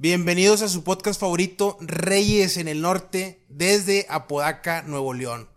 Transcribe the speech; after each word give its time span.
Bienvenidos 0.00 0.62
a 0.62 0.68
su 0.68 0.84
podcast 0.84 1.18
favorito, 1.18 1.76
Reyes 1.80 2.56
en 2.56 2.68
el 2.68 2.82
Norte, 2.82 3.40
desde 3.48 4.06
Apodaca, 4.08 4.82
Nuevo 4.82 5.12
León. 5.12 5.48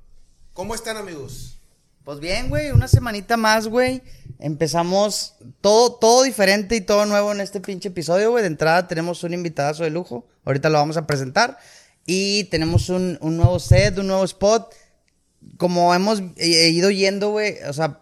¿Cómo 0.54 0.74
están, 0.74 0.98
amigos? 0.98 1.60
Pues 2.04 2.20
bien, 2.20 2.50
güey, 2.50 2.72
una 2.72 2.88
semanita 2.88 3.38
más, 3.38 3.68
güey. 3.68 4.02
Empezamos 4.40 5.36
todo, 5.62 5.94
todo 5.94 6.24
diferente 6.24 6.76
y 6.76 6.82
todo 6.82 7.06
nuevo 7.06 7.32
en 7.32 7.40
este 7.40 7.60
pinche 7.60 7.90
episodio, 7.90 8.32
güey. 8.32 8.42
De 8.42 8.48
entrada 8.48 8.88
tenemos 8.88 9.24
un 9.24 9.36
invitadazo 9.36 9.84
de 9.84 9.92
lujo. 9.92 10.26
Ahorita 10.44 10.72
lo 10.72 10.80
vamos 10.80 10.98
a 10.98 11.06
presentar. 11.06 11.60
Y 12.08 12.46
tenemos 12.46 12.90
un, 12.90 13.20
un 13.22 13.38
nuevo 13.38 13.60
set, 13.60 13.96
un 14.00 14.08
nuevo 14.08 14.24
spot. 14.24 14.74
Como 15.58 15.94
hemos 15.94 16.20
eh, 16.38 16.70
ido 16.70 16.90
yendo, 16.90 17.30
güey, 17.30 17.62
o 17.70 17.74
sea, 17.74 18.02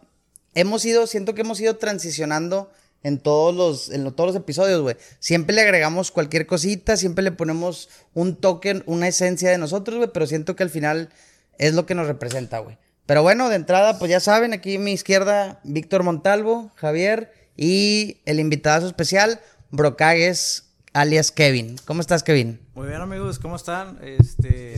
hemos 0.53 0.85
ido, 0.85 1.05
siento 1.05 1.35
que 1.35 1.41
hemos 1.41 1.59
ido 1.59 1.75
transicionando 1.75 2.71
en 3.03 3.19
todos 3.19 3.55
los, 3.55 3.89
en 3.89 4.03
lo- 4.03 4.11
todos 4.13 4.27
los 4.33 4.35
episodios, 4.35 4.81
güey. 4.81 4.95
Siempre 5.19 5.55
le 5.55 5.61
agregamos 5.61 6.11
cualquier 6.11 6.45
cosita, 6.45 6.97
siempre 6.97 7.23
le 7.23 7.31
ponemos 7.31 7.89
un 8.13 8.35
token, 8.35 8.83
una 8.85 9.07
esencia 9.07 9.49
de 9.49 9.57
nosotros, 9.57 9.97
güey, 9.97 10.09
pero 10.13 10.27
siento 10.27 10.55
que 10.55 10.63
al 10.63 10.69
final 10.69 11.09
es 11.57 11.73
lo 11.73 11.85
que 11.85 11.95
nos 11.95 12.07
representa, 12.07 12.59
güey. 12.59 12.77
Pero 13.05 13.23
bueno, 13.23 13.49
de 13.49 13.55
entrada, 13.55 13.97
pues 13.99 14.11
ya 14.11 14.19
saben, 14.19 14.53
aquí 14.53 14.75
a 14.75 14.79
mi 14.79 14.91
izquierda, 14.91 15.59
Víctor 15.63 16.03
Montalvo, 16.03 16.71
Javier 16.75 17.31
y 17.57 18.17
el 18.25 18.39
invitado 18.39 18.85
especial, 18.87 19.39
Brocagues, 19.71 20.65
alias 20.93 21.31
Kevin. 21.31 21.75
¿Cómo 21.85 22.01
estás, 22.01 22.21
Kevin? 22.23 22.59
Muy 22.75 22.87
bien 22.87 23.01
amigos, 23.01 23.39
¿cómo 23.39 23.55
están? 23.55 23.97
Este, 24.03 24.75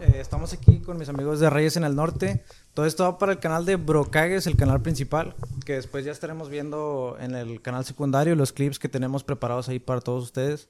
eh, 0.00 0.16
estamos 0.20 0.52
aquí 0.52 0.78
con 0.80 0.98
mis 0.98 1.08
amigos 1.08 1.40
de 1.40 1.50
Reyes 1.50 1.76
en 1.76 1.84
el 1.84 1.94
Norte. 1.94 2.42
Todo 2.78 2.86
esto 2.86 3.02
va 3.02 3.18
para 3.18 3.32
el 3.32 3.40
canal 3.40 3.64
de 3.64 3.74
Brocagues, 3.74 4.46
el 4.46 4.56
canal 4.56 4.80
principal, 4.80 5.34
que 5.66 5.72
después 5.72 6.04
ya 6.04 6.12
estaremos 6.12 6.48
viendo 6.48 7.16
en 7.18 7.34
el 7.34 7.60
canal 7.60 7.84
secundario 7.84 8.36
los 8.36 8.52
clips 8.52 8.78
que 8.78 8.88
tenemos 8.88 9.24
preparados 9.24 9.68
ahí 9.68 9.80
para 9.80 10.00
todos 10.00 10.22
ustedes. 10.22 10.68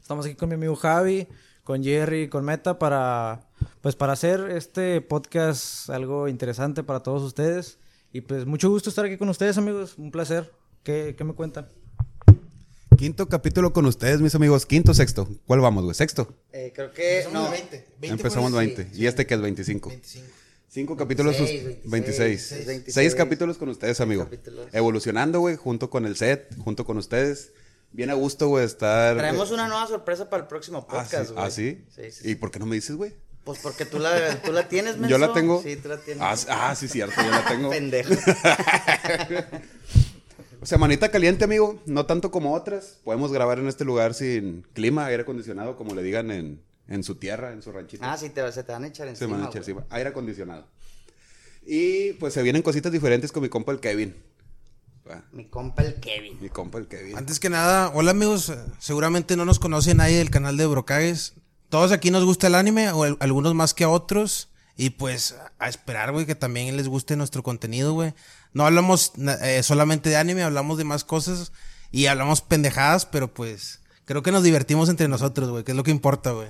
Estamos 0.00 0.24
aquí 0.24 0.36
con 0.36 0.50
mi 0.50 0.54
amigo 0.54 0.76
Javi, 0.76 1.26
con 1.64 1.82
Jerry, 1.82 2.28
con 2.28 2.44
Meta 2.44 2.78
para 2.78 3.40
pues 3.80 3.96
para 3.96 4.12
hacer 4.12 4.52
este 4.52 5.00
podcast 5.00 5.90
algo 5.90 6.28
interesante 6.28 6.84
para 6.84 7.02
todos 7.02 7.24
ustedes 7.24 7.78
y 8.12 8.20
pues 8.20 8.46
mucho 8.46 8.70
gusto 8.70 8.88
estar 8.88 9.04
aquí 9.04 9.16
con 9.16 9.28
ustedes, 9.28 9.58
amigos, 9.58 9.94
un 9.98 10.12
placer. 10.12 10.52
¿Qué, 10.84 11.16
qué 11.18 11.24
me 11.24 11.32
cuentan? 11.32 11.66
Quinto 12.96 13.28
capítulo 13.28 13.72
con 13.72 13.84
ustedes, 13.86 14.20
mis 14.20 14.36
amigos. 14.36 14.64
Quinto, 14.64 14.94
sexto. 14.94 15.28
¿Cuál 15.44 15.58
vamos, 15.58 15.82
güey? 15.82 15.96
¿Sexto? 15.96 16.32
Eh, 16.52 16.72
creo 16.72 16.92
que... 16.92 17.26
No, 17.32 17.50
20. 17.50 17.84
Empezamos 18.02 18.52
20. 18.52 18.90
¿Y 18.94 19.06
este 19.06 19.26
que 19.26 19.34
es 19.34 19.40
25? 19.40 19.88
25. 19.88 20.28
Cinco 20.68 20.96
capítulos. 20.96 21.36
26, 21.38 21.64
26. 21.64 21.90
26, 21.90 22.50
26. 22.50 22.66
26. 22.66 23.14
capítulos 23.14 23.56
con 23.58 23.68
ustedes, 23.70 24.00
amigo. 24.00 24.24
capítulos. 24.24 24.68
Evolucionando, 24.72 25.40
güey, 25.40 25.56
junto 25.56 25.88
con 25.90 26.04
el 26.06 26.16
set, 26.16 26.54
junto 26.58 26.84
con 26.84 26.98
ustedes. 26.98 27.52
Bien 27.90 28.10
a 28.10 28.14
gusto, 28.14 28.48
güey, 28.48 28.66
estar... 28.66 29.16
Traemos 29.16 29.50
una 29.50 29.66
nueva 29.66 29.86
sorpresa 29.86 30.28
para 30.28 30.42
el 30.42 30.46
próximo 30.48 30.86
Ah, 30.90 31.04
sí. 31.04 31.10
podcast, 31.10 31.30
güey. 31.30 31.44
¿Ah, 31.46 31.50
sí? 31.50 31.84
Sí, 31.96 32.10
sí, 32.10 32.30
¿Y 32.30 32.34
por 32.34 32.50
qué 32.50 32.58
no 32.58 32.66
me 32.66 32.74
dices, 32.76 32.96
güey? 32.96 33.14
Pues 33.44 33.60
porque 33.60 33.86
tú 33.86 33.98
la, 33.98 34.42
tú 34.42 34.52
la 34.52 34.68
tienes, 34.68 34.98
menso. 34.98 35.08
Yo 35.10 35.16
la 35.16 35.32
tengo. 35.32 35.62
Sí, 35.62 35.74
tú 35.76 35.88
la 35.88 35.96
tienes. 35.96 36.22
Ah, 36.22 36.68
ah, 36.70 36.74
sí, 36.76 36.86
cierto, 36.86 37.14
yo 37.22 37.30
la 37.30 37.46
tengo. 37.46 37.70
Pendejo. 37.70 38.12
Semanita 40.62 41.10
caliente, 41.10 41.44
amigo. 41.44 41.80
No 41.86 42.04
tanto 42.04 42.30
como 42.30 42.52
otras. 42.52 42.98
Podemos 43.04 43.32
grabar 43.32 43.58
en 43.58 43.68
este 43.68 43.86
lugar 43.86 44.12
sin 44.12 44.66
clima, 44.74 45.06
aire 45.06 45.22
acondicionado, 45.22 45.76
como 45.76 45.94
le 45.94 46.02
digan 46.02 46.30
en, 46.30 46.60
en 46.88 47.04
su 47.04 47.14
tierra, 47.16 47.52
en 47.52 47.62
su 47.62 47.70
ranchito. 47.72 48.04
ah, 48.04 48.16
sí, 48.16 48.30
te, 48.30 48.50
se 48.52 48.64
te 48.64 48.72
van 48.72 48.84
a 48.84 48.86
echar 48.88 49.06
Se 49.06 49.10
encima, 49.10 49.28
me 49.28 49.36
van 49.36 49.46
a 49.46 49.48
echar 49.50 49.58
encima. 49.62 49.84
Aire 49.90 50.08
acondicionado. 50.10 50.66
Y 51.66 52.14
pues 52.14 52.34
se 52.34 52.42
vienen 52.42 52.62
cositas 52.62 52.90
diferentes 52.92 53.30
con 53.32 53.42
mi 53.42 53.48
compa 53.48 53.72
el 53.72 53.80
Kevin. 53.80 54.14
Mi 55.32 55.46
compa 55.46 55.82
el 55.82 55.94
Kevin. 55.94 56.38
Mi 56.40 56.50
compa 56.50 56.78
el 56.78 56.86
Kevin. 56.86 57.16
Antes 57.16 57.40
que 57.40 57.48
nada, 57.48 57.90
hola 57.94 58.10
amigos, 58.10 58.50
eh, 58.50 58.56
seguramente 58.78 59.36
no 59.36 59.44
nos 59.46 59.58
conoce 59.58 59.94
nadie 59.94 60.18
del 60.18 60.28
canal 60.30 60.56
de 60.58 60.66
Brocagues. 60.66 61.32
Todos 61.70 61.92
aquí 61.92 62.10
nos 62.10 62.24
gusta 62.24 62.46
el 62.48 62.54
anime, 62.54 62.90
o 62.90 63.04
el- 63.06 63.16
algunos 63.20 63.54
más 63.54 63.72
que 63.74 63.84
a 63.84 63.88
otros. 63.88 64.48
Y 64.76 64.90
pues 64.90 65.34
a 65.58 65.68
esperar, 65.68 66.12
güey, 66.12 66.24
que 66.26 66.34
también 66.34 66.76
les 66.76 66.88
guste 66.88 67.16
nuestro 67.16 67.42
contenido, 67.42 67.94
güey. 67.94 68.14
No 68.52 68.64
hablamos 68.66 69.12
eh, 69.42 69.62
solamente 69.62 70.08
de 70.10 70.16
anime, 70.16 70.42
hablamos 70.42 70.78
de 70.78 70.84
más 70.84 71.04
cosas 71.04 71.52
y 71.90 72.06
hablamos 72.06 72.42
pendejadas, 72.42 73.04
pero 73.06 73.32
pues 73.32 73.80
creo 74.04 74.22
que 74.22 74.30
nos 74.30 74.42
divertimos 74.44 74.88
entre 74.88 75.08
nosotros, 75.08 75.50
güey, 75.50 75.64
que 75.64 75.72
es 75.72 75.76
lo 75.76 75.82
que 75.84 75.90
importa, 75.90 76.30
güey. 76.32 76.48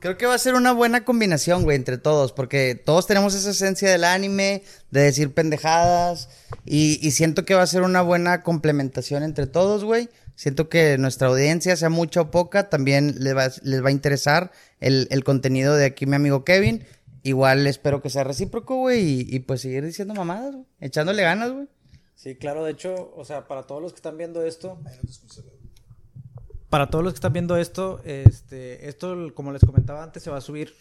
Creo 0.00 0.16
que 0.16 0.24
va 0.24 0.34
a 0.34 0.38
ser 0.38 0.54
una 0.54 0.72
buena 0.72 1.04
combinación, 1.04 1.62
güey, 1.62 1.76
entre 1.76 1.98
todos, 1.98 2.32
porque 2.32 2.74
todos 2.74 3.06
tenemos 3.06 3.34
esa 3.34 3.50
esencia 3.50 3.90
del 3.90 4.04
anime, 4.04 4.62
de 4.90 5.02
decir 5.02 5.34
pendejadas, 5.34 6.30
y, 6.64 6.98
y 7.06 7.10
siento 7.10 7.44
que 7.44 7.54
va 7.54 7.62
a 7.62 7.66
ser 7.66 7.82
una 7.82 8.00
buena 8.00 8.42
complementación 8.42 9.22
entre 9.22 9.46
todos, 9.46 9.84
güey. 9.84 10.08
Siento 10.36 10.70
que 10.70 10.96
nuestra 10.96 11.28
audiencia, 11.28 11.76
sea 11.76 11.90
mucha 11.90 12.22
o 12.22 12.30
poca, 12.30 12.70
también 12.70 13.16
les 13.18 13.36
va, 13.36 13.50
les 13.62 13.84
va 13.84 13.88
a 13.88 13.92
interesar 13.92 14.52
el, 14.80 15.06
el 15.10 15.22
contenido 15.22 15.76
de 15.76 15.84
aquí 15.84 16.06
mi 16.06 16.16
amigo 16.16 16.44
Kevin. 16.44 16.86
Igual 17.22 17.66
espero 17.66 18.00
que 18.00 18.08
sea 18.08 18.24
recíproco, 18.24 18.76
güey, 18.76 19.02
y, 19.04 19.26
y 19.28 19.40
pues 19.40 19.60
seguir 19.60 19.84
diciendo 19.84 20.14
mamadas, 20.14 20.54
güey, 20.54 20.66
echándole 20.80 21.22
ganas, 21.22 21.52
güey. 21.52 21.68
Sí, 22.14 22.36
claro, 22.36 22.64
de 22.64 22.72
hecho, 22.72 23.12
o 23.14 23.24
sea, 23.26 23.46
para 23.46 23.64
todos 23.64 23.82
los 23.82 23.92
que 23.92 23.96
están 23.96 24.16
viendo 24.16 24.42
esto, 24.44 24.78
para 26.70 26.88
todos 26.88 27.04
los 27.04 27.12
que 27.12 27.16
están 27.16 27.32
viendo 27.32 27.56
esto, 27.56 28.00
este, 28.04 28.88
esto, 28.88 29.34
como 29.34 29.52
les 29.52 29.62
comentaba 29.62 30.04
antes, 30.04 30.22
se 30.22 30.30
va 30.30 30.38
a 30.38 30.40
subir 30.40 30.72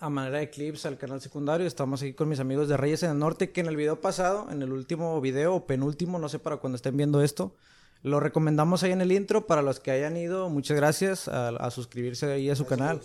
a 0.00 0.10
manera 0.10 0.38
de 0.38 0.50
clips 0.50 0.86
al 0.86 0.98
canal 0.98 1.20
secundario. 1.20 1.66
Estamos 1.68 2.02
aquí 2.02 2.14
con 2.14 2.28
mis 2.28 2.40
amigos 2.40 2.68
de 2.68 2.76
Reyes 2.76 3.04
en 3.04 3.12
el 3.12 3.18
Norte, 3.18 3.52
que 3.52 3.60
en 3.60 3.68
el 3.68 3.76
video 3.76 4.00
pasado, 4.00 4.48
en 4.50 4.60
el 4.60 4.72
último 4.72 5.20
video 5.20 5.54
o 5.54 5.66
penúltimo, 5.66 6.18
no 6.18 6.28
sé 6.28 6.40
para 6.40 6.56
cuando 6.56 6.74
estén 6.76 6.96
viendo 6.96 7.22
esto, 7.22 7.54
lo 8.02 8.18
recomendamos 8.18 8.82
ahí 8.82 8.90
en 8.90 9.00
el 9.00 9.12
intro 9.12 9.46
para 9.46 9.62
los 9.62 9.78
que 9.78 9.92
hayan 9.92 10.16
ido. 10.16 10.50
Muchas 10.50 10.76
gracias 10.76 11.28
a, 11.28 11.48
a 11.50 11.70
suscribirse 11.70 12.32
ahí 12.32 12.50
a 12.50 12.56
su 12.56 12.66
canal, 12.66 13.00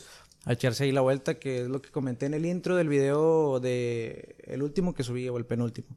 a 0.46 0.54
echarse 0.54 0.86
ahí 0.86 0.92
la 0.92 1.02
vuelta, 1.02 1.36
que 1.36 1.62
es 1.62 1.68
lo 1.68 1.80
que 1.80 1.92
comenté 1.92 2.26
en 2.26 2.34
el 2.34 2.48
intro 2.48 2.76
del 2.76 2.90
video 2.90 3.60
de 3.60 4.36
el 4.46 4.64
último 4.64 4.96
que 4.96 5.04
subí 5.04 5.30
o 5.30 5.38
el 5.38 5.46
penúltimo. 5.46 5.90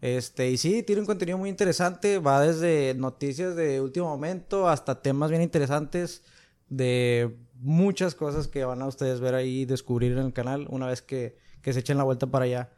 Este, 0.00 0.50
y 0.50 0.56
sí, 0.56 0.82
tiene 0.82 1.00
un 1.00 1.06
contenido 1.06 1.38
muy 1.38 1.50
interesante, 1.50 2.18
va 2.18 2.40
desde 2.40 2.94
noticias 2.94 3.56
de 3.56 3.80
último 3.80 4.06
momento 4.06 4.68
hasta 4.68 5.02
temas 5.02 5.30
bien 5.30 5.42
interesantes 5.42 6.22
de 6.68 7.36
muchas 7.60 8.14
cosas 8.14 8.46
que 8.46 8.64
van 8.64 8.80
a 8.82 8.86
ustedes 8.86 9.20
ver 9.20 9.34
ahí 9.34 9.60
y 9.62 9.64
descubrir 9.64 10.12
en 10.12 10.18
el 10.18 10.32
canal 10.32 10.66
una 10.70 10.86
vez 10.86 11.02
que, 11.02 11.36
que 11.62 11.72
se 11.72 11.80
echen 11.80 11.98
la 11.98 12.04
vuelta 12.04 12.26
para 12.28 12.44
allá. 12.44 12.70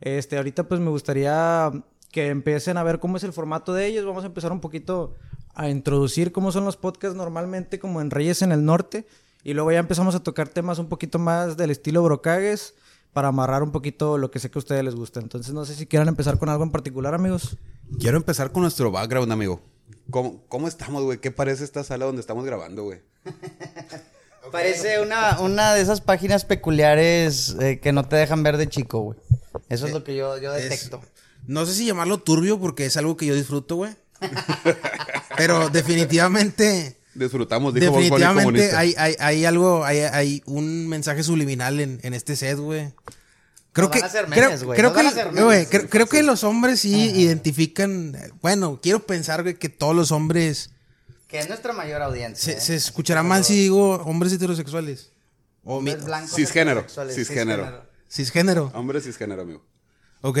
Este, 0.00 0.36
ahorita 0.36 0.64
pues 0.64 0.80
me 0.80 0.90
gustaría 0.90 1.70
que 2.10 2.28
empiecen 2.28 2.76
a 2.76 2.82
ver 2.82 2.98
cómo 2.98 3.16
es 3.16 3.24
el 3.24 3.32
formato 3.32 3.72
de 3.72 3.86
ellos. 3.86 4.04
Vamos 4.04 4.24
a 4.24 4.28
empezar 4.28 4.50
un 4.50 4.60
poquito 4.60 5.14
a 5.54 5.68
introducir 5.68 6.32
cómo 6.32 6.50
son 6.50 6.64
los 6.64 6.76
podcasts 6.76 7.16
normalmente 7.16 7.78
como 7.78 8.00
en 8.00 8.10
Reyes 8.10 8.42
en 8.42 8.50
el 8.50 8.64
Norte 8.64 9.06
y 9.44 9.54
luego 9.54 9.70
ya 9.70 9.78
empezamos 9.78 10.14
a 10.14 10.22
tocar 10.22 10.48
temas 10.48 10.78
un 10.78 10.88
poquito 10.88 11.18
más 11.18 11.56
del 11.56 11.70
estilo 11.70 12.02
Brocagues 12.02 12.74
para 13.14 13.28
amarrar 13.28 13.62
un 13.62 13.72
poquito 13.72 14.18
lo 14.18 14.30
que 14.30 14.38
sé 14.40 14.50
que 14.50 14.58
a 14.58 14.60
ustedes 14.60 14.84
les 14.84 14.94
gusta. 14.94 15.20
Entonces 15.20 15.54
no 15.54 15.64
sé 15.64 15.74
si 15.74 15.86
quieran 15.86 16.08
empezar 16.08 16.38
con 16.38 16.50
algo 16.50 16.64
en 16.64 16.70
particular, 16.70 17.14
amigos. 17.14 17.56
Quiero 17.98 18.16
empezar 18.18 18.52
con 18.52 18.62
nuestro 18.62 18.90
background, 18.90 19.32
amigo. 19.32 19.62
¿Cómo, 20.10 20.42
cómo 20.48 20.68
estamos, 20.68 21.02
güey? 21.04 21.18
¿Qué 21.18 21.30
parece 21.30 21.64
esta 21.64 21.82
sala 21.84 22.04
donde 22.04 22.20
estamos 22.20 22.44
grabando, 22.44 22.82
güey? 22.84 23.00
Parece 24.52 25.00
una, 25.00 25.40
una 25.40 25.72
de 25.74 25.80
esas 25.80 26.00
páginas 26.02 26.44
peculiares 26.44 27.56
eh, 27.60 27.80
que 27.80 27.92
no 27.92 28.06
te 28.06 28.16
dejan 28.16 28.42
ver 28.42 28.56
de 28.58 28.68
chico, 28.68 29.00
güey. 29.00 29.18
Eso 29.70 29.86
es 29.86 29.92
lo 29.92 30.04
que 30.04 30.14
yo, 30.14 30.36
yo 30.38 30.54
Es- 30.54 30.64
detecto. 30.64 31.00
no 31.46 31.64
sé 31.66 31.72
si 31.74 31.86
llamarlo 31.86 32.18
turbio 32.18 32.60
porque 32.60 32.84
es 32.86 32.96
algo 32.98 33.16
que 33.16 33.26
yo 33.26 33.34
disfruto, 33.34 33.76
güey. 33.76 33.96
Pero 35.36 35.70
definitivamente... 35.70 36.98
Disfrutamos, 37.14 37.74
dijo 37.74 37.92
Definitivamente 37.96 38.74
hay, 38.74 38.94
hay, 38.98 39.14
hay 39.18 39.44
algo, 39.44 39.84
hay, 39.84 39.98
hay 40.00 40.42
un 40.46 40.88
mensaje 40.88 41.22
subliminal 41.22 41.78
en, 41.80 42.00
en 42.02 42.14
este 42.14 42.34
set, 42.36 42.58
güey. 42.58 42.92
Creo 43.72 43.90
que, 43.90 44.00
creo, 45.90 46.06
que, 46.06 46.22
los 46.22 46.44
hombres 46.44 46.80
sí 46.80 47.10
identifican, 47.10 48.16
bueno, 48.40 48.78
quiero 48.80 49.04
pensar, 49.04 49.42
güey, 49.42 49.56
que 49.56 49.68
todos 49.68 49.96
los 49.96 50.12
hombres, 50.12 50.70
Que 51.26 51.40
es 51.40 51.48
nuestra 51.48 51.72
mayor 51.72 52.00
audiencia. 52.02 52.52
se, 52.52 52.58
¿eh? 52.58 52.60
se 52.60 52.76
escuchará 52.76 53.24
mal 53.24 53.44
si 53.44 53.54
digo 53.54 53.96
hombres 53.96 54.32
heterosexuales. 54.32 55.10
O 55.64 55.80
mi- 55.80 55.90
Hombres 55.90 56.04
blancos 56.04 56.36
Cisgénero, 56.36 56.80
heterosexuales, 56.80 57.14
cisgénero. 57.16 57.86
cisgénero. 58.08 58.72
Hombre 58.74 59.00
cisgénero, 59.00 59.42
amigo. 59.42 59.64
Ok, 60.20 60.38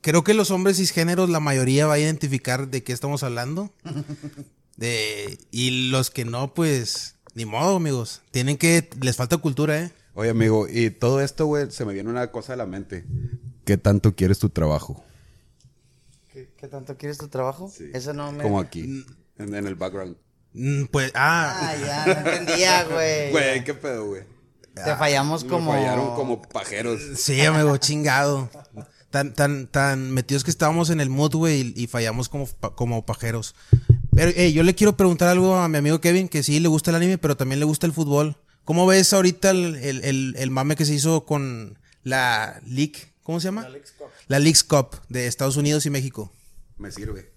creo 0.00 0.24
que 0.24 0.34
los 0.34 0.50
hombres 0.50 0.76
cisgéneros, 0.76 1.30
la 1.30 1.38
mayoría 1.40 1.86
va 1.86 1.94
a 1.94 1.98
identificar 2.00 2.66
de 2.68 2.82
qué 2.82 2.92
estamos 2.92 3.22
hablando. 3.22 3.72
De, 4.76 5.38
y 5.50 5.90
los 5.90 6.10
que 6.10 6.24
no, 6.24 6.52
pues, 6.54 7.16
ni 7.34 7.44
modo, 7.44 7.76
amigos. 7.76 8.22
Tienen 8.30 8.56
que, 8.56 8.88
les 9.00 9.16
falta 9.16 9.36
cultura, 9.36 9.80
¿eh? 9.80 9.92
Oye, 10.14 10.30
amigo, 10.30 10.66
y 10.68 10.90
todo 10.90 11.20
esto, 11.20 11.46
güey, 11.46 11.70
se 11.70 11.84
me 11.84 11.92
viene 11.94 12.10
una 12.10 12.30
cosa 12.30 12.52
a 12.52 12.56
la 12.56 12.66
mente. 12.66 13.04
¿Qué 13.64 13.76
tanto 13.76 14.14
quieres 14.14 14.38
tu 14.38 14.48
trabajo? 14.50 15.02
¿Qué, 16.32 16.50
qué 16.56 16.68
tanto 16.68 16.96
quieres 16.96 17.18
tu 17.18 17.28
trabajo? 17.28 17.70
Sí. 17.74 17.90
Eso 17.94 18.12
no 18.12 18.30
me... 18.32 18.42
Como 18.42 18.60
aquí, 18.60 19.04
en, 19.38 19.54
en 19.54 19.66
el 19.66 19.74
background. 19.74 20.16
Mm, 20.52 20.84
Pues, 20.86 21.12
ah, 21.14 21.58
Ah, 21.70 21.76
ya, 21.76 22.06
no 22.22 22.30
entendía, 22.30 22.84
güey. 22.90 23.30
Güey, 23.32 23.64
qué 23.64 23.74
pedo, 23.74 24.06
güey. 24.06 24.22
Te 24.74 24.96
fallamos 24.96 25.44
Me 25.44 25.50
como... 25.50 25.72
fallaron 25.72 26.14
como 26.16 26.42
pajeros. 26.42 27.00
sí, 27.16 27.40
amigo, 27.42 27.76
chingado. 27.76 28.50
Tan, 29.10 29.32
tan, 29.32 29.68
tan 29.68 30.10
metidos 30.10 30.42
que 30.42 30.50
estábamos 30.50 30.90
en 30.90 31.00
el 31.00 31.08
mood, 31.10 31.34
güey, 31.36 31.72
y, 31.76 31.84
y 31.84 31.86
fallamos 31.86 32.28
como, 32.28 32.48
como 32.74 33.06
pajeros. 33.06 33.54
Pero 34.14 34.30
eh, 34.36 34.52
yo 34.52 34.62
le 34.62 34.74
quiero 34.74 34.96
preguntar 34.96 35.28
algo 35.28 35.56
a 35.56 35.68
mi 35.68 35.78
amigo 35.78 36.00
Kevin, 36.00 36.28
que 36.28 36.42
sí 36.42 36.60
le 36.60 36.68
gusta 36.68 36.90
el 36.90 36.96
anime, 36.96 37.18
pero 37.18 37.36
también 37.36 37.58
le 37.58 37.64
gusta 37.66 37.86
el 37.86 37.92
fútbol. 37.92 38.36
¿Cómo 38.64 38.86
ves 38.86 39.12
ahorita 39.12 39.50
el, 39.50 39.76
el- 39.76 40.04
el- 40.04 40.34
el 40.38 40.50
mame 40.50 40.76
que 40.76 40.84
se 40.84 40.94
hizo 40.94 41.24
con 41.26 41.78
la 42.02 42.60
League? 42.66 43.12
¿Cómo 43.22 43.40
se 43.40 43.46
llama? 43.48 43.62
La 43.62 43.68
League's 43.70 43.92
Cup. 43.92 44.06
La 44.28 44.38
League's 44.38 44.64
Cup 44.64 44.96
de 45.08 45.26
Estados 45.26 45.56
Unidos 45.56 45.84
y 45.86 45.90
México. 45.90 46.32
Me 46.78 46.90
sirve. 46.92 47.32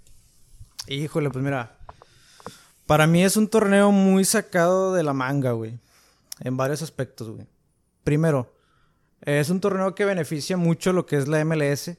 Híjole, 0.88 1.29
pues 1.29 1.44
mira. 1.44 1.77
Para 2.85 3.07
mí 3.07 3.23
es 3.23 3.35
un 3.38 3.47
torneo 3.50 3.91
muy 3.91 4.23
sacado 4.23 4.94
de 4.94 5.03
la 5.03 5.13
manga, 5.13 5.51
güey. 5.51 5.80
En 6.39 6.56
varios 6.57 6.81
aspectos, 6.81 7.30
güey. 7.30 7.45
Primero, 8.03 8.53
es 9.21 9.50
un 9.50 9.59
torneo 9.59 9.95
que 9.95 10.06
beneficia 10.06 10.56
mucho 10.57 10.94
lo 10.94 11.06
que 11.06 11.18
es 11.18 11.27
la 11.27 11.44
MLS. 11.44 11.97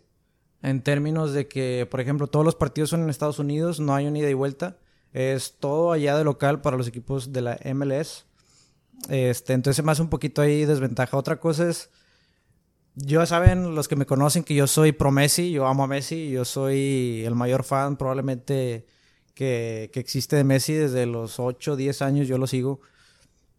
En 0.62 0.82
términos 0.82 1.32
de 1.32 1.46
que, 1.46 1.86
por 1.90 2.00
ejemplo, 2.00 2.26
todos 2.26 2.44
los 2.44 2.56
partidos 2.56 2.90
son 2.90 3.02
en 3.02 3.10
Estados 3.10 3.38
Unidos, 3.38 3.78
no 3.78 3.94
hay 3.94 4.06
un 4.06 4.16
ida 4.16 4.28
y 4.28 4.34
vuelta. 4.34 4.78
Es 5.12 5.54
todo 5.58 5.92
allá 5.92 6.16
de 6.16 6.24
local 6.24 6.60
para 6.60 6.76
los 6.76 6.88
equipos 6.88 7.32
de 7.32 7.42
la 7.42 7.58
MLS. 7.74 8.26
Este, 9.08 9.52
entonces 9.52 9.76
se 9.76 9.82
me 9.82 9.92
hace 9.92 10.02
un 10.02 10.10
poquito 10.10 10.42
ahí 10.42 10.64
desventaja. 10.64 11.16
Otra 11.16 11.38
cosa 11.38 11.68
es, 11.68 11.90
yo 12.96 13.24
saben 13.26 13.74
los 13.74 13.86
que 13.86 13.96
me 13.96 14.06
conocen 14.06 14.42
que 14.42 14.54
yo 14.54 14.66
soy 14.66 14.92
pro 14.92 15.12
Messi, 15.12 15.52
yo 15.52 15.66
amo 15.66 15.84
a 15.84 15.86
Messi, 15.86 16.30
yo 16.30 16.44
soy 16.44 17.22
el 17.24 17.36
mayor 17.36 17.62
fan 17.62 17.96
probablemente 17.96 18.86
que, 19.34 19.90
que 19.92 20.00
existe 20.00 20.34
de 20.34 20.44
Messi 20.44 20.74
desde 20.74 21.06
los 21.06 21.38
8 21.38 21.72
o 21.72 21.76
10 21.76 22.02
años, 22.02 22.26
yo 22.26 22.36
lo 22.38 22.48
sigo. 22.48 22.80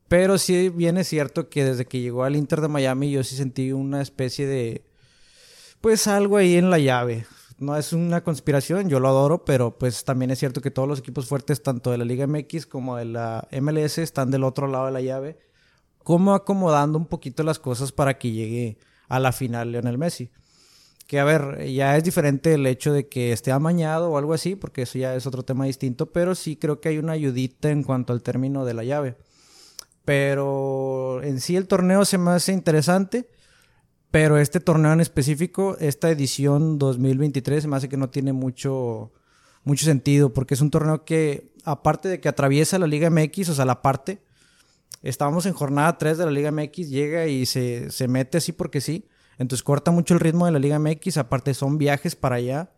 Pero 0.10 0.38
sí 0.38 0.70
bien 0.70 0.98
es 0.98 1.08
cierto 1.08 1.50
que 1.50 1.64
desde 1.64 1.86
que 1.86 2.02
llegó 2.02 2.24
al 2.26 2.36
Inter 2.36 2.62
de 2.62 2.68
Miami 2.68 3.12
yo 3.12 3.24
sí 3.24 3.36
sentí 3.36 3.72
una 3.72 4.02
especie 4.02 4.46
de, 4.48 4.84
pues 5.82 6.08
algo 6.08 6.38
ahí 6.38 6.56
en 6.56 6.70
la 6.70 6.80
llave. 6.80 7.26
No 7.58 7.76
es 7.76 7.92
una 7.92 8.24
conspiración, 8.24 8.90
yo 8.90 9.00
lo 9.00 9.10
adoro, 9.10 9.44
pero 9.44 9.78
pues 9.78 10.06
también 10.06 10.32
es 10.32 10.40
cierto 10.40 10.62
que 10.62 10.72
todos 10.72 10.88
los 10.88 11.00
equipos 11.00 11.28
fuertes, 11.28 11.62
tanto 11.62 11.92
de 11.92 11.98
la 11.98 12.06
Liga 12.06 12.26
MX 12.26 12.66
como 12.66 12.96
de 12.96 13.06
la 13.06 13.48
MLS, 13.52 13.98
están 13.98 14.32
del 14.32 14.46
otro 14.46 14.68
lado 14.68 14.86
de 14.86 14.92
la 14.92 15.02
llave, 15.02 15.38
como 16.04 16.34
acomodando 16.34 16.98
un 16.98 17.06
poquito 17.06 17.44
las 17.44 17.60
cosas 17.60 17.92
para 17.92 18.18
que 18.18 18.32
llegue 18.32 18.78
a 19.10 19.20
la 19.20 19.34
final 19.34 19.74
Lionel 19.74 19.98
Messi. 19.98 20.32
Que 21.06 21.20
a 21.20 21.26
ver, 21.26 21.66
ya 21.68 21.98
es 21.98 22.04
diferente 22.04 22.54
el 22.54 22.66
hecho 22.66 22.94
de 22.94 23.10
que 23.10 23.34
esté 23.34 23.52
amañado 23.52 24.12
o 24.12 24.18
algo 24.18 24.34
así, 24.34 24.56
porque 24.56 24.84
eso 24.84 24.98
ya 24.98 25.16
es 25.16 25.26
otro 25.26 25.44
tema 25.44 25.66
distinto, 25.66 26.06
pero 26.12 26.36
sí 26.36 26.56
creo 26.56 26.80
que 26.80 26.90
hay 26.90 26.98
una 26.98 27.14
ayudita 27.14 27.72
en 27.72 27.84
cuanto 27.84 28.14
al 28.14 28.22
término 28.22 28.64
de 28.64 28.74
la 28.76 28.84
llave. 28.84 29.18
Pero 30.06 31.22
en 31.24 31.42
sí 31.42 31.56
el 31.56 31.68
torneo 31.68 32.06
se 32.06 32.18
me 32.18 32.32
hace 32.32 32.54
interesante. 32.54 33.28
Pero 34.12 34.38
este 34.38 34.60
torneo 34.60 34.92
en 34.92 35.02
específico, 35.02 35.78
esta 35.80 36.10
edición 36.10 36.80
2023, 36.80 37.62
se 37.62 37.68
me 37.68 37.78
hace 37.78 37.90
que 37.90 37.98
no 37.98 38.10
tiene 38.10 38.34
mucho, 38.34 39.12
mucho 39.64 39.86
sentido. 39.86 40.34
Porque 40.34 40.56
es 40.56 40.62
un 40.62 40.72
torneo 40.72 41.06
que, 41.06 41.54
aparte 41.64 42.10
de 42.10 42.20
que 42.20 42.30
atraviesa 42.30 42.80
la 42.80 42.88
Liga 42.88 43.10
MX, 43.10 43.50
o 43.50 43.54
sea, 43.54 43.66
la 43.66 43.82
parte, 43.82 44.22
estábamos 45.04 45.46
en 45.46 45.54
jornada 45.54 45.98
3 45.98 46.18
de 46.18 46.26
la 46.26 46.32
Liga 46.32 46.52
MX, 46.52 46.90
llega 46.90 47.28
y 47.28 47.46
se, 47.46 47.92
se 47.92 48.08
mete 48.08 48.40
así 48.40 48.52
porque 48.52 48.82
sí. 48.82 49.06
Entonces 49.38 49.64
corta 49.64 49.92
mucho 49.92 50.16
el 50.16 50.20
ritmo 50.20 50.48
de 50.48 50.52
la 50.54 50.60
Liga 50.60 50.80
MX. 50.80 51.18
Aparte 51.18 51.54
son 51.54 51.78
viajes 51.78 52.16
para 52.16 52.38
allá. 52.38 52.72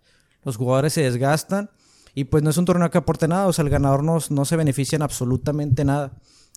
Los 0.44 0.58
jugadores 0.58 0.94
se 0.94 1.02
desgastan. 1.02 1.70
Y 2.14 2.26
pues 2.26 2.44
no 2.44 2.50
es 2.50 2.58
un 2.58 2.66
torneo 2.66 2.90
que 2.92 2.98
aporte 2.98 3.28
nada. 3.28 3.48
O 3.48 3.54
sea, 3.54 3.64
el 3.64 3.70
ganador 3.70 4.04
no, 4.04 4.18
no 4.30 4.46
se 4.46 4.56
beneficia 4.58 4.98
en 4.98 5.02
absolutamente 5.02 5.86
nada. 5.86 6.12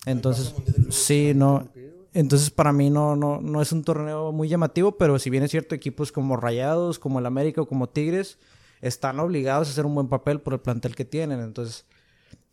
Entonces, 0.04 0.52
sí, 0.90 1.32
no. 1.34 1.68
Entonces, 2.14 2.50
para 2.50 2.72
mí 2.72 2.90
no, 2.90 3.16
no, 3.16 3.40
no 3.40 3.60
es 3.60 3.72
un 3.72 3.82
torneo 3.82 4.30
muy 4.30 4.48
llamativo, 4.48 4.96
pero 4.96 5.18
si 5.18 5.30
bien 5.30 5.42
es 5.42 5.50
cierto, 5.50 5.74
equipos 5.74 6.12
como 6.12 6.36
Rayados, 6.36 7.00
como 7.00 7.18
el 7.18 7.26
América 7.26 7.60
o 7.60 7.66
como 7.66 7.88
Tigres, 7.88 8.38
están 8.80 9.18
obligados 9.18 9.68
a 9.68 9.72
hacer 9.72 9.84
un 9.84 9.96
buen 9.96 10.08
papel 10.08 10.40
por 10.40 10.54
el 10.54 10.60
plantel 10.60 10.94
que 10.94 11.04
tienen. 11.04 11.40
Entonces, 11.40 11.86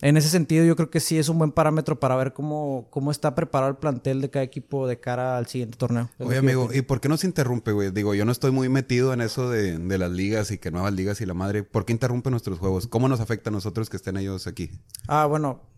en 0.01 0.17
ese 0.17 0.29
sentido, 0.29 0.65
yo 0.65 0.75
creo 0.75 0.89
que 0.89 0.99
sí 0.99 1.19
es 1.19 1.29
un 1.29 1.37
buen 1.37 1.51
parámetro 1.51 1.99
para 1.99 2.15
ver 2.15 2.33
cómo, 2.33 2.87
cómo 2.89 3.11
está 3.11 3.35
preparado 3.35 3.69
el 3.69 3.77
plantel 3.77 4.19
de 4.19 4.31
cada 4.31 4.43
equipo 4.43 4.87
de 4.87 4.99
cara 4.99 5.37
al 5.37 5.45
siguiente 5.45 5.77
torneo. 5.77 6.09
Oye, 6.17 6.39
amigo. 6.39 6.69
¿y 6.73 6.81
por 6.81 6.99
qué 6.99 7.07
no 7.07 7.17
se 7.17 7.27
interrumpe, 7.27 7.71
güey? 7.71 7.91
Digo, 7.91 8.15
yo 8.15 8.25
no 8.25 8.31
estoy 8.31 8.49
muy 8.49 8.67
metido 8.67 9.13
en 9.13 9.21
eso 9.21 9.47
de, 9.51 9.77
de 9.77 9.97
las 9.99 10.09
ligas 10.09 10.49
y 10.49 10.57
que 10.57 10.71
nuevas 10.71 10.93
ligas 10.93 11.21
y 11.21 11.27
la 11.27 11.35
madre. 11.35 11.61
¿Por 11.61 11.85
qué 11.85 11.93
interrumpe 11.93 12.31
nuestros 12.31 12.57
juegos? 12.57 12.87
¿Cómo 12.87 13.09
nos 13.09 13.19
afecta 13.19 13.51
a 13.51 13.53
nosotros 13.53 13.91
que 13.91 13.97
estén 13.97 14.17
ellos 14.17 14.47
aquí? 14.47 14.71
Ah, 15.07 15.27
bueno. 15.27 15.70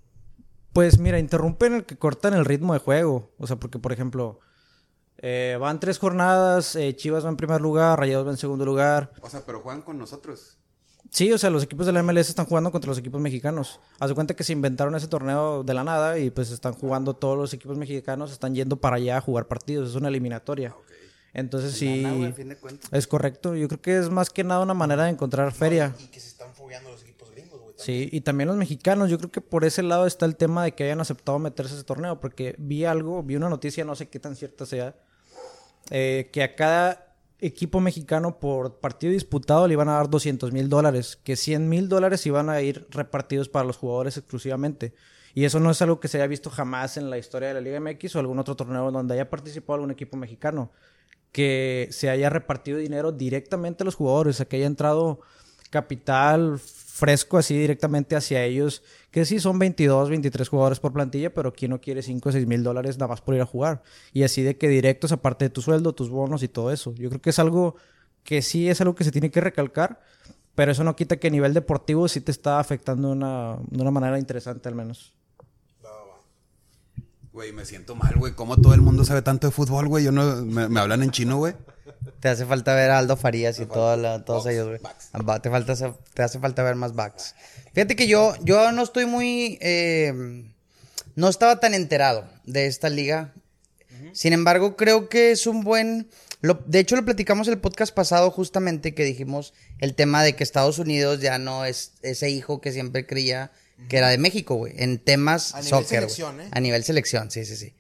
Pues 0.74 0.98
mira, 0.98 1.20
interrumpen 1.20 1.74
el 1.76 1.86
que 1.86 1.98
cortan 1.98 2.34
el 2.34 2.46
ritmo 2.46 2.74
de 2.74 2.80
juego. 2.80 3.32
O 3.38 3.48
sea, 3.48 3.58
porque, 3.58 3.80
por 3.80 3.94
ejemplo, 3.94 4.40
eh, 5.18 5.58
van 5.60 5.80
tres 5.80 6.00
jornadas, 6.00 6.76
eh, 6.76 6.96
Chivas 6.96 7.24
va 7.24 7.30
en 7.30 7.38
primer 7.38 7.62
lugar, 7.62 8.00
Rayados 8.00 8.28
va 8.28 8.32
en 8.32 8.38
segundo 8.38 8.66
lugar. 8.66 9.14
O 9.22 9.30
sea, 9.30 9.42
pero 9.46 9.62
juegan 9.62 9.84
con 9.84 9.98
nosotros. 9.98 10.58
Sí, 11.12 11.32
o 11.32 11.38
sea, 11.38 11.52
los 11.52 11.62
equipos 11.62 11.86
de 11.86 11.92
la 11.92 12.02
MLS 12.02 12.30
están 12.30 12.48
jugando 12.48 12.72
contra 12.72 12.90
los 12.90 12.98
equipos 12.98 13.22
mexicanos. 13.22 13.80
Haz 14.00 14.10
de 14.10 14.16
cuenta 14.16 14.36
que 14.36 14.44
se 14.44 14.52
inventaron 14.52 14.96
ese 14.96 15.08
torneo 15.08 15.64
de 15.64 15.74
la 15.76 15.84
nada 15.84 16.18
y 16.18 16.32
pues 16.32 16.50
están 16.50 16.74
jugando 16.74 17.14
todos 17.14 17.38
los 17.38 17.54
equipos 17.54 17.78
mexicanos, 17.78 18.32
están 18.32 18.56
yendo 18.56 18.78
para 18.78 18.96
allá 18.96 19.18
a 19.18 19.22
jugar 19.22 19.48
partidos. 19.48 19.92
Es 19.92 19.96
una 19.96 20.08
eliminatoria. 20.08 20.76
Entonces 21.34 21.74
sí, 21.74 22.04
güey, 22.04 22.34
fin 22.34 22.56
es 22.92 23.08
correcto. 23.08 23.56
Yo 23.56 23.68
creo 23.68 23.82
que 23.82 23.98
es 23.98 24.10
más 24.10 24.30
que 24.30 24.44
nada 24.44 24.62
una 24.62 24.74
manera 24.74 25.04
de 25.04 25.12
encontrar 25.12 25.52
feria. 25.52 25.96
Y 26.00 26.08
que 26.08 26.20
se 26.20 26.30
están 26.30 26.54
fogueando 26.54 26.90
los 26.90 27.02
equipos. 27.02 27.13
Sí, 27.84 28.08
y 28.14 28.22
también 28.22 28.48
los 28.48 28.56
mexicanos, 28.56 29.10
yo 29.10 29.18
creo 29.18 29.30
que 29.30 29.42
por 29.42 29.66
ese 29.66 29.84
lado 29.84 30.06
está 30.06 30.26
el 30.26 30.38
tema 30.38 30.64
de 30.64 30.74
que 30.74 30.86
hayan 30.86 31.02
aceptado 31.02 31.38
meterse 31.38 31.74
a 31.74 31.76
ese 31.76 31.84
torneo, 31.84 32.22
porque 32.22 32.56
vi 32.58 32.86
algo, 32.86 33.22
vi 33.24 33.36
una 33.36 33.50
noticia, 33.50 33.84
no 33.84 33.94
sé 33.94 34.08
qué 34.08 34.20
tan 34.20 34.38
cierta 34.38 34.66
sea, 34.66 34.96
eh, 35.92 36.30
que 36.32 36.44
a 36.44 36.56
cada 36.56 37.14
equipo 37.40 37.82
mexicano 37.82 38.40
por 38.40 38.80
partido 38.80 39.12
disputado 39.12 39.68
le 39.68 39.74
iban 39.74 39.90
a 39.90 39.96
dar 39.96 40.10
200 40.10 40.54
mil 40.54 40.70
dólares, 40.70 41.20
que 41.26 41.36
100 41.36 41.68
mil 41.68 41.90
dólares 41.90 42.26
iban 42.26 42.50
a 42.50 42.62
ir 42.62 42.88
repartidos 42.90 43.50
para 43.50 43.66
los 43.66 43.76
jugadores 43.76 44.16
exclusivamente. 44.16 44.94
Y 45.34 45.44
eso 45.44 45.60
no 45.60 45.70
es 45.70 45.82
algo 45.82 46.00
que 46.00 46.08
se 46.08 46.20
haya 46.20 46.28
visto 46.28 46.50
jamás 46.50 46.96
en 46.96 47.10
la 47.10 47.18
historia 47.18 47.50
de 47.50 47.56
la 47.56 47.60
Liga 47.60 47.82
MX 47.82 48.16
o 48.16 48.20
algún 48.20 48.40
otro 48.40 48.56
torneo 48.56 48.92
donde 48.92 49.16
haya 49.16 49.30
participado 49.30 49.76
algún 49.76 49.92
equipo 49.92 50.16
mexicano. 50.16 50.72
Que 51.34 51.90
se 51.92 52.10
haya 52.10 52.30
repartido 52.30 52.78
dinero 52.78 53.12
directamente 53.12 53.84
a 53.84 53.86
los 53.86 53.96
jugadores, 53.96 54.36
o 54.36 54.38
sea, 54.38 54.46
que 54.48 54.56
haya 54.56 54.68
entrado 54.68 55.20
capital 55.74 56.60
fresco 56.60 57.40
así 57.40 57.58
directamente 57.58 58.16
hacia 58.16 58.44
ellos, 58.44 58.84
que 59.10 59.26
sí 59.26 59.40
son 59.40 59.58
22, 59.58 60.12
23 60.12 60.48
jugadores 60.48 60.80
por 60.80 60.94
plantilla, 60.94 61.34
pero 61.34 61.52
¿quién 61.52 61.72
no 61.72 61.82
quiere 61.82 62.04
5 62.04 62.30
o 62.30 62.32
6 62.32 62.46
mil 62.46 62.62
dólares 62.62 63.00
nada 63.00 63.08
más 63.08 63.22
por 63.22 63.34
ir 63.34 63.42
a 63.42 63.48
jugar? 63.48 63.82
Y 64.14 64.22
así 64.22 64.44
de 64.44 64.56
que 64.56 64.70
directos 64.70 65.12
aparte 65.12 65.46
de 65.46 65.50
tu 65.50 65.64
sueldo, 65.64 65.94
tus 65.94 66.10
bonos 66.10 66.44
y 66.44 66.48
todo 66.48 66.72
eso. 66.72 66.94
Yo 66.94 67.10
creo 67.10 67.20
que 67.20 67.32
es 67.32 67.40
algo 67.40 67.76
que 68.24 68.44
sí 68.44 68.70
es 68.70 68.80
algo 68.80 68.94
que 68.94 69.04
se 69.04 69.12
tiene 69.12 69.32
que 69.32 69.42
recalcar, 69.42 70.02
pero 70.54 70.72
eso 70.72 70.84
no 70.84 70.96
quita 70.96 71.18
que 71.18 71.28
a 71.28 71.32
nivel 71.32 71.56
deportivo 71.56 72.08
sí 72.08 72.22
te 72.22 72.32
está 72.32 72.60
afectando 72.60 73.08
de 73.08 73.14
una, 73.16 73.58
una 73.72 73.92
manera 73.92 74.20
interesante 74.20 74.70
al 74.70 74.76
menos. 74.76 75.16
Güey, 77.32 77.52
me 77.52 77.66
siento 77.66 77.96
mal, 77.96 78.14
güey. 78.16 78.34
¿Cómo 78.34 78.58
todo 78.58 78.76
el 78.76 78.82
mundo 78.82 79.04
sabe 79.04 79.24
tanto 79.24 79.48
de 79.48 79.52
fútbol, 79.52 79.88
güey? 79.88 80.04
Yo 80.04 80.12
no... 80.12 80.46
Me, 80.46 80.70
me 80.70 80.80
hablan 80.80 81.02
en 81.02 81.10
chino, 81.10 81.38
güey. 81.38 81.56
Te 82.20 82.30
hace 82.30 82.46
falta 82.46 82.74
ver 82.76 82.90
a 82.92 83.00
Aldo 83.00 83.18
Farías 83.18 83.60
y 83.60 83.66
toda 83.66 83.98
la- 83.98 84.24
todos 84.26 84.46
ellos, 84.48 84.68
güey. 84.68 84.80
Va- 85.28 85.42
Te, 85.42 85.50
falta, 85.50 85.74
te 86.14 86.22
hace 86.24 86.40
falta 86.40 86.64
ver 86.64 86.76
más 86.76 86.94
backs. 86.96 87.36
Fíjate 87.74 87.96
que 87.96 88.08
yo, 88.08 88.34
yo 88.44 88.72
no 88.72 88.84
estoy 88.84 89.06
muy... 89.06 89.58
eh, 89.62 90.14
no 91.16 91.30
estaba 91.30 91.60
tan 91.60 91.74
enterado 91.74 92.28
de 92.46 92.68
esta 92.68 92.90
liga. 92.90 93.34
Sin 94.14 94.34
embargo, 94.34 94.76
creo 94.76 95.08
que 95.10 95.32
es 95.32 95.48
un 95.48 95.62
buen... 95.62 96.10
lo- 96.42 96.62
de 96.66 96.80
hecho, 96.80 96.96
lo 96.96 97.06
platicamos 97.06 97.48
el 97.48 97.58
podcast 97.60 97.94
pasado 97.94 98.32
justamente 98.32 98.94
que 98.94 99.06
dijimos 99.06 99.54
el 99.80 99.96
tema 99.96 100.24
de 100.24 100.36
que 100.36 100.44
Estados 100.44 100.78
Unidos 100.80 101.20
ya 101.22 101.38
no 101.40 101.66
es 101.66 101.94
ese 102.02 102.30
hijo 102.30 102.60
que 102.62 102.72
siempre 102.72 103.06
creía 103.06 103.52
que 103.90 103.98
era 103.98 104.10
de 104.10 104.18
México, 104.18 104.56
güey. 104.56 104.74
En 104.78 104.98
temas 105.00 105.54
A 105.56 105.58
nivel 105.58 105.70
soccer, 105.70 105.88
selección, 106.02 106.42
¿eh? 106.42 106.48
A 106.52 106.60
nivel 106.60 106.84
selección, 106.84 107.32
sí, 107.32 107.44
sí, 107.46 107.56
sí. 107.56 107.74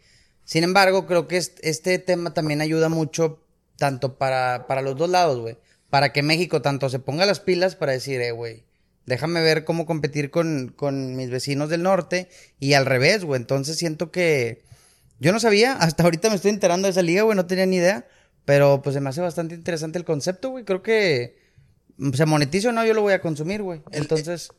Sin 0.45 0.63
embargo, 0.63 1.05
creo 1.07 1.27
que 1.27 1.37
est- 1.37 1.59
este 1.61 1.97
tema 1.99 2.33
también 2.33 2.61
ayuda 2.61 2.89
mucho 2.89 3.39
tanto 3.77 4.17
para, 4.17 4.65
para 4.67 4.81
los 4.81 4.95
dos 4.95 5.09
lados, 5.09 5.39
güey. 5.39 5.57
Para 5.89 6.11
que 6.11 6.23
México 6.23 6.61
tanto 6.61 6.89
se 6.89 6.99
ponga 6.99 7.25
las 7.25 7.39
pilas 7.39 7.75
para 7.75 7.91
decir, 7.91 8.21
eh, 8.21 8.31
güey, 8.31 8.65
déjame 9.05 9.41
ver 9.41 9.63
cómo 9.65 9.85
competir 9.85 10.31
con, 10.31 10.73
con 10.75 11.15
mis 11.15 11.29
vecinos 11.29 11.69
del 11.69 11.83
norte 11.83 12.29
y 12.59 12.73
al 12.73 12.85
revés, 12.85 13.23
güey. 13.25 13.39
Entonces 13.39 13.77
siento 13.77 14.11
que 14.11 14.63
yo 15.19 15.31
no 15.31 15.39
sabía, 15.39 15.73
hasta 15.79 16.03
ahorita 16.03 16.29
me 16.29 16.35
estoy 16.35 16.51
enterando 16.51 16.87
de 16.87 16.91
esa 16.91 17.01
liga, 17.01 17.23
güey, 17.23 17.35
no 17.35 17.45
tenía 17.45 17.65
ni 17.65 17.77
idea. 17.77 18.07
Pero 18.45 18.81
pues 18.81 18.93
se 18.93 18.99
me 18.99 19.09
hace 19.09 19.21
bastante 19.21 19.55
interesante 19.55 19.97
el 19.97 20.03
concepto, 20.03 20.49
güey. 20.49 20.65
Creo 20.65 20.83
que 20.83 21.37
se 22.13 22.25
monetiza 22.25 22.69
o 22.69 22.71
no, 22.73 22.85
yo 22.85 22.93
lo 22.93 23.01
voy 23.01 23.13
a 23.13 23.21
consumir, 23.21 23.61
güey. 23.61 23.81
Entonces... 23.91 24.51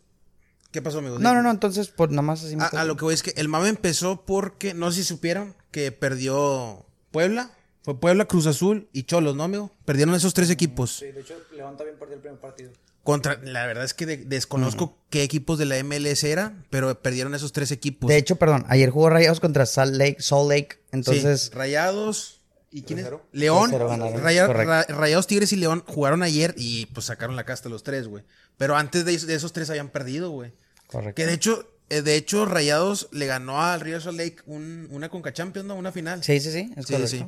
¿Qué 0.71 0.83
pasó, 0.83 0.99
amigo? 0.99 1.19
No, 1.19 1.35
no, 1.35 1.43
no, 1.43 1.51
entonces, 1.51 1.89
pues 1.89 2.11
nada 2.11 2.23
más 2.23 2.43
así 2.43 2.57
me 2.57 2.65
A, 2.65 2.67
a 2.67 2.85
lo 2.85 2.97
que 2.97 3.05
voy 3.05 3.15
es 3.15 3.23
que 3.23 3.33
el 3.37 3.49
mame 3.49 3.69
empezó 3.69 4.25
porque, 4.25 4.75
no 4.75 4.91
sé 4.91 5.03
si 5.03 5.05
supieron, 5.05 5.55
que 5.71 5.93
perdió 5.93 6.87
Puebla. 7.13 7.53
Fue 7.85 8.01
Puebla, 8.01 8.25
Cruz 8.25 8.47
Azul 8.47 8.89
y 8.93 9.03
Cholos, 9.05 9.37
¿no, 9.37 9.45
amigo? 9.45 9.71
Perdieron 9.85 10.15
esos 10.15 10.33
tres 10.35 10.51
equipos. 10.51 11.01
de 11.01 11.21
hecho, 11.21 11.35
León 11.55 11.77
también 11.77 11.99
perdió 11.99 12.15
el 12.17 12.21
primer 12.21 12.41
partido. 12.41 12.71
Contra, 13.03 13.39
la 13.43 13.67
verdad 13.67 13.85
es 13.85 13.93
que 13.93 14.07
de- 14.07 14.17
desconozco 14.17 14.97
qué 15.11 15.23
equipos 15.23 15.59
de 15.59 15.67
la 15.67 15.77
MLS 15.85 16.25
eran, 16.25 16.65
pero 16.71 16.99
perdieron 17.03 17.35
esos 17.35 17.53
tres 17.53 17.71
equipos. 17.71 18.09
De 18.09 18.17
hecho, 18.17 18.37
perdón, 18.37 18.65
ayer 18.69 18.89
jugó 18.89 19.11
Rayados 19.11 19.41
contra 19.41 19.67
Salt 19.67 19.95
Lake, 19.95 20.17
Salt 20.21 20.49
Lake, 20.49 20.79
entonces... 20.91 21.43
Sí, 21.43 21.51
Rayados. 21.53 22.41
¿Y 22.71 22.83
quién 22.83 23.01
es? 23.01 23.07
León. 23.33 23.71
3-0 23.71 23.89
ganaron, 23.89 24.21
Raya-. 24.23 24.47
Ra- 24.47 24.83
Rayados, 24.89 25.27
Tigres 25.27 25.53
y 25.53 25.57
León 25.57 25.85
jugaron 25.87 26.23
ayer 26.23 26.55
y 26.57 26.87
pues 26.87 27.07
sacaron 27.07 27.37
la 27.37 27.45
casta 27.45 27.69
los 27.69 27.83
tres, 27.83 28.09
güey. 28.09 28.25
Pero 28.57 28.75
antes 28.77 29.05
de, 29.05 29.17
de 29.19 29.35
esos 29.35 29.53
tres 29.53 29.69
habían 29.69 29.91
perdido, 29.91 30.31
güey. 30.31 30.53
Correcto. 30.87 31.15
Que 31.15 31.27
de 31.27 31.35
hecho, 31.35 31.71
eh, 31.91 32.01
de 32.03 32.17
hecho, 32.17 32.47
Rayados 32.47 33.09
le 33.13 33.27
ganó 33.27 33.63
al 33.63 33.81
Real 33.81 34.01
Salt 34.01 34.17
Lake 34.19 34.37
un- 34.47 34.89
una 34.91 35.09
Conca 35.11 35.33
Champions, 35.35 35.69
¿no? 35.69 35.77
Una 35.77 35.93
final. 35.93 36.25
Sí, 36.25 36.41
sí, 36.41 36.51
sí, 36.51 36.73
es 36.77 36.87
Sí, 36.87 36.95
correcto. 36.95 37.09
sí. 37.17 37.27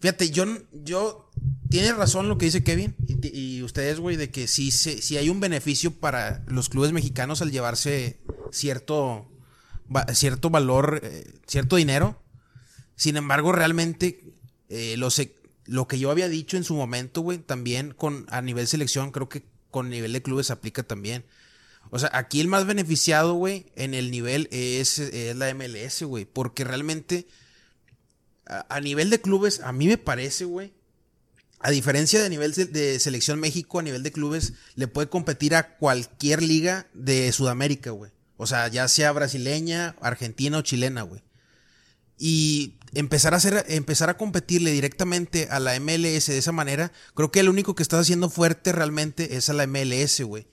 Fíjate, 0.00 0.30
yo, 0.30 0.44
yo, 0.72 1.28
tiene 1.70 1.92
razón 1.92 2.28
lo 2.28 2.38
que 2.38 2.46
dice 2.46 2.62
Kevin 2.62 2.94
y, 3.08 3.62
ustedes, 3.62 3.98
güey, 3.98 4.16
de 4.16 4.30
que 4.30 4.46
sí, 4.46 4.70
se- 4.70 5.02
sí 5.02 5.16
hay 5.16 5.28
un 5.28 5.40
beneficio 5.40 5.90
para 5.92 6.44
los 6.46 6.68
clubes 6.68 6.92
mexicanos 6.92 7.42
al 7.42 7.50
llevarse 7.50 8.20
cierto, 8.52 9.28
cierto 10.14 10.50
valor, 10.50 11.00
eh, 11.02 11.26
cierto 11.46 11.76
dinero. 11.76 12.22
Sin 12.94 13.16
embargo, 13.16 13.50
realmente, 13.52 14.24
eh, 14.68 14.94
lo, 14.98 15.10
sé- 15.10 15.34
lo 15.64 15.88
que 15.88 15.98
yo 15.98 16.10
había 16.12 16.28
dicho 16.28 16.56
en 16.56 16.64
su 16.64 16.74
momento, 16.74 17.20
güey, 17.22 17.38
también 17.38 17.92
con, 17.92 18.26
a 18.30 18.40
nivel 18.40 18.68
selección, 18.68 19.10
creo 19.10 19.28
que 19.28 19.44
con 19.70 19.90
nivel 19.90 20.12
de 20.12 20.22
clubes 20.22 20.50
aplica 20.52 20.84
también. 20.84 21.24
O 21.90 21.98
sea, 21.98 22.10
aquí 22.12 22.40
el 22.40 22.48
más 22.48 22.66
beneficiado, 22.66 23.34
güey, 23.34 23.66
en 23.74 23.94
el 23.94 24.10
nivel 24.12 24.48
es, 24.52 24.98
es 25.00 25.34
la 25.36 25.48
MLS, 25.54 26.02
güey, 26.04 26.24
porque 26.24 26.62
realmente 26.62 27.26
a, 28.48 28.80
nivel 28.80 29.10
de 29.10 29.20
clubes, 29.20 29.60
a 29.60 29.72
mí 29.72 29.86
me 29.86 29.98
parece, 29.98 30.44
güey. 30.44 30.72
A 31.60 31.70
diferencia 31.70 32.22
de 32.22 32.30
nivel 32.30 32.52
de, 32.52 32.66
de 32.66 32.98
selección 33.00 33.40
México, 33.40 33.78
a 33.78 33.82
nivel 33.82 34.02
de 34.02 34.12
clubes, 34.12 34.54
le 34.74 34.88
puede 34.88 35.08
competir 35.08 35.54
a 35.54 35.76
cualquier 35.76 36.42
liga 36.42 36.86
de 36.94 37.30
Sudamérica, 37.32 37.90
güey. 37.90 38.12
O 38.36 38.46
sea, 38.46 38.68
ya 38.68 38.86
sea 38.88 39.12
brasileña, 39.12 39.96
argentina 40.00 40.58
o 40.58 40.62
chilena, 40.62 41.02
güey. 41.02 41.22
Y 42.16 42.78
empezar 42.94 43.34
a 43.34 43.36
hacer, 43.36 43.64
empezar 43.68 44.08
a 44.10 44.16
competirle 44.16 44.70
directamente 44.70 45.48
a 45.50 45.60
la 45.60 45.78
MLS 45.78 46.26
de 46.26 46.38
esa 46.38 46.52
manera, 46.52 46.92
creo 47.14 47.30
que 47.30 47.40
el 47.40 47.48
único 47.48 47.74
que 47.74 47.82
está 47.82 47.98
haciendo 47.98 48.30
fuerte 48.30 48.72
realmente 48.72 49.36
es 49.36 49.48
a 49.50 49.52
la 49.52 49.66
MLS, 49.66 50.22
güey. 50.22 50.46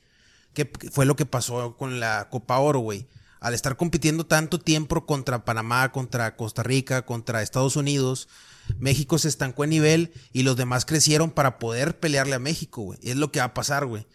Que 0.53 0.69
fue 0.91 1.05
lo 1.05 1.15
que 1.15 1.25
pasó 1.25 1.77
con 1.77 1.99
la 1.99 2.29
Copa 2.29 2.59
Oro, 2.59 2.79
güey. 2.79 3.07
Al 3.45 3.53
estar 3.53 3.77
compitiendo 3.77 4.25
tanto 4.25 4.59
tiempo 4.59 5.05
contra 5.05 5.45
Panamá, 5.45 5.91
contra 5.91 6.35
Costa 6.35 6.63
Rica, 6.63 7.05
contra 7.05 7.43
Estados 7.43 7.75
Unidos, 7.75 8.27
México 8.79 9.19
se 9.19 9.27
estancó 9.27 9.63
en 9.65 9.69
nivel 9.69 10.13
y 10.33 10.41
los 10.41 10.57
demás 10.57 10.83
crecieron 10.83 11.29
para 11.29 11.59
poder 11.59 11.99
pelearle 11.99 12.33
a 12.33 12.39
México, 12.39 12.81
güey. 12.81 12.97
Es 13.03 13.17
lo 13.17 13.31
que 13.31 13.37
va 13.37 13.45
a 13.45 13.53
pasar, 13.53 13.85
güey. 13.85 14.07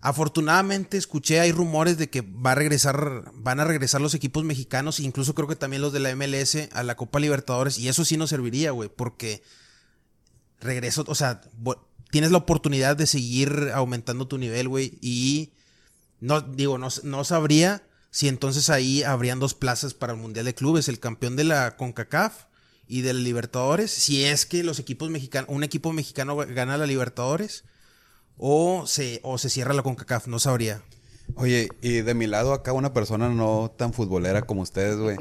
Afortunadamente 0.00 0.96
escuché, 0.96 1.38
hay 1.38 1.52
rumores 1.52 1.98
de 1.98 2.10
que 2.10 2.22
va 2.22 2.50
a 2.50 2.56
regresar, 2.56 3.30
van 3.34 3.60
a 3.60 3.64
regresar 3.64 4.00
los 4.00 4.12
equipos 4.12 4.42
mexicanos, 4.42 4.98
incluso 4.98 5.36
creo 5.36 5.46
que 5.46 5.54
también 5.54 5.80
los 5.80 5.92
de 5.92 6.00
la 6.00 6.16
MLS 6.16 6.68
a 6.72 6.82
la 6.82 6.96
Copa 6.96 7.20
Libertadores, 7.20 7.78
y 7.78 7.86
eso 7.86 8.04
sí 8.04 8.16
nos 8.16 8.30
serviría, 8.30 8.72
güey, 8.72 8.88
porque 8.88 9.44
regreso, 10.58 11.04
o 11.06 11.14
sea, 11.14 11.42
tienes 12.10 12.32
la 12.32 12.38
oportunidad 12.38 12.96
de 12.96 13.06
seguir 13.06 13.70
aumentando 13.72 14.26
tu 14.26 14.36
nivel, 14.36 14.66
güey, 14.66 14.98
y 15.00 15.52
no, 16.18 16.40
digo, 16.40 16.76
no, 16.76 16.88
no 17.04 17.22
sabría 17.22 17.84
si 18.14 18.28
entonces 18.28 18.70
ahí 18.70 19.02
habrían 19.02 19.40
dos 19.40 19.54
plazas 19.54 19.92
para 19.92 20.12
el 20.12 20.20
Mundial 20.20 20.44
de 20.44 20.54
Clubes, 20.54 20.86
el 20.86 21.00
campeón 21.00 21.34
de 21.34 21.42
la 21.42 21.76
CONCACAF 21.76 22.44
y 22.86 23.00
del 23.00 23.24
Libertadores, 23.24 23.90
si 23.90 24.24
es 24.24 24.46
que 24.46 24.62
los 24.62 24.78
equipos 24.78 25.10
mexicanos, 25.10 25.50
un 25.50 25.64
equipo 25.64 25.92
mexicano 25.92 26.36
gana 26.36 26.78
la 26.78 26.86
Libertadores 26.86 27.64
o 28.36 28.86
se, 28.86 29.18
o 29.24 29.36
se 29.36 29.50
cierra 29.50 29.74
la 29.74 29.82
CONCACAF, 29.82 30.28
no 30.28 30.38
sabría. 30.38 30.80
Oye, 31.34 31.68
y 31.82 32.02
de 32.02 32.14
mi 32.14 32.28
lado 32.28 32.52
acá 32.52 32.72
una 32.72 32.92
persona 32.92 33.28
no 33.30 33.74
tan 33.76 33.92
futbolera 33.92 34.42
como 34.42 34.62
ustedes, 34.62 34.96
güey. 34.96 35.16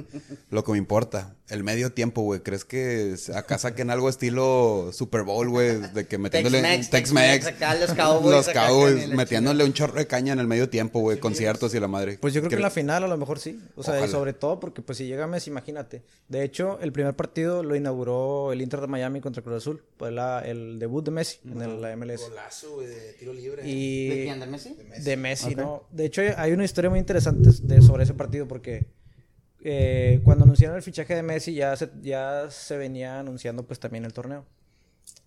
Lo 0.52 0.64
que 0.64 0.74
me 0.74 0.78
importa, 0.78 1.36
el 1.50 1.64
medio 1.64 1.92
tiempo, 1.92 2.22
güey. 2.22 2.40
¿Crees 2.40 2.64
que 2.66 3.16
acá 3.36 3.58
saquen 3.58 3.90
algo 3.90 4.08
estilo 4.10 4.90
Super 4.94 5.24
Bowl, 5.24 5.50
güey? 5.50 5.78
De 5.94 6.08
que 6.08 6.18
metiéndole 6.18 6.62
Tex-Mex, 6.90 7.46
acá 7.48 7.76
los 7.76 7.94
Cowboys, 7.96 8.36
los 8.36 8.48
acá 8.48 8.68
Cowboys, 8.68 9.10
metiéndole 9.10 9.64
un 9.66 9.74
chorro 9.74 9.96
de 9.96 10.08
caña 10.08 10.34
en 10.34 10.40
el 10.40 10.48
medio 10.48 10.70
tiempo, 10.70 11.00
güey. 11.02 11.20
Conciertos 11.20 11.74
y 11.76 11.80
la 11.80 11.88
madre. 11.88 12.18
Pues 12.20 12.34
yo 12.34 12.42
creo 12.42 12.50
que 12.50 12.56
en 12.56 12.62
la 12.62 12.70
final 12.70 13.04
a 13.04 13.08
lo 13.08 13.18
mejor 13.18 13.40
sí. 13.40 13.60
O 13.76 13.84
sea, 13.84 14.04
y 14.06 14.10
sobre 14.10 14.34
todo 14.34 14.60
porque 14.60 14.82
pues 14.82 14.98
si 14.98 15.06
llega 15.06 15.28
Messi, 15.28 15.50
imagínate. 15.50 16.02
De 16.30 16.44
hecho, 16.44 16.80
el 16.82 16.92
primer 16.92 17.14
partido 17.16 17.62
lo 17.62 17.76
inauguró 17.76 18.52
el 18.54 18.62
Inter 18.62 18.82
de 18.82 18.88
Miami 18.88 19.20
contra 19.22 19.44
Cruz 19.44 19.58
Azul. 19.58 19.84
Fue 19.98 20.12
la- 20.12 20.40
el 20.46 20.80
debut 20.80 21.04
de 21.06 21.12
Messi 21.12 21.40
en 21.46 21.62
el- 21.62 21.82
la 21.82 21.92
MLS. 21.96 22.22
Golazo, 22.22 22.80
de 22.80 23.14
tiro 23.20 23.34
libre. 23.34 23.68
Y 23.68 24.08
¿De 24.10 24.24
quién? 24.24 24.40
¿De 24.40 24.48
Messi? 24.48 24.76
de 25.04 25.18
Messi, 25.18 25.56
¿no? 25.56 25.84
De 25.92 26.06
hecho, 26.06 26.22
hay 26.38 26.52
una 26.54 26.64
historia 26.66 26.90
muy 26.90 27.00
interesante 27.00 27.50
de, 27.62 27.82
sobre 27.82 28.04
ese 28.04 28.14
partido 28.14 28.48
porque 28.48 28.86
eh, 29.64 30.20
cuando 30.24 30.44
anunciaron 30.44 30.76
el 30.76 30.84
fichaje 30.84 31.16
de 31.16 31.24
Messi 31.24 31.54
ya 31.54 31.76
se, 31.76 31.90
ya 32.02 32.50
se 32.50 32.78
venía 32.78 33.20
anunciando 33.20 33.64
pues 33.64 33.80
también 33.80 34.06
el 34.06 34.14
torneo. 34.14 34.46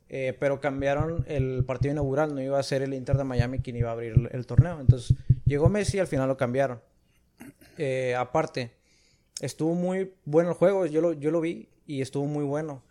Eh, 0.09 0.37
pero 0.39 0.61
cambiaron 0.61 1.25
el 1.27 1.65
partido 1.65 1.93
inaugural, 1.93 2.33
no 2.33 2.41
iba 2.41 2.59
a 2.61 2.63
ser 2.63 2.83
el 2.83 2.95
Inter 2.95 3.17
de 3.17 3.25
Miami 3.25 3.59
quien 3.59 3.77
iba 3.77 3.89
a 3.89 3.93
abrir 3.93 4.13
el, 4.13 4.29
el 4.31 4.47
torneo. 4.47 4.81
Entonces 4.81 5.17
llegó 5.45 5.69
Messi 5.69 5.97
y 5.97 6.01
al 6.01 6.07
final 6.07 6.29
lo 6.29 6.37
cambiaron. 6.37 6.81
Eh, 7.79 8.15
aparte, 8.15 8.73
estuvo 9.41 9.75
muy 9.75 10.13
bueno 10.25 10.51
el 10.51 10.55
juego, 10.57 10.87
yo 10.87 11.01
lo, 11.01 11.13
yo 11.13 11.31
lo 11.31 11.41
vi 11.41 11.69
y 11.87 12.03
estuvo 12.03 12.27
muy 12.27 12.45
bueno. 12.45 12.83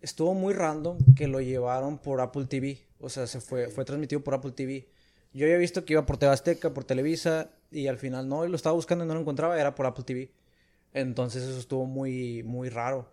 Estuvo 0.00 0.34
muy 0.34 0.54
random 0.54 0.98
que 1.14 1.26
lo 1.26 1.40
llevaron 1.40 1.98
por 1.98 2.20
Apple 2.20 2.46
TV, 2.46 2.80
o 3.00 3.08
sea, 3.08 3.26
se 3.26 3.40
fue, 3.40 3.68
fue 3.68 3.84
transmitido 3.84 4.22
por 4.22 4.34
Apple 4.34 4.52
TV. 4.52 4.88
Yo 5.32 5.46
había 5.46 5.58
visto 5.58 5.84
que 5.84 5.94
iba 5.94 6.06
por 6.06 6.18
TV 6.18 6.32
Azteca, 6.32 6.72
por 6.72 6.84
Televisa, 6.84 7.50
y 7.70 7.88
al 7.88 7.98
final 7.98 8.28
no, 8.28 8.44
y 8.44 8.48
lo 8.48 8.56
estaba 8.56 8.74
buscando 8.74 9.04
y 9.04 9.08
no 9.08 9.14
lo 9.14 9.20
encontraba, 9.20 9.58
era 9.58 9.74
por 9.74 9.86
Apple 9.86 10.04
TV. 10.04 10.30
Entonces 10.96 11.42
eso 11.42 11.58
estuvo 11.58 11.84
muy, 11.84 12.42
muy 12.42 12.70
raro. 12.70 13.12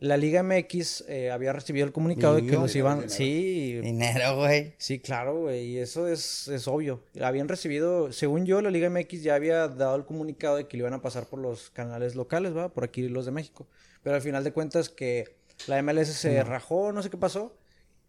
La 0.00 0.18
Liga 0.18 0.42
MX 0.42 1.04
eh, 1.08 1.30
había 1.30 1.52
recibido 1.52 1.86
el 1.86 1.92
comunicado 1.92 2.34
de 2.34 2.44
que 2.44 2.52
los 2.52 2.74
iban... 2.76 3.08
Sí, 3.08 3.80
Dinero, 3.80 4.36
güey. 4.36 4.74
Sí, 4.76 4.98
claro, 4.98 5.42
güey, 5.42 5.64
y 5.64 5.78
eso 5.78 6.08
es, 6.08 6.48
es 6.48 6.68
obvio. 6.68 7.04
Habían 7.22 7.48
recibido, 7.48 8.12
según 8.12 8.44
yo, 8.44 8.60
la 8.60 8.70
Liga 8.70 8.90
MX 8.90 9.22
ya 9.22 9.36
había 9.36 9.68
dado 9.68 9.96
el 9.96 10.04
comunicado 10.04 10.56
de 10.56 10.66
que 10.66 10.76
le 10.76 10.82
iban 10.82 10.92
a 10.92 11.00
pasar 11.00 11.26
por 11.26 11.38
los 11.38 11.70
canales 11.70 12.16
locales, 12.16 12.54
¿va? 12.54 12.68
Por 12.68 12.84
aquí 12.84 13.08
los 13.08 13.24
de 13.24 13.30
México. 13.30 13.66
Pero 14.02 14.16
al 14.16 14.22
final 14.22 14.44
de 14.44 14.52
cuentas 14.52 14.88
que 14.90 15.36
la 15.68 15.80
MLS 15.82 16.08
se 16.08 16.42
rajó, 16.42 16.92
no 16.92 17.02
sé 17.02 17.08
qué 17.08 17.16
pasó, 17.16 17.56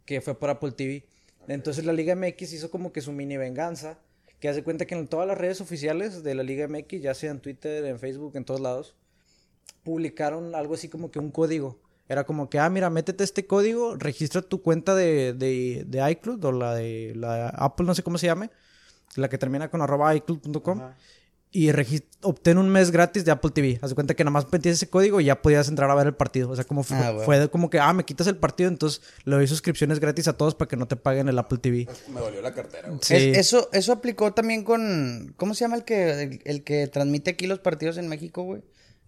que 0.04 0.20
fue 0.20 0.38
por 0.38 0.50
Apple 0.50 0.72
TV. 0.72 1.06
Entonces 1.48 1.86
la 1.86 1.94
Liga 1.94 2.16
MX 2.16 2.54
hizo 2.54 2.72
como 2.72 2.92
que 2.92 3.00
su 3.00 3.14
mini 3.14 3.38
venganza, 3.38 4.00
que 4.42 4.50
hace 4.50 4.64
cuenta 4.64 4.86
que 4.86 4.96
en 4.96 5.08
todas 5.08 5.28
las 5.28 5.38
redes 5.38 5.62
oficiales 5.62 6.24
de 6.24 6.36
la 6.36 6.44
Liga 6.44 6.68
MX, 6.68 7.02
ya 7.02 7.14
sea 7.14 7.32
en 7.32 7.40
Twitter, 7.40 7.86
en 7.86 8.00
Facebook, 8.00 8.36
en 8.36 8.44
todos 8.44 8.60
lados, 8.60 8.96
publicaron 9.84 10.56
algo 10.56 10.74
así 10.76 10.90
como 10.90 11.12
que 11.12 11.20
un 11.20 11.32
código. 11.32 11.80
Era 12.10 12.26
como 12.26 12.50
que, 12.50 12.60
ah, 12.60 12.70
mira, 12.70 12.90
métete 12.90 13.24
este 13.24 13.46
código, 13.48 13.96
registra 13.96 14.42
tu 14.42 14.62
cuenta 14.62 14.94
de, 14.94 15.34
de, 15.34 15.84
de 15.88 16.12
iCloud 16.12 16.44
o 16.44 16.52
la 16.52 16.76
de, 16.76 17.14
la 17.16 17.36
de 17.36 17.52
Apple, 17.56 17.86
no 17.86 17.96
sé 17.96 18.04
cómo 18.04 18.18
se 18.18 18.28
llame, 18.28 18.50
la 19.16 19.30
que 19.30 19.38
termina 19.38 19.70
con 19.70 19.82
arroba 19.82 20.14
iCloud.com. 20.16 20.82
Y 21.56 21.70
obtén 22.24 22.58
un 22.58 22.68
mes 22.68 22.90
gratis 22.90 23.26
de 23.26 23.32
Apple 23.32 23.52
TV. 23.52 23.78
Haz 23.80 23.92
de 23.92 23.96
cuenta 23.96 24.16
que 24.16 24.24
nada 24.24 24.32
más 24.32 24.52
metías 24.52 24.74
ese 24.76 24.90
código 24.90 25.22
y 25.22 25.26
ya 25.26 25.40
podías 25.40 25.68
entrar 25.70 25.88
a 25.92 25.94
ver 25.94 26.08
el 26.08 26.16
partido. 26.16 26.50
O 26.50 26.56
sea, 26.56 26.66
como 26.66 26.82
fue, 26.82 26.98
Ah, 26.98 27.12
bueno. 27.12 27.26
fue 27.26 27.38
de 27.40 27.48
como 27.48 27.70
que, 27.70 27.78
ah, 27.80 27.94
me 27.94 28.06
quitas 28.06 28.26
el 28.26 28.38
partido, 28.38 28.70
entonces 28.70 29.02
le 29.24 29.36
doy 29.36 29.46
suscripciones 29.46 30.00
gratis 30.00 30.28
a 30.28 30.34
todos 30.36 30.56
para 30.56 30.68
que 30.68 30.78
no 30.78 30.88
te 30.88 30.96
paguen 30.96 31.30
el 31.30 31.38
Apple 31.38 31.60
TV. 31.60 31.88
Me 32.12 32.22
dolió 32.22 32.42
la 32.42 32.56
cartera, 32.56 32.88
güey. 32.90 33.00
Sí. 33.04 33.14
Es- 33.14 33.38
eso, 33.38 33.70
eso 33.72 33.94
aplicó 33.94 34.34
también 34.34 34.64
con. 34.64 35.36
¿Cómo 35.38 35.54
se 35.54 35.62
llama 35.64 35.76
el 35.76 35.84
que, 35.86 36.24
el, 36.24 36.42
el 36.44 36.64
que 36.64 36.88
transmite 36.88 37.30
aquí 37.32 37.46
los 37.46 37.60
partidos 37.60 37.98
en 37.98 38.08
México, 38.10 38.42
güey? 38.42 38.64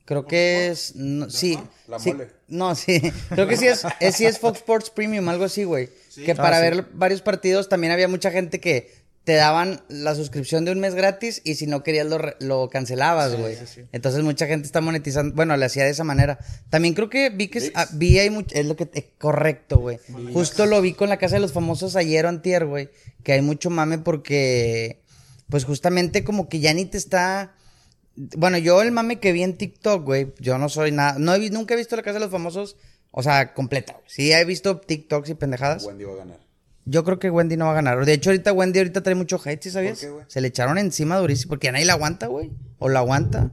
Creo 0.06 0.26
que 0.28 0.68
es. 0.70 0.96
no, 0.96 1.30
sí. 1.30 1.58
La 1.88 1.98
sí, 2.00 2.14
mole. 2.14 2.28
No, 2.48 2.76
sí. 2.76 3.02
Creo 3.30 3.48
que 3.48 3.58
sí 3.58 3.68
es, 3.68 3.84
es, 4.00 4.16
sí 4.18 4.26
es 4.26 4.38
Fox 4.40 4.60
Sports 4.60 4.90
Premium, 4.92 5.28
algo 5.30 5.46
así, 5.46 5.64
güey. 5.64 5.90
Que 6.26 6.36
para 6.36 6.58
Ah, 6.58 6.62
sí. 6.62 6.70
ver 6.70 6.86
varios 6.94 7.22
partidos 7.22 7.70
también 7.70 7.92
había 7.92 8.08
mucha 8.08 8.30
gente 8.32 8.60
que 8.60 9.04
te 9.24 9.34
daban 9.34 9.82
la 9.90 10.14
suscripción 10.14 10.66
de 10.66 10.72
un 10.72 10.80
mes 10.80 10.94
gratis 10.94 11.42
y 11.44 11.56
si 11.56 11.66
no 11.66 11.82
querías 11.82 12.06
lo, 12.06 12.20
re- 12.20 12.36
lo 12.40 12.70
cancelabas, 12.70 13.36
güey. 13.36 13.58
Entonces 13.92 14.22
mucha 14.24 14.46
gente 14.46 14.68
está 14.68 14.82
monetizando. 14.82 15.34
Bueno, 15.36 15.58
le 15.58 15.66
hacía 15.66 15.84
de 15.84 15.90
esa 15.90 16.04
manera. 16.04 16.38
También 16.70 16.94
creo 16.94 17.10
que 17.10 17.32
vi 17.32 17.48
que 17.48 17.58
es- 17.58 17.72
ah, 17.74 17.88
vi 17.94 18.20
ahí 18.20 18.30
much- 18.30 18.52
es 18.54 18.68
lo 18.68 18.76
que 18.76 18.86
te- 18.86 19.10
correcto, 19.18 19.80
güey. 19.80 19.98
Justo 20.32 20.68
lo 20.68 20.80
vi 20.80 20.94
con 20.94 21.10
la 21.10 21.18
casa 21.18 21.36
de 21.38 21.42
los 21.42 21.54
famosos 21.54 21.96
ayer 21.96 22.28
o 22.28 22.30
antier, 22.30 22.68
güey, 22.68 22.90
que 23.24 23.34
hay 23.34 23.42
mucho 23.42 23.72
mame 23.72 23.98
porque 23.98 25.02
pues 25.50 25.66
justamente 25.66 26.24
como 26.24 26.48
que 26.48 26.60
ya 26.60 26.74
ni 26.76 26.86
te 26.86 26.98
está 27.00 27.56
bueno, 28.16 28.58
yo 28.58 28.82
el 28.82 28.92
mame 28.92 29.20
que 29.20 29.32
vi 29.32 29.44
en 29.44 29.58
TikTok, 29.58 30.04
güey, 30.04 30.34
yo 30.40 30.58
no 30.58 30.70
soy 30.70 30.92
nada, 30.92 31.18
no 31.20 31.34
he 31.34 31.50
nunca 31.50 31.74
he 31.74 31.78
visto 31.78 31.96
la 31.96 32.02
casa 32.04 32.16
de 32.16 32.20
los 32.22 32.32
famosos, 32.32 32.78
o 33.12 33.24
sea, 33.24 33.54
completa. 33.54 33.94
güey. 33.94 34.06
Sí 34.08 34.32
he 34.32 34.46
visto 34.46 34.78
TikToks 34.80 35.30
y 35.30 35.34
pendejadas. 35.36 35.84
Wendy 35.84 36.04
va 36.06 36.14
a 36.14 36.18
ganar. 36.18 36.40
Yo 36.86 37.04
creo 37.04 37.18
que 37.18 37.30
Wendy 37.32 37.58
no 37.58 37.66
va 37.66 37.72
a 37.72 37.76
ganar. 37.76 38.06
De 38.06 38.14
hecho, 38.14 38.30
ahorita 38.30 38.54
Wendy 38.54 38.80
ahorita 38.80 39.02
trae 39.02 39.16
mucho 39.16 39.42
hate, 39.44 39.62
¿sí 39.64 39.72
sabías? 39.72 39.94
¿Por 40.00 40.08
qué, 40.08 40.10
güey? 40.12 40.26
Se 40.28 40.40
le 40.42 40.48
echaron 40.50 40.78
encima 40.78 41.18
durísimo 41.18 41.50
porque 41.50 41.66
ya 41.66 41.72
nadie 41.72 41.86
la 41.86 41.94
aguanta, 41.94 42.28
güey. 42.28 42.52
O 42.78 42.90
la 42.90 43.00
aguanta 43.00 43.52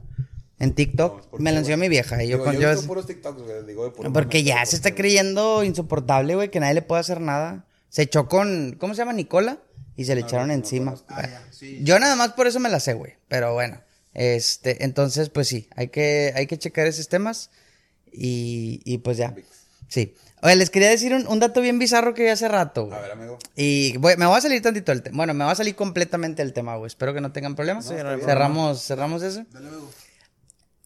en 0.59 0.73
TikTok. 0.73 1.27
¿por 1.29 1.41
Me 1.41 1.51
lo 1.51 1.57
enseñó 1.59 1.77
mi 1.77 1.89
vieja. 1.89 2.23
Y 2.23 2.27
yo, 2.27 2.37
Digo, 2.37 2.45
con- 2.45 2.53
yo 2.55 2.61
yo- 2.61 2.67
he 2.69 2.71
visto 2.73 2.87
puros 2.87 3.07
TikToks, 3.07 3.41
güey. 3.41 3.65
Digo, 3.65 3.85
de 3.85 3.91
puro 3.91 4.13
porque 4.13 4.43
ya 4.43 4.63
se 4.67 4.75
está 4.75 4.93
creyendo 4.93 5.63
insoportable, 5.63 6.35
güey, 6.35 6.51
que 6.51 6.59
nadie 6.59 6.75
le 6.75 6.81
puede 6.83 7.01
hacer 7.01 7.19
nada. 7.21 7.65
Se 7.89 8.03
echó 8.03 8.27
con, 8.27 8.75
¿cómo 8.79 8.93
se 8.93 8.99
llama? 8.99 9.13
Nicola. 9.13 9.57
Y 9.95 10.05
se 10.05 10.15
le 10.15 10.21
echaron 10.21 10.49
encima. 10.51 10.95
Yo 11.81 11.99
nada 11.99 12.15
más 12.15 12.33
por 12.33 12.47
eso 12.47 12.59
me 12.59 12.69
la 12.69 12.79
sé, 12.79 12.93
güey. 12.93 13.13
Pero 13.27 13.53
bueno, 13.53 13.79
este, 14.13 14.83
entonces, 14.83 15.29
pues 15.29 15.47
sí, 15.47 15.67
hay 15.75 15.87
que, 15.89 16.33
hay 16.35 16.47
que 16.47 16.57
checar 16.57 16.87
esos 16.87 17.07
temas. 17.09 17.49
Y, 18.11 18.81
y 18.85 18.99
pues 18.99 19.17
ya. 19.17 19.33
Sí. 19.87 20.15
Oye, 20.43 20.55
les 20.55 20.69
quería 20.69 20.89
decir 20.89 21.13
un, 21.13 21.25
un 21.27 21.39
dato 21.39 21.61
bien 21.61 21.79
bizarro 21.79 22.13
que 22.13 22.23
vi 22.23 22.29
hace 22.29 22.47
rato, 22.47 22.85
güey. 22.87 22.97
A 22.97 23.01
ver, 23.01 23.11
amigo. 23.11 23.39
Y 23.55 23.97
voy- 23.97 24.17
me 24.17 24.25
va 24.25 24.37
a 24.37 24.41
salir 24.41 24.61
tantito 24.61 24.91
el 24.91 25.01
tema. 25.01 25.17
Bueno, 25.17 25.33
me 25.33 25.45
va 25.45 25.51
a 25.51 25.55
salir 25.55 25.75
completamente 25.75 26.41
el 26.41 26.53
tema, 26.53 26.75
güey. 26.75 26.87
Espero 26.87 27.13
que 27.13 27.21
no 27.21 27.31
tengan 27.31 27.55
problemas. 27.55 27.85
Sí, 27.87 27.93
no 28.03 28.09
hay 28.09 28.19
cerramos, 28.21 28.83
cerramos 28.85 29.23
eso. 29.23 29.45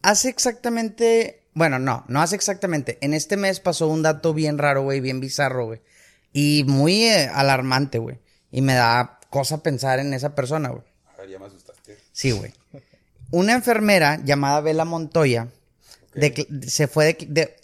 Hace 0.02 0.28
exactamente. 0.28 1.42
Bueno, 1.54 1.78
no, 1.78 2.04
no 2.08 2.22
hace 2.22 2.36
exactamente. 2.36 2.98
En 3.00 3.14
este 3.14 3.36
mes 3.36 3.58
pasó 3.60 3.88
un 3.88 4.02
dato 4.02 4.32
bien 4.32 4.58
raro, 4.58 4.82
güey, 4.82 5.00
bien 5.00 5.18
bizarro, 5.20 5.66
güey. 5.66 5.80
Y 6.32 6.64
muy 6.68 7.04
eh, 7.04 7.28
alarmante, 7.32 7.98
güey. 7.98 8.20
Y 8.52 8.62
me 8.62 8.74
da 8.74 9.18
cosa 9.28 9.62
pensar 9.62 9.98
en 9.98 10.14
esa 10.14 10.34
persona, 10.34 10.68
güey. 10.68 10.84
A 11.14 11.20
ver, 11.20 11.30
ya 11.30 11.38
me 11.38 11.46
asustaste. 11.46 11.98
Sí, 12.12 12.30
güey. 12.30 12.52
Una 13.30 13.54
enfermera 13.54 14.18
llamada 14.24 14.60
Bela 14.60 14.84
Montoya 14.84 15.48
decl- 16.14 16.62
se 16.66 16.88
fue 16.88 17.06
de, 17.06 17.26
de- 17.28 17.56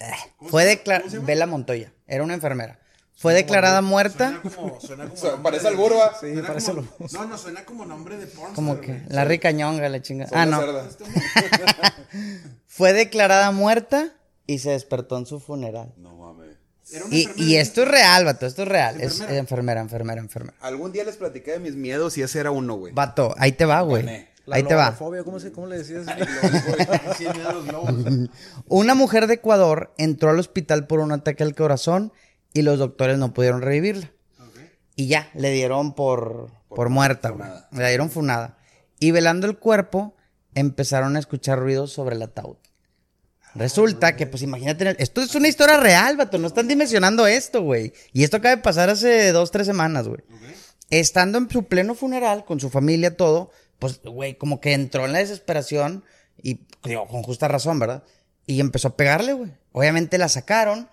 fue 0.49 0.65
declarada 0.65 1.11
Bela 1.21 1.47
Montoya, 1.47 1.93
era 2.07 2.23
una 2.25 2.35
enfermera. 2.35 2.79
Fue 3.17 3.33
declarada 3.33 3.81
muerta 3.81 4.41
Suena 4.43 4.57
como, 4.57 4.81
suena 4.81 5.09
como 5.09 5.37
parece 5.43 5.63
de- 5.63 5.69
al 5.69 5.77
Burba. 5.77 6.13
Sí, 6.21 6.33
suena 6.33 6.47
parece 6.49 6.73
como- 6.73 6.89
No, 7.13 7.25
no, 7.27 7.39
suena 7.39 7.65
como 7.65 7.87
nombre 7.87 8.17
de 8.19 8.27
pornstar, 8.27 8.55
como 8.55 8.81
que 8.81 9.03
la 9.09 9.25
rica 9.25 9.51
ñonga 9.53 9.89
la 9.89 10.03
chinga. 10.03 10.27
Soy 10.27 10.37
Ah, 10.39 10.47
no. 10.47 10.61
Fue 12.67 12.93
declarada 12.93 13.51
muerta 13.53 14.13
y 14.47 14.59
se 14.59 14.71
despertó 14.71 15.17
en 15.17 15.27
su 15.27 15.41
funeral. 15.41 15.95
No 15.97 16.15
mames. 16.17 16.57
Y, 17.11 17.29
y 17.43 17.57
esto 17.57 17.83
es 17.83 17.89
real, 17.89 18.25
vato, 18.27 18.45
esto 18.47 18.63
es 18.63 18.69
real. 18.69 19.01
Es 19.01 19.13
¿Enfermera? 19.15 19.39
enfermera, 19.39 19.81
enfermera, 19.81 20.21
enfermera. 20.21 20.57
Algún 20.61 20.93
día 20.93 21.03
les 21.05 21.17
platiqué 21.17 21.53
de 21.53 21.61
mis 21.61 21.75
miedos 21.75 22.19
y 22.19 22.23
ese 22.23 22.39
era 22.41 22.51
uno, 22.51 22.75
güey. 22.77 22.93
Vato, 22.93 23.35
ahí 23.39 23.53
te 23.53 23.65
va, 23.65 23.81
güey. 23.81 24.29
La 24.47 24.57
Ahí 24.57 24.63
te 24.63 24.75
va. 24.75 24.95
¿cómo, 24.97 25.41
se, 25.41 25.53
¿Cómo 25.53 25.67
le 25.67 25.79
decías? 25.79 26.07
Una 28.69 28.95
mujer 28.95 29.27
de 29.27 29.35
Ecuador 29.35 29.95
entró 29.97 30.31
al 30.31 30.39
hospital 30.39 30.87
por 30.87 31.01
un 31.01 31.13
ataque 31.13 31.43
al 31.43 31.55
corazón 31.55 32.13
y 32.53 32.63
los 32.63 32.79
doctores 32.79 33.19
no 33.19 33.33
pudieron 33.33 33.63
revivirla. 33.63 34.11
Y 34.97 35.09
ya, 35.09 35.29
le 35.35 35.51
dieron 35.51 35.95
por, 35.95 36.51
por, 36.69 36.89
muerta, 36.89 37.31
güey. 37.31 37.43
funada. 37.43 37.69
Le 37.73 37.89
dieron 37.89 38.11
funada. 38.11 38.59
Y 39.01 39.11
velando 39.11 39.47
el 39.47 39.59
cuerpo, 39.59 40.15
empezaron 40.55 41.17
a 41.17 41.19
escuchar 41.19 41.59
ruidos 41.59 41.93
sobre 41.93 42.15
el 42.15 42.23
ataúd. 42.23 42.57
Resulta 43.55 44.17
que, 44.17 44.27
pues 44.27 44.43
imagínate, 44.43 44.97
esto 44.99 45.21
es 45.21 45.35
una 45.35 45.49
historia 45.49 45.77
real, 45.77 46.17
vato, 46.17 46.39
no 46.39 46.49
están 46.49 46.67
dimensionando 46.67 47.27
esto, 47.27 47.63
güey. 47.63 47.93
Y 48.13 48.25
esto 48.25 48.39
acaba 48.39 48.57
de 48.57 48.63
pasar 48.63 48.91
hace 48.91 49.31
dos, 49.33 49.51
tres 49.51 49.67
semanas, 49.67 50.09
güey. 50.09 50.21
Estando 50.91 51.39
en 51.39 51.49
su 51.49 51.65
pleno 51.65 51.95
funeral, 51.95 52.45
con 52.45 52.61
su 52.61 52.69
familia, 52.69 53.17
todo, 53.17 53.51
pues, 53.85 54.01
güey, 54.03 54.39
como 54.39 54.63
que 54.63 54.73
entró 54.73 55.05
en 55.05 55.13
la 55.13 55.19
desesperación 55.19 56.05
y, 56.43 56.61
digo, 56.85 57.07
con 57.07 57.23
justa 57.23 57.49
razón, 57.49 57.79
¿verdad? 57.79 58.03
Y 58.47 58.61
empezó 58.61 58.89
a 58.89 58.97
pegarle, 58.97 59.35
güey. 59.35 59.51
Obviamente 59.73 60.17
la 60.17 60.31
sacaron. 60.31 60.89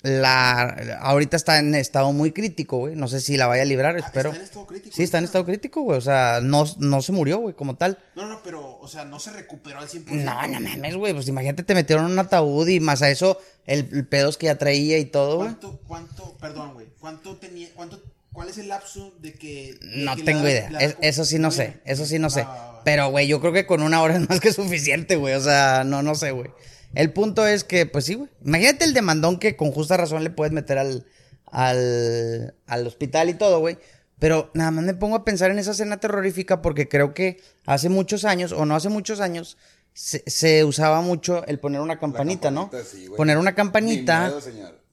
La, 0.00 0.62
ahorita 1.02 1.36
está 1.36 1.58
en 1.58 1.74
estado 1.74 2.12
muy 2.12 2.32
crítico, 2.32 2.78
güey. 2.78 2.96
No 2.96 3.08
sé 3.08 3.20
si 3.20 3.36
la 3.36 3.46
vaya 3.46 3.60
a 3.60 3.66
librar, 3.66 3.98
espero. 3.98 4.30
está 4.30 4.40
en 4.40 4.44
estado 4.46 4.66
crítico 4.66 4.96
Sí, 4.96 5.02
está 5.02 5.18
en 5.18 5.24
estado 5.24 5.44
crítico, 5.44 5.82
güey. 5.82 5.98
O 5.98 6.00
sea, 6.00 6.40
no, 6.42 6.64
no 6.78 7.02
se 7.02 7.12
murió, 7.12 7.40
güey, 7.40 7.54
como 7.54 7.76
tal. 7.76 7.98
No, 8.16 8.26
no, 8.26 8.40
pero, 8.42 8.78
o 8.78 8.88
sea, 8.88 9.04
no 9.04 9.20
se 9.20 9.30
recuperó 9.30 9.80
al 9.80 9.88
100%. 9.88 10.06
No, 10.24 10.46
no 10.46 10.60
mames, 10.60 10.96
güey. 10.96 11.12
Pues 11.12 11.28
imagínate, 11.28 11.62
te 11.62 11.74
metieron 11.74 12.06
en 12.06 12.12
un 12.12 12.18
ataúd 12.18 12.66
y 12.68 12.80
más 12.80 13.02
a 13.02 13.10
eso, 13.10 13.38
el, 13.66 13.86
el 13.92 14.06
pedos 14.06 14.38
que 14.38 14.46
ya 14.46 14.56
traía 14.56 14.96
y 14.98 15.04
todo, 15.04 15.36
güey. 15.36 15.48
¿Cuánto, 15.48 15.80
cuánto, 15.86 16.36
perdón, 16.38 16.72
güey, 16.72 16.86
cuánto 16.98 17.36
tenía, 17.36 17.68
cuánto, 17.74 18.02
cuál 18.34 18.50
es 18.50 18.58
el 18.58 18.68
lapso 18.68 19.14
de 19.20 19.32
que... 19.32 19.78
de 19.80 20.04
No 20.04 20.14
que 20.16 20.22
tengo 20.24 20.42
la- 20.42 20.50
idea. 20.50 20.70
la- 20.70 20.80
Es- 20.80 20.96
eso 21.00 21.24
sí 21.24 21.38
no 21.38 21.50
sé. 21.50 21.80
Eso 21.86 22.04
sí 22.04 22.18
no 22.18 22.28
sé. 22.28 22.42
Ah. 22.46 22.82
Pero, 22.84 23.08
güey, 23.10 23.26
yo 23.26 23.40
creo 23.40 23.54
que 23.54 23.64
con 23.64 23.82
una 23.82 24.02
hora 24.02 24.16
es 24.18 24.28
más 24.28 24.40
que 24.40 24.52
suficiente, 24.52 25.16
güey. 25.16 25.32
O 25.34 25.40
sea, 25.40 25.84
no, 25.84 26.02
no 26.02 26.14
sé, 26.14 26.32
güey. 26.32 26.50
El 26.94 27.12
punto 27.12 27.46
es 27.46 27.64
que, 27.64 27.86
pues 27.86 28.04
sí, 28.04 28.14
güey. 28.14 28.28
Imagínate 28.44 28.84
el 28.84 28.92
demandón 28.92 29.38
que 29.38 29.56
con 29.56 29.72
justa 29.72 29.96
razón 29.96 30.22
le 30.22 30.30
puedes 30.30 30.52
meter 30.52 30.76
al, 30.78 31.06
al, 31.50 32.54
al 32.66 32.86
hospital 32.86 33.28
y 33.30 33.34
todo, 33.34 33.60
güey. 33.60 33.78
Pero 34.18 34.50
nada 34.54 34.70
más 34.70 34.84
me 34.84 34.94
pongo 34.94 35.16
a 35.16 35.24
pensar 35.24 35.50
en 35.50 35.58
esa 35.58 35.72
escena 35.72 35.98
terrorífica 35.98 36.62
porque 36.62 36.88
creo 36.88 37.14
que 37.14 37.40
hace 37.66 37.88
muchos 37.88 38.24
años, 38.24 38.52
o 38.52 38.64
no 38.64 38.76
hace 38.76 38.88
muchos 38.88 39.20
años, 39.20 39.56
se, 39.92 40.22
se 40.26 40.64
usaba 40.64 41.00
mucho 41.00 41.44
el 41.46 41.58
poner 41.58 41.80
una 41.80 41.98
campanita, 41.98 42.50
¿no? 42.50 42.70
sí, 42.90 43.08
poner 43.16 43.38
una 43.38 43.50
Ni 43.50 43.56
campanita 43.56 44.20
miedo, 44.28 44.40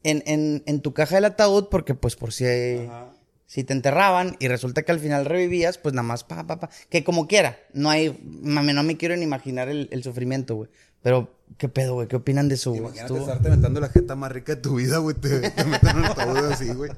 en, 0.03 0.23
en, 0.25 0.63
en 0.65 0.81
tu 0.81 0.93
caja 0.93 1.15
del 1.15 1.25
ataúd 1.25 1.67
porque, 1.69 1.93
pues, 1.93 2.15
por 2.15 2.33
si... 2.33 2.45
Ajá. 2.45 3.10
Si 3.51 3.65
te 3.65 3.73
enterraban 3.73 4.37
y 4.39 4.47
resulta 4.47 4.83
que 4.83 4.93
al 4.93 5.01
final 5.01 5.25
revivías, 5.25 5.77
pues 5.77 5.93
nada 5.93 6.07
más 6.07 6.23
pa, 6.23 6.47
pa, 6.47 6.57
pa. 6.57 6.69
Que 6.89 7.03
como 7.03 7.27
quiera. 7.27 7.59
No 7.73 7.89
hay. 7.89 8.17
Mami, 8.23 8.71
no 8.71 8.81
me 8.81 8.95
quiero 8.95 9.13
ni 9.17 9.23
imaginar 9.23 9.67
el, 9.67 9.89
el 9.91 10.03
sufrimiento, 10.03 10.55
güey. 10.55 10.69
Pero, 11.01 11.35
¿qué 11.57 11.67
pedo, 11.67 11.95
güey? 11.95 12.07
¿Qué 12.07 12.15
opinan 12.15 12.47
de 12.47 12.55
eso, 12.55 12.69
güey? 12.69 12.79
Imagínate 12.83 13.13
Estuvo- 13.13 13.19
estarte 13.29 13.49
metiendo 13.49 13.81
la 13.81 13.89
jeta 13.89 14.15
más 14.15 14.31
rica 14.31 14.55
de 14.55 14.61
tu 14.61 14.75
vida, 14.75 14.99
güey. 14.99 15.17
Te, 15.17 15.49
te 15.51 15.65
meten 15.65 15.89
en 15.89 15.97
un 15.97 16.05
ataúd 16.05 16.37
así, 16.49 16.69
güey. 16.73 16.91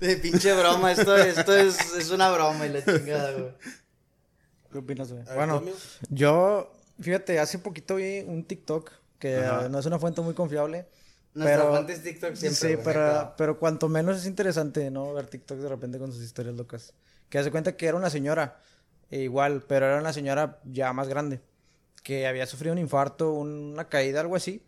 De 0.00 0.16
pinche 0.16 0.52
broma, 0.54 0.90
esto, 0.90 1.16
esto 1.16 1.56
es, 1.56 1.78
es 1.94 2.10
una 2.10 2.32
broma 2.32 2.66
y 2.66 2.70
la 2.70 2.84
chingada, 2.84 3.30
güey. 3.34 3.52
¿Qué 4.72 4.78
opinas, 4.78 5.12
güey? 5.12 5.22
ver, 5.22 5.36
Bueno, 5.36 5.60
tú, 5.60 5.70
yo, 6.08 6.74
fíjate, 7.00 7.38
hace 7.38 7.60
poquito 7.60 7.94
vi 7.94 8.24
un 8.26 8.42
TikTok 8.42 8.90
que 9.20 9.40
no 9.70 9.78
es 9.78 9.86
una 9.86 10.00
fuente 10.00 10.20
muy 10.20 10.34
confiable. 10.34 10.86
Pero, 11.34 11.70
fuente 11.70 11.94
es 11.94 12.02
TikTok 12.02 12.34
siempre, 12.34 12.76
Sí, 12.76 12.82
pero, 12.84 13.34
pero 13.36 13.58
cuanto 13.58 13.88
menos 13.88 14.18
es 14.18 14.26
interesante, 14.26 14.90
¿no? 14.90 15.14
Ver 15.14 15.26
TikTok 15.26 15.58
de 15.58 15.68
repente 15.68 15.98
con 15.98 16.12
sus 16.12 16.22
historias 16.22 16.54
locas. 16.54 16.94
Que 17.28 17.38
hace 17.38 17.50
cuenta 17.50 17.76
que 17.76 17.86
era 17.86 17.96
una 17.96 18.10
señora, 18.10 18.60
e 19.10 19.20
igual, 19.20 19.64
pero 19.66 19.86
era 19.86 19.98
una 19.98 20.12
señora 20.12 20.60
ya 20.64 20.92
más 20.92 21.08
grande, 21.08 21.40
que 22.02 22.26
había 22.26 22.46
sufrido 22.46 22.72
un 22.72 22.78
infarto, 22.78 23.32
una 23.32 23.88
caída, 23.88 24.20
algo 24.20 24.36
así, 24.36 24.62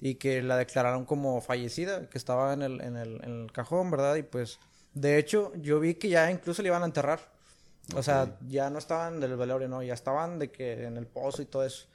y 0.00 0.16
que 0.16 0.42
la 0.42 0.56
declararon 0.58 1.06
como 1.06 1.40
fallecida, 1.40 2.08
que 2.10 2.18
estaba 2.18 2.52
en 2.52 2.62
el, 2.62 2.80
en 2.82 2.96
el, 2.96 3.24
en 3.24 3.42
el 3.42 3.52
cajón, 3.52 3.90
¿verdad? 3.90 4.16
Y 4.16 4.22
pues, 4.22 4.58
de 4.94 5.18
hecho, 5.18 5.52
yo 5.56 5.80
vi 5.80 5.94
que 5.94 6.08
ya 6.08 6.30
incluso 6.30 6.62
le 6.62 6.68
iban 6.68 6.82
a 6.82 6.86
enterrar. 6.86 7.20
O 7.94 8.02
sea, 8.02 8.38
ya 8.46 8.70
no 8.70 8.78
estaban 8.78 9.20
del 9.20 9.36
velorio, 9.36 9.68
no, 9.68 9.82
ya 9.82 9.94
estaban 9.94 10.38
de 10.38 10.50
que 10.50 10.84
en 10.84 10.96
el 10.96 11.06
pozo 11.06 11.42
y 11.42 11.46
todo 11.46 11.64
eso. 11.64 11.86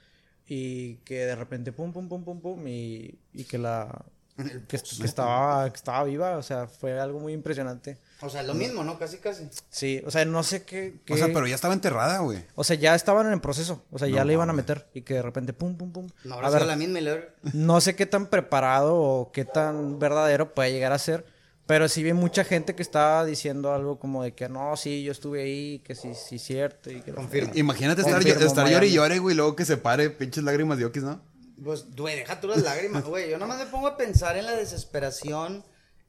Y 0.46 0.96
que 0.98 1.26
de 1.26 1.34
repente 1.36 1.72
pum, 1.72 1.92
pum, 1.92 2.08
pum, 2.08 2.24
pum, 2.24 2.40
pum, 2.40 2.68
y, 2.68 3.18
y 3.32 3.44
que 3.44 3.58
la... 3.58 4.04
Que, 4.68 4.78
que 4.78 5.04
estaba, 5.04 5.70
que 5.70 5.76
estaba 5.76 6.04
viva, 6.04 6.36
o 6.36 6.42
sea, 6.42 6.66
fue 6.66 6.98
algo 7.00 7.18
muy 7.20 7.32
impresionante. 7.32 7.98
O 8.20 8.28
sea, 8.28 8.42
lo 8.42 8.52
mismo, 8.54 8.84
¿no? 8.84 8.98
Casi, 8.98 9.18
casi. 9.18 9.48
Sí, 9.70 10.02
o 10.06 10.10
sea, 10.10 10.24
no 10.24 10.42
sé 10.42 10.64
qué... 10.64 11.00
qué- 11.04 11.14
O 11.14 11.16
sea, 11.16 11.28
pero 11.28 11.46
ya 11.46 11.54
estaba 11.54 11.72
enterrada, 11.74 12.18
güey. 12.18 12.44
o 12.54 12.62
sea, 12.64 12.76
ya 12.76 12.94
estaban 12.94 13.26
en 13.26 13.32
el 13.34 13.40
proceso, 13.40 13.84
o 13.90 13.98
sea, 13.98 14.08
ya 14.08 14.24
le 14.24 14.32
iban 14.34 14.50
a 14.50 14.52
meter 14.52 14.88
y 14.92 15.02
que 15.02 15.14
de 15.14 15.22
repente 15.22 15.52
pum, 15.52 15.76
pum, 15.76 15.90
pum. 15.92 16.08
No 16.24 16.34
a 16.34 16.36
habrá 16.36 16.50
ver, 16.50 16.58
sido 16.60 16.70
la 16.70 16.76
misma 16.76 16.98
y 17.00 17.02
luego- 17.04 17.24
no 17.54 17.80
sé 17.80 17.94
qué 17.96 18.04
tan 18.06 18.26
preparado 18.26 18.94
o 18.96 19.32
qué 19.32 19.44
tan 19.46 19.98
verdadero 19.98 20.54
puede 20.54 20.72
llegar 20.72 20.92
a 20.92 20.98
ser, 20.98 21.24
pero 21.66 21.88
sí 21.88 22.02
vi 22.02 22.12
mucha 22.12 22.44
gente 22.44 22.74
que 22.74 22.82
estaba 22.82 23.24
diciendo 23.24 23.72
algo 23.72 23.98
como 23.98 24.22
de 24.22 24.32
que 24.34 24.48
no, 24.48 24.76
sí, 24.76 25.02
yo 25.02 25.12
estuve 25.12 25.42
ahí, 25.42 25.78
que 25.80 25.94
sí, 25.94 26.10
sí, 26.14 26.38
cierto. 26.38 26.90
Y 26.90 27.00
que 27.00 27.12
Confirmo. 27.12 27.52
Imagínate 27.54 28.02
estar, 28.02 28.16
Confirmo, 28.16 28.44
estar 28.46 28.68
llore 28.68 28.86
y 28.88 28.92
llore, 28.92 29.18
güey, 29.18 29.34
y 29.34 29.36
luego 29.36 29.56
que 29.56 29.64
se 29.64 29.76
pare, 29.78 30.10
pinches 30.10 30.44
lágrimas 30.44 30.76
de 30.78 30.84
Okis, 30.84 31.02
¿no? 31.02 31.20
Pues, 31.62 31.84
güey, 31.96 32.16
deja 32.16 32.40
tú 32.40 32.48
las 32.48 32.62
lágrimas, 32.62 33.04
güey. 33.04 33.30
Yo 33.30 33.38
nomás 33.38 33.58
me 33.58 33.66
pongo 33.66 33.86
a 33.86 33.96
pensar 33.96 34.36
en 34.36 34.46
la 34.46 34.54
desesperación 34.56 35.64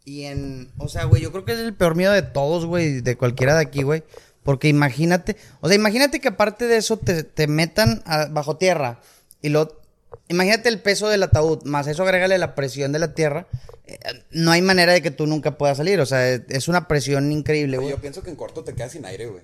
y 0.06 0.24
en. 0.24 0.72
O 0.78 0.88
sea, 0.90 1.06
güey, 1.06 1.22
yo 1.22 1.32
creo 1.32 1.46
que 1.46 1.54
es 1.54 1.60
el 1.60 1.74
peor 1.74 1.96
miedo 1.96 2.12
de 2.14 2.22
todos, 2.22 2.66
güey, 2.66 3.02
de 3.02 3.16
cualquiera 3.18 3.56
de 3.56 3.62
aquí, 3.62 3.84
güey. 3.84 4.04
Porque 4.44 4.68
imagínate. 4.68 5.36
O 5.62 5.68
sea, 5.68 5.76
imagínate 5.76 6.20
que 6.20 6.30
aparte 6.30 6.68
de 6.68 6.78
eso 6.78 6.98
te, 6.98 7.24
te 7.24 7.48
metan 7.48 8.02
a- 8.06 8.26
bajo 8.28 8.58
tierra 8.58 9.00
y 9.42 9.50
luego. 9.50 9.82
Imagínate 10.30 10.68
el 10.70 10.80
peso 10.82 11.08
del 11.10 11.24
ataúd, 11.24 11.64
más 11.64 11.88
eso 11.88 12.04
agrégale 12.04 12.38
la 12.38 12.56
presión 12.56 12.92
de 12.92 13.00
la 13.00 13.14
tierra. 13.14 13.48
eh, 13.86 13.98
no 14.32 14.52
hay 14.52 14.62
manera 14.62 14.92
de 14.92 15.02
que 15.02 15.12
tú 15.12 15.28
nunca 15.28 15.58
puedas 15.58 15.78
salir. 15.78 16.00
O 16.02 16.06
sea, 16.06 16.30
es- 16.30 16.42
es 16.50 16.68
una 16.68 16.90
presión 16.90 17.32
increíble, 17.32 17.78
güey. 17.78 17.90
Yo 17.92 17.98
pienso 18.02 18.22
que 18.22 18.30
en 18.30 18.36
corto 18.36 18.64
te 18.66 18.74
quedas 18.74 18.92
sin 18.92 19.06
aire, 19.06 19.28
güey. 19.28 19.44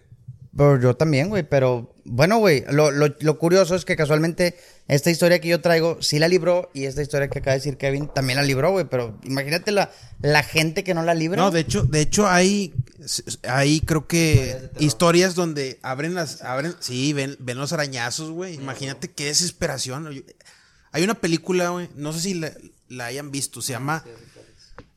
Pero 0.56 0.80
yo 0.80 0.96
también, 0.96 1.30
güey. 1.30 1.44
Pero 1.44 1.94
bueno, 2.06 2.38
güey. 2.38 2.64
Lo, 2.70 2.92
lo, 2.92 3.16
lo 3.20 3.40
curioso 3.40 3.76
es 3.76 3.86
que 3.86 3.96
casualmente 3.96 4.56
esta 4.88 5.10
historia 5.10 5.40
que 5.40 5.48
yo 5.48 5.62
traigo 5.62 6.02
sí 6.02 6.20
la 6.20 6.28
libró 6.28 6.70
y 6.74 6.86
esta 6.86 7.02
historia 7.02 7.30
que 7.30 7.40
acaba 7.40 7.54
de 7.54 7.60
decir 7.60 7.78
Kevin 7.78 8.08
también 8.14 8.38
la 8.38 8.44
libró, 8.44 8.72
güey. 8.72 8.86
Pero 8.86 9.20
imagínate 9.24 9.72
la, 9.72 9.92
la 10.22 10.44
gente 10.44 10.84
que 10.84 10.94
no 10.94 11.04
la 11.04 11.14
libra. 11.14 11.42
No, 11.42 11.52
de 11.52 11.62
hecho, 11.62 11.84
de 11.84 12.02
hecho 12.02 12.28
hay, 12.28 12.74
hay 13.48 13.82
creo 13.82 14.08
que 14.08 14.70
historias 14.80 15.36
donde 15.36 15.80
abren 15.82 16.14
las, 16.14 16.42
abren, 16.42 16.76
sí, 16.80 17.14
ven, 17.14 17.36
ven 17.40 17.58
los 17.58 17.74
arañazos, 17.74 18.30
güey. 18.30 18.56
Imagínate 18.56 19.10
qué 19.10 19.26
desesperación. 19.26 20.24
Hay 20.92 21.04
una 21.04 21.16
película, 21.16 21.70
güey, 21.70 21.90
no 21.96 22.14
sé 22.14 22.20
si 22.20 22.34
la, 22.36 22.52
la 22.88 23.08
hayan 23.08 23.32
visto, 23.32 23.62
se 23.62 23.74
llama, 23.74 24.06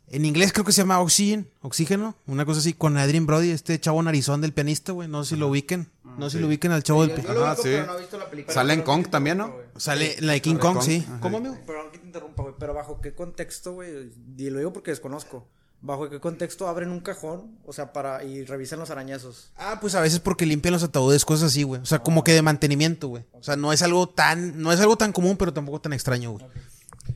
en 0.08 0.24
inglés 0.24 0.52
creo 0.52 0.64
que 0.64 0.72
se 0.72 0.82
llama 0.82 1.00
Oxygen, 1.00 1.48
Oxígeno, 1.62 2.14
una 2.26 2.44
cosa 2.44 2.60
así, 2.60 2.72
con 2.72 2.96
Adrien 2.96 3.26
Brody, 3.26 3.50
este 3.50 3.78
chavo 3.80 4.02
narizón 4.02 4.40
del 4.40 4.52
pianista, 4.52 4.92
güey, 4.92 5.08
no 5.08 5.24
sé 5.24 5.34
si 5.34 5.40
lo 5.40 5.48
ubiquen, 5.48 5.88
no 6.16 6.30
sé 6.30 6.36
si 6.36 6.40
lo 6.40 6.48
ubiquen 6.48 6.72
al 6.72 6.82
chavo 6.82 7.02
del 7.02 7.10
pianista. 7.10 7.32
ubico, 7.32 7.56
sí. 7.56 7.62
pero 7.64 7.86
no 7.86 7.94
he 7.96 8.00
visto 8.00 8.18
la 8.18 8.30
película. 8.30 8.54
Sale 8.54 8.72
en 8.74 8.82
Kong 8.82 9.08
también, 9.08 9.38
¿no? 9.38 9.54
Sale 9.76 10.16
la 10.20 10.34
de 10.34 10.42
King 10.42 10.56
Kong, 10.56 10.74
Kong, 10.76 10.84
sí. 10.84 11.04
ajá. 11.06 11.20
¿Cómo, 11.20 11.38
amigo? 11.38 11.58
Perdón 11.66 11.90
que 11.92 11.98
te 11.98 12.06
interrumpa, 12.06 12.42
güey, 12.42 12.54
pero 12.58 12.74
bajo 12.74 13.00
qué 13.00 13.14
contexto, 13.14 13.72
güey, 13.72 14.12
y 14.36 14.50
lo 14.50 14.58
digo 14.58 14.72
porque 14.72 14.90
desconozco. 14.90 15.46
¿Bajo 15.82 16.08
qué 16.08 16.20
contexto 16.20 16.68
abren 16.68 16.90
un 16.90 17.00
cajón? 17.00 17.58
O 17.64 17.72
sea, 17.72 17.92
para 17.92 18.24
y 18.24 18.44
revisan 18.44 18.78
los 18.78 18.90
arañazos. 18.90 19.52
Ah, 19.56 19.78
pues 19.80 19.94
a 19.94 20.00
veces 20.00 20.20
porque 20.20 20.46
limpian 20.46 20.72
los 20.72 20.82
ataúdes, 20.82 21.24
cosas 21.24 21.52
así, 21.52 21.64
güey. 21.64 21.80
O 21.82 21.86
sea, 21.86 21.98
como 21.98 22.24
que 22.24 22.32
de 22.32 22.42
mantenimiento, 22.42 23.08
güey. 23.08 23.24
O 23.32 23.42
sea, 23.42 23.56
no 23.56 23.72
es 23.72 23.82
algo 23.82 24.08
tan, 24.08 24.60
no 24.60 24.72
es 24.72 24.80
algo 24.80 24.96
tan 24.96 25.12
común, 25.12 25.36
pero 25.36 25.52
tampoco 25.52 25.80
tan 25.80 25.92
extraño, 25.92 26.32
güey. 26.32 26.44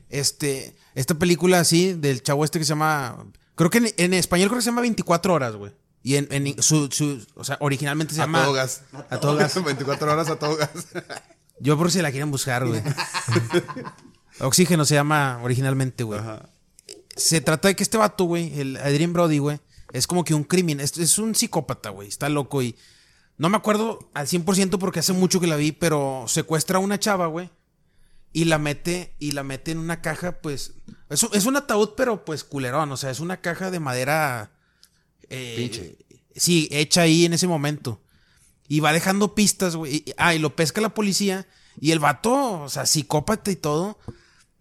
Este, 0.09 0.75
esta 0.95 1.15
película 1.15 1.59
así, 1.59 1.93
del 1.93 2.21
chavo 2.23 2.43
este 2.45 2.59
que 2.59 2.65
se 2.65 2.69
llama. 2.69 3.25
Creo 3.55 3.69
que 3.69 3.77
en, 3.79 3.87
en 3.97 4.13
español 4.13 4.47
creo 4.49 4.57
que 4.59 4.63
se 4.63 4.69
llama 4.69 4.81
24 4.81 5.33
horas, 5.33 5.55
güey. 5.55 5.71
Y 6.03 6.15
en, 6.15 6.27
en 6.31 6.61
su, 6.63 6.87
su- 6.91 7.25
O 7.35 7.43
sea, 7.43 7.57
originalmente 7.59 8.13
se 8.15 8.21
A 8.21 8.25
llama. 8.25 8.43
todo 8.43 8.53
gas. 8.53 8.81
A 9.09 9.19
todo 9.19 9.35
gas. 9.35 9.63
24 9.63 10.11
horas 10.11 10.29
a 10.29 10.37
todo 10.39 10.55
gas. 10.57 10.71
Yo 11.59 11.77
por 11.77 11.91
si 11.91 12.01
la 12.01 12.09
quieren 12.11 12.31
buscar, 12.31 12.65
güey. 12.67 12.81
Oxígeno 14.39 14.85
se 14.85 14.95
llama 14.95 15.39
originalmente, 15.43 16.03
güey. 16.03 16.19
Se 17.15 17.41
trata 17.41 17.67
de 17.67 17.75
que 17.75 17.83
este 17.83 17.97
vato, 17.97 18.23
güey, 18.23 18.59
el 18.59 18.77
Adrian 18.77 19.13
Brody, 19.13 19.37
güey, 19.37 19.59
es 19.93 20.07
como 20.07 20.23
que 20.23 20.33
un 20.33 20.43
crimen. 20.43 20.79
Es, 20.79 20.97
es 20.97 21.17
un 21.19 21.35
psicópata, 21.35 21.89
güey. 21.89 22.07
Está 22.07 22.29
loco 22.29 22.61
y. 22.61 22.75
No 23.37 23.49
me 23.49 23.57
acuerdo 23.57 24.09
al 24.13 24.27
100% 24.27 24.77
porque 24.79 24.99
hace 24.99 25.13
mucho 25.13 25.39
que 25.39 25.47
la 25.47 25.55
vi, 25.55 25.71
pero 25.71 26.25
secuestra 26.27 26.77
a 26.77 26.79
una 26.79 26.99
chava, 26.99 27.27
güey. 27.27 27.49
Y 28.33 28.45
la 28.45 28.57
mete, 28.57 29.15
y 29.19 29.31
la 29.31 29.43
mete 29.43 29.71
en 29.71 29.77
una 29.79 30.01
caja, 30.01 30.41
pues. 30.41 30.73
Es, 31.09 31.23
un- 31.23 31.29
es 31.33 31.45
un 31.45 31.57
ataúd, 31.57 31.91
pero 31.97 32.23
pues 32.23 32.43
culerón. 32.43 32.91
O 32.91 32.97
sea, 32.97 33.09
es 33.11 33.19
una 33.19 33.41
caja 33.41 33.71
de 33.71 33.79
madera. 33.79 34.51
eh, 35.29 35.55
Pinche. 35.57 35.97
Sí, 36.35 36.69
hecha 36.71 37.01
ahí 37.01 37.25
en 37.25 37.33
ese 37.33 37.47
momento. 37.47 38.01
Y 38.67 38.79
va 38.79 38.93
dejando 38.93 39.35
pistas, 39.35 39.75
güey. 39.75 40.05
Ah, 40.17 40.33
y 40.33 40.39
lo 40.39 40.55
pesca 40.55 40.79
la 40.79 40.93
policía. 40.93 41.45
Y 41.79 41.91
el 41.91 41.99
vato, 41.99 42.61
o 42.61 42.69
sea, 42.69 42.85
psicópata 42.85 43.51
y 43.51 43.57
todo. 43.57 43.99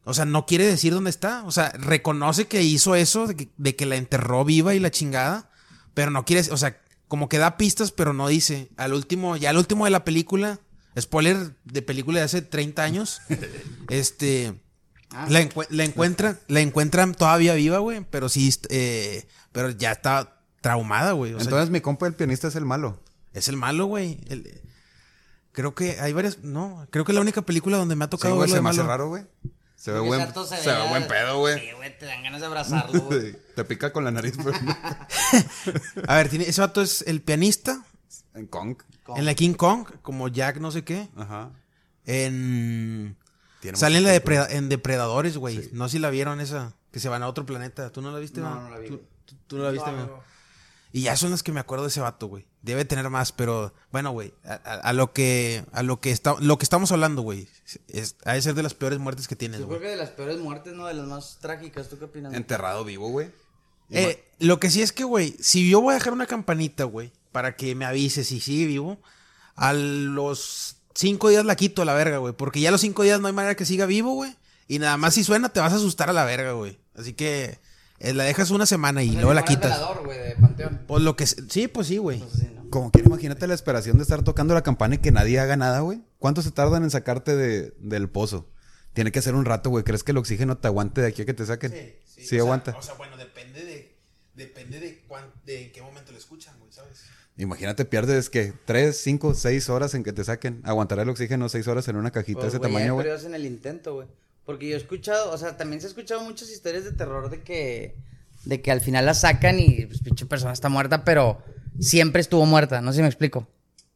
O 0.04 0.14
sea, 0.14 0.24
no 0.24 0.46
quiere 0.46 0.64
decir 0.66 0.92
dónde 0.92 1.10
está. 1.10 1.44
O 1.44 1.52
sea, 1.52 1.70
reconoce 1.78 2.48
que 2.48 2.62
hizo 2.62 2.96
eso, 2.96 3.28
de 3.28 3.36
que, 3.36 3.48
de 3.56 3.76
que 3.76 3.86
la 3.86 3.96
enterró 3.96 4.44
viva 4.44 4.74
y 4.74 4.80
la 4.80 4.90
chingada. 4.90 5.50
Pero 5.94 6.10
no 6.10 6.24
quiere, 6.24 6.50
o 6.50 6.56
sea, 6.56 6.80
como 7.06 7.28
que 7.28 7.38
da 7.38 7.56
pistas, 7.56 7.92
pero 7.92 8.12
no 8.12 8.26
dice. 8.26 8.70
Al 8.76 8.94
último, 8.94 9.36
ya 9.36 9.50
al 9.50 9.58
último 9.58 9.84
de 9.84 9.90
la 9.92 10.04
película, 10.04 10.58
spoiler 10.98 11.54
de 11.64 11.82
película 11.82 12.18
de 12.20 12.24
hace 12.24 12.42
30 12.42 12.82
años, 12.82 13.20
este, 13.88 14.54
la, 15.28 15.40
encue- 15.42 15.66
la 15.70 15.84
encuentran, 15.84 16.38
la 16.48 16.60
encuentran 16.60 17.14
todavía 17.14 17.54
viva, 17.54 17.78
güey, 17.78 18.04
pero 18.10 18.28
sí, 18.28 18.52
eh, 18.68 19.26
pero 19.52 19.70
ya 19.70 19.92
está 19.92 20.40
traumada, 20.60 21.12
güey. 21.12 21.32
O 21.34 21.38
sea, 21.38 21.44
Entonces 21.44 21.70
mi 21.70 21.80
compa 21.80 22.06
el 22.06 22.14
pianista 22.14 22.48
es 22.48 22.56
el 22.56 22.64
malo. 22.64 23.00
es 23.32 23.48
el 23.48 23.56
malo, 23.56 23.86
güey. 23.86 24.20
El- 24.28 24.60
Creo 25.52 25.74
que 25.74 25.98
hay 26.00 26.12
varias, 26.12 26.38
no, 26.44 26.86
creo 26.90 27.04
que 27.04 27.10
es 27.10 27.14
la 27.14 27.20
única 27.22 27.42
película 27.42 27.76
donde 27.76 27.96
me 27.96 28.04
ha 28.04 28.06
Sí, 28.06 28.10
tocado 28.10 28.36
güey, 28.36 28.46
verlo 28.48 28.56
se 28.56 28.62
me 28.62 28.70
hace 28.70 28.78
malo. 28.78 28.88
raro, 28.88 29.08
güey. 29.08 29.24
Se 29.74 29.90
ve 29.90 29.98
buen, 29.98 30.20
Santos 30.20 30.48
se 30.50 30.70
ve 30.70 30.88
buen 30.90 31.08
pedo, 31.08 31.38
güey. 31.38 31.58
Sí, 31.58 31.72
güey, 31.74 31.98
te 31.98 32.06
dan 32.06 32.22
ganas 32.22 32.40
de 32.40 32.46
abrazarlo, 32.46 33.00
güey. 33.00 33.34
Te 33.56 33.64
pica 33.64 33.92
con 33.92 34.04
la 34.04 34.10
nariz, 34.12 34.34
pero 34.36 34.52
no. 34.62 34.76
A 36.06 36.14
ver, 36.16 36.28
tiene, 36.28 36.44
ese 36.48 36.60
vato 36.60 36.82
es 36.82 37.02
el 37.06 37.20
pianista 37.22 37.82
En 38.34 38.46
Kong. 38.46 38.76
en 39.16 39.24
la 39.24 39.34
King 39.34 39.54
Kong, 39.54 39.86
como 40.02 40.28
Jack 40.28 40.58
no 40.58 40.70
sé 40.70 40.84
qué. 40.84 41.08
Ajá. 41.16 41.50
En 42.06 43.16
Tiene 43.60 43.76
sale 43.78 43.98
en 43.98 44.04
la 44.04 44.14
en 44.50 44.68
Depredadores, 44.68 45.36
güey. 45.36 45.68
No 45.72 45.88
sé 45.88 45.92
si 45.92 45.98
la 45.98 46.10
vieron 46.10 46.40
esa, 46.40 46.74
que 46.92 47.00
se 47.00 47.08
van 47.08 47.22
a 47.22 47.28
otro 47.28 47.46
planeta. 47.46 47.90
¿Tú 47.90 48.02
no 48.02 48.10
la 48.12 48.18
viste? 48.18 48.40
No, 48.40 48.50
va? 48.50 48.54
no 48.62 48.70
la 48.70 48.78
vi, 48.78 48.88
¿Tú, 48.88 48.94
güey. 48.96 49.06
tú- 49.26 49.34
tú 49.46 49.56
no 49.58 49.64
la 49.64 49.70
viste, 49.70 49.90
va? 49.90 50.24
Y 50.92 51.02
ya 51.02 51.16
son 51.16 51.30
las 51.30 51.44
que 51.44 51.52
me 51.52 51.60
acuerdo 51.60 51.84
de 51.84 51.90
ese 51.90 52.00
vato, 52.00 52.26
güey. 52.26 52.46
Debe 52.62 52.84
tener 52.84 53.08
más, 53.10 53.30
pero 53.30 53.72
bueno, 53.92 54.10
güey, 54.10 54.34
a, 54.44 54.54
a- 54.54 54.74
a 54.80 54.92
lo 54.92 55.12
que 55.12 55.64
a 55.72 55.82
lo 55.84 56.00
que 56.00 56.10
está 56.10 56.34
lo 56.40 56.58
que 56.58 56.64
estamos 56.64 56.90
hablando, 56.90 57.22
güey, 57.22 57.48
es 57.88 58.16
ha 58.24 58.32
de 58.32 58.42
ser 58.42 58.54
de 58.54 58.62
las 58.64 58.74
peores 58.74 58.98
muertes 58.98 59.28
que 59.28 59.36
tienes, 59.36 59.60
Yo 59.60 59.66
güey. 59.66 59.78
creo 59.78 59.90
que 59.90 59.96
de 59.96 60.02
las 60.02 60.10
peores 60.10 60.38
muertes, 60.40 60.72
¿no? 60.74 60.86
De 60.86 60.94
las 60.94 61.06
más 61.06 61.38
trágicas. 61.40 61.88
¿Tú 61.88 61.98
qué 61.98 62.06
opinas? 62.06 62.34
Enterrado 62.34 62.84
vivo, 62.84 63.08
güey. 63.10 63.30
Eh, 63.90 64.24
lo 64.38 64.58
que 64.60 64.70
sí 64.70 64.82
es 64.82 64.92
que, 64.92 65.04
güey, 65.04 65.36
si 65.40 65.68
yo 65.68 65.80
voy 65.80 65.92
a 65.92 65.98
dejar 65.98 66.12
una 66.12 66.26
campanita, 66.26 66.84
güey, 66.84 67.12
para 67.32 67.56
que 67.56 67.74
me 67.74 67.84
avise 67.84 68.24
si 68.24 68.40
sigue 68.40 68.66
vivo, 68.66 69.00
a 69.56 69.72
los 69.72 70.76
cinco 70.94 71.28
días 71.28 71.44
la 71.44 71.56
quito 71.56 71.82
a 71.82 71.84
la 71.84 71.94
verga, 71.94 72.18
güey. 72.18 72.34
Porque 72.34 72.60
ya 72.60 72.68
a 72.68 72.72
los 72.72 72.80
cinco 72.80 73.02
días 73.02 73.20
no 73.20 73.26
hay 73.26 73.32
manera 73.32 73.54
que 73.54 73.64
siga 73.64 73.86
vivo, 73.86 74.14
güey. 74.14 74.36
Y 74.68 74.78
nada 74.78 74.96
más 74.96 75.14
si 75.14 75.24
suena 75.24 75.48
te 75.48 75.60
vas 75.60 75.72
a 75.72 75.76
asustar 75.76 76.10
a 76.10 76.12
la 76.12 76.24
verga, 76.24 76.52
güey. 76.52 76.78
Así 76.94 77.12
que 77.12 77.58
eh, 77.98 78.14
la 78.14 78.24
dejas 78.24 78.50
una 78.50 78.66
semana 78.66 79.02
y 79.02 79.10
luego 79.10 79.34
la 79.34 79.44
quitas. 79.44 79.72
velador, 79.72 80.04
güey, 80.04 80.18
de 80.18 80.36
Panteón. 80.36 80.80
Pues 80.86 81.02
lo 81.02 81.16
que... 81.16 81.26
Sí, 81.26 81.68
pues 81.68 81.86
sí, 81.88 81.98
güey. 81.98 82.24
Sí, 82.32 82.48
¿no? 82.54 82.70
Como 82.70 82.90
quiera, 82.90 83.08
imagínate 83.08 83.46
la 83.46 83.54
esperación 83.54 83.96
de 83.96 84.04
estar 84.04 84.22
tocando 84.22 84.54
la 84.54 84.62
campana 84.62 84.94
y 84.94 84.98
que 84.98 85.10
nadie 85.10 85.40
haga 85.40 85.56
nada, 85.56 85.80
güey. 85.80 86.02
¿Cuánto 86.18 86.40
se 86.40 86.50
tardan 86.50 86.84
en 86.84 86.90
sacarte 86.90 87.36
de, 87.36 87.74
del 87.78 88.08
pozo? 88.08 88.48
Tiene 88.92 89.12
que 89.12 89.20
ser 89.22 89.34
un 89.34 89.44
rato, 89.44 89.70
güey. 89.70 89.84
¿Crees 89.84 90.04
que 90.04 90.12
el 90.12 90.18
oxígeno 90.18 90.58
te 90.58 90.68
aguante 90.68 91.00
de 91.00 91.08
aquí 91.08 91.22
a 91.22 91.26
que 91.26 91.34
te 91.34 91.44
saquen? 91.46 91.74
Sí, 92.04 92.38
aguanta. 92.38 92.80
sea, 92.80 92.94
bueno, 92.94 93.16
depende 93.16 93.64
de... 93.64 93.98
Depende 94.34 94.80
de, 94.80 95.04
de 95.44 95.64
en 95.64 95.72
qué 95.72 95.82
momento 95.82 96.12
lo 96.12 96.18
escuchan, 96.18 96.58
güey, 96.58 96.72
¿sabes? 96.72 97.02
Imagínate, 97.40 97.84
pierdes 97.84 98.28
que 98.30 98.52
tres, 98.64 99.00
cinco, 99.02 99.34
seis 99.34 99.68
horas 99.68 99.94
en 99.94 100.02
que 100.04 100.12
te 100.12 100.24
saquen. 100.24 100.60
Aguantará 100.64 101.02
el 101.02 101.08
oxígeno 101.08 101.48
seis 101.48 101.66
horas 101.68 101.88
en 101.88 101.96
una 101.96 102.10
cajita 102.10 102.40
de 102.40 102.44
Pues, 102.44 102.54
ese 102.54 102.58
güey, 102.58 102.70
tamaño, 102.72 102.94
güey. 102.94 103.04
periodos 103.04 103.24
en 103.24 103.34
el 103.34 103.46
intento, 103.46 103.94
güey. 103.94 104.08
Porque 104.44 104.68
yo 104.68 104.74
he 104.74 104.78
escuchado, 104.78 105.30
o 105.32 105.38
sea, 105.38 105.56
también 105.56 105.80
se 105.80 105.86
ha 105.86 105.90
escuchado 105.90 106.22
muchas 106.22 106.50
historias 106.50 106.84
de 106.84 106.92
terror 106.92 107.30
de 107.30 107.42
que, 107.42 107.96
de 108.44 108.60
que 108.60 108.70
al 108.70 108.80
final 108.80 109.06
la 109.06 109.14
sacan 109.14 109.58
y 109.60 109.86
pues 109.86 110.00
pinche 110.02 110.26
persona 110.26 110.52
está 110.52 110.68
muerta, 110.68 111.04
pero 111.04 111.42
siempre 111.78 112.20
estuvo 112.20 112.44
muerta, 112.46 112.80
no 112.80 112.92
sé 112.92 112.96
si 112.96 113.02
me 113.02 113.08
explico. 113.08 113.48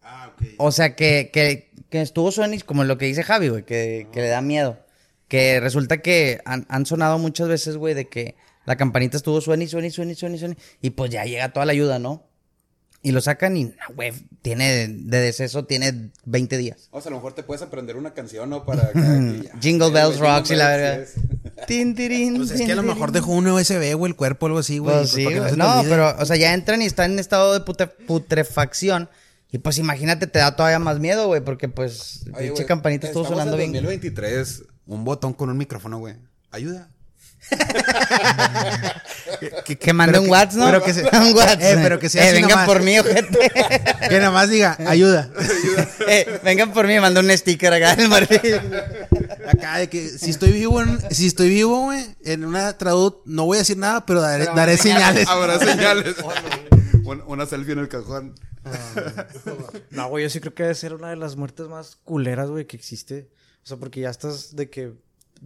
Ah, 0.03 0.33
ok. 0.35 0.47
O 0.59 0.71
sea, 0.73 0.95
que, 0.97 1.31
que, 1.33 1.73
que 1.91 2.01
estuvo 2.01 2.31
suenis, 2.33 2.65
como 2.65 2.85
lo 2.85 2.99
que 2.99 3.07
dice 3.07 3.23
Javi, 3.25 3.49
güey, 3.49 3.65
que, 3.65 4.07
que 4.13 4.21
le 4.21 4.29
da 4.29 4.41
miedo. 4.41 4.79
Que 5.29 5.59
resulta 5.61 5.99
que 6.03 6.41
han, 6.45 6.67
han 6.69 6.87
sonado 6.87 7.19
muchas 7.19 7.49
veces, 7.49 7.77
güey, 7.77 7.95
de 7.95 8.09
que 8.09 8.37
la 8.67 8.77
campanita 8.77 9.17
estuvo 9.17 9.41
sueni, 9.41 9.67
sueni, 9.67 9.91
sueni, 9.91 10.15
sueni, 10.15 10.39
sueni, 10.39 10.57
y 10.81 10.91
pues 10.91 11.11
ya 11.11 11.25
llega 11.25 11.53
toda 11.53 11.67
la 11.67 11.73
ayuda, 11.73 11.99
¿no? 11.99 12.27
Y 13.07 13.13
lo 13.13 13.21
sacan 13.21 13.55
y, 13.57 13.71
güey, 13.95 14.15
tiene 14.41 14.89
de 14.89 15.21
deceso, 15.21 15.67
tiene 15.67 16.11
20 16.25 16.57
días. 16.57 16.89
O 16.91 17.03
sea, 17.03 17.11
a 17.11 17.13
lo 17.13 17.19
mejor 17.19 17.35
te 17.35 17.43
puedes 17.43 17.61
aprender 17.61 17.97
una 17.97 18.15
canción, 18.15 18.49
¿no? 18.49 18.65
Para 18.65 18.91
Jingle 19.61 19.91
Bells 19.91 20.19
Rocks 20.19 20.51
y 20.51 20.57
la 20.57 20.69
verga. 20.69 21.05
Tin, 21.67 21.95
tirín, 21.95 22.39
Pues 22.39 22.51
es 22.53 22.63
que 22.63 22.73
a 22.73 22.77
lo 22.77 22.83
mejor 22.83 23.13
dejó 23.13 23.33
un 23.33 23.47
USB, 23.47 23.95
güey, 23.95 24.11
el 24.11 24.17
cuerpo 24.17 24.47
o 24.47 24.49
algo 24.49 24.59
así, 24.61 24.79
güey. 24.79 24.97
Pues 24.97 25.13
pues, 25.13 25.51
sí, 25.51 25.57
no, 25.57 25.83
pero, 25.87 26.17
o 26.19 26.25
sea, 26.25 26.37
ya 26.37 26.55
entran 26.55 26.81
y 26.81 26.87
están 26.87 27.13
en 27.13 27.19
estado 27.19 27.53
de 27.53 27.61
putre- 27.63 27.93
putrefacción. 28.07 29.11
Y 29.53 29.59
pues 29.59 29.77
imagínate, 29.77 30.27
te 30.27 30.39
da 30.39 30.57
todavía 30.57 30.79
más 30.79 30.99
miedo, 30.99 31.27
güey, 31.27 31.43
porque 31.43 31.69
pues 31.69 32.25
pinche 32.39 32.65
campanita 32.65 33.07
estuvo 33.07 33.27
sonando 33.27 33.57
bien. 33.59 33.71
2023, 33.73 34.63
un 34.87 35.05
botón 35.05 35.35
con 35.35 35.51
un 35.51 35.59
micrófono, 35.59 35.99
güey. 35.99 36.17
Ayuda. 36.51 36.89
Que, 39.65 39.77
que 39.77 39.93
mande 39.93 40.19
un 40.19 40.29
WhatsApp, 40.31 40.59
¿no? 40.59 40.67
pero 40.67 40.83
que 40.83 40.95
se- 40.95 41.03
un 41.03 41.35
WhatsApp. 41.37 41.61
Eh, 41.61 41.79
pero 41.83 41.99
que 41.99 42.09
sea 42.09 42.25
Eh, 42.25 42.27
así 42.29 42.35
vengan 42.37 42.51
nomás. 42.51 42.67
por 42.67 42.83
mí, 42.83 42.99
ojete. 42.99 43.51
Que 44.09 44.19
nada 44.19 44.31
más 44.31 44.49
diga, 44.49 44.77
ayuda. 44.87 45.31
eh, 46.09 46.41
vengan 46.45 46.73
por 46.73 46.87
mí, 46.87 46.99
manda 47.01 47.21
un 47.21 47.31
sticker 47.37 47.73
acá 47.73 47.97
del 47.97 48.09
Martín. 48.09 48.41
Acá 49.47 49.79
de 49.79 49.89
que 49.89 50.09
si 50.09 50.31
estoy 50.31 50.53
vivo, 50.53 50.81
en, 50.81 50.99
si 51.11 51.27
estoy 51.27 51.49
vivo, 51.49 51.83
güey, 51.85 52.05
en 52.25 52.45
una 52.45 52.77
traducción, 52.79 53.23
no 53.27 53.45
voy 53.47 53.57
a 53.59 53.61
decir 53.61 53.77
nada, 53.77 54.05
pero 54.07 54.21
daré, 54.21 54.45
Pero 54.45 54.57
daré 54.57 54.77
señales. 54.77 55.29
Habrá 55.29 55.59
señales. 55.59 56.15
Un- 57.05 57.23
una 57.27 57.45
selfie 57.47 57.75
en 57.75 57.81
el 57.81 57.89
cajón. 57.89 58.35
No, 59.91 60.09
güey, 60.09 60.25
yo 60.25 60.31
sí 60.31 60.41
creo 60.41 60.55
que 60.55 60.63
debe 60.63 60.75
ser 60.75 60.95
una 60.95 61.11
de 61.11 61.17
las 61.17 61.37
muertes 61.37 61.69
más 61.69 61.97
culeras, 62.03 62.49
güey, 62.49 62.67
que 62.67 62.77
existe. 62.77 63.29
O 63.63 63.67
sea, 63.67 63.77
porque 63.77 64.01
ya 64.01 64.11
estás 64.11 64.57
de 64.57 64.71
que 64.71 64.93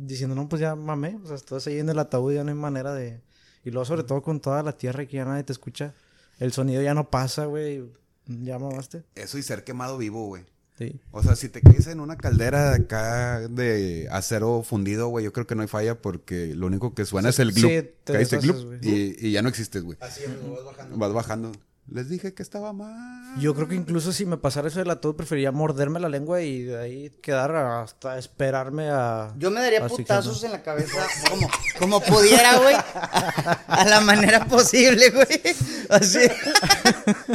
diciendo, 0.06 0.34
no, 0.34 0.48
pues 0.48 0.60
ya 0.60 0.74
mamé. 0.74 1.18
O 1.22 1.26
sea, 1.26 1.36
estás 1.36 1.66
ahí 1.66 1.78
en 1.78 1.88
el 1.88 1.98
ataúd 1.98 2.32
y 2.32 2.34
ya 2.36 2.44
no 2.44 2.50
hay 2.50 2.56
manera 2.56 2.94
de. 2.94 3.20
Y 3.64 3.70
luego, 3.70 3.84
sobre 3.84 4.04
todo 4.04 4.22
con 4.22 4.40
toda 4.40 4.62
la 4.62 4.72
tierra 4.72 5.04
que 5.06 5.16
ya 5.16 5.24
nadie 5.24 5.44
te 5.44 5.52
escucha. 5.52 5.94
El 6.38 6.52
sonido 6.52 6.80
ya 6.82 6.94
no 6.94 7.10
pasa, 7.10 7.46
güey. 7.46 7.84
Ya 8.26 8.58
mamaste. 8.58 9.02
Eso 9.14 9.38
y 9.38 9.42
ser 9.42 9.64
quemado 9.64 9.98
vivo, 9.98 10.26
güey. 10.26 10.44
Sí. 10.78 11.00
O 11.10 11.22
sea, 11.24 11.34
si 11.34 11.48
te 11.48 11.60
caes 11.60 11.88
en 11.88 11.98
una 11.98 12.16
caldera 12.16 12.70
de 12.70 12.76
acá 12.84 13.40
de 13.48 14.06
acero 14.12 14.62
fundido, 14.62 15.08
güey, 15.08 15.24
yo 15.24 15.32
creo 15.32 15.44
que 15.46 15.56
no 15.56 15.62
hay 15.62 15.68
falla 15.68 16.00
porque 16.00 16.54
lo 16.54 16.68
único 16.68 16.94
que 16.94 17.04
suena 17.04 17.30
es 17.30 17.40
el 17.40 17.52
Sí, 17.52 17.62
gloop. 17.62 17.72
te 18.04 18.12
Caíste 18.12 18.36
deshaces, 18.36 18.62
gloop 18.64 18.80
güey. 18.80 18.94
y, 19.18 19.26
y 19.26 19.32
ya 19.32 19.42
no 19.42 19.48
existes, 19.48 19.82
güey. 19.82 19.98
Así 20.00 20.22
es, 20.22 20.30
vas 20.48 20.64
bajando. 20.64 20.96
Vas 20.96 21.12
bajando. 21.12 21.52
Les 21.90 22.08
dije 22.10 22.34
que 22.34 22.42
estaba 22.42 22.74
mal. 22.74 23.40
Yo 23.40 23.54
creo 23.54 23.66
que 23.66 23.74
incluso 23.74 24.12
si 24.12 24.26
me 24.26 24.36
pasara 24.36 24.68
eso 24.68 24.78
del 24.78 24.90
ataúd, 24.90 25.16
preferiría 25.16 25.52
morderme 25.52 25.98
la 25.98 26.10
lengua 26.10 26.42
y 26.42 26.62
de 26.62 26.78
ahí 26.78 27.10
quedar 27.22 27.56
hasta 27.56 28.18
esperarme 28.18 28.90
a. 28.90 29.32
Yo 29.38 29.50
me 29.50 29.62
daría 29.62 29.86
putazos 29.86 30.44
en 30.44 30.52
la 30.52 30.62
cabeza 30.62 31.06
como, 31.30 31.48
como 31.78 32.00
pudiera, 32.02 32.58
güey. 32.58 32.74
A, 32.74 33.64
a 33.68 33.84
la 33.86 34.00
manera 34.02 34.44
posible, 34.44 35.08
güey. 35.10 35.40
Así. 35.88 36.20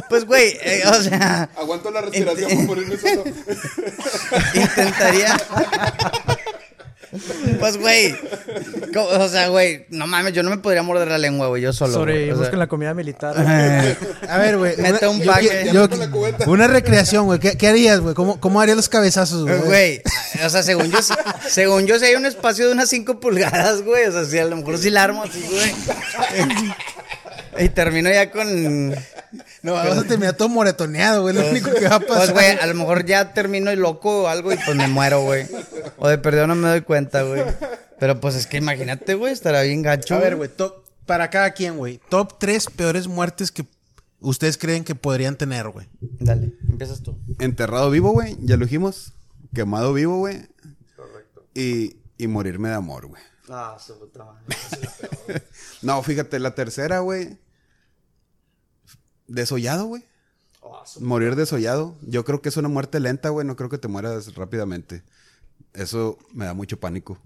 Pues, 0.08 0.26
güey, 0.26 0.56
eh, 0.62 0.84
o 0.88 1.02
sea, 1.02 1.50
Aguanto 1.56 1.90
la 1.90 2.02
respiración 2.02 2.50
respiración 2.50 2.68
por 2.68 2.76
ponerme 2.78 2.98
solo. 2.98 3.24
intentaría. 4.54 5.38
Pues, 7.60 7.78
güey. 7.78 8.16
O 8.96 9.28
sea, 9.30 9.48
güey, 9.50 9.86
no 9.90 10.08
mames, 10.08 10.34
yo 10.34 10.44
no 10.44 10.50
me 10.50 10.58
podría 10.58 10.84
morder 10.84 11.08
la 11.08 11.18
lengua, 11.18 11.48
güey, 11.48 11.62
yo 11.62 11.72
solo. 11.74 11.94
Sobrevivimos 11.94 12.40
O 12.40 12.42
sea, 12.44 12.50
con 12.50 12.60
la 12.60 12.68
comida 12.68 12.94
militar. 12.94 13.36
A 14.28 14.38
ver, 14.38 14.58
güey. 14.58 14.76
Mete 14.78 15.08
una- 15.08 15.10
un 15.20 15.26
paque. 15.26 15.70
yo- 15.72 15.88
una 16.48 16.68
recreación, 16.68 17.26
güey. 17.26 17.40
¿Qué, 17.40 17.58
qué 17.58 17.68
harías, 17.68 18.00
güey? 18.00 18.16
¿Cómo, 18.16 18.40
¿Cómo 18.40 18.62
harías 18.62 18.78
los 18.78 18.90
cabezazos, 18.90 19.44
güey? 19.44 19.60
Güey, 19.62 20.02
o 20.46 20.50
sea, 20.50 20.64
según 20.64 20.92
yo, 20.92 21.00
según 21.48 21.86
yo, 21.86 22.00
si 22.00 22.06
hay 22.06 22.16
un 22.16 22.26
espacio 22.26 22.66
de 22.68 22.74
unas 22.74 22.90
5 22.90 23.20
pulgadas, 23.20 23.82
güey. 23.84 24.06
O 24.06 24.12
sea, 24.12 24.26
si 24.26 24.38
a 24.40 24.46
lo 24.46 24.56
mejor 24.56 24.78
sí 24.78 24.90
la 24.90 25.04
armo 25.04 25.24
así, 25.24 25.42
güey. 25.50 25.74
Y 27.66 27.70
termino 27.70 28.10
ya 28.10 28.32
con. 28.32 28.92
No, 29.62 29.74
vas 29.74 29.98
a 29.98 30.04
terminar 30.04 30.34
todo 30.34 30.50
moretoneado, 30.50 31.22
güey. 31.24 31.36
Lo 31.36 31.48
único 31.48 31.72
que 31.74 31.88
va 31.88 31.96
a 31.96 32.00
pasar. 32.00 32.18
Pues, 32.18 32.32
güey, 32.34 32.52
a 32.60 32.66
lo 32.66 32.74
mejor 32.76 33.06
ya 33.06 33.34
termino 33.34 33.72
y 33.72 33.76
loco 33.76 34.24
o 34.24 34.28
algo 34.28 34.52
y 34.52 34.58
pues 34.58 34.76
me 34.76 34.88
muero, 34.88 35.22
güey. 35.22 35.46
O 36.06 36.10
de 36.10 36.18
perdido 36.18 36.48
no 36.48 36.56
me 36.56 36.68
doy 36.68 36.82
cuenta, 36.82 37.24
güey. 37.24 37.44
Pero 37.98 38.20
pues 38.20 38.36
es 38.36 38.46
que 38.46 38.58
imagínate, 38.58 39.14
güey, 39.16 39.32
estará 39.32 39.62
bien 39.62 39.82
gacho. 39.82 40.16
A 40.16 40.20
ver, 40.20 40.36
güey, 40.36 40.50
top, 40.50 40.84
para 41.06 41.30
cada 41.30 41.52
quien, 41.54 41.78
güey. 41.78 42.02
Top 42.10 42.38
tres 42.40 42.66
peores 42.68 43.08
muertes 43.08 43.52
que 43.54 43.66
ustedes 44.20 44.58
creen 44.58 44.84
que 44.84 44.96
podrían 44.96 45.38
tener, 45.38 45.70
güey. 45.70 45.88
Dale, 46.20 46.54
empiezas 46.70 47.02
tú. 47.04 47.18
Enterrado 47.40 47.90
vivo, 47.90 48.12
güey. 48.12 48.36
Ya 48.42 48.58
lo 48.58 48.66
dijimos. 48.66 49.14
Quemado 49.56 49.94
vivo, 49.94 50.18
güey. 50.18 50.46
Correcto. 50.98 51.46
Y, 51.56 51.96
y 52.18 52.28
morirme 52.28 52.68
de 52.68 52.76
amor, 52.76 53.06
güey. 53.08 53.22
Ah, 53.50 53.78
su 53.80 53.98
puta 53.98 54.26
madre. 54.26 54.44
No, 55.82 56.02
fíjate, 56.04 56.40
la 56.40 56.54
tercera, 56.56 57.00
güey. 57.00 57.38
Desollado, 59.28 59.86
güey. 59.86 60.04
Ah, 60.64 60.84
su- 60.86 61.02
Morir 61.02 61.36
desollado. 61.36 61.96
Yo 62.02 62.24
creo 62.26 62.42
que 62.42 62.50
es 62.50 62.58
una 62.58 62.70
muerte 62.70 63.00
lenta, 63.00 63.30
güey. 63.30 63.46
No 63.48 63.56
creo 63.56 63.70
que 63.70 63.78
te 63.78 63.88
mueras 63.88 64.34
rápidamente. 64.36 65.04
Eso 65.74 66.18
me 66.34 66.46
da 66.46 66.54
mucho 66.54 66.80
pánico. 66.80 67.20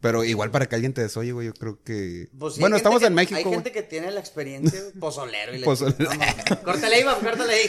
Pero 0.00 0.22
igual 0.24 0.50
para 0.50 0.66
que 0.66 0.74
alguien 0.74 0.92
te 0.92 1.00
desoye, 1.00 1.32
güey, 1.32 1.46
yo 1.48 1.54
creo 1.54 1.82
que... 1.82 2.28
Pues 2.38 2.54
sí, 2.54 2.60
bueno, 2.60 2.76
estamos 2.76 3.00
que- 3.00 3.06
en 3.06 3.14
México, 3.14 3.36
Hay 3.38 3.42
güey. 3.44 3.54
gente 3.56 3.72
que 3.72 3.82
tiene 3.82 4.10
la 4.12 4.20
experiencia, 4.20 4.78
pozolero 5.00 5.54
y 5.54 5.58
la 5.58 5.64
Pozolero. 5.64 6.10
No. 6.14 6.62
Córtale 6.62 6.96
ahí, 6.96 7.00
Iván, 7.00 7.16
córtale 7.20 7.52
ahí. 7.54 7.66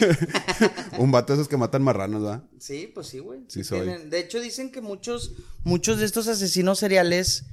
Un 0.98 1.10
vato 1.10 1.32
de 1.32 1.38
esos 1.38 1.48
que 1.48 1.56
matan 1.56 1.82
marranos, 1.82 2.22
¿verdad? 2.22 2.44
Sí, 2.60 2.90
pues 2.94 3.08
sí, 3.08 3.18
güey. 3.18 3.40
Sí 3.48 3.64
soy. 3.64 3.80
Tienen- 3.80 4.10
De 4.10 4.20
hecho, 4.20 4.40
dicen 4.40 4.70
que 4.70 4.80
muchos, 4.82 5.32
muchos 5.64 5.98
de 5.98 6.04
estos 6.04 6.28
asesinos 6.28 6.78
seriales 6.78 7.44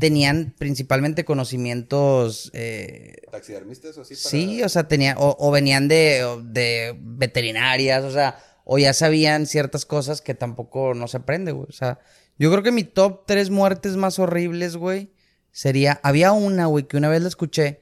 tenían 0.00 0.54
principalmente 0.58 1.24
conocimientos. 1.26 2.50
eh, 2.54 3.16
¿Taxidermistas 3.30 3.96
o 3.98 4.00
así? 4.02 4.16
sí, 4.16 4.62
o 4.62 4.68
sea, 4.70 4.88
tenían, 4.88 5.16
o, 5.18 5.36
o 5.38 5.50
venían 5.52 5.86
de, 5.86 6.40
de 6.44 6.96
veterinarias, 6.98 8.02
o 8.02 8.10
sea, 8.10 8.38
o 8.64 8.78
ya 8.78 8.92
sabían 8.92 9.46
ciertas 9.46 9.84
cosas 9.84 10.20
que 10.20 10.34
tampoco 10.34 10.94
no 10.94 11.06
se 11.06 11.18
aprende, 11.18 11.52
güey. 11.52 11.66
O 11.68 11.72
sea, 11.72 12.00
yo 12.38 12.50
creo 12.50 12.62
que 12.62 12.72
mi 12.72 12.84
top 12.84 13.24
tres 13.26 13.50
muertes 13.50 13.96
más 13.96 14.18
horribles, 14.18 14.76
güey, 14.76 15.10
sería. 15.52 16.00
Había 16.02 16.32
una, 16.32 16.66
güey, 16.66 16.84
que 16.84 16.96
una 16.96 17.08
vez 17.08 17.22
la 17.22 17.28
escuché 17.28 17.80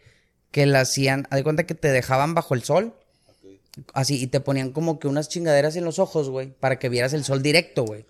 que 0.50 0.66
la 0.66 0.80
hacían. 0.80 1.26
Haz 1.30 1.38
de 1.38 1.44
cuenta 1.44 1.66
que 1.66 1.74
te 1.74 1.88
dejaban 1.88 2.34
bajo 2.34 2.54
el 2.54 2.62
sol. 2.62 2.94
Así, 3.94 4.22
y 4.22 4.26
te 4.26 4.40
ponían 4.40 4.72
como 4.72 4.98
que 4.98 5.08
unas 5.08 5.28
chingaderas 5.30 5.76
en 5.76 5.84
los 5.84 5.98
ojos, 5.98 6.28
güey, 6.28 6.50
para 6.50 6.78
que 6.78 6.90
vieras 6.90 7.14
el 7.14 7.24
sol 7.24 7.42
directo, 7.42 7.84
güey. 7.84 8.04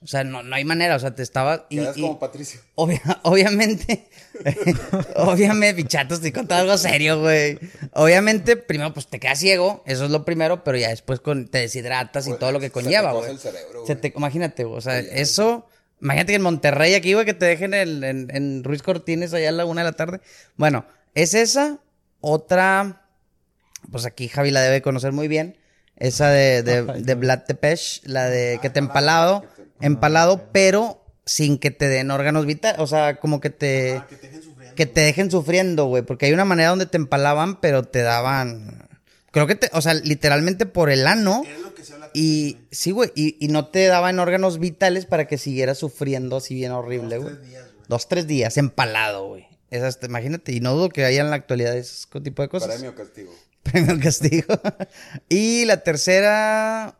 O 0.00 0.06
sea, 0.06 0.22
no, 0.22 0.42
no 0.44 0.54
hay 0.54 0.64
manera, 0.64 0.94
o 0.94 0.98
sea, 1.00 1.12
te 1.14 1.22
estaba... 1.24 1.66
y- 1.70 1.76
Quedas 1.78 1.96
y- 1.96 2.02
como 2.02 2.18
Patricio. 2.20 2.60
obvia- 2.76 3.20
obviamente, 3.24 4.08
obviamente, 5.16 5.82
pichato, 5.82 6.14
estoy 6.14 6.32
contando 6.32 6.62
algo 6.72 6.78
serio, 6.78 7.20
güey. 7.20 7.58
Obviamente, 7.94 8.56
primero, 8.56 8.92
pues 8.94 9.08
te 9.08 9.18
quedas 9.18 9.38
ciego, 9.40 9.82
eso 9.86 10.04
es 10.04 10.10
lo 10.10 10.24
primero, 10.24 10.62
pero 10.64 10.78
ya 10.78 10.88
después 10.90 11.20
con, 11.20 11.48
te 11.48 11.58
deshidratas 11.58 12.28
y 12.28 12.34
todo 12.34 12.52
lo 12.52 12.60
que 12.60 12.66
se 12.66 12.70
te 12.70 12.74
conlleva, 12.74 13.12
güey. 13.12 13.30
el 13.32 13.38
cerebro, 13.38 13.84
Se 13.86 13.94
güey. 13.94 14.00
te- 14.10 14.12
Imagínate, 14.16 14.64
güey, 14.64 14.78
o 14.78 14.80
sea, 14.80 14.98
eso... 15.00 15.66
Imagínate 16.00 16.30
que 16.32 16.36
en 16.36 16.42
Monterrey 16.42 16.94
aquí, 16.94 17.14
güey, 17.14 17.26
que 17.26 17.34
te 17.34 17.44
dejen 17.46 17.74
en, 17.74 18.04
en, 18.04 18.28
en 18.32 18.62
Ruiz 18.62 18.82
Cortines 18.84 19.34
allá 19.34 19.48
a 19.48 19.52
la 19.52 19.64
una 19.64 19.80
de 19.80 19.90
la 19.90 19.96
tarde. 19.96 20.20
Bueno, 20.56 20.86
es 21.16 21.34
esa. 21.34 21.78
Otra, 22.20 23.04
pues 23.90 24.06
aquí 24.06 24.28
Javi 24.28 24.52
la 24.52 24.60
debe 24.60 24.80
conocer 24.80 25.10
muy 25.10 25.26
bien. 25.26 25.56
Esa 25.96 26.28
de, 26.30 26.62
de, 26.62 26.82
de 27.02 27.14
Vlad 27.16 27.40
Tepes, 27.48 28.02
la 28.04 28.28
de 28.28 28.60
que 28.62 28.70
te 28.70 28.78
empalado, 28.78 29.44
empalado, 29.80 30.48
pero 30.52 31.04
sin 31.24 31.58
que 31.58 31.70
te 31.70 31.88
den 31.88 32.10
órganos 32.10 32.46
vitales. 32.46 32.80
O 32.80 32.86
sea, 32.86 33.18
como 33.20 33.40
que 33.40 33.50
te, 33.50 34.02
que 34.74 34.86
te 34.86 35.00
dejen 35.02 35.30
sufriendo, 35.30 35.86
güey. 35.86 36.02
Porque 36.02 36.26
hay 36.26 36.32
una 36.32 36.44
manera 36.44 36.70
donde 36.70 36.86
te 36.86 36.96
empalaban, 36.96 37.60
pero 37.60 37.84
te 37.84 38.02
daban. 38.02 38.88
Creo 39.30 39.46
que 39.46 39.54
te, 39.54 39.70
o 39.72 39.80
sea, 39.82 39.94
literalmente 39.94 40.64
por 40.66 40.90
el 40.90 41.06
ano. 41.06 41.42
Y 42.14 42.56
sí, 42.70 42.90
güey, 42.90 43.12
y, 43.14 43.36
y 43.44 43.48
no 43.48 43.66
te 43.68 43.86
daban 43.86 44.18
órganos 44.18 44.58
vitales 44.58 45.04
para 45.04 45.26
que 45.26 45.36
siguieras 45.36 45.78
sufriendo 45.78 46.38
así 46.38 46.54
bien 46.54 46.72
horrible, 46.72 47.18
güey. 47.18 47.34
Dos, 47.88 48.08
tres 48.08 48.26
días, 48.26 48.56
empalado, 48.56 49.28
güey. 49.28 49.46
Esas, 49.70 50.00
te- 50.00 50.06
imagínate, 50.06 50.52
y 50.52 50.60
no 50.60 50.74
dudo 50.74 50.88
que 50.88 51.04
haya 51.04 51.20
en 51.20 51.28
la 51.30 51.36
actualidad 51.36 51.76
ese 51.76 52.06
tipo 52.22 52.40
de 52.42 52.48
cosas. 52.48 52.70
Premio 52.70 52.94
castigo. 52.94 53.34
Premio 53.62 54.00
castigo. 54.00 54.60
y 55.28 55.66
la 55.66 55.82
tercera, 55.82 56.98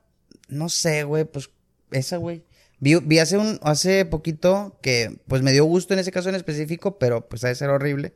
no 0.49 0.69
sé, 0.69 1.05
güey, 1.05 1.25
pues 1.25 1.49
esa, 1.91 2.19
güey. 2.19 2.43
Vi, 2.81 2.95
vi 2.97 3.19
hace 3.19 3.39
un, 3.39 3.59
hace 3.63 4.05
poquito 4.05 4.79
que, 4.83 5.21
pues 5.27 5.43
me 5.43 5.53
dio 5.53 5.65
gusto 5.65 5.95
en 5.95 6.01
ese 6.01 6.13
caso 6.13 6.29
en 6.29 6.35
específico, 6.35 6.99
pero 6.99 7.29
pues 7.29 7.43
ha 7.45 7.49
de 7.49 7.55
ser 7.55 7.71
horrible, 7.71 8.15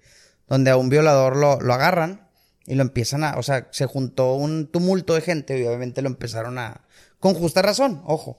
donde 0.48 0.70
a 0.70 0.76
un 0.76 0.88
violador 0.88 1.36
lo, 1.36 1.60
lo 1.60 1.74
agarran 1.74 2.28
y 2.66 2.74
lo 2.76 2.82
empiezan 2.82 3.24
a, 3.24 3.36
o 3.38 3.42
sea, 3.42 3.68
se 3.72 3.86
juntó 3.86 4.34
un 4.34 4.68
tumulto 4.70 5.14
de 5.14 5.20
gente 5.20 5.58
y 5.58 5.64
obviamente 5.66 6.00
lo 6.02 6.08
empezaron 6.08 6.58
a, 6.58 6.82
con 7.18 7.34
justa 7.34 7.60
razón, 7.62 8.02
ojo, 8.04 8.38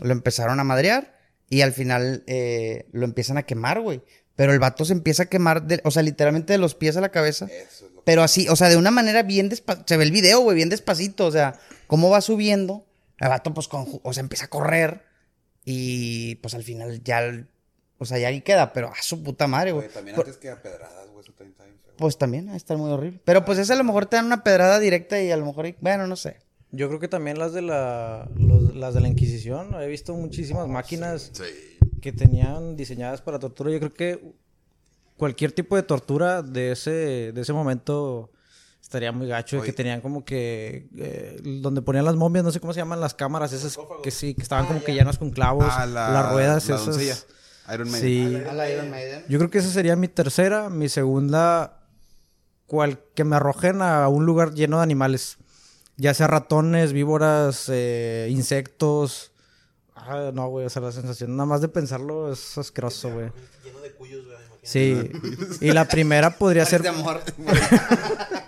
lo 0.00 0.12
empezaron 0.12 0.60
a 0.60 0.64
madrear 0.64 1.16
y 1.48 1.62
al 1.62 1.72
final 1.72 2.22
eh, 2.26 2.86
lo 2.92 3.04
empiezan 3.04 3.38
a 3.38 3.42
quemar, 3.44 3.80
güey. 3.80 4.02
Pero 4.36 4.52
el 4.52 4.58
vato 4.58 4.84
se 4.84 4.92
empieza 4.92 5.22
a 5.22 5.26
quemar, 5.26 5.62
de- 5.66 5.80
o 5.84 5.90
sea, 5.90 6.02
literalmente 6.02 6.52
de 6.52 6.58
los 6.58 6.74
pies 6.74 6.96
a 6.98 7.00
la 7.00 7.08
cabeza. 7.08 7.46
Eso 7.46 7.86
es 7.86 7.92
lo 7.92 8.02
Pero 8.04 8.22
así, 8.22 8.46
o 8.50 8.56
sea, 8.56 8.68
de 8.68 8.76
una 8.76 8.90
manera 8.90 9.22
bien 9.22 9.48
despacito. 9.48 9.86
Se 9.88 9.96
ve 9.96 10.04
el 10.04 10.10
video, 10.10 10.40
güey, 10.40 10.54
bien 10.54 10.68
despacito. 10.68 11.24
O 11.24 11.32
sea, 11.32 11.58
cómo 11.86 12.10
va 12.10 12.20
subiendo. 12.20 12.84
El 13.18 13.30
vato, 13.30 13.54
pues, 13.54 13.66
con, 13.66 13.86
o 14.02 14.12
sea, 14.12 14.20
empieza 14.20 14.44
a 14.44 14.48
correr. 14.48 15.05
Y 15.68 16.36
pues 16.36 16.54
al 16.54 16.62
final 16.62 17.02
ya. 17.02 17.46
O 17.98 18.04
sea, 18.06 18.18
ya 18.18 18.28
ahí 18.28 18.40
queda. 18.40 18.72
Pero 18.72 18.88
a 18.88 19.02
su 19.02 19.22
puta 19.22 19.46
madre, 19.48 19.72
güey. 19.72 19.88
También 19.88 20.14
Por- 20.16 20.24
antes 20.24 20.38
que 20.40 20.48
a 20.48 20.62
pedradas, 20.62 21.08
güey, 21.10 21.20
eso 21.24 21.32
también 21.32 21.50
está 21.52 21.64
bien 21.64 21.76
feo. 21.84 21.92
Pues 21.98 22.16
también, 22.16 22.48
ahí 22.48 22.56
está 22.56 22.76
muy 22.76 22.90
horrible. 22.90 23.20
Pero 23.24 23.44
pues 23.44 23.58
esa 23.58 23.74
a 23.74 23.76
lo 23.76 23.84
mejor 23.84 24.06
te 24.06 24.16
dan 24.16 24.26
una 24.26 24.44
pedrada 24.44 24.78
directa 24.78 25.20
y 25.20 25.30
a 25.30 25.36
lo 25.36 25.44
mejor. 25.44 25.74
Bueno, 25.80 26.06
no 26.06 26.14
sé. 26.16 26.36
Yo 26.70 26.88
creo 26.88 27.00
que 27.00 27.08
también 27.08 27.38
las 27.38 27.52
de 27.52 27.62
la, 27.62 28.28
los- 28.36 28.74
las 28.76 28.94
de 28.94 29.00
la 29.00 29.08
Inquisición. 29.08 29.74
He 29.82 29.88
visto 29.88 30.14
muchísimas 30.14 30.68
máquinas 30.68 31.32
que 32.00 32.12
tenían 32.12 32.76
diseñadas 32.76 33.20
para 33.22 33.38
tortura. 33.40 33.70
Yo 33.72 33.78
creo 33.80 33.92
que 33.94 34.32
cualquier 35.16 35.50
tipo 35.52 35.74
de 35.74 35.82
tortura 35.82 36.42
de 36.42 36.72
ese, 36.72 37.32
de 37.32 37.40
ese 37.40 37.52
momento 37.52 38.30
estaría 38.86 39.10
muy 39.10 39.26
gacho. 39.26 39.56
de 39.60 39.62
que 39.64 39.72
tenían 39.72 40.00
como 40.00 40.24
que... 40.24 40.88
eh, 40.96 41.40
donde 41.42 41.82
ponían 41.82 42.04
las 42.04 42.14
momias, 42.14 42.44
no 42.44 42.52
sé 42.52 42.60
cómo 42.60 42.72
se 42.72 42.78
llaman 42.78 43.00
las 43.00 43.14
cámaras 43.14 43.52
esas 43.52 43.76
que 44.02 44.10
sí, 44.12 44.34
que 44.34 44.42
estaban 44.42 44.66
como 44.66 44.82
que 44.84 44.94
llenas 44.94 45.18
con 45.18 45.30
clavos. 45.30 45.66
Ah, 45.68 45.86
la- 45.86 46.10
las 46.10 46.32
ruedas 46.32 46.68
la 46.68 46.76
esas. 46.76 47.26
Iron 47.74 47.90
Maiden. 47.90 48.00
Sí. 48.00 48.48
A 48.48 48.52
la 48.52 48.70
Iron 48.70 48.88
Maiden. 48.90 49.24
Yo 49.28 49.38
creo 49.38 49.50
que 49.50 49.58
esa 49.58 49.70
sería 49.70 49.96
mi 49.96 50.06
tercera. 50.06 50.70
Mi 50.70 50.88
segunda, 50.88 51.80
cual, 52.66 53.00
que 53.16 53.24
me 53.24 53.34
arrojen 53.34 53.82
a 53.82 54.06
un 54.06 54.24
lugar 54.24 54.54
lleno 54.54 54.76
de 54.76 54.84
animales. 54.84 55.38
Ya 55.96 56.14
sea 56.14 56.28
ratones, 56.28 56.92
víboras, 56.92 57.64
eh, 57.68 58.28
insectos. 58.30 59.32
Ah, 59.96 60.30
no, 60.32 60.48
güey, 60.48 60.64
o 60.66 60.70
sea, 60.70 60.80
la 60.82 60.92
sensación 60.92 61.36
nada 61.36 61.46
más 61.46 61.60
de 61.60 61.68
pensarlo 61.68 62.30
es 62.32 62.56
asqueroso, 62.56 63.10
güey. 63.12 63.32
Lleno 63.64 63.80
de 63.80 63.90
cuyos, 63.94 64.24
güey, 64.26 64.36
imagínate. 64.36 65.18
Sí. 65.58 65.58
Y 65.66 65.72
la 65.72 65.86
primera 65.86 66.30
podría 66.38 66.64
ser... 66.66 66.82
De 66.82 66.88
amor. 66.90 67.20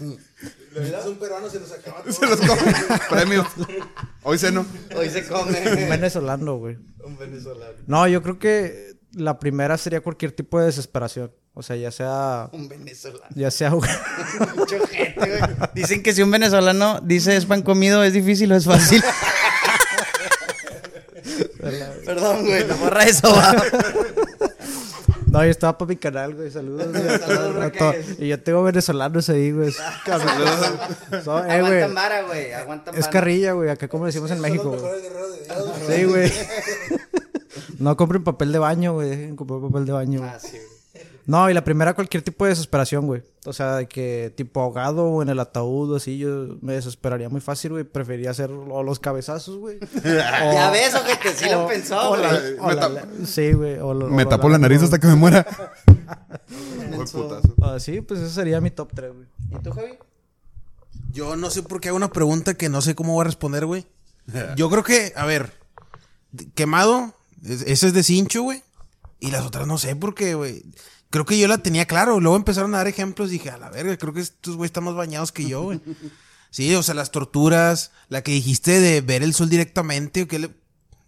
Es 0.00 1.06
un 1.06 1.16
peruano, 1.16 1.50
se 1.50 1.60
nos 1.60 1.70
acaba 1.72 2.02
Se 2.10 2.26
los 2.26 2.40
come. 2.40 2.74
Premio. 3.08 3.46
Hoy 4.22 4.38
ceno. 4.38 4.64
Hoy 4.96 5.10
se 5.10 5.20
Un 5.22 5.28
come. 5.28 5.60
venezolano, 5.86 6.56
güey. 6.56 6.78
Un 7.04 7.18
venezolano. 7.18 7.74
No, 7.86 8.08
yo 8.08 8.22
creo 8.22 8.38
que 8.38 8.96
la 9.12 9.38
primera 9.38 9.76
sería 9.76 10.00
cualquier 10.00 10.32
tipo 10.32 10.58
de 10.60 10.66
desesperación. 10.66 11.32
O 11.52 11.62
sea, 11.62 11.76
ya 11.76 11.90
sea... 11.90 12.48
Un 12.52 12.68
venezolano. 12.68 13.26
Ya 13.34 13.50
sea... 13.50 13.70
Mucho 14.56 14.86
gente, 14.86 15.14
güey. 15.28 15.40
Dicen 15.74 16.02
que 16.02 16.14
si 16.14 16.22
un 16.22 16.30
venezolano 16.30 17.00
dice 17.02 17.36
es 17.36 17.44
pan 17.44 17.62
comido, 17.62 18.04
es 18.04 18.12
difícil 18.12 18.52
o 18.52 18.56
es 18.56 18.64
fácil. 18.64 19.02
Perdón, 22.04 22.46
güey, 22.46 22.64
no 22.66 22.76
borra 22.76 23.04
eso, 23.04 23.30
va. 23.30 23.54
No, 25.30 25.44
yo 25.44 25.50
estaba 25.50 25.78
para 25.78 25.88
mi 25.88 25.96
canal, 25.96 26.34
güey. 26.34 26.50
Saludos. 26.50 26.88
güey, 26.88 27.18
Saludos, 27.18 27.54
Raquel. 27.54 28.16
Y 28.18 28.28
yo 28.28 28.42
tengo 28.42 28.62
venezolanos 28.64 29.28
ahí, 29.28 29.52
güey. 29.52 29.72
So, 31.24 31.44
eh, 31.44 31.60
güey. 31.60 31.82
Aguantan 31.82 31.94
vara, 31.94 32.22
güey. 32.22 32.52
Aguantan 32.52 32.94
Es 32.96 33.06
carrilla, 33.08 33.52
güey. 33.52 33.70
Acá 33.70 33.88
como 33.88 34.06
decimos 34.06 34.30
en 34.30 34.40
México, 34.40 34.70
güey. 34.70 34.92
Sí, 35.86 36.04
güey. 36.04 36.32
No 37.78 37.96
compren 37.96 38.22
papel 38.22 38.52
de 38.52 38.58
baño, 38.58 38.92
güey. 38.92 39.08
Dejen 39.08 39.36
comprar 39.36 39.60
papel 39.60 39.86
de 39.86 39.92
baño. 39.92 40.18
güey. 40.20 40.30
Ah, 40.30 40.38
sí, 40.38 40.50
güey. 40.58 40.79
No, 41.26 41.48
y 41.48 41.54
la 41.54 41.62
primera, 41.64 41.94
cualquier 41.94 42.22
tipo 42.22 42.44
de 42.44 42.50
desesperación, 42.50 43.06
güey. 43.06 43.22
O 43.46 43.52
sea, 43.52 43.76
de 43.76 43.86
que 43.86 44.32
tipo 44.36 44.60
ahogado 44.60 45.04
o 45.04 45.22
en 45.22 45.28
el 45.28 45.38
ataúd 45.38 45.92
o 45.92 45.96
así, 45.96 46.18
yo 46.18 46.56
me 46.60 46.72
desesperaría 46.74 47.28
muy 47.28 47.40
fácil, 47.40 47.72
güey. 47.72 47.84
Preferiría 47.84 48.30
hacer 48.30 48.50
o 48.50 48.82
los 48.82 48.98
cabezazos, 48.98 49.56
güey. 49.58 49.78
O- 49.96 50.52
Ya 50.52 50.70
ves, 50.70 50.94
ojete, 50.94 51.32
sí 51.34 51.48
lo 51.50 51.66
pensó, 51.68 52.10
güey. 52.10 52.22
Sí, 53.26 53.52
güey. 53.52 53.78
o 53.78 53.94
lo- 53.94 54.08
Me 54.08 54.24
o 54.24 54.28
tapo 54.28 54.48
la 54.48 54.58
nariz 54.58 54.82
hasta 54.82 54.98
que 54.98 55.06
me 55.06 55.14
muera. 55.14 55.46
Buen 56.94 57.08
putazo. 57.08 57.54
Ah, 57.62 57.78
sí, 57.78 58.00
pues 58.00 58.20
ese 58.20 58.34
sería 58.34 58.60
mi 58.60 58.70
top 58.70 58.90
3, 58.94 59.12
güey. 59.12 59.26
¿Y 59.52 59.62
tú, 59.62 59.70
Javi? 59.72 59.98
Yo 61.12 61.36
no 61.36 61.50
sé 61.50 61.62
por 61.62 61.80
qué 61.80 61.88
hago 61.88 61.96
una 61.96 62.12
pregunta 62.12 62.54
que 62.54 62.68
no 62.68 62.80
sé 62.82 62.94
cómo 62.94 63.14
voy 63.14 63.22
a 63.22 63.24
responder, 63.24 63.66
güey. 63.66 63.86
Yo 64.56 64.70
creo 64.70 64.82
que, 64.84 65.12
a 65.16 65.24
ver, 65.26 65.52
quemado, 66.54 67.14
es- 67.44 67.62
ese 67.62 67.88
es 67.88 67.94
de 67.94 68.02
cincho, 68.02 68.42
güey. 68.42 68.62
Y 69.22 69.30
las 69.30 69.44
otras 69.44 69.66
no 69.66 69.76
sé 69.78 69.94
por 69.96 70.14
qué, 70.14 70.34
güey. 70.34 70.62
Creo 71.10 71.24
que 71.26 71.38
yo 71.38 71.48
la 71.48 71.58
tenía 71.58 71.86
claro. 71.86 72.20
Luego 72.20 72.36
empezaron 72.36 72.74
a 72.74 72.78
dar 72.78 72.88
ejemplos 72.88 73.28
y 73.28 73.32
dije, 73.32 73.50
a 73.50 73.58
la 73.58 73.70
verga, 73.70 73.96
creo 73.96 74.12
que 74.12 74.20
estos 74.20 74.56
güey 74.56 74.66
están 74.66 74.84
más 74.84 74.94
bañados 74.94 75.32
que 75.32 75.46
yo, 75.46 75.62
güey. 75.62 75.80
Sí, 76.52 76.74
o 76.74 76.82
sea, 76.82 76.94
las 76.94 77.12
torturas, 77.12 77.92
la 78.08 78.22
que 78.22 78.32
dijiste 78.32 78.80
de 78.80 79.02
ver 79.02 79.22
el 79.22 79.34
sol 79.34 79.48
directamente, 79.48 80.22
o 80.22 80.26
que 80.26 80.40
le... 80.40 80.50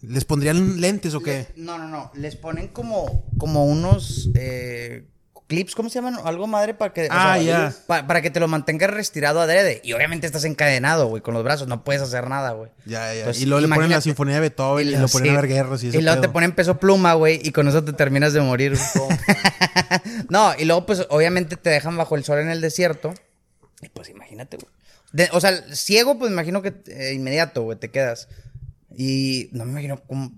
¿Les 0.01 0.25
pondrían 0.25 0.81
lentes 0.81 1.15
o 1.15 1.21
qué? 1.21 1.49
No, 1.57 1.79
no, 1.79 1.89
no. 1.89 2.13
Les 2.15 2.37
ponen 2.37 2.69
como, 2.69 3.25
como 3.39 3.67
unos 3.67 4.31
eh, 4.35 5.09
clips, 5.53 5.75
¿cómo 5.75 5.89
se 5.91 5.97
llaman? 5.97 6.17
Algo 6.25 6.47
madre 6.47 6.73
para 6.73 6.93
que. 6.95 7.05
o 7.05 7.09
Ah, 7.11 7.39
sea, 7.43 8.07
para 8.07 8.23
que 8.23 8.31
te 8.31 8.41
lo 8.41 8.49
mantengas 8.49 8.91
retirado 8.91 9.41
adrede. 9.41 9.81
Y 9.85 9.93
obviamente 9.93 10.27
estás 10.27 10.45
encadenado, 10.45 11.07
güey, 11.09 11.23
con 11.23 11.35
los 11.35 11.45
brazos. 11.45 11.69
No 11.69 11.85
puedes 11.85 12.01
hacer 12.01 12.29
nada, 12.29 12.53
güey. 12.53 12.71
Ya, 12.87 13.13
ya. 13.15 13.31
Y 13.33 13.45
luego 13.45 13.61
le 13.67 13.73
ponen 13.75 13.91
la 13.91 14.01
sinfonía 14.01 14.37
de 14.37 14.41
Beethoven 14.41 14.89
y, 14.89 14.97
lo 14.97 15.09
ponen 15.09 15.31
sí. 15.33 15.37
a 15.37 15.41
ver 15.41 15.49
guerras 15.49 15.83
y 15.85 15.89
eso. 15.89 15.99
Y 15.99 16.03
luego 16.03 16.21
te 16.23 16.29
ponen 16.31 16.53
peso 16.53 16.79
pluma, 16.79 17.13
güey, 17.15 17.41
y 17.43 17.53
con 17.53 17.69
eso 17.69 17.85
te 17.85 17.93
terminas 17.93 18.33
de 18.33 18.41
morir. 18.41 18.79
no, 20.29 20.53
y 20.59 20.65
luego, 20.65 20.87
pues, 20.87 21.07
obviamente 21.11 21.57
te 21.57 21.71
dejan 21.71 21.97
bajo 21.97 22.17
el 22.17 22.25
sol 22.25 22.39
en 22.41 22.49
el 22.51 22.61
desierto. 22.61 23.13
Y 23.81 23.89
pues, 23.89 24.09
imagínate, 24.09 24.57
güey. 24.57 24.69
De- 25.13 25.29
o 25.33 25.41
sea, 25.41 25.53
ciego, 25.75 26.19
pues, 26.19 26.31
imagino 26.33 26.63
que 26.63 26.73
eh, 26.87 27.13
inmediato, 27.15 27.63
güey, 27.63 27.79
te 27.79 27.91
quedas. 27.91 28.29
Y 28.97 29.49
no 29.53 29.65
me 29.65 29.73
imagino 29.73 30.01
cómo. 30.07 30.33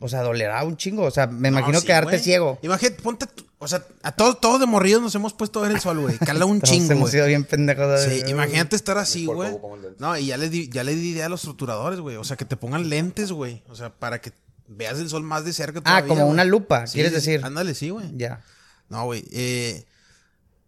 O 0.00 0.08
sea, 0.08 0.22
dolerá 0.22 0.62
un 0.64 0.76
chingo. 0.76 1.04
O 1.04 1.10
sea, 1.10 1.26
me 1.28 1.48
imagino 1.48 1.80
quedarte 1.80 2.18
ciego. 2.18 2.58
Imagínate, 2.62 3.00
ponte. 3.02 3.26
tú- 3.26 3.46
O 3.62 3.68
sea, 3.68 3.86
a 4.02 4.10
todos, 4.10 4.40
todos 4.40 4.58
de 4.58 4.66
morridos 4.66 5.00
nos 5.00 5.14
hemos 5.14 5.34
puesto 5.34 5.60
a 5.60 5.62
ver 5.62 5.70
el 5.72 5.80
sol, 5.80 6.00
güey. 6.00 6.18
Cala 6.18 6.46
un 6.46 6.60
chingo, 6.62 6.90
hemos 6.92 7.12
sido 7.12 7.26
bien 7.26 7.44
pendejos. 7.44 8.02
Sí, 8.02 8.22
imagínate 8.26 8.74
estar 8.74 8.98
así, 8.98 9.26
güey. 9.26 9.56
No, 9.98 10.16
y 10.18 10.26
ya 10.26 10.36
le 10.36 10.48
di, 10.48 10.68
ya 10.68 10.82
le 10.82 10.96
di 10.96 11.10
idea 11.10 11.26
a 11.26 11.28
los 11.28 11.42
torturadores, 11.42 12.00
güey. 12.00 12.16
O 12.16 12.24
sea, 12.24 12.36
que 12.36 12.44
te 12.44 12.56
pongan 12.56 12.88
lentes, 12.88 13.30
güey. 13.30 13.62
O 13.68 13.76
sea, 13.76 13.90
para 13.90 14.20
que 14.20 14.32
veas 14.66 14.98
el 14.98 15.08
sol 15.08 15.22
más 15.22 15.44
de 15.44 15.52
cerca. 15.52 15.78
Ah, 15.80 15.82
todavía, 15.84 16.08
como 16.08 16.20
güey. 16.22 16.32
una 16.32 16.44
lupa, 16.44 16.88
Sí, 16.88 16.94
¿quieres 16.94 17.12
decir? 17.12 17.40
Ándale, 17.44 17.74
sí, 17.74 17.90
güey. 17.90 18.10
Ya. 18.16 18.42
No, 18.88 19.04
güey. 19.04 19.24
Eh, 19.30 19.84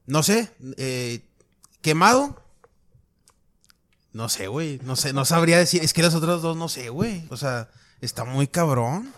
no 0.07 0.23
sé. 0.23 0.51
eh, 0.77 1.21
quemado. 1.81 2.41
No 4.13 4.29
sé, 4.29 4.47
güey. 4.47 4.81
No 4.85 4.95
sé, 4.95 5.13
no 5.13 5.25
sabría 5.25 5.59
decir. 5.59 5.83
Es 5.83 5.93
que 5.93 6.03
los 6.03 6.15
otros 6.15 6.43
dos 6.43 6.57
no 6.57 6.69
sé, 6.69 6.91
güey. 6.91 7.27
O 7.31 7.37
sea, 7.37 7.69
está 8.01 8.25
muy 8.25 8.47
cabrón. 8.47 9.13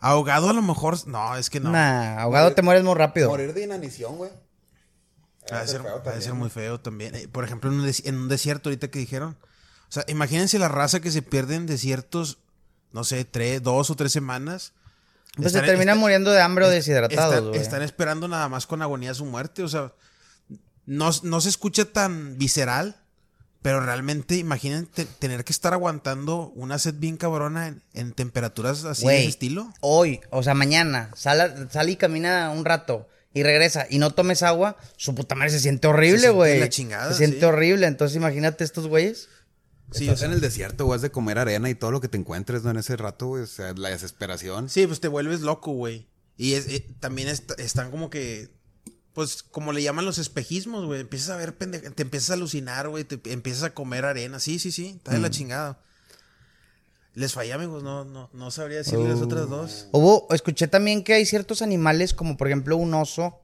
Ahogado 0.00 0.50
a 0.50 0.52
lo 0.52 0.62
mejor. 0.62 1.06
No, 1.06 1.36
es 1.36 1.50
que 1.50 1.60
no. 1.60 1.70
Nah, 1.70 2.20
ahogado 2.20 2.52
te 2.52 2.62
mueres 2.62 2.84
muy 2.84 2.94
rápido. 2.94 3.28
Morir 3.28 3.54
de 3.54 3.64
inanición, 3.64 4.16
güey. 4.16 4.30
De 5.50 5.66
ser, 6.20 6.34
muy 6.34 6.50
feo 6.50 6.80
también. 6.80 7.14
Eh, 7.14 7.28
por 7.28 7.44
ejemplo, 7.44 7.70
en 7.70 7.78
un, 7.80 7.86
des- 7.86 8.04
en 8.04 8.16
un 8.16 8.28
desierto, 8.28 8.68
ahorita 8.68 8.88
que 8.88 8.98
dijeron. 8.98 9.36
O 9.88 9.92
sea, 9.92 10.04
imagínense 10.08 10.58
la 10.58 10.68
raza 10.68 10.98
que 11.00 11.12
se 11.12 11.22
pierde 11.22 11.54
en 11.54 11.66
desiertos, 11.66 12.38
no 12.92 13.04
sé, 13.04 13.24
tres, 13.24 13.62
dos 13.62 13.88
o 13.90 13.94
tres 13.94 14.10
semanas. 14.10 14.72
Pues 15.36 15.52
se 15.52 15.58
Están- 15.58 15.66
terminan 15.66 15.94
está- 15.96 16.00
muriendo 16.00 16.30
de 16.32 16.40
hambre 16.40 16.64
o 16.64 16.68
deshidratados, 16.68 17.34
están, 17.34 17.48
güey. 17.48 17.60
están 17.60 17.82
esperando 17.82 18.26
nada 18.26 18.48
más 18.48 18.66
con 18.66 18.82
agonía 18.82 19.14
su 19.14 19.24
muerte. 19.24 19.62
O 19.62 19.68
sea, 19.68 19.92
no, 20.84 21.10
no 21.22 21.40
se 21.40 21.48
escucha 21.48 21.84
tan 21.84 22.36
visceral, 22.38 22.96
pero 23.66 23.80
realmente 23.80 24.36
imagínate 24.36 25.06
tener 25.18 25.42
que 25.42 25.52
estar 25.52 25.72
aguantando 25.72 26.52
una 26.54 26.78
sed 26.78 26.94
bien 26.98 27.16
cabrona 27.16 27.66
en, 27.66 27.82
en 27.94 28.12
temperaturas 28.12 28.84
así 28.84 29.04
de 29.04 29.18
ese 29.18 29.28
estilo. 29.28 29.72
Hoy, 29.80 30.20
o 30.30 30.44
sea, 30.44 30.54
mañana, 30.54 31.10
sale, 31.16 31.52
sale 31.72 31.90
y 31.90 31.96
camina 31.96 32.50
un 32.50 32.64
rato 32.64 33.08
y 33.34 33.42
regresa 33.42 33.84
y 33.90 33.98
no 33.98 34.12
tomes 34.14 34.44
agua, 34.44 34.76
su 34.96 35.16
puta 35.16 35.34
madre 35.34 35.50
se 35.50 35.58
siente 35.58 35.88
Se 35.88 35.92
horrible, 35.92 36.18
siente 36.20 36.36
güey. 36.36 36.60
la 36.60 36.68
chingada, 36.68 37.10
Se 37.10 37.18
siente 37.18 37.40
sí. 37.40 37.44
horrible. 37.44 37.88
Entonces, 37.88 38.16
imagínate 38.16 38.62
estos 38.62 38.86
güeyes. 38.86 39.28
Sí, 39.90 40.04
Estás 40.04 40.14
o 40.14 40.18
sea, 40.20 40.28
en 40.28 40.34
el 40.34 40.40
desierto, 40.40 40.84
güey, 40.84 40.94
has 40.94 41.02
de 41.02 41.10
comer 41.10 41.36
arena 41.40 41.68
y 41.68 41.74
todo 41.74 41.90
lo 41.90 42.00
que 42.00 42.06
te 42.06 42.18
encuentres, 42.18 42.62
¿no? 42.62 42.70
En 42.70 42.76
ese 42.76 42.96
rato, 42.96 43.26
güey, 43.26 43.42
o 43.42 43.46
sea, 43.48 43.72
la 43.72 43.88
desesperación. 43.88 44.68
Sí, 44.68 44.86
pues 44.86 45.00
te 45.00 45.08
vuelves 45.08 45.40
loco, 45.40 45.72
güey. 45.72 46.06
Y 46.36 46.52
es, 46.52 46.68
eh, 46.68 46.86
también 47.00 47.26
est- 47.26 47.58
están 47.58 47.90
como 47.90 48.10
que, 48.10 48.48
pues 49.16 49.42
como 49.42 49.72
le 49.72 49.82
llaman 49.82 50.04
los 50.04 50.18
espejismos, 50.18 50.84
güey. 50.86 51.00
Empiezas 51.00 51.30
a 51.30 51.36
ver 51.36 51.56
pendeja, 51.56 51.90
te 51.90 52.02
empiezas 52.02 52.30
a 52.30 52.34
alucinar, 52.34 52.88
güey. 52.88 53.02
Te 53.02 53.18
empiezas 53.32 53.64
a 53.64 53.74
comer 53.74 54.04
arena. 54.04 54.38
Sí, 54.38 54.58
sí, 54.60 54.70
sí. 54.70 54.92
Está 54.98 55.10
de 55.12 55.18
Mm. 55.18 55.22
la 55.22 55.30
chingada. 55.30 55.78
Les 57.14 57.32
fallé, 57.32 57.54
amigos. 57.54 57.82
No, 57.82 58.04
no, 58.04 58.28
no 58.34 58.50
sabría 58.50 58.76
decirle 58.78 59.08
las 59.08 59.22
otras 59.22 59.48
dos. 59.48 59.88
Hubo, 59.92 60.26
escuché 60.34 60.68
también 60.68 61.02
que 61.02 61.14
hay 61.14 61.24
ciertos 61.24 61.62
animales, 61.62 62.12
como 62.12 62.36
por 62.36 62.46
ejemplo 62.48 62.76
un 62.76 62.92
oso. 62.94 63.40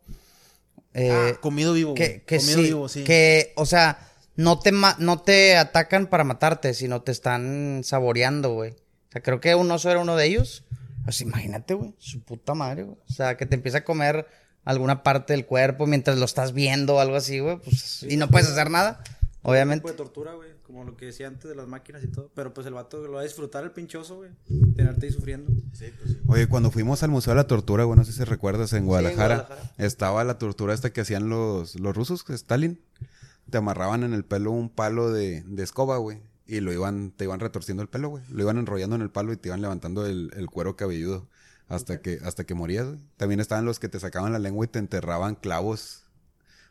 eh, 0.94 1.10
Ah, 1.10 1.40
comido 1.40 1.72
vivo, 1.72 1.92
güey. 1.96 2.02
que, 2.02 2.22
que 2.22 2.36
comido 2.36 2.58
sí, 2.58 2.62
vivo, 2.64 2.88
sí. 2.90 3.02
que, 3.04 3.54
o 3.56 3.64
sea, 3.64 4.10
no 4.36 4.58
te, 4.58 4.72
ma- 4.72 4.94
no 4.98 5.22
te 5.22 5.56
atacan 5.56 6.06
para 6.06 6.22
matarte, 6.22 6.74
sino 6.74 7.00
te 7.00 7.12
están 7.12 7.80
saboreando, 7.82 8.52
güey. 8.52 8.72
O 8.72 9.12
sea, 9.12 9.22
creo 9.22 9.40
que 9.40 9.54
un 9.54 9.70
oso 9.70 9.90
era 9.90 10.00
uno 10.00 10.16
de 10.16 10.26
ellos. 10.26 10.64
Pues 11.04 11.22
imagínate, 11.22 11.72
güey, 11.72 11.94
su 11.98 12.20
puta 12.20 12.52
madre, 12.52 12.82
güey. 12.82 12.98
O 13.08 13.12
sea, 13.12 13.38
que 13.38 13.46
te 13.46 13.54
empieza 13.54 13.78
a 13.78 13.84
comer 13.84 14.26
alguna 14.64 15.02
parte 15.02 15.32
del 15.32 15.46
cuerpo 15.46 15.86
mientras 15.86 16.18
lo 16.18 16.24
estás 16.24 16.52
viendo 16.52 16.96
o 16.96 17.00
algo 17.00 17.16
así, 17.16 17.40
güey. 17.40 17.58
Pues, 17.58 18.04
y 18.08 18.16
no 18.16 18.28
puedes 18.28 18.48
hacer 18.48 18.70
nada, 18.70 19.02
obviamente. 19.42 19.82
tipo 19.82 19.90
de 19.90 19.96
tortura, 19.96 20.34
güey. 20.34 20.50
Como 20.62 20.84
lo 20.84 20.96
que 20.96 21.06
decía 21.06 21.26
antes 21.26 21.50
de 21.50 21.54
las 21.54 21.68
máquinas 21.68 22.02
y 22.02 22.06
todo. 22.06 22.30
Pero 22.34 22.54
pues 22.54 22.66
el 22.66 22.72
vato 22.72 22.98
lo 23.06 23.12
va 23.12 23.20
a 23.20 23.24
disfrutar 23.24 23.62
el 23.62 23.72
pinchoso, 23.72 24.16
güey. 24.16 24.30
Tenerte 24.74 25.04
ahí 25.06 25.12
sufriendo. 25.12 25.52
Oye, 26.26 26.48
cuando 26.48 26.70
fuimos 26.70 27.02
al 27.02 27.10
Museo 27.10 27.32
de 27.32 27.36
la 27.36 27.46
Tortura, 27.46 27.84
güey, 27.84 27.98
no 27.98 28.04
sé 28.06 28.12
si 28.12 28.24
recuerdas, 28.24 28.72
en 28.72 28.86
Guadalajara, 28.86 29.36
Guadalajara. 29.40 29.74
estaba 29.76 30.24
la 30.24 30.38
tortura 30.38 30.72
esta 30.72 30.90
que 30.90 31.02
hacían 31.02 31.28
los, 31.28 31.78
los 31.78 31.94
rusos, 31.94 32.24
Stalin. 32.26 32.80
Te 33.50 33.58
amarraban 33.58 34.02
en 34.02 34.14
el 34.14 34.24
pelo 34.24 34.50
un 34.50 34.70
palo 34.70 35.10
de, 35.12 35.42
de 35.42 35.62
escoba, 35.62 35.98
güey. 35.98 36.20
Y 36.46 36.60
lo 36.60 36.72
iban, 36.72 37.10
te 37.10 37.24
iban 37.24 37.40
retorciendo 37.40 37.82
el 37.82 37.90
pelo, 37.90 38.08
güey. 38.08 38.24
Lo 38.30 38.42
iban 38.42 38.56
enrollando 38.56 38.96
en 38.96 39.02
el 39.02 39.10
palo 39.10 39.32
y 39.32 39.36
te 39.36 39.48
iban 39.48 39.60
levantando 39.60 40.06
el, 40.06 40.30
el 40.34 40.46
cuero 40.46 40.74
cabelludo 40.74 41.28
hasta 41.74 42.00
que, 42.00 42.20
hasta 42.24 42.44
que 42.44 42.54
morías, 42.54 42.86
güey. 42.86 42.98
También 43.16 43.40
estaban 43.40 43.64
los 43.64 43.78
que 43.78 43.88
te 43.88 43.98
sacaban 43.98 44.32
la 44.32 44.38
lengua 44.38 44.64
y 44.64 44.68
te 44.68 44.78
enterraban 44.78 45.34
clavos. 45.34 46.04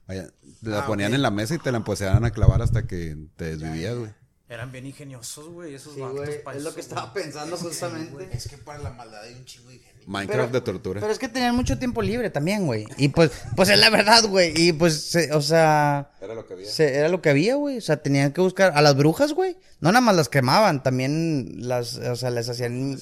Vaya, 0.07 0.27
te 0.63 0.69
la 0.69 0.79
Ah, 0.83 0.87
ponían 0.87 1.13
en 1.13 1.21
la 1.21 1.31
mesa 1.31 1.55
y 1.55 1.59
te 1.59 1.71
la 1.71 1.77
empezaban 1.77 2.25
a 2.25 2.31
clavar 2.31 2.61
hasta 2.61 2.85
que 2.87 3.17
te 3.35 3.45
desvivías, 3.55 3.97
güey. 3.97 4.13
Eran 4.51 4.69
bien 4.69 4.85
ingeniosos, 4.85 5.47
güey. 5.47 5.73
Esos 5.75 5.93
Sí, 5.95 6.01
vatos 6.01 6.17
güey, 6.17 6.43
pa' 6.43 6.53
es 6.55 6.61
lo 6.63 6.73
que 6.75 6.81
estaba 6.81 7.09
güey. 7.11 7.23
pensando 7.23 7.55
justamente. 7.55 8.27
Es 8.33 8.49
que 8.49 8.57
para 8.57 8.79
la 8.79 8.89
maldad 8.91 9.23
hay 9.23 9.33
un 9.35 9.45
chingo 9.45 9.69
de 9.69 9.75
ingenio. 9.75 10.03
Minecraft 10.07 10.51
de 10.51 10.59
tortura. 10.61 10.99
Pero 10.99 11.13
es 11.13 11.19
que 11.19 11.29
tenían 11.29 11.55
mucho 11.55 11.77
tiempo 11.79 12.01
libre 12.01 12.29
también, 12.29 12.65
güey. 12.65 12.85
Y 12.97 13.07
pues, 13.09 13.31
pues 13.55 13.69
es 13.69 13.79
la 13.79 13.89
verdad, 13.89 14.25
güey. 14.27 14.51
Y 14.57 14.73
pues, 14.73 14.99
se- 14.99 15.31
o 15.33 15.41
sea, 15.41 16.11
Era 16.19 16.33
lo 16.35 16.45
que 16.45 16.53
había. 16.55 16.69
se- 16.69 16.95
era 16.95 17.07
lo 17.07 17.21
que 17.21 17.29
había, 17.29 17.55
güey. 17.55 17.77
O 17.77 17.81
sea, 17.81 18.03
tenían 18.03 18.33
que 18.33 18.41
buscar 18.41 18.73
a 18.75 18.81
las 18.81 18.97
brujas, 18.97 19.31
güey. 19.33 19.55
No 19.79 19.89
nada 19.91 20.01
más 20.01 20.15
las 20.17 20.27
quemaban, 20.27 20.83
también 20.83 21.53
las, 21.67 21.95
o 21.95 22.15
sea, 22.17 22.29
les 22.29 22.49
hacían 22.49 22.99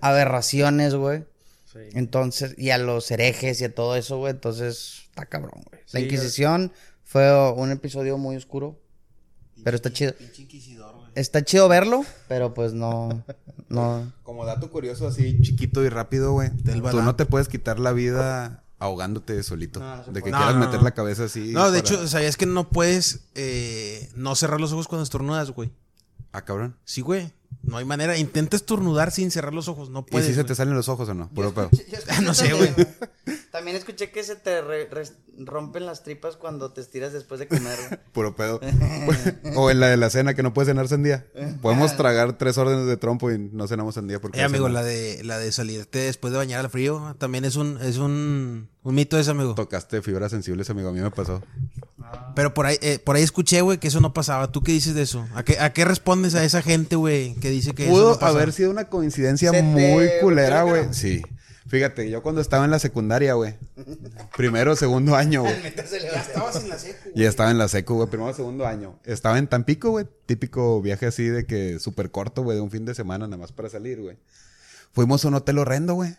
aberraciones, 0.00 0.94
güey. 0.94 1.24
Sí. 1.72 1.78
Entonces, 1.94 2.54
y 2.58 2.70
a 2.70 2.78
los 2.78 3.10
herejes 3.10 3.60
y 3.60 3.64
a 3.64 3.74
todo 3.74 3.96
eso, 3.96 4.18
güey. 4.18 4.32
Entonces, 4.32 5.02
está 5.10 5.26
cabrón, 5.26 5.62
güey. 5.70 5.80
La 5.92 6.00
Sí, 6.00 6.04
Inquisición 6.06 6.72
fue 7.04 7.52
un 7.52 7.70
episodio 7.70 8.18
muy 8.18 8.36
oscuro. 8.36 8.78
Pero 9.64 9.76
está 9.76 9.92
chido. 9.92 10.12
Pinche 10.14 10.42
inquisidor, 10.42 10.94
güey. 10.96 11.06
Está 11.14 11.44
chido 11.44 11.68
verlo, 11.68 12.04
pero 12.28 12.52
pues 12.54 12.72
no, 12.72 13.24
no. 13.68 14.12
Como 14.22 14.44
dato 14.44 14.70
curioso, 14.70 15.06
así 15.06 15.40
chiquito 15.40 15.84
y 15.84 15.88
rápido, 15.88 16.32
güey. 16.32 16.50
Tú 16.90 17.02
no 17.02 17.14
te 17.16 17.26
puedes 17.26 17.48
quitar 17.48 17.78
la 17.78 17.92
vida 17.92 18.64
ahogándote 18.78 19.40
solito. 19.44 19.78
No, 19.78 20.02
de 20.04 20.22
que 20.22 20.30
quieras 20.30 20.54
No, 20.54 20.60
meter 20.60 20.78
no. 20.78 20.82
la 20.82 20.90
cabeza 20.94 21.24
así. 21.24 21.52
No, 21.52 21.70
de 21.70 21.82
para- 21.82 21.94
hecho, 21.94 22.08
¿sabías 22.08 22.36
que 22.36 22.46
no 22.46 22.68
puedes 22.70 23.20
eh, 23.36 24.10
no 24.16 24.34
cerrar 24.34 24.60
los 24.60 24.72
ojos 24.72 24.88
cuando 24.88 25.04
estornudas, 25.04 25.50
güey? 25.52 25.70
Ah, 26.32 26.44
cabrón. 26.44 26.76
Sí, 26.84 27.00
güey. 27.02 27.32
No 27.62 27.76
hay 27.76 27.84
manera. 27.84 28.16
Intenta 28.18 28.56
estornudar 28.56 29.10
sin 29.12 29.30
cerrar 29.30 29.54
los 29.54 29.68
ojos. 29.68 29.88
No 29.90 30.00
¿Y 30.06 30.10
puedes. 30.10 30.26
si 30.26 30.34
se 30.34 30.44
te 30.44 30.54
salen 30.54 30.74
los 30.74 30.88
ojos 30.88 31.08
o 31.08 31.14
no? 31.14 31.28
Puro 31.30 31.52
pedo. 31.54 31.70
No 32.22 32.34
sé, 32.34 32.52
güey. 32.52 32.70
También 33.52 33.76
escuché 33.76 34.10
que 34.10 34.22
se 34.24 34.34
te 34.36 34.60
re- 34.62 34.88
res- 34.90 35.14
rompen 35.38 35.84
las 35.86 36.02
tripas 36.02 36.36
cuando 36.36 36.72
te 36.72 36.80
estiras 36.80 37.12
después 37.12 37.38
de 37.38 37.46
comer, 37.48 37.78
güey. 37.88 38.00
Puro 38.12 38.34
pedo. 38.34 38.60
o 39.56 39.70
en 39.70 39.78
la 39.80 39.88
de 39.88 39.96
la 39.96 40.10
cena 40.10 40.34
que 40.34 40.42
no 40.42 40.52
puedes 40.54 40.68
cenar 40.68 40.88
sandía. 40.88 41.26
Podemos 41.60 41.96
tragar 41.96 42.38
tres 42.38 42.58
órdenes 42.58 42.86
de 42.86 42.96
trompo 42.96 43.30
y 43.30 43.38
no 43.38 43.68
cenamos 43.68 43.94
sandía 43.94 44.20
porque... 44.20 44.40
Eh, 44.40 44.42
amigo, 44.42 44.68
la 44.68 44.82
de, 44.82 45.22
la 45.22 45.38
de 45.38 45.52
salirte 45.52 45.98
después 46.00 46.32
de 46.32 46.38
bañar 46.38 46.60
al 46.60 46.70
frío 46.70 47.14
también 47.18 47.44
es 47.44 47.56
un, 47.56 47.78
es 47.82 47.98
un, 47.98 48.68
un 48.84 48.94
mito 48.94 49.18
ese, 49.18 49.30
amigo. 49.30 49.54
Tocaste 49.54 50.02
fibras 50.02 50.30
sensibles, 50.32 50.68
amigo. 50.70 50.88
A 50.88 50.92
mí 50.92 51.00
me 51.00 51.10
pasó. 51.10 51.42
Pero 52.34 52.52
por 52.52 52.66
ahí, 52.66 52.76
eh, 52.82 52.98
por 52.98 53.16
ahí 53.16 53.22
escuché, 53.22 53.60
güey, 53.60 53.78
que 53.78 53.88
eso 53.88 54.00
no 54.00 54.12
pasaba. 54.12 54.50
¿Tú 54.50 54.62
qué 54.62 54.72
dices 54.72 54.94
de 54.94 55.02
eso? 55.02 55.26
¿A 55.34 55.44
qué, 55.44 55.58
a 55.60 55.72
qué 55.72 55.84
respondes 55.84 56.34
a 56.34 56.44
esa 56.44 56.62
gente, 56.62 56.96
güey, 56.96 57.34
que 57.36 57.50
dice 57.50 57.74
que 57.74 57.84
eso 57.84 57.92
Pudo 57.92 58.12
no 58.12 58.18
pasa? 58.18 58.32
haber 58.36 58.52
sido 58.52 58.70
una 58.70 58.86
coincidencia 58.86 59.50
Se 59.50 59.56
te 59.56 59.62
muy 59.62 60.08
culera, 60.20 60.62
güey. 60.64 60.92
Sí. 60.92 61.22
Fíjate, 61.68 62.10
yo 62.10 62.22
cuando 62.22 62.40
estaba 62.42 62.64
en 62.66 62.70
la 62.70 62.78
secundaria, 62.78 63.32
güey. 63.34 63.54
Primero, 64.36 64.76
segundo 64.76 65.14
año, 65.16 65.42
güey. 65.42 65.54
Ya 66.12 66.20
estabas 66.20 66.56
en 66.56 66.68
la 66.68 66.78
secu. 66.78 67.10
Y 67.14 67.24
estaba 67.24 67.50
en 67.50 67.58
la 67.58 67.68
secu, 67.68 67.94
güey, 67.94 68.08
primero 68.10 68.34
segundo 68.34 68.66
año. 68.66 68.98
Estaba 69.04 69.38
en 69.38 69.46
Tampico, 69.46 69.90
güey. 69.90 70.06
Típico 70.26 70.82
viaje 70.82 71.06
así 71.06 71.24
de 71.24 71.46
que 71.46 71.78
súper 71.78 72.10
corto, 72.10 72.42
güey, 72.42 72.56
de 72.56 72.62
un 72.62 72.70
fin 72.70 72.84
de 72.84 72.94
semana 72.94 73.26
nada 73.26 73.38
más 73.38 73.52
para 73.52 73.70
salir, 73.70 74.02
güey. 74.02 74.18
Fuimos 74.92 75.24
a 75.24 75.28
un 75.28 75.34
hotel 75.34 75.58
horrendo, 75.58 75.94
güey. 75.94 76.14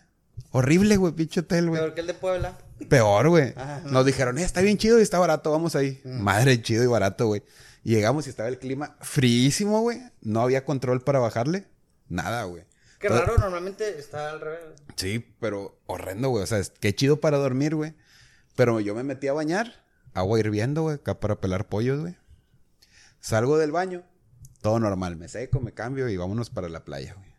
Horrible, 0.50 0.96
güey, 0.96 1.12
pinche 1.12 1.40
hotel, 1.40 1.68
güey. 1.68 1.80
Peor 1.80 1.94
que 1.94 2.00
el 2.02 2.06
de 2.06 2.14
Puebla. 2.14 2.56
Peor, 2.88 3.28
güey. 3.28 3.54
Nos 3.86 4.06
dijeron, 4.06 4.38
eh, 4.38 4.42
está 4.44 4.60
bien 4.60 4.78
chido 4.78 4.98
y 4.98 5.02
está 5.02 5.18
barato, 5.18 5.50
vamos 5.50 5.74
ahí. 5.76 6.00
Madre, 6.04 6.60
chido 6.62 6.84
y 6.84 6.86
barato, 6.86 7.26
güey. 7.26 7.42
Y 7.82 7.90
Llegamos 7.94 8.26
y 8.26 8.30
estaba 8.30 8.48
el 8.48 8.58
clima 8.58 8.96
fríísimo, 9.00 9.80
güey. 9.80 10.00
No 10.22 10.40
había 10.40 10.64
control 10.64 11.02
para 11.02 11.18
bajarle. 11.18 11.66
Nada, 12.08 12.44
güey. 12.44 12.64
Qué 12.98 13.08
Todo- 13.08 13.20
raro, 13.20 13.38
normalmente 13.38 13.98
está 13.98 14.30
al 14.30 14.40
revés. 14.40 14.60
Sí, 14.96 15.34
pero 15.40 15.78
horrendo, 15.86 16.28
güey. 16.30 16.44
O 16.44 16.46
sea, 16.46 16.58
es- 16.58 16.70
qué 16.70 16.94
chido 16.94 17.20
para 17.20 17.36
dormir, 17.38 17.74
güey. 17.74 17.94
Pero 18.56 18.80
yo 18.80 18.94
me 18.94 19.02
metí 19.02 19.26
a 19.28 19.32
bañar, 19.32 19.84
agua 20.14 20.38
hirviendo, 20.38 20.82
güey, 20.82 20.94
acá 20.96 21.18
para 21.20 21.40
pelar 21.40 21.68
pollos, 21.68 22.00
güey. 22.00 22.16
Salgo 23.20 23.58
del 23.58 23.72
baño, 23.72 24.04
todo 24.62 24.78
normal. 24.80 25.16
Me 25.16 25.28
seco, 25.28 25.60
me 25.60 25.72
cambio 25.72 26.08
y 26.08 26.16
vámonos 26.16 26.50
para 26.50 26.68
la 26.68 26.84
playa, 26.84 27.14
güey. 27.14 27.34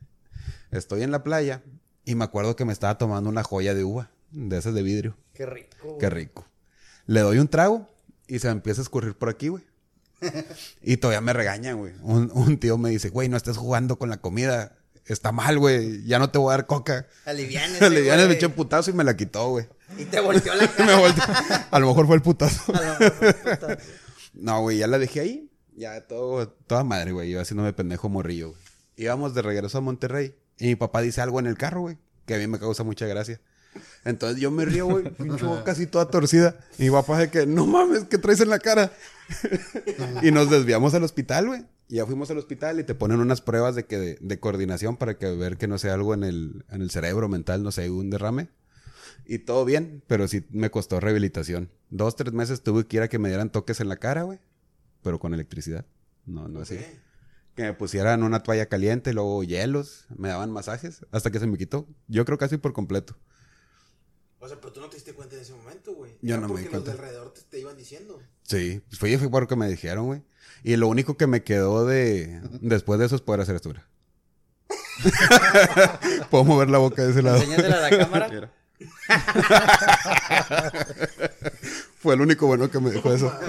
Estoy 0.72 1.04
en 1.04 1.12
la 1.12 1.24
playa 1.24 1.64
y 2.06 2.16
me 2.16 2.24
acuerdo 2.24 2.56
que 2.56 2.66
me 2.66 2.74
estaba 2.74 2.98
tomando 2.98 3.30
una 3.30 3.44
joya 3.44 3.74
de 3.74 3.84
uva, 3.84 4.12
de 4.32 4.58
esas 4.58 4.74
de 4.74 4.84
vidrio. 4.84 5.18
Qué 5.34 5.46
rico. 5.46 5.98
Qué 6.00 6.10
rico. 6.10 6.46
Le 7.08 7.22
doy 7.22 7.40
un 7.40 7.48
trago 7.48 7.90
y 8.28 8.40
se 8.40 8.48
me 8.48 8.54
empieza 8.54 8.82
a 8.82 8.84
escurrir 8.84 9.16
por 9.16 9.30
aquí, 9.30 9.50
güey. 9.50 9.64
y 10.82 10.98
todavía 10.98 11.22
me 11.22 11.34
regañan, 11.34 11.78
güey. 11.78 11.94
Un, 12.02 12.32
un 12.34 12.58
tío 12.58 12.78
me 12.78 12.90
dice, 12.90 13.10
güey, 13.10 13.30
no 13.30 13.38
estés 13.38 13.58
jugando 13.58 13.98
con 13.98 14.10
la 14.10 14.18
comida. 14.18 14.78
Está 15.06 15.32
mal, 15.32 15.60
güey. 15.60 16.04
Ya 16.06 16.18
no 16.18 16.32
te 16.32 16.40
voy 16.40 16.50
a 16.54 16.58
dar 16.58 16.66
coca. 16.66 17.08
Aliviánese, 17.26 17.86
Aliviánese, 17.86 18.28
me 18.28 18.34
eché 18.36 18.46
un 18.48 18.54
putazo 18.54 18.90
y 18.90 18.94
me 18.94 19.04
la 19.04 19.16
quitó, 19.16 19.50
güey. 19.50 19.68
Y 20.00 20.06
te 20.06 20.20
volteó 20.20 20.56
la 20.56 20.68
cara. 20.76 20.86
me 20.86 20.96
volteó. 21.00 21.24
A 21.70 21.80
lo 21.80 21.88
mejor 21.88 22.08
fue 22.08 22.16
el 22.16 22.22
putazo. 22.22 22.74
A 22.74 22.82
lo 22.82 23.00
mejor, 23.00 23.38
puta. 23.40 23.78
No, 24.34 24.62
güey, 24.62 24.80
ya 24.80 24.88
la 24.88 24.98
dejé 24.98 25.20
ahí. 25.20 25.52
Ya 25.76 26.08
todo, 26.08 26.48
toda 26.50 26.84
madre, 26.84 27.12
güey. 27.12 27.30
Iba 27.32 27.42
haciéndome 27.42 27.74
pendejo 27.74 28.10
morrillo, 28.10 28.50
güey. 28.50 28.62
Íbamos 28.98 29.36
de 29.36 29.42
regreso 29.42 29.78
a 29.78 29.82
Monterrey. 29.82 30.36
Y 30.58 30.68
mi 30.68 30.76
papá 30.76 31.02
dice 31.02 31.22
algo 31.22 31.40
en 31.40 31.48
el 31.48 31.58
carro, 31.58 31.82
güey. 31.82 31.98
Que 32.26 32.36
a 32.36 32.38
mí 32.38 32.48
me 32.48 32.60
causa 32.60 32.84
mucha 32.84 33.06
gracia. 33.08 33.40
Entonces 34.04 34.40
yo 34.40 34.52
me 34.52 34.66
río, 34.66 34.86
güey. 34.86 35.04
Pinche 35.18 35.46
así 35.68 35.88
toda 35.88 36.10
torcida. 36.10 36.58
Y 36.78 36.84
mi 36.84 36.92
papá 36.92 37.20
dice 37.20 37.32
que, 37.32 37.46
no 37.46 37.66
mames, 37.66 38.06
¿qué 38.06 38.18
traes 38.18 38.40
en 38.42 38.50
la 38.50 38.60
cara? 38.60 38.92
y 40.22 40.32
nos 40.32 40.50
desviamos 40.50 40.94
al 40.94 41.04
hospital, 41.04 41.48
güey. 41.48 41.66
Y 41.88 41.96
ya 41.96 42.06
fuimos 42.06 42.32
al 42.32 42.38
hospital 42.38 42.80
y 42.80 42.84
te 42.84 42.96
ponen 42.96 43.20
unas 43.20 43.42
pruebas 43.42 43.76
de 43.76 43.86
que 43.86 43.98
de, 43.98 44.18
de 44.20 44.40
coordinación 44.40 44.98
para 44.98 45.18
que 45.18 45.28
ver 45.36 45.58
que 45.58 45.68
no 45.68 45.78
sea 45.78 45.94
algo 45.94 46.14
en 46.14 46.24
el, 46.24 46.66
en 46.72 46.82
el 46.82 46.90
cerebro 46.90 47.30
mental, 47.30 47.62
no 47.62 47.72
sé, 47.72 47.90
un 47.90 48.10
derrame. 48.10 48.50
Y 49.26 49.40
todo 49.40 49.66
bien, 49.66 50.04
pero 50.08 50.28
sí 50.28 50.46
me 50.52 50.72
costó 50.72 51.00
rehabilitación. 51.00 51.70
Dos, 51.90 52.16
tres 52.16 52.34
meses 52.34 52.62
tuve 52.62 52.86
que 52.86 52.98
ir 52.98 53.04
a 53.04 53.08
que 53.08 53.20
me 53.20 53.30
dieran 53.30 53.52
toques 53.52 53.80
en 53.80 53.90
la 53.90 53.98
cara, 53.98 54.24
güey. 54.24 54.40
Pero 55.04 55.20
con 55.20 55.34
electricidad. 55.34 55.86
No, 56.26 56.48
no 56.48 56.62
así. 56.62 56.80
Que 57.56 57.64
me 57.64 57.74
pusieran 57.74 58.24
una 58.24 58.44
toalla 58.44 58.68
caliente, 58.68 59.14
luego 59.14 59.44
hielos, 59.44 60.06
me 60.16 60.28
daban 60.28 60.52
masajes, 60.52 61.06
hasta 61.12 61.32
que 61.32 61.40
se 61.40 61.48
me 61.48 61.58
quitó. 61.58 61.88
Yo 62.08 62.26
creo 62.26 62.38
casi 62.38 62.58
por 62.58 62.74
completo. 62.74 63.18
O 64.40 64.48
sea, 64.48 64.60
pero 64.60 64.74
tú 64.74 64.82
no 64.82 64.90
te 64.90 64.98
diste 64.98 65.14
cuenta 65.14 65.36
en 65.36 65.42
ese 65.42 65.54
momento, 65.54 65.94
güey. 65.96 66.18
Yo 66.22 66.36
no 66.36 66.44
me 66.44 66.48
porque 66.50 66.64
di 66.64 66.70
cuenta. 66.70 66.90
los 66.92 66.98
de 66.98 67.04
alrededor 67.04 67.34
te, 67.34 67.42
te 67.42 67.60
iban 67.60 67.78
diciendo. 67.78 68.20
Sí, 68.44 68.82
pues 68.88 69.00
fue, 69.00 69.18
fue 69.18 69.30
por 69.30 69.44
lo 69.44 69.48
que 69.48 69.56
me 69.56 69.70
dijeron, 69.70 70.06
güey. 70.06 70.24
Y 70.64 70.76
lo 70.76 70.88
único 70.88 71.18
que 71.18 71.28
me 71.28 71.44
quedó 71.44 71.86
de 71.86 72.42
después 72.62 73.00
de 73.00 73.06
eso 73.06 73.16
es 73.16 73.22
poder 73.22 73.42
hacer 73.42 73.56
esto. 73.56 73.70
mira. 73.70 73.88
Puedo 76.30 76.44
mover 76.44 76.70
la 76.70 76.78
boca 76.78 77.04
de 77.04 77.12
ese 77.12 77.22
lado. 77.22 77.38
Enséñasela 77.38 77.78
a 77.78 77.90
la 77.90 77.98
cámara. 77.98 78.52
Fue 82.00 82.14
el 82.14 82.22
único 82.22 82.48
bueno 82.48 82.70
que 82.70 82.80
me 82.80 82.92
dejó 82.92 83.14
eso. 83.14 83.32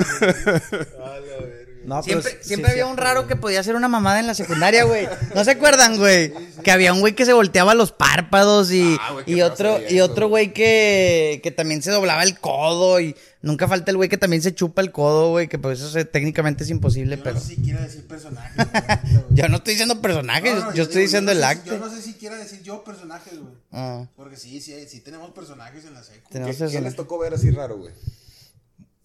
No, 1.86 2.02
pero 2.04 2.20
Siempre, 2.20 2.44
siempre 2.44 2.70
sí, 2.70 2.72
había 2.72 2.84
sí. 2.86 2.90
un 2.90 2.96
raro 2.96 3.26
que 3.28 3.36
podía 3.36 3.60
hacer 3.60 3.76
una 3.76 3.86
mamada 3.88 4.18
en 4.20 4.26
la 4.26 4.34
secundaria, 4.34 4.84
güey. 4.84 5.08
¿No 5.34 5.44
se 5.44 5.52
acuerdan, 5.52 5.96
güey? 5.96 6.32
Que 6.64 6.72
había 6.72 6.92
un 6.92 6.98
güey 7.00 7.14
que 7.14 7.24
se 7.24 7.32
volteaba 7.32 7.74
los 7.74 7.92
párpados 7.92 8.72
y, 8.72 8.96
Ah, 9.00 9.12
güey, 9.12 9.24
y 9.26 9.42
otro, 9.42 9.78
y 9.88 10.00
otro 10.00 10.28
güey 10.28 10.52
que, 10.52 11.40
que 11.42 11.50
también 11.52 11.82
se 11.82 11.92
doblaba 11.92 12.24
el 12.24 12.38
codo 12.40 12.98
y 13.00 13.14
nunca 13.40 13.68
falta 13.68 13.92
el 13.92 13.96
güey 13.98 14.08
que 14.08 14.18
también 14.18 14.42
se 14.42 14.52
chupa 14.52 14.82
el 14.82 14.90
codo, 14.90 15.30
güey, 15.30 15.46
que 15.46 15.58
pues 15.60 15.78
eso 15.78 15.88
se- 15.90 16.04
técnicamente 16.04 16.64
es 16.64 16.70
imposible, 16.70 17.16
Yo 17.18 17.22
pero... 17.22 17.34
no 17.36 17.40
sé 17.40 17.54
si 17.54 17.56
quiera 17.62 17.80
decir 17.82 18.04
personajes. 18.06 18.66
Yo 19.30 19.48
no 19.48 19.56
estoy 19.58 19.74
diciendo 19.74 20.00
personajes, 20.02 20.54
No, 20.54 20.60
no, 20.66 20.74
yo, 20.74 20.82
estoy 20.82 20.96
digo, 20.96 21.06
diciendo 21.06 21.32
no 21.32 21.38
el 21.38 21.44
acto. 21.44 21.70
Yo 21.72 21.78
no 21.78 21.88
sé 21.88 22.02
si 22.02 22.14
quiera 22.14 22.34
decir 22.36 22.62
yo 22.62 22.82
personajes, 22.82 23.38
güey. 23.38 23.54
Ah, 23.70 24.06
Porque 24.16 24.36
sí, 24.36 24.60
sí, 24.60 24.74
sí 24.88 25.00
tenemos 25.00 25.30
personajes 25.30 25.84
en 25.84 25.94
la 25.94 26.02
secu. 26.02 26.28
¿Qué, 26.32 26.40
qué 26.70 26.80
les 26.80 26.96
tocó 26.96 27.18
ver 27.18 27.34
así 27.34 27.50
raro, 27.50 27.76
güey? 27.78 27.92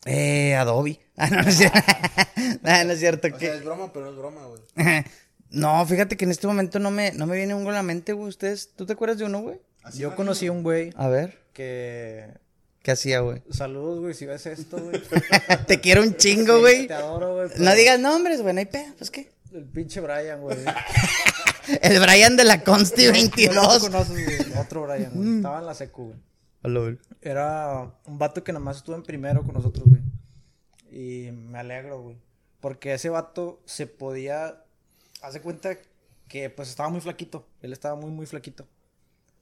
Eh, 0.06 0.56
Adobe. 0.56 1.00
Ah, 1.18 1.30
no, 1.30 1.42
no 1.44 1.50
es 1.50 1.58
cierto. 1.58 1.80
Ah, 2.64 2.84
no 2.84 2.94
es 2.94 3.00
cierto. 3.00 3.28
O 3.28 3.32
que- 3.38 3.46
sea, 3.46 3.54
es 3.56 3.64
broma, 3.64 3.94
pero 3.94 4.06
no 4.06 4.12
es 4.12 4.18
broma, 4.18 4.42
güey. 4.48 4.62
No, 5.52 5.86
fíjate 5.86 6.16
que 6.16 6.24
en 6.26 6.32
este 6.32 6.48
momento 6.48 6.80
no 6.80 6.92
me, 6.92 7.12
no 7.12 7.28
me 7.28 7.36
viene 7.36 7.54
uno 7.54 7.70
a 7.70 7.74
la 7.74 7.84
mente, 7.84 8.14
güey. 8.14 8.30
¿Ustedes, 8.30 8.70
tú 8.76 8.86
te 8.86 8.94
acuerdas 8.94 9.18
de 9.18 9.26
uno, 9.26 9.42
güey? 9.42 9.60
Yo 9.96 10.16
conocí 10.16 10.46
niño. 10.46 10.54
un 10.54 10.64
güey 10.64 10.94
A 10.96 11.10
ver, 11.10 11.40
que... 11.54 12.26
¿qué 12.82 12.92
hacía, 12.92 13.20
güey? 13.20 13.44
Saludos, 13.52 14.00
güey, 14.00 14.14
si 14.14 14.26
ves 14.26 14.46
esto, 14.46 14.78
güey. 14.78 15.02
Te 15.68 15.82
quiero 15.82 16.02
un 16.04 16.16
chingo, 16.16 16.60
güey. 16.60 16.88
Te 16.88 16.94
adoro, 16.94 17.36
güey. 17.36 17.50
pero 17.50 17.64
No 17.66 17.76
digas 17.76 18.00
nombres, 18.00 18.42
güey, 18.42 18.54
no 18.54 18.60
hay 18.62 18.66
pedo, 18.68 18.94
pues 18.98 19.12
qué. 19.12 19.30
El 19.54 19.66
pinche 19.66 20.00
Brian, 20.00 20.40
güey. 20.40 20.58
El 21.82 22.00
Brian 22.00 22.38
de 22.38 22.46
la 22.46 22.64
Consti 22.64 23.02
No 23.04 23.08
lo 23.10 23.14
22. 23.14 23.80
conoces, 23.80 24.26
güey. 24.48 24.58
Otro 24.58 24.84
Brian, 24.88 25.12
güey. 25.14 25.36
Estaba 25.38 25.60
en 25.60 25.66
la 25.66 25.74
secu, 25.74 26.06
güey. 26.06 26.18
Era 27.22 27.94
un 28.06 28.18
vato 28.18 28.44
que 28.44 28.52
nada 28.52 28.64
más 28.64 28.78
estuvo 28.78 28.96
en 28.96 29.04
primero 29.04 29.44
con 29.44 29.54
nosotros, 29.54 29.88
güey. 29.88 30.02
Y 30.92 31.32
me 31.32 31.60
alegro, 31.60 32.02
güey. 32.02 32.18
Porque 32.60 32.94
ese 32.94 33.10
vato 33.10 33.62
se 33.66 33.88
podía... 33.88 34.64
Hace 35.22 35.42
cuenta 35.42 35.78
que 36.28 36.50
pues 36.50 36.70
estaba 36.70 36.90
muy 36.90 37.02
flaquito. 37.02 37.48
Él 37.62 37.74
estaba 37.74 37.96
muy, 37.96 38.12
muy 38.12 38.26
flaquito. 38.26 38.68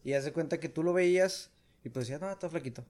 Y 0.03 0.13
hace 0.13 0.31
cuenta 0.31 0.59
que 0.59 0.69
tú 0.69 0.83
lo 0.83 0.93
veías 0.93 1.51
y 1.83 1.89
pues 1.89 2.07
decías, 2.07 2.21
no, 2.21 2.31
está 2.31 2.49
flaquito. 2.49 2.85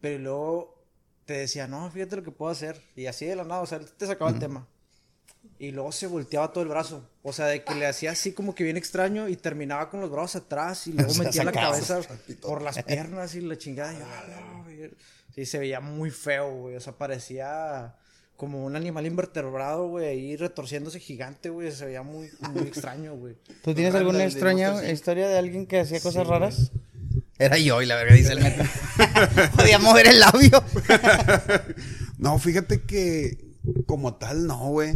Pero 0.00 0.18
luego 0.18 0.84
te 1.24 1.34
decía, 1.34 1.66
no, 1.66 1.90
fíjate 1.90 2.16
lo 2.16 2.22
que 2.22 2.30
puedo 2.30 2.50
hacer. 2.50 2.80
Y 2.96 3.06
así 3.06 3.26
de 3.26 3.36
la 3.36 3.44
nada, 3.44 3.62
o 3.62 3.66
sea, 3.66 3.78
él 3.78 3.90
te 3.90 4.06
sacaba 4.06 4.30
el 4.30 4.38
tema. 4.38 4.66
Y 5.58 5.70
luego 5.70 5.92
se 5.92 6.06
volteaba 6.06 6.52
todo 6.52 6.62
el 6.62 6.68
brazo. 6.68 7.08
O 7.22 7.32
sea, 7.32 7.46
de 7.46 7.62
que 7.64 7.74
le 7.74 7.86
hacía 7.86 8.10
así 8.10 8.32
como 8.32 8.54
que 8.54 8.64
bien 8.64 8.76
extraño 8.76 9.28
y 9.28 9.36
terminaba 9.36 9.88
con 9.90 10.00
los 10.00 10.10
brazos 10.10 10.42
atrás 10.42 10.86
y 10.86 10.92
luego 10.92 11.10
O 11.10 11.14
sea, 11.14 11.24
metía 11.24 11.44
la 11.44 11.52
cabeza 11.52 12.00
por 12.42 12.60
las 12.62 12.82
piernas 12.82 13.34
y 13.34 13.40
la 13.40 13.56
chingada. 13.56 13.92
Y 13.92 13.96
"Ah, 14.02 14.24
no, 14.52 14.64
güey". 14.64 14.90
Sí, 15.34 15.46
se 15.46 15.58
veía 15.58 15.80
muy 15.80 16.10
feo, 16.10 16.50
güey. 16.54 16.76
O 16.76 16.80
sea, 16.80 16.92
parecía 16.92 17.94
como 18.36 18.64
un 18.64 18.74
animal 18.74 19.06
invertebrado, 19.06 19.88
güey, 19.88 20.06
ahí 20.08 20.36
retorciéndose 20.36 20.98
gigante, 20.98 21.50
güey. 21.50 21.70
Se 21.72 21.86
veía 21.86 22.02
muy, 22.02 22.30
muy 22.52 22.62
extraño, 22.64 23.14
güey. 23.14 23.36
¿Tú 23.62 23.74
tienes 23.74 23.94
alguna 23.94 24.18
de 24.18 24.24
extraña 24.26 24.90
historia 24.90 25.28
de 25.28 25.38
alguien 25.38 25.66
que 25.66 25.80
hacía 25.80 26.00
cosas 26.00 26.24
Sí, 26.24 26.30
raras? 26.30 26.72
Era 27.38 27.58
yo 27.58 27.80
y 27.82 27.86
la 27.86 27.96
verga 27.96 28.14
dice 28.14 28.32
el 28.32 28.40
meta. 28.42 28.68
Podía 29.56 29.78
mover 29.78 30.08
el 30.08 30.20
labio. 30.20 30.62
No, 32.18 32.38
fíjate 32.38 32.82
que 32.82 33.38
como 33.86 34.14
tal, 34.14 34.46
no, 34.46 34.68
güey. 34.68 34.94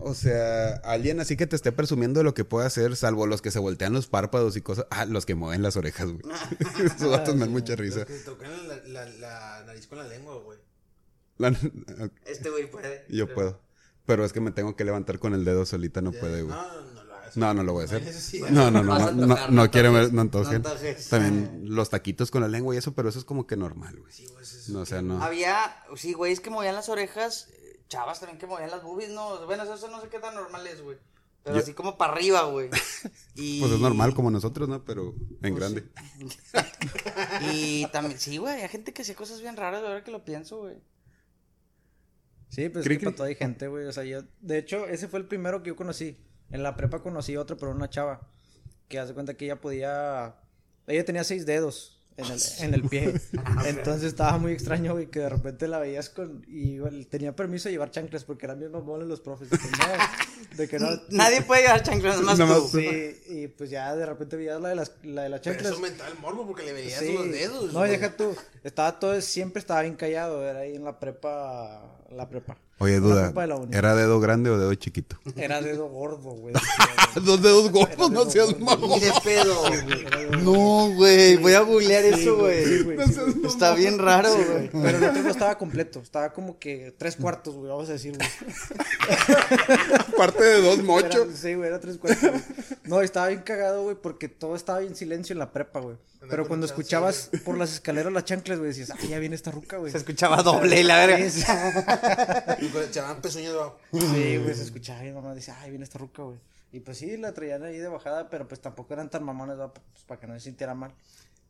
O 0.00 0.14
sea, 0.14 0.74
alguien 0.84 1.20
así 1.20 1.36
que 1.36 1.46
te 1.46 1.56
esté 1.56 1.72
presumiendo 1.72 2.20
de 2.20 2.24
lo 2.24 2.34
que 2.34 2.44
puede 2.44 2.66
hacer, 2.66 2.94
salvo 2.96 3.26
los 3.26 3.42
que 3.42 3.50
se 3.50 3.58
voltean 3.58 3.92
los 3.92 4.06
párpados 4.06 4.56
y 4.56 4.60
cosas. 4.62 4.86
Ah, 4.90 5.04
los 5.04 5.26
que 5.26 5.34
mueven 5.34 5.62
las 5.62 5.76
orejas, 5.76 6.08
güey. 6.08 6.22
Esos 6.84 7.10
datos 7.10 7.34
me 7.34 7.40
dan 7.42 7.50
mucha 7.52 7.74
risa. 7.76 7.98
Los 8.00 8.06
que 8.06 8.14
te 8.14 8.20
tocan 8.24 8.68
la, 8.68 8.76
la, 8.86 9.04
la 9.06 9.64
nariz 9.66 9.86
con 9.86 9.98
la 9.98 10.06
lengua, 10.08 10.36
güey. 10.42 10.58
La- 11.38 11.56
Este 12.26 12.50
güey 12.50 12.70
puede. 12.70 13.04
Yo 13.10 13.32
puedo. 13.32 13.60
Pero 14.06 14.24
es 14.24 14.32
que 14.32 14.40
me 14.40 14.50
tengo 14.52 14.74
que 14.76 14.84
levantar 14.84 15.18
con 15.18 15.34
el 15.34 15.44
dedo 15.44 15.66
solita, 15.66 16.00
no 16.00 16.12
puede, 16.12 16.42
güey. 16.42 16.54
No, 16.56 16.62
no, 16.66 16.82
no. 16.94 16.98
No, 17.34 17.52
no 17.52 17.62
lo 17.62 17.74
voy 17.74 17.82
a 17.82 17.84
hacer. 17.84 18.02
No, 18.50 18.70
no, 18.70 18.82
no, 18.82 18.98
no, 18.98 19.12
no, 19.12 19.26
no 19.26 19.48
no 19.50 19.70
quiero 19.70 19.92
ver, 19.92 20.14
no 20.14 20.22
antojen. 20.22 20.62
También 21.10 21.60
los 21.64 21.90
taquitos 21.90 22.30
con 22.30 22.40
la 22.40 22.48
lengua 22.48 22.74
y 22.74 22.78
eso, 22.78 22.94
pero 22.94 23.10
eso 23.10 23.18
es 23.18 23.26
como 23.26 23.46
que 23.46 23.54
normal, 23.54 23.98
güey. 24.00 24.10
Sí, 24.10 24.26
güey, 24.28 24.42
eso 24.42 24.56
es- 24.58 24.68
No, 24.70 24.80
o 24.80 24.86
sea, 24.86 25.02
no. 25.02 25.22
Había, 25.22 25.76
sí, 25.96 26.14
güeyes 26.14 26.40
que 26.40 26.48
movían 26.48 26.74
las 26.74 26.88
orejas, 26.88 27.48
chavas 27.88 28.20
también 28.20 28.38
que 28.38 28.46
movían 28.46 28.70
las 28.70 28.82
boobies, 28.82 29.10
no, 29.10 29.44
bueno, 29.46 29.62
eso 29.64 29.88
no 29.88 30.00
sé 30.00 30.08
qué 30.08 30.18
tan 30.18 30.34
normal 30.34 30.66
es, 30.66 30.82
güey. 30.82 30.98
Pero 31.42 31.56
Yo- 31.56 31.62
así 31.62 31.72
como 31.72 31.96
para 31.96 32.12
arriba, 32.12 32.42
güey. 32.44 32.68
Y... 33.34 33.60
Pues 33.60 33.72
es 33.72 33.80
normal 33.80 34.14
como 34.14 34.30
nosotros, 34.30 34.68
¿no? 34.68 34.84
Pero 34.84 35.14
en 35.42 35.54
grande. 35.54 35.88
Y 37.52 37.86
también, 37.86 38.18
sí, 38.18 38.36
güey, 38.36 38.62
hay 38.62 38.68
gente 38.68 38.92
que 38.92 39.02
hacía 39.02 39.14
cosas 39.14 39.40
bien 39.40 39.56
raras, 39.56 39.82
ahora 39.82 40.02
que 40.04 40.10
lo 40.10 40.24
pienso, 40.24 40.58
güey. 40.58 40.76
Sí, 42.48 42.68
pues 42.68 42.84
Cri, 42.84 42.94
es 42.94 42.98
que 43.00 43.04
para 43.06 43.16
toda 43.16 43.28
hay 43.28 43.34
gente, 43.34 43.68
güey. 43.68 43.86
O 43.86 43.92
sea, 43.92 44.04
yo, 44.04 44.22
de 44.40 44.58
hecho, 44.58 44.86
ese 44.86 45.08
fue 45.08 45.20
el 45.20 45.26
primero 45.26 45.62
que 45.62 45.68
yo 45.68 45.76
conocí. 45.76 46.24
En 46.50 46.62
la 46.62 46.76
prepa 46.76 47.02
conocí 47.02 47.36
otro, 47.36 47.56
pero 47.56 47.70
una 47.72 47.90
chava. 47.90 48.30
Que 48.88 48.98
hace 48.98 49.12
cuenta 49.14 49.34
que 49.34 49.44
ella 49.44 49.60
podía. 49.60 50.40
Ella 50.86 51.04
tenía 51.04 51.24
seis 51.24 51.44
dedos 51.44 51.97
en 52.18 52.26
el, 52.26 52.40
en 52.58 52.74
el 52.74 52.82
pie. 52.82 53.14
Entonces 53.64 54.04
estaba 54.04 54.36
muy 54.38 54.52
extraño, 54.52 54.92
güey, 54.92 55.06
que 55.06 55.20
de 55.20 55.28
repente 55.28 55.66
la 55.68 55.78
veías 55.78 56.10
con. 56.10 56.44
Y 56.48 56.72
igual 56.74 57.06
tenía 57.06 57.34
permiso 57.34 57.68
de 57.68 57.72
llevar 57.72 57.90
chanclas 57.90 58.24
porque 58.24 58.46
eran 58.46 58.58
bien 58.58 58.72
mamones 58.72 59.08
los 59.08 59.20
profes. 59.20 59.48
De 59.48 59.58
que 59.58 59.66
no. 59.68 60.56
De 60.56 60.68
que 60.68 60.78
no 60.78 60.88
Nadie 61.10 61.42
puede 61.42 61.62
llevar 61.62 61.82
chanclas, 61.82 62.20
más 62.20 62.38
tú. 62.38 62.68
Sí, 62.78 63.16
y 63.28 63.46
pues 63.48 63.70
ya 63.70 63.94
de 63.96 64.04
repente 64.04 64.36
veías 64.36 64.60
la 64.60 64.68
de 64.70 64.74
las, 64.74 64.92
la 65.02 65.22
de 65.22 65.28
las 65.30 65.40
Pero 65.40 65.54
chanclas. 65.54 65.72
eso 65.72 65.76
aumentaba 65.82 66.10
el 66.10 66.18
morbo 66.18 66.46
porque 66.46 66.64
le 66.64 66.72
veías 66.74 66.98
Sí. 67.00 67.14
los 67.14 67.30
dedos. 67.30 67.72
No, 67.72 67.78
güey. 67.80 67.90
deja 67.92 68.16
tú. 68.16 68.34
Estaba 68.64 68.98
todo, 68.98 69.18
siempre 69.20 69.60
estaba 69.60 69.82
bien 69.82 69.94
callado. 69.96 70.46
Era 70.46 70.60
ahí 70.60 70.74
en 70.76 70.84
la 70.84 70.98
prepa. 70.98 71.82
La 72.10 72.28
prepa. 72.28 72.56
Oye, 72.80 72.96
En 72.96 73.02
duda. 73.02 73.32
¿era 73.72 73.96
dedo 73.96 74.20
grande 74.20 74.50
o 74.50 74.58
dedo 74.58 74.72
chiquito? 74.74 75.18
Era 75.36 75.60
dedo 75.60 75.88
gordo, 75.88 76.30
güey. 76.30 76.54
Dos 77.24 77.42
dedos 77.42 77.72
gordos, 77.72 78.10
no 78.12 78.30
seas 78.30 78.56
mamón. 78.60 79.00
De 79.00 79.12
pedo. 79.24 79.64
No, 80.42 80.88
güey, 80.94 81.36
voy 81.38 81.54
a 81.54 81.60
googlear 81.60 82.04
eso, 82.04 82.36
güey. 82.36 82.82
güey, 82.84 82.96
güey. 82.96 83.46
Está 83.46 83.74
bien 83.74 83.98
raro, 83.98 84.32
güey. 84.32 84.70
Pero 84.70 84.98
el 84.98 85.04
otro 85.04 85.22
no 85.22 85.30
estaba 85.30 85.58
completo. 85.58 85.98
Estaba 86.00 86.32
como 86.32 86.58
que 86.60 86.94
tres 86.96 87.16
cuartos, 87.16 87.56
güey. 87.56 87.68
Vamos 87.68 87.88
a 87.88 87.92
decir, 87.94 88.16
güey. 88.16 88.28
Parte 90.16 90.44
de 90.44 90.62
dos 90.62 90.82
mochos. 90.84 91.14
Era- 91.26 91.36
sí, 91.36 91.54
güey, 91.54 91.68
era 91.68 91.80
tres 91.80 91.98
cuartos. 91.98 92.30
güey. 92.30 92.42
No, 92.84 93.00
estaba 93.02 93.28
bien 93.28 93.42
cagado, 93.42 93.82
güey, 93.82 93.96
porque 94.00 94.28
todo 94.28 94.54
estaba 94.54 94.78
bien 94.80 94.94
silencio 94.94 95.32
en 95.32 95.38
la 95.40 95.52
prepa, 95.52 95.80
güey. 95.80 95.96
Pero 96.28 96.48
cuando 96.48 96.66
escuchabas 96.66 97.30
por 97.44 97.56
las 97.56 97.72
escaleras 97.72 98.12
las 98.12 98.24
chanclas, 98.24 98.58
güey, 98.58 98.70
decías, 98.70 98.90
ay, 98.98 99.08
ya 99.08 99.18
viene 99.20 99.36
esta 99.36 99.50
ruca, 99.52 99.76
güey. 99.76 99.92
Se 99.92 99.98
escuchaba 99.98 100.42
doble 100.42 100.80
y 100.80 100.82
la 100.82 100.96
verga. 101.06 101.18
Pezuñas 103.20 103.54
abajo. 103.54 103.78
Sí, 103.92 104.36
güey, 104.38 104.54
se 104.54 104.62
escuchaba 104.62 105.04
y 105.04 105.08
mi 105.08 105.12
mamá 105.12 105.34
decía, 105.34 105.56
ay, 105.60 105.70
viene 105.70 105.84
esta 105.84 105.98
ruca, 105.98 106.22
güey. 106.22 106.38
Y 106.72 106.80
pues 106.80 106.98
sí, 106.98 107.16
la 107.16 107.32
traían 107.32 107.62
ahí 107.62 107.78
de 107.78 107.88
bajada, 107.88 108.28
pero 108.28 108.46
pues 108.46 108.60
tampoco 108.60 108.92
eran 108.94 109.08
tan 109.08 109.24
mamones, 109.24 109.56
pues 109.56 110.04
para 110.06 110.20
que 110.20 110.26
no 110.26 110.34
se 110.34 110.40
sintiera 110.40 110.74
mal. 110.74 110.92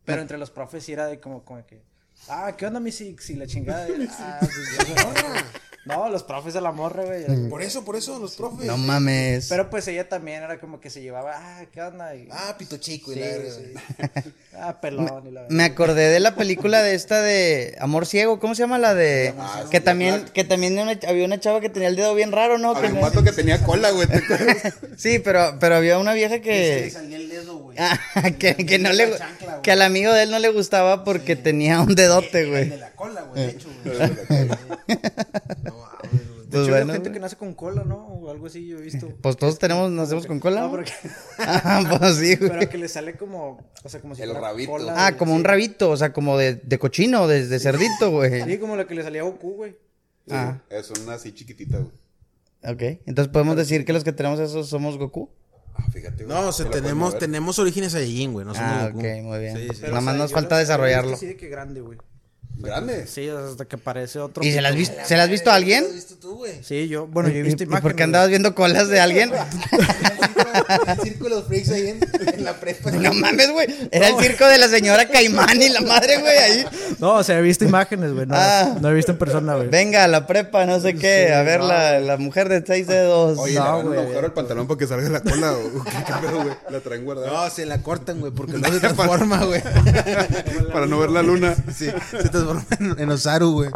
Pero 0.05 0.23
entre 0.23 0.39
los 0.39 0.51
profes 0.51 0.85
sí 0.85 0.93
era 0.93 1.07
de 1.07 1.21
como, 1.21 1.45
como 1.45 1.67
que, 1.67 1.83
ah, 2.29 2.55
¿qué 2.57 2.67
onda 2.67 2.81
mi 2.81 2.93
Six? 2.93 3.31
Y 3.31 3.35
la 3.35 3.47
chingada. 3.47 3.87
ah, 4.21 4.39
pues, 4.41 5.45
no, 5.85 6.11
los 6.11 6.23
profes 6.23 6.53
de 6.53 6.61
la 6.61 6.71
morra, 6.71 7.03
güey. 7.05 7.49
Por 7.49 7.63
eso, 7.63 7.83
por 7.83 7.97
eso, 7.97 8.19
los 8.19 8.35
profes. 8.37 8.67
No 8.67 8.77
mames. 8.77 9.47
Pero 9.49 9.71
pues 9.71 9.89
ella 9.89 10.07
también 10.07 10.43
era 10.43 10.61
como 10.61 10.81
que 10.81 10.91
se 10.91 11.01
llevaba, 11.01 11.33
ah, 11.37 11.65
¿qué 11.73 11.81
onda? 11.81 12.15
Y, 12.15 12.29
Ah, 12.31 12.55
pito 12.59 12.77
chico. 12.77 13.11
y 13.11 13.15
sí, 13.15 13.21
la- 13.21 13.51
sí. 13.51 14.31
ah, 14.55 14.81
pelón 14.83 15.29
y 15.29 15.31
la 15.31 15.47
Me 15.49 15.65
acordé 15.65 16.11
de 16.11 16.21
la 16.21 16.35
película 16.35 16.83
de 16.83 16.95
esta 16.95 17.23
de 17.23 17.75
Amor 17.81 18.05
Ciego, 18.05 18.39
¿cómo 18.39 18.55
se 18.55 18.65
llama 18.65 18.77
la 18.79 18.93
de 18.95 19.33
Ah, 19.39 19.65
que 19.71 19.79
sí, 19.79 19.85
también 19.85 20.27
que 20.35 20.45
también 20.45 20.79
una- 20.79 20.99
había 21.09 21.25
una 21.25 21.41
chava 21.41 21.63
que 21.63 21.71
tenía 21.71 21.89
el 21.89 21.97
dedo 21.97 22.15
bien 22.15 22.33
raro, 22.33 22.59
¿no? 22.59 22.75
Que 22.75 22.81
Había 22.89 22.93
un 22.93 23.01
vato 23.01 23.25
que 23.25 23.33
tenía 23.33 23.65
cola, 23.65 23.91
güey. 23.93 24.07
¿te 24.09 24.17
acuerdas? 24.19 24.75
Sí, 24.99 25.21
pero 25.21 25.57
pero 25.59 25.77
había 25.77 25.99
una 25.99 26.13
vieja 26.13 26.35
Se 26.35 26.41
le 26.41 26.43
que 26.43 26.91
salía 26.91 27.17
el 27.17 27.31
dedo, 27.31 27.57
güey. 27.59 27.68
Ah, 27.79 28.31
que, 28.39 28.55
que 28.57 28.79
no 28.79 28.93
le 28.93 29.11
La 29.11 29.19
chancla, 29.19 29.49
güey. 29.51 29.63
que 29.63 29.71
al 29.73 29.83
amigo 29.83 30.13
de 30.13 30.25
él 30.25 30.31
no 30.31 30.39
le 30.39 30.51
gustaba 30.51 31.05
porque 31.05 31.37
tenía 31.37 31.81
un 31.81 31.95
dedote, 31.95 32.41
El 32.43 32.51
güey. 32.51 32.69
de 32.69 32.77
la 32.79 32.91
cola, 32.93 33.23
güey, 33.23 33.43
de 33.47 33.51
hecho, 33.53 33.69
güey. 33.85 33.99
No. 35.65 35.89
De 36.49 36.57
Pues 36.57 36.63
hecho, 36.63 36.71
bueno, 36.71 36.93
hay 36.93 36.97
gente 36.97 36.99
güey. 37.01 37.13
que 37.13 37.21
nace 37.21 37.37
con 37.37 37.53
cola, 37.53 37.85
¿no? 37.85 37.97
O 38.07 38.31
algo 38.31 38.47
así, 38.47 38.67
yo 38.67 38.79
he 38.79 38.83
visto. 38.83 39.13
Pues 39.23 39.37
todos 39.37 39.59
tenemos 39.59 39.91
nacemos 39.91 40.27
con 40.27 40.41
cola. 40.41 40.61
No, 40.63 40.67
¿no? 40.69 40.71
porque... 40.73 40.93
Ah, 41.39 41.99
pues 41.99 42.17
sí, 42.17 42.37
güey. 42.37 42.51
Pero 42.51 42.69
que 42.71 42.79
le 42.79 42.89
sale 42.89 43.17
como, 43.17 43.71
o 43.85 43.89
sea, 43.89 44.01
como 44.01 44.15
si 44.15 44.23
El 44.23 44.31
fuera 44.31 44.49
rabito. 44.49 44.71
cola 44.73 44.95
Ah, 45.07 45.17
como 45.19 45.35
un 45.35 45.45
rabito, 45.45 45.91
o 45.91 45.97
sea, 45.97 46.13
como 46.15 46.39
de, 46.39 46.55
de 46.55 46.79
cochino, 46.79 47.27
de, 47.29 47.47
de 47.47 47.59
cerdito, 47.59 48.11
güey. 48.11 48.43
Sí, 48.45 48.59
como 48.59 48.77
la 48.77 48.87
que 48.87 48.95
le 48.95 49.03
salía 49.03 49.21
a 49.21 49.25
Goku, 49.25 49.57
güey. 49.57 49.73
Sí, 50.27 50.31
Ah. 50.35 50.59
Es 50.71 50.91
una 50.91 51.15
así 51.15 51.33
chiquitita, 51.33 51.79
güey. 51.79 51.91
Ok, 52.65 53.01
entonces 53.07 53.31
podemos 53.33 53.55
decir 53.57 53.85
que 53.85 53.93
los 53.93 54.03
que 54.03 54.13
tenemos 54.13 54.41
esos 54.41 54.69
somos 54.69 54.97
Goku. 54.99 55.31
Ah, 55.79 55.85
fíjate, 55.93 56.25
güey. 56.25 56.37
No, 56.37 56.49
o 56.49 56.53
sea, 56.53 56.65
la 56.67 56.71
tenemos, 56.73 57.09
mover. 57.09 57.19
tenemos 57.21 57.59
orígenes 57.59 57.93
Saiyajin, 57.93 58.33
güey. 58.33 58.45
No 58.45 58.55
somos 58.55 58.71
Ah, 58.71 58.87
Goku. 58.89 58.99
ok, 58.99 59.23
muy 59.23 59.39
bien. 59.39 59.57
Sí, 59.57 59.63
sí. 59.63 59.79
Pero, 59.81 59.93
Nada 59.95 59.99
o 59.99 60.03
más 60.03 60.15
sea, 60.15 60.23
nos 60.23 60.31
yo 60.31 60.35
falta 60.35 60.59
desarrollarlo. 60.59 61.17
De 61.17 61.37
que 61.37 61.49
grande, 61.49 61.81
güey. 61.81 61.99
Grande. 62.61 63.07
Sí, 63.07 63.29
hasta 63.29 63.65
que 63.67 63.79
parece 63.79 64.19
otro. 64.19 64.43
¿Y 64.45 64.51
se 64.53 64.61
las, 64.61 64.75
pito. 64.75 64.93
vis- 64.93 65.07
¿se 65.07 65.17
las 65.17 65.25
has 65.27 65.31
visto 65.31 65.51
a 65.51 65.55
alguien? 65.55 65.85
¿Lo 65.85 65.89
has 65.91 65.95
visto 65.95 66.17
tú, 66.17 66.35
güey? 66.39 66.63
Sí, 66.65 66.89
yo, 66.89 67.07
bueno, 67.07 67.29
yo 67.29 67.37
he 67.37 67.39
¿Y- 67.39 67.43
visto 67.43 67.63
¿Y 67.63 67.67
imágenes. 67.67 67.83
por 67.83 67.95
qué 67.95 68.03
andabas 68.03 68.29
viendo 68.31 68.55
colas 68.57 68.89
de 68.89 68.99
alguien? 69.01 69.31
El 70.87 71.01
circo 71.01 71.25
de 71.25 71.31
los 71.31 71.45
freaks 71.47 71.71
ahí 71.71 71.89
en, 71.89 72.01
en 72.35 72.45
la 72.45 72.55
prepa. 72.55 72.91
No 72.91 73.13
mames, 73.13 73.51
güey. 73.53 73.67
Era 73.91 74.09
el 74.09 74.17
circo 74.19 74.47
de 74.47 74.59
la 74.59 74.69
señora 74.69 75.07
Caimán 75.09 75.61
y 75.61 75.69
la 75.69 75.81
madre, 75.81 76.19
güey, 76.19 76.37
ahí. 76.39 76.67
No, 76.99 77.15
o 77.15 77.23
sea, 77.23 77.39
he 77.39 77.43
visto 77.43 77.65
imágenes, 77.65 78.13
güey. 78.13 78.27
No, 78.27 78.35
Ah. 78.37 78.77
no 78.81 78.91
he 78.91 78.95
visto 78.95 79.13
en 79.13 79.19
persona, 79.19 79.55
güey. 79.57 79.69
Venga, 79.69 80.05
a 80.05 80.09
la 80.09 80.27
prepa, 80.27 80.65
no 80.67 80.81
sé 80.81 80.95
qué. 80.95 81.27
Sí, 81.29 81.33
a 81.33 81.43
ver 81.43 81.61
no, 81.61 81.69
la, 81.69 82.01
la 82.01 82.17
mujer 82.17 82.49
de 82.49 82.63
seis 82.67 82.87
dedos. 82.87 83.39
Oye, 83.39 83.55
No, 83.59 83.83
güey. 83.83 83.99
agujero 83.99 84.27
al 84.27 84.33
pantalón 84.33 84.67
para 84.67 84.79
que 84.79 84.87
salga 84.87 85.09
la 85.09 85.21
cola. 85.21 85.53
o 85.53 85.85
¿Qué, 85.85 85.91
qué 86.07 86.13
pedo, 86.27 86.43
güey? 86.43 86.55
La 86.71 86.81
traen 86.81 87.05
guardada. 87.05 87.29
No, 87.45 87.51
se 87.51 87.67
la 87.67 87.83
cortan, 87.83 88.21
güey, 88.21 88.33
porque 88.33 88.53
no 88.59 88.69
se 88.73 88.81
transforma, 88.81 89.45
güey. 89.45 89.63
para 90.73 90.87
no 90.87 90.99
ver 90.99 91.11
la 91.11 91.23
luna. 91.23 91.55
Sí, 91.75 91.87
se 92.11 92.29
transforma 92.29 92.65
en, 92.79 92.99
en 92.99 93.11
Osaru, 93.11 93.53
güey. 93.53 93.71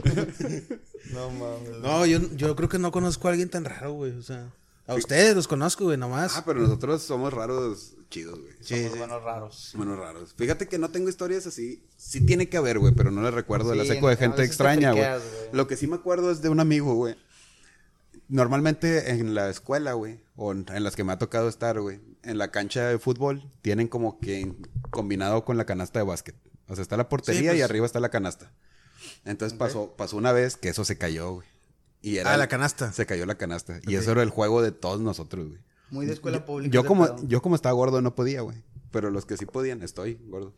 No 1.12 1.30
mames. 1.30 1.78
No, 1.82 2.06
yo, 2.06 2.18
yo 2.36 2.56
creo 2.56 2.68
que 2.68 2.78
no 2.78 2.90
conozco 2.90 3.28
a 3.28 3.32
alguien 3.32 3.48
tan 3.50 3.64
raro, 3.64 3.92
güey. 3.92 4.12
O 4.12 4.22
sea, 4.22 4.46
a 4.92 4.96
ustedes 4.96 5.34
los 5.34 5.48
conozco, 5.48 5.84
güey, 5.84 5.96
nomás. 5.96 6.36
Ah, 6.36 6.42
pero 6.44 6.60
nosotros 6.60 7.02
somos 7.02 7.32
raros 7.32 7.94
chidos, 8.10 8.38
güey. 8.38 8.52
sí, 8.60 8.88
sí. 8.88 8.98
raros. 8.98 9.72
Menos 9.76 9.98
raros. 9.98 10.34
Fíjate 10.36 10.68
que 10.68 10.78
no 10.78 10.90
tengo 10.90 11.08
historias 11.08 11.46
así. 11.46 11.82
Sí 11.96 12.24
tiene 12.24 12.48
que 12.48 12.56
haber, 12.56 12.78
güey, 12.78 12.94
pero 12.94 13.10
no 13.10 13.22
les 13.22 13.34
recuerdo 13.34 13.70
de 13.70 13.76
la 13.76 13.84
Sí, 13.84 13.90
seco 13.90 14.08
de 14.08 14.16
gente 14.16 14.44
extraña, 14.44 14.92
güey. 14.92 15.04
Lo 15.52 15.66
que 15.66 15.76
sí 15.76 15.86
me 15.86 15.96
acuerdo 15.96 16.30
es 16.30 16.42
de 16.42 16.48
un 16.48 16.60
amigo, 16.60 16.94
güey. 16.94 17.16
Normalmente 18.28 19.10
en 19.10 19.34
la 19.34 19.50
escuela, 19.50 19.94
güey, 19.94 20.20
o 20.36 20.52
en 20.52 20.66
en 20.72 20.84
las 20.84 20.96
que 20.96 21.04
me 21.04 21.12
ha 21.12 21.18
tocado 21.18 21.48
estar, 21.48 21.80
güey, 21.80 22.00
en 22.22 22.38
la 22.38 22.50
cancha 22.50 22.88
de 22.88 22.98
fútbol, 22.98 23.50
tienen 23.60 23.88
como 23.88 24.20
que 24.20 24.54
combinado 24.90 25.44
con 25.44 25.56
la 25.56 25.66
canasta 25.66 25.98
de 25.98 26.04
básquet. 26.04 26.36
O 26.68 26.74
sea, 26.74 26.82
está 26.82 26.96
la 26.96 27.08
portería 27.08 27.50
pues. 27.50 27.58
y 27.58 27.62
arriba 27.62 27.84
está 27.84 28.00
la 28.00 28.10
canasta. 28.10 28.52
Entonces 29.24 29.58
pasó, 29.58 29.94
pasó 29.96 30.16
una 30.16 30.32
vez 30.32 30.56
que 30.56 30.68
eso 30.68 30.84
se 30.84 30.96
cayó, 30.96 31.34
güey. 31.34 31.51
Y 32.02 32.16
era 32.18 32.34
Ah, 32.34 32.36
la 32.36 32.48
canasta. 32.48 32.92
Se 32.92 33.06
cayó 33.06 33.24
la 33.26 33.36
canasta. 33.36 33.80
Y 33.86 33.94
eso 33.94 34.12
era 34.12 34.22
el 34.22 34.30
juego 34.30 34.60
de 34.60 34.72
todos 34.72 35.00
nosotros, 35.00 35.48
güey. 35.48 35.60
Muy 35.90 36.06
de 36.06 36.12
escuela 36.14 36.44
pública. 36.44 36.72
Yo 36.72 36.84
como, 36.84 37.04
pedo. 37.04 37.16
yo 37.28 37.40
como 37.42 37.54
estaba 37.54 37.72
gordo 37.74 38.02
no 38.02 38.14
podía, 38.14 38.40
güey. 38.40 38.62
Pero 38.90 39.10
los 39.10 39.24
que 39.24 39.36
sí 39.36 39.46
podían, 39.46 39.82
estoy 39.82 40.18
gordo. 40.28 40.54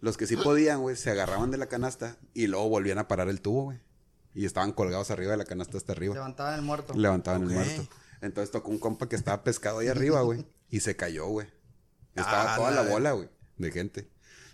Los 0.00 0.16
que 0.16 0.26
sí 0.26 0.36
podían, 0.44 0.80
güey, 0.80 0.96
se 0.96 1.10
agarraban 1.10 1.50
de 1.50 1.56
la 1.58 1.66
canasta 1.66 2.16
y 2.34 2.46
luego 2.46 2.68
volvían 2.68 2.98
a 2.98 3.08
parar 3.08 3.28
el 3.28 3.40
tubo, 3.40 3.64
güey. 3.64 3.78
Y 4.34 4.44
estaban 4.46 4.72
colgados 4.72 5.10
arriba 5.10 5.32
de 5.32 5.36
la 5.38 5.44
canasta 5.44 5.76
hasta 5.78 5.92
arriba. 5.92 6.14
Levantaban 6.14 6.54
el 6.54 6.62
muerto. 6.62 6.94
Levantaban 6.94 7.42
el 7.42 7.48
muerto. 7.50 7.86
Entonces 8.20 8.50
tocó 8.50 8.70
un 8.70 8.78
compa 8.78 9.08
que 9.08 9.16
estaba 9.16 9.42
pescado 9.44 9.78
ahí 9.80 9.88
arriba, 9.88 10.20
güey. 10.22 10.46
Y 10.70 10.80
se 10.80 10.96
cayó, 10.96 11.26
güey. 11.26 11.48
Estaba 12.14 12.54
Ah, 12.54 12.56
toda 12.56 12.70
la 12.70 12.82
la 12.82 12.90
bola, 12.90 13.12
güey, 13.12 13.28
de 13.58 13.70
gente. 13.72 14.08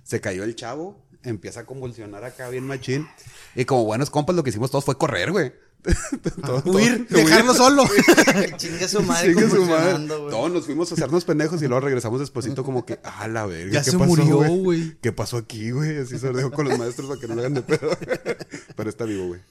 Se 0.04 0.20
cayó 0.20 0.42
el 0.44 0.54
chavo, 0.56 1.04
empieza 1.22 1.60
a 1.60 1.66
convulsionar 1.66 2.24
acá 2.24 2.48
bien 2.48 2.66
machín. 2.66 3.06
Y 3.54 3.64
como 3.66 3.84
buenos 3.84 4.10
compas, 4.10 4.34
lo 4.36 4.42
que 4.42 4.50
hicimos 4.50 4.70
todos 4.70 4.84
fue 4.84 4.96
correr, 4.96 5.32
güey. 5.32 5.52
Todos- 6.44 6.66
Huir, 6.66 7.06
dejarlo 7.08 7.54
solo. 7.54 7.84
Chingue 8.56 8.88
su 8.88 9.02
madre 9.02 9.32
Chingue 9.34 9.48
su 9.48 9.64
madre. 9.64 10.06
Todos 10.08 10.50
nos 10.52 10.64
fuimos 10.66 10.90
a 10.90 10.94
hacernos 10.94 11.24
pendejos 11.24 11.62
y 11.62 11.66
luego 11.68 11.80
regresamos 11.80 12.20
despacito 12.20 12.64
como 12.64 12.84
que, 12.84 12.98
ah, 13.04 13.28
la 13.28 13.46
verga. 13.46 13.72
Ya 13.72 13.82
¿qué 13.82 13.90
se 13.92 13.98
pasó, 13.98 14.08
murió, 14.08 14.38
güey. 14.38 14.96
¿Qué 15.00 15.12
pasó 15.12 15.36
aquí, 15.36 15.70
güey? 15.70 15.98
Así 15.98 16.18
se 16.18 16.26
lo 16.30 16.36
dejo 16.36 16.50
con 16.50 16.68
los 16.68 16.78
maestros 16.78 17.08
para 17.08 17.20
que 17.20 17.28
no 17.28 17.34
le 17.34 17.40
hagan 17.42 17.54
de 17.54 17.62
pedo. 17.62 17.90
Pero 18.76 18.90
está 18.90 19.04
vivo, 19.04 19.28
güey. 19.28 19.40
Ah, 19.40 19.44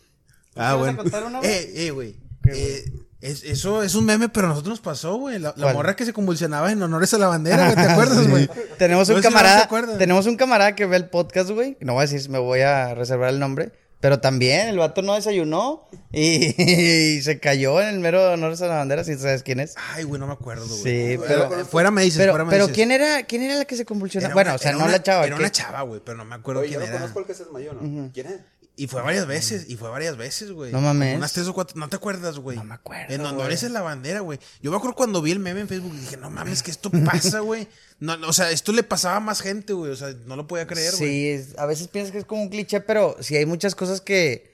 ¿Te 0.54 0.60
vas 0.60 0.72
a 0.72 0.76
bueno. 0.78 0.98
contar 0.98 1.24
una, 1.26 1.40
güey? 1.40 1.52
Eh, 1.52 1.88
eh, 1.88 1.92
güey. 1.92 2.16
Eh, 2.46 2.92
es- 3.22 3.44
eso 3.44 3.82
es 3.84 3.96
un 3.96 4.06
meme, 4.06 4.30
pero 4.30 4.46
a 4.48 4.50
nosotros 4.52 4.74
nos 4.74 4.80
pasó, 4.80 5.16
güey. 5.18 5.40
La, 5.40 5.54
morra 5.74 5.96
que 5.96 6.06
se 6.06 6.14
convulsionaba 6.14 6.72
en 6.72 6.82
honores 6.82 7.14
a 7.14 7.18
la 7.18 7.28
bandera, 7.28 7.72
güey. 7.72 7.76
¿Te 7.76 7.92
acuerdas, 7.92 8.28
güey? 8.28 8.50
Tenemos 8.78 9.10
No 9.10 9.16
un 9.16 9.22
sé 9.24 9.28
si 9.28 9.34
no 9.34 9.40
camarada, 9.40 9.98
tenemos 9.98 10.26
un 10.28 10.38
camarada 10.38 10.76
que 10.76 10.86
ve 10.86 10.98
el 10.98 11.10
podcast, 11.10 11.50
güey. 11.50 11.78
No 11.82 11.94
voy 11.94 12.04
a 12.04 12.08
decir 12.08 12.30
me 12.30 12.38
voy 12.40 12.62
a 12.62 12.94
reservar 12.94 13.30
el 13.30 13.40
nombre. 13.40 13.72
Pero 14.00 14.20
también 14.20 14.68
el 14.68 14.78
vato 14.78 15.02
no 15.02 15.16
desayunó 15.16 15.88
y, 16.12 16.54
y 17.18 17.22
se 17.24 17.40
cayó 17.40 17.82
en 17.82 17.88
el 17.88 18.00
mero 18.00 18.32
honores 18.32 18.62
a 18.62 18.68
la 18.68 18.76
bandera, 18.76 19.04
si 19.04 19.16
sabes 19.16 19.42
quién 19.42 19.60
es. 19.60 19.74
Ay, 19.94 20.04
güey, 20.04 20.20
no 20.20 20.28
me 20.28 20.34
acuerdo, 20.34 20.68
güey. 20.68 20.78
Sí, 20.78 21.20
pero. 21.28 21.50
pero- 21.50 21.66
fuera 21.66 21.90
me 21.90 22.04
dices, 22.04 22.20
Pero, 22.20 22.34
fuera 22.34 22.46
me 22.46 22.52
pero 22.52 22.66
dices. 22.68 22.76
¿quién 22.76 22.92
era, 22.92 23.24
quién 23.24 23.42
era 23.42 23.56
la 23.56 23.66
que 23.66 23.76
se 23.76 23.86
convulsionaba? 23.86 24.28
Era 24.30 24.34
Bueno, 24.36 24.50
una- 24.52 24.56
o 24.56 24.60
sea, 24.60 24.72
no 24.74 24.78
una- 24.80 24.88
la 24.92 25.02
chava. 25.04 25.26
Era 25.26 25.36
¿qué? 25.36 25.42
una 25.42 25.52
chava, 25.52 25.82
güey, 25.82 26.00
pero 26.06 26.18
no 26.18 26.26
me 26.26 26.36
acuerdo 26.36 26.62
Oye, 26.62 26.70
yo 26.72 26.80
quién 26.80 26.92
no 26.92 26.96
era. 26.96 27.00
conozco 27.02 27.20
el 27.22 27.26
que 27.26 27.34
se 27.34 27.44
desmayó, 27.46 27.74
¿no? 27.74 28.12
¿Quién 28.14 28.28
es? 28.28 28.36
Y 28.80 28.86
fue 28.86 29.02
varias 29.02 29.26
veces, 29.26 29.66
y 29.68 29.76
fue 29.76 29.90
varias 29.90 30.18
veces, 30.18 30.52
güey. 30.52 30.72
No 30.72 30.80
mames. 30.82 31.18
Unas 31.18 31.34
tres 31.34 31.48
o 31.48 31.54
cuatro, 31.56 31.80
no 31.80 31.90
te 31.90 31.96
acuerdas, 31.96 32.38
güey. 32.38 32.58
No 32.58 32.64
me 32.64 32.76
acuerdo, 32.76 33.12
En 33.12 33.26
honores 33.26 33.64
a 33.64 33.70
la 33.70 33.82
bandera, 33.82 34.20
güey. 34.20 34.40
Yo 34.62 34.70
me 34.70 34.78
acuerdo 34.78 34.96
cuando 34.96 35.20
vi 35.24 35.32
el 35.32 35.40
meme 35.40 35.62
en 35.62 35.68
Facebook 35.68 35.94
y 35.96 35.98
dije, 35.98 36.16
no 36.16 36.30
mames, 36.30 36.62
que 36.62 36.70
esto 36.72 36.92
pasa, 36.92 37.40
güey. 37.40 37.68
No, 38.00 38.16
no, 38.16 38.28
o 38.30 38.34
sea, 38.34 38.52
esto 38.52 38.74
le 38.74 38.84
pasaba 38.84 39.16
a 39.16 39.20
más 39.20 39.42
gente, 39.42 39.74
güey. 39.74 39.92
O 39.92 39.96
sea, 39.96 40.14
no 40.28 40.36
lo 40.36 40.46
podía 40.46 40.68
creer, 40.68 40.94
güey. 40.98 41.10
Sí, 41.10 41.28
es- 41.30 41.58
a 41.58 41.66
veces 41.66 41.88
piensas 41.88 42.12
que 42.12 42.20
es 42.20 42.26
como 42.26 42.44
un 42.44 42.50
cliché, 42.50 42.80
pero 42.80 43.18
sí 43.22 43.36
hay 43.36 43.48
muchas 43.48 43.74
cosas 43.74 44.02
que, 44.02 44.52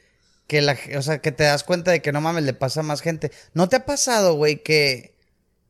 que 0.48 0.62
la, 0.62 0.78
o 0.98 1.02
sea, 1.02 1.20
que 1.20 1.34
te 1.34 1.44
das 1.44 1.66
cuenta 1.66 1.92
de 1.92 2.02
que 2.02 2.14
no 2.14 2.22
mames, 2.22 2.46
le 2.46 2.54
pasa 2.54 2.80
a 2.80 2.84
más 2.84 3.02
gente. 3.02 3.34
¿No 3.54 3.68
te 3.68 3.76
ha 3.76 3.86
pasado, 3.86 4.36
güey, 4.36 4.64
que, 4.64 5.14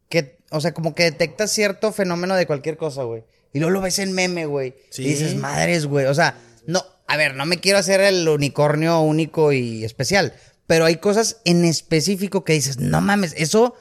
que, 0.07 0.37
o 0.51 0.61
sea, 0.61 0.71
como 0.75 0.93
que 0.93 1.01
detectas 1.05 1.51
cierto 1.51 1.91
fenómeno 1.91 2.35
de 2.35 2.45
cualquier 2.45 2.77
cosa, 2.77 3.01
güey? 3.01 3.23
Y 3.53 3.57
luego 3.57 3.71
lo 3.71 3.81
ves 3.81 3.97
en 3.97 4.13
meme, 4.13 4.45
güey. 4.45 4.75
Sí. 4.91 5.01
Y 5.01 5.07
dices, 5.07 5.33
madres, 5.35 5.87
güey. 5.87 6.05
O 6.05 6.13
sea, 6.13 6.37
no, 6.67 6.85
a 7.07 7.17
ver, 7.17 7.35
no 7.35 7.45
me 7.45 7.59
quiero 7.59 7.79
hacer 7.79 8.01
el 8.01 8.27
unicornio 8.27 8.99
único 9.01 9.51
y 9.51 9.83
especial, 9.83 10.33
pero 10.67 10.85
hay 10.85 10.97
cosas 10.97 11.37
en 11.45 11.65
específico 11.65 12.43
que 12.43 12.53
dices, 12.53 12.77
no 12.77 13.01
mames, 13.01 13.33
eso... 13.37 13.75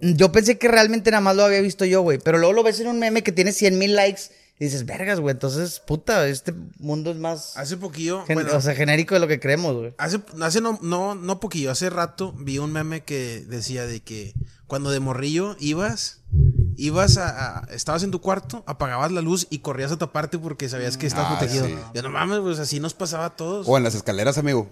Yo 0.00 0.30
pensé 0.30 0.58
que 0.58 0.68
realmente 0.68 1.10
nada 1.10 1.20
más 1.20 1.34
lo 1.34 1.44
había 1.44 1.60
visto 1.60 1.84
yo, 1.84 2.02
güey. 2.02 2.18
Pero 2.18 2.38
luego 2.38 2.52
lo 2.52 2.62
ves 2.62 2.78
en 2.78 2.86
un 2.86 3.00
meme 3.00 3.22
que 3.22 3.32
tiene 3.32 3.52
100 3.52 3.78
mil 3.78 3.96
likes 3.96 4.22
y 4.58 4.64
dices, 4.64 4.86
vergas, 4.86 5.20
güey. 5.20 5.32
Entonces, 5.32 5.80
puta, 5.80 6.26
este 6.26 6.52
mundo 6.78 7.12
es 7.12 7.16
más. 7.16 7.56
Hace 7.56 7.76
poquillo, 7.76 8.24
bueno, 8.26 8.56
o 8.56 8.60
sea, 8.60 8.74
genérico 8.74 9.14
de 9.14 9.20
lo 9.20 9.28
que 9.28 9.38
creemos, 9.38 9.76
güey. 9.76 9.94
hace, 9.98 10.20
hace 10.40 10.60
no, 10.60 10.78
no, 10.82 11.14
no 11.14 11.38
poquillo, 11.38 11.70
hace 11.70 11.90
rato 11.90 12.32
vi 12.32 12.58
un 12.58 12.72
meme 12.72 13.02
que 13.02 13.44
decía 13.46 13.86
de 13.86 14.00
que 14.00 14.34
cuando 14.66 14.90
de 14.90 14.98
morrillo 14.98 15.56
ibas, 15.60 16.20
ibas 16.78 17.18
a, 17.18 17.58
a- 17.58 17.64
estabas 17.74 18.02
en 18.04 18.10
tu 18.10 18.20
cuarto, 18.22 18.62
apagabas 18.66 19.12
la 19.12 19.20
luz 19.20 19.46
y 19.50 19.58
corrías 19.58 19.92
a 19.92 19.98
taparte 19.98 20.38
porque 20.38 20.68
sabías 20.70 20.96
que 20.96 21.06
estabas 21.06 21.32
Ah, 21.32 21.38
protegido. 21.38 21.66
sí. 21.66 21.76
Yo 21.92 22.02
no 22.02 22.08
mames, 22.08 22.40
pues 22.40 22.58
así 22.58 22.80
nos 22.80 22.94
pasaba 22.94 23.26
a 23.26 23.36
todos. 23.36 23.66
O 23.68 23.76
en 23.76 23.82
las 23.84 23.94
escaleras, 23.94 24.38
amigo. 24.38 24.68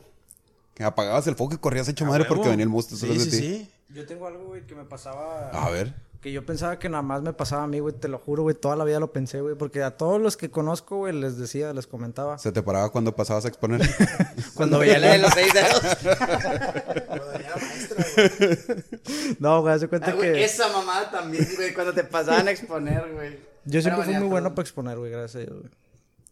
Que 0.74 0.84
apagabas 0.84 1.26
el 1.26 1.34
foco 1.36 1.54
y 1.54 1.58
corrías 1.58 1.88
hecho 1.88 2.04
A 2.04 2.08
madre 2.08 2.22
huevo. 2.22 2.36
porque 2.36 2.48
venía 2.50 2.62
el 2.64 2.68
monstruo 2.70 2.98
Sí, 2.98 3.06
solo 3.06 3.20
sí, 3.20 3.30
de 3.30 3.30
ti. 3.30 3.36
sí. 3.42 3.70
Yo 3.94 4.06
tengo 4.06 4.26
algo, 4.26 4.46
güey, 4.46 4.66
que 4.66 4.74
me 4.74 4.84
pasaba. 4.84 5.50
A 5.50 5.70
ver. 5.70 5.94
Que 6.20 6.32
yo 6.32 6.44
pensaba 6.44 6.78
que 6.78 6.88
nada 6.88 7.02
más 7.02 7.22
me 7.22 7.32
pasaba 7.32 7.62
a 7.62 7.66
mí, 7.68 7.78
güey, 7.78 7.94
te 7.94 8.08
lo 8.08 8.18
juro, 8.18 8.42
güey, 8.42 8.56
toda 8.56 8.74
la 8.74 8.84
vida 8.84 8.98
lo 8.98 9.12
pensé, 9.12 9.40
güey, 9.42 9.54
porque 9.54 9.82
a 9.84 9.96
todos 9.96 10.20
los 10.20 10.36
que 10.36 10.50
conozco, 10.50 10.96
güey, 10.96 11.12
les 11.14 11.36
decía, 11.38 11.72
les 11.72 11.86
comentaba. 11.86 12.36
Se 12.38 12.50
te 12.52 12.62
paraba 12.62 12.90
cuando 12.90 13.14
pasabas 13.14 13.44
a 13.44 13.48
exponer. 13.48 13.80
Cuando 14.54 14.78
veía 14.80 14.98
la 14.98 15.12
de 15.12 15.18
los 15.18 15.32
seis 15.32 15.52
dedos. 15.52 15.80
No, 19.38 19.60
güey, 19.60 19.74
haz 19.74 19.80
de 19.82 19.88
cuenta 19.88 20.16
que... 20.16 20.26
Ah, 20.26 20.38
esa 20.38 20.68
mamada 20.68 21.10
también, 21.10 21.46
güey, 21.56 21.72
cuando 21.74 21.92
te 21.92 22.04
pasaban 22.04 22.48
a 22.48 22.50
exponer, 22.50 23.12
güey. 23.12 23.38
Yo 23.64 23.80
siempre 23.82 24.04
fui 24.04 24.14
muy 24.14 24.28
bueno 24.28 24.54
para 24.54 24.62
exponer, 24.62 24.98
güey, 24.98 25.10
gracias 25.10 25.36
a 25.36 25.46
Dios, 25.46 25.60
güey. 25.60 25.70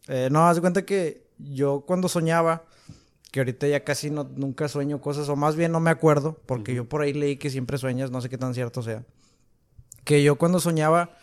Eh, 0.08 0.28
no, 0.30 0.46
haz 0.46 0.56
de 0.56 0.60
cuenta 0.60 0.84
que 0.84 1.26
yo 1.38 1.84
cuando 1.86 2.08
soñaba, 2.08 2.64
que 3.30 3.40
ahorita 3.40 3.66
ya 3.66 3.84
casi 3.84 4.10
no, 4.10 4.24
nunca 4.36 4.68
sueño 4.68 5.00
cosas, 5.00 5.28
o 5.28 5.36
más 5.36 5.56
bien 5.56 5.72
no 5.72 5.80
me 5.80 5.90
acuerdo, 5.90 6.38
porque 6.46 6.74
yo 6.74 6.88
por 6.88 7.02
ahí 7.02 7.12
leí 7.12 7.36
que 7.36 7.50
siempre 7.50 7.78
sueñas, 7.78 8.10
no 8.10 8.20
sé 8.20 8.28
qué 8.28 8.38
tan 8.38 8.54
cierto 8.54 8.82
sea. 8.82 9.04
que 10.04 10.22
yo 10.22 10.36
cuando 10.36 10.60
soñaba 10.60 11.16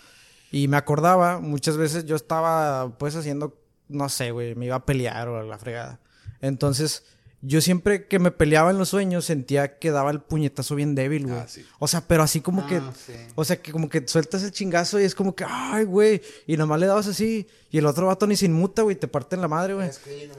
y 0.51 0.67
me 0.67 0.77
acordaba, 0.77 1.39
muchas 1.39 1.77
veces 1.77 2.05
yo 2.05 2.15
estaba 2.15 2.97
pues 2.97 3.15
haciendo, 3.15 3.57
no 3.87 4.09
sé, 4.09 4.31
güey, 4.31 4.55
me 4.55 4.65
iba 4.65 4.75
a 4.75 4.85
pelear 4.85 5.29
o 5.29 5.39
a 5.39 5.43
la 5.43 5.57
fregada. 5.57 5.99
Entonces, 6.41 7.03
yo 7.43 7.59
siempre 7.61 8.07
que 8.07 8.19
me 8.19 8.29
peleaba 8.31 8.69
en 8.71 8.77
los 8.77 8.89
sueños 8.89 9.25
sentía 9.25 9.79
que 9.79 9.89
daba 9.91 10.11
el 10.11 10.19
puñetazo 10.21 10.75
bien 10.75 10.93
débil, 10.93 11.27
güey. 11.27 11.39
Ah, 11.39 11.45
sí. 11.47 11.65
O 11.79 11.87
sea, 11.87 12.01
pero 12.07 12.21
así 12.23 12.41
como 12.41 12.67
que, 12.67 12.75
Ah, 12.77 12.93
sí. 12.95 13.13
o 13.35 13.43
sea, 13.43 13.61
que 13.61 13.71
como 13.71 13.89
que 13.89 14.07
sueltas 14.07 14.43
el 14.43 14.51
chingazo 14.51 14.99
y 14.99 15.03
es 15.05 15.15
como 15.15 15.33
que, 15.35 15.43
ay, 15.47 15.85
güey, 15.85 16.21
y 16.45 16.55
nomás 16.57 16.79
le 16.79 16.85
dabas 16.85 17.07
así 17.07 17.47
y 17.71 17.77
el 17.79 17.85
otro 17.87 18.07
vato 18.07 18.27
ni 18.27 18.35
se 18.35 18.45
inmuta, 18.45 18.83
güey, 18.83 18.95
te 18.95 19.07
parte 19.07 19.35
en 19.35 19.41
la 19.41 19.47
madre, 19.47 19.73
güey. 19.73 19.89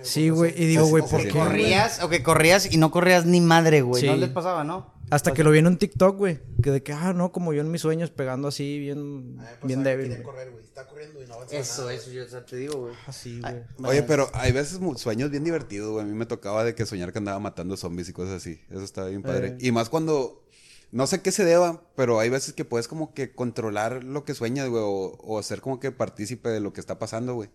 Sí, 0.03 0.29
güey, 0.29 0.53
y 0.57 0.67
digo, 0.67 0.87
güey, 0.87 1.03
¿por 1.03 1.21
que 1.23 1.29
qué? 1.29 1.39
Corrías, 1.39 2.03
o 2.03 2.09
que 2.09 2.23
corrías 2.23 2.71
y 2.73 2.77
no 2.77 2.91
corrías 2.91 3.27
ni 3.27 3.41
madre, 3.41 3.81
güey. 3.83 4.03
Sí. 4.03 4.07
No 4.07 4.17
les 4.17 4.31
pasaba, 4.31 4.63
¿no? 4.63 4.92
Hasta 5.11 5.33
que 5.33 5.45
lo 5.45 5.51
vi 5.51 5.59
en 5.59 5.67
un 5.67 5.77
TikTok, 5.77 6.17
güey, 6.17 6.41
que 6.63 6.71
de 6.71 6.83
que, 6.83 6.93
ah, 6.93 7.13
no, 7.13 7.33
como 7.33 7.53
yo 7.53 7.61
en 7.61 7.71
mis 7.71 7.83
sueños 7.83 8.11
pegando 8.11 8.49
así 8.49 8.79
bien, 8.79 9.39
bien 9.63 9.83
débil. 9.83 10.09
güey. 10.09 10.23
correr, 10.23 10.51
güey. 10.51 10.65
Está 10.65 10.87
corriendo 10.87 11.23
y 11.23 11.27
no 11.27 11.35
avanza 11.35 11.57
Eso, 11.57 11.91
eso, 11.91 12.11
yo 12.11 12.27
sea, 12.27 12.47
te 12.47 12.57
digo, 12.57 12.79
güey. 12.79 12.95
Así, 13.07 13.41
güey. 13.41 13.63
Oye, 13.85 14.03
pero 14.03 14.31
hay 14.33 14.53
veces 14.53 14.81
sueños 14.97 15.31
bien 15.31 15.45
divertidos, 15.45 15.91
güey. 15.91 16.05
A 16.05 16.09
mí 16.09 16.15
me 16.15 16.25
tocaba 16.25 16.65
de 16.65 16.75
que 16.75 16.87
soñar 16.87 17.13
que 17.13 17.19
andaba 17.19 17.39
matando 17.39 17.77
zombies 17.77 18.09
y 18.09 18.13
cosas 18.15 18.37
así. 18.37 18.61
Eso 18.71 18.83
estaba 18.83 19.09
bien 19.09 19.23
padre. 19.23 19.49
Eh. 19.49 19.59
Y 19.61 19.73
más 19.73 19.91
cuando, 19.91 20.47
no 20.93 21.07
sé 21.07 21.21
qué 21.21 21.31
se 21.31 21.45
deba, 21.45 21.83
pero 21.95 22.19
hay 22.19 22.31
veces 22.31 22.55
que 22.55 22.65
puedes 22.65 22.89
como 22.89 23.13
que 23.13 23.35
controlar 23.35 24.05
lo 24.05 24.25
que 24.25 24.33
sueñas, 24.33 24.71
güey. 24.71 24.83
O, 24.83 25.19
o 25.23 25.43
ser 25.43 25.61
como 25.61 25.79
que 25.79 25.93
partícipe 25.93 26.49
de 26.49 26.61
lo 26.61 26.73
que 26.73 26.81
está 26.81 26.99
pasando, 26.99 27.35
güey. 27.35 27.51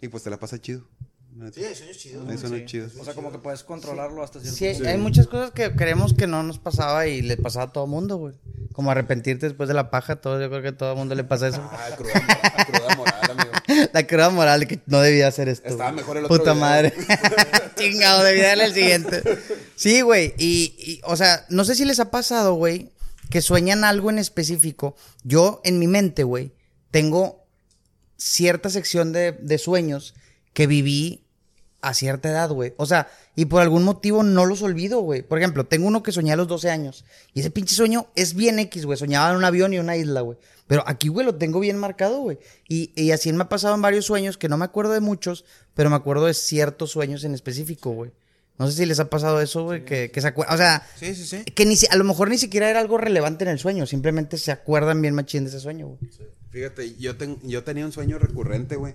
Y 0.00 0.08
pues 0.08 0.22
te 0.22 0.30
la 0.30 0.38
pasa 0.38 0.58
chido. 0.58 0.88
Sí, 1.54 1.64
hay 1.64 1.74
sueños 1.74 1.98
chidos. 1.98 2.28
Hay 2.28 2.38
sueños 2.38 2.64
chidos. 2.70 2.92
O 3.00 3.04
sea, 3.04 3.14
como 3.14 3.32
que 3.32 3.38
puedes 3.38 3.62
controlarlo 3.64 4.22
hasta 4.22 4.38
cierto 4.40 4.56
Sí, 4.58 4.66
hay, 4.66 4.86
hay 4.92 4.98
muchas 4.98 5.26
cosas 5.26 5.50
que 5.50 5.72
creemos 5.74 6.12
que 6.14 6.26
no 6.26 6.42
nos 6.42 6.58
pasaba 6.58 7.06
y 7.06 7.22
le 7.22 7.36
pasaba 7.36 7.66
a 7.66 7.72
todo 7.72 7.86
mundo, 7.86 8.16
güey. 8.18 8.34
Como 8.72 8.90
arrepentirte 8.90 9.46
después 9.46 9.68
de 9.68 9.74
la 9.74 9.90
paja, 9.90 10.16
todo, 10.16 10.40
yo 10.40 10.48
creo 10.50 10.62
que 10.62 10.68
a 10.68 10.76
todo 10.76 10.92
el 10.92 10.98
mundo 10.98 11.14
le 11.14 11.24
pasa 11.24 11.48
eso. 11.48 11.60
Ah, 11.72 11.88
cruda, 11.96 12.12
moral- 12.14 12.66
cruda 12.66 12.96
moral, 12.96 13.30
amigo. 13.30 13.88
La 13.92 14.06
cruda 14.06 14.30
moral 14.30 14.60
de 14.60 14.66
que 14.68 14.80
no 14.86 15.00
debía 15.00 15.26
hacer 15.28 15.48
esto. 15.48 15.68
Estaba 15.68 15.90
güey. 15.90 16.02
mejor 16.02 16.16
el 16.18 16.24
otro 16.26 16.36
Puta 16.38 16.52
video. 16.52 16.60
madre. 16.66 16.92
Chingado, 17.76 18.22
debía 18.24 18.48
darle 18.48 18.64
el 18.66 18.74
siguiente. 18.74 19.22
Sí, 19.76 20.00
güey. 20.02 20.34
Y, 20.38 20.74
y, 20.78 21.00
o 21.04 21.16
sea, 21.16 21.44
no 21.48 21.64
sé 21.64 21.74
si 21.74 21.84
les 21.84 21.98
ha 22.00 22.10
pasado, 22.10 22.54
güey, 22.54 22.90
que 23.30 23.40
sueñan 23.40 23.84
algo 23.84 24.10
en 24.10 24.18
específico. 24.18 24.96
Yo, 25.24 25.60
en 25.64 25.78
mi 25.78 25.86
mente, 25.86 26.22
güey, 26.24 26.52
tengo 26.90 27.44
cierta 28.16 28.70
sección 28.70 29.12
de, 29.12 29.32
de 29.32 29.58
sueños 29.58 30.14
que 30.52 30.66
viví 30.66 31.24
a 31.80 31.94
cierta 31.94 32.28
edad, 32.30 32.48
güey. 32.50 32.74
O 32.76 32.86
sea, 32.86 33.08
y 33.34 33.46
por 33.46 33.60
algún 33.60 33.82
motivo 33.82 34.22
no 34.22 34.46
los 34.46 34.62
olvido, 34.62 35.00
güey. 35.00 35.22
Por 35.22 35.38
ejemplo, 35.38 35.64
tengo 35.66 35.88
uno 35.88 36.02
que 36.02 36.12
soñé 36.12 36.32
a 36.32 36.36
los 36.36 36.46
12 36.46 36.70
años. 36.70 37.04
Y 37.34 37.40
ese 37.40 37.50
pinche 37.50 37.74
sueño 37.74 38.06
es 38.14 38.34
bien 38.34 38.58
X, 38.60 38.86
güey. 38.86 38.96
Soñaba 38.98 39.30
en 39.30 39.36
un 39.36 39.44
avión 39.44 39.74
y 39.74 39.78
una 39.78 39.96
isla, 39.96 40.20
güey. 40.20 40.38
Pero 40.68 40.84
aquí, 40.86 41.08
güey, 41.08 41.26
lo 41.26 41.34
tengo 41.34 41.58
bien 41.58 41.76
marcado, 41.76 42.20
güey. 42.20 42.38
Y, 42.68 42.92
y 42.94 43.10
así 43.10 43.32
me 43.32 43.42
ha 43.42 43.48
pasado 43.48 43.74
en 43.74 43.82
varios 43.82 44.04
sueños, 44.06 44.38
que 44.38 44.48
no 44.48 44.56
me 44.56 44.64
acuerdo 44.64 44.92
de 44.92 45.00
muchos, 45.00 45.44
pero 45.74 45.90
me 45.90 45.96
acuerdo 45.96 46.26
de 46.26 46.34
ciertos 46.34 46.92
sueños 46.92 47.24
en 47.24 47.34
específico, 47.34 47.90
güey. 47.90 48.12
No 48.58 48.70
sé 48.70 48.76
si 48.76 48.86
les 48.86 49.00
ha 49.00 49.10
pasado 49.10 49.40
eso, 49.40 49.64
güey, 49.64 49.84
que, 49.84 50.12
que 50.12 50.20
se 50.20 50.28
acuerdan. 50.28 50.54
O 50.54 50.58
sea, 50.58 50.86
Sí, 50.96 51.14
sí, 51.16 51.24
sí. 51.26 51.42
que 51.44 51.66
ni 51.66 51.74
si- 51.74 51.88
a 51.90 51.96
lo 51.96 52.04
mejor 52.04 52.28
ni 52.30 52.38
siquiera 52.38 52.70
era 52.70 52.78
algo 52.78 52.96
relevante 52.96 53.42
en 53.44 53.50
el 53.50 53.58
sueño. 53.58 53.86
Simplemente 53.86 54.38
se 54.38 54.52
acuerdan 54.52 55.02
bien 55.02 55.14
machín 55.14 55.42
de 55.42 55.50
ese 55.50 55.58
sueño, 55.58 55.88
güey. 55.88 55.98
Fíjate, 56.50 56.94
yo, 56.96 57.16
ten- 57.16 57.40
yo 57.42 57.64
tenía 57.64 57.84
un 57.86 57.92
sueño 57.92 58.18
recurrente, 58.20 58.76
güey. 58.76 58.94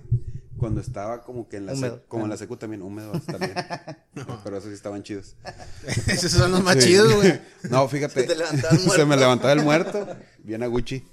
Cuando 0.58 0.80
estaba 0.80 1.22
como 1.22 1.48
que 1.48 1.56
en 1.58 1.66
la 1.66 1.72
Húmedo. 1.72 1.94
secu, 1.96 2.08
como 2.08 2.24
en 2.24 2.30
la 2.30 2.36
secu 2.36 2.56
también, 2.56 2.82
húmedo 2.82 3.12
también. 3.20 3.54
Pero 4.44 4.56
esos 4.58 4.68
sí 4.70 4.74
estaban 4.74 5.02
chidos. 5.02 5.36
Esos 6.06 6.32
son 6.32 6.50
los 6.52 6.62
más 6.62 6.74
Sí. 6.76 6.88
chidos, 6.90 7.14
güey. 7.14 7.40
No, 7.70 7.88
fíjate. 7.88 8.26
Se 8.26 8.34
te 8.34 8.76
Se 8.78 9.04
me 9.04 9.16
levantaba 9.16 9.52
el 9.52 9.62
muerto. 9.62 10.06
Bien 10.42 10.62
a 10.62 10.66
Gucci. 10.66 11.04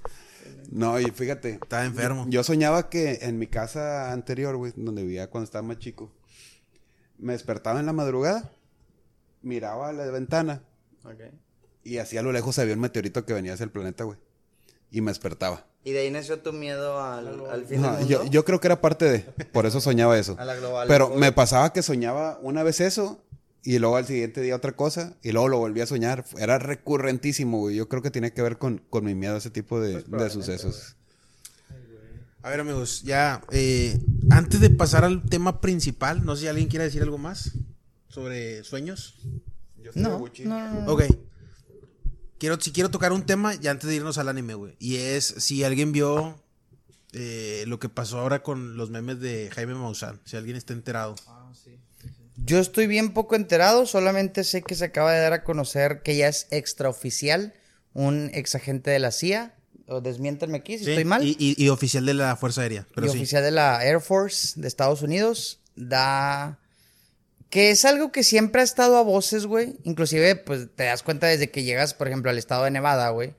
No, 0.72 1.00
y 1.00 1.06
fíjate. 1.12 1.52
Estaba 1.62 1.86
enfermo. 1.86 2.26
Yo 2.28 2.44
soñaba 2.44 2.90
que 2.90 3.20
en 3.22 3.38
mi 3.38 3.48
casa 3.48 4.12
anterior, 4.12 4.56
güey, 4.58 4.74
donde 4.76 5.04
vivía 5.04 5.30
cuando 5.30 5.46
estaba 5.46 5.62
más 5.62 5.78
chico, 5.80 6.12
me 7.18 7.34
despertaba 7.34 7.80
en 7.80 7.86
la 7.86 7.94
madrugada, 7.94 8.52
miraba 9.42 9.90
a 9.90 9.94
la 9.94 10.06
ventana 10.08 10.64
y 11.84 12.00
así 12.00 12.18
a 12.18 12.24
lo 12.24 12.32
lejos 12.32 12.58
había 12.58 12.74
un 12.74 12.80
meteorito 12.80 13.26
que 13.26 13.34
venía 13.34 13.54
hacia 13.54 13.64
el 13.66 13.70
planeta, 13.70 14.04
güey. 14.06 14.18
Y 14.92 15.02
me 15.02 15.12
despertaba. 15.12 15.66
Y 15.86 15.92
de 15.94 16.00
ahí 16.00 16.12
nació 16.12 16.40
tu 16.40 16.52
miedo 16.52 17.00
al, 17.02 17.46
al 17.50 17.66
fin 17.66 17.80
No, 17.82 17.96
del 17.96 18.08
yo, 18.08 18.18
mundo. 18.18 18.32
yo 18.34 18.44
creo 18.44 18.60
que 18.60 18.68
era 18.68 18.82
parte 18.82 19.06
de, 19.06 19.20
por 19.46 19.66
eso 19.66 19.80
soñaba 19.80 20.18
eso. 20.18 20.36
A 20.40 20.44
la 20.44 20.56
global. 20.56 20.88
Pero 20.88 21.12
me 21.12 21.32
pasaba 21.32 21.72
que 21.72 21.82
soñaba 21.84 22.40
una 22.42 22.64
vez 22.64 22.82
eso 22.82 23.22
y 23.64 23.78
luego 23.80 23.96
al 23.96 24.06
siguiente 24.06 24.42
día 24.42 24.56
otra 24.56 24.72
cosa 24.74 25.14
y 25.24 25.32
luego 25.32 25.48
lo 25.48 25.60
volví 25.60 25.82
a 25.82 25.86
soñar. 25.86 26.26
Era 26.38 26.58
recurrentísimo, 26.60 27.60
güey. 27.60 27.76
Yo 27.76 27.88
creo 27.88 28.02
que 28.02 28.10
tiene 28.12 28.34
que 28.34 28.42
ver 28.42 28.58
con, 28.58 28.82
con 28.90 29.06
mi 29.06 29.14
miedo 29.16 29.36
a 29.36 29.38
ese 29.38 29.52
tipo 29.52 29.80
de, 29.80 30.02
de 30.02 30.30
sucesos. 30.32 30.96
A 32.42 32.50
ver, 32.50 32.60
amigos, 32.60 33.02
ya, 33.04 33.42
eh, 33.52 34.00
antes 34.30 34.60
de 34.62 34.70
pasar 34.70 35.04
al 35.04 35.24
tema 35.24 35.62
principal, 35.62 36.24
no 36.26 36.36
sé 36.36 36.42
si 36.42 36.48
alguien 36.48 36.68
quiere 36.68 36.86
decir 36.86 37.02
algo 37.02 37.18
más 37.18 37.52
sobre 38.08 38.64
sueños. 38.64 39.16
No, 39.94 40.20
no, 40.20 40.30
no, 40.46 40.82
no. 40.82 40.92
Ok. 40.94 41.04
Quiero, 42.38 42.60
si 42.60 42.72
quiero 42.72 42.92
tocar 42.92 43.12
un 43.14 43.26
tema, 43.26 43.56
ya 43.56 43.72
antes 43.72 43.90
de 43.90 43.96
irnos 43.96 44.18
al 44.18 44.28
anime, 44.30 44.54
güey. 44.56 44.76
Y 44.80 44.98
es 44.98 45.26
si 45.38 45.64
alguien 45.64 45.92
vio 45.92 46.42
eh, 47.14 47.64
lo 47.68 47.80
que 47.80 47.88
pasó 47.90 48.20
ahora 48.20 48.44
con 48.44 48.76
los 48.78 48.90
memes 48.90 49.20
de 49.22 49.50
Jaime 49.54 49.74
Maussan. 49.74 50.20
Si 50.26 50.36
alguien 50.36 50.58
está 50.58 50.74
enterado. 50.74 51.16
Yo 52.38 52.60
estoy 52.60 52.88
bien 52.88 53.14
poco 53.14 53.36
enterado, 53.36 53.86
solamente 53.86 54.44
sé 54.44 54.62
que 54.62 54.76
se 54.76 54.86
acaba 54.86 55.14
de 55.14 55.22
dar 55.22 55.32
a 55.34 55.44
conocer 55.44 56.02
que 56.04 56.18
ya 56.18 56.28
es 56.28 56.48
extraoficial 56.52 57.54
un 57.94 58.30
ex 58.34 58.56
agente 58.56 58.92
de 58.92 59.00
la 59.00 59.12
CIA. 59.12 59.56
O 59.88 60.02
desmiéntenme 60.02 60.58
aquí 60.58 60.78
si 60.80 60.84
Sí, 60.86 60.92
estoy 60.92 61.06
mal. 61.06 61.24
Y, 61.24 61.38
y- 61.40 61.64
y 61.64 61.70
oficial 61.70 62.06
de 62.06 62.16
la 62.16 62.36
Fuerza 62.36 62.62
Aérea. 62.62 62.88
Pero 62.96 63.08
y 63.08 63.10
sí. 63.12 63.18
oficial 63.18 63.44
de 63.44 63.52
la 63.52 63.86
Air 63.86 64.02
Force 64.02 64.60
de 64.60 64.68
Estados 64.68 65.02
Unidos 65.04 65.60
da 65.76 66.60
que 67.56 67.70
es 67.72 67.86
algo 67.86 68.12
que 68.12 68.22
siempre 68.24 68.60
ha 68.60 68.64
estado 68.66 68.98
a 68.98 69.02
voces, 69.02 69.46
güey. 69.46 69.78
Inclusive, 69.86 70.36
pues 70.36 70.68
te 70.76 70.84
das 70.84 71.04
cuenta 71.04 71.28
desde 71.28 71.50
que 71.52 71.64
llegas, 71.64 71.94
por 71.94 72.10
ejemplo, 72.10 72.30
al 72.30 72.38
estado 72.38 72.66
de 72.66 72.72
Nevada, 72.72 73.08
güey. 73.12 73.34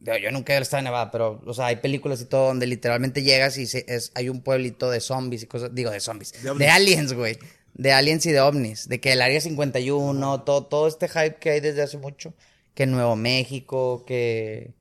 Yo 0.00 0.30
nunca 0.30 0.54
he 0.54 0.58
estado 0.62 0.78
de 0.80 0.84
Nevada, 0.84 1.10
pero, 1.10 1.42
o 1.44 1.52
sea, 1.52 1.66
hay 1.66 1.76
películas 1.76 2.22
y 2.22 2.24
todo 2.24 2.46
donde 2.46 2.66
literalmente 2.66 3.22
llegas 3.22 3.58
y 3.58 3.66
se- 3.66 3.84
es, 3.88 4.10
hay 4.14 4.30
un 4.30 4.40
pueblito 4.40 4.90
de 4.90 5.00
zombies 5.00 5.42
y 5.42 5.46
cosas, 5.46 5.74
digo, 5.74 5.90
de 5.90 6.00
zombies, 6.00 6.32
de, 6.42 6.48
ovnis. 6.48 6.66
aliens, 6.70 7.12
güey. 7.12 7.38
De 7.74 7.92
aliens 7.92 8.24
y 8.24 8.32
de 8.32 8.40
ovnis. 8.40 8.88
De 8.88 9.00
que 9.02 9.12
el 9.12 9.20
Área 9.20 9.38
51, 9.42 10.42
todo, 10.44 10.64
todo 10.64 10.88
este 10.88 11.06
hype 11.06 11.36
que 11.36 11.50
hay 11.50 11.60
desde 11.60 11.82
hace 11.82 11.98
mucho. 11.98 12.32
Que 12.74 12.84
en 12.84 12.92
Nuevo 12.92 13.16
México, 13.16 14.04
que... 14.06 14.72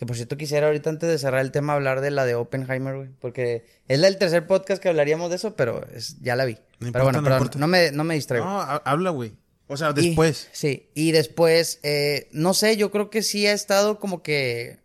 Que 0.00 0.06
por 0.06 0.16
cierto 0.16 0.38
quisiera 0.38 0.66
ahorita 0.68 0.88
antes 0.88 1.10
de 1.10 1.18
cerrar 1.18 1.42
el 1.42 1.50
tema 1.52 1.74
hablar 1.74 2.00
de 2.00 2.10
la 2.10 2.24
de 2.24 2.34
Oppenheimer, 2.34 2.96
güey. 2.96 3.10
Porque 3.20 3.66
es 3.86 4.00
del 4.00 4.16
tercer 4.16 4.46
podcast 4.46 4.82
que 4.82 4.88
hablaríamos 4.88 5.28
de 5.28 5.36
eso, 5.36 5.54
pero 5.56 5.86
es- 5.94 6.18
ya 6.22 6.36
la 6.36 6.46
vi. 6.46 6.54
No 6.78 6.90
pero 6.90 7.04
bueno, 7.04 7.20
no 7.20 7.28
perdón, 7.28 7.50
no, 7.56 7.66
me, 7.68 7.92
no 7.92 8.02
me 8.04 8.14
distraigo. 8.14 8.46
No, 8.46 8.62
ha- 8.62 8.76
habla, 8.86 9.10
güey. 9.10 9.34
O 9.66 9.76
sea, 9.76 9.90
Y- 9.90 10.06
después. 10.06 10.48
sí, 10.52 10.88
y 10.94 11.12
después, 11.12 11.80
eh, 11.82 12.28
no 12.32 12.54
sé, 12.54 12.78
yo 12.78 12.90
creo 12.90 13.10
que 13.10 13.22
sí 13.22 13.46
ha 13.46 13.52
estado 13.52 14.00
como 14.00 14.22
que 14.22 14.78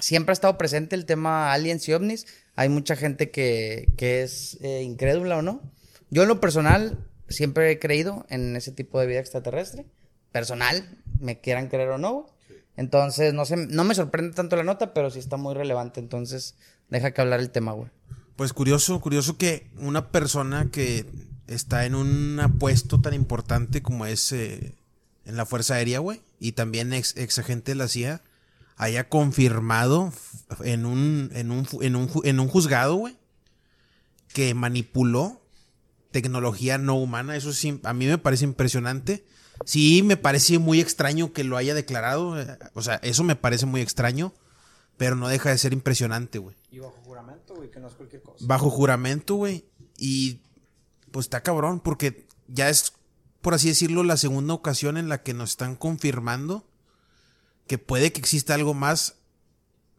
siempre 0.00 0.32
ha 0.32 0.34
estado 0.34 0.58
presente 0.58 0.96
el 0.96 1.06
tema 1.06 1.52
aliens 1.52 1.88
y 1.88 1.92
ovnis. 1.92 2.26
Hay 2.56 2.68
mucha 2.68 2.96
gente 2.96 3.30
que, 3.30 3.86
que 3.96 4.24
es 4.24 4.58
eh, 4.62 4.82
incrédula 4.82 5.36
o 5.38 5.42
no. 5.42 5.62
Yo 6.10 6.22
en 6.22 6.28
lo 6.28 6.40
personal 6.40 6.98
siempre 7.28 7.70
he 7.70 7.78
creído 7.78 8.26
en 8.30 8.56
ese 8.56 8.72
tipo 8.72 8.98
de 8.98 9.06
vida 9.06 9.20
extraterrestre. 9.20 9.86
Personal, 10.32 10.98
me 11.20 11.40
quieran 11.40 11.68
creer 11.68 11.90
o 11.90 11.98
no. 11.98 12.33
Entonces, 12.76 13.32
no 13.34 13.44
sé, 13.44 13.56
no 13.56 13.84
me 13.84 13.94
sorprende 13.94 14.34
tanto 14.34 14.56
la 14.56 14.64
nota, 14.64 14.94
pero 14.94 15.10
sí 15.10 15.18
está 15.18 15.36
muy 15.36 15.54
relevante. 15.54 16.00
Entonces, 16.00 16.56
deja 16.90 17.12
que 17.12 17.20
hablar 17.20 17.40
el 17.40 17.50
tema, 17.50 17.72
güey. 17.72 17.90
Pues 18.36 18.52
curioso, 18.52 19.00
curioso 19.00 19.36
que 19.38 19.70
una 19.78 20.10
persona 20.10 20.68
que 20.72 21.06
está 21.46 21.86
en 21.86 21.94
un 21.94 22.40
puesto 22.58 23.00
tan 23.00 23.14
importante 23.14 23.82
como 23.82 24.06
es 24.06 24.32
eh, 24.32 24.74
en 25.24 25.36
la 25.36 25.46
Fuerza 25.46 25.74
Aérea, 25.74 26.00
güey, 26.00 26.20
y 26.40 26.52
también 26.52 26.92
ex, 26.92 27.16
ex 27.16 27.38
agente 27.38 27.72
de 27.72 27.76
la 27.76 27.88
CIA, 27.88 28.22
haya 28.76 29.08
confirmado 29.08 30.12
en 30.64 30.84
un, 30.84 31.30
en 31.32 31.52
un, 31.52 31.68
en 31.80 31.96
un, 31.96 32.10
en 32.24 32.40
un 32.40 32.48
juzgado, 32.48 32.96
güey, 32.96 33.16
que 34.32 34.52
manipuló 34.54 35.40
tecnología 36.10 36.78
no 36.78 36.96
humana. 36.96 37.36
Eso 37.36 37.52
sí, 37.52 37.80
a 37.84 37.92
mí 37.92 38.06
me 38.06 38.18
parece 38.18 38.44
impresionante. 38.44 39.24
Sí, 39.64 40.02
me 40.02 40.16
parece 40.16 40.58
muy 40.58 40.80
extraño 40.80 41.32
que 41.32 41.44
lo 41.44 41.56
haya 41.56 41.74
declarado. 41.74 42.40
eh, 42.40 42.58
O 42.74 42.82
sea, 42.82 42.96
eso 42.96 43.22
me 43.24 43.36
parece 43.36 43.66
muy 43.66 43.80
extraño, 43.80 44.32
pero 44.96 45.16
no 45.16 45.28
deja 45.28 45.50
de 45.50 45.58
ser 45.58 45.72
impresionante, 45.72 46.38
güey 46.38 46.56
Y 46.70 46.78
bajo 46.80 46.96
juramento, 47.04 47.54
güey, 47.54 47.70
que 47.70 47.80
no 47.80 47.88
es 47.88 47.94
cualquier 47.94 48.22
cosa. 48.22 48.44
bajo 48.46 48.70
juramento, 48.70 49.34
güey. 49.36 49.64
Y 49.96 50.40
pues 51.10 51.26
está 51.26 51.42
cabrón, 51.42 51.80
porque 51.80 52.26
ya 52.48 52.68
es, 52.68 52.92
por 53.40 53.54
así 53.54 53.68
decirlo, 53.68 54.02
la 54.02 54.16
segunda 54.16 54.54
ocasión 54.54 54.96
en 54.96 55.08
la 55.08 55.22
que 55.22 55.34
nos 55.34 55.50
están 55.50 55.76
confirmando 55.76 56.66
que 57.66 57.78
puede 57.78 58.12
que 58.12 58.20
exista 58.20 58.54
algo 58.54 58.74
más, 58.74 59.14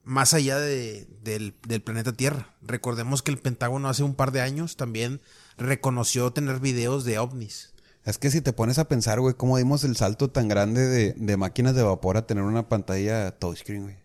más 0.04 0.34
allá 0.34 0.60
de- 0.60 1.08
del, 1.24 1.56
del 1.68 1.82
planeta 1.82 2.14
Tierra. 2.14 2.54
Recordemos 2.62 3.24
que 3.24 3.32
el 3.32 3.40
Pentágono 3.40 3.88
hace 3.90 4.04
un 4.04 4.14
par 4.16 4.32
de 4.32 4.42
años 4.42 4.76
también 4.78 5.22
reconoció 5.58 6.32
tener 6.34 6.60
videos 6.60 7.06
de 7.06 7.18
ovnis. 7.18 7.74
Es 8.06 8.18
que 8.20 8.30
si 8.30 8.42
te 8.42 8.54
pones 8.54 8.78
a 8.78 8.88
pensar, 8.88 9.20
güey, 9.20 9.34
cómo 9.34 9.58
dimos 9.58 9.84
el 9.84 9.96
salto 9.96 10.30
tan 10.30 10.48
grande 10.48 10.86
de, 10.86 11.14
de 11.14 11.38
máquinas 11.38 11.76
de 11.76 11.82
vapor 11.84 12.18
a 12.18 12.28
tener 12.28 12.44
una 12.44 12.70
pantalla 12.70 13.32
touchscreen, 13.32 13.84
güey. 13.84 13.96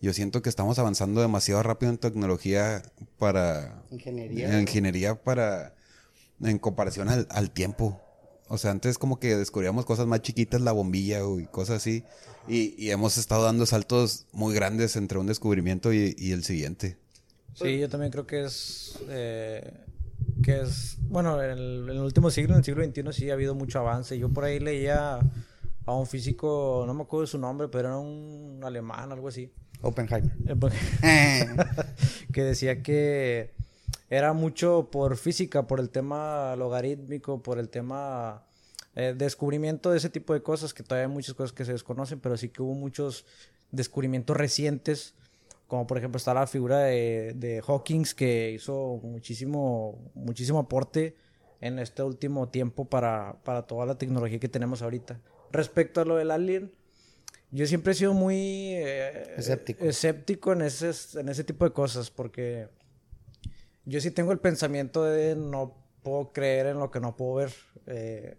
Yo 0.00 0.12
siento 0.12 0.42
que 0.42 0.50
estamos 0.50 0.78
avanzando 0.78 1.22
demasiado 1.22 1.62
rápido 1.62 1.90
en 1.90 1.96
tecnología 1.96 2.82
para... 3.18 3.82
Ingeniería. 3.90 4.52
En 4.52 4.60
ingeniería 4.60 5.14
para... 5.22 5.74
En 6.42 6.58
comparación 6.58 7.08
al, 7.08 7.26
al 7.30 7.50
tiempo. 7.50 8.02
O 8.48 8.58
sea, 8.58 8.72
antes 8.72 8.98
como 8.98 9.18
que 9.18 9.34
descubríamos 9.36 9.86
cosas 9.86 10.06
más 10.06 10.20
chiquitas, 10.20 10.60
la 10.60 10.72
bombilla 10.72 11.20
y 11.40 11.46
cosas 11.46 11.76
así. 11.76 12.04
Y, 12.46 12.74
y 12.76 12.90
hemos 12.90 13.16
estado 13.16 13.44
dando 13.44 13.64
saltos 13.64 14.26
muy 14.32 14.54
grandes 14.54 14.96
entre 14.96 15.16
un 15.16 15.26
descubrimiento 15.26 15.94
y, 15.94 16.14
y 16.18 16.32
el 16.32 16.44
siguiente. 16.44 16.98
Sí, 17.54 17.78
yo 17.78 17.88
también 17.88 18.12
creo 18.12 18.26
que 18.26 18.44
es. 18.44 18.98
eh, 19.08 19.72
que 20.42 20.60
es. 20.62 20.98
Bueno, 21.02 21.42
en 21.42 21.50
el, 21.50 21.88
en 21.90 21.96
el 21.96 22.02
último 22.02 22.30
siglo, 22.30 22.54
en 22.54 22.58
el 22.58 22.64
siglo 22.64 22.84
XXI, 22.84 23.12
sí 23.12 23.30
ha 23.30 23.34
habido 23.34 23.54
mucho 23.54 23.78
avance. 23.78 24.18
Yo 24.18 24.28
por 24.28 24.44
ahí 24.44 24.58
leía 24.60 25.20
a 25.86 25.94
un 25.94 26.06
físico, 26.06 26.84
no 26.86 26.94
me 26.94 27.02
acuerdo 27.02 27.22
de 27.22 27.26
su 27.28 27.38
nombre, 27.38 27.68
pero 27.68 27.88
era 27.88 27.98
un 27.98 28.60
alemán, 28.62 29.12
algo 29.12 29.28
así. 29.28 29.52
Oppenheimer. 29.82 30.32
eh, 30.46 30.56
pues, 30.58 30.74
que 32.32 32.42
decía 32.42 32.82
que 32.82 33.52
era 34.10 34.32
mucho 34.32 34.88
por 34.90 35.16
física, 35.16 35.66
por 35.66 35.80
el 35.80 35.90
tema 35.90 36.56
logarítmico, 36.56 37.42
por 37.42 37.58
el 37.58 37.68
tema 37.68 38.44
eh, 38.94 39.14
descubrimiento 39.16 39.90
de 39.90 39.98
ese 39.98 40.08
tipo 40.08 40.32
de 40.34 40.42
cosas, 40.42 40.72
que 40.72 40.82
todavía 40.82 41.06
hay 41.06 41.12
muchas 41.12 41.34
cosas 41.34 41.52
que 41.52 41.64
se 41.64 41.72
desconocen, 41.72 42.20
pero 42.20 42.36
sí 42.36 42.48
que 42.48 42.62
hubo 42.62 42.74
muchos 42.74 43.26
descubrimientos 43.72 44.36
recientes, 44.36 45.14
como 45.66 45.86
por 45.86 45.98
ejemplo 45.98 46.16
está 46.18 46.34
la 46.34 46.46
figura 46.46 46.78
de, 46.80 47.32
de 47.34 47.62
Hawkins, 47.66 48.14
que 48.14 48.52
hizo 48.52 49.00
muchísimo, 49.02 50.10
muchísimo 50.14 50.58
aporte 50.58 51.16
en 51.60 51.78
este 51.78 52.02
último 52.02 52.48
tiempo 52.48 52.84
para, 52.84 53.38
para 53.44 53.62
toda 53.62 53.86
la 53.86 53.96
tecnología 53.96 54.38
que 54.38 54.48
tenemos 54.48 54.82
ahorita. 54.82 55.20
Respecto 55.50 56.00
a 56.00 56.04
lo 56.04 56.16
del 56.16 56.30
alien, 56.30 56.72
yo 57.50 57.66
siempre 57.66 57.92
he 57.92 57.94
sido 57.94 58.12
muy 58.12 58.74
eh, 58.74 59.34
Escéptico. 59.36 59.84
escéptico 59.84 60.52
en 60.52 60.62
ese, 60.62 60.90
en 61.18 61.28
ese 61.28 61.44
tipo 61.44 61.64
de 61.64 61.72
cosas, 61.72 62.10
porque 62.10 62.68
yo 63.84 64.00
sí 64.00 64.10
tengo 64.10 64.32
el 64.32 64.40
pensamiento 64.40 65.04
de 65.04 65.36
no 65.36 65.76
puedo 66.02 66.32
creer 66.32 66.66
en 66.66 66.78
lo 66.78 66.90
que 66.90 67.00
no 67.00 67.16
puedo 67.16 67.34
ver. 67.36 67.52
Eh, 67.86 68.36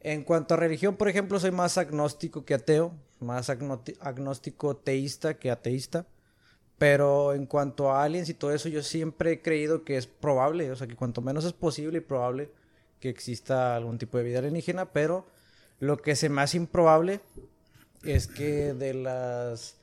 en 0.00 0.24
cuanto 0.24 0.54
a 0.54 0.56
religión, 0.56 0.96
por 0.96 1.08
ejemplo, 1.08 1.38
soy 1.38 1.50
más 1.50 1.78
agnóstico 1.78 2.44
que 2.44 2.54
ateo, 2.54 2.94
más 3.20 3.50
agnóstico 3.50 4.76
teísta 4.76 5.38
que 5.38 5.50
ateísta. 5.50 6.06
Pero 6.78 7.32
en 7.32 7.46
cuanto 7.46 7.90
a 7.90 8.04
aliens 8.04 8.28
y 8.28 8.34
todo 8.34 8.52
eso, 8.52 8.68
yo 8.68 8.82
siempre 8.82 9.32
he 9.32 9.42
creído 9.42 9.84
que 9.84 9.96
es 9.96 10.06
probable, 10.06 10.70
o 10.70 10.76
sea, 10.76 10.86
que 10.86 10.94
cuanto 10.94 11.22
menos 11.22 11.44
es 11.44 11.54
posible 11.54 11.98
y 11.98 12.02
probable 12.02 12.50
que 13.00 13.08
exista 13.08 13.76
algún 13.76 13.98
tipo 13.98 14.18
de 14.18 14.24
vida 14.24 14.38
alienígena, 14.40 14.92
pero 14.92 15.26
lo 15.80 15.96
que 15.98 16.16
se 16.16 16.26
hace 16.38 16.56
improbable 16.56 17.20
es 18.04 18.26
que 18.26 18.74
de 18.74 18.94
las 18.94 19.76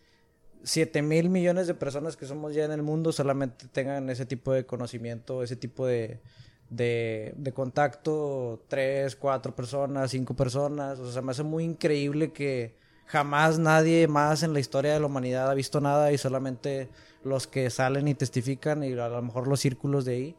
7 0.63 1.01
mil 1.01 1.29
millones 1.29 1.67
de 1.67 1.73
personas 1.73 2.15
que 2.15 2.25
somos 2.25 2.53
ya 2.53 2.65
en 2.65 2.71
el 2.71 2.83
mundo 2.83 3.11
solamente 3.11 3.67
tengan 3.67 4.09
ese 4.09 4.25
tipo 4.25 4.53
de 4.53 4.65
conocimiento, 4.65 5.43
ese 5.43 5.55
tipo 5.55 5.85
de, 5.85 6.21
de, 6.69 7.33
de 7.35 7.51
contacto, 7.51 8.63
3, 8.67 9.15
4 9.15 9.55
personas, 9.55 10.11
5 10.11 10.35
personas. 10.35 10.99
O 10.99 11.11
sea, 11.11 11.21
me 11.21 11.31
hace 11.31 11.43
muy 11.43 11.63
increíble 11.63 12.31
que 12.31 12.75
jamás 13.05 13.59
nadie 13.59 14.07
más 14.07 14.43
en 14.43 14.53
la 14.53 14.59
historia 14.59 14.93
de 14.93 14.99
la 14.99 15.05
humanidad 15.05 15.49
ha 15.49 15.53
visto 15.53 15.79
nada 15.81 16.11
y 16.11 16.17
solamente 16.17 16.89
los 17.23 17.47
que 17.47 17.69
salen 17.69 18.07
y 18.07 18.15
testifican 18.15 18.83
y 18.83 18.93
a 18.93 19.07
lo 19.09 19.21
mejor 19.21 19.47
los 19.47 19.59
círculos 19.59 20.05
de 20.05 20.13
ahí. 20.13 20.35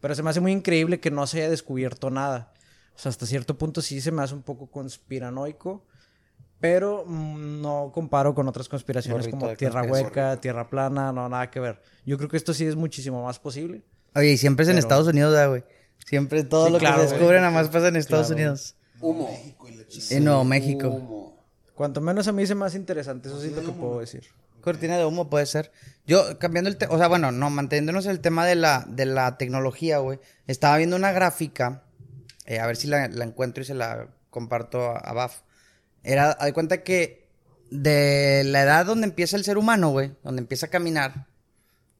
Pero 0.00 0.14
se 0.14 0.22
me 0.22 0.30
hace 0.30 0.40
muy 0.40 0.52
increíble 0.52 1.00
que 1.00 1.10
no 1.10 1.26
se 1.26 1.38
haya 1.40 1.50
descubierto 1.50 2.10
nada. 2.10 2.52
O 2.94 2.98
sea, 2.98 3.10
hasta 3.10 3.26
cierto 3.26 3.56
punto 3.58 3.80
sí 3.82 4.00
se 4.00 4.10
me 4.12 4.22
hace 4.22 4.34
un 4.34 4.42
poco 4.42 4.66
conspiranoico. 4.70 5.84
Pero 6.58 7.04
no 7.06 7.90
comparo 7.92 8.34
con 8.34 8.48
otras 8.48 8.66
conspiraciones 8.68 9.28
como 9.28 9.54
tierra 9.56 9.82
hueca, 9.82 10.40
tierra 10.40 10.70
plana, 10.70 11.12
no, 11.12 11.28
nada 11.28 11.50
que 11.50 11.60
ver. 11.60 11.82
Yo 12.06 12.16
creo 12.16 12.30
que 12.30 12.38
esto 12.38 12.54
sí 12.54 12.64
es 12.64 12.76
muchísimo 12.76 13.22
más 13.22 13.38
posible. 13.38 13.82
Oye, 14.14 14.32
y 14.32 14.36
siempre 14.38 14.62
es 14.62 14.70
en 14.70 14.76
Pero- 14.76 14.80
Estados 14.86 15.06
Unidos, 15.08 15.32
¿verdad, 15.32 15.50
güey. 15.50 15.64
Siempre 16.06 16.44
todo 16.44 16.66
Sí, 16.68 16.72
lo 16.72 16.78
claro, 16.78 17.02
que 17.02 17.08
se 17.08 17.14
descubre 17.14 17.36
nada 17.40 17.50
más 17.50 17.68
pasa 17.68 17.88
en 17.88 17.96
Estados 17.96 18.28
Claro. 18.28 18.40
Unidos. 18.42 18.74
Humo. 19.00 19.28
En 20.10 20.24
Nuevo 20.24 20.44
México. 20.44 21.35
Cuanto 21.76 22.00
menos 22.00 22.26
a 22.26 22.32
mí 22.32 22.44
se 22.46 22.54
me 22.56 22.66
hace 22.66 22.76
interesante, 22.78 23.28
eso 23.28 23.40
sí 23.40 23.48
es 23.48 23.52
lo 23.52 23.62
que 23.62 23.70
puedo 23.72 24.00
decir. 24.00 24.24
Cortina 24.62 24.96
de 24.98 25.04
humo 25.04 25.30
puede 25.30 25.46
ser. 25.46 25.70
Yo, 26.06 26.38
cambiando 26.40 26.68
el 26.68 26.76
tema, 26.76 26.92
o 26.92 26.98
sea, 26.98 27.06
bueno, 27.06 27.30
no, 27.30 27.50
manteniéndonos 27.50 28.06
el 28.06 28.18
tema 28.20 28.44
de 28.44 28.56
la, 28.56 28.84
de 28.88 29.06
la 29.06 29.36
tecnología, 29.38 29.98
güey. 29.98 30.18
Estaba 30.48 30.76
viendo 30.78 30.96
una 30.96 31.12
gráfica, 31.12 31.84
eh, 32.46 32.58
a 32.58 32.66
ver 32.66 32.74
si 32.76 32.88
la, 32.88 33.06
la 33.06 33.24
encuentro 33.24 33.62
y 33.62 33.66
se 33.66 33.74
la 33.74 34.08
comparto 34.30 34.80
a, 34.90 34.96
a 34.98 35.12
Baf. 35.12 35.42
Era, 36.02 36.30
haz 36.32 36.52
cuenta 36.52 36.82
que 36.82 37.28
de 37.70 38.42
la 38.46 38.62
edad 38.62 38.86
donde 38.86 39.06
empieza 39.06 39.36
el 39.36 39.44
ser 39.44 39.58
humano, 39.58 39.90
güey, 39.90 40.12
donde 40.24 40.40
empieza 40.40 40.66
a 40.66 40.70
caminar, 40.70 41.26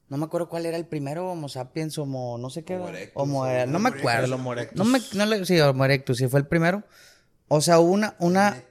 no 0.09 0.17
me 0.17 0.25
acuerdo 0.25 0.49
cuál 0.49 0.65
era 0.65 0.77
el 0.77 0.85
primero, 0.85 1.29
Homo 1.31 1.49
sapiens, 1.49 1.97
Homo, 1.97 2.37
no 2.37 2.49
sé 2.49 2.63
qué. 2.63 2.75
Homo 2.75 2.87
era. 2.89 2.97
erectus, 2.97 3.21
Homo, 3.21 3.39
o- 3.41 3.65
no 3.67 3.79
me 3.79 3.89
acuerdo. 3.89 4.35
Homo 4.35 4.53
erectus. 4.53 4.77
No 4.77 4.85
me, 4.85 4.99
no 5.13 5.25
le- 5.25 5.45
sí, 5.45 5.59
Homo 5.59 5.85
erectus, 5.85 6.17
sí 6.17 6.27
fue 6.27 6.39
el 6.39 6.47
primero. 6.47 6.83
O 7.49 7.61
sea, 7.61 7.79
hubo 7.79 7.91
una, 7.91 8.15
una, 8.19 8.61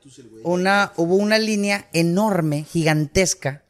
una, 0.43 0.93
hubo 0.97 1.17
una 1.17 1.39
línea 1.39 1.89
enorme, 1.93 2.65
gigantesca, 2.65 3.63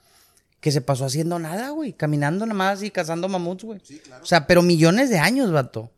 que 0.60 0.72
se 0.72 0.80
pasó 0.80 1.04
haciendo 1.04 1.38
nada, 1.38 1.70
güey. 1.70 1.92
Caminando 1.92 2.44
nada 2.44 2.58
más 2.58 2.82
y 2.82 2.90
cazando 2.90 3.28
mamuts, 3.28 3.64
güey. 3.64 3.80
O 4.20 4.26
sea, 4.26 4.48
pero 4.48 4.62
millones 4.62 5.10
de 5.10 5.18
años, 5.18 5.52
vato. 5.52 5.92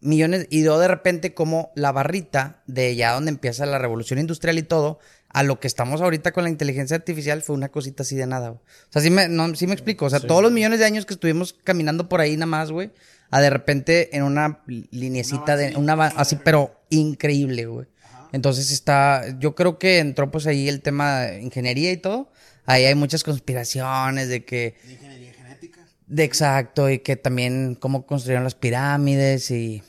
Millones. 0.00 0.48
Y 0.50 0.64
luego 0.64 0.80
de 0.80 0.88
repente 0.88 1.32
como 1.32 1.72
la 1.76 1.92
barrita 1.92 2.62
de 2.66 2.94
ya 2.94 3.14
donde 3.14 3.30
empieza 3.30 3.64
la 3.64 3.78
revolución 3.78 4.18
industrial 4.18 4.58
y 4.58 4.64
todo, 4.64 4.98
a 5.30 5.42
lo 5.42 5.60
que 5.60 5.66
estamos 5.66 6.02
ahorita 6.02 6.32
con 6.32 6.44
la 6.44 6.50
inteligencia 6.50 6.94
artificial 6.94 7.40
fue 7.40 7.56
una 7.56 7.70
cosita 7.70 8.02
así 8.02 8.16
de 8.16 8.26
nada, 8.26 8.50
güey. 8.50 8.60
O 8.60 8.92
sea, 8.92 9.00
sí 9.00 9.08
me, 9.08 9.28
no, 9.28 9.54
sí 9.54 9.66
me 9.66 9.72
explico. 9.72 10.04
O 10.04 10.10
sea, 10.10 10.20
todos 10.20 10.42
los 10.42 10.52
millones 10.52 10.78
de 10.78 10.84
años 10.84 11.06
que 11.06 11.14
estuvimos 11.14 11.54
caminando 11.64 12.08
por 12.08 12.20
ahí 12.20 12.36
nada 12.36 12.46
más, 12.46 12.70
güey, 12.70 12.90
a 13.30 13.40
de 13.40 13.48
repente 13.48 14.14
en 14.14 14.24
una 14.24 14.60
liniecita 14.66 15.56
de, 15.56 15.74
una, 15.76 15.94
así, 15.94 16.36
pero 16.36 16.82
increíble, 16.90 17.64
güey. 17.64 17.86
Entonces 18.32 18.70
está, 18.70 19.38
yo 19.38 19.54
creo 19.54 19.78
que 19.78 19.98
entró 19.98 20.30
pues 20.30 20.46
ahí 20.46 20.68
el 20.68 20.80
tema 20.80 21.20
de 21.20 21.42
ingeniería 21.42 21.92
y 21.92 21.98
todo. 21.98 22.30
Ahí 22.64 22.84
hay 22.84 22.94
muchas 22.94 23.24
conspiraciones 23.24 24.28
de 24.28 24.44
que... 24.44 24.76
De 24.84 24.92
ingeniería 24.92 25.32
genética. 25.34 25.86
De 26.06 26.24
exacto, 26.24 26.90
y 26.90 27.00
que 27.00 27.16
también 27.16 27.74
cómo 27.74 28.06
construyeron 28.06 28.44
las 28.44 28.54
pirámides 28.54 29.50
y 29.50 29.82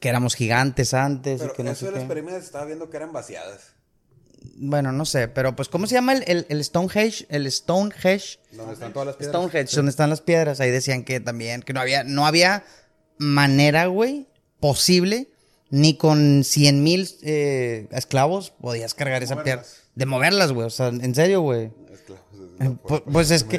que 0.00 0.08
éramos 0.08 0.34
gigantes 0.34 0.94
antes 0.94 1.40
y 1.40 1.42
Pero 1.42 1.54
que 1.54 1.62
no 1.64 1.70
eso 1.70 1.86
de 1.86 1.92
las 1.92 2.04
pirámides 2.04 2.44
estaba 2.44 2.64
viendo 2.64 2.90
que 2.90 2.96
eran 2.96 3.12
vaciadas. 3.12 3.74
Bueno, 4.58 4.92
no 4.92 5.04
sé, 5.04 5.28
pero 5.28 5.56
pues 5.56 5.68
¿cómo 5.68 5.86
se 5.86 5.94
llama 5.94 6.12
el, 6.12 6.24
el, 6.26 6.46
el 6.48 6.64
Stonehenge? 6.64 7.26
El 7.28 7.50
Stonehenge. 7.50 8.38
Donde 8.52 8.74
están 8.74 8.92
todas 8.92 9.06
las 9.06 9.16
piedras. 9.16 9.34
Stonehenge, 9.34 9.76
donde 9.76 9.90
están 9.90 10.10
las 10.10 10.20
piedras. 10.20 10.60
Ahí 10.60 10.70
decían 10.70 11.04
que 11.04 11.20
también, 11.20 11.62
que 11.62 11.72
no 11.72 11.80
había, 11.80 12.04
no 12.04 12.26
había 12.26 12.64
manera, 13.18 13.86
güey, 13.86 14.28
posible, 14.60 15.28
ni 15.70 15.96
con 15.96 16.44
cien 16.44 16.82
mil 16.82 17.08
eh, 17.22 17.88
esclavos 17.90 18.50
podías 18.50 18.94
cargar 18.94 19.22
esa 19.22 19.42
piedra. 19.42 19.62
De 19.94 20.06
moverlas, 20.06 20.52
güey. 20.52 20.66
O 20.66 20.70
sea, 20.70 20.88
en 20.88 21.14
serio, 21.14 21.40
güey. 21.40 21.70
Esclavos, 21.92 22.22
Eh, 22.60 22.70
pu- 22.84 23.02
Pues 23.12 23.30
es 23.30 23.44
que, 23.44 23.58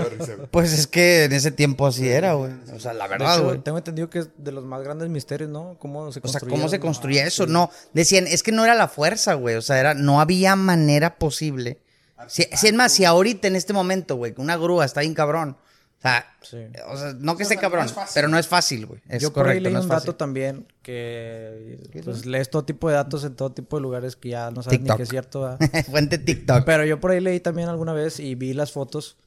pues 0.51 0.73
es 0.73 0.87
que 0.87 1.25
en 1.25 1.33
ese 1.33 1.51
tiempo 1.51 1.85
así 1.85 2.07
era, 2.09 2.33
güey. 2.33 2.51
O 2.73 2.79
sea, 2.79 2.93
la 2.93 3.07
verdad, 3.07 3.41
güey. 3.43 3.59
tengo 3.59 3.77
entendido 3.77 4.09
que 4.09 4.19
es 4.19 4.29
de 4.37 4.51
los 4.51 4.63
más 4.63 4.81
grandes 4.83 5.09
misterios, 5.09 5.49
¿no? 5.49 5.75
¿Cómo 5.79 6.11
se 6.11 6.19
O 6.23 6.27
sea? 6.27 6.39
¿cómo 6.41 6.67
se 6.69 6.79
construía 6.79 7.23
Ah, 7.23 7.27
eso? 7.27 7.45
sí. 7.45 7.51
No, 7.51 7.69
decían, 7.93 8.25
es 8.27 8.41
que 8.43 8.51
no 8.51 8.63
era 8.63 8.73
la 8.75 8.87
fuerza, 8.87 9.33
güey. 9.35 9.55
O 9.55 9.61
sea, 9.61 9.79
era, 9.79 9.93
no 9.93 10.19
había 10.21 10.55
manera 10.55 11.17
posible. 11.17 11.79
Si, 12.27 12.43
si 12.53 12.67
es 12.67 12.73
más, 12.73 12.91
si 12.91 13.05
ahorita 13.05 13.47
en 13.47 13.55
este 13.55 13.73
momento, 13.73 14.15
güey, 14.15 14.33
una 14.37 14.57
grúa 14.57 14.85
está 14.85 15.01
bien 15.01 15.13
cabrón. 15.13 15.57
O 15.97 16.01
sea, 16.01 16.25
Sí. 16.41 16.57
o 16.87 16.95
sea 16.97 17.13
no 17.19 17.35
que 17.35 17.43
O 17.43 17.45
sea, 17.45 17.55
esté 17.55 17.55
no 17.55 17.61
cabrón, 17.61 17.85
es 17.85 17.93
pero 18.13 18.27
no 18.27 18.37
es 18.37 18.47
fácil, 18.47 18.85
güey. 18.85 19.01
Es 19.09 19.21
Yo 19.21 19.33
por 19.33 19.47
ahí 19.47 19.55
correcto, 19.57 19.63
leí 19.63 19.73
no 19.73 19.79
es 19.79 19.85
un 19.85 19.89
fácil. 19.89 20.07
dato 20.07 20.15
también 20.17 20.67
que 20.83 21.79
pues, 22.03 22.25
lees 22.25 22.49
todo 22.49 22.63
tipo 22.65 22.87
de 22.89 22.95
datos 22.95 23.23
en 23.23 23.35
todo 23.35 23.51
tipo 23.51 23.77
de 23.77 23.81
lugares 23.81 24.15
que 24.15 24.29
ya 24.29 24.51
no 24.51 24.61
sabes 24.63 24.79
TikTok. 24.79 24.93
ni 24.95 24.97
qué 24.97 25.03
es 25.03 25.09
cierto. 25.09 25.57
Fuente 25.89 26.17
TikTok. 26.17 26.63
Pero 26.65 26.85
yo 26.85 26.99
por 26.99 27.11
ahí 27.11 27.19
leí 27.19 27.39
también 27.39 27.67
alguna 27.67 27.93
vez 27.93 28.19
y 28.19 28.35
vi 28.35 28.53
las 28.53 28.71
fotos 28.71 29.17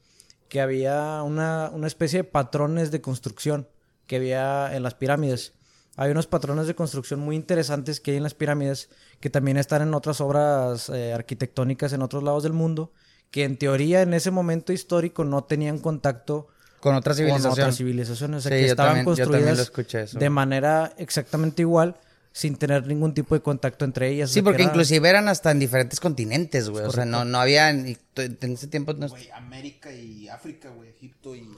que 0.48 0.60
había 0.60 1.22
una, 1.22 1.70
una 1.72 1.86
especie 1.86 2.20
de 2.20 2.24
patrones 2.24 2.90
de 2.90 3.00
construcción 3.00 3.68
que 4.06 4.16
había 4.16 4.74
en 4.74 4.82
las 4.82 4.94
pirámides. 4.94 5.52
Hay 5.96 6.10
unos 6.12 6.26
patrones 6.26 6.66
de 6.66 6.74
construcción 6.74 7.20
muy 7.20 7.36
interesantes 7.36 8.00
que 8.00 8.12
hay 8.12 8.16
en 8.16 8.22
las 8.22 8.34
pirámides 8.34 8.88
que 9.20 9.28
también 9.28 9.56
están 9.58 9.82
en 9.82 9.92
otras 9.92 10.20
obras 10.20 10.88
eh, 10.88 11.12
arquitectónicas 11.12 11.92
en 11.92 12.02
otros 12.02 12.22
lados 12.22 12.42
del 12.44 12.52
mundo 12.52 12.92
que 13.30 13.44
en 13.44 13.58
teoría 13.58 14.02
en 14.02 14.14
ese 14.14 14.30
momento 14.32 14.72
histórico 14.72 15.24
no 15.24 15.44
tenían 15.44 15.78
contacto 15.78 16.48
Con 16.80 16.94
otra 16.94 17.12
con 17.12 17.18
civilización. 17.18 17.52
otras 17.52 17.76
civilizaciones. 17.76 18.38
O 18.38 18.48
sea, 18.48 18.56
Sí, 18.58 18.64
que 18.64 18.70
estaban 18.70 18.90
también- 18.94 19.04
construidas 19.04 19.70
eso. 19.94 20.18
de 20.18 20.30
manera 20.30 20.92
exactamente 20.96 21.62
igual 21.62 21.96
sin 22.32 22.56
tener 22.56 22.86
ningún 22.86 23.12
tipo 23.12 23.34
de 23.34 23.42
contacto 23.42 23.84
entre 23.84 24.08
ellas. 24.08 24.30
O 24.30 24.32
Sí, 24.32 24.40
porque 24.42 24.62
era- 24.62 24.70
inclusive 24.70 25.08
eran 25.08 25.28
hasta 25.28 25.50
en 25.50 25.58
diferentes 25.58 25.98
continentes, 26.00 26.68
güey. 26.70 26.84
O 26.84 26.90
sea, 26.92 27.04
no, 27.04 27.24
no 27.24 27.38
había, 27.40 27.72
ni- 27.72 27.96
en 28.16 28.52
ese 28.52 28.68
tiempo 28.68 28.92
no- 28.94 29.08
Güey, 29.08 29.30
América 29.30 29.92
y 29.92 30.28
África, 30.28 30.70
güey, 30.70 30.90
Egipto 30.90 31.34
y... 31.34 31.48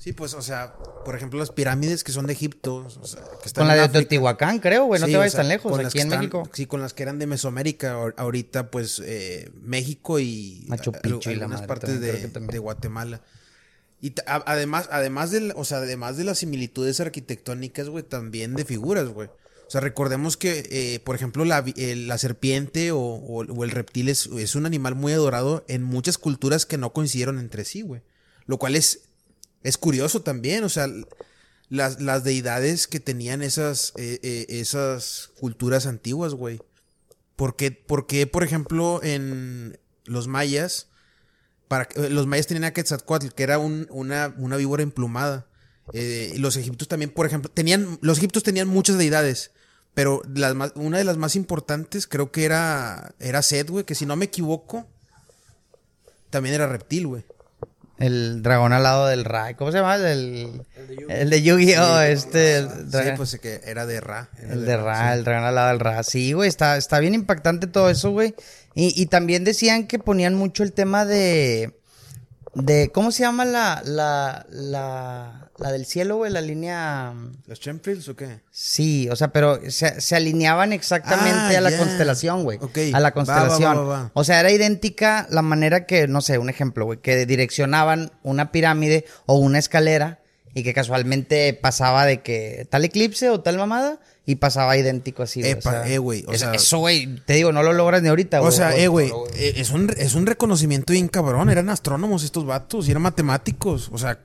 Sí, 0.00 0.12
pues, 0.12 0.34
o 0.34 0.42
sea, 0.42 0.74
por 1.06 1.16
ejemplo, 1.16 1.38
las 1.38 1.50
pirámides 1.50 2.04
que 2.04 2.12
son 2.12 2.26
de 2.26 2.34
Egipto. 2.34 2.86
o 3.00 3.06
sea, 3.06 3.22
que 3.40 3.46
están 3.48 3.62
Con 3.62 3.68
la 3.68 3.72
en 3.72 3.78
de 3.78 3.84
África. 3.86 3.98
Teotihuacán, 4.00 4.58
creo, 4.58 4.84
güey. 4.84 5.00
No 5.00 5.06
Sí, 5.06 5.12
te 5.12 5.16
o 5.16 5.20
vayas 5.20 5.32
sea, 5.32 5.40
tan 5.40 5.48
lejos, 5.48 5.72
con 5.72 5.86
aquí 5.86 5.98
en 6.00 6.06
están- 6.08 6.18
México. 6.20 6.42
Sí, 6.52 6.66
con 6.66 6.82
las 6.82 6.92
que 6.92 7.02
eran 7.04 7.18
de 7.18 7.26
Mesoamérica. 7.26 7.94
Ahor- 7.94 8.12
Ahorita, 8.18 8.70
pues, 8.70 9.00
eh, 9.02 9.50
México 9.62 10.18
y 10.18 10.66
Machu 10.68 10.92
Picchu 10.92 11.30
y 11.30 11.36
la 11.36 11.48
partes 11.66 11.90
también, 11.94 12.46
de, 12.48 12.52
de 12.52 12.58
Guatemala. 12.58 13.22
Y 14.00 14.14
además, 14.26 14.88
además 14.92 15.30
de, 15.32 15.52
o 15.56 15.64
sea, 15.64 15.78
además 15.78 16.16
de 16.16 16.24
las 16.24 16.38
similitudes 16.38 17.00
arquitectónicas, 17.00 17.88
güey, 17.88 18.04
también 18.04 18.54
de 18.54 18.64
figuras, 18.64 19.08
güey. 19.08 19.28
O 19.66 19.70
sea, 19.70 19.80
recordemos 19.80 20.36
que, 20.36 20.66
eh, 20.70 21.00
por 21.00 21.14
ejemplo, 21.16 21.44
la, 21.44 21.64
la 21.76 22.16
serpiente 22.18 22.92
o, 22.92 22.98
o- 23.00 23.64
el 23.64 23.70
reptil 23.70 24.08
es, 24.08 24.26
es 24.26 24.54
un 24.54 24.64
animal 24.66 24.94
muy 24.94 25.12
adorado 25.12 25.64
en 25.68 25.82
muchas 25.82 26.16
culturas 26.16 26.64
que 26.64 26.78
no 26.78 26.92
coincidieron 26.92 27.38
entre 27.38 27.64
sí, 27.64 27.82
güey. 27.82 28.00
Lo 28.46 28.58
cual 28.58 28.76
es, 28.76 29.00
es 29.62 29.76
curioso 29.76 30.22
también, 30.22 30.64
o 30.64 30.68
sea, 30.70 30.88
las, 31.68 32.00
las 32.00 32.24
deidades 32.24 32.86
que 32.86 33.00
tenían 33.00 33.42
esas, 33.42 33.92
eh, 33.96 34.20
eh, 34.22 34.46
esas 34.48 35.32
culturas 35.38 35.86
antiguas, 35.86 36.32
güey. 36.34 36.60
¿Por 37.36 37.56
qué, 37.56 37.70
por 37.70 38.06
qué, 38.06 38.26
por 38.26 38.42
ejemplo, 38.44 39.00
en 39.02 39.78
los 40.06 40.28
mayas, 40.28 40.87
para, 41.68 41.88
eh, 41.94 42.08
los 42.10 42.26
mayas 42.26 42.46
tenían 42.46 42.64
a 42.64 42.72
Quetzalcóatl, 42.72 43.28
que 43.28 43.42
era 43.42 43.58
un- 43.58 43.86
una, 43.90 44.34
una 44.38 44.56
víbora 44.56 44.82
emplumada. 44.82 45.46
Eh, 45.92 46.32
y 46.34 46.38
los 46.38 46.56
egipcios 46.56 46.88
también, 46.88 47.10
por 47.10 47.24
ejemplo, 47.26 47.50
tenían, 47.50 47.98
los 48.02 48.18
egipcios 48.18 48.42
tenían 48.44 48.68
muchas 48.68 48.98
deidades, 48.98 49.52
pero 49.94 50.20
las 50.34 50.54
más- 50.54 50.72
una 50.74 50.98
de 50.98 51.04
las 51.04 51.16
más 51.16 51.34
importantes 51.36 52.06
creo 52.06 52.30
que 52.30 52.44
era, 52.44 53.12
era 53.20 53.40
Set, 53.42 53.70
güey, 53.70 53.84
que 53.84 53.94
si 53.94 54.04
no 54.04 54.14
me 54.16 54.26
equivoco, 54.26 54.86
también 56.30 56.54
era 56.54 56.66
reptil, 56.66 57.06
güey. 57.06 57.24
El 57.98 58.42
dragón 58.44 58.72
al 58.72 58.84
lado 58.84 59.08
del 59.08 59.24
Ra. 59.24 59.56
¿Cómo 59.56 59.72
se 59.72 59.78
llama? 59.78 59.96
El, 59.96 60.62
el 61.08 61.30
de 61.30 61.42
Yu-Gi-Oh! 61.42 62.00
este. 62.02 62.58
el 62.58 62.68
Sí, 62.92 62.98
pues 63.16 63.36
que 63.40 63.60
era 63.64 63.86
de 63.86 64.00
Ra. 64.00 64.28
era 64.38 64.52
El 64.52 64.64
de 64.66 64.76
Ra, 64.76 65.10
sí. 65.12 65.18
el 65.18 65.24
dragón 65.24 65.44
al 65.48 65.54
lado 65.56 65.68
del 65.70 65.80
Ra. 65.80 66.02
Sí, 66.04 66.32
güey, 66.32 66.48
está, 66.48 66.76
está 66.76 67.00
bien 67.00 67.14
impactante 67.14 67.66
todo 67.66 67.90
eso, 67.90 68.10
güey. 68.12 68.36
Y, 68.80 68.92
y 68.94 69.06
también 69.06 69.42
decían 69.42 69.88
que 69.88 69.98
ponían 69.98 70.36
mucho 70.36 70.62
el 70.62 70.72
tema 70.72 71.04
de. 71.04 71.76
de 72.54 72.90
¿Cómo 72.92 73.10
se 73.10 73.24
llama 73.24 73.44
la. 73.44 73.82
la. 73.84 74.46
la, 74.50 75.50
la 75.58 75.72
del 75.72 75.84
cielo, 75.84 76.18
güey? 76.18 76.30
La 76.30 76.40
línea. 76.40 77.12
¿Los 77.48 77.58
chemtrails 77.58 78.08
o 78.08 78.14
qué? 78.14 78.40
Sí, 78.52 79.08
o 79.10 79.16
sea, 79.16 79.32
pero 79.32 79.58
se, 79.68 80.00
se 80.00 80.14
alineaban 80.14 80.72
exactamente 80.72 81.56
Ah, 81.56 81.58
a 81.58 81.60
la 81.60 81.76
constelación, 81.76 82.44
güey. 82.44 82.58
Ok. 82.62 82.78
A 82.94 83.00
la 83.00 83.10
constelación. 83.10 83.76
va, 83.76 83.80
va, 83.80 83.88
va, 83.88 84.02
va. 84.04 84.10
O 84.14 84.22
sea, 84.22 84.38
era 84.38 84.52
idéntica 84.52 85.26
la 85.28 85.42
manera 85.42 85.84
que, 85.84 86.06
no 86.06 86.20
sé, 86.20 86.38
un 86.38 86.48
ejemplo, 86.48 86.84
güey, 86.84 87.00
que 87.00 87.26
direccionaban 87.26 88.12
una 88.22 88.52
pirámide 88.52 89.06
o 89.26 89.38
una 89.38 89.58
escalera 89.58 90.20
y 90.54 90.62
que 90.62 90.74
casualmente 90.74 91.52
pasaba 91.54 92.04
de 92.06 92.20
que 92.22 92.66
tal 92.70 92.84
eclipse 92.84 93.30
o 93.30 93.40
tal 93.40 93.56
mamada 93.58 94.00
y 94.26 94.36
pasaba 94.36 94.76
idéntico 94.76 95.22
así, 95.22 95.40
güey. 95.40 95.52
Epa, 95.52 95.88
eh, 95.88 95.98
güey, 95.98 96.24
o 96.26 96.32
es- 96.32 96.40
sea- 96.40 96.52
eso, 96.52 96.78
güey, 96.78 97.16
te 97.24 97.34
digo, 97.34 97.52
no 97.52 97.62
lo 97.62 97.72
logras 97.72 98.02
ni 98.02 98.08
ahorita, 98.08 98.40
güey. 98.40 98.48
O 98.48 98.52
sea, 98.52 98.76
eh, 98.76 98.88
güey, 98.88 99.10
eh, 99.36 99.54
es 99.56 99.70
un, 99.70 99.90
es 99.96 100.14
un 100.14 100.26
reconocimiento 100.26 100.92
bien 100.92 101.08
cabrón. 101.08 101.48
Eran 101.50 101.70
astrónomos 101.70 102.24
estos 102.24 102.44
vatos 102.44 102.88
y 102.88 102.90
eran 102.90 103.02
matemáticos. 103.02 103.88
O 103.92 103.98
sea, 103.98 104.18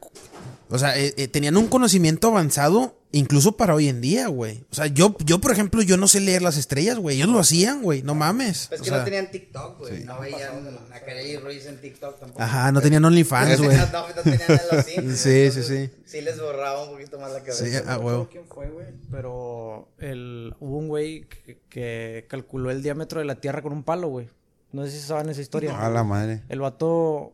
o 0.70 0.78
sea 0.80 0.98
eh, 0.98 1.14
eh, 1.18 1.28
tenían 1.28 1.56
un 1.58 1.68
conocimiento 1.68 2.28
avanzado 2.30 2.96
incluso 3.14 3.56
para 3.56 3.74
hoy 3.74 3.88
en 3.88 4.02
día, 4.02 4.28
güey. 4.28 4.66
O 4.70 4.76
sea, 4.76 4.88
yo, 4.88 5.16
yo, 5.24 5.40
por 5.40 5.52
ejemplo, 5.52 5.82
yo 5.82 5.96
no 5.96 6.10
sé 6.10 6.20
leer 6.20 6.42
las 6.42 6.58
estrellas, 6.58 6.98
güey. 6.98 7.16
Ellos 7.16 7.30
lo 7.30 7.40
hacían, 7.40 7.82
güey. 7.82 8.02
No 8.04 8.14
mames. 8.16 8.68
Es 8.72 8.82
O 8.82 8.84
que 8.84 8.90
sea, 8.90 8.98
no 8.98 9.04
tenían 9.06 9.32
TikTok, 9.32 9.80
güey. 9.80 10.04
No 10.04 10.20
veían 10.20 10.78
a 10.92 11.00
Kareli 11.00 11.38
Ruiz 11.38 11.66
en 11.66 11.80
TikTok 11.80 12.20
tampoco. 12.20 12.42
Ajá, 12.44 12.72
no 12.74 12.82
tenían 12.82 13.06
OnlyFans, 13.06 13.62
güey. 13.62 13.78
No, 13.78 14.08
no 14.10 14.22
tenían 14.24 14.42
a 14.52 14.76
los 14.76 14.86
Sims, 14.86 15.18
Sí, 15.20 15.52
sí, 15.52 15.64
sí. 15.64 15.90
Sí 16.06 16.22
les 16.22 16.40
borraba 16.40 16.84
un 16.84 16.90
poquito 16.92 17.18
más 17.20 17.32
la 17.32 17.40
cabeza. 17.40 17.66
Sí, 17.66 17.72
ah, 17.76 17.82
No 17.94 18.00
me 18.00 18.06
huevo. 18.06 18.22
acuerdo 18.24 18.30
quién 18.30 18.46
fue, 18.48 18.70
güey, 18.70 18.88
pero 19.10 19.88
el, 20.00 20.54
hubo 20.60 20.78
un 20.78 20.88
güey 20.88 21.22
que, 21.28 21.58
que 21.70 22.26
calculó 22.30 22.70
el 22.72 22.84
diámetro 22.84 23.20
de 23.20 23.26
la 23.26 23.36
Tierra 23.36 23.62
con 23.62 23.72
un 23.74 23.84
palo, 23.84 24.10
güey. 24.10 24.28
No 24.72 24.84
sé 24.86 24.92
si 24.92 25.00
saben 25.00 25.30
esa 25.30 25.42
historia. 25.42 25.80
A 25.80 25.90
la 25.90 26.04
madre. 26.04 26.42
El 26.50 26.60
vato, 26.60 27.34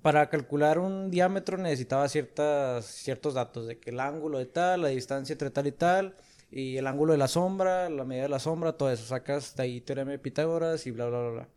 para 0.00 0.30
calcular 0.30 0.78
un 0.78 1.10
diámetro 1.10 1.58
necesitaba 1.58 2.08
ciertas, 2.08 2.86
ciertos 2.86 3.34
datos, 3.34 3.66
de 3.66 3.78
que 3.78 3.90
el 3.90 4.00
ángulo 4.00 4.38
de 4.38 4.46
tal, 4.46 4.82
la 4.82 4.88
distancia 4.88 5.32
entre 5.34 5.50
tal 5.50 5.66
y 5.66 5.72
tal, 5.72 6.16
y 6.50 6.76
el 6.76 6.86
ángulo 6.86 7.12
de 7.12 7.18
la 7.18 7.28
sombra, 7.28 7.88
la 7.90 8.04
medida 8.04 8.24
de 8.24 8.28
la 8.30 8.38
sombra, 8.38 8.72
todo 8.72 8.90
eso. 8.90 9.04
Sacas 9.04 9.54
de 9.56 9.62
ahí 9.64 9.80
teorema 9.80 10.10
de 10.12 10.18
Pitágoras 10.18 10.86
y 10.86 10.90
bla, 10.90 11.06
bla, 11.06 11.20
bla, 11.20 11.30
bla. 11.30 11.48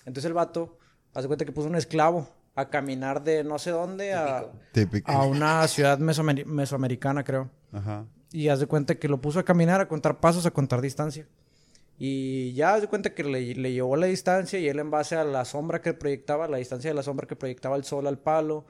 Entonces 0.00 0.24
el 0.26 0.32
vato, 0.34 0.78
hace 1.14 1.26
cuenta 1.26 1.44
que 1.44 1.52
puso 1.52 1.68
un 1.68 1.76
esclavo 1.76 2.28
a 2.54 2.68
caminar 2.68 3.22
de 3.22 3.44
no 3.44 3.58
sé 3.58 3.70
dónde 3.70 4.12
a, 4.12 4.46
Típico. 4.72 5.10
a 5.10 5.24
una 5.24 5.66
ciudad 5.68 5.98
mesoameri- 5.98 6.44
mesoamericana, 6.44 7.22
creo. 7.24 7.50
Ajá. 7.72 8.04
Y 8.32 8.48
haz 8.48 8.60
de 8.60 8.66
cuenta 8.66 8.94
que 8.94 9.08
lo 9.08 9.20
puso 9.20 9.38
a 9.40 9.44
caminar, 9.44 9.80
a 9.80 9.88
contar 9.88 10.20
pasos, 10.20 10.46
a 10.46 10.50
contar 10.50 10.80
distancia. 10.80 11.26
Y 12.02 12.54
ya 12.54 12.80
de 12.80 12.88
cuenta 12.88 13.12
que 13.14 13.22
le, 13.24 13.54
le 13.54 13.72
llevó 13.74 13.94
la 13.94 14.06
distancia 14.06 14.58
y 14.58 14.66
él 14.68 14.78
en 14.78 14.90
base 14.90 15.16
a 15.16 15.24
la 15.24 15.44
sombra 15.44 15.82
que 15.82 15.92
proyectaba, 15.92 16.48
la 16.48 16.56
distancia 16.56 16.88
de 16.90 16.94
la 16.94 17.02
sombra 17.02 17.26
que 17.28 17.36
proyectaba 17.36 17.76
el 17.76 17.84
sol 17.84 18.06
al 18.06 18.18
palo, 18.18 18.64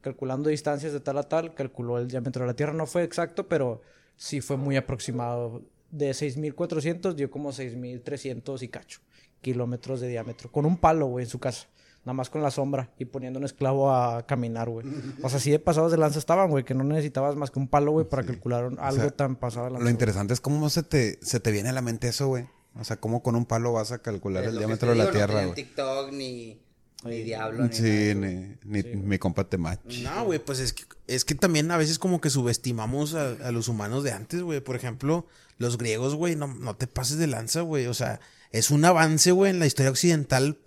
calculando 0.00 0.48
distancias 0.48 0.94
de 0.94 1.00
tal 1.00 1.18
a 1.18 1.24
tal, 1.24 1.52
calculó 1.54 1.98
el 1.98 2.08
diámetro 2.08 2.40
de 2.42 2.46
la 2.46 2.54
Tierra. 2.56 2.72
No 2.72 2.86
fue 2.86 3.02
exacto, 3.02 3.48
pero 3.48 3.82
sí 4.16 4.40
fue 4.40 4.56
muy 4.56 4.78
aproximado. 4.78 5.60
De 5.90 6.12
6.400 6.12 7.12
dio 7.14 7.30
como 7.30 7.52
6.300 7.52 8.62
y 8.62 8.68
cacho 8.68 9.00
kilómetros 9.42 10.00
de 10.00 10.08
diámetro. 10.08 10.50
Con 10.50 10.64
un 10.64 10.76
palo, 10.78 11.06
güey, 11.06 11.24
en 11.26 11.30
su 11.30 11.38
casa. 11.38 11.66
Nada 12.04 12.14
más 12.14 12.30
con 12.30 12.42
la 12.42 12.50
sombra 12.50 12.90
y 12.98 13.04
poniendo 13.04 13.38
un 13.38 13.44
esclavo 13.44 13.92
a 13.92 14.26
caminar, 14.26 14.70
güey. 14.70 14.86
O 15.22 15.28
sea, 15.28 15.36
así 15.36 15.50
de 15.50 15.58
pasados 15.58 15.92
de 15.92 15.98
lanza 15.98 16.18
estaban, 16.18 16.48
güey, 16.48 16.64
que 16.64 16.72
no 16.74 16.82
necesitabas 16.84 17.36
más 17.36 17.50
que 17.50 17.58
un 17.58 17.68
palo, 17.68 17.92
güey, 17.92 18.06
para 18.08 18.22
calcular 18.22 18.64
un- 18.64 18.78
algo 18.78 19.02
sea, 19.02 19.10
tan 19.10 19.36
pasado 19.36 19.66
de 19.66 19.72
lanza. 19.72 19.84
Lo 19.84 19.90
interesante 19.90 20.32
es 20.32 20.40
cómo 20.40 20.70
se 20.70 20.82
te, 20.82 21.18
se 21.20 21.40
te 21.40 21.50
viene 21.50 21.68
a 21.68 21.72
la 21.72 21.82
mente 21.82 22.08
eso, 22.08 22.28
güey. 22.28 22.46
O 22.78 22.84
sea, 22.84 22.96
cómo 22.98 23.22
con 23.22 23.34
un 23.36 23.44
palo 23.46 23.72
vas 23.72 23.92
a 23.92 23.98
calcular 24.00 24.44
el 24.44 24.56
diámetro 24.56 24.90
de 24.90 24.96
la 24.96 25.04
digo, 25.06 25.12
no 25.12 25.18
Tierra, 25.26 25.42
güey. 25.44 25.54
TikTok 25.54 26.12
ni, 26.12 26.60
ni 27.04 27.22
Diablo. 27.22 27.66
Ni 27.66 27.72
Sí, 27.74 28.14
nada. 28.14 28.32
ni, 28.64 28.82
ni 28.82 28.96
mi 28.96 29.18
compa 29.18 29.48
Temach. 29.48 29.80
No, 30.02 30.24
güey, 30.24 30.38
pues 30.38 30.60
es 30.60 30.72
que, 30.72 30.84
es 31.08 31.24
que 31.24 31.34
también 31.34 31.70
a 31.70 31.76
veces 31.76 31.98
como 31.98 32.20
que 32.20 32.30
subestimamos 32.30 33.14
a, 33.14 33.30
a 33.46 33.50
los 33.50 33.68
humanos 33.68 34.04
de 34.04 34.12
antes, 34.12 34.42
güey. 34.42 34.60
Por 34.60 34.76
ejemplo, 34.76 35.26
los 35.58 35.78
griegos, 35.78 36.14
güey, 36.14 36.36
no, 36.36 36.46
no 36.46 36.76
te 36.76 36.86
pases 36.86 37.18
de 37.18 37.26
lanza, 37.26 37.62
güey. 37.62 37.86
O 37.86 37.94
sea, 37.94 38.20
es 38.52 38.70
un 38.70 38.84
avance, 38.84 39.32
güey, 39.32 39.50
en 39.50 39.58
la 39.58 39.66
historia 39.66 39.90
occidental. 39.90 40.58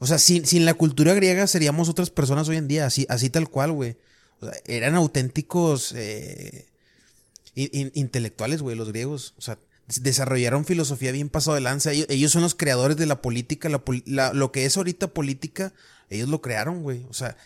O 0.00 0.06
sea, 0.06 0.18
sin, 0.18 0.44
sin 0.46 0.64
la 0.64 0.74
cultura 0.74 1.14
griega 1.14 1.46
seríamos 1.46 1.88
otras 1.88 2.10
personas 2.10 2.48
hoy 2.48 2.56
en 2.56 2.66
día, 2.68 2.84
así, 2.86 3.06
así 3.08 3.30
tal 3.30 3.48
cual, 3.48 3.70
güey. 3.72 3.96
O 4.40 4.46
sea, 4.46 4.54
eran 4.66 4.96
auténticos 4.96 5.92
eh, 5.96 6.66
in- 7.54 7.70
in- 7.72 7.92
intelectuales, 7.94 8.60
güey, 8.60 8.76
los 8.76 8.88
griegos. 8.88 9.34
O 9.38 9.40
sea, 9.40 9.58
desarrollaron 9.86 10.64
filosofía 10.64 11.12
bien 11.12 11.28
pasado 11.28 11.54
de 11.54 11.60
lanza. 11.60 11.92
Ellos, 11.92 12.06
ellos 12.08 12.32
son 12.32 12.42
los 12.42 12.54
creadores 12.54 12.96
de 12.96 13.06
la 13.06 13.20
política, 13.20 13.68
la 13.68 14.32
lo 14.32 14.52
que 14.52 14.64
es 14.64 14.76
ahorita 14.76 15.08
política, 15.08 15.72
ellos 16.10 16.28
lo 16.28 16.40
crearon, 16.40 16.82
güey. 16.82 17.04
O 17.08 17.14
sea, 17.14 17.36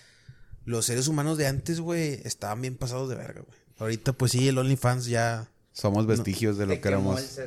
los 0.64 0.86
seres 0.86 1.08
humanos 1.08 1.38
de 1.38 1.46
antes, 1.46 1.80
güey, 1.80 2.20
estaban 2.24 2.60
bien 2.60 2.76
pasados 2.76 3.08
de 3.08 3.16
verga, 3.16 3.40
güey. 3.40 3.58
Ahorita, 3.78 4.12
pues 4.12 4.32
sí, 4.32 4.48
el 4.48 4.58
OnlyFans 4.58 5.06
ya. 5.06 5.48
Somos 5.72 6.06
vestigios 6.06 6.58
de 6.58 6.66
lo 6.66 6.80
que 6.80 6.88
éramos. 6.88 7.38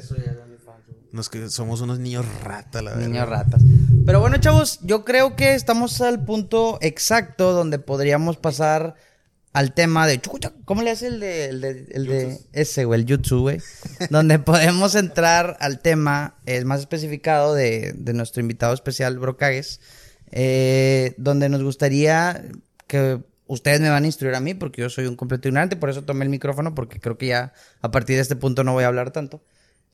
Nos 1.12 1.30
que 1.30 1.50
somos 1.50 1.82
unos 1.82 2.00
niños 2.00 2.26
rata, 2.42 2.82
la 2.82 2.92
verdad. 2.92 3.08
Niños 3.08 3.28
ratas. 3.28 3.62
Pero 4.06 4.22
bueno, 4.22 4.38
chavos, 4.38 4.80
yo 4.82 5.04
creo 5.04 5.36
que 5.36 5.56
estamos 5.56 6.00
al 6.00 6.24
punto 6.24 6.78
exacto 6.82 7.52
donde 7.52 7.80
podríamos 7.80 8.38
pasar 8.38 8.96
al 9.54 9.74
tema 9.74 10.08
de... 10.08 10.20
chucucha, 10.22 10.54
¿Cómo 10.66 10.82
le 10.82 10.92
hace 10.92 11.08
el 11.08 11.20
de, 11.20 11.46
el 11.46 11.62
de, 11.62 11.88
el 11.92 12.06
de 12.08 12.40
ese, 12.54 12.86
güey, 12.86 13.02
el 13.02 13.06
YouTube, 13.06 13.42
güey? 13.42 13.58
donde 14.10 14.40
podemos 14.40 14.96
entrar 14.96 15.58
al 15.60 15.80
tema 15.82 16.36
es 16.46 16.64
más 16.66 16.80
especificado 16.80 17.54
de, 17.54 17.94
de 17.98 18.14
nuestro 18.14 18.42
invitado 18.42 18.74
especial, 18.74 19.20
Brocagues, 19.20 19.82
eh, 20.32 21.14
donde 21.18 21.50
nos 21.50 21.64
gustaría 21.64 22.44
que 22.88 23.20
ustedes 23.48 23.82
me 23.82 23.90
van 23.90 24.04
a 24.04 24.06
instruir 24.06 24.34
a 24.36 24.40
mí, 24.40 24.54
porque 24.54 24.82
yo 24.82 24.90
soy 24.90 25.06
un 25.08 25.16
completo 25.18 25.50
ignorante, 25.50 25.76
por 25.76 25.90
eso 25.90 26.04
tomé 26.04 26.24
el 26.24 26.30
micrófono, 26.30 26.74
porque 26.74 27.00
creo 27.02 27.18
que 27.18 27.28
ya 27.28 27.54
a 27.82 27.92
partir 27.92 28.16
de 28.16 28.22
este 28.22 28.38
punto 28.38 28.64
no 28.64 28.72
voy 28.74 28.86
a 28.86 28.88
hablar 28.88 29.12
tanto. 29.12 29.44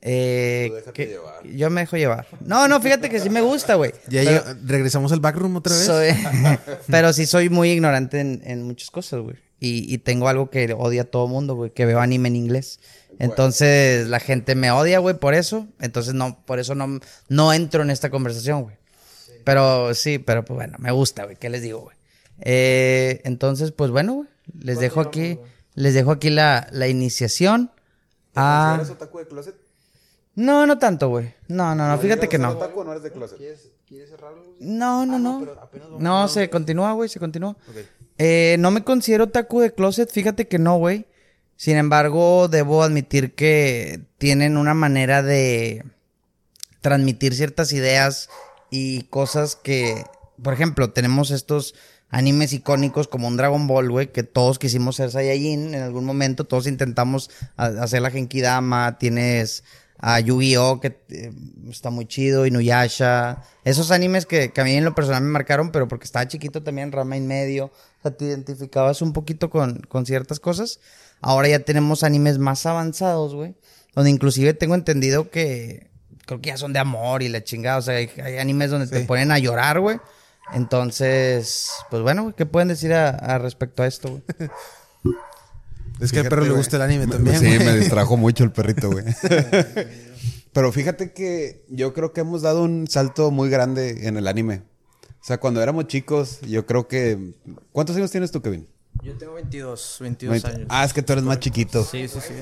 Eh, 0.00 0.70
que- 0.94 1.06
llevar. 1.06 1.44
Yo 1.44 1.70
me 1.70 1.80
dejo 1.80 1.96
llevar. 1.96 2.28
No, 2.44 2.68
no, 2.68 2.80
fíjate 2.80 3.10
que 3.10 3.18
sí 3.18 3.30
me 3.30 3.40
gusta, 3.40 3.74
güey. 3.74 3.92
Ya 4.08 4.22
Pero 4.22 4.44
regresamos 4.64 5.10
al 5.10 5.18
backroom 5.18 5.56
otra 5.56 5.74
vez. 5.74 5.84
soy- 5.86 6.14
pero 6.86 7.12
sí 7.12 7.26
soy 7.26 7.48
muy 7.50 7.72
ignorante 7.72 8.20
en, 8.20 8.40
en 8.44 8.62
muchas 8.62 8.90
cosas, 8.92 9.18
güey. 9.20 9.36
Y, 9.60 9.92
y 9.92 9.98
tengo 9.98 10.28
algo 10.28 10.50
que 10.50 10.72
odia 10.72 11.02
a 11.02 11.04
todo 11.04 11.26
mundo, 11.26 11.54
güey, 11.56 11.70
que 11.70 11.84
veo 11.84 12.00
anime 12.00 12.28
en 12.28 12.36
inglés. 12.36 12.78
Entonces 13.18 14.06
la 14.08 14.20
gente 14.20 14.54
me 14.54 14.70
odia, 14.70 14.98
güey, 15.00 15.16
por 15.16 15.34
eso. 15.34 15.66
Entonces 15.80 16.14
no, 16.14 16.38
por 16.44 16.58
eso 16.58 16.74
no, 16.74 17.00
no 17.28 17.52
entro 17.52 17.82
en 17.82 17.90
esta 17.90 18.10
conversación, 18.10 18.62
güey. 18.62 18.76
Pero 19.44 19.94
sí, 19.94 20.18
pero 20.18 20.44
pues 20.44 20.56
bueno, 20.56 20.76
me 20.78 20.92
gusta, 20.92 21.24
güey. 21.24 21.36
¿Qué 21.36 21.48
les 21.48 21.62
digo, 21.62 21.80
güey? 21.80 21.96
Eh, 22.40 23.20
entonces, 23.24 23.72
pues 23.72 23.90
bueno, 23.90 24.14
güey. 24.14 24.28
Les 24.60 24.78
dejo 24.78 25.00
aquí, 25.00 25.38
les 25.74 25.94
dejo 25.94 26.12
aquí 26.12 26.30
la, 26.30 26.68
la 26.70 26.88
iniciación. 26.88 27.70
a... 28.34 28.80
otaku 28.90 29.18
de 29.18 29.26
closet? 29.26 29.56
No, 30.34 30.66
no 30.66 30.78
tanto, 30.78 31.08
güey. 31.08 31.34
No, 31.48 31.74
no, 31.74 31.88
no, 31.88 31.98
fíjate 31.98 32.28
que 32.28 32.38
no. 32.38 32.50
otaku 32.50 32.80
o 32.80 32.84
no 32.84 32.92
eres 32.92 33.02
de 33.02 33.10
closet? 33.10 33.38
No, 34.60 35.04
no, 35.04 35.18
no. 35.18 35.44
No, 35.98 36.28
se 36.28 36.48
continúa, 36.48 36.92
güey, 36.92 37.08
se 37.08 37.18
continúa. 37.18 37.56
Eh, 38.18 38.56
no 38.58 38.70
me 38.70 38.84
considero 38.84 39.28
taku 39.28 39.60
de 39.60 39.72
closet, 39.72 40.10
fíjate 40.10 40.48
que 40.48 40.58
no, 40.58 40.76
güey. 40.76 41.06
Sin 41.56 41.76
embargo, 41.76 42.48
debo 42.48 42.82
admitir 42.82 43.34
que 43.34 44.00
tienen 44.18 44.56
una 44.56 44.74
manera 44.74 45.22
de 45.22 45.84
transmitir 46.80 47.34
ciertas 47.34 47.72
ideas 47.72 48.28
y 48.70 49.02
cosas 49.04 49.56
que, 49.56 50.04
por 50.42 50.54
ejemplo, 50.54 50.90
tenemos 50.92 51.30
estos 51.30 51.74
animes 52.10 52.52
icónicos 52.52 53.08
como 53.08 53.28
un 53.28 53.36
Dragon 53.36 53.66
Ball, 53.66 53.90
güey, 53.90 54.12
que 54.12 54.22
todos 54.22 54.58
quisimos 54.58 54.96
ser 54.96 55.10
Saiyajin 55.10 55.74
en 55.74 55.82
algún 55.82 56.04
momento, 56.04 56.44
todos 56.44 56.66
intentamos 56.66 57.30
hacer 57.56 58.02
la 58.02 58.10
Genkidama, 58.10 58.98
tienes 58.98 59.64
a 59.98 60.20
Yu-Gi-Oh, 60.20 60.80
que 60.80 60.96
eh, 61.08 61.32
está 61.68 61.90
muy 61.90 62.06
chido, 62.06 62.46
Inuyasha, 62.46 63.42
esos 63.64 63.90
animes 63.90 64.26
que, 64.26 64.52
que 64.52 64.60
a 64.60 64.64
mí 64.64 64.74
en 64.74 64.84
lo 64.84 64.94
personal 64.94 65.22
me 65.22 65.30
marcaron, 65.30 65.72
pero 65.72 65.88
porque 65.88 66.04
estaba 66.04 66.28
chiquito 66.28 66.62
también, 66.62 66.92
Rama 66.92 67.16
en 67.16 67.26
medio, 67.26 67.72
te 68.12 68.26
identificabas 68.26 69.02
un 69.02 69.12
poquito 69.12 69.50
con, 69.50 69.80
con 69.88 70.06
ciertas 70.06 70.40
cosas. 70.40 70.80
Ahora 71.20 71.48
ya 71.48 71.60
tenemos 71.60 72.02
animes 72.04 72.38
más 72.38 72.64
avanzados, 72.66 73.34
güey, 73.34 73.54
donde 73.94 74.10
inclusive 74.10 74.54
tengo 74.54 74.74
entendido 74.74 75.30
que 75.30 75.90
creo 76.26 76.40
que 76.40 76.48
ya 76.50 76.56
son 76.56 76.72
de 76.72 76.78
amor 76.78 77.22
y 77.22 77.28
la 77.28 77.42
chingada, 77.42 77.78
o 77.78 77.82
sea, 77.82 77.94
hay, 77.96 78.10
hay 78.22 78.38
animes 78.38 78.70
donde 78.70 78.86
te 78.86 79.00
ponen 79.04 79.32
a 79.32 79.38
llorar, 79.38 79.80
güey. 79.80 79.98
Entonces, 80.54 81.70
pues 81.90 82.02
bueno, 82.02 82.34
¿qué 82.36 82.46
pueden 82.46 82.68
decir 82.68 82.92
a, 82.94 83.10
a 83.10 83.38
respecto 83.38 83.82
a 83.82 83.86
esto, 83.86 84.08
güey? 84.10 84.22
Es 86.00 86.12
que 86.12 86.20
al 86.20 86.28
perro 86.28 86.44
le 86.44 86.52
gusta 86.52 86.76
el 86.76 86.82
anime 86.82 87.06
Me- 87.06 87.12
también. 87.12 87.38
Sí, 87.40 87.46
me 87.64 87.76
distrajo 87.76 88.16
mucho 88.16 88.44
el 88.44 88.52
perrito, 88.52 88.88
güey. 88.88 89.04
Pero 90.52 90.70
fíjate 90.72 91.12
que 91.12 91.64
yo 91.68 91.92
creo 91.92 92.12
que 92.12 92.20
hemos 92.20 92.42
dado 92.42 92.62
un 92.62 92.86
salto 92.88 93.32
muy 93.32 93.50
grande 93.50 94.06
en 94.06 94.16
el 94.16 94.28
anime. 94.28 94.62
O 95.20 95.24
sea, 95.28 95.38
cuando 95.38 95.60
éramos 95.62 95.86
chicos, 95.88 96.40
yo 96.42 96.64
creo 96.66 96.88
que... 96.88 97.32
¿Cuántos 97.72 97.96
años 97.96 98.10
tienes 98.10 98.30
tú, 98.30 98.40
Kevin? 98.40 98.66
Yo 99.02 99.16
tengo 99.16 99.34
22, 99.34 99.98
22 100.00 100.32
Veinte- 100.42 100.48
años. 100.48 100.66
Ah, 100.70 100.84
es 100.84 100.92
que 100.92 101.02
tú 101.02 101.12
eres 101.12 101.24
más 101.24 101.38
chiquito. 101.38 101.84
Sí, 101.84 102.08
sí, 102.08 102.18
sí. 102.20 102.34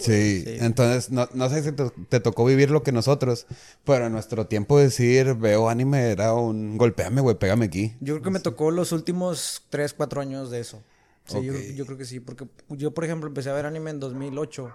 Sí, 0.00 0.44
entonces 0.58 1.10
no, 1.12 1.28
no 1.34 1.48
sé 1.48 1.62
si 1.62 1.70
te, 1.70 1.88
te 2.08 2.18
tocó 2.18 2.44
vivir 2.44 2.72
lo 2.72 2.82
que 2.82 2.90
nosotros, 2.90 3.46
pero 3.84 4.06
en 4.06 4.12
nuestro 4.12 4.46
tiempo 4.48 4.78
decir 4.80 5.34
veo 5.36 5.68
anime 5.68 6.10
era 6.10 6.34
un 6.34 6.76
golpeame, 6.76 7.20
güey, 7.20 7.36
pégame 7.36 7.66
aquí. 7.66 7.94
Yo 8.00 8.14
creo 8.14 8.22
que 8.24 8.30
me 8.30 8.40
tocó 8.40 8.72
los 8.72 8.90
últimos 8.90 9.62
3, 9.70 9.94
4 9.94 10.20
años 10.20 10.50
de 10.50 10.58
eso. 10.58 10.82
Sí, 11.26 11.40
yo, 11.44 11.52
Ok. 11.52 11.60
yo 11.76 11.86
creo 11.86 11.98
que 11.98 12.04
sí, 12.04 12.18
porque 12.18 12.46
yo, 12.70 12.92
por 12.92 13.04
ejemplo, 13.04 13.28
empecé 13.28 13.50
a 13.50 13.52
ver 13.52 13.66
anime 13.66 13.90
en 13.90 14.00
2008, 14.00 14.72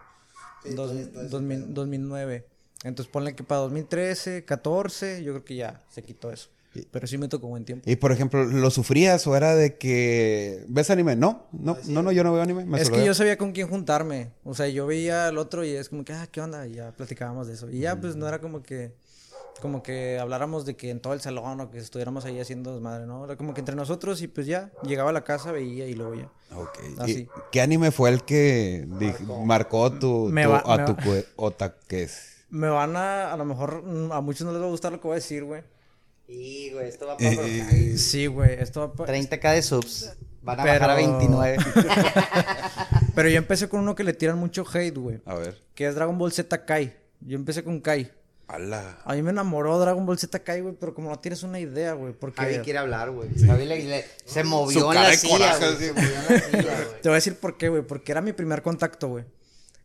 dos- 0.76 0.94
2000 1.30 1.74
2009. 1.74 2.46
Entonces 2.86 3.12
ponle 3.12 3.36
que 3.36 3.44
para 3.44 3.62
2013, 3.62 4.46
14, 4.46 5.24
yo 5.24 5.34
creo 5.34 5.44
que 5.44 5.56
ya 5.56 5.82
se 5.90 6.04
quitó 6.04 6.32
eso. 6.32 6.50
Pero 6.92 7.06
sí 7.06 7.18
me 7.18 7.28
tocó 7.28 7.48
buen 7.48 7.66
tiempo. 7.66 7.90
Y 7.90 7.98
por 7.98 8.12
ejemplo, 8.14 8.44
¿lo 8.46 8.72
sufrías 8.72 9.28
o 9.28 9.36
era 9.36 9.56
de 9.56 9.78
que 9.78 10.64
ves 10.70 10.90
anime? 10.90 11.16
No, 11.18 11.48
no, 11.52 11.78
no, 11.88 12.02
no, 12.02 12.12
yo 12.14 12.24
no 12.24 12.32
veo 12.32 12.42
anime. 12.42 12.64
me 12.66 12.80
Es 12.80 12.90
que 12.90 12.98
veo. 12.98 13.06
yo 13.08 13.14
sabía 13.14 13.38
con 13.38 13.52
quién 13.52 13.68
juntarme. 13.68 14.32
O 14.46 14.54
sea, 14.56 14.68
yo 14.70 14.88
veía 14.88 15.28
al 15.28 15.38
otro 15.38 15.66
y 15.66 15.72
es 15.72 15.90
como 15.90 16.06
que, 16.06 16.14
ah, 16.14 16.28
¿qué 16.32 16.40
onda? 16.40 16.66
Y 16.68 16.76
ya 16.76 16.92
platicábamos 16.94 17.48
de 17.48 17.56
eso. 17.56 17.70
Y 17.70 17.80
ya, 17.80 18.00
pues 18.00 18.16
no 18.16 18.26
era 18.28 18.40
como 18.40 18.64
que, 18.64 18.94
como 19.62 19.84
que 19.84 20.18
habláramos 20.18 20.66
de 20.66 20.76
que 20.78 20.90
en 20.92 21.02
todo 21.02 21.14
el 21.14 21.20
salón 21.20 21.60
o 21.60 21.70
que 21.70 21.78
estuviéramos 21.78 22.24
ahí 22.24 22.40
haciendo 22.40 22.72
desmadre, 22.74 23.06
¿no? 23.06 23.26
Era 23.26 23.36
como 23.36 23.54
que 23.54 23.60
entre 23.60 23.76
nosotros 23.76 24.22
y 24.22 24.28
pues 24.30 24.48
ya, 24.48 24.72
llegaba 24.84 25.10
a 25.10 25.14
la 25.14 25.26
casa, 25.26 25.52
veía 25.52 25.88
y 25.88 25.94
luego 25.94 26.16
ya. 26.16 26.30
Ok. 26.56 26.80
Así. 27.00 27.12
¿Y 27.24 27.30
¿Qué 27.52 27.60
anime 27.62 27.92
fue 27.92 28.10
el 28.12 28.24
que 28.24 28.86
dij- 28.88 29.20
marcó, 29.46 29.92
tu, 29.92 30.30
Me 30.32 30.46
tu- 30.46 30.52
va- 30.52 30.64
a 30.66 30.78
me 30.78 30.86
tu 30.86 30.94
va- 30.94 31.22
otaques? 31.36 32.30
Me 32.50 32.70
van 32.70 32.96
a, 32.96 33.32
a 33.34 33.38
lo 33.38 33.44
mejor, 33.46 33.84
mm, 33.84 34.12
a 34.14 34.22
muchos 34.22 34.46
no 34.48 34.54
les 34.54 34.62
va 34.62 34.66
a 34.66 34.70
gustar 34.70 34.92
lo 34.94 35.00
que 35.02 35.08
voy 35.08 35.14
a 35.14 35.16
decir, 35.16 35.44
güey. 35.44 35.64
Sí, 36.32 36.72
güey, 36.74 36.88
esto 36.88 37.08
va 37.08 37.18
Eh, 37.20 37.96
Sí, 37.98 38.28
güey, 38.28 38.54
esto 38.60 38.80
va 38.80 38.94
pa- 38.94 39.06
30k 39.06 39.54
de 39.54 39.62
subs. 39.62 40.14
Van 40.42 40.60
a 40.60 40.64
Pero- 40.64 40.74
bajar 40.80 40.90
a 40.92 40.96
29. 40.96 41.58
Pero 43.16 43.30
yo 43.30 43.38
empecé 43.38 43.68
con 43.70 43.82
uno 43.82 43.96
que 43.96 44.04
le 44.04 44.14
tiran 44.14 44.38
mucho 44.38 44.66
hate, 44.74 44.96
güey. 44.98 45.20
A 45.26 45.36
ver. 45.36 45.62
Que 45.76 45.88
es 45.88 45.96
Dragon 45.96 46.18
Ball 46.18 46.32
Z 46.32 46.66
Kai. 46.66 46.96
Yo 47.20 47.36
empecé 47.36 47.64
con 47.64 47.80
Kai. 47.82 48.12
Ala. 48.48 49.00
A 49.06 49.14
mí 49.14 49.22
me 49.22 49.30
enamoró 49.32 49.78
Dragon 49.80 50.06
Ball 50.06 50.18
Z 50.18 50.40
Kai, 50.40 50.62
güey, 50.62 50.76
pero 50.80 50.94
como 50.94 51.10
no 51.10 51.20
tienes 51.20 51.44
una 51.44 51.60
idea, 51.60 51.94
güey, 51.94 52.14
porque... 52.14 52.42
Javi 52.42 52.60
quiere 52.60 52.80
hablar, 52.80 53.12
güey. 53.12 53.30
Javi 53.46 53.66
le- 53.66 53.84
le- 53.84 54.06
se 54.26 54.44
movió 54.44 54.80
Su 54.80 54.86
en 54.88 54.94
cara 54.94 55.04
la 55.04 55.10
de 55.12 55.18
silla, 55.18 55.38
coraje, 55.38 55.60
güey. 55.60 55.74
así. 55.76 55.86
Se 55.86 55.94
movió 55.94 56.10
en 56.10 56.24
la 56.24 56.40
silla, 56.40 56.62
güey. 56.88 57.02
Te 57.02 57.10
voy 57.10 57.12
a 57.12 57.16
decir 57.16 57.36
por 57.36 57.58
qué, 57.58 57.70
güey. 57.70 57.82
Porque 57.84 58.12
era 58.12 58.22
mi 58.22 58.34
primer 58.34 58.62
contacto, 58.62 59.08
güey. 59.10 59.26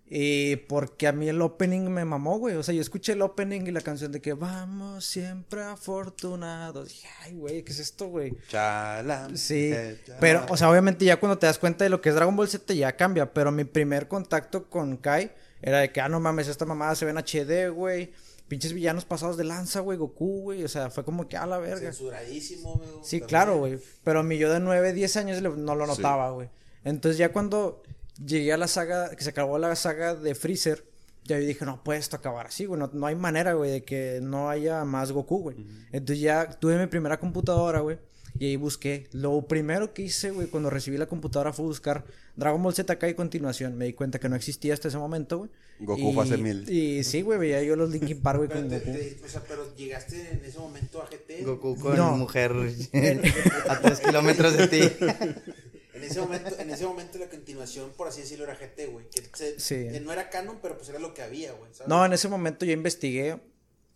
Y 0.08 0.56
porque 0.56 1.08
a 1.08 1.12
mí 1.12 1.28
el 1.28 1.42
opening 1.42 1.90
me 1.90 2.04
mamó, 2.04 2.38
güey. 2.38 2.54
O 2.54 2.62
sea, 2.62 2.72
yo 2.72 2.80
escuché 2.80 3.14
el 3.14 3.22
opening 3.22 3.62
y 3.66 3.72
la 3.72 3.80
canción 3.80 4.12
de 4.12 4.20
que 4.20 4.34
vamos 4.34 5.04
siempre 5.04 5.62
afortunados. 5.64 6.88
Dije, 6.88 7.08
ay, 7.22 7.34
güey, 7.34 7.64
¿qué 7.64 7.72
es 7.72 7.80
esto, 7.80 8.06
güey? 8.06 8.36
Chala. 8.48 9.28
Sí. 9.34 9.72
eh, 9.72 10.00
chala. 10.06 10.20
Pero, 10.20 10.46
o 10.48 10.56
sea, 10.56 10.70
obviamente 10.70 11.04
ya 11.04 11.18
cuando 11.18 11.38
te 11.38 11.46
das 11.46 11.58
cuenta 11.58 11.82
de 11.82 11.90
lo 11.90 12.00
que 12.00 12.10
es 12.10 12.14
Dragon 12.14 12.36
Ball 12.36 12.48
Z 12.48 12.72
ya 12.74 12.96
cambia. 12.96 13.32
Pero 13.32 13.50
mi 13.50 13.64
primer 13.64 14.06
contacto 14.06 14.70
con 14.70 14.96
Kai 14.96 15.32
era 15.60 15.80
de 15.80 15.90
que, 15.90 16.00
ah, 16.00 16.08
no 16.08 16.20
mames, 16.20 16.46
esta 16.46 16.64
mamada 16.64 16.94
se 16.94 17.04
ve 17.04 17.10
en 17.10 17.18
HD, 17.18 17.70
güey. 17.70 18.12
Pinches 18.46 18.72
villanos 18.74 19.04
pasados 19.04 19.36
de 19.36 19.42
lanza, 19.42 19.80
güey, 19.80 19.98
Goku, 19.98 20.42
güey. 20.42 20.62
O 20.62 20.68
sea, 20.68 20.88
fue 20.88 21.04
como 21.04 21.28
que 21.28 21.36
a 21.36 21.46
la 21.46 21.58
verga. 21.58 21.80
Censuradísimo, 21.80 22.76
güey. 22.76 22.88
Sí, 23.02 23.20
claro, 23.20 23.58
güey. 23.58 23.80
Pero 24.04 24.22
mi 24.22 24.38
yo 24.38 24.52
de 24.52 24.60
9, 24.60 24.92
10 24.92 25.16
años 25.16 25.42
no 25.42 25.74
lo 25.74 25.84
notaba, 25.84 26.30
güey. 26.30 26.48
Entonces 26.84 27.18
ya 27.18 27.32
cuando 27.32 27.82
llegué 28.24 28.52
a 28.52 28.56
la 28.56 28.68
saga, 28.68 29.10
que 29.10 29.22
se 29.24 29.30
acabó 29.30 29.58
la 29.58 29.74
saga 29.76 30.14
de 30.14 30.34
Freezer, 30.34 30.84
ya 31.24 31.38
yo 31.40 31.46
dije, 31.46 31.64
no 31.64 31.82
puede 31.82 31.98
esto 31.98 32.16
acabar 32.16 32.46
así, 32.46 32.66
güey. 32.66 32.78
No, 32.78 32.88
no 32.92 33.06
hay 33.06 33.16
manera, 33.16 33.54
güey, 33.54 33.70
de 33.70 33.82
que 33.82 34.20
no 34.22 34.48
haya 34.48 34.84
más 34.84 35.10
Goku, 35.12 35.38
güey. 35.40 35.56
Entonces 35.92 36.20
ya 36.20 36.48
tuve 36.50 36.78
mi 36.78 36.86
primera 36.86 37.18
computadora, 37.18 37.80
güey. 37.80 37.98
Y 38.38 38.44
ahí 38.46 38.56
busqué. 38.56 39.08
Lo 39.12 39.42
primero 39.48 39.94
que 39.94 40.02
hice, 40.02 40.30
güey, 40.30 40.46
cuando 40.48 40.68
recibí 40.68 40.98
la 40.98 41.06
computadora 41.06 41.52
fue 41.54 41.64
buscar 41.64 42.04
Dragon 42.36 42.62
Ball 42.62 42.74
Z 42.74 43.08
y 43.08 43.14
continuación. 43.14 43.76
Me 43.78 43.86
di 43.86 43.94
cuenta 43.94 44.18
que 44.20 44.28
no 44.28 44.36
existía 44.36 44.74
hasta 44.74 44.88
ese 44.88 44.98
momento, 44.98 45.38
güey. 45.38 45.50
Goku 45.80 46.12
fue 46.12 46.24
hace 46.24 46.36
mil. 46.36 46.68
Y 46.70 47.02
sí, 47.02 47.22
güey, 47.22 47.38
veía 47.38 47.62
yo 47.62 47.76
los 47.76 47.90
Linkin 47.90 48.20
Park, 48.20 48.38
güey, 48.38 48.50
con 48.50 48.68
Goku. 48.68 48.90
o 49.24 49.28
sea, 49.28 49.42
pero 49.48 49.74
llegaste 49.74 50.32
en 50.32 50.44
ese 50.44 50.58
momento 50.58 51.02
a 51.02 51.06
GT. 51.06 51.44
Goku 51.44 51.76
con 51.76 51.96
No. 51.96 52.14
mujer 52.16 52.52
a 53.68 53.80
3 53.80 54.00
kilómetros 54.00 54.56
de 54.56 54.68
ti. 54.68 54.80
En 55.96 56.04
ese 56.04 56.20
momento, 56.20 56.58
en 56.58 56.70
ese 56.70 56.86
momento 56.86 57.18
la 57.18 57.28
continuación, 57.28 57.90
por 57.96 58.08
así 58.08 58.20
decirlo, 58.20 58.44
era 58.44 58.54
GT, 58.54 58.86
güey. 58.86 59.06
Que, 59.10 59.22
se- 59.34 59.58
Sí. 59.60 59.88
que 59.92 60.00
no 60.00 60.12
era 60.12 60.28
canon, 60.30 60.58
pero 60.62 60.76
pues 60.76 60.88
era 60.88 60.98
lo 60.98 61.14
que 61.14 61.22
había, 61.22 61.52
güey. 61.52 61.72
¿sabes? 61.72 61.88
No, 61.88 62.04
en 62.04 62.12
ese 62.12 62.28
momento 62.28 62.64
yo 62.64 62.72
investigué. 62.72 63.38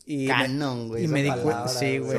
Y 0.07 0.27
me- 0.27 0.29
Canon, 0.29 0.89
güey. 0.89 1.05
Y 1.05 1.09
me 1.09 1.23
di 1.23 1.31
cuenta, 1.31 1.69
sí, 1.69 1.99
güey. 1.99 2.19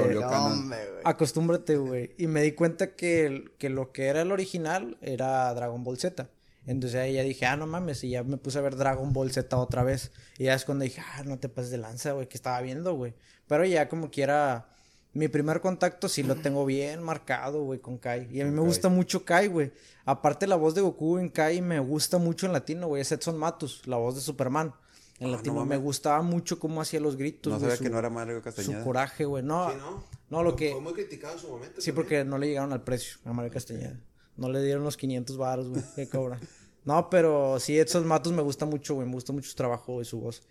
Acostúmbrate, 1.04 1.78
güey. 1.78 2.14
Y 2.18 2.28
me 2.28 2.42
di 2.42 2.52
cuenta 2.54 2.96
que, 2.96 3.26
el- 3.26 3.52
que 3.58 3.70
lo 3.70 3.92
que 3.92 4.06
era 4.08 4.22
el 4.22 4.32
original 4.32 4.98
era 5.02 5.54
Dragon 5.54 5.84
Ball 5.84 5.98
Z. 5.98 6.30
Entonces 6.68 7.00
ahí 7.00 7.14
ya 7.14 7.24
dije, 7.24 7.46
ah, 7.48 7.58
no 7.58 7.66
mames. 7.66 8.04
Y 8.04 8.12
ya 8.12 8.24
me 8.24 8.38
puse 8.38 8.60
a 8.60 8.62
ver 8.62 8.76
Dragon 8.76 9.12
Ball 9.14 9.32
Z 9.32 9.58
otra 9.58 9.84
vez. 9.84 10.12
Y 10.38 10.46
ya 10.46 10.54
es 10.54 10.64
cuando 10.64 10.84
dije, 10.84 11.02
ah, 11.02 11.24
no 11.26 11.40
te 11.40 11.50
pases 11.50 11.72
de 11.72 11.80
lanza, 11.80 12.12
güey, 12.12 12.28
que 12.30 12.38
estaba 12.38 12.62
viendo, 12.62 12.94
güey. 12.94 13.14
Pero 13.48 13.66
ya 13.66 13.90
como 13.90 14.12
quiera, 14.12 14.71
mi 15.14 15.28
primer 15.28 15.60
contacto 15.62 16.08
sí 16.08 16.24
lo 16.24 16.36
tengo 16.36 16.66
bien 16.66 17.04
marcado, 17.04 17.64
güey, 17.64 17.80
con 17.80 17.98
Kai. 17.98 18.28
Y 18.32 18.42
a 18.42 18.46
mí 18.46 18.52
me 18.52 18.58
Kai. 18.58 18.66
gusta 18.66 18.90
mucho 18.90 19.26
Kai, 19.26 19.48
güey. 19.48 19.72
Aparte 20.06 20.48
la 20.48 20.56
voz 20.56 20.74
de 20.76 20.82
Goku 20.82 21.18
en 21.18 21.30
Kai 21.30 21.62
me 21.62 21.80
gusta 21.80 22.18
mucho 22.18 22.46
en 22.46 22.54
latino, 22.54 22.88
güey. 22.88 23.02
Es 23.02 23.12
Edson 23.12 23.38
Matus, 23.38 23.86
la 23.88 23.98
voz 23.98 24.16
de 24.16 24.22
Superman. 24.22 24.74
En 25.20 25.28
Ah, 25.28 25.32
no 25.32 25.38
latino 25.38 25.54
me 25.56 25.60
mames. 25.62 25.82
gustaba 25.82 26.22
mucho 26.24 26.58
cómo 26.60 26.82
hacía 26.82 27.00
los 27.00 27.16
gritos, 27.18 27.52
No 27.52 27.60
güey, 27.60 27.70
sabía 27.70 27.78
su- 27.78 27.84
que 27.84 27.90
no 27.90 28.00
era 28.00 28.10
Mario 28.10 28.38
su 28.38 28.44
Castañeda. 28.44 28.84
coraje, 28.84 29.26
güey. 29.26 29.44
No, 29.44 29.70
Sí, 29.70 29.78
¿no? 29.78 30.04
no, 30.30 30.44
lo 30.44 30.56
que... 30.56 30.72
Fue 30.72 30.82
muy 30.82 30.94
criticado 30.94 31.34
en 31.34 31.40
su 31.40 31.48
momento. 31.50 31.80
Sí, 31.82 31.92
porque 31.92 32.24
no 32.24 32.38
le 32.40 32.48
llegaron 32.48 32.74
al 32.74 32.84
precio 32.84 33.18
a 33.26 33.34
Mario 33.34 33.52
Castañeda. 33.52 34.00
No 34.38 34.50
le 34.50 34.64
dieron 34.64 34.84
los 34.84 34.98
500 34.98 35.38
baros, 35.38 35.68
güey, 35.70 35.84
que 35.96 36.08
cobra. 36.10 36.40
No, 36.86 37.10
pero 37.12 37.60
sí, 37.60 37.78
Edson 37.78 38.08
Matos 38.08 38.34
me 38.34 38.42
gusta 38.42 38.66
mucho, 38.66 38.96
güey. 38.96 39.06
Me 39.06 39.14
gusta 39.14 39.32
mucho 39.34 39.50
su 39.50 39.56
trabajo 39.56 40.02
y 40.02 40.06
su 40.06 40.20
voz. 40.22 40.42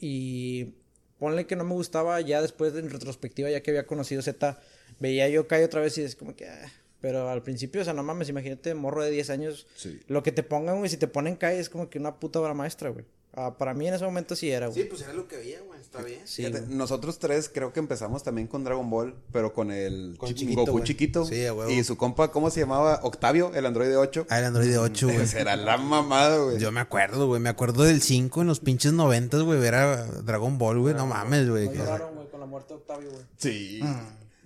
Y 0.00 0.74
ponle 1.18 1.46
que 1.46 1.56
no 1.56 1.64
me 1.64 1.74
gustaba 1.74 2.20
ya 2.20 2.42
después 2.42 2.74
en 2.74 2.90
retrospectiva, 2.90 3.50
ya 3.50 3.60
que 3.62 3.70
había 3.70 3.86
conocido 3.86 4.22
Z, 4.22 4.58
veía 5.00 5.28
yo 5.28 5.46
Kai 5.46 5.62
otra 5.64 5.80
vez 5.80 5.96
y 5.98 6.02
es 6.02 6.16
como 6.16 6.34
que... 6.36 6.48
ah, 6.48 6.70
Pero 7.00 7.28
al 7.28 7.42
principio, 7.42 7.82
o 7.82 7.84
sea, 7.84 7.92
no 7.94 8.02
mames, 8.02 8.28
imagínate, 8.28 8.74
morro 8.74 9.02
de 9.04 9.10
10 9.10 9.30
años. 9.30 9.66
Sí. 9.76 10.00
Lo 10.08 10.22
que 10.22 10.32
te 10.32 10.42
pongan, 10.42 10.78
güey, 10.78 10.90
si 10.90 10.96
te 10.96 11.08
ponen 11.08 11.36
Kai 11.36 11.58
es 11.58 11.68
como 11.68 11.88
que 11.90 11.98
una 11.98 12.16
puta 12.18 12.40
obra 12.40 12.54
maestra, 12.54 12.90
güey. 12.90 13.04
Ah, 13.38 13.54
para 13.58 13.74
mí 13.74 13.86
en 13.86 13.92
ese 13.94 14.04
momento 14.04 14.34
sí 14.34 14.50
era, 14.50 14.68
güey. 14.68 14.82
Sí, 14.82 14.88
pues 14.88 15.02
era 15.02 15.12
lo 15.12 15.28
que 15.28 15.36
había, 15.36 15.60
güey. 15.60 15.78
Está 15.78 16.02
bien. 16.02 16.20
Sí, 16.24 16.44
Fíjate, 16.46 16.66
nosotros 16.68 17.18
tres 17.18 17.50
creo 17.52 17.72
que 17.72 17.80
empezamos 17.80 18.22
también 18.22 18.48
con 18.48 18.64
Dragon 18.64 18.88
Ball, 18.88 19.14
pero 19.30 19.52
con 19.52 19.70
el 19.70 20.16
Con 20.18 20.30
chi- 20.30 20.34
chiquito, 20.34 20.60
Goku 20.62 20.72
güey. 20.72 20.84
chiquito. 20.84 21.24
Sí, 21.26 21.44
a 21.44 21.52
huevo. 21.52 21.70
Y 21.70 21.84
su 21.84 21.96
compa, 21.96 22.30
¿cómo 22.32 22.48
se 22.50 22.60
llamaba? 22.60 23.00
Octavio, 23.02 23.52
el 23.54 23.66
androide 23.66 23.96
8. 23.96 24.26
Ah, 24.30 24.38
el 24.38 24.46
Android 24.46 24.78
8, 24.80 25.06
güey. 25.08 25.20
Esa 25.20 25.40
era 25.40 25.54
la 25.56 25.76
mamada, 25.76 26.38
güey. 26.38 26.58
Yo 26.58 26.72
me 26.72 26.80
acuerdo, 26.80 27.26
güey. 27.26 27.40
Me 27.40 27.50
acuerdo 27.50 27.82
del 27.84 28.00
5 28.02 28.40
en 28.40 28.46
los 28.48 28.60
pinches 28.60 28.92
90, 28.94 29.38
güey. 29.40 29.60
Ver 29.60 29.74
a 29.74 30.04
Dragon 30.06 30.56
Ball, 30.58 30.78
güey. 30.80 30.94
No 30.94 31.06
mames, 31.06 31.48
güey. 31.48 31.66
No 31.66 31.74
lloraron, 31.74 32.14
güey, 32.14 32.28
con 32.30 32.40
la 32.40 32.46
muerte 32.46 32.72
de 32.74 32.80
Octavio, 32.80 33.10
güey. 33.10 33.22
Sí. 33.36 33.80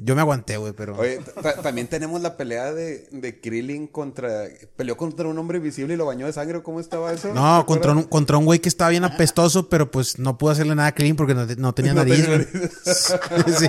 Yo 0.03 0.15
me 0.15 0.23
aguanté, 0.23 0.57
güey, 0.57 0.73
pero. 0.73 0.97
Oye, 0.97 1.19
ta- 1.43 1.61
también 1.63 1.87
tenemos 1.87 2.21
la 2.23 2.37
pelea 2.37 2.73
de, 2.73 3.07
de 3.11 3.41
Krillin 3.41 3.87
contra. 3.87 4.45
Peleó 4.77 4.97
contra 4.97 5.29
un 5.29 5.37
hombre 5.39 5.59
invisible 5.59 5.95
y 5.95 5.97
lo 5.97 6.07
bañó 6.07 6.27
de 6.27 6.33
sangre. 6.33 6.59
¿o 6.59 6.63
¿Cómo 6.63 6.81
estaba 6.81 7.13
eso? 7.13 7.33
No, 7.35 7.61
¿Te 7.61 7.67
contra 7.67 7.93
un, 7.93 8.03
contra 8.05 8.37
un 8.39 8.45
güey 8.47 8.59
que 8.61 8.69
estaba 8.69 8.91
bien 8.91 9.05
apestoso, 9.05 9.69
pero 9.69 9.91
pues 9.91 10.19
no 10.19 10.39
pudo 10.39 10.53
hacerle 10.53 10.75
nada 10.75 10.89
a 10.89 10.95
Krillin 10.95 11.17
porque 11.17 11.35
no, 11.35 11.45
no 11.57 11.75
tenía 11.75 11.93
No 11.95 12.05
nariz. 12.05 12.25
tenía 12.25 12.47
sí, 13.59 13.69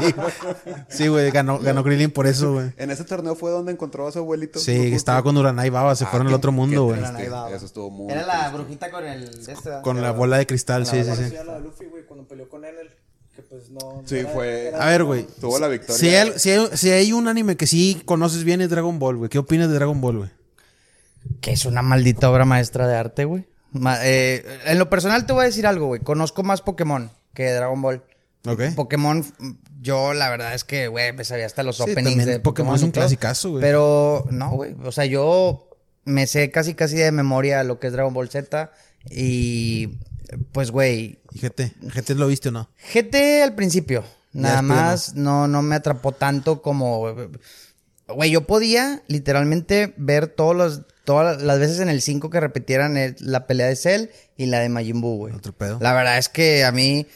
sí, 0.90 1.08
güey, 1.08 1.32
ganó, 1.32 1.60
ganó 1.60 1.84
Krillin 1.84 2.12
por 2.12 2.28
eso, 2.28 2.54
güey. 2.54 2.72
En 2.78 2.92
ese 2.92 3.04
torneo 3.04 3.36
fue 3.36 3.52
donde 3.52 3.72
encontró 3.72 4.08
a 4.08 4.12
su 4.12 4.20
abuelito. 4.20 4.60
Sí, 4.60 4.94
estaba 4.94 5.22
con 5.24 5.36
Uranai 5.38 5.70
Baba, 5.70 5.96
se 5.96 6.06
Ah, 6.06 6.08
fueron 6.08 6.28
al 6.28 6.34
otro 6.34 6.52
mundo, 6.52 6.86
güey. 6.86 7.02
Eso 7.54 7.66
estuvo 7.66 7.90
muy. 7.90 8.12
Era 8.12 8.26
la 8.26 8.50
brujita 8.50 8.90
con 8.92 9.06
el. 9.06 9.24
Este, 9.24 9.70
Con 9.84 10.02
la 10.02 10.12
bola 10.12 10.38
de 10.38 10.48
cristal, 10.48 10.86
sí, 10.86 10.98
sí, 10.98 11.04
sí. 11.04 11.10
Parecía 11.10 11.44
la 11.44 11.54
de 11.56 11.60
Luffy, 11.62 11.86
güey, 11.86 12.06
cuando 12.06 12.28
peleó 12.28 12.48
con 12.50 12.64
Enel. 12.66 12.90
Que 13.42 13.48
pues 13.50 13.70
no. 13.70 14.04
Sí, 14.06 14.18
era- 14.18 14.30
fue- 14.30 14.68
era- 14.68 14.84
A 14.84 14.90
ver, 14.90 15.04
güey. 15.04 15.26
Tuvo 15.40 15.58
la 15.60 15.68
victoria. 15.68 15.96
Si 15.98 16.10
hay, 16.16 16.34
si, 16.38 16.50
hay, 16.52 16.68
si 16.74 16.90
hay 16.92 17.14
un 17.14 17.28
anime 17.28 17.56
que 17.58 17.68
sí 17.68 18.02
conoces 18.06 18.44
bien 18.44 18.62
es 18.62 18.70
Dragon 18.70 18.98
Ball, 19.00 19.18
güey. 19.18 19.30
¿Qué 19.30 19.40
opinas 19.40 19.68
de 19.70 19.76
Dragon 19.76 20.00
Ball, 20.02 20.18
güey? 20.20 20.30
Que 21.40 21.52
es 21.52 21.66
una 21.66 21.82
maldita 21.82 22.30
obra 22.30 22.46
maestra 22.46 22.88
de 22.88 22.96
arte, 22.96 23.26
güey. 23.26 23.46
Ma- 23.72 24.00
eh, 24.04 24.44
en 24.66 24.80
lo 24.80 24.90
personal 24.90 25.26
te 25.26 25.34
voy 25.34 25.44
a 25.44 25.46
decir 25.46 25.66
algo, 25.68 25.88
güey. 25.88 26.02
Conozco 26.02 26.44
más 26.44 26.62
Pokémon 26.62 27.10
que 27.34 27.52
Dragon 27.52 27.82
Ball. 27.82 28.04
Ok. 28.48 28.62
Pokémon, 28.76 29.24
yo 29.82 30.14
la 30.14 30.30
verdad 30.30 30.54
es 30.54 30.64
que, 30.64 30.88
güey, 30.88 31.14
me 31.14 31.24
sabía 31.24 31.46
hasta 31.46 31.64
los 31.64 31.78
Sí, 31.78 31.84
openings 31.84 32.26
de 32.26 32.40
Pokémon 32.40 32.76
es 32.76 32.82
y 32.82 32.86
un 32.86 32.92
clasicazo, 32.92 33.52
güey. 33.52 33.62
Pero, 33.62 34.26
no, 34.32 34.52
güey. 34.52 34.76
O 34.84 34.92
sea, 34.92 35.06
yo 35.06 35.68
me 36.06 36.26
sé 36.28 36.50
casi, 36.52 36.74
casi 36.74 36.96
de 36.98 37.12
memoria 37.12 37.64
lo 37.64 37.80
que 37.80 37.88
es 37.88 37.94
Dragon 37.94 38.14
Ball 38.14 38.30
Z. 38.30 38.72
Y, 39.10 39.90
pues, 40.52 40.72
güey, 40.72 41.20
¿Y 41.34 41.40
GT? 41.40 41.74
¿GT 41.94 42.12
lo 42.16 42.28
viste 42.28 42.50
o 42.50 42.52
no? 42.52 42.70
GT 42.94 43.42
al 43.44 43.56
principio. 43.56 44.04
Nada 44.34 44.62
más 44.62 45.16
no. 45.16 45.48
no, 45.48 45.62
me 45.62 45.76
atrapó 45.76 46.12
tanto 46.14 46.62
como. 46.62 47.14
Güey, 48.08 48.32
yo 48.32 48.46
podía 48.48 49.02
literalmente 49.08 49.94
ver 49.98 50.28
todos 50.28 50.56
los, 50.56 50.82
todas 51.06 51.42
las 51.42 51.60
veces 51.60 51.80
en 51.80 51.90
el 51.90 52.02
5 52.02 52.30
que 52.30 52.40
repitieran 52.40 52.98
el- 52.98 53.16
la 53.20 53.48
pelea 53.48 53.68
de 53.68 53.76
Cell 53.76 54.06
y 54.38 54.46
la 54.48 54.60
de 54.60 54.70
Majin 54.70 55.02
Buu, 55.02 55.18
güey. 55.18 55.34
Otro 55.34 55.54
pedo. 55.54 55.80
La 55.82 55.94
verdad 55.94 56.18
es 56.18 56.30
que 56.30 56.64
a 56.64 56.72
mí 56.72 57.08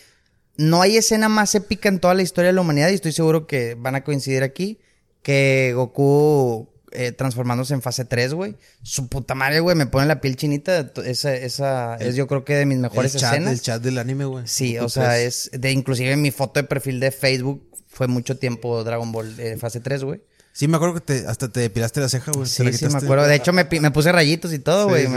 no 0.57 0.81
hay 0.81 0.97
escena 0.97 1.27
más 1.29 1.53
épica 1.55 1.89
en 1.89 1.99
toda 1.99 2.13
la 2.13 2.21
historia 2.21 2.49
de 2.49 2.53
la 2.53 2.61
humanidad 2.61 2.89
y 2.89 2.93
estoy 2.95 3.11
seguro 3.11 3.45
que 3.47 3.75
van 3.75 3.95
a 3.95 4.03
coincidir 4.05 4.43
aquí 4.43 4.79
que 5.21 5.73
Goku 5.75 6.69
eh, 6.95 7.11
transformándose 7.11 7.73
en 7.73 7.81
fase 7.81 8.05
3, 8.05 8.33
güey. 8.33 8.55
Su 8.83 9.07
puta 9.07 9.35
madre, 9.35 9.59
güey, 9.59 9.75
me 9.75 9.85
pone 9.85 10.07
la 10.07 10.21
piel 10.21 10.35
chinita. 10.35 10.91
Esa, 11.05 11.33
esa 11.35 11.95
es 11.95 12.15
yo 12.15 12.27
creo 12.27 12.43
que 12.45 12.55
de 12.55 12.65
mis 12.65 12.77
mejores 12.77 13.15
el 13.15 13.21
chat, 13.21 13.33
escenas. 13.33 13.53
el 13.53 13.61
chat 13.61 13.81
del 13.81 13.97
anime, 13.97 14.25
güey. 14.25 14.47
Sí, 14.47 14.77
o 14.77 14.89
sea, 14.89 15.09
3. 15.09 15.25
es 15.25 15.61
de 15.61 15.71
inclusive 15.71 16.15
mi 16.15 16.31
foto 16.31 16.59
de 16.59 16.63
perfil 16.63 16.99
de 16.99 17.11
Facebook 17.11 17.69
fue 17.87 18.07
mucho 18.07 18.37
tiempo 18.37 18.83
Dragon 18.83 19.11
Ball 19.11 19.39
eh, 19.39 19.57
fase 19.57 19.79
3, 19.79 20.03
güey. 20.03 20.21
Sí, 20.51 20.67
me 20.67 20.77
acuerdo 20.77 20.95
que 20.95 21.01
te, 21.01 21.27
hasta 21.27 21.49
te 21.49 21.59
depilaste 21.59 21.99
la 21.99 22.09
ceja, 22.09 22.31
güey. 22.31 22.47
Sí, 22.47 22.63
la 22.63 22.71
sí, 22.71 22.85
me 22.87 22.97
acuerdo. 22.97 23.27
De 23.27 23.35
hecho, 23.35 23.51
me, 23.51 23.65
puse 23.65 24.11
rayitos 24.11 24.53
y 24.53 24.59
todo, 24.59 24.87
güey. 24.87 25.05
sí. 25.05 25.11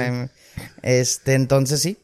Este, 0.82 1.34
entonces 1.34 1.80
sí. 1.80 1.96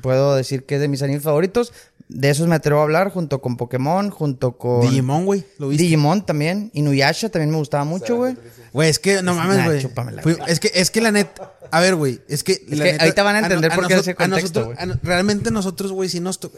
Puedo 0.00 0.34
decir 0.36 0.64
que 0.64 0.76
es 0.76 0.80
de 0.80 0.88
mis 0.88 1.02
animes 1.02 1.22
favoritos. 1.22 1.72
De 2.08 2.30
esos 2.30 2.46
me 2.48 2.54
atrevo 2.54 2.80
a 2.80 2.84
hablar 2.84 3.10
junto 3.10 3.40
con 3.42 3.56
Pokémon, 3.58 4.08
junto 4.10 4.56
con 4.56 4.80
Digimon, 4.80 5.26
güey. 5.26 5.44
¿Lo 5.58 5.68
viste? 5.68 5.82
Digimon 5.84 6.24
también. 6.24 6.70
Inuyasha 6.72 7.28
también 7.28 7.50
me 7.50 7.58
gustaba 7.58 7.84
mucho, 7.84 8.16
güey. 8.16 8.34
Güey, 8.72 8.88
es 8.88 8.98
que 8.98 9.22
no 9.22 9.34
mames, 9.34 9.64
güey. 9.64 10.36
Es 10.46 10.58
que, 10.60 10.70
es 10.74 10.90
que 10.90 11.00
la 11.02 11.10
neta. 11.12 11.52
A 11.70 11.80
ver, 11.80 11.96
güey. 11.96 12.20
Es 12.28 12.44
que. 12.44 12.62
la 12.68 12.84
que 12.84 12.92
neta- 12.92 13.04
ahorita 13.04 13.22
van 13.22 13.36
a 13.36 13.38
entender 13.40 13.70
no- 13.70 13.76
por 13.76 13.86
qué 13.88 13.94
ese 13.94 14.12
a 14.12 14.14
contexto, 14.14 14.60
nosotros- 14.60 14.78
a 14.82 14.86
no- 14.86 14.98
realmente 15.02 15.50
nosotros, 15.50 15.92
güey, 15.92 16.08
sí 16.08 16.20
nos 16.20 16.40
tocó. 16.40 16.56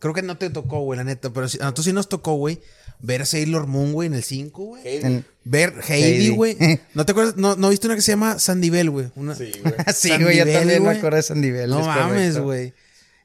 Creo 0.00 0.14
que 0.14 0.22
no 0.22 0.36
te 0.36 0.50
tocó, 0.50 0.80
güey, 0.80 0.96
la 0.96 1.04
neta. 1.04 1.30
Pero 1.30 1.48
sí- 1.48 1.58
a 1.60 1.64
nosotros 1.64 1.84
sí 1.86 1.92
nos 1.92 2.08
tocó, 2.08 2.34
güey, 2.34 2.60
ver 2.98 3.22
a 3.22 3.24
Sailor 3.24 3.68
Moon, 3.68 3.92
güey, 3.92 4.08
en 4.08 4.14
el 4.14 4.24
5, 4.24 4.64
güey. 4.64 4.82
En- 4.84 5.24
Ver 5.44 5.74
Heidi, 5.88 6.04
Heidi. 6.26 6.28
güey. 6.30 6.56
¿No 6.94 7.06
te 7.06 7.12
acuerdas? 7.12 7.36
¿No, 7.36 7.54
¿No 7.54 7.68
viste 7.70 7.86
una 7.86 7.94
que 7.94 8.02
se 8.02 8.12
llama 8.12 8.40
Sandivel, 8.40 8.90
güey? 8.90 9.10
Una... 9.14 9.36
Sí, 9.36 9.52
güey. 9.62 9.74
sí, 9.94 10.10
güey, 10.20 10.38
yo 10.38 10.44
también 10.52 10.82
me 10.82 10.90
acuerdo 10.90 11.16
de 11.18 11.22
Sandivel. 11.22 11.70
No 11.70 11.80
es 11.80 11.86
mames, 11.86 12.38
güey. 12.38 12.74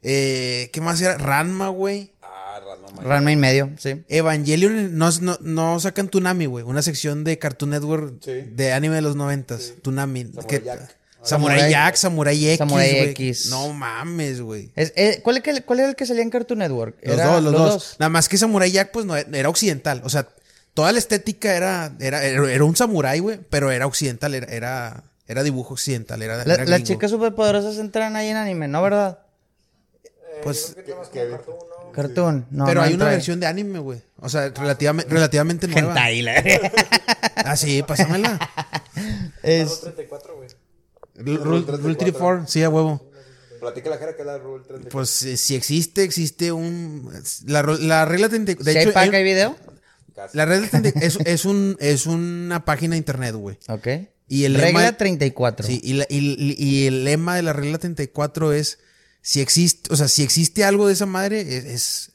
Eh, 0.04 0.70
¿Qué 0.74 0.82
más 0.82 1.02
era? 1.02 1.18
Ranma, 1.18 1.70
güey. 1.70 2.14
Ah, 2.22 2.60
Ranma. 2.64 3.02
Ranma 3.04 3.32
y 3.32 3.36
medio, 3.36 3.72
sí. 3.78 4.04
Evangelion 4.10 4.98
no, 4.98 5.10
no, 5.22 5.38
no 5.42 5.80
sacan 5.80 6.08
Tunami, 6.10 6.46
güey. 6.46 6.64
Una 6.66 6.82
sección 6.82 7.24
de 7.24 7.38
Cartoon 7.40 7.72
Network 7.72 8.16
Sí. 8.24 8.32
de 8.52 8.74
anime 8.74 8.96
de 8.96 9.02
los 9.02 9.16
noventas. 9.16 9.74
Tunami. 9.82 10.24
Samurai 10.26 10.48
que- 10.48 10.62
Jack. 10.64 10.98
Samurai 11.24 11.58
Samurai- 11.60 11.72
Jack, 11.72 11.96
Samurai 11.96 12.46
X. 12.48 12.58
Samurai. 12.58 13.00
X. 13.10 13.46
No 13.50 13.74
mames, 13.74 14.40
güey. 14.42 14.72
Es- 14.76 14.94
eh, 14.96 15.20
¿cuál, 15.24 15.44
¿Cuál 15.66 15.80
era 15.80 15.90
el 15.90 15.96
que 15.96 16.06
salía 16.06 16.24
en 16.24 16.30
Cartoon 16.30 16.60
Network? 16.60 16.96
Los 17.04 17.16
Era- 17.16 17.26
dos, 17.26 17.44
los, 17.44 17.54
dos. 17.54 17.96
Nada 18.00 18.10
más 18.10 18.30
que 18.30 18.38
Samurai 18.38 18.72
Jack, 18.72 18.92
pues 18.92 19.06
no 19.06 19.16
era 19.18 19.50
occidental. 19.50 20.02
O 20.06 20.10
sea, 20.10 20.28
toda 20.74 20.92
la 20.94 21.00
estética 21.00 21.56
era, 21.58 21.92
era, 22.00 22.24
era, 22.24 22.50
era 22.52 22.64
un 22.64 22.76
samurái, 22.78 23.20
güey, 23.20 23.40
pero 23.50 23.72
era 23.72 23.88
occidental, 23.88 24.36
era, 24.36 24.48
era, 24.54 25.04
era 25.28 25.44
dibujo 25.44 25.74
occidental. 25.74 26.22
Era, 26.22 26.46
La- 26.46 26.54
era 26.54 26.66
las 26.66 26.84
chicas 26.84 27.12
superpoderosas 27.12 27.78
entran 27.78 28.16
ahí 28.16 28.30
en 28.30 28.38
anime, 28.38 28.68
¿no, 28.70 28.82
verdad? 28.82 29.20
Pues, 30.44 30.76
Cartoon. 31.94 32.46
No, 32.52 32.66
pero 32.66 32.82
no 32.82 32.88
hay 32.88 32.94
una 32.94 33.06
versión 33.06 33.40
de 33.40 33.48
anime, 33.48 33.80
güey. 33.80 34.02
O 34.20 34.30
sea, 34.30 34.50
relativamente, 34.50 35.12
relativamente 35.12 35.68
nueva. 35.68 35.90
Hentai, 35.90 36.22
la- 36.22 36.44
Ah, 37.36 37.56
sí, 37.56 37.84
pásamela. 37.84 38.40
es, 39.44 39.82
34, 39.82 40.36
güey. 40.36 40.50
Rule, 41.16 41.66
Rule 41.66 41.96
34, 41.96 42.46
sí, 42.48 42.62
a 42.64 42.70
huevo. 42.70 43.10
Platica 43.60 43.90
la 43.90 43.98
jera 43.98 44.16
que 44.16 44.22
es 44.22 44.26
la 44.28 44.38
Rule 44.38 44.64
34. 44.64 44.90
Pues 44.92 45.24
eh, 45.24 45.38
si 45.38 45.56
existe, 45.56 46.04
existe 46.04 46.52
un. 46.52 47.12
La, 47.46 47.62
regla 48.06 48.30
30. 48.30 48.54
De 48.64 48.72
¿Si 48.72 48.78
hay 48.78 48.88
hecho, 48.88 48.98
hay- 48.98 49.10
hay 49.10 49.24
video? 49.24 49.56
La 50.34 50.46
regla 50.46 50.68
30 50.70 51.00
es, 51.00 51.18
es, 51.26 51.46
un, 51.46 51.76
es 51.80 52.06
una 52.06 52.66
página 52.66 52.92
de 52.94 52.98
internet, 52.98 53.34
güey. 53.36 53.58
Ok. 53.70 53.88
Y 54.28 54.44
el 54.44 54.56
Regla 54.56 54.92
lema- 54.92 54.98
34. 54.98 55.66
Sí, 55.66 55.80
y, 55.84 55.94
la- 55.94 56.06
y- 56.10 56.56
y 56.58 56.86
el 56.88 57.04
lema 57.06 57.36
de 57.36 57.42
la 57.44 57.54
regla 57.54 57.78
34 57.78 58.52
es: 58.54 58.80
si 59.28 59.42
existe, 59.42 59.92
o 59.94 59.98
sea, 59.98 60.08
si 60.08 60.24
existe 60.24 60.64
algo 60.64 60.88
de 60.88 60.94
esa 60.94 61.06
madre, 61.06 61.42
es. 61.42 61.66
es, 61.66 62.12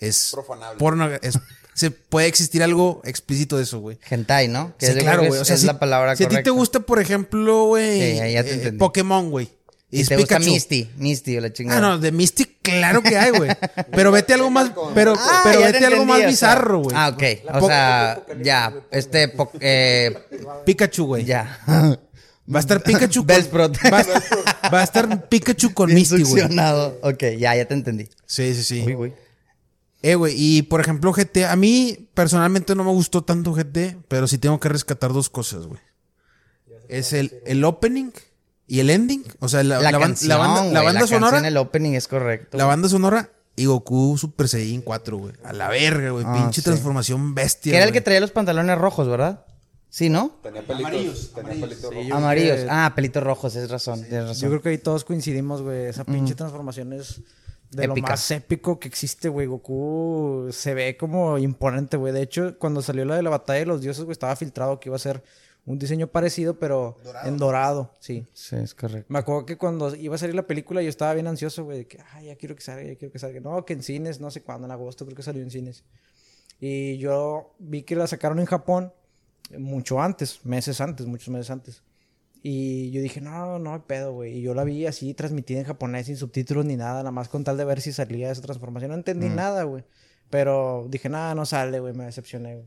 es 0.00 0.30
Profanable. 0.32 0.76
porno- 0.78 1.08
es- 1.22 1.38
se 1.74 1.92
puede 1.92 2.26
existir 2.26 2.64
algo 2.64 3.00
explícito 3.04 3.56
de 3.58 3.62
eso, 3.62 3.78
güey. 3.78 3.96
Hentai, 4.10 4.48
¿no? 4.48 4.74
Que 4.76 4.86
Sí, 4.86 4.92
es, 4.92 4.98
claro, 5.04 5.20
güey. 5.20 5.34
es, 5.34 5.40
O 5.42 5.44
sea, 5.44 5.54
es 5.54 5.60
si, 5.60 5.66
la 5.68 5.78
palabra 5.78 6.16
si 6.16 6.24
a 6.24 6.28
ti 6.28 6.42
te 6.42 6.50
gusta, 6.50 6.80
por 6.80 6.98
ejemplo, 7.00 7.66
güey, 7.66 8.00
Sí, 8.00 8.16
ya 8.32 8.42
te 8.42 8.50
eh, 8.50 8.54
entendí. 8.54 8.78
Pokémon, 8.78 9.30
güey. 9.30 9.48
Y 9.90 10.02
te 10.04 10.16
gusta. 10.16 10.40
Misty, 10.40 10.90
Misty 10.96 11.38
o 11.38 11.40
la 11.40 11.52
chingada. 11.52 11.78
Ah, 11.78 11.80
no, 11.80 11.98
de 12.00 12.10
Mystic, 12.10 12.56
claro 12.62 13.00
que 13.02 13.16
hay, 13.16 13.30
güey. 13.30 13.50
Pero 13.92 14.10
vete 14.10 14.34
algo 14.34 14.50
más, 14.50 14.72
pero, 14.92 15.14
Ah, 15.16 15.40
pero 15.44 15.60
vete 15.60 15.86
algo 15.86 16.04
más 16.04 16.16
o 16.16 16.20
sea. 16.20 16.28
bizarro, 16.28 16.78
güey. 16.82 16.96
Ah, 16.98 17.08
ok. 17.14 17.22
O 17.62 17.66
sea, 17.68 18.22
ya, 18.42 18.74
este, 18.90 19.28
po- 19.28 19.52
eh, 19.60 20.12
Pikachu, 20.66 21.06
güey. 21.06 21.24
ya. 21.24 21.60
Va 22.54 22.58
a 22.58 22.60
estar 22.60 22.82
Pikachu 22.82 23.26
con, 23.26 23.36
va, 23.92 23.98
a- 24.00 24.70
va 24.70 24.80
a 24.80 24.84
estar 24.84 25.28
Pikachu 25.28 25.74
con 25.74 25.92
Misty, 25.92 26.22
güey. 26.22 26.44
Ok, 27.02 27.22
ya, 27.38 27.54
ya 27.54 27.66
te 27.66 27.74
entendí. 27.74 28.08
Sí, 28.26 28.54
sí, 28.54 28.62
sí. 28.62 28.84
Uy, 28.86 28.94
güey. 28.94 29.14
Eh, 30.00 30.14
güey, 30.14 30.32
y 30.36 30.62
por 30.62 30.80
ejemplo, 30.80 31.12
GT, 31.12 31.44
a 31.44 31.56
mí 31.56 32.08
personalmente 32.14 32.74
no 32.74 32.84
me 32.84 32.90
gustó 32.90 33.22
tanto 33.22 33.52
GT, 33.52 33.96
pero 34.08 34.26
sí 34.28 34.38
tengo 34.38 34.60
que 34.60 34.68
rescatar 34.68 35.12
dos 35.12 35.28
cosas, 35.28 35.66
güey. 35.66 35.80
Es 36.88 37.12
el, 37.12 37.34
el 37.44 37.64
opening 37.64 38.12
y 38.66 38.80
el 38.80 38.90
ending. 38.90 39.24
O 39.40 39.48
sea, 39.48 39.62
la, 39.64 39.80
La, 39.80 39.90
la 39.92 39.98
canción, 39.98 40.28
la 40.28 40.36
banda, 40.38 41.06
sonora. 41.06 41.46
el 41.46 41.56
opening 41.56 41.92
es 41.94 42.08
correcto. 42.08 42.56
La 42.56 42.64
banda 42.64 42.88
sonora 42.88 43.30
y 43.56 43.66
Goku 43.66 44.16
Super 44.16 44.48
Saiyan 44.48 44.80
4, 44.82 45.16
güey. 45.18 45.34
A 45.44 45.52
la 45.52 45.68
verga, 45.68 46.10
güey. 46.10 46.24
Ah, 46.26 46.32
Pinche 46.34 46.60
sí. 46.60 46.64
transformación 46.64 47.34
bestia. 47.34 47.72
que 47.72 47.76
era 47.76 47.86
el 47.86 47.92
que 47.92 48.00
traía 48.00 48.20
los 48.20 48.30
pantalones 48.30 48.78
rojos, 48.78 49.08
¿verdad? 49.08 49.44
Sí, 49.90 50.08
¿no? 50.10 50.32
Tenía 50.42 50.62
pelitos. 50.62 51.32
tenía 51.34 51.52
pelitos 51.66 51.94
rojos. 51.94 52.10
Amarillos. 52.12 52.56
que- 52.60 52.66
Ah, 52.70 52.92
pelitos 52.94 53.22
rojos, 53.22 53.56
es 53.56 53.70
razón, 53.70 54.00
tienes 54.02 54.28
razón. 54.28 54.42
Yo 54.42 54.48
creo 54.50 54.62
que 54.62 54.68
ahí 54.70 54.78
todos 54.78 55.04
coincidimos, 55.04 55.62
güey. 55.62 55.86
Esa 55.86 56.04
pinche 56.04 56.34
transformación 56.34 56.92
es 56.92 57.22
de 57.70 57.86
lo 57.86 57.92
Épica. 57.94 58.10
más 58.10 58.30
épico 58.30 58.78
que 58.78 58.88
existe, 58.88 59.28
güey. 59.28 59.46
Goku 59.46 60.48
se 60.52 60.74
ve 60.74 60.96
como 60.96 61.38
imponente, 61.38 61.96
güey. 61.96 62.12
De 62.12 62.22
hecho, 62.22 62.58
cuando 62.58 62.82
salió 62.82 63.04
la 63.04 63.16
de 63.16 63.22
la 63.22 63.30
batalla 63.30 63.60
de 63.60 63.66
los 63.66 63.80
dioses, 63.80 64.04
güey, 64.04 64.12
estaba 64.12 64.36
filtrado 64.36 64.78
que 64.78 64.88
iba 64.90 64.96
a 64.96 65.00
ser 65.00 65.22
un 65.64 65.78
diseño 65.78 66.06
parecido, 66.06 66.58
pero 66.58 66.96
en 67.24 67.36
dorado, 67.36 67.92
sí. 68.00 68.26
Sí, 68.32 68.56
es 68.56 68.74
correcto. 68.74 69.06
Me 69.12 69.18
acuerdo 69.18 69.44
que 69.44 69.58
cuando 69.58 69.94
iba 69.94 70.14
a 70.14 70.18
salir 70.18 70.34
la 70.34 70.46
película 70.46 70.80
yo 70.82 70.88
estaba 70.88 71.12
bien 71.14 71.26
ansioso, 71.26 71.64
güey, 71.64 71.78
de 71.78 71.86
que, 71.86 71.98
ay, 72.12 72.26
ya 72.26 72.36
quiero 72.36 72.54
que 72.56 72.62
salga, 72.62 72.82
ya 72.84 72.96
quiero 72.96 73.12
que 73.12 73.18
salga. 73.18 73.40
No, 73.40 73.64
que 73.66 73.74
en 73.74 73.82
cines, 73.82 74.18
no 74.20 74.30
sé 74.30 74.42
cuándo, 74.42 74.66
en 74.66 74.70
agosto 74.70 75.04
creo 75.04 75.16
que 75.16 75.22
salió 75.22 75.42
en 75.42 75.50
cines. 75.50 75.84
Y 76.60 76.96
yo 76.98 77.54
vi 77.58 77.82
que 77.82 77.96
la 77.96 78.06
sacaron 78.06 78.38
en 78.38 78.46
Japón 78.46 78.92
mucho 79.56 80.00
antes, 80.02 80.44
meses 80.44 80.80
antes, 80.80 81.06
muchos 81.06 81.28
meses 81.28 81.50
antes. 81.50 81.82
Y 82.42 82.90
yo 82.92 83.02
dije, 83.02 83.20
no, 83.20 83.58
no 83.58 83.74
hay 83.74 83.80
pedo, 83.86 84.12
güey. 84.12 84.38
Y 84.38 84.42
yo 84.42 84.54
la 84.54 84.64
vi 84.64 84.86
así 84.86 85.12
transmitida 85.14 85.58
en 85.60 85.66
japonés, 85.66 86.06
sin 86.06 86.16
subtítulos 86.16 86.64
ni 86.64 86.76
nada, 86.76 86.98
nada 86.98 87.10
más 87.10 87.28
con 87.28 87.42
tal 87.44 87.56
de 87.56 87.64
ver 87.64 87.80
si 87.80 87.92
salía 87.92 88.30
esa 88.30 88.42
transformación. 88.42 88.90
No 88.90 88.96
entendí 88.96 89.28
nada, 89.28 89.64
güey. 89.64 89.84
Pero 90.30 90.86
dije, 90.88 91.08
nada, 91.08 91.34
no 91.34 91.46
sale, 91.46 91.80
güey, 91.80 91.94
me 91.94 92.04
decepcioné, 92.04 92.54
güey. 92.54 92.66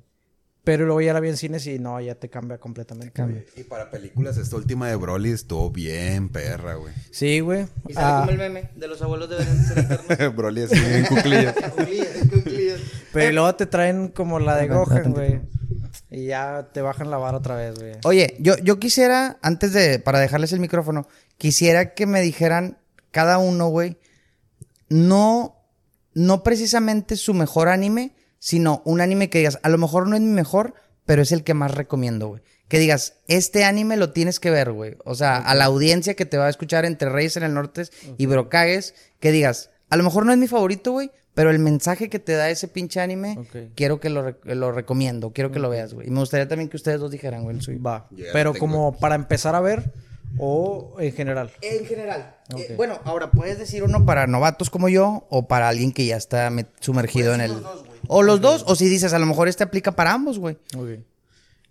Pero 0.63 0.85
luego 0.85 1.01
ya 1.01 1.13
la 1.13 1.19
vi 1.19 1.29
en 1.29 1.37
cines 1.37 1.65
y 1.65 1.79
no, 1.79 1.99
ya 2.01 2.13
te 2.15 2.29
cambia 2.29 2.59
completamente. 2.59 3.19
güey. 3.23 3.45
Y 3.55 3.63
para 3.63 3.89
películas, 3.89 4.37
esta 4.37 4.57
última 4.57 4.87
de 4.89 4.95
Broly 4.95 5.31
estuvo 5.31 5.71
bien 5.71 6.29
perra, 6.29 6.75
güey. 6.75 6.93
Sí, 7.09 7.39
güey. 7.39 7.65
Y 7.87 7.93
sale 7.93 8.05
Ah, 8.07 8.19
como 8.19 8.31
el 8.31 8.37
meme 8.37 8.69
de 8.75 8.87
los 8.87 9.01
abuelos 9.01 9.27
deberían 9.29 9.57
ser 9.63 9.79
eternos. 9.79 10.35
Broly 10.35 10.61
así 10.63 10.79
bien 10.79 11.05
cuclillas. 11.05 11.55
Cuclillas, 11.75 12.07
cuclillas. 12.29 12.79
Pero 13.11 13.31
luego 13.31 13.55
te 13.55 13.65
traen 13.65 14.09
como 14.09 14.39
la 14.39 14.55
de 14.57 14.67
Gohan, 14.67 15.13
güey. 15.13 15.41
Y 16.11 16.25
ya 16.25 16.67
te 16.73 16.81
bajan 16.81 17.09
la 17.09 17.17
vara 17.17 17.37
otra 17.37 17.55
vez, 17.55 17.79
güey. 17.79 17.93
Oye, 18.03 18.35
yo, 18.39 18.57
yo 18.57 18.79
quisiera, 18.79 19.39
antes 19.41 19.71
de, 19.71 19.97
para 19.97 20.19
dejarles 20.19 20.51
el 20.51 20.59
micrófono, 20.59 21.07
quisiera 21.37 21.93
que 21.93 22.05
me 22.05 22.19
dijeran 22.19 22.77
cada 23.11 23.37
uno, 23.37 23.69
güey, 23.69 23.97
no, 24.89 25.55
no 26.13 26.43
precisamente 26.43 27.15
su 27.15 27.33
mejor 27.33 27.69
anime, 27.69 28.13
sino 28.39 28.81
un 28.83 28.99
anime 28.99 29.29
que 29.29 29.37
digas, 29.37 29.59
a 29.63 29.69
lo 29.69 29.77
mejor 29.77 30.07
no 30.07 30.17
es 30.17 30.21
mi 30.21 30.31
mejor, 30.31 30.73
pero 31.05 31.21
es 31.21 31.31
el 31.31 31.45
que 31.45 31.53
más 31.53 31.73
recomiendo, 31.73 32.27
güey. 32.27 32.41
Que 32.67 32.79
digas, 32.79 33.15
este 33.27 33.63
anime 33.63 33.95
lo 33.95 34.11
tienes 34.11 34.41
que 34.41 34.51
ver, 34.51 34.71
güey. 34.73 34.97
O 35.05 35.15
sea, 35.15 35.37
a 35.37 35.55
la 35.55 35.65
audiencia 35.65 36.15
que 36.15 36.25
te 36.25 36.37
va 36.37 36.47
a 36.47 36.49
escuchar 36.49 36.83
entre 36.83 37.09
Reyes 37.09 37.37
en 37.37 37.43
el 37.43 37.53
Norte 37.53 37.83
y 38.17 38.25
Brocagues, 38.25 38.95
que 39.21 39.31
digas, 39.31 39.69
a 39.89 39.95
lo 39.95 40.03
mejor 40.03 40.25
no 40.25 40.33
es 40.33 40.37
mi 40.37 40.47
favorito, 40.47 40.91
güey, 40.91 41.11
pero 41.33 41.49
el 41.49 41.59
mensaje 41.59 42.09
que 42.09 42.19
te 42.19 42.33
da 42.33 42.49
ese 42.49 42.67
pinche 42.67 42.99
anime, 42.99 43.37
quiero 43.75 43.99
que 43.99 44.09
lo, 44.09 44.21
re- 44.23 44.55
lo 44.55 44.71
recomiendo, 44.71 45.31
quiero 45.31 45.51
que 45.51 45.59
lo 45.59 45.69
veas, 45.69 45.93
güey. 45.93 46.07
Y 46.07 46.11
me 46.11 46.19
gustaría 46.19 46.47
también 46.47 46.69
que 46.69 46.77
ustedes 46.77 46.99
dos 46.99 47.11
dijeran, 47.11 47.43
güey, 47.43 47.55
el 47.55 47.61
suyo. 47.61 47.81
Va. 47.81 48.07
Pero 48.33 48.53
como 48.53 48.97
para 48.97 49.15
empezar 49.15 49.55
a 49.55 49.61
ver 49.61 49.91
o 50.37 50.95
en 50.99 51.13
general. 51.13 51.51
En 51.61 51.85
general. 51.85 52.35
Eh, 52.57 52.73
bueno, 52.77 52.99
ahora 53.05 53.31
puedes 53.31 53.57
decir 53.59 53.83
uno 53.83 54.05
para 54.05 54.27
novatos 54.27 54.69
como 54.69 54.89
yo 54.89 55.25
o 55.29 55.47
para 55.47 55.67
alguien 55.69 55.91
que 55.91 56.05
ya 56.05 56.17
está 56.17 56.51
sumergido 56.79 57.33
en 57.33 57.41
el. 57.41 57.53
o 58.07 58.23
los 58.23 58.41
dos, 58.41 58.63
o 58.67 58.75
si 58.75 58.87
dices, 58.89 59.13
a 59.13 59.19
lo 59.19 59.25
mejor 59.25 59.47
este 59.47 59.63
aplica 59.63 59.91
para 59.93 60.11
ambos, 60.13 60.39
güey. 60.39 60.57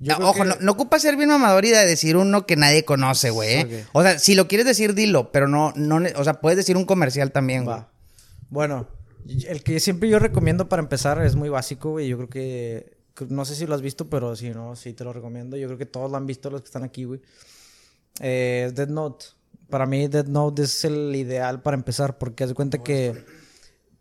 Ah, 0.09 0.15
creo 0.16 0.28
Ojo, 0.28 0.43
que- 0.43 0.49
no, 0.49 0.55
no 0.61 0.73
ocupa 0.73 0.99
ser 0.99 1.16
bien 1.16 1.28
mamador 1.28 1.65
y 1.66 1.70
de 1.70 1.85
decir 1.87 2.16
uno 2.16 2.47
que 2.47 2.57
nadie 2.57 2.85
conoce, 2.87 3.28
güey. 3.31 3.51
¿eh? 3.61 3.85
O 3.93 4.03
sea, 4.03 4.19
si 4.19 4.35
lo 4.35 4.49
quieres 4.49 4.66
decir, 4.66 4.95
dilo, 4.95 5.31
pero 5.32 5.47
no, 5.49 5.73
no, 5.77 6.01
o 6.16 6.24
sea, 6.24 6.41
puedes 6.41 6.57
decir 6.57 6.77
un 6.78 6.87
comercial 6.87 7.32
también, 7.32 7.65
güey. 7.65 7.77
Va. 7.77 7.89
Bueno, 8.49 8.89
el 9.27 9.63
que 9.63 9.81
siempre 9.81 10.09
yo 10.09 10.19
recomiendo 10.19 10.69
para 10.69 10.83
empezar 10.83 11.25
es 11.25 11.37
muy 11.37 11.49
básico, 11.49 11.91
güey. 11.91 12.09
Yo 12.09 12.17
creo 12.17 12.29
que. 12.29 13.01
No 13.29 13.45
sé 13.45 13.55
si 13.55 13.67
lo 13.67 13.75
has 13.75 13.83
visto, 13.83 14.09
pero 14.09 14.35
si 14.35 14.51
no, 14.51 14.77
sí 14.77 14.93
te 14.95 15.05
lo 15.05 15.13
recomiendo. 15.13 15.57
Yo 15.57 15.67
creo 15.67 15.79
que 15.79 15.87
todos 15.87 16.11
lo 16.11 16.17
han 16.17 16.27
visto 16.27 16.51
los 16.51 16.63
que 16.63 16.67
están 16.67 16.85
aquí, 16.85 17.05
güey. 17.05 17.21
Eh, 18.21 18.73
Dead 18.75 18.89
Note. 18.89 19.27
Para 19.69 19.87
mí, 19.87 20.09
Dead 20.09 20.27
Note 20.27 20.63
es 20.63 20.85
el 20.85 21.15
ideal 21.15 21.63
para 21.63 21.77
empezar, 21.77 22.19
porque 22.19 22.45
haz 22.45 22.51
de 22.51 22.55
cuenta 22.55 22.79
que 22.79 23.25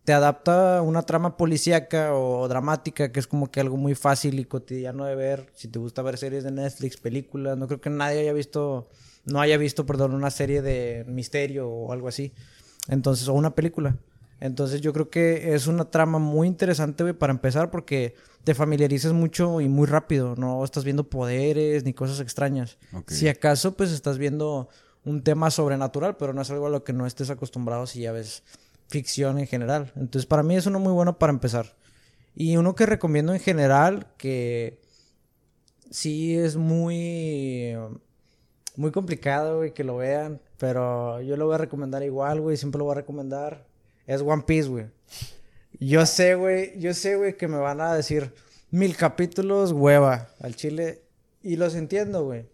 te 0.10 0.14
adapta 0.14 0.82
una 0.82 1.04
trama 1.04 1.38
policíaca 1.38 2.16
o 2.16 2.48
dramática, 2.48 3.12
que 3.12 3.20
es 3.20 3.28
como 3.28 3.52
que 3.52 3.60
algo 3.60 3.78
muy 3.78 3.94
fácil 3.94 4.40
y 4.40 4.46
cotidiano 4.46 5.06
de 5.06 5.16
ver. 5.16 5.52
Si 5.54 5.68
te 5.68 5.78
gusta 5.78 6.02
ver 6.02 6.18
series 6.18 6.44
de 6.44 6.52
Netflix, 6.52 6.98
películas, 6.98 7.58
no 7.58 7.68
creo 7.68 7.82
que 7.82 7.92
nadie 7.92 8.22
haya 8.22 8.34
visto, 8.34 8.90
no 9.26 9.40
haya 9.40 9.58
visto, 9.58 9.86
perdón, 9.86 10.16
una 10.16 10.32
serie 10.32 10.64
de 10.64 11.06
misterio 11.08 11.70
o 11.70 11.92
algo 11.92 12.08
así. 12.08 12.34
Entonces, 12.88 13.28
o 13.28 13.34
una 13.34 13.54
película. 13.54 13.98
Entonces, 14.40 14.82
yo 14.82 14.94
creo 14.94 15.10
que 15.10 15.54
es 15.54 15.68
una 15.68 15.92
trama 15.92 16.18
muy 16.20 16.48
interesante, 16.48 17.04
güey, 17.04 17.14
para 17.14 17.32
empezar, 17.32 17.72
porque 17.72 18.16
te 18.44 18.56
familiarizas 18.56 19.14
mucho 19.14 19.60
y 19.62 19.68
muy 19.68 19.86
rápido. 19.86 20.36
No 20.38 20.64
estás 20.64 20.84
viendo 20.84 21.10
poderes 21.10 21.84
ni 21.84 21.94
cosas 21.94 22.20
extrañas. 22.20 22.78
Si 23.08 23.28
acaso, 23.28 23.76
pues 23.76 23.92
estás 23.92 24.18
viendo 24.18 24.70
un 25.04 25.24
tema 25.24 25.52
sobrenatural, 25.52 26.18
pero 26.18 26.34
no 26.34 26.42
es 26.42 26.50
algo 26.52 26.68
a 26.68 26.70
lo 26.70 26.84
que 26.84 26.94
no 26.94 27.06
estés 27.06 27.30
acostumbrado 27.30 27.86
si 27.88 28.02
ya 28.02 28.12
ves 28.12 28.44
ficción 28.88 29.40
en 29.40 29.48
general. 29.48 29.92
Entonces, 29.96 30.26
para 30.26 30.44
mí 30.44 30.56
es 30.56 30.66
uno 30.66 30.80
muy 30.80 30.94
bueno 30.94 31.18
para 31.20 31.34
empezar. 31.34 31.76
Y 32.36 32.58
uno 32.58 32.76
que 32.76 32.86
recomiendo 32.86 33.34
en 33.34 33.40
general, 33.40 34.08
que 34.18 34.80
sí 35.90 36.38
es 36.38 36.56
muy, 36.56 37.76
muy 38.76 38.92
complicado, 38.92 39.58
güey, 39.58 39.74
que 39.74 39.84
lo 39.84 39.98
vean, 39.98 40.42
pero 40.58 41.22
yo 41.22 41.36
lo 41.38 41.46
voy 41.46 41.56
a 41.56 41.60
recomendar 41.60 42.04
igual, 42.04 42.42
güey, 42.42 42.58
siempre 42.58 42.80
lo 42.80 42.86
voy 42.86 42.94
a 42.94 43.02
recomendar. 43.02 43.69
Es 44.10 44.22
One 44.22 44.42
Piece, 44.42 44.68
güey. 44.68 44.88
Yo 45.80 46.04
sé, 46.08 46.34
güey, 46.34 46.80
yo 46.80 46.96
sé, 46.96 47.16
güey, 47.16 47.38
que 47.38 47.48
me 47.48 47.60
van 47.60 47.80
a 47.80 47.94
decir 47.94 48.34
mil 48.72 48.98
capítulos, 48.98 49.72
hueva, 49.72 50.30
al 50.40 50.56
chile. 50.56 51.04
Y 51.44 51.58
los 51.58 51.76
entiendo, 51.76 52.26
güey. 52.26 52.48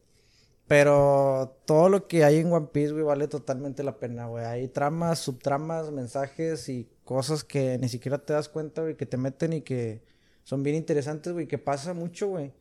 Pero 0.68 1.58
todo 1.66 1.88
lo 1.88 2.10
que 2.10 2.26
hay 2.26 2.40
en 2.40 2.52
One 2.52 2.68
Piece, 2.74 2.92
güey, 2.92 3.06
vale 3.06 3.30
totalmente 3.30 3.84
la 3.84 4.00
pena, 4.00 4.28
güey. 4.28 4.44
Hay 4.44 4.68
tramas, 4.68 5.20
subtramas, 5.20 5.92
mensajes 5.92 6.68
y 6.68 6.90
cosas 7.06 7.46
que 7.46 7.78
ni 7.78 7.88
siquiera 7.88 8.18
te 8.18 8.34
das 8.34 8.50
cuenta, 8.50 8.82
güey, 8.82 8.98
que 8.98 9.06
te 9.06 9.16
meten 9.16 9.54
y 9.54 9.62
que 9.62 10.04
son 10.44 10.62
bien 10.62 10.76
interesantes, 10.76 11.32
güey, 11.32 11.48
que 11.48 11.58
pasa 11.58 11.94
mucho, 11.94 12.28
güey. 12.28 12.52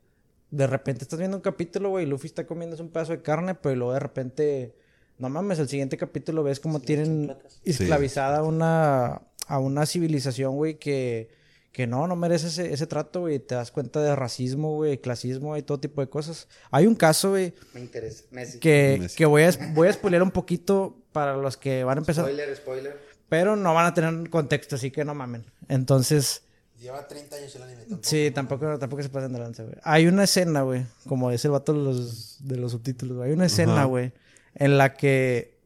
De 0.52 0.68
repente 0.68 1.02
estás 1.02 1.18
viendo 1.18 1.36
un 1.36 1.42
capítulo, 1.42 1.90
güey, 1.90 2.06
y 2.06 2.08
Luffy 2.08 2.28
está 2.28 2.46
comiendo 2.46 2.80
un 2.80 2.90
pedazo 2.90 3.10
de 3.10 3.22
carne, 3.22 3.56
pero 3.56 3.74
luego 3.74 3.92
de 3.92 3.98
repente, 3.98 4.76
no 5.18 5.28
mames, 5.28 5.58
el 5.58 5.68
siguiente 5.68 5.96
capítulo 5.96 6.42
ves 6.42 6.60
como 6.60 6.80
tienen 6.80 7.36
esclavizada 7.64 8.38
a 8.38 8.42
una, 8.42 9.22
a 9.46 9.58
una 9.58 9.86
civilización, 9.86 10.56
güey, 10.56 10.78
que, 10.78 11.28
que 11.72 11.86
no, 11.86 12.06
no 12.06 12.16
merece 12.16 12.48
ese, 12.48 12.72
ese 12.72 12.86
trato, 12.86 13.20
güey. 13.20 13.38
Te 13.38 13.54
das 13.54 13.70
cuenta 13.70 14.00
de 14.02 14.14
racismo, 14.16 14.74
güey, 14.74 14.98
clasismo 14.98 15.56
y 15.56 15.62
todo 15.62 15.78
tipo 15.80 16.00
de 16.00 16.08
cosas. 16.08 16.48
Hay 16.70 16.86
un 16.86 16.94
caso, 16.94 17.30
güey, 17.30 17.54
Me 17.72 17.80
interesa. 17.80 18.24
Messi. 18.30 18.58
que, 18.58 18.98
Messi. 19.00 19.16
que 19.16 19.26
voy 19.26 19.42
a, 19.42 19.50
voy 19.72 19.88
a 19.88 19.92
spoilear 19.92 20.22
un 20.22 20.30
poquito 20.30 20.96
para 21.12 21.36
los 21.36 21.56
que 21.56 21.84
van 21.84 21.98
a 21.98 22.00
empezar, 22.00 22.24
Spoiler, 22.24 22.56
spoiler. 22.56 23.00
pero 23.28 23.54
no 23.56 23.72
van 23.74 23.86
a 23.86 23.94
tener 23.94 24.28
contexto, 24.30 24.76
así 24.76 24.90
que 24.90 25.04
no 25.04 25.14
mamen. 25.14 25.44
Entonces, 25.68 26.42
Lleva 26.80 27.06
30 27.06 27.36
años 27.36 27.54
el 27.56 27.62
anime. 27.62 27.80
tampoco. 27.82 28.02
sí, 28.02 28.30
tampoco, 28.34 28.78
tampoco 28.78 29.02
se 29.02 29.08
pasen 29.08 29.32
de 29.32 29.38
lanza, 29.38 29.62
güey. 29.62 29.76
Hay 29.84 30.06
una 30.06 30.24
escena, 30.24 30.62
güey, 30.62 30.84
como 31.08 31.30
dice 31.30 31.46
el 31.48 31.52
vato 31.52 31.72
de 31.72 31.78
los, 31.78 32.36
de 32.46 32.56
los 32.56 32.72
subtítulos, 32.72 33.16
güey. 33.16 33.28
Hay 33.30 33.34
una 33.34 33.46
escena, 33.46 33.84
güey, 33.84 34.12
en 34.54 34.78
la 34.78 34.94
que 34.94 35.56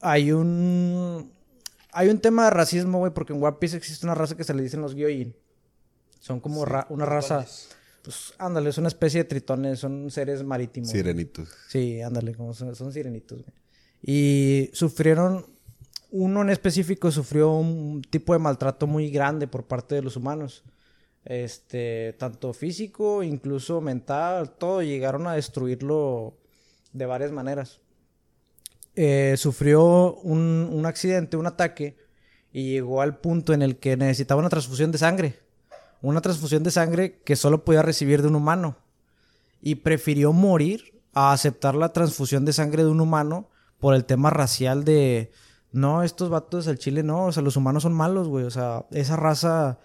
hay 0.00 0.32
un... 0.32 1.32
Hay 1.92 2.08
un 2.08 2.20
tema 2.20 2.44
de 2.44 2.50
racismo, 2.50 2.98
güey, 2.98 3.12
porque 3.12 3.32
en 3.32 3.42
One 3.42 3.56
Piece 3.58 3.76
existe 3.76 4.06
una 4.06 4.14
raza 4.14 4.36
que 4.36 4.44
se 4.44 4.54
le 4.54 4.62
dicen 4.62 4.80
los 4.80 4.94
Gyojin. 4.94 5.34
Son 6.20 6.38
como 6.40 6.64
ra- 6.64 6.86
una 6.88 7.04
raza... 7.04 7.44
Pues, 8.02 8.32
ándale, 8.38 8.70
es 8.70 8.78
una 8.78 8.88
especie 8.88 9.20
de 9.22 9.28
tritones, 9.28 9.80
son 9.80 10.10
seres 10.10 10.42
marítimos. 10.44 10.88
güey. 10.90 11.02
Sirenitos. 11.02 11.48
Sí, 11.68 12.00
ándale, 12.00 12.34
como 12.34 12.54
son, 12.54 12.74
son 12.76 12.92
sirenitos, 12.92 13.42
güey. 13.42 13.54
Y 14.02 14.70
sufrieron, 14.72 15.44
uno 16.10 16.40
en 16.42 16.48
específico 16.50 17.10
sufrió 17.10 17.50
un 17.52 18.00
tipo 18.08 18.32
de 18.32 18.38
maltrato 18.38 18.86
muy 18.86 19.10
grande 19.10 19.48
por 19.48 19.64
parte 19.66 19.96
de 19.96 20.02
los 20.02 20.16
humanos. 20.16 20.62
Este, 21.24 22.14
tanto 22.18 22.54
físico, 22.54 23.22
incluso 23.22 23.80
mental, 23.82 24.52
todo 24.52 24.80
llegaron 24.82 25.26
a 25.26 25.34
destruirlo 25.34 26.38
de 26.94 27.04
varias 27.04 27.32
maneras. 27.32 27.80
Eh, 28.96 29.34
sufrió 29.36 30.14
un, 30.16 30.68
un 30.72 30.86
accidente, 30.86 31.36
un 31.36 31.46
ataque, 31.46 31.96
y 32.52 32.72
llegó 32.72 33.02
al 33.02 33.18
punto 33.18 33.52
en 33.52 33.62
el 33.62 33.76
que 33.78 33.96
necesitaba 33.96 34.40
una 34.40 34.48
transfusión 34.48 34.92
de 34.92 34.98
sangre. 34.98 35.38
Una 36.02 36.20
transfusión 36.20 36.62
de 36.62 36.70
sangre 36.70 37.20
que 37.24 37.36
solo 37.36 37.64
podía 37.64 37.82
recibir 37.82 38.22
de 38.22 38.28
un 38.28 38.34
humano 38.34 38.76
y 39.60 39.76
prefirió 39.76 40.32
morir 40.32 41.00
a 41.12 41.32
aceptar 41.32 41.74
la 41.74 41.92
transfusión 41.92 42.44
de 42.44 42.52
sangre 42.52 42.84
de 42.84 42.90
un 42.90 43.00
humano 43.00 43.48
por 43.78 43.94
el 43.94 44.04
tema 44.04 44.30
racial 44.30 44.84
de 44.84 45.30
no, 45.72 46.02
estos 46.02 46.30
vatos 46.30 46.66
al 46.68 46.78
chile 46.78 47.02
no, 47.02 47.26
o 47.26 47.32
sea, 47.32 47.42
los 47.42 47.56
humanos 47.56 47.82
son 47.82 47.92
malos, 47.92 48.28
güey, 48.28 48.44
o 48.44 48.50
sea, 48.50 48.86
esa 48.90 49.16
raza 49.16 49.78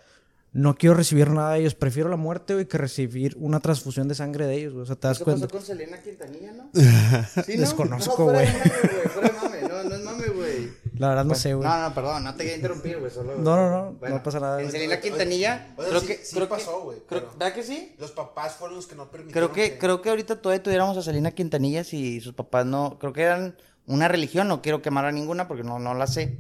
no 0.56 0.76
quiero 0.76 0.96
recibir 0.96 1.30
nada 1.30 1.52
de 1.54 1.60
ellos, 1.60 1.76
prefiero 1.76 2.08
la 2.10 2.16
muerte, 2.16 2.54
güey, 2.54 2.66
que 2.66 2.78
recibir 2.78 3.36
una 3.40 3.60
transfusión 3.60 4.08
de 4.08 4.16
sangre 4.16 4.48
de 4.48 4.56
ellos, 4.56 4.72
güey, 4.74 4.84
o 4.84 4.86
sea, 4.86 4.96
te 4.96 5.08
das 5.10 5.18
¿Qué 5.18 5.26
cuenta. 5.26 5.48
pasó 5.48 5.58
con 5.58 5.66
Selena 5.66 6.02
Quintanilla, 6.02 6.54
no? 6.54 6.70
¿Sí, 7.44 7.56
no? 7.56 7.62
Desconozco, 7.62 8.16
No, 8.26 8.32
güey. 8.32 8.48
mame. 8.48 9.62
No, 9.68 9.84
no 9.84 9.96
es 9.96 10.02
mame, 10.04 10.28
güey. 10.30 10.70
La 10.98 11.10
verdad 11.10 11.26
no 11.26 11.36
sé, 11.36 11.54
güey. 11.54 11.68
No, 11.68 11.78
no, 11.90 11.94
perdón, 11.94 12.24
no 12.24 12.32
te 12.36 12.44
quería 12.44 12.56
interrumpir, 12.56 12.98
güey. 13.00 13.12
Solo... 13.12 13.36
No, 13.36 13.56
no, 13.58 13.70
no, 14.02 14.10
no 14.10 14.24
pasa 14.24 14.40
nada. 14.40 14.62
En 14.62 14.72
Selena 14.72 15.00
Quintanilla, 15.02 15.74
Oye, 15.78 15.90
creo 15.90 16.00
sí- 16.00 16.08
que. 16.08 16.16
sí 16.24 16.36
creo 16.36 16.48
pasó, 16.48 16.78
que, 16.80 16.84
güey, 16.86 16.98
creo- 17.06 17.20
pero- 17.22 17.32
¿Verdad 17.38 17.54
que 17.54 17.64
sí? 17.64 17.94
Los 18.00 18.12
papás 18.12 18.54
fueron 18.56 18.78
los 18.78 18.88
que 18.88 18.96
no 18.96 19.12
permitieron. 19.12 19.52
Creo 19.52 19.54
que, 19.72 19.78
creo 19.78 20.02
que 20.02 20.10
ahorita 20.10 20.42
todavía 20.42 20.64
tuviéramos 20.64 20.96
a 20.98 21.02
Selena 21.02 21.32
Quintanilla 21.32 21.84
si 21.84 22.22
sus 22.22 22.34
papás 22.34 22.66
no. 22.66 22.98
Creo 22.98 23.12
que 23.12 23.24
eran 23.24 23.58
una 23.88 24.08
religión, 24.08 24.48
no 24.48 24.62
quiero 24.62 24.82
quemar 24.82 25.04
a 25.06 25.12
ninguna 25.12 25.50
porque 25.50 25.64
no, 25.64 25.80
no 25.80 25.94
la 25.96 26.08
sé. 26.08 26.38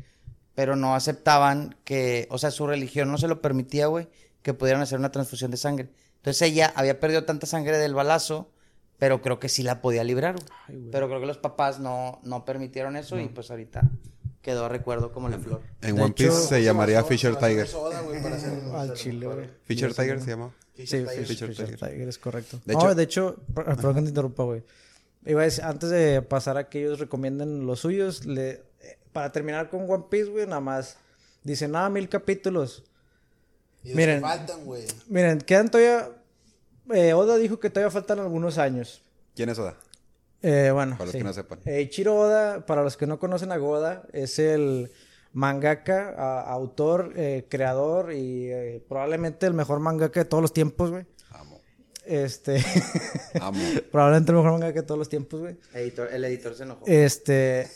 Pero 0.55 0.75
no 0.75 0.95
aceptaban 0.95 1.75
que. 1.83 2.27
O 2.31 2.37
sea, 2.37 2.49
su 2.51 2.65
religión 2.65 3.11
no 3.11 3.17
se 3.17 3.27
lo 3.27 3.41
permitía, 3.41 3.87
güey, 3.87 4.07
que 4.41 4.53
pudieran 4.53 4.81
hacer 4.81 4.97
una 4.99 5.11
transfusión 5.11 5.51
de 5.51 5.57
sangre. 5.57 5.89
Entonces 6.17 6.41
ella 6.43 6.71
había 6.75 6.99
perdido 6.99 7.23
tanta 7.25 7.45
sangre 7.45 7.77
del 7.77 7.93
balazo, 7.93 8.49
pero 8.97 9.21
creo 9.21 9.39
que 9.39 9.49
sí 9.49 9.61
la 9.63 9.81
podía 9.81 10.03
librar, 10.03 10.35
güey. 10.35 10.89
Pero 10.91 11.07
creo 11.07 11.19
que 11.19 11.25
los 11.27 11.37
papás 11.37 11.79
no, 11.79 12.19
no 12.23 12.45
permitieron 12.45 12.95
eso 12.95 13.19
y 13.19 13.27
pues 13.27 13.51
ahorita 13.51 13.81
quedó 14.41 14.69
recuerdo 14.69 15.11
como 15.11 15.27
la 15.29 15.39
flor. 15.39 15.61
En 15.81 15.95
De 15.95 16.01
One 16.03 16.13
Piece 16.13 16.29
hecho- 16.29 16.39
se 16.47 16.63
llamaría 16.63 17.03
Fisher 17.03 17.35
Tiger. 17.35 17.67
Soda, 17.67 18.01
güey, 18.01 18.21
para 18.23 18.35
hacer 18.35 18.53
Al 18.75 18.93
chile, 18.93 19.25
güey. 19.27 19.49
Fisher 19.65 19.93
Tiger 19.93 20.21
se 20.21 20.29
llama. 20.31 20.51
Sí, 20.75 20.81
Fisher 20.83 21.07
Fisher, 21.07 21.25
Tiger. 21.25 21.47
Fisher 21.49 21.67
Tiger. 21.77 21.89
Tiger, 21.91 22.07
es 22.09 22.17
correcto. 22.17 22.59
De 22.65 22.73
no, 22.73 22.79
hecho- 22.79 22.95
de 22.95 23.03
hecho, 23.03 23.35
per- 23.53 23.65
perdón 23.65 23.95
que 23.95 24.01
te 24.03 24.09
interrumpa, 24.09 24.43
güey. 24.43 24.63
Iba 25.25 25.41
a 25.41 25.45
decir, 25.45 25.63
antes 25.63 25.89
de 25.89 26.21
pasar 26.21 26.57
a 26.57 26.69
que 26.69 26.79
ellos 26.81 26.99
recomienden 26.99 27.65
los 27.65 27.79
suyos, 27.79 28.25
le, 28.25 28.61
para 29.15 29.31
terminar 29.31 29.69
con 29.69 29.89
One 29.89 30.03
Piece, 30.09 30.29
güey, 30.29 30.45
nada 30.45 30.59
más. 30.59 30.97
Dicen, 31.41 31.71
nada, 31.71 31.87
mil 31.89 32.09
capítulos. 32.09 32.83
Y 33.81 33.89
los 33.89 33.95
Miren. 33.97 34.15
que 34.17 34.21
faltan, 34.27 34.65
güey. 34.65 34.83
Miren, 35.07 35.39
quedan 35.39 35.71
todavía. 35.71 36.09
eh, 36.93 37.13
Oda 37.13 37.37
dijo 37.37 37.57
que 37.61 37.69
todavía 37.69 37.89
faltan 37.91 38.19
algunos 38.19 38.57
años. 38.57 39.01
¿Quién 39.35 39.47
es 39.49 39.57
Oda? 39.57 39.77
Eh, 40.41 40.69
bueno, 40.73 40.97
Para 40.97 41.05
los 41.05 41.11
sí. 41.13 41.17
que 41.19 41.23
no 41.23 41.31
sepan. 41.33 41.59
Eh, 41.65 41.81
Ichiro 41.81 42.13
Oda, 42.19 42.65
para 42.65 42.83
los 42.83 42.97
que 42.97 43.07
no 43.07 43.17
conocen 43.19 43.53
a 43.53 43.57
Goda, 43.57 44.03
es 44.11 44.37
el 44.37 44.91
mangaka, 45.31 46.09
a- 46.17 46.41
autor, 46.51 47.13
eh, 47.15 47.45
creador 47.49 48.11
y 48.11 48.51
eh, 48.51 48.85
probablemente 48.89 49.45
el 49.45 49.53
mejor 49.53 49.79
mangaka 49.79 50.19
de 50.19 50.25
todos 50.25 50.41
los 50.41 50.51
tiempos, 50.53 50.91
güey. 50.91 51.05
Amo. 51.31 51.61
Este, 52.05 52.61
Amo. 53.39 53.59
probablemente 53.91 54.31
el 54.31 54.35
mejor 54.37 54.51
mangaka 54.51 54.81
de 54.81 54.85
todos 54.85 54.99
los 54.99 55.09
tiempos, 55.09 55.39
güey. 55.39 55.57
Editor- 55.73 56.09
el 56.11 56.25
editor 56.25 56.53
se 56.53 56.63
enojó. 56.63 56.83
Este. 56.85 57.69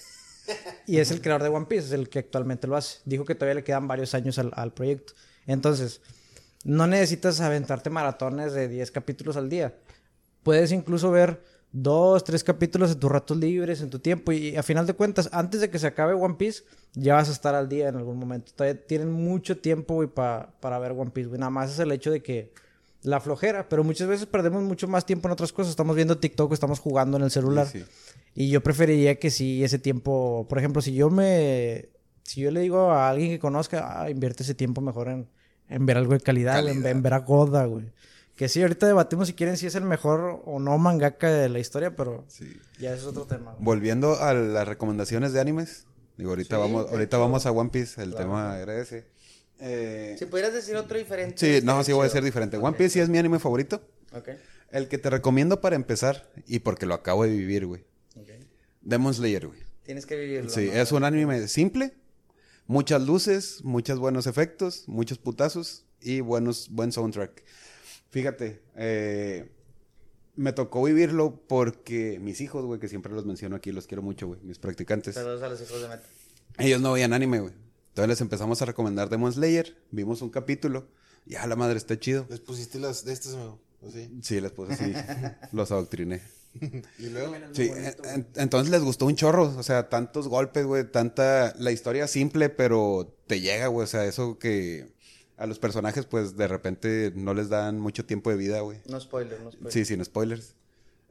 Y 0.85 0.97
es 0.97 1.11
el 1.11 1.21
creador 1.21 1.43
de 1.43 1.49
One 1.49 1.65
Piece, 1.67 1.87
es 1.87 1.91
el 1.93 2.09
que 2.09 2.19
actualmente 2.19 2.67
lo 2.67 2.75
hace. 2.75 2.99
Dijo 3.05 3.25
que 3.25 3.35
todavía 3.35 3.55
le 3.55 3.63
quedan 3.63 3.87
varios 3.87 4.13
años 4.13 4.39
al, 4.39 4.73
proyecto. 4.73 5.13
Entonces, 5.45 6.01
no 6.63 6.87
necesitas 6.87 7.39
aventarte 7.41 7.89
maratones 7.89 8.53
de 8.53 8.67
10 8.67 8.91
capítulos 8.91 9.37
al 9.37 9.49
día. 9.49 9.75
Puedes 10.43 10.71
incluso 10.71 11.11
ver 11.11 11.41
dos, 11.71 12.23
tres 12.23 12.43
capítulos 12.43 12.91
en 12.91 12.99
tus 12.99 13.11
ratos 13.11 13.37
libres, 13.37 13.81
en 13.81 13.89
tu 13.89 13.99
tiempo. 13.99 14.31
Y 14.31 14.55
a 14.55 14.63
final 14.63 14.87
de 14.87 14.93
cuentas, 14.93 15.29
antes 15.31 15.61
de 15.61 15.69
que 15.69 15.79
se 15.79 15.87
acabe 15.87 16.13
One 16.13 16.35
Piece, 16.35 16.63
ya 16.93 17.15
vas 17.15 17.29
a 17.29 17.31
estar 17.31 17.55
al 17.55 17.69
día 17.69 17.89
en 17.89 17.95
algún 17.95 18.17
momento. 18.17 18.51
Todavía 18.55 18.85
tienen 18.85 19.11
mucho 19.11 19.57
tiempo, 19.57 19.95
güey, 19.95 20.07
pa- 20.07 20.53
para 20.59 20.79
ver 20.79 20.91
One 20.93 21.11
Piece, 21.11 21.27
güey. 21.29 21.39
Nada 21.39 21.51
más 21.51 21.71
es 21.71 21.79
el 21.79 21.91
hecho 21.91 22.11
de 22.11 22.21
que 22.23 22.51
la 23.03 23.19
flojera. 23.19 23.69
Pero 23.69 23.83
muchas 23.83 24.07
veces 24.07 24.25
perdemos 24.25 24.63
mucho 24.63 24.87
más 24.87 25.05
tiempo 25.05 25.27
en 25.27 25.33
otras 25.33 25.53
cosas. 25.53 25.69
Estamos 25.69 25.95
viendo 25.95 26.17
TikTok, 26.17 26.51
estamos 26.53 26.79
jugando 26.79 27.17
en 27.17 27.23
el 27.23 27.31
celular. 27.31 27.67
Sí. 27.67 27.85
Y 28.35 28.49
yo 28.49 28.61
preferiría 28.61 29.19
que 29.19 29.29
si 29.31 29.63
ese 29.63 29.79
tiempo, 29.79 30.45
por 30.49 30.57
ejemplo, 30.59 30.81
si 30.81 30.93
yo 30.93 31.09
me, 31.09 31.89
si 32.23 32.41
yo 32.41 32.51
le 32.51 32.61
digo 32.61 32.91
a 32.91 33.09
alguien 33.09 33.29
que 33.31 33.39
conozca, 33.39 34.01
ah, 34.01 34.09
invierte 34.09 34.43
ese 34.43 34.53
tiempo 34.55 34.81
mejor 34.81 35.09
en, 35.09 35.27
en 35.67 35.85
ver 35.85 35.97
algo 35.97 36.13
de 36.13 36.19
calidad, 36.21 36.65
En, 36.67 36.85
en 36.85 37.01
ver 37.01 37.13
a 37.13 37.19
Goda, 37.19 37.65
güey. 37.65 37.91
Que 38.35 38.47
sí, 38.47 38.61
ahorita 38.61 38.87
debatimos 38.87 39.27
si 39.27 39.33
quieren 39.33 39.57
si 39.57 39.65
es 39.67 39.75
el 39.75 39.83
mejor 39.83 40.41
o 40.45 40.59
no 40.59 40.77
mangaka 40.77 41.29
de 41.29 41.49
la 41.49 41.59
historia, 41.59 41.95
pero 41.95 42.23
Sí. 42.29 42.49
ya 42.79 42.93
eso 42.93 43.01
es 43.09 43.17
otro 43.17 43.25
tema. 43.25 43.51
güey. 43.53 43.63
Volviendo 43.65 44.17
a 44.21 44.33
las 44.33 44.65
recomendaciones 44.67 45.33
de 45.33 45.41
animes. 45.41 45.85
Digo, 46.17 46.29
ahorita 46.31 46.57
vamos, 46.57 46.89
ahorita 46.91 47.17
vamos 47.17 47.45
a 47.45 47.51
One 47.51 47.69
Piece, 47.69 48.01
el 48.01 48.15
tema 48.15 48.57
era 48.59 48.77
ese. 48.79 49.05
Eh, 49.59 50.15
Si 50.17 50.25
pudieras 50.25 50.53
decir 50.53 50.75
otro 50.77 50.97
diferente. 50.97 51.35
sí, 51.59 51.65
no, 51.65 51.83
sí 51.83 51.91
voy 51.91 52.07
a 52.07 52.09
ser 52.09 52.23
diferente. 52.23 52.55
One 52.57 52.77
Piece 52.77 52.93
sí 52.93 52.99
es 53.01 53.09
mi 53.09 53.17
anime 53.17 53.39
favorito. 53.39 53.81
Ok. 54.13 54.29
El 54.71 54.87
que 54.87 54.97
te 54.97 55.09
recomiendo 55.09 55.59
para 55.61 55.75
empezar, 55.75 56.29
y 56.47 56.59
porque 56.59 56.85
lo 56.85 56.93
acabo 56.93 57.23
de 57.23 57.31
vivir, 57.31 57.65
güey. 57.65 57.83
Demon 58.81 59.13
Slayer, 59.13 59.47
güey. 59.47 59.59
Tienes 59.83 60.05
que 60.05 60.15
vivirlo. 60.15 60.49
Sí, 60.49 60.67
¿no? 60.67 60.73
es 60.73 60.91
un 60.91 61.03
anime 61.03 61.47
simple, 61.47 61.93
muchas 62.67 63.01
luces, 63.01 63.63
muchos 63.63 63.99
buenos 63.99 64.27
efectos, 64.27 64.83
muchos 64.87 65.17
putazos 65.17 65.85
y 66.01 66.21
buenos, 66.21 66.69
buen 66.69 66.91
soundtrack. 66.91 67.43
Fíjate, 68.09 68.61
eh, 68.75 69.51
me 70.35 70.53
tocó 70.53 70.83
vivirlo 70.83 71.41
porque 71.47 72.19
mis 72.19 72.41
hijos, 72.41 72.65
güey, 72.65 72.79
que 72.79 72.87
siempre 72.87 73.13
los 73.13 73.25
menciono 73.25 73.55
aquí, 73.55 73.71
los 73.71 73.87
quiero 73.87 74.01
mucho, 74.01 74.27
güey, 74.27 74.39
mis 74.41 74.59
practicantes. 74.59 75.15
Saludos 75.15 75.43
a 75.43 75.49
los 75.49 75.61
hijos 75.61 75.81
de 75.81 75.87
Meta. 75.89 76.03
Ellos 76.57 76.81
no 76.81 76.93
veían 76.93 77.13
anime, 77.13 77.39
güey. 77.39 77.53
Entonces 77.89 78.09
les 78.09 78.21
empezamos 78.21 78.61
a 78.61 78.65
recomendar 78.65 79.09
Demon 79.09 79.33
Slayer, 79.33 79.75
vimos 79.91 80.21
un 80.21 80.29
capítulo, 80.29 80.87
y 81.25 81.35
a 81.35 81.45
la 81.47 81.55
madre 81.55 81.77
está 81.77 81.99
chido. 81.99 82.25
Les 82.29 82.39
pusiste 82.39 82.79
las 82.79 83.03
de 83.05 83.13
estas. 83.13 83.33
¿O 83.33 83.59
sí? 83.91 84.09
Sí, 84.21 84.39
les 84.41 84.51
puse 84.51 84.73
así, 84.73 84.93
los 85.51 85.71
adoctriné. 85.71 86.21
Y 86.97 87.09
luego. 87.09 87.35
Sí, 87.53 87.69
en- 87.69 87.95
en- 88.05 88.27
entonces 88.35 88.71
les 88.71 88.81
gustó 88.81 89.05
un 89.05 89.15
chorro, 89.15 89.43
o 89.57 89.63
sea, 89.63 89.87
tantos 89.89 90.27
golpes, 90.27 90.65
güey, 90.65 90.83
tanta, 90.89 91.53
la 91.59 91.71
historia 91.71 92.07
simple, 92.07 92.49
pero 92.49 93.15
te 93.27 93.39
llega, 93.41 93.67
güey, 93.67 93.83
o 93.83 93.87
sea, 93.87 94.05
eso 94.05 94.39
que 94.39 94.91
a 95.37 95.45
los 95.45 95.59
personajes, 95.59 96.05
pues, 96.05 96.35
de 96.35 96.47
repente 96.47 97.13
no 97.15 97.33
les 97.33 97.49
dan 97.49 97.79
mucho 97.79 98.05
tiempo 98.05 98.29
de 98.29 98.35
vida, 98.35 98.59
güey. 98.61 98.79
No 98.89 98.99
spoiler, 98.99 99.39
no 99.41 99.51
spoiler. 99.51 99.71
Sí, 99.73 99.85
sin 99.85 100.03
spoilers. 100.03 100.55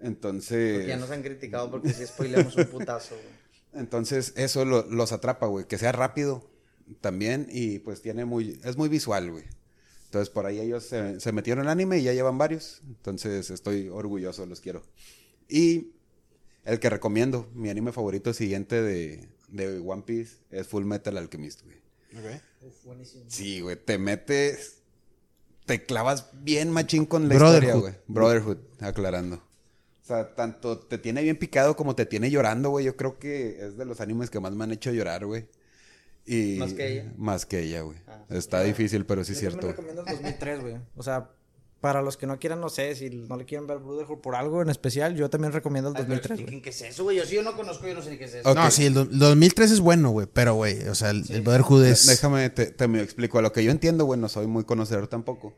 Entonces, 0.00 0.74
Porque 0.74 0.88
ya 0.88 0.96
nos 0.96 1.10
han 1.10 1.22
criticado 1.22 1.70
porque 1.70 1.92
si 1.92 2.06
spoilemos 2.06 2.54
un 2.56 2.66
putazo, 2.66 3.14
güey. 3.16 3.82
entonces 3.82 4.32
eso 4.36 4.64
lo- 4.64 4.84
los 4.86 5.12
atrapa, 5.12 5.46
güey, 5.46 5.66
que 5.66 5.78
sea 5.78 5.92
rápido 5.92 6.48
también 7.00 7.46
y 7.50 7.78
pues 7.80 8.00
tiene 8.02 8.24
muy, 8.24 8.60
es 8.64 8.76
muy 8.76 8.88
visual, 8.88 9.30
güey. 9.30 9.44
Entonces 10.04 10.30
por 10.30 10.46
ahí 10.46 10.58
ellos 10.60 10.84
se, 10.84 11.20
se 11.20 11.32
metieron 11.32 11.64
en 11.64 11.70
anime 11.70 11.98
y 11.98 12.02
ya 12.04 12.12
llevan 12.14 12.38
varios, 12.38 12.80
entonces 12.86 13.50
estoy 13.50 13.88
orgulloso, 13.88 14.46
los 14.46 14.60
quiero. 14.60 14.82
Y 15.48 15.92
el 16.64 16.78
que 16.80 16.90
recomiendo, 16.90 17.48
mi 17.54 17.70
anime 17.70 17.92
favorito 17.92 18.32
siguiente 18.34 18.82
de, 18.82 19.28
de 19.48 19.78
One 19.78 20.02
Piece 20.02 20.36
es 20.50 20.66
Full 20.68 20.84
Metal 20.84 21.16
Alchemist, 21.16 21.62
güey. 21.64 21.76
Ok. 22.16 22.40
Sí, 23.28 23.60
güey, 23.60 23.76
te 23.76 23.98
metes, 23.98 24.78
te 25.66 25.84
clavas 25.84 26.30
bien 26.42 26.70
machín 26.70 27.06
con 27.06 27.28
la 27.28 27.34
Brotherhood. 27.36 27.62
historia, 27.68 27.80
güey. 27.80 27.94
Brotherhood, 28.08 28.58
aclarando. 28.80 29.36
O 29.36 30.06
sea, 30.08 30.34
tanto 30.34 30.78
te 30.78 30.96
tiene 30.98 31.22
bien 31.22 31.36
picado 31.36 31.76
como 31.76 31.94
te 31.94 32.06
tiene 32.06 32.30
llorando, 32.30 32.70
güey. 32.70 32.86
Yo 32.86 32.96
creo 32.96 33.18
que 33.18 33.64
es 33.66 33.76
de 33.76 33.84
los 33.84 34.00
animes 34.00 34.30
que 34.30 34.40
más 34.40 34.52
me 34.54 34.64
han 34.64 34.72
hecho 34.72 34.90
llorar, 34.90 35.26
güey. 35.26 35.48
Y 36.24 36.56
¿Más 36.58 36.72
que 36.74 36.92
ella? 36.92 37.12
Más 37.16 37.46
que 37.46 37.60
ella, 37.60 37.82
güey. 37.82 37.98
Ah, 38.06 38.24
Está 38.30 38.62
difícil, 38.62 39.04
pero 39.06 39.22
sí 39.24 39.32
es 39.32 39.40
Yo 39.40 39.50
cierto. 39.50 39.58
también 39.74 39.76
recomiendo 39.76 40.02
el 40.06 40.16
2003, 40.16 40.60
güey. 40.60 40.76
O 40.96 41.02
sea, 41.02 41.30
para 41.80 42.02
los 42.02 42.16
que 42.16 42.26
no 42.26 42.38
quieran, 42.40 42.60
no 42.60 42.68
sé, 42.70 42.94
si 42.96 43.08
no 43.08 43.36
le 43.36 43.44
quieren 43.44 43.66
ver 43.68 43.78
Brotherhood 43.78 44.18
por 44.18 44.34
algo 44.34 44.62
en 44.62 44.68
especial, 44.68 45.14
yo 45.14 45.30
también 45.30 45.52
recomiendo 45.52 45.90
el 45.90 45.96
Ay, 45.96 46.02
pero 46.08 46.14
2003, 46.16 46.28
güey. 46.36 46.42
expliquen 46.42 46.62
¿Qué 46.62 46.70
es 46.70 46.82
eso, 46.92 47.04
güey? 47.04 47.16
Yo 47.18 47.24
sí 47.24 47.36
yo 47.36 47.42
no 47.44 47.56
conozco, 47.56 47.86
yo 47.86 47.94
no 47.94 48.02
sé 48.02 48.10
ni 48.10 48.18
qué 48.18 48.24
es 48.24 48.34
eso. 48.34 48.52
No, 48.54 48.70
sí, 48.70 48.86
el 48.86 48.94
do- 48.94 49.04
2003 49.04 49.70
es 49.70 49.80
bueno, 49.80 50.10
güey. 50.10 50.26
Pero, 50.32 50.54
güey, 50.54 50.82
o 50.88 50.94
sea, 50.96 51.10
el, 51.10 51.24
el 51.30 51.42
Brotherhood 51.42 51.84
es. 51.84 52.06
Déjame, 52.06 52.50
te, 52.50 52.66
te 52.66 52.88
me 52.88 53.00
explico. 53.00 53.38
A 53.38 53.42
lo 53.42 53.52
que 53.52 53.62
yo 53.62 53.70
entiendo, 53.70 54.04
güey, 54.06 54.18
no 54.18 54.28
soy 54.28 54.46
muy 54.48 54.64
conocedor 54.64 55.06
tampoco. 55.06 55.54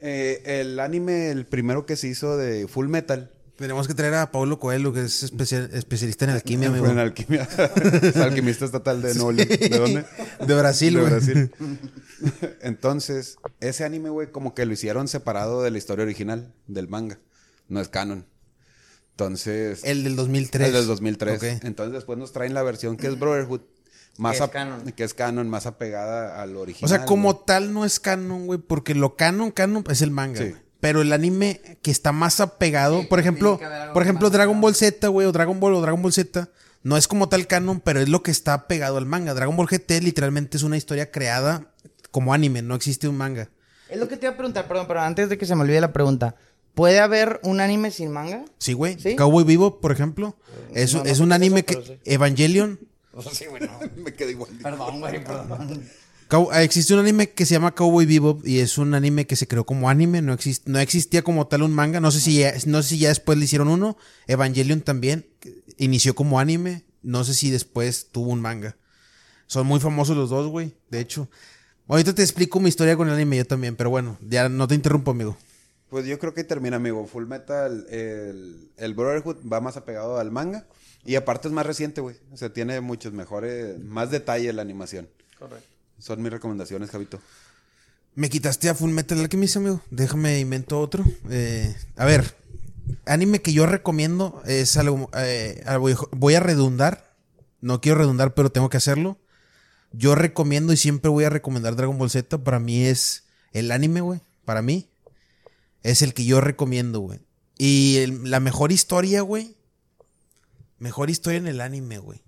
Eh, 0.00 0.42
el 0.60 0.80
anime, 0.80 1.30
el 1.30 1.46
primero 1.46 1.86
que 1.86 1.94
se 1.96 2.08
hizo 2.08 2.36
de 2.36 2.66
Full 2.66 2.88
Metal. 2.88 3.30
Tenemos 3.56 3.86
que 3.86 3.92
traer 3.92 4.14
a 4.14 4.32
Paulo 4.32 4.58
Coelho, 4.58 4.92
que 4.94 5.02
es 5.02 5.22
especial- 5.22 5.68
especialista 5.74 6.24
en 6.24 6.30
alquimia, 6.30 6.70
amigo. 6.70 6.86
En 6.86 6.98
alquimia. 6.98 7.46
Es 8.02 8.16
alquimista 8.16 8.64
estatal 8.64 9.02
de 9.02 9.14
Nuevo. 9.16 9.32
¿De 9.34 9.68
dónde? 9.68 10.04
De 10.46 10.54
Brasil, 10.54 10.94
De 10.94 11.00
güey. 11.00 11.12
Brasil. 11.12 11.50
Entonces, 12.62 13.38
ese 13.60 13.84
anime, 13.84 14.10
güey, 14.10 14.30
como 14.30 14.54
que 14.54 14.66
lo 14.66 14.72
hicieron 14.72 15.08
separado 15.08 15.62
de 15.62 15.70
la 15.70 15.78
historia 15.78 16.04
original 16.04 16.52
del 16.66 16.88
manga. 16.88 17.18
No 17.68 17.80
es 17.80 17.88
canon. 17.88 18.26
Entonces, 19.12 19.82
El 19.84 20.02
del 20.02 20.16
2003. 20.16 20.66
el 20.68 20.72
del 20.72 20.86
2003. 20.86 21.36
Ok. 21.36 21.64
Entonces, 21.64 21.92
después 21.92 22.18
nos 22.18 22.32
traen 22.32 22.54
la 22.54 22.62
versión 22.62 22.96
que 22.96 23.06
es 23.06 23.18
Brotherhood. 23.18 23.60
Más 24.16 24.38
Que 24.38 24.44
es 24.44 24.50
canon. 24.50 24.92
Que 24.92 25.04
es 25.04 25.14
canon, 25.14 25.48
más 25.48 25.66
apegada 25.66 26.42
al 26.42 26.56
original. 26.56 26.84
O 26.84 26.88
sea, 26.88 27.04
como 27.04 27.36
tal 27.36 27.72
no 27.72 27.84
es 27.84 28.00
canon, 28.00 28.46
güey, 28.46 28.58
porque 28.58 28.94
lo 28.94 29.16
canon, 29.16 29.50
canon 29.50 29.84
es 29.88 30.02
el 30.02 30.10
manga, 30.10 30.40
Sí. 30.40 30.54
Pero 30.80 31.02
el 31.02 31.12
anime 31.12 31.60
que 31.82 31.90
está 31.90 32.10
más 32.10 32.40
apegado, 32.40 33.06
por 33.10 33.20
ejemplo, 33.20 33.60
por 33.92 34.02
ejemplo 34.02 34.30
Dragon 34.30 34.58
Ball 34.62 34.74
Z, 34.74 35.08
güey, 35.08 35.26
o 35.26 35.32
Dragon 35.32 35.60
Ball 35.60 35.74
o 35.74 35.82
Dragon 35.82 36.00
Ball 36.00 36.12
Z, 36.14 36.48
no 36.82 36.96
es 36.96 37.06
como 37.06 37.28
tal 37.28 37.46
canon, 37.46 37.80
pero 37.80 38.00
es 38.00 38.08
lo 38.08 38.22
que 38.22 38.30
está 38.30 38.66
pegado 38.66 38.96
al 38.96 39.04
manga. 39.04 39.34
Dragon 39.34 39.54
Ball 39.54 39.66
GT 39.66 40.00
literalmente 40.02 40.56
es 40.56 40.62
una 40.62 40.78
historia 40.78 41.10
creada 41.10 41.70
como 42.10 42.32
anime, 42.34 42.62
no 42.62 42.74
existe 42.74 43.08
un 43.08 43.16
manga. 43.16 43.50
Es 43.88 43.98
lo 43.98 44.08
que 44.08 44.16
te 44.16 44.26
iba 44.26 44.34
a 44.34 44.36
preguntar, 44.36 44.68
perdón, 44.68 44.86
pero 44.88 45.00
antes 45.00 45.28
de 45.28 45.36
que 45.38 45.46
se 45.46 45.54
me 45.54 45.62
olvide 45.62 45.80
la 45.80 45.92
pregunta. 45.92 46.36
¿Puede 46.74 47.00
haber 47.00 47.40
un 47.42 47.60
anime 47.60 47.90
sin 47.90 48.10
manga? 48.12 48.44
Sí, 48.58 48.72
güey. 48.74 48.98
¿Sí? 49.00 49.16
Cowboy 49.16 49.42
Vivo, 49.42 49.80
por 49.80 49.90
ejemplo, 49.90 50.36
es, 50.72 50.94
no, 50.94 51.02
no 51.02 51.10
es 51.10 51.18
un 51.18 51.32
anime 51.32 51.64
eso, 51.66 51.80
que 51.80 51.86
sí. 51.86 51.98
Evangelion 52.04 52.78
sí, 53.32 53.46
güey, 53.46 53.62
no. 53.62 53.78
Me 54.04 54.14
quedé 54.14 54.30
igual. 54.30 54.50
Perdón, 54.62 55.00
güey, 55.00 55.22
perdón. 55.24 55.82
Ah, 56.52 56.62
existe 56.62 56.94
un 56.94 57.00
anime 57.00 57.30
que 57.30 57.44
se 57.44 57.54
llama 57.54 57.74
Cowboy 57.74 58.06
Bebop 58.06 58.46
y 58.46 58.60
es 58.60 58.78
un 58.78 58.94
anime 58.94 59.26
que 59.26 59.34
se 59.34 59.48
creó 59.48 59.66
como 59.66 59.90
anime, 59.90 60.22
no, 60.22 60.32
exist- 60.32 60.62
no 60.66 60.78
existía 60.78 61.22
como 61.22 61.48
tal 61.48 61.64
un 61.64 61.72
manga, 61.72 61.98
no 61.98 62.12
sé, 62.12 62.20
si 62.20 62.38
ya, 62.38 62.54
no 62.66 62.82
sé 62.84 62.90
si 62.90 62.98
ya 62.98 63.08
después 63.08 63.36
le 63.36 63.46
hicieron 63.46 63.66
uno, 63.66 63.96
Evangelion 64.28 64.80
también, 64.80 65.26
inició 65.76 66.14
como 66.14 66.38
anime, 66.38 66.84
no 67.02 67.24
sé 67.24 67.34
si 67.34 67.50
después 67.50 68.10
tuvo 68.12 68.30
un 68.30 68.40
manga. 68.40 68.76
Son 69.48 69.66
muy 69.66 69.80
famosos 69.80 70.16
los 70.16 70.30
dos, 70.30 70.46
güey, 70.46 70.76
de 70.90 71.00
hecho. 71.00 71.28
Ahorita 71.90 72.14
te 72.14 72.22
explico 72.22 72.60
mi 72.60 72.68
historia 72.68 72.96
con 72.96 73.08
el 73.08 73.14
anime 73.14 73.36
yo 73.36 73.44
también, 73.44 73.74
pero 73.74 73.90
bueno, 73.90 74.16
ya 74.28 74.48
no 74.48 74.68
te 74.68 74.76
interrumpo, 74.76 75.10
amigo. 75.10 75.36
Pues 75.88 76.06
yo 76.06 76.20
creo 76.20 76.32
que 76.34 76.44
termina, 76.44 76.76
amigo. 76.76 77.04
Full 77.04 77.26
Metal, 77.26 77.84
el, 77.90 78.70
el 78.76 78.94
Brotherhood 78.94 79.38
va 79.52 79.60
más 79.60 79.76
apegado 79.76 80.18
al 80.18 80.30
manga. 80.30 80.66
Y 81.04 81.16
aparte 81.16 81.48
es 81.48 81.52
más 81.54 81.66
reciente, 81.66 82.00
güey. 82.00 82.14
O 82.30 82.36
sea, 82.36 82.52
tiene 82.52 82.80
muchos 82.80 83.12
mejores, 83.12 83.76
más 83.82 84.10
detalle 84.12 84.52
la 84.52 84.62
animación. 84.62 85.08
Correcto. 85.36 85.66
Son 85.98 86.22
mis 86.22 86.30
recomendaciones, 86.30 86.90
Javito. 86.90 87.18
Me 88.14 88.30
quitaste 88.30 88.68
a 88.68 88.74
Full 88.76 88.90
Metal 88.92 89.18
Alchemist, 89.18 89.56
amigo. 89.56 89.80
Déjame 89.90 90.38
invento 90.38 90.78
otro. 90.78 91.04
Eh, 91.28 91.74
a 91.96 92.04
ver, 92.04 92.36
anime 93.06 93.40
que 93.42 93.52
yo 93.52 93.66
recomiendo 93.66 94.40
es 94.46 94.76
algo, 94.76 95.10
eh, 95.16 95.60
algo- 95.66 96.08
Voy 96.12 96.34
a 96.36 96.40
redundar. 96.40 97.10
No 97.60 97.80
quiero 97.80 97.98
redundar, 97.98 98.32
pero 98.34 98.52
tengo 98.52 98.68
que 98.70 98.76
hacerlo. 98.76 99.18
Yo 99.92 100.14
recomiendo 100.14 100.72
y 100.72 100.76
siempre 100.76 101.10
voy 101.10 101.24
a 101.24 101.30
recomendar 101.30 101.74
Dragon 101.76 101.98
Ball 101.98 102.10
Z. 102.10 102.38
Para 102.44 102.60
mí 102.60 102.84
es 102.84 103.24
el 103.52 103.70
anime, 103.72 104.00
güey. 104.00 104.20
Para 104.44 104.62
mí 104.62 104.88
es 105.82 106.02
el 106.02 106.14
que 106.14 106.24
yo 106.24 106.40
recomiendo, 106.40 107.00
güey. 107.00 107.20
Y 107.58 107.96
el- 107.98 108.30
la 108.30 108.40
mejor 108.40 108.72
historia, 108.72 109.22
güey. 109.22 109.56
Mejor 110.78 111.10
historia 111.10 111.38
en 111.38 111.46
el 111.48 111.60
anime, 111.60 111.98
güey. 111.98 112.22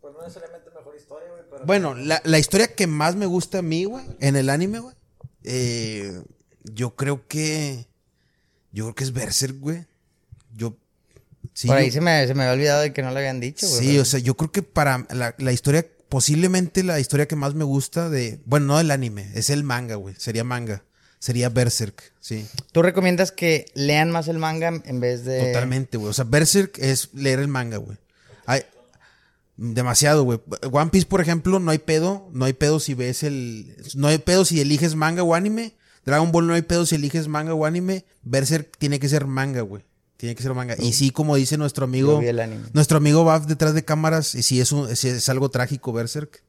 Pues 0.00 0.14
no 0.14 0.20
necesariamente 0.22 0.70
mejor 0.74 0.96
historia, 0.96 1.28
güey, 1.30 1.42
pero... 1.50 1.64
Bueno, 1.66 1.94
la, 1.94 2.20
la 2.24 2.38
historia 2.38 2.74
que 2.74 2.86
más 2.86 3.16
me 3.16 3.26
gusta 3.26 3.58
a 3.58 3.62
mí, 3.62 3.84
güey, 3.84 4.04
en 4.20 4.36
el 4.36 4.48
anime, 4.50 4.80
güey, 4.80 4.94
eh, 5.44 6.22
yo 6.64 6.94
creo 6.96 7.26
que. 7.26 7.86
Yo 8.72 8.84
creo 8.84 8.94
que 8.94 9.04
es 9.04 9.12
Berserk, 9.12 9.58
güey. 9.58 9.86
Sí, 11.54 11.68
Por 11.68 11.76
ahí 11.78 11.86
yo- 11.86 11.92
se 11.94 12.00
me, 12.00 12.26
se 12.26 12.34
me 12.34 12.42
había 12.44 12.52
olvidado 12.54 12.80
de 12.82 12.92
que 12.92 13.02
no 13.02 13.10
lo 13.10 13.18
habían 13.18 13.40
dicho, 13.40 13.68
güey. 13.68 13.80
Sí, 13.80 13.98
o 13.98 14.04
sea, 14.04 14.20
yo 14.20 14.36
creo 14.36 14.52
que 14.52 14.62
para 14.62 15.06
la, 15.10 15.34
la 15.38 15.52
historia, 15.52 15.86
posiblemente 16.08 16.82
la 16.84 17.00
historia 17.00 17.26
que 17.28 17.36
más 17.36 17.54
me 17.54 17.64
gusta 17.64 18.08
de, 18.10 18.40
bueno, 18.44 18.66
no 18.66 18.78
del 18.78 18.90
anime, 18.90 19.30
es 19.34 19.50
el 19.50 19.64
manga, 19.64 19.94
güey, 19.96 20.14
sería 20.18 20.44
manga, 20.44 20.84
sería 21.18 21.48
Berserk, 21.48 22.12
sí, 22.20 22.46
¿Tú 22.72 22.82
recomiendas 22.82 23.32
que 23.32 23.66
lean 23.74 24.10
más 24.10 24.28
el 24.28 24.38
manga 24.38 24.68
en 24.84 25.00
vez 25.00 25.24
de. 25.24 25.46
totalmente, 25.46 25.96
güey, 25.98 26.10
o 26.10 26.14
sea, 26.14 26.24
Berserk 26.24 26.78
es 26.78 27.08
leer 27.14 27.38
el 27.40 27.48
manga, 27.48 27.78
güey. 27.78 27.98
Hay 28.46 28.62
demasiado, 29.56 30.24
güey. 30.24 30.40
One 30.70 30.90
Piece, 30.90 31.06
por 31.06 31.20
ejemplo, 31.20 31.58
no 31.60 31.70
hay 31.70 31.78
pedo, 31.78 32.28
no 32.32 32.44
hay 32.46 32.52
pedo 32.52 32.80
si 32.80 32.94
ves 32.94 33.22
el, 33.22 33.76
no 33.94 34.08
hay 34.08 34.18
pedo 34.18 34.44
si 34.44 34.60
eliges 34.60 34.94
manga 34.94 35.22
o 35.22 35.34
anime. 35.34 35.74
Dragon 36.04 36.32
Ball 36.32 36.46
no 36.46 36.54
hay 36.54 36.62
pedo 36.62 36.86
si 36.86 36.94
eliges 36.94 37.28
manga 37.28 37.52
o 37.54 37.66
anime. 37.66 38.04
Berserk 38.22 38.76
tiene 38.78 38.98
que 38.98 39.08
ser 39.08 39.26
manga, 39.26 39.60
güey. 39.60 39.84
Tiene 40.20 40.34
que 40.34 40.42
ser 40.42 40.52
manga. 40.52 40.76
Y 40.78 40.92
sí, 40.92 41.12
como 41.12 41.34
dice 41.36 41.56
nuestro 41.56 41.84
amigo. 41.86 42.12
Yo 42.12 42.18
vi 42.18 42.26
el 42.26 42.40
anime. 42.40 42.68
Nuestro 42.74 42.98
amigo 42.98 43.24
Baf 43.24 43.46
detrás 43.46 43.72
de 43.72 43.86
cámaras. 43.86 44.34
Y 44.34 44.42
sí 44.42 44.60
es, 44.60 44.70
un- 44.70 44.94
sí 44.94 45.08
es 45.08 45.26
algo 45.30 45.48
trágico, 45.50 45.94
Berserk. 45.94 46.42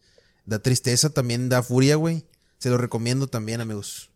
Da 0.46 0.60
tristeza, 0.60 1.10
también 1.12 1.48
da 1.48 1.64
furia, 1.64 1.96
güey. 1.96 2.26
Se 2.58 2.70
lo 2.70 2.78
recomiendo 2.78 3.28
también, 3.28 3.62
amigos. 3.62 4.10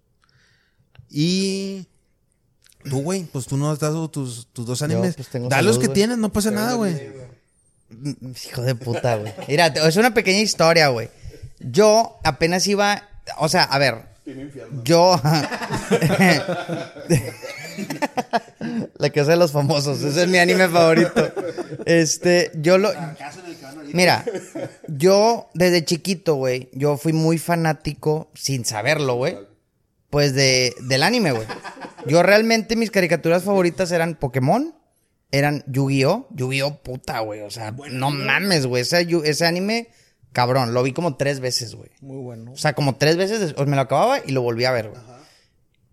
Y. 1.09 1.87
Tú, 2.89 3.01
güey, 3.01 3.23
pues 3.23 3.45
tú 3.47 3.55
no 3.57 3.71
has 3.71 3.79
dado 3.79 4.09
tus, 4.09 4.47
tus 4.53 4.65
dos 4.65 4.81
animes. 4.81 5.15
pues, 5.15 5.29
tengo 5.29 5.47
da 5.49 5.61
los 5.61 5.79
que 5.79 5.87
tienes, 5.87 6.17
no 6.19 6.31
pasa 6.33 6.51
nada, 6.51 6.73
güey. 6.73 6.93
Mm, 7.89 8.11
Hijo 8.49 8.61
de 8.61 8.75
puta, 8.75 9.15
güey. 9.15 9.33
Mira, 9.47 9.67
es 9.67 9.95
una 9.95 10.13
pequeña 10.13 10.39
historia, 10.41 10.89
güey. 10.89 11.09
Yo 11.59 12.19
apenas 12.25 12.67
iba. 12.67 13.07
O 13.39 13.47
sea, 13.47 13.63
a 13.63 13.79
ver. 13.79 14.14
Yo. 14.83 15.21
La 18.97 19.09
casa 19.09 19.31
de 19.31 19.37
los 19.37 19.51
famosos. 19.51 20.01
Ese 20.01 20.23
es 20.23 20.27
mi 20.27 20.37
anime 20.37 20.67
favorito. 20.67 21.33
Este, 21.85 22.51
yo 22.55 22.77
lo. 22.77 22.91
Mira, 23.93 24.25
yo 24.87 25.49
desde 25.53 25.85
chiquito, 25.85 26.35
güey, 26.35 26.69
yo 26.73 26.97
fui 26.97 27.13
muy 27.13 27.37
fanático, 27.37 28.29
sin 28.33 28.65
saberlo, 28.65 29.15
güey, 29.15 29.37
pues 30.09 30.33
de, 30.33 30.73
del 30.81 31.03
anime, 31.03 31.31
güey. 31.31 31.47
Yo 32.05 32.21
realmente 32.23 32.75
mis 32.75 32.91
caricaturas 32.91 33.43
favoritas 33.43 33.91
eran 33.91 34.15
Pokémon, 34.15 34.75
eran 35.31 35.63
Yu-Gi-Oh! 35.67 36.27
Yu-Gi-Oh! 36.31 36.81
puta, 36.83 37.19
güey, 37.19 37.41
o 37.41 37.49
sea, 37.49 37.73
no 37.91 38.11
mames, 38.11 38.65
güey, 38.65 38.81
ese, 38.83 39.45
anime, 39.45 39.87
cabrón, 40.35 40.73
lo 40.73 40.83
vi 40.83 40.91
como 40.91 41.15
tres 41.15 41.39
veces, 41.39 41.75
güey. 41.75 41.89
Muy 42.01 42.17
bueno. 42.17 42.51
O 42.51 42.57
sea, 42.57 42.73
como 42.73 42.97
tres 42.97 43.15
veces 43.15 43.55
me 43.57 43.75
lo 43.77 43.81
acababa 43.81 44.19
y 44.23 44.33
lo 44.33 44.41
volví 44.41 44.65
a 44.65 44.71
ver, 44.71 44.89
güey. 44.89 45.01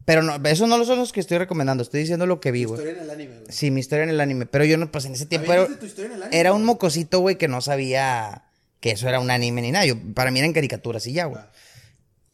Pero 0.05 0.25
no, 0.25 0.35
esos 0.49 0.69
no 0.69 0.85
son 0.85 0.99
los 0.99 1.13
que 1.13 1.21
estoy 1.21 1.39
recomendando, 1.39 1.85
estoy 1.85 2.01
diciendo 2.01 2.27
lo 2.27 2.41
que 2.41 2.51
vi, 2.51 2.65
güey. 2.65 2.89
en 2.89 2.99
el 2.99 3.11
anime, 3.11 3.37
güey. 3.37 3.47
Sí, 3.51 3.71
mi 3.71 3.79
historia 3.79 4.03
en 4.03 4.11
el 4.11 4.21
anime. 4.21 4.47
Pero 4.47 4.65
yo 4.65 4.77
no, 4.77 4.91
pues 4.91 5.05
en 5.05 5.13
ese 5.13 5.27
tiempo 5.27 5.53
era, 5.53 5.69
tu 5.69 5.87
historia 5.87 6.07
en 6.07 6.17
el 6.17 6.23
anime, 6.25 6.41
era 6.41 6.53
un 6.53 6.65
mocosito, 6.65 7.21
güey, 7.21 7.39
que 7.39 7.47
no 7.47 7.61
sabía 7.61 8.47
que 8.81 8.91
eso 8.91 9.09
era 9.09 9.21
un 9.21 9.31
anime 9.31 9.63
ni 9.63 9.71
nada. 9.71 9.87
Yo, 9.87 9.95
para 10.13 10.33
mí 10.33 10.41
eran 10.41 10.53
caricaturas 10.53 11.07
y 11.07 11.13
ya, 11.13 11.27
güey. 11.27 11.41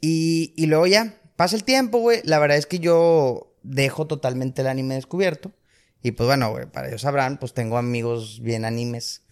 Y, 0.01 0.55
y 0.57 0.65
luego 0.65 0.87
ya, 0.87 1.15
pasa 1.37 1.57
el 1.57 1.65
tiempo, 1.65 1.99
güey. 1.99 2.23
La 2.25 2.39
verdad 2.39 2.57
es 2.57 2.65
que 2.65 2.79
yo 2.79 3.55
dejo 3.63 4.07
totalmente 4.07 4.63
el 4.63 4.69
anime 4.69 4.95
descubierto. 4.95 5.53
Y 6.03 6.13
pues 6.13 6.27
bueno, 6.27 6.51
güey, 6.51 6.65
para 6.65 6.89
ellos 6.89 7.03
sabrán, 7.03 7.37
pues 7.37 7.53
tengo 7.53 7.77
amigos 7.77 8.41
bien 8.41 8.65
animes, 8.65 9.25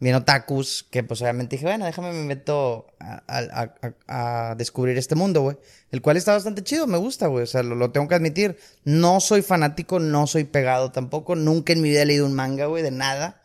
bien 0.00 0.14
otakus, 0.14 0.86
que 0.90 1.02
pues 1.02 1.20
obviamente 1.22 1.56
dije, 1.56 1.66
bueno, 1.66 1.84
déjame 1.84 2.12
me 2.12 2.24
meto 2.24 2.86
a, 3.00 3.22
a- 3.26 3.74
a- 4.06 4.50
a 4.50 4.54
descubrir 4.54 4.96
este 4.98 5.14
mundo, 5.14 5.42
güey. 5.42 5.56
El 5.90 6.02
cual 6.02 6.16
está 6.16 6.32
bastante 6.32 6.62
chido, 6.62 6.86
me 6.86 6.98
gusta, 6.98 7.26
güey. 7.26 7.44
O 7.44 7.46
sea, 7.46 7.62
lo, 7.62 7.74
lo 7.74 7.90
tengo 7.90 8.06
que 8.08 8.14
admitir. 8.14 8.56
No 8.84 9.20
soy 9.20 9.42
fanático, 9.42 9.98
no 10.00 10.26
soy 10.26 10.44
pegado 10.44 10.92
tampoco. 10.92 11.34
Nunca 11.34 11.72
en 11.72 11.80
mi 11.82 11.88
vida 11.88 12.02
he 12.02 12.06
leído 12.06 12.26
un 12.26 12.34
manga, 12.34 12.66
güey, 12.66 12.82
de 12.82 12.90
nada. 12.90 13.40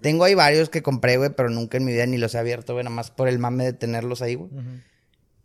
Tengo 0.00 0.22
ahí 0.24 0.34
varios 0.34 0.68
que 0.70 0.82
compré, 0.82 1.16
güey, 1.16 1.30
pero 1.30 1.50
nunca 1.50 1.76
en 1.78 1.84
mi 1.84 1.92
vida 1.92 2.06
ni 2.06 2.18
los 2.18 2.34
he 2.34 2.38
abierto, 2.38 2.74
güey, 2.74 2.84
nada 2.84 2.94
más 2.94 3.10
por 3.10 3.26
el 3.28 3.38
mame 3.40 3.64
de 3.64 3.72
tenerlos 3.72 4.22
ahí, 4.22 4.36
güey. 4.36 4.50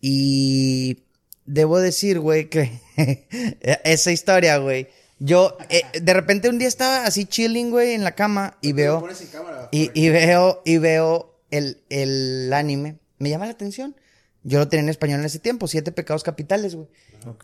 Y 0.02 1.04
debo 1.46 1.80
decir, 1.80 2.20
güey, 2.20 2.50
que 2.50 2.80
esa 3.84 4.12
historia, 4.12 4.58
güey. 4.58 4.88
Yo, 5.26 5.58
eh, 5.70 5.84
de 6.02 6.14
repente 6.14 6.50
un 6.50 6.60
día 6.60 6.68
estaba 6.68 7.06
así 7.06 7.24
chilling, 7.24 7.72
güey, 7.72 7.94
en 7.94 8.04
la 8.04 8.12
cama 8.12 8.58
y 8.60 8.74
veo. 8.74 9.08
Y, 9.72 9.90
y 9.94 10.10
veo, 10.10 10.62
y 10.66 10.80
veo 10.80 11.40
el, 11.50 11.82
el 11.90 12.52
anime. 12.52 12.98
Me 13.20 13.30
llama 13.30 13.46
la 13.46 13.54
atención. 13.54 13.96
Yo 14.44 14.60
lo 14.60 14.68
tenía 14.68 14.84
en 14.84 14.90
español 14.90 15.22
en 15.22 15.26
ese 15.26 15.40
tiempo, 15.40 15.70
Siete 15.70 15.94
Pecados 15.94 16.24
Capitales, 16.24 16.76
güey. 16.76 16.90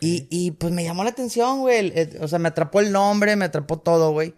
Y, 0.00 0.26
y 0.28 0.50
pues 0.50 0.74
me 0.74 0.84
llamó 0.84 1.04
la 1.04 1.10
atención, 1.10 1.60
güey. 1.60 1.94
o 2.20 2.28
sea, 2.28 2.38
me 2.38 2.48
atrapó 2.48 2.80
el 2.80 2.92
nombre, 2.92 3.34
me 3.36 3.46
atrapó 3.46 3.78
todo, 3.78 4.12
güey. 4.12 4.34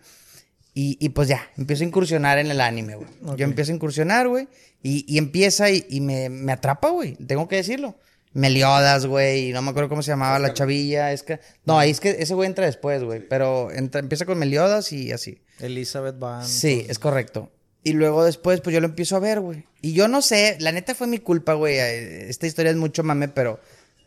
Y, 0.73 0.97
y 1.05 1.09
pues 1.09 1.27
ya, 1.27 1.51
empiezo 1.57 1.83
a 1.83 1.89
incursionar 1.89 2.39
en 2.39 2.49
el 2.49 2.61
anime, 2.61 2.95
güey. 2.95 3.09
Yo 3.37 3.45
empiezo 3.45 3.73
a 3.73 3.75
incursionar, 3.75 4.29
güey. 4.29 4.47
Y, 4.85 5.05
y 5.13 5.19
empieza 5.19 5.69
y, 5.69 5.85
y 5.89 6.01
me, 6.01 6.29
me 6.29 6.53
atrapa, 6.53 6.91
güey. 6.91 7.17
Tengo 7.17 7.49
que 7.49 7.57
decirlo. 7.57 7.97
Meliodas, 8.35 9.07
güey. 9.07 9.51
y 9.51 9.53
No 9.53 9.63
me 9.63 9.71
acuerdo 9.71 9.89
cómo 9.89 10.03
se 10.03 10.11
llamaba 10.11 10.39
la 10.39 10.55
chavilla. 10.55 11.13
Es 11.13 11.23
que. 11.23 11.41
No, 11.65 11.79
ahí 11.79 11.91
es 11.91 12.01
que 12.01 12.11
ese 12.19 12.35
güey 12.35 12.47
entra 12.49 12.67
después, 12.67 13.03
güey. 13.03 13.21
Pero 13.27 13.71
entra- 13.71 14.01
empieza 14.01 14.25
con 14.27 14.39
Meliodas 14.39 14.93
y 14.93 15.13
así. 15.13 15.43
Elizabeth 15.61 16.19
Van. 16.19 16.47
Sí, 16.47 16.87
es 16.89 16.99
correcto. 16.99 17.51
Y 17.85 17.93
luego 17.95 18.25
después, 18.25 18.61
pues 18.61 18.73
yo 18.75 18.81
lo 18.81 18.87
empiezo 18.87 19.17
a 19.17 19.21
ver, 19.21 19.41
güey. 19.41 19.65
Y 19.81 19.93
yo 19.93 20.07
no 20.09 20.23
sé, 20.23 20.57
la 20.61 20.71
neta 20.73 20.95
fue 20.95 21.07
mi 21.09 21.19
culpa, 21.19 21.55
güey. 21.55 21.77
eh, 21.79 22.29
Esta 22.31 22.47
historia 22.47 22.71
es 22.71 22.77
mucho 22.77 23.03
mame, 23.03 23.29
pero 23.29 23.59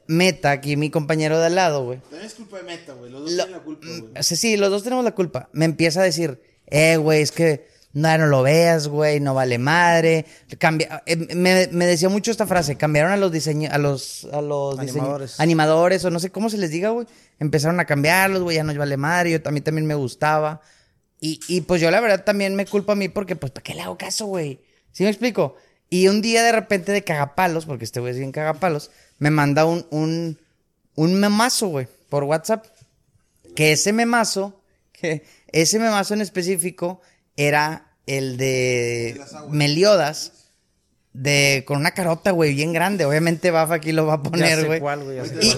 Meta, 0.08 0.52
aquí 0.52 0.78
mi 0.78 0.92
compañero 0.92 1.40
de 1.40 1.48
al 1.48 1.56
lado, 1.56 1.84
güey. 1.84 2.00
También 2.00 2.26
es 2.26 2.36
culpa 2.36 2.58
de 2.58 2.64
Meta, 2.64 2.94
güey. 2.94 3.12
Los 3.12 3.22
dos 3.22 3.32
Lo- 3.32 3.44
tienen 3.44 3.52
la 3.60 3.64
culpa, 3.64 3.88
güey. 3.88 4.02
Mm, 4.02 4.22
Sí, 4.22 4.36
sí, 4.36 4.56
los 4.58 4.70
dos 4.70 4.84
tenemos 4.84 5.04
la 5.04 5.14
culpa. 5.16 5.50
Me 5.52 5.66
empieza 5.66 6.02
a 6.02 6.04
decir, 6.04 6.40
eh, 6.68 6.98
güey, 6.98 7.22
es 7.22 7.32
que 7.32 7.68
no, 7.96 8.18
no 8.20 8.28
lo 8.28 8.44
veas, 8.44 8.88
güey, 8.88 9.20
no 9.20 9.34
vale 9.34 9.58
madre. 9.58 10.26
Cambia, 10.60 11.02
eh, 11.08 11.16
me, 11.36 11.68
me 11.72 11.86
decía 11.88 12.10
mucho 12.10 12.30
esta 12.30 12.46
frase, 12.46 12.76
cambiaron 12.76 13.12
a 13.12 13.18
los 13.18 13.32
diseño, 13.32 13.70
a 13.72 13.78
los, 13.80 14.28
a 14.32 14.42
los 14.42 14.78
diseño- 14.78 15.02
Animadores. 15.02 15.40
animadores, 15.40 16.06
o 16.06 16.12
no 16.12 16.20
sé 16.20 16.30
cómo 16.30 16.50
se 16.52 16.58
les 16.60 16.70
diga, 16.70 16.90
güey. 16.90 17.08
Empezaron 17.40 17.80
a 17.80 17.86
cambiarlos, 17.86 18.44
güey, 18.44 18.58
ya 18.58 18.64
no 18.64 18.76
vale 18.76 18.98
madre, 18.98 19.32
yo, 19.32 19.40
a 19.44 19.52
mí 19.52 19.62
también 19.62 19.88
me 19.88 19.96
gustaba. 19.96 20.62
Y, 21.20 21.40
y 21.48 21.62
pues 21.62 21.82
yo 21.82 21.90
la 21.90 22.02
verdad 22.02 22.24
también 22.24 22.56
me 22.56 22.66
culpo 22.66 22.92
a 22.92 22.96
mí 22.96 23.10
porque, 23.10 23.36
pues, 23.36 23.52
¿para 23.52 23.64
qué 23.64 23.74
le 23.74 23.82
hago 23.82 23.98
caso, 23.98 24.26
güey? 24.28 24.60
¿Sí 24.92 25.04
me 25.04 25.10
explico? 25.10 25.56
Y 25.90 26.08
un 26.10 26.22
día 26.22 26.44
de 26.44 26.52
repente 26.52 26.92
de 26.92 27.04
cagapalos, 27.04 27.66
porque 27.66 27.86
este 27.86 28.00
güey 28.02 28.12
es 28.12 28.18
bien 28.20 28.32
cagapalos, 28.34 28.92
me 29.20 29.32
manda 29.32 29.66
un, 29.66 29.88
un, 29.92 30.38
un 30.96 31.14
memazo, 31.20 31.68
güey, 31.70 31.88
por 32.10 32.26
WhatsApp. 32.26 32.66
Que 33.56 33.72
ese 33.72 33.94
memazo, 33.94 34.62
que 34.92 35.24
ese 35.54 35.80
memazo 35.80 36.14
en 36.14 36.22
específico 36.22 37.02
era 37.38 37.85
el 38.06 38.38
de 38.38 39.20
Meliodas, 39.50 40.32
de, 41.14 41.64
con 41.66 41.78
una 41.78 41.92
carota, 41.92 42.32
güey, 42.32 42.54
bien 42.54 42.74
grande. 42.74 43.06
Obviamente 43.06 43.50
Bafa 43.50 43.76
aquí 43.76 43.94
lo 43.94 44.06
va 44.06 44.16
a 44.16 44.24
poner, 44.24 44.66
güey. 44.66 44.82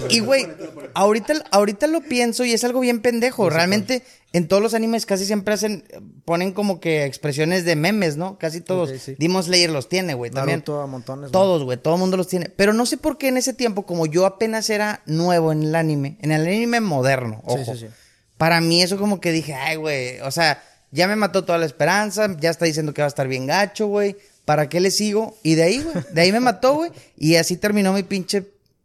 Y- 0.08 0.20
güey, 0.20 0.46
ahorita, 0.94 1.34
ahorita 1.50 1.88
lo 1.88 2.00
pienso 2.00 2.44
y 2.44 2.52
es 2.52 2.62
algo 2.62 2.78
bien 2.80 3.02
pendejo. 3.02 3.50
Realmente, 3.50 4.04
en 4.32 4.46
todos 4.46 4.62
los 4.62 4.72
animes 4.74 5.04
casi 5.04 5.26
siempre 5.26 5.54
hacen, 5.54 5.84
ponen 6.24 6.52
como 6.52 6.78
que 6.78 7.04
expresiones 7.06 7.64
de 7.64 7.74
memes, 7.74 8.16
¿no? 8.16 8.38
Casi 8.38 8.60
todos. 8.60 8.90
Ok, 8.90 8.96
sí. 8.98 9.16
Demon 9.18 9.42
Slayer 9.42 9.70
los 9.70 9.88
tiene, 9.88 10.14
güey, 10.14 10.30
también. 10.30 10.60
Todos, 11.32 11.64
güey, 11.64 11.76
todo 11.76 11.94
el 11.94 12.00
mundo 12.00 12.16
los 12.16 12.28
tiene. 12.28 12.48
Pero 12.50 12.72
no 12.72 12.86
sé 12.86 12.96
por 12.96 13.18
qué 13.18 13.26
en 13.28 13.36
ese 13.36 13.52
tiempo, 13.52 13.84
como 13.84 14.06
yo 14.06 14.26
apenas 14.26 14.70
era 14.70 15.02
nuevo 15.06 15.50
en 15.50 15.64
el 15.64 15.74
anime, 15.74 16.18
en 16.22 16.30
el 16.30 16.46
anime 16.46 16.80
moderno, 16.80 17.40
ojo. 17.44 17.64
sí, 17.74 17.80
sí. 17.80 17.86
Para 18.36 18.60
mí 18.60 18.80
eso 18.80 18.96
como 18.96 19.20
que 19.20 19.32
dije, 19.32 19.54
ay, 19.54 19.74
güey, 19.74 20.20
o 20.20 20.30
sea, 20.30 20.62
ya 20.90 21.06
me 21.06 21.16
mató 21.16 21.44
toda 21.44 21.58
la 21.58 21.66
esperanza, 21.66 22.34
ya 22.40 22.50
está 22.50 22.64
diciendo 22.64 22.94
que 22.94 23.02
va 23.02 23.06
a 23.06 23.08
estar 23.08 23.28
bien 23.28 23.46
gacho, 23.46 23.86
güey. 23.86 24.16
¿Para 24.44 24.68
qué 24.68 24.80
le 24.80 24.90
sigo? 24.90 25.36
Y 25.42 25.56
de 25.56 25.62
ahí, 25.64 25.82
güey, 25.82 26.04
de 26.12 26.20
ahí 26.20 26.32
me 26.32 26.40
mató, 26.40 26.74
güey. 26.74 26.90
Y 27.16 27.36
así 27.36 27.56
terminó 27.56 27.92
mi 27.92 28.02
pinche... 28.02 28.44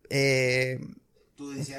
eh, 0.09 0.79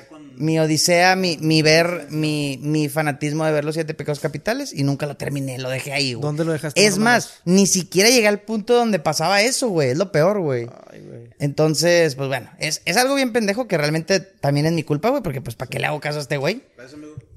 con... 0.09 0.37
mi 0.37 0.59
odisea, 0.59 1.17
mi, 1.17 1.37
mi 1.39 1.63
ver, 1.63 2.07
mi, 2.11 2.59
mi 2.63 2.89
fanatismo 2.89 3.45
de 3.45 3.53
ver 3.53 3.65
los 3.65 3.75
siete 3.75 3.95
pecados 3.95 4.21
capitales 4.21 4.73
y 4.73 4.83
nunca 4.85 5.07
lo 5.07 5.17
terminé, 5.17 5.59
lo 5.59 5.69
dejé 5.69 5.93
ahí, 5.93 6.15
güey. 6.15 6.23
¿Dónde 6.23 6.45
lo 6.45 6.53
dejaste, 6.53 6.85
Es 6.85 6.99
más 6.99 7.41
ni 7.45 7.67
siquiera 7.67 8.09
llegué 8.11 8.29
al 8.29 8.41
punto 8.41 8.75
donde 8.75 8.99
pasaba 8.99 9.43
eso, 9.43 9.69
güey. 9.69 9.91
Es 9.91 9.99
lo 9.99 10.13
peor, 10.13 10.41
güey. 10.41 10.67
Ay, 10.91 11.01
güey. 11.01 11.31
Entonces, 11.39 12.15
pues 12.15 12.29
bueno, 12.29 12.51
es, 12.59 12.83
es 12.85 12.97
algo 12.97 13.15
bien 13.15 13.33
pendejo 13.33 13.69
que 13.69 13.79
realmente 13.79 14.21
también 14.21 14.67
es 14.67 14.73
mi 14.73 14.83
culpa, 14.83 15.11
güey, 15.11 15.23
porque 15.23 15.41
pues 15.41 15.57
¿para 15.57 15.71
qué 15.71 15.79
le 15.79 15.87
hago 15.87 16.01
caso 16.01 16.19
a 16.19 16.23
este 16.23 16.37
güey? 16.37 16.63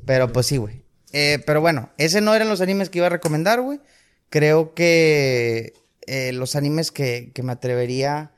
Pero 0.05 0.31
pues 0.31 0.45
sí, 0.45 0.57
güey. 0.57 0.81
Eh, 1.13 1.39
pero 1.45 1.61
bueno, 1.61 1.89
ese 1.97 2.21
no 2.21 2.35
eran 2.35 2.49
los 2.49 2.61
animes 2.61 2.89
que 2.89 2.99
iba 2.99 3.07
a 3.07 3.11
recomendar, 3.11 3.61
güey. 3.61 3.79
Creo 4.29 4.73
que 4.73 5.73
eh, 6.05 6.31
los 6.33 6.55
animes 6.55 6.91
que, 6.91 7.31
que 7.33 7.43
me 7.43 7.53
atrevería 7.53 8.31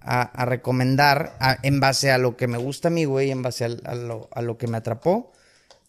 a, 0.00 0.22
a 0.22 0.44
recomendar 0.44 1.36
a- 1.40 1.58
en 1.62 1.80
base 1.80 2.10
a 2.12 2.18
lo 2.18 2.36
que 2.36 2.46
me 2.46 2.58
gusta 2.58 2.88
a 2.88 2.90
mí, 2.92 3.04
güey, 3.04 3.30
en 3.32 3.42
base 3.42 3.64
al- 3.64 3.82
a, 3.84 3.94
lo, 3.94 4.28
a 4.32 4.42
lo 4.42 4.56
que 4.56 4.68
me 4.68 4.76
atrapó, 4.76 5.32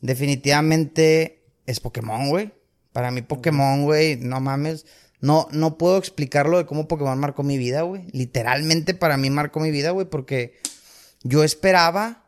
definitivamente 0.01 1.43
es 1.65 1.79
Pokémon, 1.79 2.29
güey. 2.29 2.51
Para 2.93 3.11
mí 3.11 3.21
Pokémon, 3.21 3.83
güey, 3.83 4.15
no 4.17 4.39
mames. 4.39 4.85
No, 5.21 5.47
no 5.51 5.77
puedo 5.77 5.97
explicarlo 5.97 6.57
de 6.57 6.65
cómo 6.65 6.87
Pokémon 6.87 7.17
marcó 7.19 7.43
mi 7.43 7.57
vida, 7.57 7.81
güey. 7.83 8.07
Literalmente 8.11 8.93
para 8.93 9.17
mí 9.17 9.29
marcó 9.29 9.59
mi 9.59 9.71
vida, 9.71 9.91
güey, 9.91 10.07
porque 10.07 10.53
yo 11.23 11.43
esperaba 11.43 12.23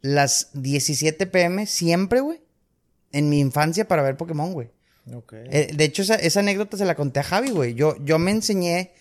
las 0.00 0.48
17 0.54 1.26
pm 1.26 1.66
siempre, 1.66 2.20
güey, 2.20 2.40
en 3.14 3.28
mi 3.28 3.40
infancia 3.40 3.86
para 3.88 4.02
ver 4.02 4.16
Pokémon, 4.16 4.52
güey. 4.52 4.68
Eh, 5.50 5.70
de 5.74 5.84
hecho, 5.84 6.02
esa, 6.02 6.16
esa 6.16 6.40
anécdota 6.40 6.76
se 6.76 6.84
la 6.84 6.94
conté 6.94 7.20
a 7.20 7.24
Javi, 7.24 7.50
güey. 7.50 7.74
Yo, 7.74 7.96
yo 8.04 8.18
me 8.18 8.30
enseñé 8.30 8.92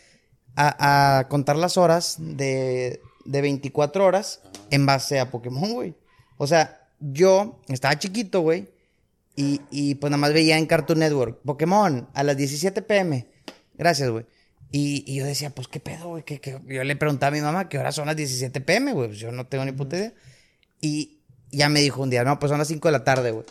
a, 0.56 1.20
a 1.20 1.28
contar 1.28 1.56
las 1.56 1.78
horas 1.78 2.18
de, 2.20 3.02
de 3.26 3.42
24 3.42 4.06
horas 4.06 4.42
en 4.70 4.86
base 4.86 5.20
a 5.20 5.32
Pokémon, 5.32 5.74
güey. 5.74 5.96
O 6.38 6.48
sea, 6.48 6.88
yo 7.00 7.60
estaba 7.68 7.98
chiquito, 7.98 8.42
güey. 8.42 8.68
Y, 9.36 9.62
y 9.72 9.96
pues 9.96 10.12
nada 10.12 10.20
más 10.20 10.34
veía 10.34 10.60
en 10.60 10.68
Cartoon 10.68 11.00
Network 11.00 11.42
Pokémon 11.44 12.08
a 12.14 12.24
las 12.24 12.38
17 12.38 12.84
pm. 12.84 13.28
Gracias, 13.76 14.10
güey. 14.10 14.26
Y, 14.72 15.04
y 15.08 15.16
yo 15.16 15.26
decía, 15.26 15.50
pues 15.50 15.68
qué 15.68 15.80
pedo, 15.80 16.10
güey. 16.10 16.24
¿Qué, 16.24 16.40
qué? 16.40 16.60
Yo 16.68 16.84
le 16.84 16.96
preguntaba 16.96 17.30
a 17.30 17.32
mi 17.32 17.42
mamá 17.42 17.70
qué 17.70 17.80
horas 17.80 17.96
son 17.96 18.06
las 18.08 18.16
17 18.16 18.62
pm, 18.62 18.94
güey. 18.94 19.08
Pues 19.08 19.20
yo 19.20 19.32
no 19.32 19.48
tengo 19.48 19.66
ni 19.66 19.72
puta 19.72 19.98
idea. 19.98 20.14
Y 20.82 21.20
ya 21.52 21.70
me 21.70 21.80
dijo 21.80 22.02
un 22.02 22.10
día, 22.10 22.24
no, 22.24 22.40
pues 22.40 22.50
son 22.50 22.60
las 22.60 22.68
5 22.68 22.88
de 22.88 22.92
la 22.92 23.04
tarde, 23.04 23.32
güey. 23.32 23.46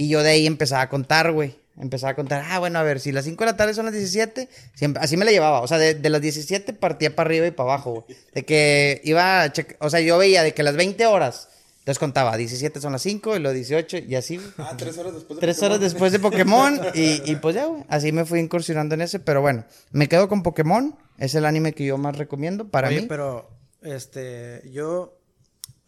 Y 0.00 0.08
yo 0.08 0.22
de 0.22 0.30
ahí 0.30 0.46
empezaba 0.46 0.82
a 0.82 0.88
contar, 0.88 1.32
güey. 1.32 1.56
Empezaba 1.80 2.12
a 2.12 2.14
contar, 2.14 2.44
ah, 2.48 2.60
bueno, 2.60 2.78
a 2.78 2.84
ver, 2.84 3.00
si 3.00 3.10
las 3.10 3.24
5 3.24 3.44
de 3.44 3.50
la 3.50 3.56
tarde 3.56 3.74
son 3.74 3.84
las 3.86 3.94
17, 3.94 4.48
siempre, 4.74 5.02
así 5.02 5.16
me 5.16 5.24
la 5.24 5.32
llevaba. 5.32 5.60
O 5.60 5.66
sea, 5.66 5.76
de, 5.78 5.94
de 5.94 6.08
las 6.08 6.20
17 6.20 6.72
partía 6.72 7.14
para 7.16 7.28
arriba 7.28 7.46
y 7.48 7.50
para 7.50 7.72
abajo, 7.72 8.04
güey. 8.06 8.16
De 8.32 8.44
que 8.44 9.00
iba 9.02 9.42
a 9.42 9.52
checar, 9.52 9.76
o 9.80 9.90
sea, 9.90 9.98
yo 10.00 10.16
veía 10.18 10.44
de 10.44 10.54
que 10.54 10.62
las 10.62 10.76
20 10.76 11.04
horas, 11.06 11.48
entonces 11.80 11.98
contaba, 11.98 12.36
17 12.36 12.80
son 12.80 12.92
las 12.92 13.02
5 13.02 13.36
y 13.36 13.38
los 13.40 13.54
18 13.54 13.98
y 13.98 14.14
así, 14.14 14.36
güey. 14.36 14.48
Ah, 14.58 14.74
tres 14.76 14.98
horas 14.98 15.14
después 15.14 15.36
de 15.36 15.40
Tres 15.40 15.56
Pokémon. 15.56 15.70
horas 15.72 15.80
después 15.80 16.12
de 16.12 16.18
Pokémon 16.20 16.80
y, 16.94 17.30
y 17.32 17.36
pues 17.36 17.56
ya, 17.56 17.66
güey. 17.66 17.82
Así 17.88 18.12
me 18.12 18.24
fui 18.24 18.38
incursionando 18.38 18.94
en 18.94 19.00
ese, 19.02 19.18
pero 19.18 19.40
bueno, 19.40 19.64
me 19.90 20.08
quedo 20.08 20.28
con 20.28 20.44
Pokémon. 20.44 20.96
Es 21.18 21.34
el 21.34 21.44
anime 21.44 21.72
que 21.72 21.84
yo 21.84 21.98
más 21.98 22.16
recomiendo 22.16 22.68
para 22.68 22.88
Oye, 22.88 23.00
mí. 23.00 23.06
pero, 23.08 23.50
este, 23.82 24.62
yo. 24.72 25.17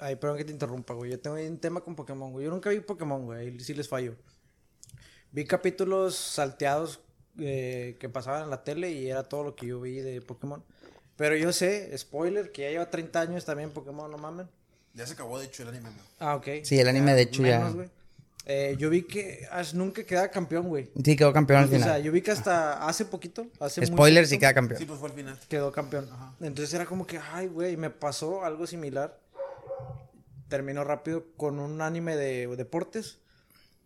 Ay, 0.01 0.17
perdón 0.17 0.39
que 0.39 0.45
te 0.45 0.53
interrumpa, 0.53 0.95
güey. 0.95 1.11
Yo 1.11 1.21
tengo 1.21 1.37
un 1.37 1.59
tema 1.59 1.81
con 1.83 1.95
Pokémon, 1.95 2.33
güey. 2.33 2.47
Yo 2.47 2.51
nunca 2.51 2.71
vi 2.71 2.81
Pokémon, 2.81 3.25
güey. 3.27 3.39
Ahí 3.49 3.61
sí 3.61 3.75
les 3.75 3.89
fallo. 3.89 4.15
Vi 5.33 5.45
capítulos 5.45 6.17
salteados 6.17 7.01
eh, 7.39 7.97
que 8.01 8.09
pasaban 8.09 8.45
en 8.45 8.51
la 8.51 8.65
tele 8.65 8.91
y 8.91 9.09
era 9.09 9.23
todo 9.25 9.45
lo 9.45 9.55
que 9.55 9.67
yo 9.67 9.81
vi 9.81 9.97
de 10.01 10.21
Pokémon. 10.23 10.65
Pero 11.17 11.37
yo 11.37 11.53
sé, 11.53 11.97
spoiler, 11.99 12.51
que 12.51 12.63
ya 12.63 12.71
lleva 12.71 12.89
30 12.91 13.21
años 13.21 13.45
también 13.45 13.71
Pokémon, 13.71 14.11
no 14.11 14.17
mamen. 14.19 14.49
Ya 14.95 15.07
se 15.07 15.13
acabó, 15.13 15.39
de 15.39 15.47
hecho, 15.47 15.63
el 15.63 15.69
anime, 15.69 15.91
güey. 15.91 16.01
Ah, 16.19 16.35
ok. 16.35 16.49
Sí, 16.65 16.81
el 16.81 16.89
anime, 16.89 17.15
de 17.15 17.23
hecho, 17.23 17.43
ya- 17.45 17.59
menos, 17.59 17.75
güey. 17.75 17.89
Eh, 18.47 18.75
yo 18.79 18.89
vi 18.89 19.03
que 19.03 19.47
Ash 19.53 19.75
nunca 19.75 20.03
quedaba 20.03 20.29
campeón, 20.29 20.67
güey. 20.69 20.91
Sí, 21.05 21.15
quedó 21.15 21.33
campeón 21.33 21.61
al 21.61 21.67
O 21.67 21.69
sea, 21.69 21.79
final. 21.79 22.03
yo 22.03 22.11
vi 22.11 22.23
que 22.23 22.31
hasta 22.31 22.85
hace 22.89 23.05
poquito, 23.05 23.47
hace 23.61 23.83
muy 23.83 23.89
Spoiler, 23.89 24.27
sí 24.27 24.31
poquito, 24.37 24.41
queda 24.41 24.55
campeón. 24.55 24.79
Sí, 24.81 24.87
pues 24.87 24.99
fue 24.99 25.09
al 25.11 25.15
final. 25.15 25.39
quedó 25.49 25.71
campeón. 25.71 26.09
Entonces 26.41 26.73
era 26.75 26.87
como 26.87 27.07
que, 27.07 27.19
ay, 27.19 27.47
güey, 27.49 27.77
me 27.77 27.91
pasó 27.91 28.43
algo 28.45 28.67
similar. 28.67 29.17
Terminó 30.51 30.85
rápido 30.85 31.25
con 31.39 31.59
un 31.59 31.81
anime 31.81 32.17
de 32.17 32.47
deportes. 32.57 33.19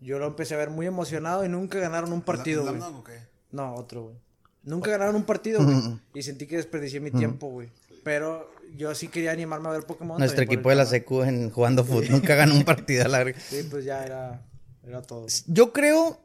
Yo 0.00 0.18
lo 0.18 0.26
empecé 0.26 0.54
a 0.54 0.58
ver 0.58 0.70
muy 0.70 0.86
emocionado 0.86 1.44
y 1.44 1.48
nunca 1.48 1.78
ganaron 1.78 2.12
un 2.12 2.22
partido, 2.22 2.62
güey. 2.62 2.82
No, 3.52 3.74
otro, 3.76 4.04
güey. 4.04 4.16
Nunca 4.64 4.90
ganaron 4.90 5.14
un 5.14 5.24
partido, 5.24 5.62
güey. 5.62 5.76
Y 6.14 6.22
sentí 6.22 6.46
que 6.46 6.56
desperdicié 6.56 6.98
mi 6.98 7.12
tiempo, 7.12 7.48
güey. 7.48 7.68
Pero 8.02 8.50
yo 8.76 8.94
sí 8.94 9.08
quería 9.08 9.32
animarme 9.32 9.68
a 9.68 9.72
ver 9.72 9.84
Pokémon. 9.84 10.18
Nuestro 10.18 10.38
también 10.38 10.58
equipo 10.58 10.70
de 10.70 10.76
la 10.76 10.86
secu 10.86 11.22
en 11.22 11.50
jugando 11.50 11.84
fútbol 11.84 12.10
nunca 12.10 12.34
ganó 12.34 12.54
un 12.54 12.64
partido 12.64 13.04
a 13.04 13.08
largo. 13.08 13.38
Sí, 13.48 13.66
pues 13.70 13.84
ya 13.84 14.04
era, 14.04 14.42
era 14.86 15.02
todo. 15.02 15.26
Yo 15.46 15.72
creo 15.72 16.18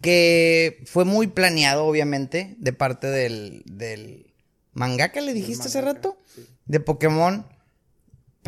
que 0.00 0.82
fue 0.86 1.04
muy 1.04 1.26
planeado, 1.26 1.84
obviamente, 1.86 2.56
de 2.58 2.72
parte 2.72 3.08
del, 3.08 3.62
del 3.66 4.32
mangaka, 4.72 5.20
le 5.20 5.34
dijiste 5.34 5.66
hace 5.66 5.82
mangaka, 5.82 6.08
rato, 6.08 6.18
de 6.66 6.80
Pokémon, 6.80 7.46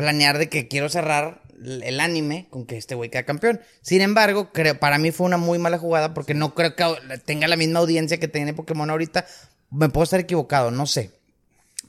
planear 0.01 0.37
de 0.37 0.49
que 0.49 0.67
quiero 0.67 0.89
cerrar 0.89 1.41
el 1.63 1.99
anime 1.99 2.47
con 2.49 2.65
que 2.65 2.77
este 2.77 2.95
güey 2.95 3.09
queda 3.11 3.23
campeón. 3.23 3.61
Sin 3.81 4.01
embargo, 4.01 4.51
creo, 4.51 4.79
para 4.79 4.97
mí 4.97 5.11
fue 5.11 5.27
una 5.27 5.37
muy 5.37 5.59
mala 5.59 5.77
jugada 5.77 6.13
porque 6.13 6.33
no 6.33 6.55
creo 6.55 6.75
que 6.75 6.85
tenga 7.25 7.47
la 7.47 7.55
misma 7.55 7.79
audiencia 7.79 8.19
que 8.19 8.27
tiene 8.27 8.53
Pokémon 8.53 8.89
ahorita. 8.89 9.25
Me 9.69 9.89
puedo 9.89 10.03
estar 10.03 10.19
equivocado, 10.19 10.71
no 10.71 10.85
sé. 10.87 11.11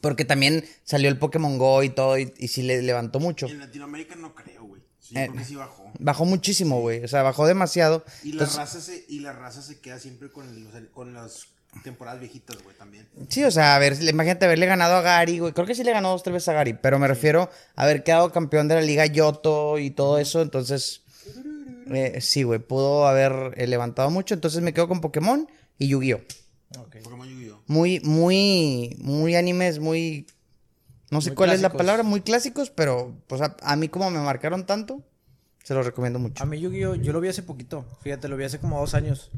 Porque 0.00 0.24
también 0.24 0.64
salió 0.84 1.08
el 1.08 1.18
Pokémon 1.18 1.58
Go 1.58 1.82
y 1.82 1.88
todo 1.88 2.18
y, 2.18 2.32
y 2.36 2.48
sí 2.48 2.62
le 2.62 2.82
levantó 2.82 3.18
mucho. 3.20 3.46
En 3.46 3.60
Latinoamérica 3.60 4.14
no 4.16 4.34
creo, 4.34 4.64
güey. 4.64 4.82
Sí, 5.00 5.16
Eh, 5.16 5.26
creo 5.28 5.38
que 5.38 5.44
sí 5.44 5.54
bajó. 5.54 5.90
Bajó 5.98 6.24
muchísimo, 6.24 6.80
güey. 6.80 7.02
O 7.04 7.08
sea, 7.08 7.22
bajó 7.22 7.46
demasiado. 7.46 8.04
Y 8.22 8.32
la, 8.32 8.44
raza 8.44 8.80
se, 8.80 9.04
y 9.08 9.20
la 9.20 9.32
raza 9.32 9.62
se 9.62 9.80
queda 9.80 9.98
siempre 9.98 10.30
con, 10.30 10.46
con 10.92 11.14
las 11.14 11.46
temporadas 11.82 12.20
viejitas, 12.20 12.62
güey, 12.62 12.76
también. 12.76 13.08
Sí, 13.28 13.42
o 13.44 13.50
sea, 13.50 13.74
a 13.74 13.78
ver, 13.78 13.96
imagínate 14.02 14.44
haberle 14.44 14.66
ganado 14.66 14.96
a 14.96 15.00
Gary, 15.00 15.38
güey. 15.38 15.52
Creo 15.52 15.66
que 15.66 15.74
sí 15.74 15.84
le 15.84 15.92
ganó 15.92 16.10
dos, 16.10 16.22
tres 16.22 16.34
veces 16.34 16.48
a 16.48 16.52
Gary, 16.52 16.74
pero 16.74 16.98
me 16.98 17.08
refiero 17.08 17.50
a 17.74 17.82
haber 17.82 18.04
quedado 18.04 18.30
campeón 18.30 18.68
de 18.68 18.76
la 18.76 18.82
Liga 18.82 19.06
Yoto 19.06 19.78
y 19.78 19.90
todo 19.90 20.18
eso. 20.18 20.42
Entonces, 20.42 21.02
eh, 21.90 22.20
sí, 22.20 22.42
güey, 22.42 22.58
pudo 22.60 23.06
haber 23.06 23.54
eh, 23.56 23.66
levantado 23.66 24.10
mucho. 24.10 24.34
Entonces 24.34 24.62
me 24.62 24.72
quedo 24.72 24.88
con 24.88 25.00
Pokémon 25.00 25.48
y 25.78 25.88
Yu-Gi-Oh! 25.88 26.20
Ok. 26.78 26.96
Pokémon 27.02 27.28
Yu-Gi-Oh! 27.28 27.62
Muy, 27.66 28.00
muy, 28.00 28.96
muy 29.00 29.34
animes, 29.34 29.78
muy. 29.78 30.26
No 31.10 31.20
sé 31.20 31.30
Muy 31.30 31.36
cuál 31.36 31.50
es 31.50 31.60
la 31.60 31.72
palabra, 31.72 32.02
muy 32.02 32.22
clásicos, 32.22 32.70
pero 32.70 33.14
pues 33.26 33.42
a, 33.42 33.56
a 33.62 33.76
mí 33.76 33.88
como 33.88 34.10
me 34.10 34.20
marcaron 34.20 34.64
tanto, 34.64 35.02
se 35.62 35.74
los 35.74 35.84
recomiendo 35.84 36.18
mucho. 36.18 36.42
A 36.42 36.46
mí 36.46 36.58
Yu-Gi-Oh! 36.58 36.94
yo 36.94 37.12
lo 37.12 37.20
vi 37.20 37.28
hace 37.28 37.42
poquito. 37.42 37.84
Fíjate, 38.02 38.28
lo 38.28 38.36
vi 38.36 38.44
hace 38.44 38.58
como 38.58 38.80
dos 38.80 38.94
años. 38.94 39.30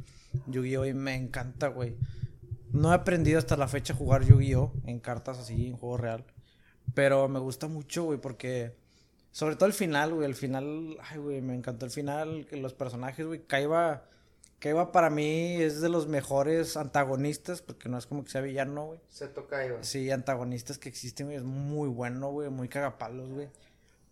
Yu-Gi-Oh! 0.47 0.85
y 0.86 0.94
me 0.94 1.15
encanta, 1.15 1.69
güey. 1.69 1.97
No 2.73 2.93
he 2.93 2.94
aprendido 2.94 3.39
hasta 3.39 3.56
la 3.56 3.69
fecha 3.69 3.93
a 3.93 3.97
jugar 3.97 4.24
Yu-Gi-Oh! 4.24 4.73
en 4.85 5.01
cartas 5.01 5.39
así, 5.39 5.69
en 5.69 5.77
juego 5.77 5.97
real. 5.97 6.24
Pero 6.94 7.28
me 7.28 7.39
gusta 7.39 7.69
mucho, 7.69 8.05
güey, 8.05 8.20
porque... 8.20 8.77
Sobre 9.31 9.56
todo 9.56 9.66
el 9.66 9.73
final, 9.73 10.15
güey. 10.15 10.27
El 10.27 10.35
final... 10.35 10.97
Ay, 11.01 11.19
güey, 11.19 11.40
me 11.40 11.55
encantó 11.55 11.86
el 11.86 11.90
final. 11.90 12.47
que 12.48 12.56
Los 12.56 12.74
personajes, 12.74 13.27
güey. 13.27 13.44
Kaiba... 13.47 14.05
Kaiba 14.61 14.93
para 14.93 15.11
mí 15.11 15.56
es 15.56 15.81
de 15.81 15.89
los 15.89 16.06
mejores 16.06 16.77
antagonistas. 16.77 17.61
Porque 17.61 17.89
no 17.89 17.98
es 17.98 18.06
como 18.06 18.24
que 18.24 18.31
sea 18.31 18.40
villano, 18.40 18.86
güey. 18.86 19.01
Se 19.09 19.27
toca, 19.27 19.66
Iván. 19.66 19.82
Sí, 19.82 20.11
antagonistas 20.11 20.78
que 20.78 20.89
existen, 20.89 21.27
güey. 21.27 21.39
Es 21.39 21.43
muy 21.43 21.89
bueno, 21.89 22.31
güey. 22.31 22.48
Muy 22.48 22.69
cagapalos, 22.69 23.28
güey. 23.31 23.48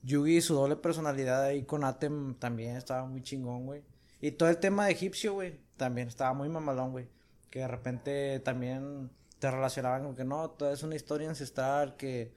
Yugi, 0.03 0.41
su 0.41 0.55
doble 0.55 0.77
personalidad 0.77 1.45
ahí 1.45 1.63
con 1.63 1.85
Atem 1.85 2.35
también 2.35 2.77
estaba 2.77 3.07
muy 3.07 3.23
chingón, 3.23 3.67
güey. 3.67 3.83
Y 4.21 4.33
todo 4.33 4.49
el 4.49 4.59
tema 4.59 4.87
de 4.87 4.93
egipcio, 4.93 5.35
güey, 5.35 5.61
también 5.77 6.09
estaba 6.09 6.33
muy 6.33 6.49
mamalón, 6.49 6.93
güey. 6.93 7.09
Que 7.51 7.61
de 7.61 7.69
repente 7.69 8.41
también 8.41 9.11
te 9.39 9.51
relacionaban 9.51 10.05
con 10.05 10.15
que 10.15 10.25
no, 10.25 10.51
toda 10.51 10.73
es 10.73 10.83
una 10.83 10.95
historia 10.95 11.29
ancestral 11.29 11.97
que 11.97 12.33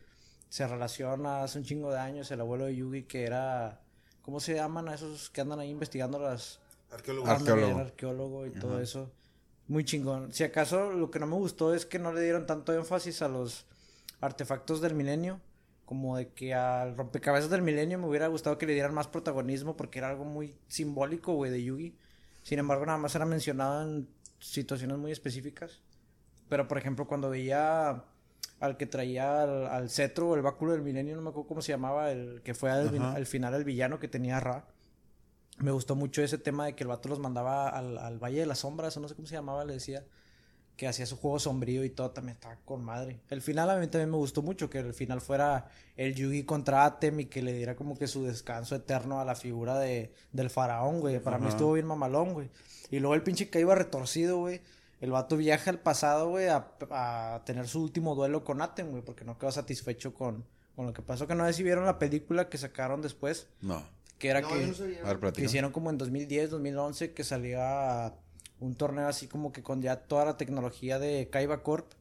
se 0.50 0.68
relaciona 0.68 1.44
hace 1.44 1.60
un 1.60 1.64
chingo 1.64 1.92
de 1.92 2.00
años 2.00 2.32
el 2.32 2.42
abuelo 2.42 2.66
de 2.66 2.76
Yugi 2.76 3.04
que 3.04 3.26
era... 3.26 3.82
¿Cómo 4.22 4.40
se 4.40 4.56
llaman 4.56 4.90
a 4.90 4.96
esos 4.96 5.30
que 5.30 5.42
andan 5.42 5.60
ahí 5.60 5.70
investigando 5.70 6.18
las... 6.18 6.60
Arqueólogo. 6.92 7.28
Arqueólogo. 7.28 7.80
arqueólogo 7.80 8.46
y 8.48 8.52
todo 8.52 8.82
eso. 8.82 9.12
Muy 9.68 9.86
chingón. 9.86 10.32
Si 10.34 10.44
acaso 10.44 10.92
lo 10.92 11.12
que 11.12 11.20
no 11.20 11.28
me 11.28 11.36
gustó 11.36 11.74
es 11.74 11.86
que 11.86 12.00
no 12.00 12.12
le 12.14 12.22
dieron 12.22 12.46
tanto 12.46 12.74
énfasis 12.74 13.22
a 13.22 13.28
los 13.28 13.66
artefactos 14.22 14.82
del 14.82 14.96
milenio. 14.96 15.42
Como 15.86 16.18
de 16.18 16.30
que 16.30 16.56
al 16.56 16.98
rompecabezas 16.98 17.52
del 17.52 17.62
milenio 17.62 18.00
me 18.00 18.08
hubiera 18.08 18.28
gustado 18.28 18.58
que 18.58 18.66
le 18.66 18.74
dieran 18.74 18.96
más 18.96 19.08
protagonismo 19.08 19.78
porque 19.78 20.00
era 20.00 20.10
algo 20.10 20.26
muy 20.26 20.56
simbólico, 20.68 21.34
güey, 21.34 21.52
de 21.52 21.64
Yugi. 21.64 21.96
Sin 22.46 22.60
embargo, 22.60 22.86
nada 22.86 23.00
más 23.00 23.16
era 23.16 23.26
mencionado 23.26 23.82
en 23.82 24.08
situaciones 24.38 25.00
muy 25.00 25.12
específicas. 25.12 25.82
Pero, 26.48 26.68
por 26.68 26.78
ejemplo, 26.78 27.08
cuando 27.08 27.32
veía 27.32 28.04
al 28.60 28.78
que 28.78 28.86
traía 28.86 29.42
al, 29.42 29.66
al 29.66 29.90
cetro 29.90 30.30
o 30.30 30.36
el 30.36 30.44
báculo 30.44 30.74
del 30.74 30.84
milenio, 30.84 31.16
no 31.16 31.24
me 31.24 31.30
acuerdo 31.30 31.48
cómo 31.48 31.64
se 31.64 31.72
llamaba, 31.72 32.12
el 32.12 32.44
que 32.44 32.54
fue 32.54 32.70
al 32.70 33.26
final 33.26 33.56
el 33.56 33.64
villano 33.64 34.00
que 34.00 34.08
tenía 34.08 34.40
Ra. 34.40 34.68
Me 35.58 35.72
gustó 35.72 35.96
mucho 35.96 36.22
ese 36.22 36.38
tema 36.38 36.68
de 36.68 36.76
que 36.76 36.84
el 36.84 36.88
vato 36.88 37.10
los 37.10 37.18
mandaba 37.18 37.68
al, 37.68 37.98
al 37.98 38.20
Valle 38.20 38.42
de 38.42 38.46
las 38.46 38.60
Sombras, 38.60 38.96
o 38.96 39.00
no 39.00 39.08
sé 39.08 39.16
cómo 39.16 39.28
se 39.28 39.34
llamaba, 39.34 39.66
le 39.66 39.74
decía. 39.74 40.06
Que 40.76 40.88
hacía 40.88 41.06
su 41.06 41.16
juego 41.18 41.40
sombrío 41.40 41.84
y 41.86 41.90
todo, 41.90 42.12
también 42.12 42.36
estaba 42.36 42.58
con 42.66 42.84
madre. 42.84 43.20
El 43.30 43.42
final 43.42 43.70
a 43.70 43.78
mí 43.78 43.88
también 43.88 44.12
me 44.12 44.18
gustó 44.18 44.42
mucho, 44.42 44.70
que 44.70 44.80
el 44.80 44.94
final 44.94 45.22
fuera 45.22 45.70
el 45.96 46.14
Yugi 46.16 46.44
contra 46.44 46.84
Atem 46.84 47.22
y 47.22 47.26
que 47.26 47.42
le 47.42 47.54
diera 47.54 47.76
como 47.78 47.98
que 47.98 48.08
su 48.08 48.26
descanso 48.26 48.76
eterno 48.76 49.20
a 49.22 49.26
la 49.26 49.36
figura 49.36 49.80
de, 49.80 50.12
del 50.34 50.50
faraón, 50.50 51.00
güey. 51.00 51.20
Para 51.20 51.38
mí 51.38 51.48
estuvo 51.48 51.72
bien 51.74 51.86
mamalón, 51.86 52.34
güey. 52.34 52.50
Y 52.92 53.00
luego 53.00 53.16
el 53.16 53.24
pinche 53.24 53.50
que 53.50 53.60
iba 53.62 53.74
retorcido, 53.74 54.38
güey. 54.40 54.60
El 55.02 55.12
vato 55.12 55.38
viaja 55.38 55.70
al 55.72 55.80
pasado, 55.80 56.30
güey, 56.30 56.48
a, 56.48 56.68
a 56.92 57.42
tener 57.46 57.68
su 57.68 57.82
último 57.82 58.16
duelo 58.16 58.44
con 58.44 58.62
Atem, 58.62 58.90
güey, 58.92 59.02
porque 59.04 59.24
no 59.24 59.38
quedó 59.38 59.52
satisfecho 59.52 60.14
con, 60.14 60.44
con 60.76 60.86
lo 60.88 60.94
que 60.94 61.02
pasó. 61.02 61.26
Que 61.28 61.36
no 61.36 61.46
sé 61.46 61.54
si 61.54 61.64
vieron 61.64 61.86
la 61.86 62.00
película 62.00 62.50
que 62.50 62.58
sacaron 62.58 63.02
después, 63.02 63.48
No. 63.62 63.82
que 64.20 64.30
era 64.30 64.42
No, 64.42 64.50
que 64.50 64.68
no 64.68 64.74
sabía. 64.74 65.00
A 65.06 65.14
ver, 65.14 65.34
que 65.34 65.44
hicieron 65.46 65.72
como 65.72 65.90
en 65.90 65.98
2010, 65.98 66.50
2011, 66.50 67.14
que 67.14 67.24
salía 67.24 68.14
un 68.60 68.76
torneo 68.76 69.08
así 69.08 69.28
como 69.28 69.52
que 69.52 69.64
con 69.64 69.82
ya 69.82 69.98
toda 69.98 70.26
la 70.26 70.38
tecnología 70.38 71.00
de 71.00 71.30
Kaiba 71.30 71.62
Corp, 71.64 71.92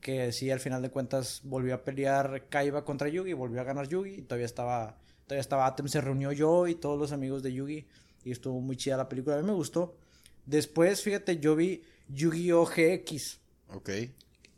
que 0.00 0.32
sí, 0.32 0.50
al 0.50 0.60
final 0.60 0.82
de 0.82 0.90
cuentas 0.90 1.40
volvió 1.44 1.74
a 1.74 1.84
pelear 1.84 2.48
Kaiba 2.48 2.84
contra 2.84 3.08
Yugi, 3.08 3.32
volvió 3.34 3.60
a 3.60 3.64
ganar 3.64 3.88
Yugi, 3.88 4.14
y 4.14 4.22
todavía 4.22 4.46
estaba, 4.46 4.98
todavía 5.26 5.40
estaba 5.40 5.66
Atem, 5.66 5.86
se 5.88 6.00
reunió 6.00 6.32
yo 6.32 6.66
y 6.66 6.74
todos 6.74 6.98
los 6.98 7.12
amigos 7.12 7.42
de 7.42 7.52
Yugi, 7.52 7.86
y 8.24 8.30
estuvo 8.32 8.60
muy 8.60 8.76
chida 8.76 8.96
la 8.96 9.08
película, 9.08 9.36
a 9.36 9.40
mí 9.40 9.46
me 9.46 9.52
gustó. 9.54 9.96
Después, 10.44 11.02
fíjate, 11.02 11.38
yo 11.38 11.54
vi 11.54 11.84
Yu-Gi-Oh! 12.08 12.66
GX, 12.66 13.38
Ok. 13.68 13.90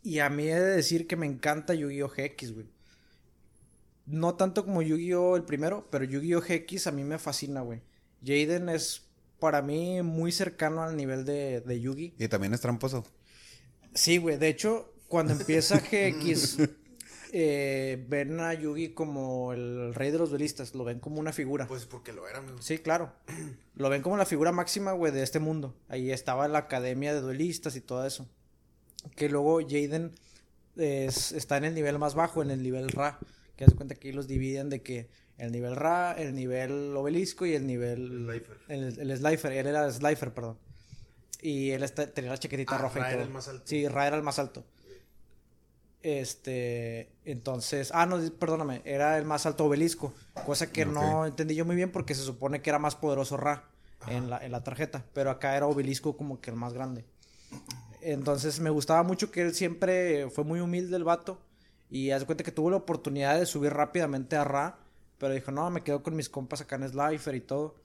y 0.03 0.19
a 0.21 0.31
mí 0.31 0.45
he 0.49 0.59
de 0.59 0.77
decir 0.77 1.07
que 1.07 1.17
me 1.17 1.27
encanta 1.27 1.75
Yu-Gi-Oh! 1.75 2.09
GX, 2.09 2.55
güey. 2.55 2.67
No 4.07 4.35
tanto 4.35 4.65
como 4.65 4.83
Yu-Gi-Oh! 4.83 5.37
el 5.37 5.45
primero, 5.45 5.89
pero 5.91 6.05
Yu-Gi-Oh! 6.05 6.41
GX 6.41 6.87
a 6.87 6.93
mí 6.93 7.05
me 7.05 7.19
fascina, 7.19 7.61
güey. 7.61 7.83
Jaden 8.25 8.71
es 8.71 9.04
para 9.39 9.63
mí 9.63 10.03
muy 10.03 10.33
cercano 10.33 10.83
al 10.83 10.97
nivel 10.97 11.25
de, 11.25 11.61
de 11.61 11.81
Yugi. 11.81 12.15
Y 12.19 12.29
también 12.29 12.55
es 12.55 12.61
tramposo. 12.61 13.05
Sí, 13.95 14.19
güey. 14.19 14.37
De 14.39 14.49
hecho, 14.49 14.93
cuando 15.09 15.33
empieza 15.35 15.79
GX, 15.91 16.59
eh, 17.33 18.05
ven 18.09 18.39
a 18.41 18.55
Yugi 18.55 18.91
como 18.95 19.53
el 19.53 19.95
rey 19.95 20.11
de 20.11 20.19
los 20.19 20.31
duelistas. 20.31 20.75
Lo 20.75 20.85
ven 20.85 21.01
como 21.01 21.21
una 21.21 21.33
figura. 21.33 21.67
Pues 21.67 21.87
porque 21.87 22.13
lo 22.13 22.29
era, 22.29 22.39
amigo. 22.39 22.61
Sí, 22.63 22.79
claro. 22.79 23.13
Lo 23.75 23.89
ven 23.91 24.03
como 24.03 24.17
la 24.17 24.27
figura 24.27 24.53
máxima, 24.53 24.93
güey, 24.93 25.13
de 25.13 25.23
este 25.23 25.41
mundo. 25.41 25.77
Ahí 25.89 26.11
estaba 26.11 26.49
la 26.49 26.59
academia 26.59 27.15
de 27.15 27.21
duelistas 27.21 27.77
y 27.77 27.81
todo 27.81 28.07
eso. 28.07 28.29
Que 29.17 29.29
luego 29.29 29.61
Jaden 29.61 30.13
es- 30.77 31.33
está 31.33 31.57
en 31.57 31.65
el 31.65 31.75
nivel 31.75 31.99
más 31.99 32.15
bajo, 32.15 32.43
en 32.43 32.51
el 32.51 32.63
nivel 32.63 32.89
Ra. 32.89 33.19
Que 33.57 33.65
hace 33.65 33.75
cuenta 33.77 33.95
que 33.95 34.09
ahí 34.09 34.15
los 34.15 34.27
dividen 34.27 34.69
de 34.71 34.83
que 34.83 35.09
el 35.39 35.51
nivel 35.53 35.77
Ra, 35.77 36.13
el 36.13 36.35
nivel 36.35 36.95
obelisco 36.97 37.45
y 37.47 37.55
el 37.55 37.67
nivel... 37.67 38.27
Slifer. 38.29 38.57
El, 38.69 39.11
el 39.11 39.17
Slifer, 39.19 39.53
él 39.53 39.67
era 39.67 39.91
Slifer, 39.91 40.33
perdón. 40.33 40.59
Y 41.43 41.71
él 41.73 41.83
está- 41.83 42.07
tenía 42.07 42.31
la 42.31 42.39
chaquetita 42.39 42.77
Ah, 42.77 42.79
roja 42.79 43.01
Ra 43.01 43.07
y 43.07 43.09
era 43.09 43.17
todo. 43.19 43.27
el 43.27 43.33
más 43.35 43.49
alto. 43.49 43.63
Sí, 43.67 43.89
Ra 43.89 44.07
era 44.07 44.17
el 44.17 44.23
más 44.23 44.39
alto. 44.39 44.65
Este, 46.03 47.09
entonces, 47.25 47.91
ah, 47.95 48.05
no, 48.05 48.19
perdóname, 48.39 48.83
era 48.85 49.17
el 49.17 49.25
más 49.25 49.47
alto 49.47 49.65
obelisco, 49.65 50.13
cosa 50.45 50.71
que 50.71 50.85
no 50.85 51.25
entendí 51.25 51.55
yo 51.55 51.65
muy 51.65 51.77
bien 51.77 51.91
porque 51.91 52.15
se 52.15 52.23
supone 52.23 52.61
que 52.61 52.69
era 52.69 52.79
más 52.79 52.95
poderoso 52.95 53.39
Ra 53.39 53.65
en 54.09 54.29
la, 54.29 54.37
en 54.45 54.53
la 54.53 54.63
tarjeta, 54.63 55.07
pero 55.15 55.31
acá 55.31 55.57
era 55.57 55.67
obelisco 55.67 56.15
como 56.15 56.43
que 56.43 56.51
el 56.51 56.57
más 56.57 56.75
grande. 56.75 57.07
Entonces 58.03 58.61
me 58.61 58.69
gustaba 58.69 59.03
mucho 59.03 59.31
que 59.31 59.41
él 59.41 59.55
siempre 59.55 60.29
fue 60.29 60.45
muy 60.45 60.61
humilde 60.61 60.95
el 60.95 61.05
vato 61.05 61.41
y 61.89 62.11
haz 62.11 62.27
cuenta 62.27 62.45
que 62.45 62.53
tuvo 62.53 62.69
la 62.69 62.77
oportunidad 62.77 63.39
de 63.39 63.47
subir 63.47 63.73
rápidamente 63.73 64.37
a 64.37 64.45
Ra, 64.45 64.79
pero 65.25 65.33
dijo, 65.33 65.53
no, 65.53 65.71
me 65.71 65.83
quedo 65.83 66.03
con 66.03 66.15
mis 66.15 66.29
compas 66.29 66.61
acá 66.61 66.77
en 66.77 66.87
Slifer 66.87 67.35
y 67.35 67.41
todo. 67.41 67.77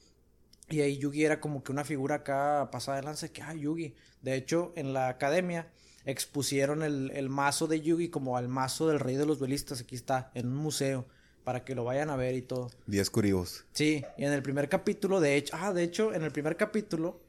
Y 0.69 0.81
ahí 0.81 0.97
Yugi 0.97 1.23
era 1.23 1.39
como 1.39 1.63
que 1.63 1.71
una 1.71 1.85
figura 1.85 2.15
acá 2.15 2.67
pasada 2.69 2.97
de 2.97 3.03
lanza 3.03 3.29
que, 3.29 3.41
ah, 3.41 3.53
Yugi. 3.53 3.95
De 4.21 4.35
hecho, 4.35 4.73
en 4.75 4.91
la 4.91 5.07
academia 5.07 5.71
expusieron 6.03 6.83
el, 6.83 7.11
el 7.11 7.29
mazo 7.29 7.67
de 7.67 7.79
Yugi 7.79 8.09
como 8.09 8.35
al 8.35 8.49
mazo 8.49 8.89
del 8.89 8.99
rey 8.99 9.15
de 9.15 9.25
los 9.25 9.39
duelistas. 9.39 9.79
Aquí 9.79 9.95
está, 9.95 10.31
en 10.33 10.47
un 10.47 10.57
museo, 10.57 11.05
para 11.45 11.63
que 11.63 11.75
lo 11.75 11.85
vayan 11.85 12.09
a 12.09 12.17
ver 12.17 12.35
y 12.35 12.41
todo. 12.41 12.71
10 12.87 13.09
curibos. 13.09 13.63
Sí, 13.71 14.03
y 14.17 14.25
en 14.25 14.33
el 14.33 14.43
primer 14.43 14.67
capítulo, 14.67 15.21
de 15.21 15.37
hecho, 15.37 15.55
ah, 15.57 15.71
de 15.71 15.83
hecho, 15.83 16.13
en 16.13 16.23
el 16.23 16.33
primer 16.33 16.57
capítulo 16.57 17.21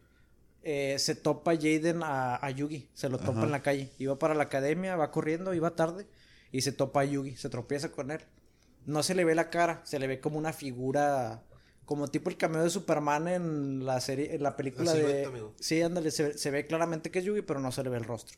eh, 0.64 0.96
se 0.98 1.14
topa 1.14 1.54
Jaden 1.54 2.02
a, 2.02 2.44
a 2.44 2.50
Yugi, 2.50 2.88
se 2.94 3.08
lo 3.08 3.18
topa 3.18 3.38
Ajá. 3.38 3.44
en 3.44 3.52
la 3.52 3.62
calle. 3.62 3.92
Iba 4.00 4.18
para 4.18 4.34
la 4.34 4.42
academia, 4.42 4.96
va 4.96 5.12
corriendo, 5.12 5.54
iba 5.54 5.76
tarde 5.76 6.08
y 6.50 6.62
se 6.62 6.72
topa 6.72 7.02
a 7.02 7.04
Yugi, 7.04 7.36
se 7.36 7.48
tropieza 7.48 7.92
con 7.92 8.10
él. 8.10 8.22
No 8.90 9.02
se 9.02 9.14
le 9.14 9.24
ve 9.24 9.34
la 9.34 9.50
cara, 9.50 9.80
se 9.84 9.98
le 9.98 10.06
ve 10.06 10.20
como 10.20 10.36
una 10.36 10.52
figura, 10.52 11.42
como 11.84 12.08
tipo 12.08 12.28
el 12.28 12.36
cameo 12.36 12.62
de 12.62 12.70
Superman 12.70 13.28
en 13.28 13.86
la 13.86 14.00
serie, 14.00 14.34
en 14.34 14.42
la 14.42 14.56
película 14.56 14.92
La 14.92 15.00
de... 15.00 15.24
amigo. 15.24 15.54
Sí, 15.60 15.80
ándale, 15.80 16.10
se, 16.10 16.36
se 16.36 16.50
ve 16.50 16.66
claramente 16.66 17.10
que 17.10 17.20
es 17.20 17.24
Yugi, 17.24 17.42
pero 17.42 17.60
no 17.60 17.70
se 17.72 17.84
le 17.84 17.90
ve 17.90 17.98
el 17.98 18.04
rostro. 18.04 18.36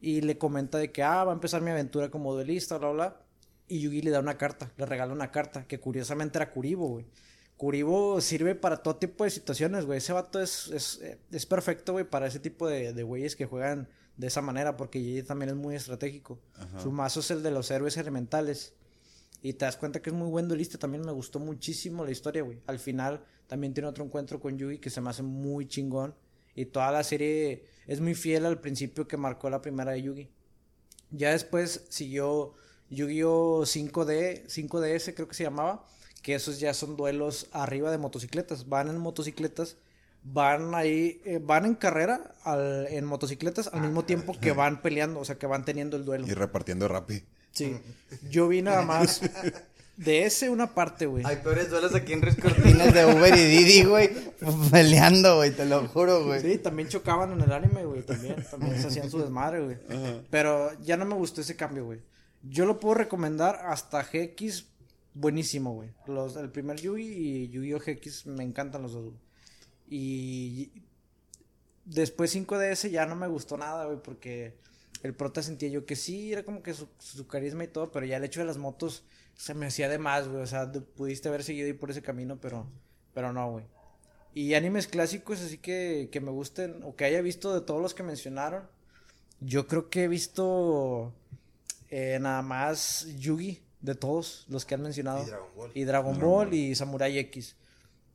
Y 0.00 0.20
le 0.20 0.38
comenta 0.38 0.78
de 0.78 0.92
que, 0.92 1.02
ah, 1.02 1.24
va 1.24 1.32
a 1.32 1.34
empezar 1.34 1.62
mi 1.62 1.70
aventura 1.70 2.10
como 2.10 2.32
duelista, 2.32 2.78
bla, 2.78 2.90
bla. 2.90 3.20
Y 3.68 3.80
Yugi 3.80 4.02
le 4.02 4.10
da 4.10 4.20
una 4.20 4.38
carta, 4.38 4.72
le 4.76 4.86
regala 4.86 5.12
una 5.12 5.30
carta, 5.30 5.66
que 5.66 5.80
curiosamente 5.80 6.38
era 6.38 6.50
Kuribo, 6.50 6.88
güey. 6.88 7.06
Kuribo 7.56 8.20
sirve 8.20 8.54
para 8.54 8.78
todo 8.78 8.96
tipo 8.96 9.24
de 9.24 9.30
situaciones, 9.30 9.84
güey. 9.84 9.98
Ese 9.98 10.12
vato 10.12 10.40
es, 10.40 10.68
es, 10.68 11.00
es 11.30 11.46
perfecto, 11.46 11.92
güey, 11.92 12.04
para 12.04 12.26
ese 12.26 12.40
tipo 12.40 12.68
de, 12.68 12.92
de 12.92 13.02
güeyes 13.02 13.36
que 13.36 13.46
juegan 13.46 13.88
de 14.16 14.26
esa 14.26 14.42
manera, 14.42 14.76
porque 14.76 15.02
Yugi 15.02 15.22
también 15.22 15.50
es 15.50 15.56
muy 15.56 15.74
estratégico. 15.74 16.38
Su 16.82 16.90
mazo 16.90 17.20
es 17.20 17.30
el 17.30 17.42
de 17.42 17.50
los 17.50 17.70
héroes 17.70 17.96
elementales. 17.96 18.74
Y 19.42 19.54
te 19.54 19.64
das 19.64 19.76
cuenta 19.76 20.00
que 20.00 20.10
es 20.10 20.14
muy 20.16 20.28
buen 20.28 20.46
duelista. 20.48 20.78
También 20.78 21.04
me 21.04 21.10
gustó 21.12 21.40
muchísimo 21.40 22.04
la 22.04 22.12
historia, 22.12 22.42
güey. 22.42 22.60
Al 22.66 22.78
final 22.78 23.24
también 23.48 23.74
tiene 23.74 23.88
otro 23.88 24.04
encuentro 24.04 24.40
con 24.40 24.56
Yugi 24.56 24.78
que 24.78 24.88
se 24.90 25.00
me 25.00 25.10
hace 25.10 25.22
muy 25.22 25.66
chingón. 25.66 26.14
Y 26.54 26.66
toda 26.66 26.92
la 26.92 27.02
serie 27.02 27.64
es 27.86 28.00
muy 28.00 28.14
fiel 28.14 28.46
al 28.46 28.60
principio 28.60 29.08
que 29.08 29.16
marcó 29.16 29.50
la 29.50 29.60
primera 29.60 29.92
de 29.92 30.02
Yugi. 30.02 30.30
Ya 31.10 31.30
después 31.32 31.84
siguió 31.88 32.54
Yu-Gi-Oh 32.90 33.62
5D, 33.66 34.44
5DS 34.46 35.14
creo 35.14 35.28
que 35.28 35.34
se 35.34 35.42
llamaba, 35.44 35.86
que 36.22 36.34
esos 36.34 36.60
ya 36.60 36.72
son 36.74 36.96
duelos 36.96 37.48
arriba 37.52 37.90
de 37.90 37.98
motocicletas. 37.98 38.68
Van 38.68 38.88
en 38.88 38.98
motocicletas, 38.98 39.76
van 40.22 40.74
ahí, 40.74 41.20
eh, 41.24 41.40
van 41.42 41.66
en 41.66 41.74
carrera 41.74 42.34
al- 42.44 42.86
en 42.90 43.04
motocicletas 43.06 43.68
al 43.72 43.80
mismo 43.80 44.04
tiempo 44.04 44.38
que 44.38 44.52
van 44.52 44.82
peleando, 44.82 45.20
o 45.20 45.24
sea, 45.24 45.36
que 45.38 45.46
van 45.46 45.64
teniendo 45.64 45.96
el 45.96 46.04
duelo. 46.04 46.26
Y 46.28 46.34
repartiendo 46.34 46.86
Rappi. 46.86 47.24
Sí. 47.52 47.76
Yo 48.30 48.48
vi 48.48 48.62
nada 48.62 48.82
más 48.86 49.20
de 49.96 50.24
ese 50.24 50.50
una 50.50 50.74
parte, 50.74 51.06
güey. 51.06 51.24
Hay 51.24 51.36
peores 51.36 51.70
duelos 51.70 51.94
aquí 51.94 52.12
en 52.12 52.22
Ruiz 52.22 52.36
Cortines 52.40 52.92
de 52.92 53.06
Uber 53.06 53.34
y 53.34 53.44
Didi, 53.44 53.84
güey. 53.84 54.10
Peleando, 54.70 55.36
güey, 55.36 55.50
te 55.52 55.64
lo 55.64 55.86
juro, 55.88 56.24
güey. 56.24 56.40
Sí, 56.40 56.58
también 56.58 56.88
chocaban 56.88 57.32
en 57.32 57.40
el 57.40 57.52
anime, 57.52 57.84
güey, 57.84 58.02
también. 58.02 58.44
También 58.50 58.80
se 58.80 58.88
hacían 58.88 59.10
su 59.10 59.20
desmadre, 59.20 59.60
güey. 59.60 59.76
Pero 60.30 60.72
ya 60.80 60.96
no 60.96 61.04
me 61.04 61.14
gustó 61.14 61.40
ese 61.40 61.56
cambio, 61.56 61.84
güey. 61.84 62.00
Yo 62.42 62.66
lo 62.66 62.80
puedo 62.80 62.94
recomendar 62.94 63.60
hasta 63.66 64.02
GX, 64.02 64.66
buenísimo, 65.14 65.74
güey. 65.74 65.90
Los, 66.06 66.34
el 66.36 66.50
primer 66.50 66.80
Yugi 66.80 67.04
y 67.04 67.48
Yu-Gi-Oh! 67.50 67.78
GX 67.78 68.26
me 68.26 68.42
encantan 68.42 68.82
los 68.82 68.94
dos, 68.94 69.04
güey. 69.04 69.16
Y 69.88 70.72
después 71.84 72.34
5DS 72.34 72.90
ya 72.90 73.06
no 73.06 73.14
me 73.14 73.28
gustó 73.28 73.56
nada, 73.56 73.84
güey, 73.84 73.98
porque 74.02 74.56
el 75.02 75.14
prota 75.14 75.42
sentía 75.42 75.68
yo 75.68 75.84
que 75.84 75.96
sí, 75.96 76.32
era 76.32 76.44
como 76.44 76.62
que 76.62 76.74
su, 76.74 76.88
su 76.98 77.26
carisma 77.26 77.64
y 77.64 77.68
todo, 77.68 77.90
pero 77.90 78.06
ya 78.06 78.16
el 78.16 78.24
hecho 78.24 78.40
de 78.40 78.46
las 78.46 78.58
motos 78.58 79.04
se 79.36 79.54
me 79.54 79.66
hacía 79.66 79.88
de 79.88 79.98
más, 79.98 80.28
güey. 80.28 80.42
O 80.42 80.46
sea, 80.46 80.70
pudiste 80.70 81.28
haber 81.28 81.42
seguido 81.42 81.76
por 81.78 81.90
ese 81.90 82.02
camino, 82.02 82.38
pero, 82.40 82.66
pero 83.12 83.32
no, 83.32 83.50
güey. 83.50 83.64
Y 84.34 84.54
animes 84.54 84.86
clásicos 84.86 85.40
así 85.40 85.58
que, 85.58 86.08
que 86.10 86.20
me 86.20 86.30
gusten 86.30 86.82
o 86.84 86.96
que 86.96 87.04
haya 87.04 87.20
visto 87.20 87.52
de 87.52 87.60
todos 87.60 87.82
los 87.82 87.94
que 87.94 88.02
mencionaron. 88.02 88.66
Yo 89.40 89.66
creo 89.66 89.90
que 89.90 90.04
he 90.04 90.08
visto 90.08 91.12
eh, 91.90 92.18
nada 92.20 92.40
más 92.42 93.06
Yugi 93.18 93.60
de 93.80 93.94
todos 93.94 94.46
los 94.48 94.64
que 94.64 94.74
han 94.74 94.82
mencionado. 94.82 95.22
Y 95.22 95.26
Dragon 95.26 95.48
Ball. 95.56 95.70
Y 95.74 95.84
Dragon 95.84 96.20
Ball 96.20 96.54
y 96.54 96.74
Samurai 96.74 97.18
X. 97.18 97.56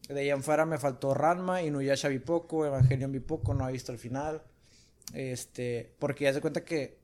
De 0.07 0.21
ahí 0.21 0.29
en 0.29 0.41
fuera 0.41 0.65
me 0.65 0.77
faltó 0.77 1.13
Ranma, 1.13 1.61
Inuyasha 1.61 2.07
vi 2.07 2.19
poco, 2.19 2.65
Evangelion 2.65 3.11
vi 3.11 3.19
poco, 3.19 3.53
no 3.53 3.67
he 3.67 3.73
visto 3.73 3.91
el 3.91 3.99
final. 3.99 4.41
Este, 5.13 5.93
porque 5.99 6.25
ya 6.25 6.33
se 6.33 6.41
cuenta 6.41 6.63
que 6.63 6.97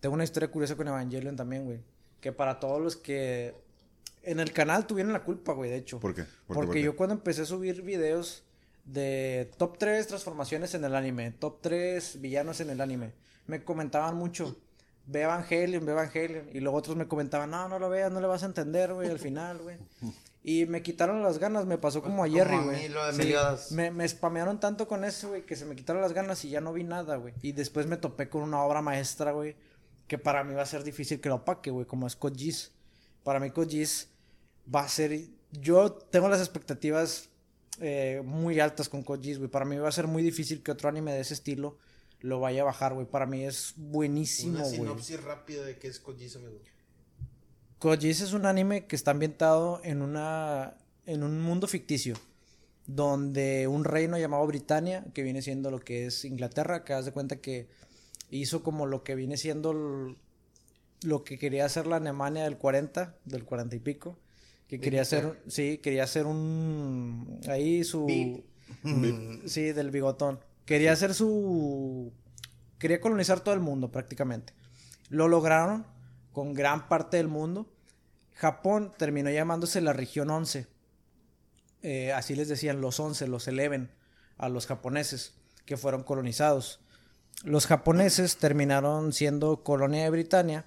tengo 0.00 0.14
una 0.14 0.24
historia 0.24 0.50
curiosa 0.50 0.76
con 0.76 0.88
Evangelion 0.88 1.36
también, 1.36 1.64
güey. 1.64 1.80
Que 2.20 2.32
para 2.32 2.58
todos 2.60 2.80
los 2.80 2.96
que 2.96 3.54
en 4.22 4.40
el 4.40 4.52
canal 4.52 4.86
tuvieron 4.86 5.12
la 5.12 5.24
culpa, 5.24 5.52
güey, 5.52 5.70
de 5.70 5.76
hecho. 5.76 6.00
¿Por 6.00 6.14
qué? 6.14 6.22
¿Por 6.22 6.28
qué? 6.30 6.36
Porque 6.46 6.66
¿Por 6.66 6.74
qué? 6.74 6.82
yo 6.82 6.96
cuando 6.96 7.14
empecé 7.14 7.42
a 7.42 7.46
subir 7.46 7.82
videos 7.82 8.44
de 8.84 9.50
top 9.56 9.78
3 9.78 10.06
transformaciones 10.06 10.74
en 10.74 10.84
el 10.84 10.94
anime, 10.94 11.30
top 11.32 11.60
3 11.60 12.20
villanos 12.20 12.60
en 12.60 12.70
el 12.70 12.80
anime, 12.80 13.12
me 13.46 13.62
comentaban 13.62 14.16
mucho, 14.16 14.56
ve 15.06 15.22
Evangelion, 15.22 15.84
ve 15.84 15.92
Evangelion, 15.92 16.48
y 16.52 16.60
luego 16.60 16.78
otros 16.78 16.96
me 16.96 17.06
comentaban, 17.06 17.50
no, 17.50 17.68
no 17.68 17.78
lo 17.78 17.90
veas, 17.90 18.10
no 18.10 18.20
le 18.20 18.26
vas 18.26 18.42
a 18.42 18.46
entender, 18.46 18.92
güey, 18.94 19.10
al 19.10 19.18
final, 19.18 19.58
güey. 19.58 19.76
Y 20.48 20.64
me 20.64 20.82
quitaron 20.82 21.22
las 21.22 21.38
ganas, 21.38 21.66
me 21.66 21.76
pasó 21.76 22.00
como 22.02 22.24
a 22.24 22.28
Jerry, 22.28 22.56
güey. 22.56 22.88
Sí, 23.12 23.34
me, 23.74 23.90
me 23.90 24.08
spamearon 24.08 24.58
tanto 24.58 24.88
con 24.88 25.04
eso, 25.04 25.28
güey, 25.28 25.44
que 25.44 25.54
se 25.56 25.66
me 25.66 25.76
quitaron 25.76 26.00
las 26.00 26.14
ganas 26.14 26.42
y 26.42 26.48
ya 26.48 26.62
no 26.62 26.72
vi 26.72 26.84
nada, 26.84 27.16
güey. 27.16 27.34
Y 27.42 27.52
después 27.52 27.86
me 27.86 27.98
topé 27.98 28.30
con 28.30 28.40
una 28.42 28.62
obra 28.62 28.80
maestra, 28.80 29.32
güey, 29.32 29.56
que 30.06 30.16
para 30.16 30.44
mí 30.44 30.54
va 30.54 30.62
a 30.62 30.66
ser 30.66 30.84
difícil 30.84 31.20
que 31.20 31.28
lo 31.28 31.34
opaque, 31.34 31.70
güey, 31.70 31.84
como 31.84 32.06
es 32.06 32.16
Code 32.16 32.38
Geass. 32.38 32.72
Para 33.24 33.40
mí 33.40 33.52
Geass 33.54 34.08
va 34.74 34.84
a 34.84 34.88
ser... 34.88 35.20
Yo 35.52 35.92
tengo 35.92 36.30
las 36.30 36.40
expectativas 36.40 37.28
eh, 37.78 38.22
muy 38.24 38.58
altas 38.58 38.88
con 38.88 39.04
Geass, 39.04 39.36
güey. 39.36 39.50
Para 39.50 39.66
mí 39.66 39.76
va 39.76 39.90
a 39.90 39.92
ser 39.92 40.06
muy 40.06 40.22
difícil 40.22 40.62
que 40.62 40.70
otro 40.70 40.88
anime 40.88 41.12
de 41.12 41.20
ese 41.20 41.34
estilo 41.34 41.76
lo 42.20 42.40
vaya 42.40 42.62
a 42.62 42.64
bajar, 42.64 42.94
güey. 42.94 43.06
Para 43.06 43.26
mí 43.26 43.44
es 43.44 43.74
buenísimo, 43.76 44.54
Una 44.54 44.62
güey. 44.62 44.76
sinopsis 44.76 45.22
rápida 45.22 45.62
de 45.66 45.76
qué 45.78 45.88
es 45.88 46.00
Kojis, 46.00 46.36
amigo. 46.36 46.58
Geass 47.80 48.20
es 48.20 48.32
un 48.32 48.46
anime 48.46 48.86
que 48.86 48.96
está 48.96 49.12
ambientado 49.12 49.80
en 49.84 50.02
una 50.02 50.74
en 51.06 51.22
un 51.22 51.40
mundo 51.40 51.66
ficticio 51.66 52.16
donde 52.86 53.66
un 53.68 53.84
reino 53.84 54.18
llamado 54.18 54.46
Britania, 54.46 55.04
que 55.14 55.22
viene 55.22 55.42
siendo 55.42 55.70
lo 55.70 55.78
que 55.78 56.06
es 56.06 56.24
Inglaterra, 56.24 56.84
que 56.84 56.92
haz 56.94 57.04
de 57.04 57.12
cuenta 57.12 57.36
que 57.36 57.68
hizo 58.30 58.62
como 58.62 58.86
lo 58.86 59.02
que 59.04 59.14
viene 59.14 59.36
siendo 59.36 59.70
el- 59.72 60.16
lo 61.02 61.22
que 61.24 61.38
quería 61.38 61.64
hacer 61.66 61.86
la 61.86 61.96
Alemania 61.96 62.44
del 62.44 62.56
40, 62.58 63.14
del 63.24 63.44
40 63.44 63.76
y 63.76 63.78
pico, 63.78 64.18
que 64.68 64.80
quería 64.80 65.02
hacer, 65.02 65.40
sí, 65.48 65.78
quería 65.78 66.04
hacer 66.04 66.26
un 66.26 67.40
ahí 67.48 67.84
su 67.84 68.06
sí, 69.46 69.72
del 69.72 69.90
bigotón. 69.90 70.40
Quería 70.66 70.92
hacer 70.92 71.14
su 71.14 72.12
quería 72.78 73.00
colonizar 73.00 73.40
todo 73.40 73.54
el 73.54 73.60
mundo 73.60 73.90
prácticamente. 73.90 74.52
Lo 75.08 75.28
lograron 75.28 75.86
con 76.38 76.54
gran 76.54 76.88
parte 76.88 77.16
del 77.16 77.26
mundo. 77.26 77.66
Japón 78.36 78.92
terminó 78.96 79.28
llamándose 79.28 79.80
la 79.80 79.92
región 79.92 80.30
11. 80.30 80.68
Eh, 81.82 82.12
así 82.12 82.36
les 82.36 82.46
decían 82.46 82.80
los 82.80 83.00
11, 83.00 83.26
los 83.26 83.48
11 83.48 83.88
a 84.36 84.48
los 84.48 84.68
japoneses 84.68 85.34
que 85.64 85.76
fueron 85.76 86.04
colonizados. 86.04 86.78
Los 87.42 87.66
japoneses 87.66 88.36
terminaron 88.36 89.12
siendo 89.12 89.64
colonia 89.64 90.04
de 90.04 90.10
Britania 90.10 90.64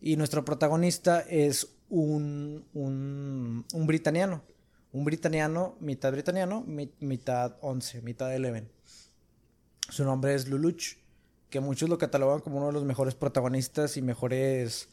y 0.00 0.16
nuestro 0.16 0.44
protagonista 0.44 1.20
es 1.20 1.68
un, 1.88 2.64
un, 2.74 3.64
britaniano, 3.86 4.42
un 4.90 5.04
britaniano, 5.04 5.76
mitad 5.78 6.10
britaniano, 6.10 6.64
mi- 6.66 6.92
mitad 6.98 7.56
11, 7.60 8.02
mitad 8.02 8.34
11. 8.34 8.66
Su 9.90 10.04
nombre 10.04 10.34
es 10.34 10.48
Luluch, 10.48 10.96
que 11.50 11.60
muchos 11.60 11.88
lo 11.88 11.98
catalogan 11.98 12.40
como 12.40 12.56
uno 12.56 12.66
de 12.66 12.72
los 12.72 12.84
mejores 12.84 13.14
protagonistas 13.14 13.96
y 13.96 14.02
mejores 14.02 14.88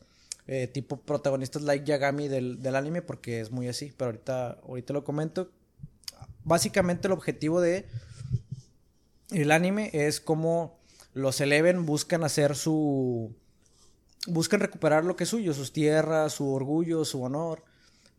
eh, 0.47 0.67
tipo 0.67 0.99
protagonistas 0.99 1.61
like 1.63 1.85
Yagami 1.85 2.27
del, 2.27 2.61
del 2.61 2.75
anime, 2.75 3.01
porque 3.01 3.41
es 3.41 3.51
muy 3.51 3.67
así, 3.67 3.93
pero 3.95 4.09
ahorita, 4.09 4.59
ahorita 4.67 4.93
lo 4.93 5.03
comento. 5.03 5.49
Básicamente 6.43 7.07
el 7.07 7.13
objetivo 7.13 7.61
de 7.61 7.85
el 9.31 9.51
anime 9.51 9.89
es 9.93 10.19
como 10.19 10.77
los 11.13 11.39
Eleven 11.41 11.85
buscan 11.85 12.23
hacer 12.23 12.55
su... 12.55 13.35
Buscan 14.27 14.59
recuperar 14.59 15.03
lo 15.03 15.15
que 15.15 15.23
es 15.23 15.29
suyo, 15.29 15.53
sus 15.53 15.73
tierras, 15.73 16.33
su 16.33 16.53
orgullo, 16.53 17.05
su 17.05 17.23
honor. 17.23 17.63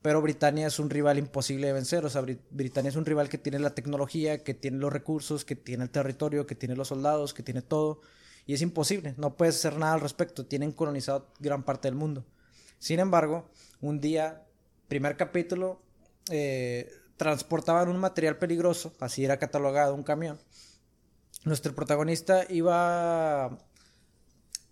Pero 0.03 0.21
Britania 0.21 0.67
es 0.67 0.81
un 0.81 0.91
rival 0.91 1.19
imposible 1.19 1.69
de 1.69 1.73
vencer. 1.73 2.05
O 2.05 2.11
sea, 2.11 2.23
Brit- 2.23 2.41
Britania 2.51 2.89
es 2.89 2.97
un 2.97 3.05
rival 3.05 3.29
que 3.29 3.39
tiene 3.39 3.61
la 3.61 3.75
tecnología, 3.75 4.43
que 4.43 4.53
tiene 4.53 4.79
los 4.79 4.93
recursos, 4.93 5.45
que 5.45 5.55
tiene 5.55 5.85
el 5.85 5.91
territorio, 5.91 6.45
que 6.45 6.57
tiene 6.57 6.75
los 6.75 6.89
soldados, 6.89 7.35
que 7.35 7.45
tiene 7.45 7.63
todo. 7.63 8.01
Y 8.47 8.55
es 8.55 8.63
imposible. 8.63 9.15
No 9.17 9.37
puedes 9.37 9.57
hacer 9.57 9.77
nada 9.77 9.95
al 9.95 10.01
respecto. 10.01 10.47
Tienen 10.47 10.73
colonizado 10.73 11.29
gran 11.39 11.63
parte 11.63 11.89
del 11.89 11.95
mundo. 11.95 12.25
Sin 12.79 12.99
embargo, 12.99 13.49
un 13.81 14.01
día, 14.01 14.43
primer 14.89 15.17
capítulo, 15.17 15.83
eh, 16.31 16.91
transportaban 17.17 17.89
un 17.89 17.99
material 17.99 18.39
peligroso. 18.39 18.93
Así 19.01 19.25
era 19.25 19.39
catalogado 19.39 19.95
un 19.95 20.03
camión. 20.03 20.39
Nuestro 21.45 21.75
protagonista 21.75 22.45
iba 22.49 23.59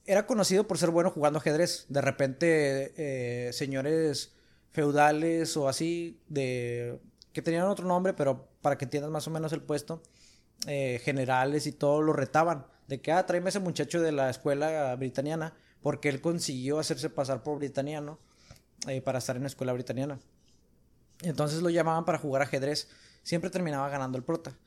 era 0.07 0.27
conocido 0.27 0.67
por 0.67 0.79
ser 0.79 0.91
bueno 0.91 1.11
jugando 1.11 1.39
ajedrez. 1.39 1.87
De 1.89 2.01
repente, 2.01 2.93
eh, 2.97 3.53
señores 3.53 4.33
feudales 4.71 5.57
o 5.57 5.69
así, 5.69 6.21
de 6.29 7.01
que 7.33 7.43
tenían 7.43 7.67
otro 7.67 7.87
nombre, 7.87 8.13
pero 8.13 8.49
para 8.61 8.77
que 8.77 8.87
entiendas 8.87 9.11
más 9.11 9.27
o 9.29 9.31
menos 9.31 9.53
el 9.53 9.63
puesto, 9.63 10.03
eh, 10.67 11.01
generales 11.05 11.67
y 11.67 11.73
todo 11.73 12.03
lo 12.03 12.13
retaban. 12.13 12.67
De 12.91 13.01
que, 13.01 13.13
ah, 13.13 13.25
tráeme 13.25 13.51
ese 13.51 13.61
muchacho 13.61 14.03
de 14.03 14.11
la 14.11 14.31
escuela 14.31 14.97
britaniana, 14.97 15.55
porque 15.81 16.09
él 16.09 16.21
consiguió 16.21 16.81
hacerse 16.81 17.09
pasar 17.09 17.45
por 17.45 17.57
britaniano 17.57 18.19
eh, 18.89 19.01
para 19.01 19.19
estar 19.19 19.37
en 19.37 19.43
la 19.43 19.47
escuela 19.47 19.73
britaniana. 19.73 20.19
Entonces 21.23 21.63
lo 21.63 21.71
llamaban 21.71 22.05
para 22.05 22.19
jugar 22.19 22.43
ajedrez. 22.43 22.89
Siempre 23.23 23.49
terminaba 23.49 23.89
ganando 23.91 24.19
el 24.19 24.25
prota. 24.25 24.59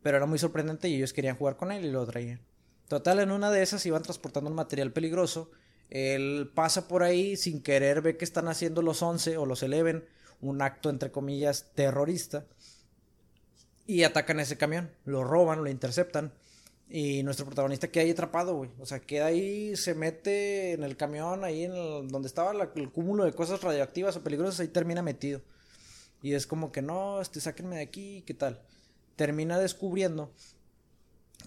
Pero 0.00 0.16
era 0.16 0.26
muy 0.26 0.38
sorprendente 0.38 0.88
y 0.88 0.94
ellos 0.94 1.12
querían 1.12 1.36
jugar 1.36 1.56
con 1.56 1.72
él 1.72 1.84
y 1.84 1.90
lo 1.90 2.06
traían. 2.06 2.40
Total, 2.86 3.18
en 3.18 3.32
una 3.32 3.50
de 3.50 3.62
esas 3.64 3.84
iban 3.84 4.04
transportando 4.04 4.48
un 4.48 4.54
material 4.54 4.92
peligroso. 4.92 5.50
Él 5.90 6.52
pasa 6.54 6.86
por 6.86 7.02
ahí 7.02 7.36
sin 7.36 7.64
querer, 7.64 8.00
ve 8.00 8.16
que 8.16 8.24
están 8.24 8.46
haciendo 8.46 8.80
los 8.82 9.02
11 9.02 9.38
o 9.38 9.44
los 9.44 9.60
11, 9.60 10.04
un 10.40 10.62
acto 10.62 10.88
entre 10.88 11.10
comillas 11.10 11.72
terrorista. 11.74 12.46
Y 13.88 14.04
atacan 14.04 14.38
ese 14.38 14.56
camión, 14.56 14.92
lo 15.04 15.24
roban, 15.24 15.64
lo 15.64 15.68
interceptan. 15.68 16.32
Y 16.94 17.22
nuestro 17.22 17.46
protagonista 17.46 17.88
queda 17.88 18.04
ahí 18.04 18.10
atrapado, 18.10 18.54
güey. 18.54 18.70
O 18.78 18.84
sea, 18.84 19.00
queda 19.00 19.24
ahí, 19.26 19.74
se 19.76 19.94
mete 19.94 20.72
en 20.72 20.82
el 20.84 20.94
camión, 20.98 21.42
ahí 21.42 21.64
en 21.64 21.72
el- 21.72 22.08
donde 22.08 22.28
estaba 22.28 22.52
la- 22.52 22.70
el 22.76 22.90
cúmulo 22.92 23.24
de 23.24 23.32
cosas 23.32 23.62
radioactivas 23.62 24.14
o 24.16 24.22
peligrosas, 24.22 24.60
ahí 24.60 24.68
termina 24.68 25.00
metido. 25.00 25.40
Y 26.20 26.34
es 26.34 26.46
como 26.46 26.70
que 26.70 26.82
no, 26.82 27.22
este, 27.22 27.40
sáquenme 27.40 27.76
de 27.76 27.82
aquí, 27.82 28.22
¿qué 28.26 28.34
tal? 28.34 28.60
Termina 29.16 29.58
descubriendo 29.58 30.34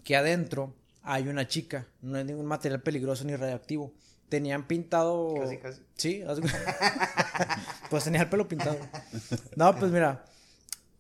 que 0.04 0.16
adentro 0.16 0.74
hay 1.04 1.28
una 1.28 1.48
chica, 1.48 1.88
no 2.02 2.18
es 2.18 2.26
ningún 2.26 2.48
material 2.48 2.82
peligroso 2.82 3.24
ni 3.24 3.36
radioactivo. 3.36 3.94
Tenían 4.30 4.66
pintado. 4.68 5.36
Casi, 5.40 5.58
casi. 5.60 5.82
Sí, 5.96 6.24
pues 7.92 8.04
tenía 8.04 8.22
el 8.22 8.30
pelo 8.30 8.48
pintado. 8.48 8.78
No, 9.56 9.76
pues 9.78 9.92
mira, 9.92 10.26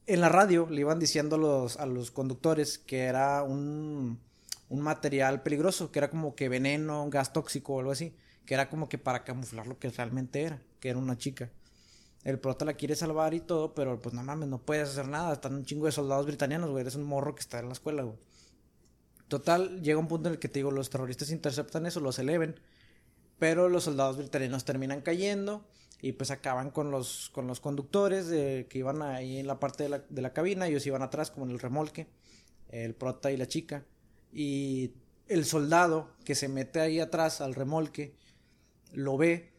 en 0.05 0.21
la 0.21 0.29
radio 0.29 0.67
le 0.69 0.81
iban 0.81 0.99
diciendo 0.99 1.35
a 1.35 1.39
los, 1.39 1.77
a 1.77 1.87
los 1.87 2.11
conductores 2.11 2.77
que 2.77 3.05
era 3.05 3.41
un, 3.43 4.19
un 4.69 4.81
material 4.81 5.43
peligroso, 5.43 5.91
que 5.91 5.99
era 5.99 6.09
como 6.09 6.35
que 6.35 6.49
veneno, 6.49 7.09
gas 7.09 7.33
tóxico 7.33 7.75
o 7.75 7.79
algo 7.79 7.91
así, 7.91 8.15
que 8.45 8.53
era 8.53 8.69
como 8.69 8.89
que 8.89 8.97
para 8.97 9.23
camuflar 9.23 9.67
lo 9.67 9.79
que 9.79 9.89
realmente 9.89 10.41
era, 10.41 10.61
que 10.79 10.89
era 10.89 10.99
una 10.99 11.17
chica. 11.17 11.51
El 12.23 12.39
prota 12.39 12.65
la 12.65 12.73
quiere 12.73 12.95
salvar 12.95 13.35
y 13.35 13.39
todo, 13.39 13.75
pero 13.75 14.01
pues 14.01 14.15
no 14.15 14.23
mames, 14.23 14.49
no 14.49 14.59
puedes 14.59 14.89
hacer 14.89 15.07
nada. 15.07 15.33
Están 15.33 15.53
un 15.53 15.63
chingo 15.63 15.85
de 15.85 15.91
soldados 15.91 16.25
británicos, 16.25 16.71
güey. 16.71 16.81
Eres 16.81 16.95
un 16.95 17.03
morro 17.03 17.35
que 17.35 17.41
está 17.41 17.59
en 17.59 17.67
la 17.67 17.73
escuela, 17.73 18.01
güey. 18.01 18.17
Total, 19.27 19.81
llega 19.81 19.99
un 19.99 20.07
punto 20.07 20.29
en 20.29 20.33
el 20.33 20.39
que 20.39 20.49
te 20.49 20.59
digo, 20.59 20.71
los 20.71 20.89
terroristas 20.89 21.29
interceptan 21.29 21.85
eso, 21.85 21.99
los 21.99 22.17
eleven, 22.17 22.59
pero 23.39 23.69
los 23.69 23.83
soldados 23.83 24.17
británicos 24.17 24.65
terminan 24.65 25.01
cayendo 25.01 25.67
y 25.99 26.11
pues 26.13 26.29
acaban 26.29 26.69
con 26.69 26.91
los, 26.91 27.29
con 27.31 27.47
los 27.47 27.59
conductores 27.59 28.27
que 28.27 28.77
iban 28.77 29.01
ahí 29.01 29.37
en 29.37 29.47
la 29.47 29.59
parte 29.59 29.83
de 29.83 29.89
la, 29.89 29.99
de 29.99 30.21
la 30.21 30.33
cabina, 30.33 30.67
ellos 30.67 30.85
iban 30.85 31.01
atrás 31.01 31.31
como 31.31 31.45
en 31.47 31.53
el 31.53 31.59
remolque, 31.59 32.07
el 32.69 32.93
prota 32.93 33.31
y 33.31 33.37
la 33.37 33.47
chica. 33.47 33.83
Y 34.37 34.91
el 35.27 35.45
soldado 35.45 36.11
que 36.25 36.35
se 36.35 36.49
mete 36.49 36.81
ahí 36.81 36.99
atrás 36.99 37.39
al 37.39 37.55
remolque 37.55 38.17
lo 38.91 39.15
ve 39.17 39.53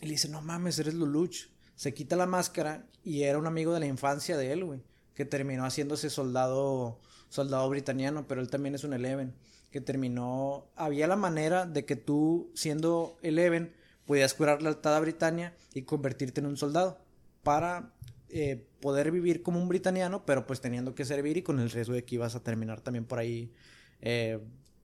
y 0.00 0.06
le 0.06 0.12
dice, 0.12 0.28
no 0.28 0.40
mames, 0.40 0.78
eres 0.78 0.94
Luluch. 0.94 1.50
Se 1.74 1.92
quita 1.92 2.14
la 2.14 2.26
máscara 2.26 2.86
y 3.02 3.22
era 3.22 3.36
un 3.36 3.48
amigo 3.48 3.74
de 3.74 3.80
la 3.80 3.86
infancia 3.86 4.36
de 4.36 4.52
él, 4.52 4.64
güey. 4.64 4.80
Que 5.14 5.24
terminó 5.24 5.64
haciéndose 5.64 6.08
soldado, 6.08 7.00
soldado 7.28 7.68
britaniano, 7.68 8.28
pero 8.28 8.40
él 8.40 8.48
también 8.48 8.76
es 8.76 8.84
un 8.84 8.92
Eleven. 8.92 9.34
Que 9.72 9.80
terminó, 9.80 10.68
había 10.76 11.08
la 11.08 11.16
manera 11.16 11.66
de 11.66 11.84
que 11.84 11.96
tú, 11.96 12.52
siendo 12.54 13.18
Eleven, 13.22 13.74
podías 14.06 14.34
curar 14.34 14.62
lealtad 14.62 14.96
a 14.96 15.00
Britania 15.00 15.56
y 15.74 15.82
convertirte 15.82 16.40
en 16.40 16.46
un 16.46 16.56
soldado. 16.56 17.00
Para 17.42 17.92
eh, 18.28 18.68
poder 18.80 19.10
vivir 19.10 19.42
como 19.42 19.60
un 19.60 19.68
britaniano, 19.68 20.24
pero 20.24 20.46
pues 20.46 20.60
teniendo 20.60 20.94
que 20.94 21.04
servir 21.04 21.38
y 21.38 21.42
con 21.42 21.58
el 21.58 21.70
riesgo 21.70 21.94
de 21.94 22.04
que 22.04 22.14
ibas 22.14 22.36
a 22.36 22.44
terminar 22.44 22.80
también 22.80 23.04
por 23.04 23.18
ahí 23.18 23.52
eh, 24.00 24.40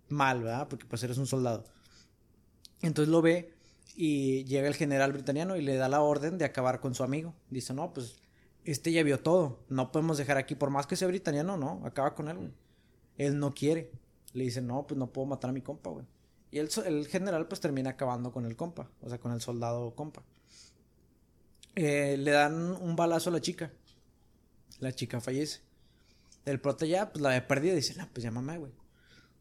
mal, 0.09 0.43
¿verdad? 0.43 0.69
Porque 0.69 0.87
pues 0.87 1.03
eres 1.03 1.19
un 1.19 1.27
soldado. 1.27 1.65
Entonces 2.83 3.11
lo 3.11 3.23
ve 3.23 3.55
y 3.95 4.45
llega 4.45 4.69
el 4.69 4.75
general 4.75 5.13
britaniano 5.13 5.57
y 5.57 5.63
le 5.63 5.77
da 5.77 5.89
la 5.89 6.03
orden 6.03 6.39
de 6.39 6.45
acabar 6.45 6.81
con 6.81 6.95
su 6.95 7.03
amigo. 7.03 7.35
Dice, 7.51 7.75
no, 7.75 7.93
pues 7.93 8.17
este 8.65 8.93
ya 8.93 9.03
vio 9.03 9.21
todo. 9.21 9.61
No 9.69 9.93
podemos 9.93 10.19
dejar 10.19 10.37
aquí, 10.37 10.55
por 10.55 10.71
más 10.71 10.87
que 10.87 10.97
sea 10.97 11.09
britaniano, 11.09 11.57
no, 11.57 11.81
acaba 11.85 12.15
con 12.15 12.29
él. 12.29 12.53
Él 13.17 13.39
no 13.39 13.55
quiere. 13.55 13.91
Le 14.33 14.45
dice, 14.45 14.61
no, 14.61 14.87
pues 14.87 14.99
no 14.99 15.13
puedo 15.13 15.27
matar 15.27 15.51
a 15.51 15.53
mi 15.53 15.63
compa, 15.63 15.91
güey. 15.91 16.05
Y 16.51 16.59
el 16.59 17.07
general 17.09 17.49
pues 17.49 17.61
termina 17.61 17.91
acabando 17.91 18.33
con 18.33 18.45
el 18.47 18.57
compa, 18.57 18.89
o 19.01 19.09
sea, 19.09 19.19
con 19.19 19.33
el 19.33 19.41
soldado 19.41 19.95
compa. 19.95 20.23
Eh, 21.75 22.17
le 22.19 22.31
dan 22.31 22.55
un 22.55 22.97
balazo 22.97 23.31
a 23.31 23.33
la 23.33 23.41
chica. 23.41 23.71
La 24.81 24.93
chica 24.93 25.21
fallece. 25.21 25.61
El 26.45 26.61
prota 26.61 26.87
ya, 26.87 27.11
pues 27.11 27.23
la 27.23 27.31
había 27.31 27.47
perdido. 27.47 27.77
Dice, 27.77 27.95
no, 27.97 28.09
pues 28.13 28.25
llámame, 28.25 28.59
güey. 28.59 28.73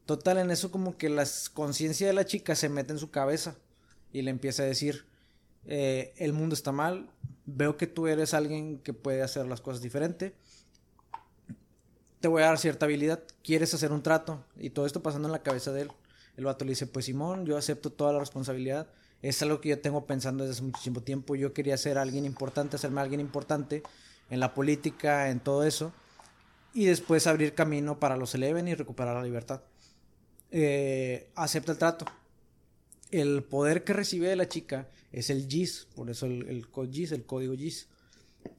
Total, 0.06 0.38
en 0.38 0.52
eso 0.52 0.70
como 0.70 0.96
que 0.96 1.08
la 1.08 1.26
conciencia 1.52 2.06
de 2.06 2.12
la 2.12 2.24
chica 2.24 2.54
se 2.54 2.68
mete 2.68 2.92
en 2.92 3.00
su 3.00 3.10
cabeza 3.10 3.56
y 4.12 4.22
le 4.22 4.30
empieza 4.30 4.62
a 4.62 4.66
decir, 4.66 5.04
eh, 5.66 6.14
el 6.16 6.32
mundo 6.32 6.54
está 6.54 6.70
mal, 6.70 7.10
veo 7.44 7.76
que 7.76 7.88
tú 7.88 8.06
eres 8.06 8.32
alguien 8.32 8.78
que 8.78 8.92
puede 8.92 9.22
hacer 9.22 9.46
las 9.46 9.60
cosas 9.60 9.82
diferente, 9.82 10.32
te 12.20 12.28
voy 12.28 12.42
a 12.42 12.46
dar 12.46 12.58
cierta 12.58 12.86
habilidad, 12.86 13.20
quieres 13.42 13.74
hacer 13.74 13.90
un 13.90 14.02
trato 14.04 14.44
y 14.56 14.70
todo 14.70 14.86
esto 14.86 15.02
pasando 15.02 15.26
en 15.26 15.32
la 15.32 15.42
cabeza 15.42 15.72
de 15.72 15.82
él. 15.82 15.92
El 16.36 16.44
vato 16.44 16.64
le 16.64 16.70
dice, 16.70 16.86
pues 16.86 17.06
Simón, 17.06 17.44
yo 17.44 17.56
acepto 17.56 17.90
toda 17.90 18.12
la 18.12 18.20
responsabilidad, 18.20 18.86
es 19.22 19.42
algo 19.42 19.60
que 19.60 19.70
yo 19.70 19.80
tengo 19.80 20.06
pensando 20.06 20.44
desde 20.44 20.58
hace 20.58 20.62
muchísimo 20.62 21.02
tiempo, 21.02 21.34
yo 21.34 21.52
quería 21.52 21.76
ser 21.76 21.98
alguien 21.98 22.26
importante, 22.26 22.76
hacerme 22.76 23.00
alguien 23.00 23.20
importante 23.20 23.82
en 24.30 24.38
la 24.38 24.54
política, 24.54 25.30
en 25.30 25.40
todo 25.40 25.64
eso, 25.64 25.92
y 26.72 26.84
después 26.84 27.26
abrir 27.26 27.54
camino 27.54 27.98
para 27.98 28.16
los 28.16 28.36
Eleven 28.36 28.68
y 28.68 28.74
recuperar 28.74 29.16
la 29.16 29.24
libertad 29.24 29.62
eh, 30.50 31.30
acepta 31.34 31.72
el 31.72 31.78
trato. 31.78 32.06
El 33.10 33.44
poder 33.44 33.84
que 33.84 33.92
recibe 33.92 34.28
de 34.28 34.36
la 34.36 34.48
chica 34.48 34.88
es 35.12 35.30
el 35.30 35.48
GIS, 35.48 35.88
por 35.94 36.10
eso 36.10 36.26
el, 36.26 36.48
el 36.48 36.68
code 36.68 36.92
GIS, 36.92 37.12
el 37.12 37.24
código 37.24 37.54
GIS. 37.54 37.88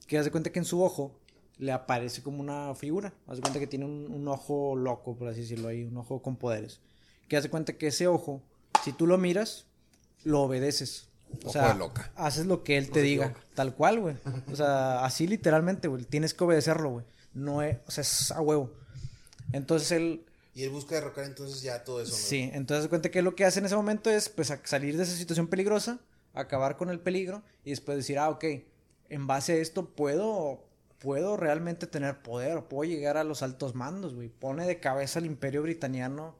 Que 0.07 0.17
hace 0.17 0.31
cuenta 0.31 0.51
que 0.51 0.59
en 0.59 0.65
su 0.65 0.81
ojo 0.81 1.19
le 1.57 1.71
aparece 1.71 2.21
como 2.21 2.39
una 2.39 2.73
figura. 2.75 3.13
Hace 3.27 3.41
cuenta 3.41 3.59
que 3.59 3.67
tiene 3.67 3.85
un, 3.85 4.11
un 4.11 4.27
ojo 4.27 4.75
loco, 4.75 5.15
por 5.15 5.27
así 5.27 5.41
decirlo 5.41 5.67
ahí, 5.67 5.83
un 5.83 5.97
ojo 5.97 6.21
con 6.21 6.37
poderes. 6.37 6.79
Que 7.27 7.37
hace 7.37 7.49
cuenta 7.49 7.73
que 7.73 7.87
ese 7.87 8.07
ojo, 8.07 8.41
si 8.83 8.93
tú 8.93 9.05
lo 9.07 9.17
miras, 9.17 9.65
lo 10.23 10.41
obedeces. 10.41 11.09
O 11.43 11.49
sea, 11.49 11.73
loca. 11.73 12.11
haces 12.15 12.45
lo 12.45 12.63
que 12.63 12.77
él 12.77 12.89
te 12.89 13.01
diga. 13.01 13.35
Tal 13.53 13.75
cual, 13.75 13.99
güey. 13.99 14.15
O 14.51 14.55
sea, 14.55 15.03
así 15.03 15.27
literalmente, 15.27 15.87
güey. 15.87 16.03
Tienes 16.05 16.33
que 16.33 16.43
obedecerlo, 16.43 16.89
güey. 16.89 17.05
No 17.33 17.61
es, 17.61 17.77
o 17.85 17.91
sea, 17.91 18.01
es 18.01 18.31
a 18.31 18.41
huevo. 18.41 18.73
Entonces 19.51 19.91
él 19.91 20.25
Y 20.57 20.63
él 20.63 20.71
busca 20.71 20.95
derrocar 20.95 21.25
entonces 21.25 21.61
ya 21.61 21.83
todo 21.83 22.01
eso. 22.01 22.15
Sí, 22.15 22.49
entonces 22.51 22.87
cuenta 22.87 23.11
que 23.11 23.21
lo 23.21 23.35
que 23.35 23.45
hace 23.45 23.59
en 23.59 23.67
ese 23.67 23.75
momento 23.75 24.09
es 24.09 24.27
pues 24.27 24.51
salir 24.63 24.97
de 24.97 25.03
esa 25.03 25.15
situación 25.15 25.49
peligrosa, 25.49 25.99
acabar 26.33 26.77
con 26.77 26.89
el 26.89 26.99
peligro 26.99 27.43
y 27.63 27.69
después 27.69 27.95
decir, 27.95 28.17
ah, 28.17 28.31
ok, 28.31 28.43
en 29.09 29.27
base 29.27 29.53
a 29.53 29.55
esto 29.57 29.89
puedo, 29.89 30.67
puedo 30.97 31.37
realmente 31.37 31.85
tener 31.85 32.23
poder, 32.23 32.63
puedo 32.63 32.89
llegar 32.89 33.17
a 33.17 33.23
los 33.23 33.43
altos 33.43 33.75
mandos, 33.75 34.15
güey. 34.15 34.29
Pone 34.29 34.65
de 34.65 34.79
cabeza 34.79 35.19
al 35.19 35.27
imperio 35.27 35.61
britaniano, 35.61 36.35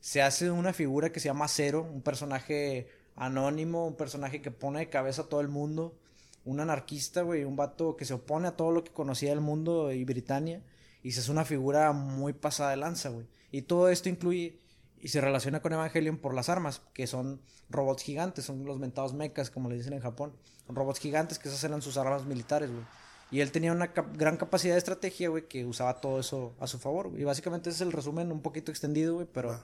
se 0.00 0.20
hace 0.20 0.50
una 0.50 0.72
figura 0.72 1.12
que 1.12 1.20
se 1.20 1.26
llama 1.26 1.46
Cero, 1.46 1.88
un 1.88 2.02
personaje 2.02 2.88
anónimo, 3.14 3.86
un 3.86 3.94
personaje 3.94 4.42
que 4.42 4.50
pone 4.50 4.80
de 4.80 4.88
cabeza 4.88 5.22
a 5.22 5.28
todo 5.28 5.42
el 5.42 5.48
mundo, 5.48 5.96
un 6.44 6.58
anarquista, 6.58 7.22
güey, 7.22 7.44
un 7.44 7.54
vato 7.54 7.96
que 7.96 8.04
se 8.04 8.14
opone 8.14 8.48
a 8.48 8.56
todo 8.56 8.72
lo 8.72 8.82
que 8.82 8.90
conocía 8.90 9.30
del 9.30 9.40
mundo 9.40 9.92
y 9.92 10.02
Britania 10.02 10.60
y 11.04 11.12
se 11.12 11.20
hace 11.20 11.30
una 11.30 11.44
figura 11.44 11.92
muy 11.92 12.32
pasada 12.32 12.70
de 12.70 12.76
lanza, 12.78 13.10
güey. 13.10 13.28
Y 13.50 13.62
todo 13.62 13.88
esto 13.88 14.08
incluye 14.08 14.58
y 15.00 15.08
se 15.08 15.20
relaciona 15.20 15.60
con 15.60 15.72
Evangelion 15.72 16.18
por 16.18 16.34
las 16.34 16.48
armas, 16.48 16.82
que 16.92 17.06
son 17.06 17.40
robots 17.70 18.02
gigantes, 18.02 18.44
son 18.44 18.64
los 18.64 18.78
mentados 18.78 19.14
mechas, 19.14 19.50
como 19.50 19.70
le 19.70 19.76
dicen 19.76 19.94
en 19.94 20.00
Japón. 20.00 20.32
Son 20.66 20.76
robots 20.76 21.00
gigantes 21.00 21.38
que 21.38 21.48
esas 21.48 21.64
eran 21.64 21.80
sus 21.80 21.96
armas 21.96 22.26
militares, 22.26 22.70
güey. 22.70 22.84
Y 23.30 23.40
él 23.40 23.52
tenía 23.52 23.72
una 23.72 23.86
gran 23.86 24.36
capacidad 24.36 24.74
de 24.74 24.78
estrategia, 24.78 25.28
güey, 25.28 25.46
que 25.46 25.64
usaba 25.64 26.00
todo 26.00 26.18
eso 26.20 26.54
a 26.58 26.66
su 26.66 26.78
favor, 26.78 27.08
güey. 27.08 27.22
Y 27.22 27.24
básicamente 27.24 27.70
ese 27.70 27.76
es 27.76 27.80
el 27.82 27.92
resumen 27.92 28.30
un 28.32 28.42
poquito 28.42 28.70
extendido, 28.70 29.14
güey, 29.14 29.26
pero, 29.32 29.62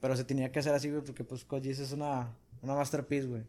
pero 0.00 0.16
se 0.16 0.24
tenía 0.24 0.52
que 0.52 0.58
hacer 0.58 0.74
así, 0.74 0.90
güey, 0.90 1.02
porque 1.02 1.24
pues 1.24 1.44
Koji 1.44 1.70
es 1.70 1.92
una, 1.92 2.28
una 2.62 2.74
masterpiece, 2.74 3.26
güey. 3.26 3.42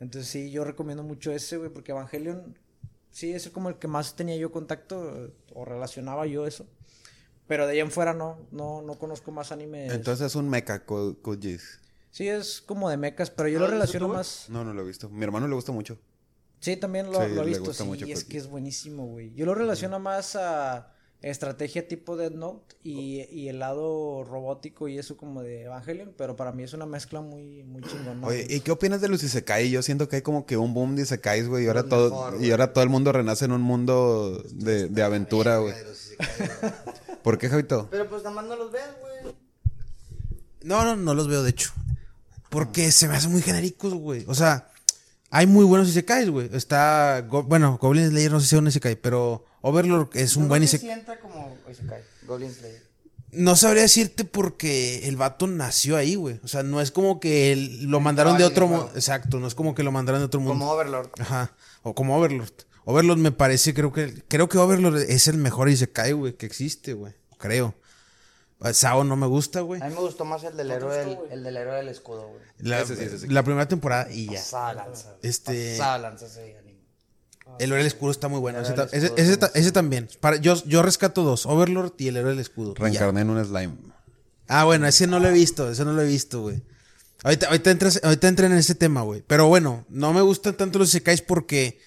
Entonces 0.00 0.30
sí, 0.30 0.50
yo 0.50 0.64
recomiendo 0.64 1.02
mucho 1.02 1.30
ese, 1.30 1.58
güey, 1.58 1.70
porque 1.70 1.92
Evangelion, 1.92 2.58
sí, 3.10 3.32
es 3.32 3.48
como 3.50 3.68
el 3.68 3.76
que 3.76 3.86
más 3.86 4.16
tenía 4.16 4.36
yo 4.36 4.50
contacto 4.50 5.30
o 5.54 5.64
relacionaba 5.64 6.26
yo 6.26 6.46
eso. 6.46 6.66
Pero 7.50 7.66
de 7.66 7.72
ahí 7.72 7.80
en 7.80 7.90
fuera 7.90 8.14
no, 8.14 8.46
no, 8.52 8.80
no 8.80 8.96
conozco 8.96 9.32
más 9.32 9.50
animes. 9.50 9.92
Entonces 9.92 10.28
es 10.28 10.36
un 10.36 10.48
mecha 10.48 10.84
Kojis. 10.84 11.80
Sí, 12.12 12.28
es 12.28 12.60
como 12.60 12.88
de 12.88 12.96
mechas, 12.96 13.28
pero 13.28 13.48
yo 13.48 13.58
lo 13.58 13.66
relaciono 13.66 14.06
más. 14.06 14.44
No, 14.48 14.62
no 14.64 14.72
lo 14.72 14.82
he 14.82 14.84
visto. 14.84 15.08
Mi 15.08 15.24
hermano 15.24 15.48
le 15.48 15.56
gusta 15.56 15.72
mucho. 15.72 15.98
Sí, 16.60 16.76
también 16.76 17.10
lo, 17.10 17.26
lo 17.26 17.42
he 17.42 17.46
visto. 17.46 17.74
Sí, 17.74 17.82
mucho 17.82 18.06
es 18.06 18.22
que 18.22 18.38
es 18.38 18.46
buenísimo, 18.46 19.04
güey. 19.06 19.34
Yo 19.34 19.46
lo 19.46 19.56
relaciono 19.56 19.98
más 19.98 20.36
a 20.36 20.94
estrategia 21.22 21.88
tipo 21.88 22.16
Dead 22.16 22.30
Note 22.30 22.76
y, 22.84 23.26
y, 23.32 23.48
el 23.48 23.58
lado 23.58 24.22
robótico 24.22 24.86
y 24.86 24.96
eso 24.96 25.16
como 25.16 25.42
de 25.42 25.64
Evangelion, 25.64 26.14
pero 26.16 26.36
para 26.36 26.52
mí 26.52 26.62
es 26.62 26.72
una 26.72 26.86
mezcla 26.86 27.20
muy, 27.20 27.64
muy 27.64 27.82
chingona. 27.82 28.28
Oye, 28.28 28.46
¿y 28.48 28.60
qué 28.60 28.70
opinas 28.70 29.00
de 29.00 29.08
los 29.08 29.24
Isekai? 29.24 29.70
Yo 29.70 29.82
siento 29.82 30.08
que 30.08 30.16
hay 30.16 30.22
como 30.22 30.46
que 30.46 30.56
un 30.56 30.72
boom 30.72 30.94
de 30.94 31.02
Isekais, 31.02 31.48
güey, 31.48 31.64
y 31.64 31.66
ahora 31.66 31.82
todo, 31.82 32.40
y 32.40 32.52
ahora 32.52 32.72
todo 32.72 32.84
el 32.84 32.90
mundo 32.90 33.10
renace 33.10 33.44
en 33.44 33.52
un 33.52 33.60
mundo 33.60 34.40
de, 34.52 34.88
de 34.88 35.02
aventura, 35.02 35.58
güey. 35.58 35.74
¿Por 37.22 37.38
qué, 37.38 37.48
Javito? 37.48 37.88
Pero 37.90 38.08
pues 38.08 38.22
nada 38.22 38.36
más 38.36 38.44
no 38.46 38.56
los 38.56 38.72
ves, 38.72 38.82
güey. 39.00 39.34
No, 40.62 40.84
no, 40.84 40.96
no 40.96 41.14
los 41.14 41.28
veo, 41.28 41.42
de 41.42 41.50
hecho. 41.50 41.72
Porque 42.48 42.90
se 42.92 43.08
me 43.08 43.16
hacen 43.16 43.30
muy 43.30 43.42
genéricos, 43.42 43.94
güey. 43.94 44.24
O 44.26 44.34
sea, 44.34 44.70
hay 45.30 45.46
muy 45.46 45.64
buenos 45.64 45.88
Isekais, 45.88 46.28
güey. 46.28 46.50
Está, 46.52 47.24
bueno, 47.28 47.78
Goblin 47.80 48.08
Slayer 48.08 48.32
no 48.32 48.40
sé 48.40 48.48
si 48.48 48.56
es 48.56 48.60
un 48.60 48.66
Isekai, 48.66 48.96
pero 48.96 49.44
Overlord 49.62 50.10
es 50.14 50.36
un 50.36 50.48
buen 50.48 50.62
Isekai. 50.62 50.90
entra 50.90 51.20
como 51.20 51.56
Isekai, 51.70 52.02
Goblin 52.26 52.52
Slayer. 52.52 52.90
No 53.32 53.54
sabría 53.54 53.82
decirte 53.82 54.24
porque 54.24 55.06
el 55.06 55.16
vato 55.16 55.46
nació 55.46 55.96
ahí, 55.96 56.16
güey. 56.16 56.40
O 56.42 56.48
sea, 56.48 56.64
no 56.64 56.80
es 56.80 56.90
como 56.90 57.20
que 57.20 57.78
lo 57.82 58.00
mandaron 58.00 58.36
de 58.36 58.44
otro 58.44 58.66
mundo. 58.66 58.90
Exacto, 58.96 59.38
no 59.38 59.46
es 59.46 59.54
como 59.54 59.72
que 59.74 59.84
lo 59.84 59.92
mandaron 59.92 60.20
de 60.20 60.26
otro 60.26 60.40
mundo. 60.40 60.54
Como 60.54 60.72
Overlord. 60.72 61.10
Ajá, 61.20 61.52
o 61.82 61.94
como 61.94 62.16
Overlord. 62.16 62.52
Overlord 62.84 63.18
me 63.18 63.32
parece, 63.32 63.74
creo 63.74 63.92
que, 63.92 64.22
creo 64.28 64.48
que 64.48 64.58
Overlord 64.58 64.98
es 64.98 65.28
el 65.28 65.36
mejor 65.36 65.68
Isekai, 65.68 66.12
güey, 66.12 66.34
que 66.34 66.46
existe, 66.46 66.94
güey. 66.94 67.12
Creo. 67.38 67.74
Sao 68.72 69.04
no 69.04 69.16
me 69.16 69.26
gusta, 69.26 69.60
güey. 69.60 69.80
A 69.80 69.86
mí 69.86 69.94
me 69.94 70.00
gustó 70.00 70.24
más 70.26 70.44
el 70.44 70.54
del 70.56 70.70
héroe 70.70 70.98
del, 70.98 71.18
el 71.30 71.42
del 71.42 71.56
héroe 71.56 71.76
del 71.76 71.88
escudo, 71.88 72.28
güey. 72.28 72.42
La, 72.58 72.84
la, 73.28 73.42
primera 73.42 73.66
temporada 73.66 74.12
y 74.12 74.26
ya. 74.26 74.42
Lanza. 74.74 75.16
Este. 75.22 75.78
Lanza 75.78 76.26
ese 76.26 76.58
anime. 76.58 76.78
El 77.58 77.70
héroe 77.70 77.78
del 77.78 77.86
escudo 77.86 78.10
está 78.10 78.28
muy 78.28 78.38
bueno. 78.38 78.60
Ese, 78.60 78.74
ese, 78.92 79.12
ese, 79.16 79.38
ese, 79.54 79.72
también. 79.72 80.08
Para, 80.20 80.36
yo, 80.36 80.62
yo 80.66 80.82
rescato 80.82 81.22
dos: 81.22 81.46
Overlord 81.46 81.94
y 81.96 82.08
el 82.08 82.18
héroe 82.18 82.32
del 82.32 82.40
escudo. 82.40 82.74
Reencarné 82.74 83.22
en 83.22 83.30
un 83.30 83.42
slime. 83.42 83.76
Ah, 84.46 84.64
bueno, 84.64 84.86
ese 84.86 85.06
no 85.06 85.20
lo 85.20 85.28
he 85.28 85.32
visto. 85.32 85.70
Ese 85.70 85.84
no 85.86 85.94
lo 85.94 86.02
he 86.02 86.06
visto, 86.06 86.42
güey. 86.42 86.62
Ahorita, 87.22 87.46
ahorita, 87.46 87.70
entras, 87.70 88.00
ahorita 88.02 88.28
entré 88.28 88.46
en 88.46 88.52
ese 88.52 88.74
tema, 88.74 89.02
güey. 89.02 89.22
Pero 89.26 89.46
bueno, 89.46 89.86
no 89.88 90.12
me 90.12 90.20
gustan 90.20 90.54
tanto 90.54 90.78
los 90.78 90.88
Isekais 90.88 91.22
porque 91.22 91.80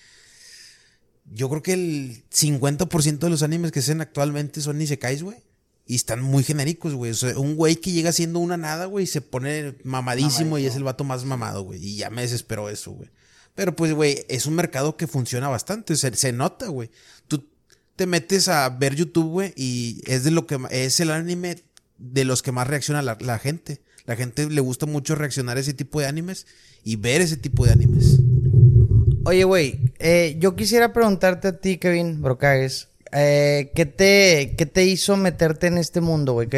yo 1.32 1.50
creo 1.50 1.64
que 1.64 1.74
el 1.74 2.24
50% 2.32 3.20
de 3.20 3.30
los 3.30 3.44
animes 3.44 3.72
que 3.72 3.82
se 3.82 3.92
hacen 3.92 4.02
actualmente 4.02 4.62
son 4.62 4.82
Isekais, 4.82 5.24
güey. 5.24 5.38
Y 5.86 5.96
están 5.96 6.22
muy 6.22 6.44
genéricos, 6.44 6.94
güey. 6.94 7.12
O 7.12 7.16
sea, 7.16 7.38
un 7.38 7.56
güey 7.56 7.76
que 7.76 7.92
llega 7.92 8.12
siendo 8.12 8.40
una 8.40 8.56
nada, 8.56 8.86
güey, 8.86 9.06
se 9.06 9.22
pone 9.22 9.76
mamadísimo 9.84 10.58
y 10.58 10.66
es 10.66 10.76
el 10.76 10.84
vato 10.84 11.04
más 11.04 11.26
mamado, 11.26 11.64
güey. 11.64 11.84
Y 11.86 11.98
ya 11.98 12.10
me 12.10 12.22
desesperó 12.22 12.70
eso, 12.70 12.92
güey. 12.92 13.10
Pero 13.56 13.76
pues, 13.76 13.94
güey, 13.94 14.26
es 14.30 14.46
un 14.46 14.56
mercado 14.56 14.96
que 14.96 15.08
funciona 15.08 15.50
bastante. 15.50 15.96
Se, 15.96 16.16
se 16.16 16.32
nota, 16.32 16.68
güey. 16.68 16.90
Tú 17.28 17.46
te 17.96 18.06
metes 18.06 18.48
a 18.48 18.70
ver 18.70 18.96
YouTube, 18.96 19.30
güey, 19.30 19.54
y 19.56 20.02
es 20.06 20.24
de 20.24 20.32
lo 20.32 20.48
que 20.48 20.58
es 20.72 21.00
el 21.00 21.12
anime 21.12 21.64
de 21.98 22.26
los 22.26 22.42
que 22.42 22.52
más 22.52 22.68
reacciona 22.68 23.02
la, 23.02 23.18
la 23.20 23.40
gente. 23.40 23.82
La 24.06 24.16
gente 24.16 24.50
le 24.50 24.62
gusta 24.62 24.86
mucho 24.86 25.16
reaccionar 25.16 25.58
a 25.58 25.62
ese 25.62 25.74
tipo 25.74 26.00
de 26.00 26.08
animes 26.08 26.48
y 26.84 26.96
ver 26.98 27.22
ese 27.22 27.38
tipo 27.38 27.66
de 27.66 27.72
animes. 27.72 28.20
Oye, 29.26 29.46
güey, 29.46 29.80
eh, 30.00 30.36
yo 30.38 30.56
quisiera 30.56 30.92
preguntarte 30.92 31.48
a 31.48 31.58
ti, 31.58 31.78
Kevin 31.78 32.22
Brocagues, 32.22 32.90
eh, 33.14 33.72
¿qué, 33.74 33.86
te, 33.86 34.54
¿qué 34.58 34.66
te 34.66 34.84
hizo 34.84 35.16
meterte 35.16 35.68
en 35.68 35.78
este 35.78 36.02
mundo, 36.02 36.34
güey? 36.34 36.50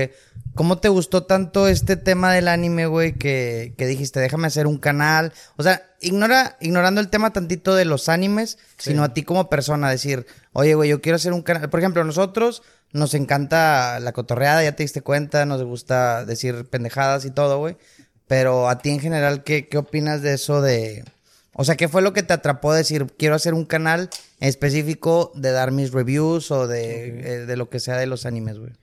¿Cómo 0.55 0.79
te 0.79 0.89
gustó 0.89 1.25
tanto 1.25 1.67
este 1.67 1.95
tema 1.95 2.33
del 2.33 2.47
anime, 2.47 2.87
güey, 2.87 3.13
que, 3.13 3.75
que, 3.77 3.85
dijiste, 3.85 4.19
déjame 4.19 4.47
hacer 4.47 4.65
un 4.65 4.79
canal? 4.79 5.31
O 5.57 5.63
sea, 5.63 5.83
ignora, 6.01 6.57
ignorando 6.59 7.01
el 7.01 7.09
tema 7.09 7.31
tantito 7.33 7.75
de 7.75 7.85
los 7.85 8.09
animes, 8.09 8.57
sino 8.77 9.03
a 9.03 9.13
ti 9.13 9.21
como 9.21 9.47
persona, 9.47 9.91
decir, 9.91 10.25
oye, 10.53 10.73
güey, 10.73 10.89
yo 10.89 11.01
quiero 11.01 11.17
hacer 11.17 11.33
un 11.33 11.43
canal. 11.43 11.69
Por 11.69 11.81
ejemplo, 11.81 12.03
nosotros 12.03 12.63
nos 12.93 13.13
encanta 13.13 13.99
la 13.99 14.11
cotorreada, 14.11 14.63
ya 14.63 14.75
te 14.75 14.81
diste 14.81 15.01
cuenta, 15.01 15.45
nos 15.45 15.61
gusta 15.61 16.25
decir 16.25 16.65
pendejadas 16.65 17.25
y 17.25 17.31
todo, 17.31 17.59
güey. 17.59 17.77
Pero 18.27 18.69
a 18.69 18.79
ti 18.79 18.89
en 18.89 19.01
general, 19.01 19.43
¿qué, 19.43 19.67
qué 19.67 19.77
opinas 19.77 20.23
de 20.23 20.33
eso 20.33 20.61
de 20.61 21.03
o 21.57 21.63
sea, 21.63 21.75
¿qué 21.75 21.87
fue 21.87 22.01
lo 22.01 22.11
que 22.11 22.21
te 22.21 22.33
atrapó 22.33 22.71
a 22.71 22.75
decir, 22.75 23.07
quiero 23.17 23.33
hacer 23.33 23.53
un 23.53 23.63
canal 23.63 24.09
específico 24.41 25.31
de 25.35 25.51
dar 25.51 25.71
mis 25.71 25.93
reviews 25.93 26.51
o 26.51 26.67
de, 26.67 27.07
eh, 27.07 27.45
de 27.45 27.57
lo 27.57 27.69
que 27.69 27.79
sea 27.79 27.97
de 27.97 28.07
los 28.07 28.25
animes, 28.25 28.59
güey? 28.59 28.73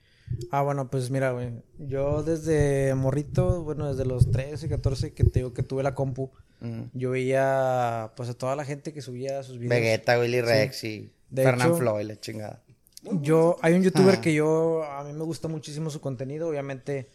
Ah, 0.49 0.63
bueno, 0.63 0.89
pues 0.89 1.11
mira, 1.11 1.31
güey. 1.31 1.51
Yo 1.77 2.23
desde 2.23 2.95
morrito, 2.95 3.63
bueno, 3.63 3.93
desde 3.93 4.05
los 4.05 4.31
13, 4.31 4.69
14 4.69 5.13
que, 5.13 5.23
te 5.23 5.39
digo 5.39 5.53
que 5.53 5.61
tuve 5.61 5.83
la 5.83 5.93
compu, 5.93 6.31
yo 6.93 7.11
veía 7.11 8.13
pues 8.15 8.29
a 8.29 8.33
toda 8.33 8.55
la 8.55 8.63
gente 8.63 8.93
que 8.93 9.01
subía 9.01 9.43
sus 9.43 9.59
videos. 9.59 9.81
Vegeta, 9.81 10.17
Willy 10.17 10.39
Rex 10.39 10.83
y 10.85 11.11
Fernand 11.35 11.75
Floyd, 11.75 12.07
la 12.07 12.19
chingada. 12.19 12.63
Yo, 13.21 13.57
hay 13.61 13.73
un 13.73 13.83
youtuber 13.83 14.21
que 14.21 14.33
yo, 14.33 14.83
a 14.85 15.03
mí 15.03 15.11
me 15.11 15.25
gusta 15.25 15.49
muchísimo 15.49 15.89
su 15.89 15.99
contenido, 15.99 16.47
obviamente 16.47 17.09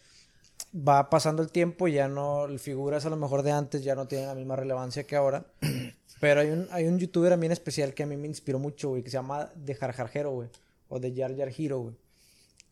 va 0.75 1.11
pasando 1.11 1.43
el 1.43 1.51
tiempo, 1.51 1.89
ya 1.89 2.09
no, 2.09 2.47
figuras 2.59 3.07
a 3.07 3.11
lo 3.11 3.17
mejor 3.17 3.43
de 3.43 3.53
antes 3.53 3.83
ya 3.83 3.95
no 3.95 4.07
tienen 4.07 4.29
la 4.29 4.35
misma 4.35 4.57
relevancia 4.57 5.05
que 5.05 5.17
ahora. 5.17 5.47
Pero 6.21 6.41
hay 6.41 6.51
un, 6.51 6.69
hay 6.71 6.87
un 6.87 6.99
youtuber 6.99 7.33
a 7.33 7.37
mí 7.37 7.47
en 7.47 7.53
especial 7.53 7.95
que 7.95 8.03
a 8.03 8.07
mí 8.07 8.17
me 8.17 8.27
inspiró 8.27 8.59
mucho, 8.59 8.91
güey, 8.91 9.03
que 9.03 9.11
se 9.11 9.17
llama 9.17 9.51
De 9.55 9.75
Jarjarjero, 9.75 10.33
güey. 10.33 10.49
O 10.89 10.99
de 10.99 11.15
Jar 11.15 11.37
Jar 11.37 11.51
Hero, 11.57 11.81
güey. 11.81 11.95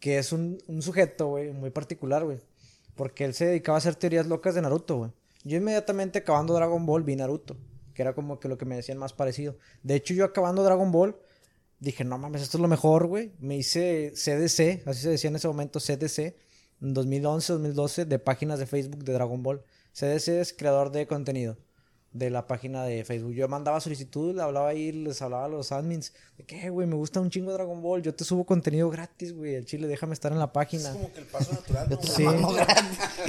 Que 0.00 0.18
es 0.18 0.32
un, 0.32 0.58
un 0.66 0.82
sujeto, 0.82 1.28
güey, 1.28 1.52
muy 1.52 1.70
particular, 1.70 2.24
güey. 2.24 2.38
Porque 2.96 3.24
él 3.24 3.34
se 3.34 3.46
dedicaba 3.46 3.76
a 3.76 3.78
hacer 3.78 3.94
teorías 3.94 4.26
locas 4.26 4.54
de 4.54 4.62
Naruto, 4.62 4.96
güey. 4.96 5.10
Yo 5.44 5.58
inmediatamente 5.58 6.18
acabando 6.18 6.54
Dragon 6.54 6.84
Ball 6.86 7.04
vi 7.04 7.14
Naruto. 7.14 7.56
Que 7.94 8.02
era 8.02 8.14
como 8.14 8.40
que 8.40 8.48
lo 8.48 8.58
que 8.58 8.64
me 8.64 8.74
decían 8.74 8.98
más 8.98 9.12
parecido. 9.12 9.56
De 9.82 9.94
hecho, 9.94 10.12
yo 10.12 10.24
acabando 10.24 10.64
Dragon 10.64 10.90
Ball, 10.90 11.16
dije, 11.78 12.04
no 12.04 12.18
mames, 12.18 12.42
esto 12.42 12.58
es 12.58 12.62
lo 12.62 12.68
mejor, 12.68 13.06
güey. 13.06 13.32
Me 13.38 13.56
hice 13.56 14.12
CDC, 14.14 14.86
así 14.86 15.02
se 15.02 15.10
decía 15.10 15.30
en 15.30 15.36
ese 15.36 15.46
momento, 15.46 15.78
CDC 15.78 16.34
en 16.80 16.94
2011, 16.94 17.52
2012 17.54 18.04
de 18.04 18.18
páginas 18.18 18.58
de 18.58 18.66
Facebook 18.66 19.04
de 19.04 19.12
Dragon 19.12 19.42
Ball. 19.42 19.62
CDC 19.92 20.28
es 20.28 20.52
creador 20.52 20.90
de 20.92 21.06
contenido 21.06 21.56
de 22.12 22.30
la 22.30 22.46
página 22.46 22.84
de 22.84 23.04
Facebook. 23.04 23.32
Yo 23.32 23.46
mandaba 23.48 23.80
solicitud, 23.80 24.34
le 24.34 24.42
hablaba 24.42 24.68
ahí, 24.68 24.92
les 24.92 25.20
hablaba 25.20 25.44
a 25.44 25.48
los 25.48 25.72
admins 25.72 26.12
de 26.38 26.44
que, 26.44 26.70
güey, 26.70 26.86
me 26.86 26.94
gusta 26.94 27.20
un 27.20 27.30
chingo 27.30 27.52
Dragon 27.52 27.82
Ball, 27.82 28.02
yo 28.02 28.14
te 28.14 28.24
subo 28.24 28.44
contenido 28.44 28.88
gratis, 28.90 29.34
güey, 29.34 29.54
el 29.54 29.66
chile, 29.66 29.86
déjame 29.86 30.14
estar 30.14 30.32
en 30.32 30.38
la 30.38 30.52
página. 30.52 30.90
Es 30.90 30.96
como 30.96 31.12
que 31.12 31.20
el 31.20 31.26
paso 31.26 31.52
natural. 31.52 31.88
¿no? 31.90 32.02
sí. 32.02 32.24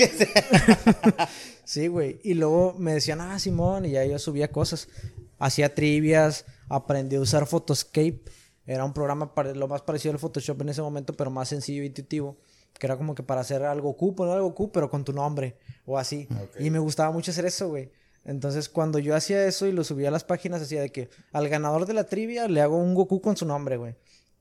sí, 1.65 1.87
güey. 1.87 2.19
Y 2.23 2.33
luego 2.33 2.75
me 2.77 2.93
decían, 2.93 3.19
ah, 3.21 3.37
Simón, 3.39 3.85
y 3.85 3.91
ya 3.91 4.05
yo 4.05 4.17
subía 4.19 4.51
cosas. 4.51 4.87
Hacía 5.39 5.75
trivias, 5.75 6.45
aprendí 6.69 7.17
a 7.17 7.21
usar 7.21 7.45
Photoscape. 7.45 8.21
Era 8.65 8.83
un 8.83 8.93
programa 8.93 9.31
lo 9.53 9.67
más 9.67 9.81
parecido 9.81 10.13
al 10.13 10.19
Photoshop 10.19 10.61
en 10.61 10.69
ese 10.69 10.81
momento, 10.81 11.13
pero 11.13 11.29
más 11.29 11.49
sencillo 11.49 11.83
e 11.83 11.85
intuitivo 11.85 12.37
que 12.77 12.87
era 12.87 12.97
como 12.97 13.15
que 13.15 13.23
para 13.23 13.41
hacer 13.41 13.63
algo 13.63 13.95
Q, 13.95 14.15
poner 14.15 14.35
algo 14.35 14.53
Q, 14.53 14.71
pero 14.71 14.89
con 14.89 15.03
tu 15.03 15.13
nombre 15.13 15.55
o 15.85 15.97
así. 15.97 16.27
Y 16.59 16.69
me 16.69 16.79
gustaba 16.79 17.11
mucho 17.11 17.31
hacer 17.31 17.45
eso, 17.45 17.69
güey. 17.69 17.89
Entonces, 18.25 18.67
cuando 18.67 18.99
yo 18.99 19.15
hacía 19.15 19.45
eso 19.45 19.67
y 19.67 19.71
lo 19.71 19.83
subía 19.83 20.09
a 20.09 20.11
las 20.11 20.25
páginas, 20.25 20.61
hacía 20.61 20.81
de 20.81 20.91
que 20.91 21.09
al 21.31 21.47
ganador 21.47 21.85
de 21.85 21.93
la 21.93 22.03
trivia 22.03 22.47
le 22.47 22.61
hago 22.61 22.77
un 22.77 22.93
Goku 22.93 23.21
con 23.21 23.37
su 23.37 23.45
nombre, 23.45 23.77
güey. 23.77 23.95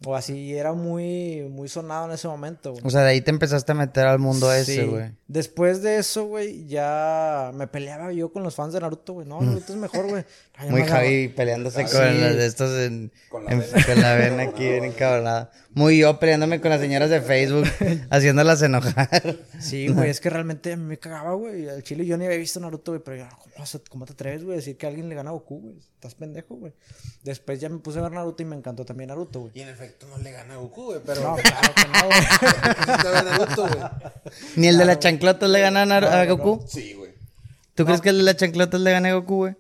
O 0.05 0.15
así, 0.15 0.55
era 0.55 0.75
muy, 0.75 1.49
muy 1.51 1.69
sonado 1.71 2.05
en 2.05 2.13
ese 2.13 2.29
momento, 2.29 2.73
güey. 2.73 2.83
O 2.85 2.91
sea, 2.91 3.01
de 3.01 3.09
ahí 3.11 3.23
te 3.23 3.31
empezaste 3.31 3.73
a 3.73 3.75
meter 3.75 4.07
al 4.07 4.19
mundo 4.19 4.53
ese, 4.53 4.83
Sí. 4.83 4.87
güey. 4.87 5.13
Después 5.27 5.81
de 5.81 5.97
eso, 5.97 6.27
güey, 6.27 6.67
ya 6.67 7.51
me 7.55 7.67
peleaba 7.67 8.13
yo 8.13 8.31
con 8.31 8.43
los 8.43 8.55
fans 8.55 8.75
de 8.75 8.81
Naruto, 8.81 9.15
güey. 9.15 9.27
No, 9.27 9.41
Naruto 9.41 9.73
es 9.73 9.79
mejor, 9.79 10.07
güey. 10.07 10.25
Ay, 10.59 10.71
Muy 10.71 10.83
Javi 10.83 11.29
peleándose 11.29 11.81
Ah, 11.83 11.85
con 11.85 11.93
sí. 12.15 12.21
los 12.21 12.37
de 12.37 12.47
estos 12.47 12.79
en, 12.79 13.11
Con 13.31 13.45
la 13.47 13.53
en- 13.53 13.61
vena. 13.61 13.87
con 13.87 14.01
la 14.03 14.15
vena 14.17 14.43
aquí 14.43 14.65
bien 14.69 14.85
encabronada. 14.95 15.51
Muy 15.73 15.99
yo 15.99 16.19
peleándome 16.21 16.61
con 16.61 16.71
las 16.71 16.81
señoras 16.81 17.09
de 17.11 17.21
Facebook, 17.23 17.65
haciéndolas 18.11 18.61
enojar. 18.63 19.37
Sí, 19.59 19.89
güey, 19.89 20.11
es 20.11 20.21
que 20.21 20.29
realmente 20.31 20.73
a 20.75 20.77
mí 20.77 20.85
me 20.85 20.99
cagaba, 20.99 21.33
güey. 21.35 21.69
Al 21.71 21.83
chile 21.83 22.05
yo 22.07 22.19
ni 22.19 22.27
había 22.27 22.39
visto 22.39 22.61
Naruto, 22.61 22.93
güey, 22.93 23.03
pero 23.03 23.17
yo, 23.17 23.25
¿cómo, 23.43 23.55
vas 23.59 23.75
a- 23.75 23.81
cómo 23.91 24.05
te 24.05 24.13
atreves, 24.13 24.45
güey, 24.45 24.55
a 24.55 24.57
decir 24.57 24.77
que 24.77 24.87
alguien 24.87 25.09
le 25.09 25.15
gana 25.15 25.31
a 25.31 25.33
Goku, 25.33 25.61
güey? 25.61 25.79
Estás 25.79 26.15
pendejo, 26.15 26.55
güey. 26.57 26.73
Después 27.25 27.61
ya 27.61 27.69
me 27.71 27.79
puse 27.79 27.99
a 27.99 28.03
ver 28.03 28.13
Naruto 28.13 28.43
y 28.43 28.47
me 28.47 28.57
encantó 28.57 28.85
también 28.85 29.09
Naruto, 29.09 29.41
güey. 29.41 29.53
Y 29.55 29.61
en 29.63 29.69
efecto 29.87 30.07
no 30.09 30.19
le 30.19 30.31
gana 30.33 30.55
a 30.55 30.57
Goku, 30.59 30.85
güey, 30.87 31.01
pero... 31.05 31.23
No, 31.23 31.37
claro 31.43 31.75
que 31.75 31.89
no, 31.89 32.07
güey. 32.07 32.97
Estaba 32.97 33.23
Naruto, 33.23 33.69
güey. 33.69 33.91
Ni 34.57 34.67
el 34.69 34.79
de 34.79 34.85
las 34.85 34.99
chanclotas 34.99 35.49
le 35.51 35.61
gana 35.61 35.83
a, 35.83 36.25
Goku. 36.27 36.65
Sí, 36.69 36.95
güey. 36.95 37.13
¿Tú 37.75 37.85
crees 37.85 38.01
que 38.01 38.09
el 38.11 38.19
de 38.19 38.25
las 38.25 38.37
chanclotas 38.37 38.81
le 38.81 38.91
gane 38.93 39.11
a 39.11 39.15
Goku, 39.15 39.37
güey? 39.37 39.55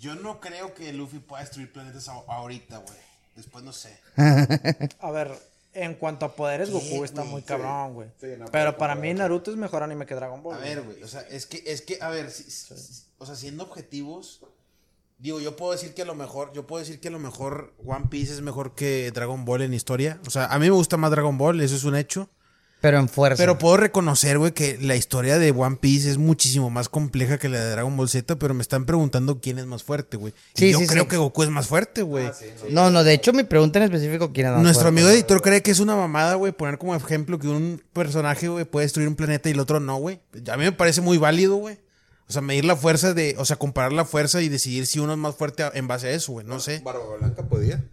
Yo 0.00 0.14
no 0.14 0.40
creo 0.40 0.74
que 0.74 0.92
Luffy 0.92 1.18
pueda 1.18 1.42
destruir 1.42 1.72
planetas 1.72 2.08
ahorita, 2.08 2.78
güey. 2.78 2.98
Después 3.34 3.64
no 3.64 3.72
sé. 3.72 3.98
A 5.00 5.10
ver, 5.10 5.30
en 5.74 5.94
cuanto 5.94 6.24
a 6.26 6.34
poderes, 6.36 6.70
Goku 6.70 7.04
está 7.04 7.24
muy 7.24 7.42
cabrón, 7.42 7.94
güey. 7.94 8.08
Sí, 8.20 8.28
no, 8.38 8.46
pero 8.46 8.76
para 8.78 8.94
mí 8.94 9.12
Naruto 9.12 9.50
es 9.50 9.56
mejor 9.56 9.82
anime 9.82 10.06
que 10.06 10.14
Dragon 10.14 10.42
Ball. 10.42 10.54
A 10.56 10.58
ver, 10.58 10.82
güey, 10.82 11.02
o 11.02 11.08
sea, 11.08 11.20
es 11.22 11.44
que, 11.46 11.62
es 11.66 11.82
que, 11.82 11.98
a 12.00 12.08
ver, 12.08 12.30
si- 12.30 12.50
si- 12.50 12.72
o 13.18 13.26
sea, 13.26 13.34
siendo 13.34 13.64
objetivos, 13.64 14.40
digo, 15.18 15.40
yo 15.40 15.56
puedo 15.56 15.72
decir 15.72 15.94
que 15.94 16.02
a 16.02 16.06
lo 16.06 16.14
mejor, 16.14 16.52
yo 16.54 16.66
puedo 16.66 16.80
decir 16.80 17.00
que 17.00 17.08
a 17.08 17.12
lo 17.12 17.18
mejor 17.18 17.74
One 17.84 18.06
Piece 18.10 18.32
es 18.32 18.42
mejor 18.42 18.74
que 18.74 19.10
Dragon 19.12 19.44
Ball 19.44 19.62
en 19.62 19.74
historia. 19.74 20.20
O 20.26 20.30
sea, 20.30 20.46
a 20.46 20.58
mí 20.58 20.66
me 20.66 20.72
gusta 20.72 20.96
más 20.96 21.10
Dragon 21.10 21.36
Ball, 21.38 21.60
eso 21.60 21.74
es 21.76 21.84
un 21.84 21.96
hecho. 21.96 22.28
Pero 22.82 22.98
en 22.98 23.08
fuerza. 23.08 23.42
Pero 23.42 23.56
puedo 23.58 23.78
reconocer, 23.78 24.36
güey, 24.38 24.52
que 24.52 24.76
la 24.80 24.94
historia 24.96 25.38
de 25.38 25.50
One 25.50 25.76
Piece 25.80 26.10
es 26.10 26.18
muchísimo 26.18 26.68
más 26.68 26.90
compleja 26.90 27.38
que 27.38 27.48
la 27.48 27.58
de 27.58 27.70
Dragon 27.70 27.96
Ball 27.96 28.08
Z, 28.08 28.36
pero 28.38 28.52
me 28.52 28.60
están 28.60 28.84
preguntando 28.84 29.40
quién 29.40 29.58
es 29.58 29.64
más 29.64 29.82
fuerte, 29.82 30.18
güey. 30.18 30.34
Y 30.54 30.58
Sí, 30.60 30.72
yo 30.72 30.78
sí, 30.80 30.86
creo 30.86 31.04
sí. 31.04 31.08
que 31.08 31.16
Goku 31.16 31.42
es 31.42 31.48
más 31.48 31.66
fuerte, 31.66 32.02
güey. 32.02 32.30
No, 32.70 32.90
no, 32.90 33.02
de 33.02 33.14
hecho 33.14 33.32
mi 33.32 33.44
pregunta 33.44 33.78
en 33.78 33.86
específico, 33.86 34.30
¿quién 34.30 34.48
es 34.48 34.52
más 34.52 34.62
Nuestro 34.62 34.82
fuerte? 34.90 35.00
amigo 35.00 35.08
editor 35.08 35.40
cree 35.40 35.62
que 35.62 35.70
es 35.70 35.80
una 35.80 35.96
mamada, 35.96 36.34
güey, 36.34 36.52
poner 36.52 36.76
como 36.76 36.94
ejemplo 36.94 37.38
que 37.38 37.48
un 37.48 37.82
personaje, 37.94 38.46
güey, 38.48 38.66
puede 38.66 38.84
destruir 38.84 39.08
un 39.08 39.16
planeta 39.16 39.48
y 39.48 39.52
el 39.52 39.60
otro 39.60 39.80
no, 39.80 39.96
güey. 39.96 40.20
A 40.52 40.56
mí 40.58 40.64
me 40.64 40.72
parece 40.72 41.00
muy 41.00 41.16
válido, 41.16 41.56
güey. 41.56 41.78
O 42.28 42.32
sea, 42.32 42.42
medir 42.42 42.64
la 42.64 42.74
fuerza 42.76 43.14
de, 43.14 43.36
o 43.38 43.44
sea, 43.44 43.56
comparar 43.56 43.92
la 43.92 44.04
fuerza 44.04 44.42
y 44.42 44.48
decidir 44.48 44.86
si 44.86 44.98
uno 44.98 45.12
es 45.12 45.18
más 45.18 45.36
fuerte 45.36 45.64
en 45.74 45.86
base 45.86 46.08
a 46.08 46.10
eso, 46.10 46.32
güey. 46.32 46.46
No 46.46 46.58
sé. 46.60 46.80
Barba 46.80 47.16
Blanca 47.18 47.42
podía. 47.48 47.84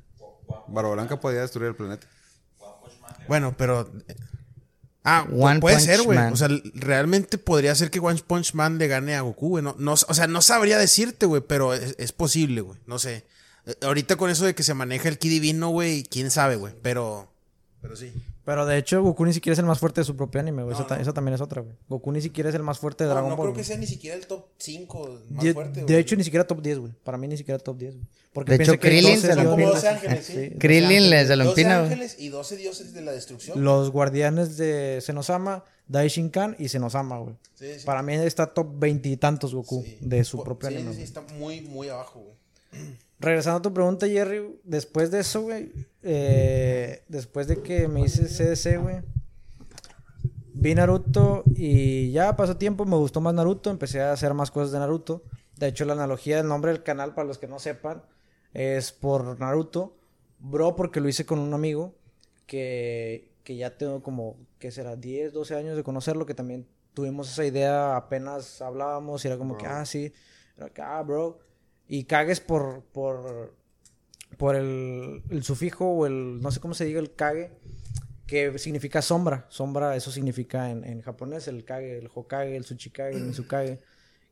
Barba 0.67 0.91
Blanca 0.93 1.19
podía 1.19 1.41
destruir 1.41 1.69
el 1.69 1.75
planeta. 1.75 2.07
Bueno, 3.27 3.55
pero. 3.57 3.89
eh, 4.07 4.15
Ah, 5.05 5.27
One 5.37 5.59
puede 5.59 5.75
Punch 5.75 5.85
ser, 5.85 6.01
güey. 6.03 6.17
O 6.17 6.35
sea, 6.37 6.47
realmente 6.75 7.37
podría 7.37 7.75
ser 7.75 7.91
que 7.91 7.99
One 7.99 8.21
Punch 8.25 8.53
Man 8.53 8.77
le 8.77 8.87
gane 8.87 9.15
a 9.15 9.21
Goku, 9.21 9.49
güey. 9.49 9.63
No, 9.63 9.75
no, 9.77 9.93
o 9.93 9.97
sea, 10.13 10.27
no 10.27 10.41
sabría 10.41 10.77
decirte, 10.77 11.25
güey, 11.25 11.41
pero 11.45 11.73
es, 11.73 11.95
es 11.97 12.13
posible, 12.13 12.61
güey. 12.61 12.79
No 12.85 12.99
sé. 12.99 13.25
Eh, 13.65 13.75
Ahorita 13.81 14.15
con 14.15 14.29
eso 14.29 14.45
de 14.45 14.55
que 14.55 14.63
se 14.63 14.73
maneja 14.73 15.09
el 15.09 15.17
ki 15.19 15.27
divino, 15.27 15.69
güey, 15.69 16.03
quién 16.03 16.31
sabe, 16.31 16.55
güey. 16.55 16.73
Pero. 16.81 17.29
Pero 17.81 17.97
sí. 17.97 18.13
Pero 18.45 18.65
de 18.65 18.77
hecho, 18.77 19.01
Goku 19.01 19.25
ni 19.25 19.31
siquiera 19.31 19.53
es 19.53 19.59
el 19.59 19.65
más 19.65 19.79
fuerte 19.79 20.01
de 20.01 20.05
su 20.05 20.15
propio 20.17 20.41
anime, 20.41 20.63
güey. 20.63 20.75
eso, 20.75 20.85
ta- 20.85 20.99
eso 20.99 21.13
también 21.13 21.35
es 21.35 21.41
otra, 21.41 21.61
güey. 21.61 21.75
Goku 21.87 22.11
ni 22.11 22.21
siquiera 22.21 22.49
es 22.49 22.55
el 22.55 22.63
más 22.63 22.77
fuerte 22.77 23.05
de 23.05 23.07
No, 23.09 23.13
Dragon 23.13 23.29
no 23.29 23.37
Ball. 23.37 23.47
creo 23.47 23.55
que 23.57 23.63
sea 23.63 23.77
ni 23.77 23.87
siquiera 23.87 24.17
el 24.17 24.27
top 24.27 24.47
5 24.57 25.19
más 25.29 25.43
de, 25.45 25.53
fuerte, 25.53 25.79
de 25.79 25.85
güey. 25.85 25.95
hecho, 25.97 26.15
ni 26.17 26.23
siquiera 26.25 26.45
top 26.45 26.61
10, 26.61 26.79
güey. 26.79 26.93
Para 27.03 27.17
mí 27.17 27.27
ni 27.29 27.37
siquiera 27.37 27.57
top 27.59 27.77
10, 27.77 27.95
güey. 27.95 28.05
Porque 28.33 28.51
De 28.51 28.57
pienso 28.57 28.73
hecho, 28.73 28.81
que 28.81 28.87
Krillin 28.89 29.15
12 29.15 29.27
se 29.27 29.35
lo 29.35 29.49
empina. 29.51 29.69
12 29.69 29.87
ángeles, 29.87 30.25
sí. 30.25 30.33
12 30.33 30.57
Krillin 30.57 31.09
les 31.09 31.27
se 31.27 31.35
lo 31.35 31.43
12 31.45 31.61
empina, 31.61 31.79
güey. 31.79 31.91
ángeles 31.93 32.15
y 32.19 32.29
12 32.29 32.57
dioses 32.57 32.93
de 32.93 33.01
la 33.01 33.11
destrucción. 33.13 33.63
Los 33.63 33.91
guardianes 33.91 34.57
de 34.57 34.99
Senosama, 35.01 35.63
Daishinkan 35.87 36.55
y 36.59 36.67
Senosama, 36.69 37.19
güey. 37.19 37.35
Sí, 37.53 37.67
sí. 37.79 37.85
Para 37.85 38.01
mí 38.01 38.13
está 38.15 38.47
top 38.47 38.67
veintitantos 38.79 39.53
Goku 39.53 39.83
Sí. 39.85 39.97
de 40.01 40.23
su 40.25 40.43
propio 40.43 40.67
sí, 40.69 40.75
anime. 40.75 40.93
sí, 40.95 41.01
está 41.03 41.21
muy, 41.37 41.61
muy 41.61 41.87
abajo, 41.89 42.19
güey. 42.71 42.93
Regresando 43.19 43.59
a 43.59 43.61
tu 43.61 43.73
pregunta, 43.73 44.07
Jerry, 44.07 44.59
después 44.63 45.11
de 45.11 45.21
eso, 45.21 45.43
güey, 45.43 45.71
eh, 46.01 47.03
después 47.07 47.47
de 47.47 47.61
que 47.61 47.87
me 47.87 48.01
hice 48.01 48.25
CDC, 48.25 48.77
güey, 48.81 49.01
vi 50.53 50.75
Naruto 50.75 51.43
y 51.55 52.11
ya 52.11 52.35
pasó 52.35 52.57
tiempo, 52.57 52.85
me 52.85 52.95
gustó 52.95 53.21
más 53.21 53.33
Naruto, 53.33 53.69
empecé 53.69 54.01
a 54.01 54.11
hacer 54.11 54.33
más 54.33 54.51
cosas 54.51 54.71
de 54.71 54.79
Naruto. 54.79 55.23
De 55.57 55.67
hecho, 55.67 55.85
la 55.85 55.93
analogía 55.93 56.37
del 56.37 56.47
nombre 56.47 56.71
del 56.71 56.83
canal, 56.83 57.13
para 57.13 57.27
los 57.27 57.37
que 57.37 57.47
no 57.47 57.59
sepan, 57.59 58.03
es 58.53 58.91
por 58.91 59.39
Naruto. 59.39 59.95
Bro, 60.39 60.75
porque 60.75 60.99
lo 60.99 61.07
hice 61.07 61.25
con 61.25 61.39
un 61.39 61.53
amigo 61.53 61.95
que, 62.47 63.31
que 63.43 63.55
ya 63.55 63.77
tengo 63.77 64.03
como, 64.03 64.35
¿qué 64.59 64.71
será? 64.71 64.95
10, 64.95 65.31
12 65.31 65.55
años 65.55 65.77
de 65.77 65.83
conocerlo, 65.83 66.25
que 66.25 66.33
también 66.33 66.67
tuvimos 66.93 67.31
esa 67.31 67.45
idea, 67.45 67.95
apenas 67.95 68.61
hablábamos 68.61 69.23
y 69.23 69.27
era 69.27 69.37
como 69.37 69.57
que, 69.57 69.65
ah, 69.65 69.85
sí, 69.85 70.13
era 70.57 70.69
que, 70.69 70.81
ah, 70.81 71.01
bro. 71.01 71.39
Y 71.87 72.05
cagues 72.05 72.39
por, 72.39 72.83
por, 72.93 73.55
por 74.37 74.55
el, 74.55 75.23
el 75.29 75.43
sufijo 75.43 75.85
o 75.85 76.05
el, 76.05 76.41
no 76.41 76.51
sé 76.51 76.59
cómo 76.59 76.73
se 76.73 76.85
diga 76.85 76.99
el 76.99 77.13
kage, 77.13 77.51
que 78.25 78.57
significa 78.57 79.01
sombra. 79.01 79.45
Sombra, 79.49 79.95
eso 79.95 80.11
significa 80.11 80.71
en, 80.71 80.83
en 80.83 81.01
japonés, 81.01 81.47
el 81.47 81.65
kage, 81.65 81.97
el 81.97 82.09
hokage, 82.13 82.55
el 82.55 82.63
tsuchikage, 82.63 83.15
el 83.15 83.25
mizukage, 83.25 83.79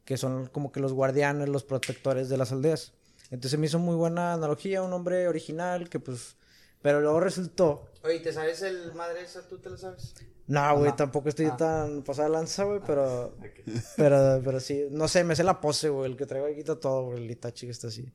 que 0.06 0.18
son 0.18 0.48
como 0.48 0.72
que 0.72 0.80
los 0.80 0.94
guardianes, 0.94 1.50
los 1.50 1.64
protectores 1.64 2.30
de 2.30 2.38
las 2.38 2.52
aldeas. 2.52 2.94
Entonces 3.30 3.60
me 3.60 3.68
hizo 3.68 3.80
muy 3.80 3.96
buena 3.96 4.34
analogía, 4.34 4.82
un 4.82 4.90
nombre 4.90 5.28
original 5.28 5.90
que 5.90 6.00
pues... 6.00 6.38
Pero 6.82 7.02
luego 7.02 7.20
resultó... 7.20 7.86
Oye, 8.04 8.20
¿te 8.20 8.34
sabes 8.34 8.62
el 8.64 8.94
madre 8.94 9.22
esa? 9.22 9.48
¿Tú 9.48 9.60
te 9.60 9.70
lo 9.70 9.78
sabes? 9.78 10.16
No, 10.48 10.78
güey, 10.80 10.96
tampoco 10.96 11.30
estoy 11.30 11.50
tan 11.56 12.02
pasada 12.02 12.28
de 12.28 12.34
lanza, 12.34 12.64
güey, 12.64 12.82
pero... 12.86 13.36
Pero, 13.96 14.42
pero 14.44 14.60
sí, 14.60 14.88
no 14.90 15.08
sé, 15.08 15.24
me 15.24 15.36
sé 15.36 15.44
la 15.44 15.62
pose, 15.62 15.90
güey, 15.90 16.12
el 16.12 16.18
que 16.18 16.26
traigo 16.26 16.48
aquí 16.48 16.60
está 16.60 16.80
todo, 16.80 17.06
güey, 17.06 17.24
el 17.24 17.30
Itachi 17.32 17.68
que 17.68 17.72
está 17.72 17.88
así. 17.88 18.12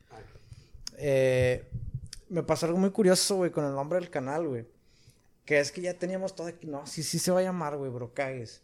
Eh, 0.98 1.68
me 2.28 2.43
pasó 2.43 2.66
algo 2.66 2.78
muy 2.78 2.90
curioso, 2.90 3.36
güey, 3.36 3.51
con 3.51 3.64
el 3.64 3.72
nombre 3.74 4.01
del 4.01 4.10
canal, 4.10 4.48
güey. 4.48 4.66
Que 5.44 5.60
es 5.60 5.70
que 5.70 5.80
ya 5.80 5.94
teníamos 5.94 6.34
todo 6.34 6.48
aquí. 6.48 6.66
No, 6.66 6.86
sí, 6.86 7.02
sí 7.05 7.18
se 7.20 7.30
va 7.30 7.38
a 7.40 7.43
llamar, 7.43 7.76
güey, 7.76 7.90
bro, 7.90 8.12
cagues. 8.12 8.62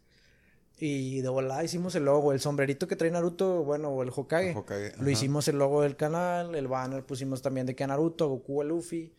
Y 0.78 1.20
de 1.20 1.28
volada 1.28 1.62
hicimos 1.62 1.94
el 1.94 2.06
logo, 2.06 2.32
el 2.32 2.40
sombrerito 2.40 2.88
que 2.88 2.96
trae 2.96 3.10
Naruto, 3.10 3.62
bueno, 3.62 3.90
o 3.90 4.02
el 4.02 4.10
Hokage. 4.14 4.50
El 4.50 4.56
Hokage, 4.56 4.92
Lo 4.96 5.02
ajá. 5.02 5.10
hicimos 5.10 5.46
el 5.46 5.58
logo 5.58 5.82
del 5.82 5.96
canal, 5.96 6.54
el 6.56 6.66
banner 6.66 7.04
pusimos 7.04 7.40
también 7.40 7.66
de 7.66 7.76
que 7.76 7.84
a 7.84 7.86
Naruto, 7.86 8.28
Goku, 8.28 8.62
a 8.62 8.64
Luffy, 8.64 9.14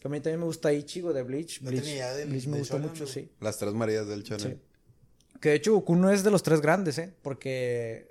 Que 0.00 0.08
a 0.08 0.10
mí 0.10 0.18
también 0.20 0.40
me 0.40 0.46
gusta 0.46 0.72
Ichigo 0.72 1.12
de 1.12 1.22
Bleach. 1.22 1.62
No 1.62 1.70
Bleach, 1.70 1.84
tenía 1.84 1.96
idea 1.98 2.14
del- 2.14 2.28
Bleach 2.30 2.46
me 2.48 2.58
gusta 2.58 2.74
shonen, 2.74 2.90
mucho, 2.90 3.06
sí. 3.06 3.30
Las 3.40 3.58
tres 3.58 3.72
Marías 3.72 4.06
del 4.08 4.24
channel. 4.24 4.60
Sí. 4.60 5.38
Que 5.40 5.50
de 5.50 5.54
hecho 5.56 5.72
Goku 5.74 5.94
no 5.96 6.10
es 6.10 6.22
de 6.24 6.30
los 6.30 6.42
tres 6.42 6.60
grandes, 6.60 6.98
¿eh? 6.98 7.14
Porque 7.22 8.08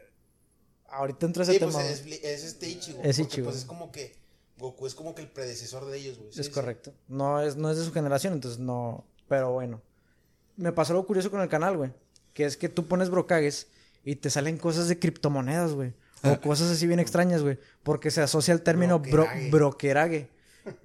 ahorita 0.90 1.26
entra 1.26 1.44
ese 1.44 1.54
Sí, 1.54 1.60
tema. 1.60 1.72
pues 1.74 2.04
güey. 2.04 2.14
es, 2.16 2.24
es 2.24 2.44
este 2.46 2.70
Ichigo. 2.70 3.00
Es 3.04 3.18
porque, 3.18 3.22
Ichigo. 3.34 3.46
Pues 3.48 3.58
es 3.58 3.66
como 3.66 3.92
que 3.92 4.16
Goku 4.58 4.86
es 4.88 4.96
como 4.96 5.16
que 5.16 5.22
el 5.22 5.30
predecesor 5.30 5.86
de 5.90 5.98
ellos, 5.98 6.18
güey. 6.20 6.32
Sí, 6.32 6.42
es 6.42 6.48
sí. 6.48 6.52
correcto. 6.52 6.94
No 7.08 7.42
es, 7.42 7.56
no 7.56 7.70
es 7.72 7.78
de 7.78 7.84
su 7.86 7.92
generación, 7.92 8.34
entonces 8.34 8.60
no. 8.60 9.06
Pero 9.28 9.52
bueno. 9.52 9.82
Me 10.58 10.72
pasó 10.74 10.94
algo 10.94 11.06
curioso 11.08 11.32
con 11.32 11.42
el 11.42 11.50
canal, 11.50 11.78
güey. 11.78 11.92
Que 12.34 12.46
es 12.46 12.58
que 12.58 12.70
tú 12.70 12.88
pones 12.88 13.10
brocagues 13.10 13.68
y 14.04 14.16
te 14.18 14.30
salen 14.30 14.58
cosas 14.58 14.88
de 14.88 15.00
criptomonedas, 15.00 15.74
güey. 15.74 15.94
O 16.24 16.40
cosas 16.40 16.70
así 16.70 16.86
bien 16.86 17.00
extrañas, 17.00 17.42
güey. 17.42 17.58
Porque 17.84 18.12
se 18.12 18.22
asocia 18.22 18.54
al 18.54 18.62
término 18.62 19.00
bro- 19.02 19.24
Broquerague. 19.24 19.50
broquerague. 19.50 20.30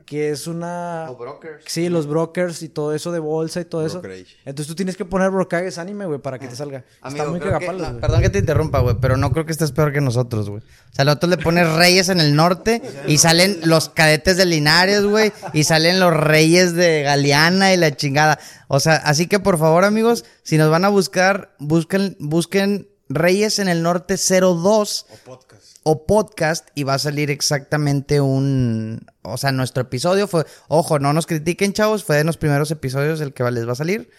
Que 0.06 0.30
es 0.30 0.46
una. 0.46 1.06
O 1.10 1.16
brokers. 1.16 1.64
Sí, 1.66 1.88
los 1.88 2.06
brokers 2.06 2.62
y 2.62 2.68
todo 2.68 2.94
eso 2.94 3.12
de 3.12 3.18
bolsa 3.18 3.60
y 3.60 3.64
todo 3.64 3.84
eso. 3.84 4.00
Brokerage. 4.00 4.36
Entonces 4.44 4.68
tú 4.68 4.74
tienes 4.74 4.96
que 4.96 5.04
poner 5.04 5.30
brocagues 5.30 5.78
anime, 5.78 6.06
güey, 6.06 6.18
para 6.20 6.38
que 6.38 6.46
te 6.48 6.56
salga. 6.56 6.84
Está 7.04 7.26
muy 7.26 7.40
que- 7.40 7.50
no, 7.50 8.00
perdón 8.00 8.22
que 8.22 8.30
te 8.30 8.38
interrumpa, 8.38 8.78
güey, 8.80 8.96
pero 9.00 9.16
no 9.16 9.32
creo 9.32 9.44
que 9.44 9.52
estés 9.52 9.72
peor 9.72 9.92
que 9.92 10.00
nosotros, 10.00 10.48
güey. 10.48 10.62
O 10.62 10.94
sea, 10.94 11.04
nosotros 11.04 11.30
le 11.30 11.38
pones 11.38 11.70
reyes 11.74 12.08
en 12.08 12.20
el 12.20 12.34
norte 12.36 12.80
y 13.06 13.18
salen 13.18 13.58
los 13.64 13.88
cadetes 13.88 14.36
de 14.36 14.46
Linares, 14.46 15.04
güey, 15.04 15.32
y 15.52 15.64
salen 15.64 16.00
los 16.00 16.14
reyes 16.14 16.74
de 16.74 17.02
Galeana 17.02 17.74
y 17.74 17.76
la 17.76 17.94
chingada. 17.94 18.38
O 18.68 18.80
sea, 18.80 18.94
así 18.96 19.26
que 19.26 19.40
por 19.40 19.58
favor, 19.58 19.84
amigos, 19.84 20.24
si 20.42 20.56
nos 20.56 20.70
van 20.70 20.84
a 20.84 20.88
buscar, 20.88 21.54
busquen, 21.58 22.16
busquen 22.20 22.88
Reyes 23.08 23.60
en 23.60 23.68
el 23.68 23.82
Norte 23.84 24.16
02 24.16 25.06
O 25.10 25.16
podcast. 25.24 25.55
O 25.88 26.04
podcast 26.04 26.68
y 26.74 26.82
va 26.82 26.94
a 26.94 26.98
salir 26.98 27.30
exactamente 27.30 28.20
un... 28.20 29.06
O 29.22 29.36
sea, 29.36 29.52
nuestro 29.52 29.82
episodio 29.84 30.26
fue... 30.26 30.44
Ojo, 30.66 30.98
no 30.98 31.12
nos 31.12 31.26
critiquen, 31.28 31.72
chavos, 31.72 32.02
fue 32.02 32.16
de 32.16 32.24
los 32.24 32.36
primeros 32.38 32.72
episodios 32.72 33.20
el 33.20 33.32
que 33.32 33.48
les 33.52 33.68
va 33.68 33.72
a 33.72 33.76
salir. 33.76 34.10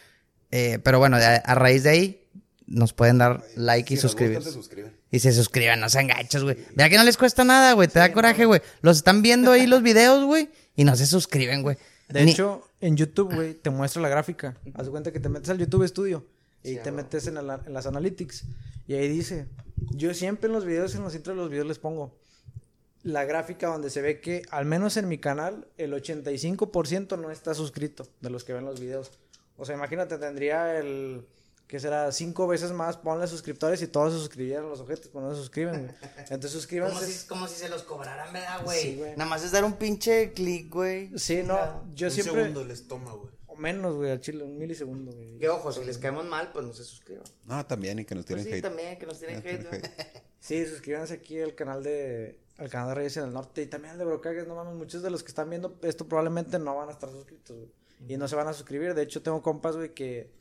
Eh, 0.49 0.79
pero 0.81 0.99
bueno, 0.99 1.17
a, 1.17 1.19
a 1.35 1.55
raíz 1.55 1.83
de 1.83 1.89
ahí 1.89 2.27
nos 2.67 2.93
pueden 2.93 3.17
dar 3.17 3.43
like 3.57 3.93
y 3.93 3.97
Si 3.97 4.01
suscribirse. 4.01 4.49
Y 5.11 5.19
se 5.19 5.33
suscriban, 5.33 5.81
no 5.81 5.89
sean 5.89 6.07
gachos, 6.07 6.43
güey. 6.43 6.57
Vea 6.73 6.89
que 6.89 6.95
no 6.95 7.03
les 7.03 7.17
cuesta 7.17 7.43
nada, 7.43 7.73
güey. 7.73 7.89
Te 7.89 7.99
da 7.99 8.13
coraje, 8.13 8.45
güey. 8.45 8.61
Los 8.81 8.95
están 8.97 9.21
viendo 9.21 9.51
ahí 9.51 9.67
los 9.67 9.81
videos, 9.83 10.23
güey. 10.25 10.49
Y 10.77 10.85
no 10.85 10.95
se 10.95 11.05
suscriben, 11.05 11.63
güey. 11.63 11.75
De 12.07 12.23
Ni- 12.23 12.31
hecho, 12.31 12.65
en 12.79 12.95
YouTube, 12.95 13.35
güey, 13.35 13.55
te 13.55 13.69
muestra 13.71 14.01
la 14.01 14.07
gráfica. 14.07 14.55
Haz 14.73 14.85
de 14.85 14.91
cuenta 14.91 15.11
que 15.11 15.19
te 15.19 15.27
metes 15.27 15.49
al 15.49 15.57
YouTube 15.57 15.85
Studio 15.85 16.25
y 16.63 16.77
te 16.77 16.91
metes 16.93 17.27
en, 17.27 17.45
la- 17.45 17.61
en 17.65 17.73
las 17.73 17.85
analytics. 17.87 18.45
Y 18.87 18.93
ahí 18.93 19.09
dice, 19.09 19.47
yo 19.91 20.13
siempre 20.13 20.47
en 20.47 20.53
los 20.53 20.65
videos, 20.65 20.95
en 20.95 21.03
los 21.03 21.15
intros 21.15 21.35
de 21.35 21.41
los 21.41 21.49
videos 21.49 21.67
les 21.67 21.79
pongo 21.79 22.17
la 23.03 23.25
gráfica 23.25 23.67
donde 23.67 23.89
se 23.89 24.01
ve 24.01 24.19
que, 24.19 24.43
al 24.51 24.65
menos 24.65 24.97
en 24.97 25.07
mi 25.07 25.17
canal, 25.17 25.67
el 25.77 25.93
85% 25.93 27.17
no 27.19 27.31
está 27.31 27.53
suscrito 27.53 28.07
de 28.21 28.29
los 28.29 28.43
que 28.43 28.53
ven 28.53 28.65
los 28.65 28.79
videos. 28.79 29.11
O 29.57 29.65
sea, 29.65 29.75
imagínate, 29.75 30.17
tendría 30.17 30.77
el. 30.77 31.25
que 31.67 31.79
será? 31.79 32.11
Cinco 32.11 32.47
veces 32.47 32.71
más, 32.71 32.97
ponle 32.97 33.27
suscriptores 33.27 33.81
y 33.81 33.87
todos 33.87 34.13
se 34.13 34.19
suscribieran 34.19 34.69
los 34.69 34.79
objetos, 34.81 35.09
pero 35.11 35.25
no 35.25 35.33
se 35.33 35.39
suscriben, 35.39 35.85
güey. 35.85 35.95
Entonces 36.29 36.51
suscríbanse. 36.51 36.95
Como 36.95 37.07
si, 37.07 37.27
como 37.27 37.47
si 37.47 37.55
se 37.55 37.69
los 37.69 37.83
cobraran, 37.83 38.31
¿verdad, 38.33 38.63
güey? 38.63 38.81
Sí, 38.81 38.95
güey. 38.97 39.11
Nada 39.11 39.29
más 39.29 39.43
es 39.43 39.51
dar 39.51 39.63
un 39.63 39.73
pinche 39.73 40.33
clic, 40.33 40.71
güey. 40.71 41.17
Sí, 41.17 41.43
no, 41.43 41.85
yo 41.93 42.07
un 42.07 42.13
siempre. 42.13 42.41
segundo 42.41 42.65
les 42.65 42.87
toma, 42.87 43.13
güey. 43.13 43.36
Menos, 43.57 43.95
güey, 43.95 44.11
al 44.11 44.19
chile, 44.21 44.43
un 44.43 44.57
milisegundo, 44.57 45.11
güey. 45.11 45.37
Que 45.37 45.49
ojo, 45.49 45.71
si 45.71 45.83
les 45.83 45.97
caemos 45.97 46.25
mal, 46.25 46.51
pues 46.53 46.65
no 46.65 46.73
se 46.73 46.83
suscriban. 46.83 47.23
No, 47.45 47.65
también, 47.65 47.99
y 47.99 48.05
que 48.05 48.15
nos 48.15 48.25
Pues 48.25 48.35
tienen 48.43 48.45
sí, 48.45 48.53
hate. 48.59 48.61
también, 48.63 48.99
que 48.99 49.05
nos 49.05 49.19
tienen 49.19 49.37
No, 49.43 49.49
hate, 49.49 49.67
güey. 49.69 49.81
Sí, 50.39 50.65
suscríbanse 50.65 51.15
aquí 51.15 51.39
al 51.41 51.55
canal 51.55 51.83
de 51.83 52.39
al 52.57 52.69
canal 52.69 52.89
de 52.89 52.95
Reyes 52.95 53.17
en 53.17 53.25
el 53.25 53.33
Norte 53.33 53.61
y 53.61 53.67
también 53.67 53.91
al 53.93 53.97
de 53.99 54.05
Brocagues, 54.05 54.47
no 54.47 54.55
mames, 54.55 54.73
muchos 54.75 55.03
de 55.03 55.11
los 55.11 55.21
que 55.23 55.27
están 55.29 55.47
viendo 55.49 55.77
esto 55.83 56.07
probablemente 56.07 56.57
no 56.57 56.75
van 56.75 56.89
a 56.89 56.91
estar 56.91 57.09
suscritos, 57.09 57.55
güey. 57.57 57.69
Y 58.07 58.17
no 58.17 58.27
se 58.27 58.35
van 58.35 58.47
a 58.47 58.53
suscribir, 58.53 58.93
de 58.95 59.03
hecho 59.03 59.21
tengo 59.21 59.41
compas, 59.43 59.75
güey, 59.75 59.93
que 59.93 60.31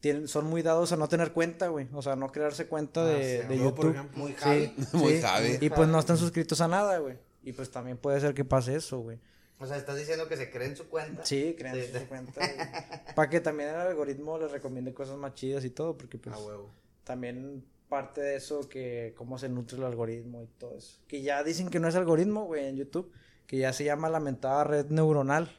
tienen, 0.00 0.26
son 0.28 0.46
muy 0.46 0.62
dados 0.62 0.90
a 0.92 0.96
no 0.96 1.08
tener 1.08 1.32
cuenta, 1.32 1.68
güey, 1.68 1.86
o 1.92 2.02
sea, 2.02 2.16
no 2.16 2.32
crearse 2.32 2.66
cuenta 2.66 3.04
de, 3.04 3.44
de 3.44 3.56
Yo, 3.56 3.64
YouTube. 3.64 3.76
por 3.76 3.86
ejemplo, 3.90 4.18
Muy 4.18 4.30
Sí, 4.32 4.36
Javi. 4.38 4.74
Muy 4.94 5.12
sí. 5.14 5.20
Javi. 5.22 5.58
Y 5.60 5.70
pues 5.70 5.88
no 5.88 5.98
están 6.00 6.16
suscritos 6.16 6.60
a 6.60 6.66
nada, 6.68 6.98
güey. 6.98 7.18
Y 7.42 7.52
pues 7.52 7.70
también 7.70 7.98
puede 7.98 8.20
ser 8.20 8.34
que 8.34 8.44
pase 8.44 8.74
eso, 8.74 8.98
güey. 9.00 9.18
O 9.60 9.66
sea, 9.66 9.76
estás 9.76 9.96
diciendo 9.98 10.26
que 10.26 10.36
se 10.36 10.50
creen 10.50 10.74
su 10.76 10.88
cuenta. 10.88 11.24
Sí, 11.24 11.54
crean 11.56 11.76
Sí, 11.76 11.92
su 11.92 12.06
cuenta, 12.08 12.40
Para 13.14 13.28
que 13.28 13.40
también 13.40 13.68
el 13.68 13.76
algoritmo 13.76 14.38
les 14.38 14.50
recomiende 14.50 14.94
cosas 14.94 15.16
más 15.18 15.34
chidas 15.34 15.64
y 15.64 15.70
todo, 15.70 15.96
porque 15.98 16.18
pues 16.18 16.34
A 16.34 16.38
huevo. 16.38 16.70
también 17.04 17.64
parte 17.88 18.20
de 18.22 18.36
eso 18.36 18.68
que 18.68 19.14
cómo 19.16 19.36
se 19.38 19.48
nutre 19.48 19.76
el 19.76 19.84
algoritmo 19.84 20.42
y 20.42 20.46
todo 20.58 20.76
eso. 20.78 20.98
Que 21.06 21.22
ya 21.22 21.42
dicen 21.44 21.68
que 21.68 21.78
no 21.80 21.88
es 21.88 21.94
algoritmo, 21.94 22.44
güey, 22.46 22.66
en 22.66 22.76
YouTube, 22.76 23.12
que 23.46 23.58
ya 23.58 23.72
se 23.72 23.84
llama 23.84 24.08
lamentada 24.08 24.64
red 24.64 24.86
neuronal, 24.86 25.54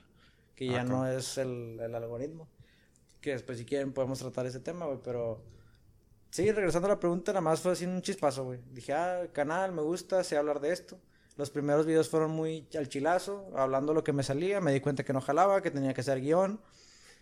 que 0.56 0.65
ya 0.68 0.84
no 0.84 1.07
es 1.07 1.38
el, 1.38 1.80
el 1.80 1.94
algoritmo. 1.94 2.48
Que 3.19 3.32
después 3.32 3.57
si 3.60 3.65
quieren 3.65 3.94
podemos 3.94 4.18
tratar 4.18 4.45
ese 4.48 4.60
tema, 4.61 4.86
güey, 4.88 4.98
pero 5.03 5.44
sí, 6.32 6.52
regresando 6.52 6.88
a 6.88 6.91
la 6.91 6.99
pregunta, 6.99 7.32
nada 7.34 7.41
más 7.41 7.60
fue 7.60 7.73
así 7.73 7.86
un 7.86 8.02
chispazo, 8.02 8.45
güey. 8.45 8.60
Dije, 8.72 8.94
ah, 8.94 9.28
canal, 9.32 9.73
me 9.73 9.82
gusta, 9.84 10.23
sé 10.23 10.38
hablar 10.38 10.60
de 10.60 10.72
esto. 10.72 10.98
Los 11.42 11.50
primeros 11.50 11.88
videos 11.88 12.08
fueron 12.08 12.30
muy 12.30 12.68
al 12.78 12.88
chilazo, 12.88 13.50
hablando 13.56 13.96
lo 13.96 14.04
que 14.04 14.14
me 14.14 14.22
salía, 14.22 14.62
me 14.62 14.72
di 14.72 14.80
cuenta 14.80 15.04
que 15.04 15.12
no 15.12 15.22
jalaba, 15.22 15.64
que 15.64 15.72
tenía 15.72 15.92
que 15.92 16.02
hacer 16.02 16.22
guion. 16.22 16.62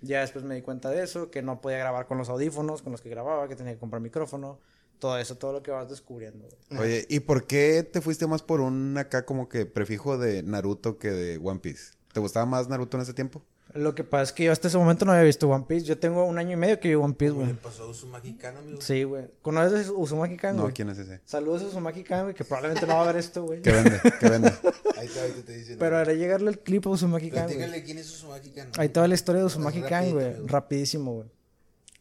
Ya 0.02 0.20
después 0.20 0.44
me 0.44 0.56
di 0.56 0.62
cuenta 0.62 0.90
de 0.90 1.02
eso, 1.02 1.32
que 1.32 1.42
no 1.42 1.62
podía 1.62 1.78
grabar 1.78 2.06
con 2.06 2.18
los 2.18 2.28
audífonos 2.28 2.82
con 2.82 2.92
los 2.92 3.00
que 3.00 3.08
grababa, 3.08 3.48
que 3.48 3.56
tenía 3.56 3.72
que 3.72 3.80
comprar 3.80 4.02
micrófono, 4.02 4.60
todo 5.00 5.18
eso, 5.18 5.38
todo 5.38 5.54
lo 5.54 5.64
que 5.64 5.72
vas 5.72 5.90
descubriendo. 5.90 6.50
Oye, 6.78 7.06
¿y 7.08 7.22
por 7.22 7.48
qué 7.48 7.82
te 7.90 8.02
fuiste 8.02 8.28
más 8.28 8.42
por 8.42 8.60
un 8.60 8.98
acá 8.98 9.24
como 9.26 9.48
que 9.48 9.66
prefijo 9.66 10.18
de 10.18 10.44
Naruto 10.44 10.98
que 10.98 11.12
de 11.12 11.38
One 11.42 11.62
Piece? 11.62 11.94
¿Te 12.12 12.20
gustaba 12.20 12.46
más 12.46 12.68
Naruto 12.68 12.98
en 12.98 13.04
ese 13.04 13.14
tiempo? 13.14 13.42
Lo 13.76 13.94
que 13.94 14.04
pasa 14.04 14.24
es 14.24 14.34
que 14.34 14.46
yo 14.46 14.52
hasta 14.52 14.68
ese 14.68 14.78
momento 14.80 15.06
no 15.06 15.12
había 15.12 15.24
visto 15.26 15.48
One 15.48 15.66
Piece. 15.68 15.86
Yo 15.86 15.98
tengo 16.00 16.26
un 16.26 16.40
año 16.40 16.54
y 16.54 16.56
medio 16.56 16.80
que 16.80 16.88
vi 16.90 16.96
One 16.96 17.14
Piece, 17.14 17.34
¿Cómo 17.34 17.46
le 17.46 17.52
güey. 17.52 17.62
pasó 17.64 17.84
a 17.84 17.88
Uzumaki 17.88 18.34
Khan, 18.34 18.58
amigo? 18.58 18.82
Sí, 18.82 19.04
güey. 19.04 19.26
¿Conoces 19.44 19.90
a 19.90 19.92
Uzumaki 19.92 20.38
Kan, 20.38 20.56
No, 20.56 20.64
güey? 20.64 20.74
¿quién 20.74 20.90
es 20.90 20.98
ese? 20.98 21.22
Saludos 21.26 21.62
a 21.62 21.66
Uzumaki 21.68 22.04
Kan, 22.04 22.24
güey, 22.24 22.34
que 22.36 22.44
probablemente 22.44 22.88
no 22.88 22.96
va 22.96 23.04
a 23.04 23.06
ver 23.06 23.18
esto, 23.18 23.44
güey. 23.44 23.62
¿Qué 23.62 23.72
vende? 23.72 24.00
¿Qué 24.20 24.28
vende? 24.30 24.52
Ahí 24.98 25.06
está, 25.06 25.22
ahorita 25.22 25.42
te 25.46 25.54
dicen. 25.58 25.78
Pero 25.78 25.98
haré 25.98 26.18
llegarle 26.18 26.50
el 26.50 26.60
clip 26.60 26.88
a 26.88 26.90
Uzumaki 26.90 27.30
güey. 27.30 27.44
Platícale 27.44 27.84
quién 27.84 27.98
es 28.00 28.12
Uzumaki 28.12 28.50
Khan. 28.50 28.72
Ahí 28.78 28.90
te 28.90 29.00
va 29.00 29.08
la 29.08 29.14
historia 29.14 29.42
de 29.42 29.46
Uzumaki 29.46 29.80
Así 29.82 29.88
Kan, 29.90 30.04
rapidito, 30.06 30.16
güey. 30.38 30.48
Rapidísimo, 30.48 31.14
güey. 31.14 31.28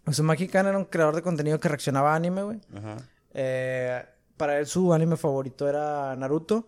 Uzumaki 0.06 0.48
Kan 0.48 0.66
era 0.68 0.78
un 0.78 0.86
creador 0.86 1.16
de 1.16 1.22
contenido 1.22 1.60
que 1.60 1.68
reaccionaba 1.68 2.12
a 2.14 2.16
anime, 2.16 2.42
güey. 2.44 2.60
Ajá. 2.74 2.96
Eh, 3.34 4.02
para 4.38 4.58
él 4.58 4.66
su 4.66 4.92
anime 4.94 5.16
favorito 5.18 5.68
era 5.68 6.16
Naruto. 6.16 6.66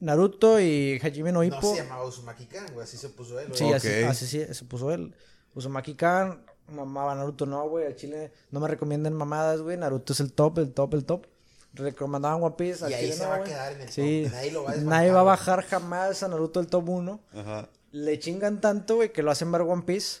Naruto 0.00 0.60
y 0.60 0.98
Hajime 1.02 1.32
no 1.32 1.38
No 1.40 1.44
Ippo. 1.44 1.74
se 1.74 1.82
llamaba 1.82 2.04
Uzumaki 2.04 2.46
Khan, 2.46 2.66
güey. 2.74 2.84
Así 2.84 2.96
se 2.96 3.08
puso 3.08 3.38
él, 3.40 3.46
güey. 3.48 3.58
Sí, 3.58 3.64
Ok. 3.64 3.74
así, 3.74 4.02
así 4.04 4.26
sí, 4.26 4.54
se 4.54 4.64
puso 4.64 4.90
él. 4.92 5.14
Uzumaki 5.54 5.94
Kan, 5.94 6.44
mamaba 6.68 7.14
Naruto, 7.14 7.46
no, 7.46 7.68
güey. 7.68 7.86
Al 7.86 7.96
chile 7.96 8.32
no 8.50 8.60
me 8.60 8.68
recomienden 8.68 9.14
mamadas, 9.14 9.60
güey. 9.62 9.76
Naruto 9.76 10.12
es 10.12 10.20
el 10.20 10.32
top, 10.32 10.58
el 10.58 10.72
top, 10.72 10.94
el 10.94 11.04
top. 11.04 11.26
Recomendaban 11.72 12.42
One 12.42 12.54
Piece. 12.56 12.84
al 12.84 12.90
Y 12.90 12.94
ahí 12.94 13.04
chile 13.04 13.16
se 13.16 13.22
no, 13.24 13.28
va 13.30 13.36
a 13.36 13.44
quedar 13.44 13.72
en 13.72 13.80
el 13.80 13.88
Sí. 13.90 14.22
top. 14.24 14.32
Nadie 14.34 14.50
lo 14.52 14.62
va 14.64 14.70
a 14.70 14.74
desbancar, 14.74 14.98
Nadie 15.00 15.12
va 15.12 15.20
a 15.20 15.24
bajar 15.24 15.62
jamás 15.64 16.22
a 16.22 16.28
Naruto 16.28 16.60
el 16.60 16.66
top 16.66 16.88
1. 16.88 17.20
Ajá. 17.34 17.68
Le 17.92 18.18
chingan 18.18 18.60
tanto, 18.60 18.96
güey, 18.96 19.12
que 19.12 19.22
lo 19.22 19.30
hacen 19.30 19.50
ver 19.50 19.62
One 19.62 19.82
Piece. 19.82 20.20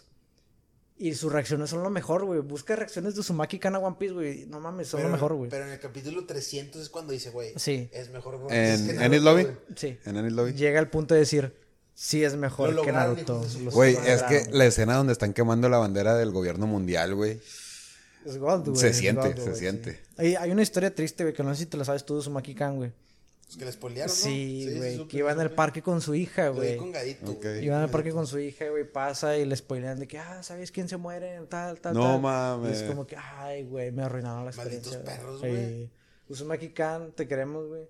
Y 1.02 1.14
sus 1.14 1.32
reacciones 1.32 1.70
son 1.70 1.82
lo 1.82 1.88
mejor, 1.88 2.26
güey. 2.26 2.40
Busca 2.40 2.76
reacciones 2.76 3.14
de 3.14 3.20
Uzumaki 3.20 3.58
Kan 3.58 3.74
a 3.74 3.78
One 3.78 3.96
Piece, 3.98 4.12
güey. 4.12 4.44
No 4.46 4.60
mames, 4.60 4.88
son 4.88 4.98
Pero- 4.98 5.08
lo 5.08 5.14
mejor, 5.14 5.32
güey. 5.34 5.48
Pero 5.48 5.64
en 5.64 5.70
el 5.72 5.80
capítulo 5.80 6.26
300 6.26 6.82
es 6.82 6.90
cuando 6.90 7.12
dice, 7.14 7.30
güey. 7.30 7.54
Sí. 7.56 7.88
Es 7.90 8.10
mejor. 8.10 8.36
güey, 8.38 8.54
¿En 8.54 8.64
es 8.66 8.82
que 8.82 8.92
Naruto, 8.92 9.22
Lobby? 9.22 9.42
güey. 9.44 9.56
Sí. 9.76 9.98
¿En 10.04 10.16
Ennis 10.18 10.32
Lobby? 10.34 10.52
Llega 10.52 10.78
al 10.78 10.90
punto 10.90 11.14
de 11.14 11.20
decir, 11.20 11.54
sí 11.94 12.22
es 12.22 12.36
mejor 12.36 12.74
Lo 12.74 12.82
que 12.82 12.92
Naruto. 12.92 13.42
Güey, 13.72 13.96
es 14.04 14.22
que 14.24 14.44
la 14.50 14.66
escena 14.66 14.94
donde 14.96 15.14
están 15.14 15.32
quemando 15.32 15.70
la 15.70 15.78
bandera 15.78 16.14
del 16.16 16.32
gobierno 16.32 16.66
mundial, 16.66 17.14
güey. 17.14 17.40
Es 18.26 18.36
God, 18.36 18.66
güey, 18.68 18.76
Se 18.76 18.92
siente, 18.92 19.34
se 19.40 19.54
siente. 19.56 19.92
sí. 19.94 19.98
Hay, 20.18 20.34
hay 20.36 20.50
una 20.50 20.60
historia 20.60 20.94
triste, 20.94 21.24
güey, 21.24 21.32
que 21.34 21.42
no 21.42 21.54
sé 21.54 21.60
si 21.60 21.66
te 21.66 21.78
la 21.78 21.86
sabes 21.86 22.04
tú 22.04 22.12
de 22.12 22.20
Uzumaki 22.20 22.54
Kan, 22.54 22.76
güey. 22.76 22.92
Pues 23.50 23.58
que 23.58 23.64
le 23.64 23.72
spoilearon, 23.72 24.14
¿no? 24.14 24.14
Sí, 24.14 24.74
güey, 24.76 24.96
supe, 24.96 25.08
que 25.08 25.16
iba 25.18 25.32
en 25.32 25.40
el 25.40 25.46
supe. 25.48 25.56
parque 25.56 25.82
con 25.82 26.00
su 26.00 26.14
hija, 26.14 26.50
güey. 26.50 26.76
con 26.76 26.92
Gadito. 26.92 27.32
Ok. 27.32 27.42
güey. 27.42 27.64
Iba 27.64 27.78
en 27.78 27.82
el 27.82 27.90
parque 27.90 28.12
con 28.12 28.24
su 28.28 28.38
hija, 28.38 28.68
güey, 28.68 28.84
pasa 28.90 29.36
y 29.36 29.44
le 29.44 29.56
spoilean 29.56 29.98
de 29.98 30.06
que, 30.06 30.18
ah, 30.20 30.40
¿sabes 30.44 30.70
quién 30.70 30.88
se 30.88 30.96
muere? 30.96 31.40
Tal, 31.48 31.80
tal, 31.80 31.94
No 31.94 32.12
tal. 32.12 32.20
mames. 32.20 32.70
Y 32.78 32.82
es 32.84 32.88
como 32.88 33.04
que, 33.08 33.16
ay, 33.16 33.64
güey, 33.64 33.90
me 33.90 34.04
arruinaron 34.04 34.44
la 34.44 34.52
Malditos 34.52 34.92
experiencia. 34.94 35.02
perros, 35.04 35.40
Sí. 35.40 35.48
güey. 35.48 35.90
Uzumaki 36.28 36.68
Kan, 36.68 37.10
te 37.10 37.26
queremos, 37.26 37.66
güey. 37.66 37.82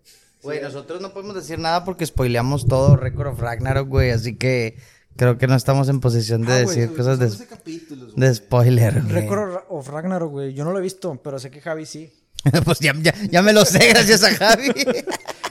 Güey, 0.42 0.62
nosotros 0.62 1.02
no 1.02 1.12
podemos 1.12 1.34
decir 1.34 1.58
nada 1.58 1.84
porque 1.84 2.06
spoileamos 2.06 2.66
todo 2.66 2.96
Record 2.96 3.26
of 3.34 3.40
Ragnarok, 3.40 3.86
güey. 3.86 4.12
Así 4.12 4.36
que 4.36 4.78
creo 5.16 5.36
que 5.36 5.46
no 5.46 5.54
estamos 5.56 5.90
en 5.90 6.00
posición 6.00 6.40
de 6.46 6.52
Ah, 6.54 6.58
decir 6.60 6.96
cosas 6.96 7.18
de, 7.18 7.26
12 7.26 7.46
capítulos, 7.46 8.14
güey. 8.14 8.26
de 8.28 8.34
spoiler, 8.34 9.02
güey. 9.02 9.12
Record 9.12 9.58
of 9.68 9.86
Ragnarok, 9.88 10.30
güey. 10.30 10.54
Yo 10.54 10.64
no 10.64 10.72
lo 10.72 10.78
he 10.78 10.82
visto, 10.82 11.20
pero 11.22 11.38
sé 11.38 11.50
que 11.50 11.60
Javi 11.60 11.84
sí. 11.84 12.10
pues 12.64 12.78
ya, 12.80 12.94
ya, 13.00 13.14
ya 13.30 13.42
me 13.42 13.52
lo 13.52 13.64
sé, 13.64 13.88
gracias 13.88 14.22
a 14.24 14.34
Javi. 14.34 14.72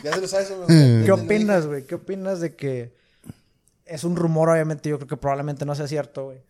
Ya 0.02 0.14
se 0.14 0.22
lo 0.22 0.28
sabes, 0.30 0.49
güey. 0.49 1.03
¿Qué 1.03 1.11
opinas, 1.11 1.68
güey? 1.68 1.86
¿Qué 1.86 1.95
opinas 1.95 2.40
de 2.40 2.56
que 2.56 2.94
es 3.86 4.06
un 4.06 4.16
rumor, 4.16 4.48
obviamente? 4.48 4.88
Yo 4.90 4.95
creo 4.98 5.10
que 5.10 5.18
probablemente 5.18 5.66
no 5.66 5.76
sea 5.76 5.90
cierto, 5.90 6.24
güey. 6.24 6.41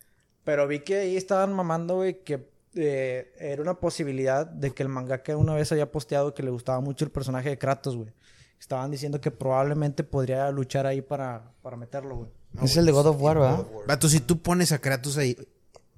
Pero 0.44 0.68
vi 0.68 0.82
que 0.82 0.98
ahí 0.98 1.18
estaban 1.18 1.52
mamando, 1.52 1.96
güey, 1.96 2.24
que 2.24 2.48
eh, 2.76 3.34
era 3.40 3.62
una 3.64 3.80
posibilidad 3.80 4.46
de 4.46 4.70
que 4.72 4.84
el 4.84 4.90
mangaka 4.90 5.36
una 5.36 5.56
vez 5.56 5.72
había 5.72 5.92
posteado 5.92 6.36
que 6.36 6.44
le 6.44 6.52
gustaba 6.52 6.80
mucho 6.80 7.06
el 7.06 7.12
personaje 7.12 7.50
de 7.50 7.58
Kratos, 7.58 7.96
güey. 7.96 8.14
Estaban 8.60 8.92
diciendo 8.92 9.20
que 9.20 9.32
probablemente 9.32 10.04
podría 10.04 10.52
luchar 10.52 10.86
ahí 10.86 11.02
para, 11.02 11.52
para 11.64 11.76
meterlo, 11.76 12.18
güey. 12.18 12.30
es 12.64 12.78
el 12.78 12.86
de 12.86 12.92
God 12.92 13.08
of 13.08 13.20
War, 13.20 13.40
¿verdad? 13.40 13.66
Vato, 13.88 14.08
si 14.10 14.20
tú 14.20 14.44
pones 14.44 14.72
a 14.72 14.78
Kratos 14.78 15.18
ahí, 15.18 15.36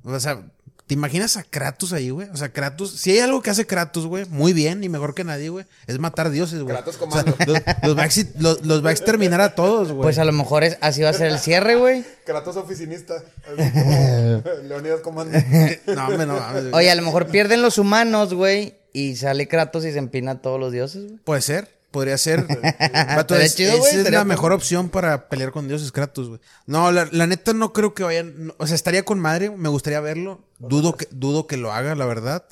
o 0.04 0.20
sea, 0.22 0.50
¿te 0.92 0.96
imaginas 0.96 1.38
a 1.38 1.44
Kratos 1.44 1.94
ahí, 1.94 2.10
güey? 2.10 2.28
O 2.34 2.36
sea, 2.36 2.50
Kratos, 2.52 2.92
si 2.92 3.12
hay 3.12 3.20
algo 3.20 3.42
que 3.42 3.50
hace 3.50 3.66
Kratos, 3.66 4.08
güey, 4.08 4.26
muy 4.26 4.52
bien 4.52 4.84
y 4.84 4.90
mejor 4.90 5.16
que 5.16 5.24
nadie, 5.24 5.48
güey, 5.48 5.66
es 5.88 6.00
matar 6.00 6.30
dioses, 6.32 6.62
güey. 6.64 6.76
Kratos 6.76 6.98
O 7.00 7.10
sea, 7.10 7.24
comando. 7.24 7.36
los, 7.48 7.62
los 7.84 7.98
va 7.98 8.04
a 8.04 8.08
exi- 8.08 8.28
los- 8.40 8.66
los 8.66 8.84
va 8.86 8.90
a 8.90 8.92
exterminar 8.92 9.40
a 9.40 9.56
todos, 9.56 9.94
güey. 9.94 10.02
Pues 10.02 10.18
a 10.20 10.26
lo 10.26 10.34
mejor 10.34 10.66
es, 10.66 10.78
así 10.82 11.02
va 11.02 11.08
a 11.08 11.14
ser 11.14 11.28
el 11.32 11.40
cierre, 11.40 11.76
güey. 11.76 12.04
Kratos 12.26 12.58
oficinista. 12.58 13.24
Leonidas 14.68 15.00
Comando. 15.00 15.38
no, 15.88 16.08
hombre, 16.08 16.26
no 16.26 16.34
mames. 16.36 16.66
Oye, 16.74 16.92
a 16.92 16.96
lo 16.96 17.04
mejor 17.04 17.28
pierden 17.28 17.62
los 17.62 17.78
humanos, 17.78 18.34
güey. 18.34 18.76
Y 18.92 19.16
sale 19.16 19.48
Kratos 19.48 19.86
y 19.86 19.94
se 19.94 19.98
empina 20.00 20.32
a 20.32 20.42
todos 20.42 20.60
los 20.60 20.74
dioses, 20.74 21.04
güey. 21.06 21.18
Puede 21.24 21.42
ser, 21.42 21.70
podría 21.92 22.18
ser. 22.18 22.42
Vato, 22.46 23.36
Estaría 23.36 23.46
es- 23.46 23.56
chido, 23.56 23.74
esa 23.76 24.02
es 24.02 24.12
la 24.12 24.24
mejor 24.26 24.52
opción 24.54 24.90
para 24.90 25.30
pelear 25.30 25.52
con 25.52 25.68
dioses 25.68 25.92
Kratos, 25.92 26.30
güey. 26.30 26.40
No, 26.66 26.92
la, 26.92 27.08
la 27.12 27.28
neta 27.28 27.54
no 27.54 27.74
creo 27.74 27.94
que 27.94 28.04
vayan, 28.04 28.48
no, 28.48 28.56
o 28.58 28.66
sea, 28.66 28.76
estaría 28.76 29.04
con 29.04 29.20
madre, 29.20 29.50
me 29.52 29.70
gustaría 29.70 30.00
verlo. 30.00 30.44
Dudo 30.60 30.96
que, 30.96 31.08
dudo 31.12 31.48
que 31.48 31.58
lo 31.58 31.72
haga, 31.74 31.94
la 31.96 32.06
verdad. 32.06 32.46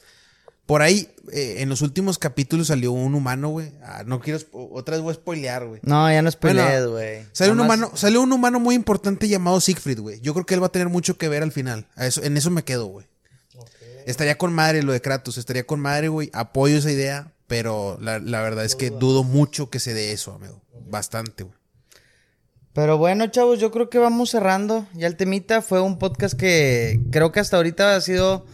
Por 0.66 0.84
ahí, 0.84 1.10
eh, 1.32 1.56
en 1.60 1.70
los 1.70 1.82
últimos 1.82 2.20
capítulos 2.20 2.68
salió 2.68 2.92
un 2.92 3.16
humano, 3.16 3.50
güey. 3.50 3.72
Ah, 3.84 4.04
no 4.06 4.20
quiero, 4.20 4.40
otra 4.52 4.96
vez 4.98 5.02
voy 5.04 5.12
a 5.12 5.16
spoilear, 5.16 5.66
güey. 5.66 5.80
No, 5.84 6.12
ya 6.12 6.22
no 6.22 6.30
es 6.30 6.40
Bueno, 6.40 6.62
peleas, 6.64 6.86
güey. 6.86 7.26
Sale 7.32 7.52
un 7.54 7.60
humano, 7.60 7.92
sale 7.96 8.20
un 8.20 8.32
humano 8.32 8.60
muy 8.60 8.76
importante 8.76 9.28
llamado 9.28 9.60
Siegfried, 9.62 10.00
güey. 10.00 10.22
Yo 10.22 10.34
creo 10.36 10.46
que 10.46 10.54
él 10.54 10.62
va 10.62 10.68
a 10.68 10.72
tener 10.72 10.88
mucho 10.90 11.18
que 11.18 11.28
ver 11.28 11.42
al 11.42 11.52
final. 11.52 11.88
A 11.96 12.06
eso, 12.06 12.22
en 12.22 12.38
eso 12.38 12.52
me 12.52 12.64
quedo, 12.64 12.86
güey. 12.86 13.08
Estaría 14.06 14.38
con 14.38 14.54
madre 14.54 14.84
lo 14.84 14.92
de 14.94 15.02
Kratos, 15.02 15.38
estaría 15.40 15.66
con 15.66 15.80
madre, 15.80 16.08
güey. 16.08 16.30
Apoyo 16.34 16.78
esa 16.78 16.92
idea, 16.92 17.32
pero 17.50 17.98
la, 18.00 18.20
la 18.20 18.42
verdad 18.42 18.64
es 18.64 18.76
que 18.78 18.92
dudo 18.92 19.26
mucho 19.26 19.70
que 19.70 19.80
se 19.82 19.94
dé 19.94 20.14
eso, 20.14 20.32
amigo. 20.34 20.62
Bastante, 20.88 21.44
güey. 21.44 21.56
Pero 22.74 22.98
bueno, 22.98 23.28
chavos, 23.28 23.60
yo 23.60 23.72
creo 23.72 23.90
que 23.90 23.98
vamos 23.98 24.30
cerrando. 24.30 24.88
Ya 24.94 25.08
el 25.08 25.18
temita 25.18 25.62
fue 25.62 25.82
un 25.82 25.98
podcast 26.00 26.36
que 26.40 27.02
creo 27.12 27.32
que 27.34 27.40
hasta 27.42 27.58
ahorita 27.58 27.96
ha 27.96 28.02
sido. 28.02 28.46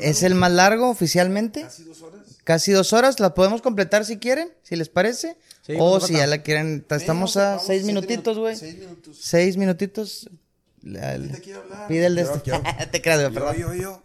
¿Es 0.00 0.22
el 0.22 0.34
más 0.34 0.52
largo 0.52 0.88
oficialmente? 0.88 1.62
Casi 1.62 1.82
dos 1.84 2.00
horas. 2.02 2.20
Casi 2.44 2.72
dos 2.72 2.92
horas. 2.92 3.20
La 3.20 3.34
podemos 3.34 3.60
completar 3.62 4.04
si 4.04 4.18
quieren, 4.18 4.50
si 4.62 4.76
les 4.76 4.88
parece. 4.88 5.36
Sí, 5.62 5.74
o 5.78 6.00
si 6.00 6.14
ya 6.14 6.26
la 6.28 6.42
quieren. 6.42 6.86
Estamos 6.88 7.36
a 7.36 7.58
seis 7.58 7.84
minutitos, 7.84 8.38
güey. 8.38 8.56
Seis 8.56 8.78
minutos. 8.78 9.18
Seis 9.20 9.56
minutitos. 9.56 10.30
La- 10.82 11.18
Pide 11.88 12.06
el 12.06 12.14
de 12.14 12.22
este. 12.22 12.52
Te 12.92 13.02
creas, 13.02 13.20
güey, 13.20 13.34
perdón. 13.34 13.56
Yo, 13.56 13.74
yo. 13.74 14.02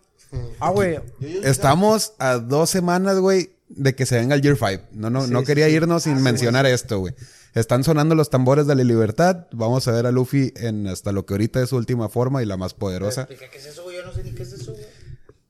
Ah, 0.60 0.72
güey. 0.72 0.99
Estamos 1.43 2.14
a 2.19 2.34
dos 2.39 2.69
semanas, 2.69 3.19
güey, 3.19 3.55
de 3.76 3.95
que 3.95 4.06
se 4.06 4.18
venga 4.18 4.35
el 4.35 4.41
Year 4.41 4.57
5. 4.57 4.84
No, 4.93 5.10
no, 5.10 5.27
no 5.27 5.43
quería 5.43 5.69
irnos 5.69 6.03
sin 6.03 6.22
mencionar 6.22 6.65
esto, 6.65 6.99
güey. 6.99 7.14
Están 7.53 7.84
sonando 7.84 8.15
los 8.15 8.30
tambores 8.30 8.68
de 8.68 8.76
la 8.76 8.84
libertad. 8.84 9.47
Vamos 9.53 9.88
a 9.88 9.91
ver 9.91 10.06
a 10.06 10.11
Luffy 10.11 10.52
en 10.57 10.88
hasta 10.88 11.11
lo 11.11 11.26
que 11.26 11.35
ahorita 11.35 11.61
es 11.61 11.69
su 11.69 11.77
última 11.77 12.10
forma 12.10 12.43
y 12.43 12.45
la 12.45 12.57
más 12.57 12.73
poderosa. 12.73 13.27
Qué 13.27 13.35
es 13.57 13.65
eso, 13.65 13.84
güey. 13.84 13.95
Yo 13.97 14.06
no 14.06 14.14
sé 14.14 14.23
ni 14.23 14.31
qué 14.31 14.43
es 14.43 14.52
eso, 14.53 14.73
güey. 14.73 14.85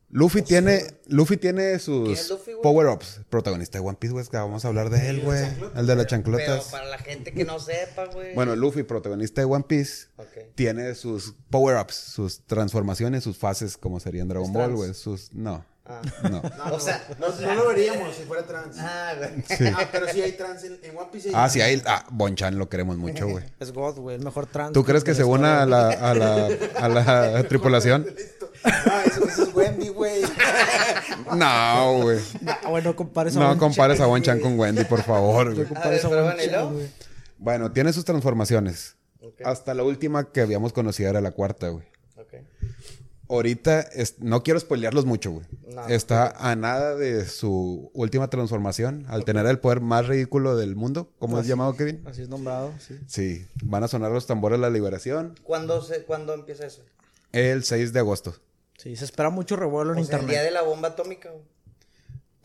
Luffy 0.10 0.44
tiene, 0.44 0.86
Luffy 1.08 1.36
tiene 1.36 1.78
¿Quién 1.78 1.80
sus 1.80 2.40
power-ups. 2.64 3.22
Protagonista 3.30 3.80
de 3.80 3.84
One 3.86 3.98
Piece, 4.00 4.14
güey. 4.14 4.26
que 4.26 4.38
Vamos 4.38 4.64
a 4.64 4.70
hablar 4.70 4.90
de 4.90 5.10
él, 5.10 5.22
güey. 5.22 5.44
El 5.76 5.88
de 5.88 5.96
las 5.96 6.06
Pero 6.06 6.06
chanclotas. 6.06 6.66
para 6.66 6.86
la 6.86 7.00
gente 7.00 7.34
que 7.34 7.44
no 7.44 7.60
sepa, 7.60 8.06
güey. 8.06 8.34
Bueno, 8.34 8.56
Luffy, 8.56 8.84
protagonista 8.84 9.42
de 9.42 9.46
One 9.46 9.66
Piece, 9.68 10.08
tiene 10.54 10.96
sus 10.96 11.34
power-ups, 11.50 11.96
sus 11.96 12.46
transformaciones, 12.46 13.24
sus 13.26 13.38
fases, 13.38 13.76
como 13.78 14.00
sería 14.00 14.22
en 14.22 14.30
Dragon 14.30 14.48
¿Es 14.48 14.54
Ball, 14.54 14.76
güey. 14.76 14.94
Sus. 14.94 15.34
No. 15.34 15.66
Ah. 15.88 16.02
No. 16.30 16.42
o 16.74 16.80
sea, 16.80 17.08
No, 17.20 17.30
no 17.30 17.54
lo 17.54 17.68
veríamos 17.68 18.16
si 18.16 18.24
fuera 18.24 18.44
trans. 18.44 18.76
Ah, 18.80 19.14
güey. 19.18 19.72
Ah, 19.72 19.88
pero 19.92 20.08
sí 20.08 20.22
hay 20.22 20.32
trans 20.32 20.64
en, 20.64 20.80
en 20.82 20.98
One 20.98 21.10
Piece. 21.12 21.30
hay 21.30 21.36
Ah, 21.38 21.48
sí, 21.48 21.62
ahí. 21.62 21.82
Ah, 21.86 22.06
Bonchan 22.10 22.58
lo 22.58 22.70
queremos 22.70 22.98
mucho, 22.98 23.28
güey. 23.28 23.44
Es 23.60 23.72
God, 23.72 24.00
güey, 24.00 24.16
el 24.16 24.24
mejor 24.24 24.48
trans. 24.48 24.74
¿Tú 24.74 24.84
crees 24.84 25.04
que 25.04 25.14
se 25.14 25.24
una 25.24 25.62
a 25.62 25.66
la, 25.66 25.90
a 25.90 26.14
la, 26.16 26.48
a 26.80 26.90
la 26.90 27.44
tripulación? 27.44 28.08
Ah, 28.64 29.04
eso, 29.06 29.28
eso 29.28 29.44
es 29.44 29.54
Wendy, 29.54 29.90
güey. 29.90 30.24
No, 31.36 32.02
güey. 32.02 32.20
Ah, 32.48 32.60
bueno, 32.70 32.90
no 32.90 32.96
compares 32.96 33.36
a 33.36 33.40
No 33.40 33.58
compares 33.58 34.00
a 34.00 34.06
Bonchan 34.06 34.40
con 34.40 34.60
Wendy, 34.60 34.84
por 34.86 35.02
favor, 35.04 35.54
güey. 35.54 35.68
No 35.68 35.74
compares 35.74 36.04
A 36.04 36.08
a 36.08 36.12
ver, 36.12 36.36
pero 36.38 36.68
bueno. 36.70 36.90
Bueno, 37.38 37.72
tiene 37.72 37.94
sus 37.94 38.06
transformaciones. 38.06 38.96
Hasta 39.44 39.74
la 39.74 39.84
última 39.84 40.32
que 40.32 40.42
habíamos 40.42 40.74
conocido 40.74 41.10
era 41.10 41.22
la 41.22 41.32
cuarta, 41.32 41.70
güey. 41.70 41.86
Ok. 42.18 42.36
Ahorita 43.28 43.82
es- 43.82 44.20
no 44.20 44.44
quiero 44.44 44.60
spoilearlos 44.60 45.06
mucho, 45.06 45.32
güey. 45.32 45.46
No. 45.74 45.88
Está 45.88 46.30
a 46.38 46.56
nada 46.56 46.96
de 46.96 47.26
su 47.26 47.90
última 47.94 48.30
transformación, 48.30 49.06
al 49.10 49.26
tener 49.26 49.46
el 49.48 49.60
poder 49.60 49.82
más 49.82 50.08
ridículo 50.08 50.56
del 50.56 50.76
mundo, 50.76 51.12
como 51.20 51.40
es 51.40 51.48
llamado 51.48 51.76
Kevin. 51.76 52.02
Así 52.06 52.22
es 52.22 52.30
nombrado, 52.30 52.72
sí. 52.80 53.00
Sí, 53.08 53.46
van 53.64 53.84
a 53.84 53.88
sonar 53.88 54.12
los 54.12 54.28
tambores 54.28 54.58
de 54.60 54.62
la 54.62 54.70
liberación 54.70 55.36
¿Cuándo, 55.44 55.82
se, 55.82 56.04
¿Cuándo 56.04 56.34
empieza 56.34 56.66
eso? 56.66 56.84
el 57.32 57.64
6 57.64 57.92
de 57.94 58.00
agosto. 58.00 58.36
Sí, 58.78 58.96
se 58.96 59.06
espera 59.06 59.30
mucho 59.30 59.56
revuelo 59.56 59.94
en 59.94 60.00
O 60.00 60.04
sea, 60.04 60.16
el 60.18 60.22
internet. 60.22 60.30
día 60.36 60.44
de 60.44 60.52
la 60.52 60.62
bomba 60.62 60.90
atómica, 60.90 61.30
güey. 61.32 61.44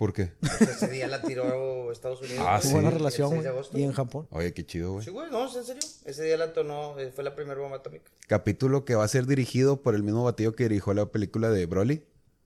¿Por 0.01 0.15
qué? 0.15 0.33
Porque 0.41 0.65
Ese 0.65 0.89
día 0.89 1.07
la 1.09 1.21
tiró 1.21 1.93
Estados 1.93 2.23
Unidos. 2.23 2.43
Ah, 2.49 2.59
sí. 2.63 2.73
Buena 2.73 2.89
El 2.89 2.95
relación, 2.95 3.29
6 3.29 3.43
de 3.43 3.49
güey. 3.51 3.55
agosto. 3.59 3.79
Y 3.79 3.83
en 3.83 3.93
Japón. 3.93 4.27
Oye, 4.31 4.55
qué 4.55 4.65
chido, 4.65 4.93
güey. 4.93 5.05
Sí, 5.05 5.11
güey, 5.11 5.31
no, 5.31 5.47
¿es 5.47 5.55
en 5.57 5.65
serio? 5.67 5.83
Ese 6.07 6.25
día 6.25 6.39
la 6.39 6.55
tonó, 6.55 6.99
eh, 6.99 7.13
fue 7.15 7.23
la 7.23 7.35
primera 7.37 7.61
bomba 7.61 7.77
atómica. 7.77 8.11
Capítulo 8.27 8.87
que 8.87 8.95
va 8.95 9.05
a 9.05 9.09
ser 9.09 9.27
dirigido 9.27 9.83
por 9.83 9.95
el 9.95 10.03
mismo 10.03 10.25
batillo 10.25 10.57
que 10.57 10.63
dirigió 10.71 10.95
la 10.95 11.05
película 11.05 11.51
de 11.51 11.67
Broly. 11.67 12.03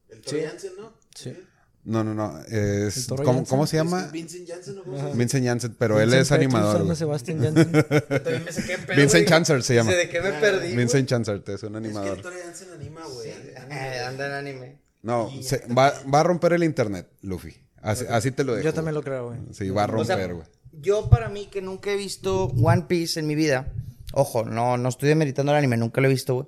El 0.08 0.20
Toro 0.22 0.38
Jansen, 0.44 0.72
¿no? 0.76 0.94
Sí. 1.14 1.32
No, 1.84 2.02
no, 2.02 2.12
no. 2.12 2.40
Es, 2.48 2.96
¿El 2.96 3.06
Toro 3.06 3.44
¿cómo, 3.48 3.66
se 3.68 3.76
llama? 3.76 4.08
Vincent 4.08 4.48
Jansen, 4.48 4.74
¿no? 4.74 4.82
¿Cómo 4.82 4.96
se 4.96 5.02
llama? 5.04 5.14
Vincent 5.14 5.46
Janssen, 5.46 5.76
pero 5.78 6.00
él 6.00 6.08
es 6.12 6.28
Petrus, 6.30 6.32
animador. 6.32 6.74
Ana 6.74 6.84
güey. 6.86 6.96
Sebastián 6.96 7.38
Janssen. 7.44 7.70
También 7.70 8.44
me 8.46 8.50
saqué 8.52 8.78
pedo, 8.78 8.96
Vincent. 8.96 9.28
Chancer 9.28 9.62
se 9.62 9.74
llama. 9.76 9.92
¿De 9.92 10.08
qué 10.08 10.20
me 10.20 10.32
perdí? 10.32 10.74
Vincent 10.74 11.08
Chancer 11.08 11.36
es 11.46 11.62
un 11.62 11.76
Es 11.76 11.82
que 11.82 11.86
animador. 11.86 12.16
el 12.16 12.22
Toro 12.24 12.36
Jansen 12.44 12.72
anima, 12.72 13.04
güey. 13.06 13.30
Eh, 13.30 14.00
anda 14.08 14.26
en 14.26 14.32
anime. 14.32 14.83
No, 15.04 15.30
se- 15.42 15.62
va, 15.66 15.92
va 16.12 16.20
a 16.20 16.22
romper 16.24 16.54
el 16.54 16.64
internet, 16.64 17.08
Luffy. 17.22 17.54
Así, 17.82 18.04
así 18.08 18.30
te 18.32 18.42
lo 18.44 18.54
dejo. 18.54 18.64
Yo 18.64 18.72
también 18.74 18.94
lo 18.94 19.02
creo, 19.02 19.26
güey. 19.28 19.38
Sí, 19.52 19.68
va 19.70 19.84
a 19.84 19.94
O 19.94 20.04
sea, 20.04 20.16
romper, 20.16 20.34
güey. 20.34 20.46
yo 20.72 21.08
para 21.10 21.28
mí 21.28 21.46
que 21.52 21.60
nunca 21.62 21.90
he 21.92 21.96
visto 21.96 22.46
One 22.46 22.86
Piece 22.88 23.20
en 23.20 23.26
mi 23.26 23.34
vida, 23.34 23.72
ojo, 24.14 24.44
no, 24.44 24.76
no 24.78 24.88
estoy 24.88 25.08
demeritando 25.10 25.52
el 25.52 25.58
anime, 25.58 25.76
nunca 25.76 26.00
lo 26.00 26.08
he 26.08 26.10
visto, 26.10 26.34
güey. 26.34 26.46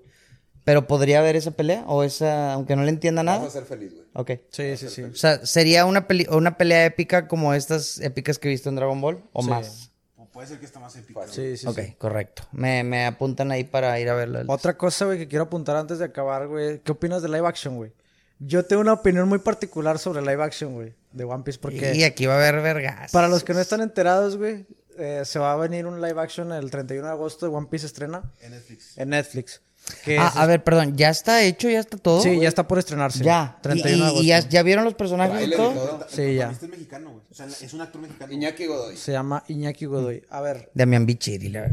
Pero 0.65 0.89
podría 0.89 1.21
haber 1.21 1.37
esa 1.37 1.53
pelea 1.53 1.85
o 1.87 2.03
esa, 2.03 2.55
aunque 2.55 2.75
no 2.75 2.83
le 2.83 2.89
entienda 2.89 3.23
nada. 3.23 3.49
ser 3.51 3.65
feliz, 3.67 3.93
güey. 3.95 4.07
Ok. 4.15 4.31
Sí, 4.51 4.77
sí, 4.77 4.89
sí. 4.89 5.03
O 5.03 5.15
sea, 5.15 5.45
sería 5.47 5.85
una, 5.85 6.09
peli- 6.09 6.27
una 6.31 6.57
pelea 6.57 6.87
épica 6.87 7.29
como 7.29 7.55
estas 7.55 8.01
épicas 8.01 8.39
que 8.41 8.49
he 8.49 8.51
visto 8.51 8.69
en 8.69 8.75
Dragon 8.77 9.01
Ball 9.01 9.23
o 9.33 9.43
Sí. 9.43 9.49
más. 9.51 9.93
O 10.17 10.25
puede 10.27 10.49
ser 10.49 10.59
que 10.59 10.67
está 10.67 10.81
más 10.81 10.97
épico. 10.97 11.23
Sí, 11.29 11.57
sí, 11.57 11.69
ok, 11.69 11.79
sí. 11.79 11.95
correcto. 11.99 12.43
Me, 12.51 12.83
me 12.83 13.05
apuntan 13.07 13.53
ahí 13.53 13.63
para 13.63 14.01
ir 14.01 14.09
a 14.09 14.15
verla. 14.15 14.43
Otra 14.49 14.77
cosa, 14.77 15.05
güey, 15.05 15.19
que 15.19 15.29
quiero 15.29 15.45
apuntar 15.45 15.77
antes 15.77 15.99
de 16.01 16.07
acabar, 16.07 16.49
güey. 16.49 16.81
¿Qué 16.81 16.91
opinas 16.93 17.23
de 17.23 17.29
live 17.29 17.47
action, 17.47 17.77
güey? 17.77 17.93
Yo 18.39 18.65
tengo 18.65 18.83
una 18.83 18.93
opinión 18.93 19.29
muy 19.29 19.39
particular 19.39 19.99
sobre 19.99 20.21
live 20.21 20.43
action, 20.43 20.75
güey, 20.75 20.93
de 21.13 21.25
One 21.25 21.43
Piece, 21.43 21.59
porque 21.59 21.95
Y 21.95 22.05
aquí 22.05 22.27
va 22.27 22.35
a 22.35 22.37
haber 22.37 22.61
vergas. 22.63 23.11
para 23.13 23.29
los 23.29 23.43
que 23.45 23.55
no 23.55 23.61
están 23.61 23.81
enterados, 23.81 24.37
güey, 24.37 24.67
eh, 24.99 25.23
se 25.25 25.39
va 25.39 25.53
a 25.53 25.57
venir 25.57 25.87
un 25.87 26.01
live 26.03 26.21
action 26.21 26.53
el 26.53 26.71
31 26.71 27.07
de 27.07 27.13
agosto 27.13 27.49
de 27.49 27.55
One 27.57 27.67
Piece 27.71 27.87
estrena 27.87 28.23
En 28.43 28.51
Netflix. 28.53 28.99
en 28.99 29.09
Netflix. 29.11 29.61
Que 30.05 30.19
Ah, 30.19 30.31
es- 30.35 30.37
a 30.41 30.47
ver, 30.47 30.65
perdón, 30.65 30.97
¿ya 30.97 31.11
está 31.11 31.43
hecho? 31.45 31.69
¿Ya 31.71 31.79
está 31.79 31.97
todo? 31.97 32.21
sí, 32.21 32.41
ya 32.41 32.49
está 32.49 32.67
por 32.67 32.79
estrenarse. 32.79 33.23
Ya. 33.23 33.55
Y, 33.59 33.63
31 33.63 33.97
de 33.97 33.99
y- 33.99 34.03
agosto. 34.09 34.23
y 34.25 34.27
ya, 34.27 34.41
ya 34.41 34.63
vieron 34.65 34.85
los 34.85 34.95
personajes 34.95 35.47
y 35.47 35.51
todo? 35.53 35.71
todo. 35.73 36.07
Sí, 36.09 36.35
ya. 36.35 36.51
Este 36.51 36.65
es 36.67 36.71
mexicano, 36.73 37.11
güey. 37.13 37.23
O 37.31 37.35
sea, 37.35 37.47
es 37.47 37.73
un 37.73 37.81
actor 37.83 38.01
mexicano. 38.03 38.33
Iñaki 38.33 38.67
Godoy. 38.67 38.97
Se 38.97 39.13
llama 39.13 39.45
Iñaki 39.47 39.85
Godoy. 39.87 40.25
A 40.29 40.41
ver, 40.41 40.71
Damián 40.75 41.07
Bichiri, 41.07 41.51
la 41.51 41.71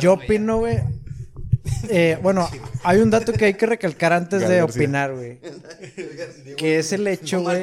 yo 0.00 0.14
opino, 0.14 0.58
güey. 0.60 0.78
Eh, 1.88 2.18
bueno, 2.22 2.48
hay 2.82 2.98
un 3.00 3.10
dato 3.10 3.32
que 3.32 3.46
hay 3.46 3.54
que 3.54 3.66
recalcar 3.66 4.12
antes 4.12 4.40
Gal 4.42 4.50
de 4.50 4.56
García. 4.58 4.82
opinar, 4.82 5.14
güey. 5.14 5.38
Que 6.56 6.78
es 6.78 6.92
el 6.92 7.06
hecho, 7.08 7.40
güey. 7.42 7.62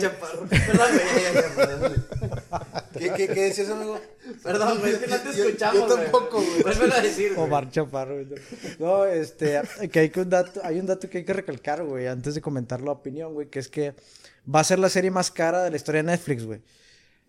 ¿Qué, 2.98 3.11
qué, 3.15 3.28
qué 3.28 3.41
decías, 3.45 3.69
amigo? 3.69 3.99
Perdón, 4.44 4.80
güey, 4.80 4.94
es 4.94 4.99
que 4.99 5.07
no 5.07 5.18
te 5.19 5.38
Yo- 5.38 5.45
escuchamos, 5.45 5.90
Yo 5.90 5.95
tampoco, 5.95 6.41
güey. 6.41 6.64
Vuelve 6.78 6.95
a 6.95 7.02
decir, 7.02 7.34
Omar 7.38 7.69
Chaparro. 7.72 8.15
güey. 8.15 8.28
No, 8.80 9.06
este, 9.06 9.61
que 9.91 9.99
hay, 9.99 10.10
que 10.10 10.22
un 10.22 10.30
dato, 10.30 10.61
hay 10.64 10.80
un 10.80 10.86
dato 10.86 11.10
que 11.10 11.19
hay 11.19 11.23
que 11.23 11.34
recalcar, 11.34 11.84
güey, 11.84 12.07
antes 12.07 12.36
de 12.36 12.41
comentar 12.41 12.82
la 12.82 12.91
opinión, 12.91 13.34
güey, 13.34 13.48
que 13.48 13.60
es 13.60 13.68
que 13.68 13.94
va 14.53 14.60
a 14.60 14.64
ser 14.64 14.80
la 14.80 14.90
serie 14.90 15.11
más 15.11 15.32
cara 15.32 15.64
de 15.64 15.69
la 15.72 15.76
historia 15.78 16.03
de 16.03 16.07
Netflix, 16.11 16.44
güey. 16.45 16.60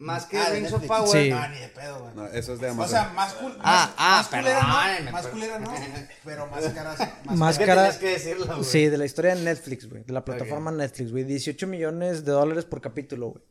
Más 0.03 0.27
que 0.27 0.37
Ah, 0.39 0.47
Rings 0.51 0.73
of. 0.73 0.85
Power. 0.87 1.09
Sí. 1.09 1.31
No, 1.31 1.49
ni 1.49 1.59
de 1.59 1.69
pedo, 1.69 2.01
güey. 2.01 2.15
No, 2.15 2.27
eso 2.27 2.55
es 2.55 2.61
de 2.61 2.69
O 2.69 2.71
Amazon. 2.73 2.91
sea, 2.91 3.13
más 3.15 3.33
cool. 3.35 3.53
Ah, 3.61 3.63
más, 3.63 3.95
ah, 3.97 4.17
más 4.17 4.29
culera 4.29 4.63
no. 5.05 5.13
Más 5.13 5.27
culera 5.29 5.59
no. 5.59 5.73
Pero 6.25 6.47
más 6.49 6.65
cara. 6.69 6.97
sí, 6.97 7.05
Más, 7.25 7.37
Más 7.39 7.59
que 7.59 7.65
cara. 7.67 7.83
tenías 7.83 7.99
que 7.99 8.09
decirlo, 8.11 8.47
güey. 8.47 8.65
Sí, 8.65 8.87
de 8.89 8.99
la 8.99 9.05
historia 9.05 9.35
de 9.35 9.43
Netflix, 9.43 9.89
güey, 9.89 10.03
de 10.05 10.13
la 10.13 10.25
plataforma 10.25 10.71
Netflix, 10.73 11.13
güey. 11.13 11.25
18 11.25 11.67
millones 11.67 12.25
de 12.25 12.33
dólares 12.33 12.65
por 12.65 12.81
capítulo, 12.81 13.29
güey. 13.31 13.45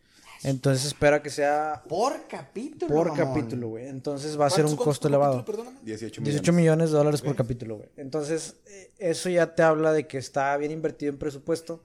Entonces 0.44 0.86
espera 0.88 1.22
que 1.22 1.30
sea 1.30 1.84
Por 1.88 2.28
capítulo. 2.28 2.94
por 2.94 3.10
mamón. 3.12 3.28
capítulo, 3.36 3.68
güey. 3.70 3.88
Entonces 3.88 4.40
va 4.40 4.48
a 4.48 4.50
ser 4.50 4.66
un 4.66 4.72
¿Cuántos- 4.76 4.86
costo 4.86 5.10
cuántos 5.10 5.10
elevado. 5.28 5.46
perdóname? 5.46 5.78
18 5.84 6.22
18 6.22 6.52
millones. 6.52 6.56
millones 6.56 6.92
de 6.92 6.98
dólares 6.98 7.22
por 7.22 7.36
capítulo, 7.36 7.78
güey. 7.78 7.90
Entonces, 7.96 8.56
eh, 8.66 8.92
eso 8.98 9.30
ya 9.30 9.54
te 9.54 9.62
habla 9.62 9.94
de 9.94 10.08
que 10.08 10.18
está 10.18 10.58
bien 10.58 10.72
invertido 10.72 11.12
en 11.12 11.20
presupuesto. 11.20 11.84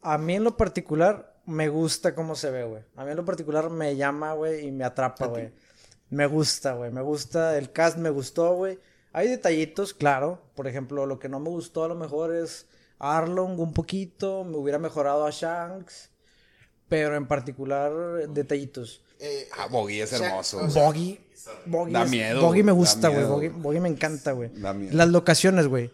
A 0.00 0.16
mí 0.16 0.36
en 0.36 0.44
lo 0.44 0.56
particular 0.56 1.34
me 1.48 1.68
gusta 1.68 2.14
cómo 2.14 2.34
se 2.36 2.50
ve, 2.50 2.64
güey. 2.64 2.82
A 2.96 3.04
mí 3.04 3.10
en 3.10 3.16
lo 3.16 3.24
particular 3.24 3.70
me 3.70 3.96
llama, 3.96 4.34
güey, 4.34 4.66
y 4.66 4.70
me 4.70 4.84
atrapa, 4.84 5.26
güey. 5.26 5.50
Me 6.10 6.26
gusta, 6.26 6.74
güey. 6.74 6.90
Me 6.90 7.02
gusta. 7.02 7.56
El 7.58 7.72
cast 7.72 7.98
me 7.98 8.10
gustó, 8.10 8.54
güey. 8.54 8.78
Hay 9.12 9.28
detallitos, 9.28 9.94
claro. 9.94 10.40
Por 10.54 10.66
ejemplo, 10.66 11.06
lo 11.06 11.18
que 11.18 11.28
no 11.28 11.40
me 11.40 11.48
gustó 11.50 11.84
a 11.84 11.88
lo 11.88 11.94
mejor 11.94 12.34
es 12.34 12.66
Arlong 12.98 13.58
un 13.60 13.72
poquito. 13.72 14.44
Me 14.44 14.56
hubiera 14.56 14.78
mejorado 14.78 15.26
a 15.26 15.30
Shanks. 15.30 16.10
Pero 16.88 17.16
en 17.16 17.26
particular, 17.26 17.92
detallitos. 18.28 19.02
Eh, 19.20 19.48
Ah, 19.58 19.66
Boggy 19.70 20.00
es 20.00 20.12
hermoso. 20.12 20.60
Boggy. 20.74 21.20
Boggy, 21.66 21.92
Da 21.92 22.04
es- 22.04 22.10
miedo, 22.10 22.42
Boggy 22.42 22.62
me 22.62 22.72
gusta, 22.72 23.08
güey. 23.08 23.24
Boggy, 23.24 23.48
güey. 23.48 23.62
Boggy 23.62 23.80
me 23.80 23.88
encanta, 23.88 24.32
güey. 24.32 24.50
Da 24.54 24.72
miedo. 24.74 24.96
Las 24.96 25.08
locaciones, 25.08 25.66
güey. 25.66 25.90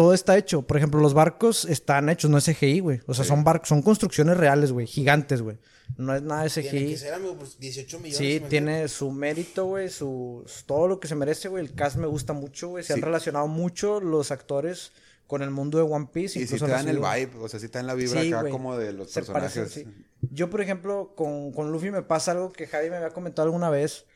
Todo 0.00 0.14
está 0.14 0.38
hecho. 0.38 0.62
Por 0.62 0.78
ejemplo, 0.78 0.98
los 1.00 1.12
barcos 1.12 1.66
están 1.66 2.08
hechos, 2.08 2.30
no 2.30 2.38
es 2.38 2.44
CGI, 2.46 2.80
güey. 2.80 3.00
O 3.06 3.12
sea, 3.12 3.24
son 3.24 3.44
barcos, 3.44 3.68
son 3.68 3.82
construcciones 3.82 4.36
reales, 4.38 4.72
güey. 4.72 4.86
Gigantes, 4.86 5.42
güey. 5.42 5.58
No 5.98 6.14
es 6.14 6.22
nada 6.22 6.44
de 6.44 6.48
tiene 6.50 6.68
CGI. 6.70 6.86
que 6.92 6.96
ser, 6.96 7.14
amigo, 7.14 7.34
pues 7.36 7.58
18 7.58 7.98
millones. 7.98 8.16
Sí, 8.16 8.40
tiene 8.48 8.88
su 8.88 9.10
mérito, 9.10 9.66
güey, 9.66 9.90
su 9.90 10.44
todo 10.64 10.88
lo 10.88 11.00
que 11.00 11.08
se 11.08 11.14
merece, 11.16 11.48
güey. 11.48 11.64
El 11.64 11.74
cast 11.74 11.96
me 11.96 12.06
gusta 12.06 12.32
mucho, 12.32 12.68
güey. 12.68 12.82
Se 12.84 12.94
han 12.94 13.02
relacionado 13.02 13.46
mucho 13.48 14.00
los 14.00 14.30
actores 14.30 14.92
con 15.26 15.42
el 15.42 15.50
mundo 15.50 15.76
de 15.78 15.84
One 15.84 16.08
Piece. 16.12 16.38
Y 16.40 16.46
si 16.46 16.58
te 16.58 16.66
dan 16.66 16.88
el 16.88 16.98
vibe, 16.98 17.32
o 17.40 17.48
sea, 17.48 17.60
si 17.60 17.68
te 17.68 17.78
dan 17.78 17.86
la 17.86 17.94
vibra 17.94 18.22
Sí, 18.22 18.28
acá 18.28 18.40
güey. 18.40 18.52
como 18.52 18.76
de 18.78 18.92
los 18.94 19.10
Se 19.10 19.22
parecen, 19.22 19.64
personajes. 19.64 19.72
sí. 19.94 20.06
Yo, 20.32 20.48
por 20.48 20.60
ejemplo, 20.62 21.12
con, 21.14 21.52
con 21.52 21.70
Luffy 21.72 21.90
me 21.90 22.02
pasa 22.02 22.30
algo 22.32 22.52
que 22.52 22.66
Javi 22.66 22.88
me 22.88 22.96
había 22.96 23.10
comentado 23.10 23.46
alguna 23.46 23.68
vez, 23.68 24.06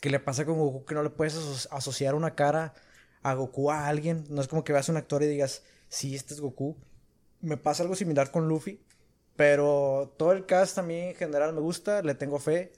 que 0.00 0.10
le 0.10 0.18
pasa 0.20 0.44
con 0.44 0.58
Goku, 0.58 0.84
que 0.84 0.94
no 0.94 1.02
le 1.02 1.10
puedes 1.10 1.36
aso- 1.36 1.68
asociar 1.70 2.14
una 2.14 2.34
cara 2.34 2.74
a 3.30 3.34
Goku 3.34 3.70
a 3.70 3.86
alguien. 3.88 4.24
No 4.28 4.40
es 4.40 4.48
como 4.48 4.64
que 4.64 4.72
veas 4.72 4.88
un 4.88 4.96
actor 4.96 5.22
y 5.22 5.26
digas, 5.26 5.62
sí, 5.88 6.14
este 6.14 6.34
es 6.34 6.40
Goku. 6.40 6.76
Me 7.40 7.56
pasa 7.56 7.82
algo 7.82 7.94
similar 7.94 8.30
con 8.30 8.48
Luffy, 8.48 8.80
pero 9.36 10.14
todo 10.18 10.32
el 10.32 10.46
cast 10.46 10.74
también 10.74 11.08
en 11.10 11.14
general 11.14 11.52
me 11.52 11.60
gusta, 11.60 12.02
le 12.02 12.14
tengo 12.14 12.38
fe. 12.38 12.72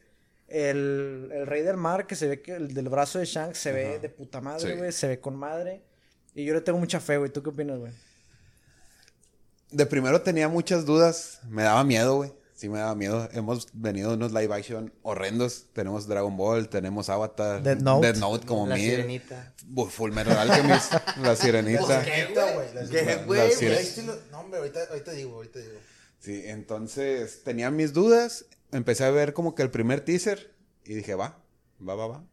El, 0.49 1.31
el 1.33 1.47
Rey 1.47 1.63
del 1.63 1.77
Mar, 1.77 2.07
que 2.07 2.17
se 2.17 2.27
ve 2.29 2.43
que 2.43 2.55
el 2.57 2.75
del 2.75 2.89
brazo 2.89 3.19
de 3.21 3.25
Shanks 3.25 3.57
se 3.59 3.71
ve 3.73 3.99
de 4.01 4.09
puta 4.09 4.41
madre, 4.41 4.73
Sí. 4.73 4.77
güey, 4.79 4.93
se 4.93 5.07
ve 5.09 5.21
con 5.21 5.37
madre. 5.37 5.83
Y 6.35 6.45
yo 6.45 6.55
le 6.55 6.61
tengo 6.61 6.79
mucha 6.79 6.99
fe, 7.01 7.17
güey. 7.19 7.31
¿Tú 7.31 7.43
qué 7.43 7.51
opinas, 7.51 7.79
güey? 7.79 7.93
De 9.71 9.87
primero 9.87 10.21
tenía 10.23 10.49
muchas 10.49 10.85
dudas, 10.85 11.41
me 11.49 11.63
daba 11.63 11.85
miedo, 11.85 12.17
güey. 12.17 12.33
Sí 12.61 12.69
me 12.69 12.79
daba 12.79 12.95
miedo. 12.95 13.27
Hemos 13.33 13.69
venido 13.73 14.13
unos 14.13 14.33
live 14.33 14.55
action 14.55 14.93
horrendos. 15.01 15.69
Tenemos 15.73 16.07
Dragon 16.07 16.37
Ball, 16.37 16.69
tenemos 16.69 17.09
Avatar, 17.09 17.63
Death 17.63 17.79
Note. 17.81 18.07
Death 18.07 18.17
Note 18.19 18.47
como 18.47 18.67
La 18.67 18.75
mil. 18.75 18.85
sirenita. 18.85 19.55
Full 19.89 20.13
Metal 20.13 20.37
Alchemist, 20.37 20.93
La 21.23 21.37
Sirenita. 21.37 22.05
¿Qué, 22.05 22.27
güey, 23.25 23.41
No, 24.31 24.41
hombre, 24.41 24.59
ahorita, 24.59 24.81
ahorita 24.91 25.13
digo, 25.13 25.37
ahorita 25.37 25.59
digo. 25.59 25.73
Sí, 26.19 26.43
entonces 26.45 27.43
tenía 27.45 27.71
mis 27.71 27.95
dudas. 27.95 28.45
Empecé 28.73 29.05
a 29.05 29.11
ver 29.11 29.33
como 29.33 29.55
que 29.55 29.63
el 29.63 29.71
primer 29.71 30.03
teaser 30.03 30.53
y 30.85 30.93
dije, 30.93 31.15
va, 31.15 31.43
va, 31.81 31.95
va, 31.95 32.09
va. 32.09 32.25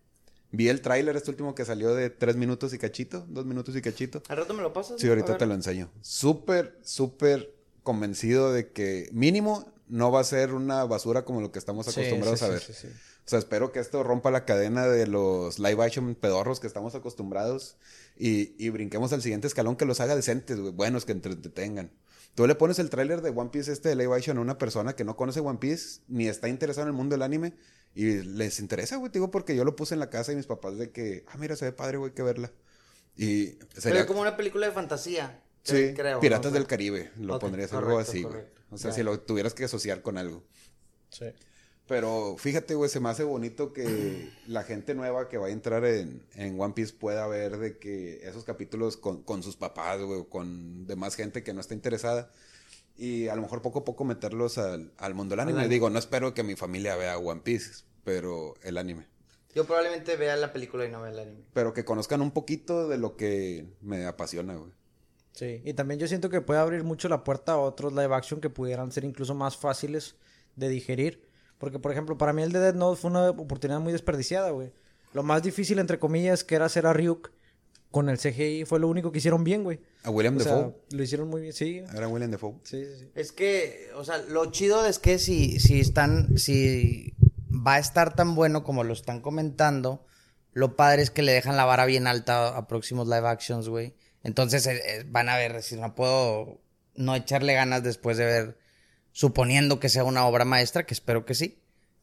Vi 0.52 0.68
el 0.68 0.82
tráiler 0.82 1.16
este 1.16 1.30
último 1.32 1.56
que 1.56 1.64
salió 1.64 1.96
de 1.96 2.10
tres 2.10 2.36
minutos 2.36 2.74
y 2.74 2.78
cachito, 2.78 3.26
dos 3.30 3.46
minutos 3.46 3.78
y 3.78 3.82
cachito. 3.82 4.22
¿Al 4.28 4.36
rato 4.36 4.54
me 4.54 4.62
lo 4.62 4.74
pasas? 4.74 5.00
Sí, 5.00 5.08
ahorita 5.08 5.38
te 5.38 5.46
lo 5.46 5.54
enseño. 5.54 5.90
Súper, 6.02 6.78
súper 6.84 7.56
convencido 7.82 8.52
de 8.52 8.74
que 8.74 9.10
mínimo 9.14 9.72
no 9.90 10.12
va 10.12 10.22
a 10.22 10.24
ser 10.24 10.54
una 10.54 10.84
basura 10.86 11.26
como 11.26 11.42
lo 11.42 11.52
que 11.52 11.60
estamos 11.60 11.88
acostumbrados 11.88 12.40
sí, 12.40 12.46
a 12.46 12.50
ver. 12.50 12.62
sí, 12.62 12.74
sí. 12.74 12.88
O 12.88 13.30
sea, 13.30 13.40
espero 13.40 13.72
que 13.72 13.80
esto 13.80 14.04
rompa 14.04 14.32
la 14.32 14.46
cadena 14.46 14.88
de 14.88 15.06
los 15.06 15.60
live 15.60 15.84
action 15.84 16.16
pedorros 16.16 16.60
que 16.60 16.68
estamos 16.68 16.96
acostumbrados 16.96 17.76
y, 18.18 18.56
y 18.64 18.70
brinquemos 18.70 19.12
al 19.12 19.22
siguiente 19.22 19.48
escalón 19.48 19.76
que 19.76 19.86
los 19.86 20.00
haga 20.00 20.16
decentes, 20.16 20.60
güey, 20.60 20.72
buenos, 20.72 21.06
que 21.06 21.12
entretengan. 21.12 21.92
Tú 22.36 22.48
le 22.48 22.56
pones 22.56 22.80
el 22.80 22.90
tráiler 22.90 23.22
de 23.22 23.32
One 23.32 23.50
Piece 23.50 23.72
este 23.72 23.90
de 23.90 23.96
live 23.96 24.16
action 24.16 24.38
a 24.38 24.42
una 24.42 24.58
persona 24.58 24.94
que 24.94 25.04
no 25.04 25.18
conoce 25.18 25.40
One 25.40 25.58
Piece 25.60 26.02
ni 26.08 26.28
está 26.28 26.48
interesada 26.48 26.84
en 26.84 26.90
el 26.90 26.94
mundo 26.94 27.16
del 27.16 27.24
anime 27.24 27.54
y 27.96 28.22
les 28.22 28.60
interesa, 28.60 28.98
güey, 28.98 29.12
te 29.12 29.18
digo, 29.18 29.32
porque 29.32 29.56
yo 29.56 29.66
lo 29.66 29.76
puse 29.76 29.96
en 29.96 30.00
la 30.00 30.12
casa 30.12 30.32
y 30.32 30.36
mis 30.36 30.46
papás 30.46 30.78
de 30.78 30.92
que, 30.92 31.26
ah, 31.30 31.38
mira, 31.38 31.56
se 31.56 31.66
ve 31.66 31.72
padre, 31.72 31.98
güey, 31.98 32.14
que 32.14 32.22
verla. 32.22 32.52
Y 33.16 33.58
sería 33.76 34.02
es 34.02 34.06
como 34.06 34.22
una 34.22 34.38
película 34.38 34.68
de 34.68 34.72
fantasía. 34.72 35.42
Sí, 35.64 35.94
creo. 35.96 36.20
Piratas 36.20 36.52
¿no? 36.52 36.60
del 36.60 36.68
Caribe, 36.68 37.12
lo 37.18 37.36
Ok, 37.36 37.42
pondrías 37.42 37.74
algo 37.74 37.98
así, 37.98 38.22
güey. 38.22 38.44
O 38.70 38.78
sea, 38.78 38.92
si 38.92 39.04
lo 39.04 39.20
tuvieras 39.20 39.54
que 39.54 39.66
asociar 39.66 40.02
con 40.02 40.18
algo. 40.18 40.44
Sí. 41.10 41.26
Pero 41.88 42.36
fíjate, 42.38 42.76
güey, 42.76 42.90
se 42.90 43.00
me 43.00 43.10
hace 43.10 43.24
bonito 43.24 43.72
que 43.72 44.30
la 44.48 44.64
gente 44.64 44.94
nueva 44.94 45.30
que 45.30 45.38
va 45.38 45.48
a 45.48 45.52
entrar 45.52 45.86
en, 45.86 46.26
en 46.36 46.60
One 46.60 46.74
Piece 46.74 46.94
pueda 46.94 47.26
ver 47.28 47.58
de 47.58 47.78
que 47.78 48.20
esos 48.28 48.44
capítulos 48.44 48.98
con, 48.98 49.24
con 49.24 49.42
sus 49.42 49.56
papás, 49.56 50.02
güey, 50.02 50.26
con 50.28 50.86
demás 50.86 51.16
gente 51.16 51.44
que 51.44 51.54
no 51.54 51.62
está 51.62 51.74
interesada. 51.74 52.32
Y 52.98 53.28
a 53.28 53.36
lo 53.36 53.44
mejor 53.44 53.62
poco 53.62 53.80
a 53.80 53.86
poco 53.86 54.04
meterlos 54.04 54.58
al, 54.58 54.92
al 54.98 55.14
mundo 55.14 55.34
del 55.34 55.42
anime. 55.42 55.60
anime. 55.60 55.74
Digo, 55.74 55.90
no 55.90 56.00
espero 56.00 56.34
que 56.34 56.44
mi 56.44 56.56
familia 56.56 56.96
vea 56.96 57.18
One 57.18 57.42
Piece, 57.42 57.84
pero 58.04 58.56
el 58.64 58.78
anime. 58.78 59.08
Yo 59.54 59.66
probablemente 59.66 60.16
vea 60.18 60.36
la 60.36 60.52
película 60.52 60.86
y 60.86 60.92
no 60.92 61.02
vea 61.02 61.12
el 61.12 61.20
anime. 61.20 61.44
Pero 61.54 61.74
que 61.74 61.86
conozcan 61.86 62.22
un 62.22 62.32
poquito 62.32 62.88
de 62.90 62.98
lo 62.98 63.16
que 63.16 63.68
me 63.82 64.06
apasiona, 64.06 64.56
güey. 64.56 64.72
Sí, 65.38 65.62
y 65.64 65.74
también 65.74 66.00
yo 66.00 66.08
siento 66.08 66.32
que 66.32 66.42
puede 66.42 66.60
abrir 66.60 66.84
mucho 66.84 67.08
la 67.10 67.24
puerta 67.24 67.52
a 67.52 67.58
otros 67.60 67.94
live 67.94 68.16
action 68.16 68.42
que 68.42 68.50
pudieran 68.50 68.92
ser 68.92 69.04
incluso 69.04 69.36
más 69.36 69.56
fáciles 69.56 70.16
de 70.56 70.68
digerir. 70.68 71.22
Porque, 71.60 71.78
por 71.78 71.92
ejemplo, 71.92 72.18
para 72.18 72.34
mí 72.34 72.42
el 72.42 72.52
de 72.52 72.60
Dead 72.60 72.74
Note 72.74 73.00
fue 73.00 73.12
una 73.12 73.30
oportunidad 73.30 73.80
muy 73.80 73.94
desperdiciada, 73.94 74.50
güey. 74.50 74.72
Lo 75.14 75.22
más 75.22 75.44
difícil, 75.44 75.78
entre 75.78 76.00
comillas, 76.00 76.44
que 76.44 76.56
era 76.56 76.66
hacer 76.66 76.88
a 76.88 76.94
Ryuk 76.94 77.32
con 77.92 78.10
el 78.10 78.18
CGI, 78.18 78.66
fue 78.66 78.80
lo 78.80 78.88
único 78.88 79.12
que 79.12 79.20
hicieron 79.20 79.44
bien, 79.44 79.64
güey. 79.64 79.80
A 80.04 80.10
William 80.10 80.38
O 80.38 80.40
sea, 80.40 80.56
Defoe. 80.56 80.76
lo 80.90 81.04
hicieron 81.04 81.28
muy 81.30 81.42
bien, 81.42 81.54
sí. 81.54 81.84
Era 81.96 82.08
William 82.08 82.32
Defoe. 82.32 82.56
Sí, 82.64 82.84
sí, 82.84 82.92
sí. 83.00 83.12
Es 83.14 83.32
que, 83.32 83.90
o 83.96 84.04
sea, 84.04 84.18
lo 84.18 84.52
chido 84.52 84.88
es 84.88 84.98
que 84.98 85.20
si, 85.20 85.60
si 85.60 85.80
están, 85.80 86.38
si 86.40 87.14
va 87.48 87.76
a 87.76 87.80
estar 87.80 88.16
tan 88.16 88.34
bueno 88.34 88.64
como 88.64 88.84
lo 88.84 88.94
están 88.94 89.22
comentando, 89.22 90.04
lo 90.54 90.76
padre 90.76 91.04
es 91.04 91.12
que 91.12 91.22
le 91.22 91.32
dejan 91.32 91.58
la 91.58 91.66
vara 91.66 91.86
bien 91.86 92.08
alta 92.08 92.58
a 92.58 92.68
próximos 92.68 93.08
live 93.08 93.28
actions, 93.28 93.70
güey. 93.70 93.94
Entonces 94.28 94.68
eh, 94.68 94.82
eh, 94.86 95.06
van 95.08 95.30
a 95.30 95.38
ver, 95.38 95.64
si 95.64 95.78
no 95.78 95.96
puedo 95.96 96.60
no 96.96 97.16
echarle 97.16 97.54
ganas 97.54 97.82
después 97.82 98.18
de 98.18 98.26
ver, 98.26 98.58
suponiendo 99.14 99.80
que 99.80 99.88
sea 99.88 100.04
una 100.04 100.26
obra 100.26 100.44
maestra, 100.44 100.86
que 100.86 100.94
espero 100.94 101.26
que 101.26 101.34
sí. 101.34 101.58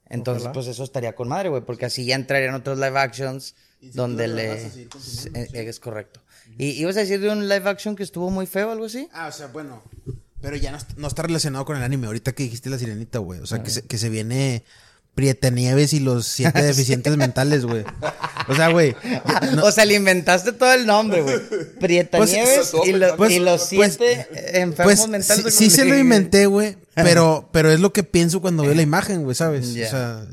Entonces, 0.09 0.44
Ojalá. 0.44 0.52
pues 0.55 0.66
eso 0.68 0.84
estaría 0.84 1.14
con 1.14 1.28
madre, 1.28 1.51
güey, 1.51 1.62
porque 1.62 1.84
así 1.84 2.06
ya 2.06 2.14
entrarían 2.14 2.55
otros 2.55 2.78
live 2.78 2.98
actions 2.98 3.55
si 3.78 3.90
donde 3.90 4.28
le... 4.28 4.48
vas 4.48 4.64
a 4.64 4.70
seguir 4.70 4.88
consumiendo, 4.88 5.38
Eh, 5.38 5.48
sí. 5.51 5.59
Es 5.59 5.80
correcto. 5.80 6.22
¿Y 6.56 6.70
ibas 6.70 6.96
a 6.96 7.01
decir 7.01 7.20
de 7.20 7.28
un 7.28 7.46
live 7.46 7.68
action 7.68 7.94
que 7.94 8.02
estuvo 8.02 8.30
muy 8.30 8.46
feo 8.46 8.68
o 8.68 8.72
algo 8.72 8.86
así? 8.86 9.06
Ah, 9.12 9.28
o 9.28 9.32
sea, 9.32 9.48
bueno. 9.48 9.82
Pero 10.40 10.56
ya 10.56 10.72
no, 10.72 10.78
no 10.96 11.09
está 11.09 11.22
relacionado 11.24 11.66
con 11.66 11.76
el 11.76 11.82
anime. 11.82 12.06
Ahorita 12.06 12.32
que 12.32 12.44
dijiste 12.44 12.70
la 12.70 12.78
sirenita, 12.78 13.18
güey. 13.18 13.40
O 13.40 13.46
sea, 13.46 13.62
que 13.62 13.70
se, 13.70 13.82
que 13.82 13.98
se 13.98 14.09
viene 14.09 14.64
Prieta 15.15 15.51
Nieves 15.51 15.93
y 15.93 16.01
los 16.01 16.27
siete 16.27 16.62
deficientes 16.62 17.16
mentales, 17.16 17.65
güey. 17.65 17.85
O 18.49 18.55
sea, 18.55 18.69
güey. 18.69 18.95
O 19.62 19.70
sea, 19.70 19.85
le 19.85 19.95
inventaste 19.95 20.53
todo 20.53 20.73
el 20.74 20.86
nombre, 20.86 21.23
güey. 21.23 21.36
Prieta 21.81 22.19
Pues, 22.19 22.32
Nieves 22.32 22.73
y, 22.86 22.93
lo- 22.93 23.16
pues, 23.16 23.32
y 23.32 23.39
los 23.39 23.69
pues, 23.74 23.95
siete 23.99 24.27
enfermos 24.61 24.97
Pues 24.97 25.09
mentales. 25.09 25.55
sí, 25.55 25.70
sí 25.70 25.70
se 25.70 25.85
lo 25.85 25.97
inventé, 25.97 26.47
güey. 26.47 26.77
Pero, 26.95 27.49
pero 27.53 27.70
es 27.70 27.81
lo 27.81 27.93
que 27.93 28.03
pienso 28.03 28.41
cuando 28.41 28.62
veo 28.65 28.74
la 28.74 28.82
imagen, 28.82 29.23
güey, 29.23 29.35
¿sabes? 29.35 29.69
O 29.69 29.73
sea, 29.91 30.27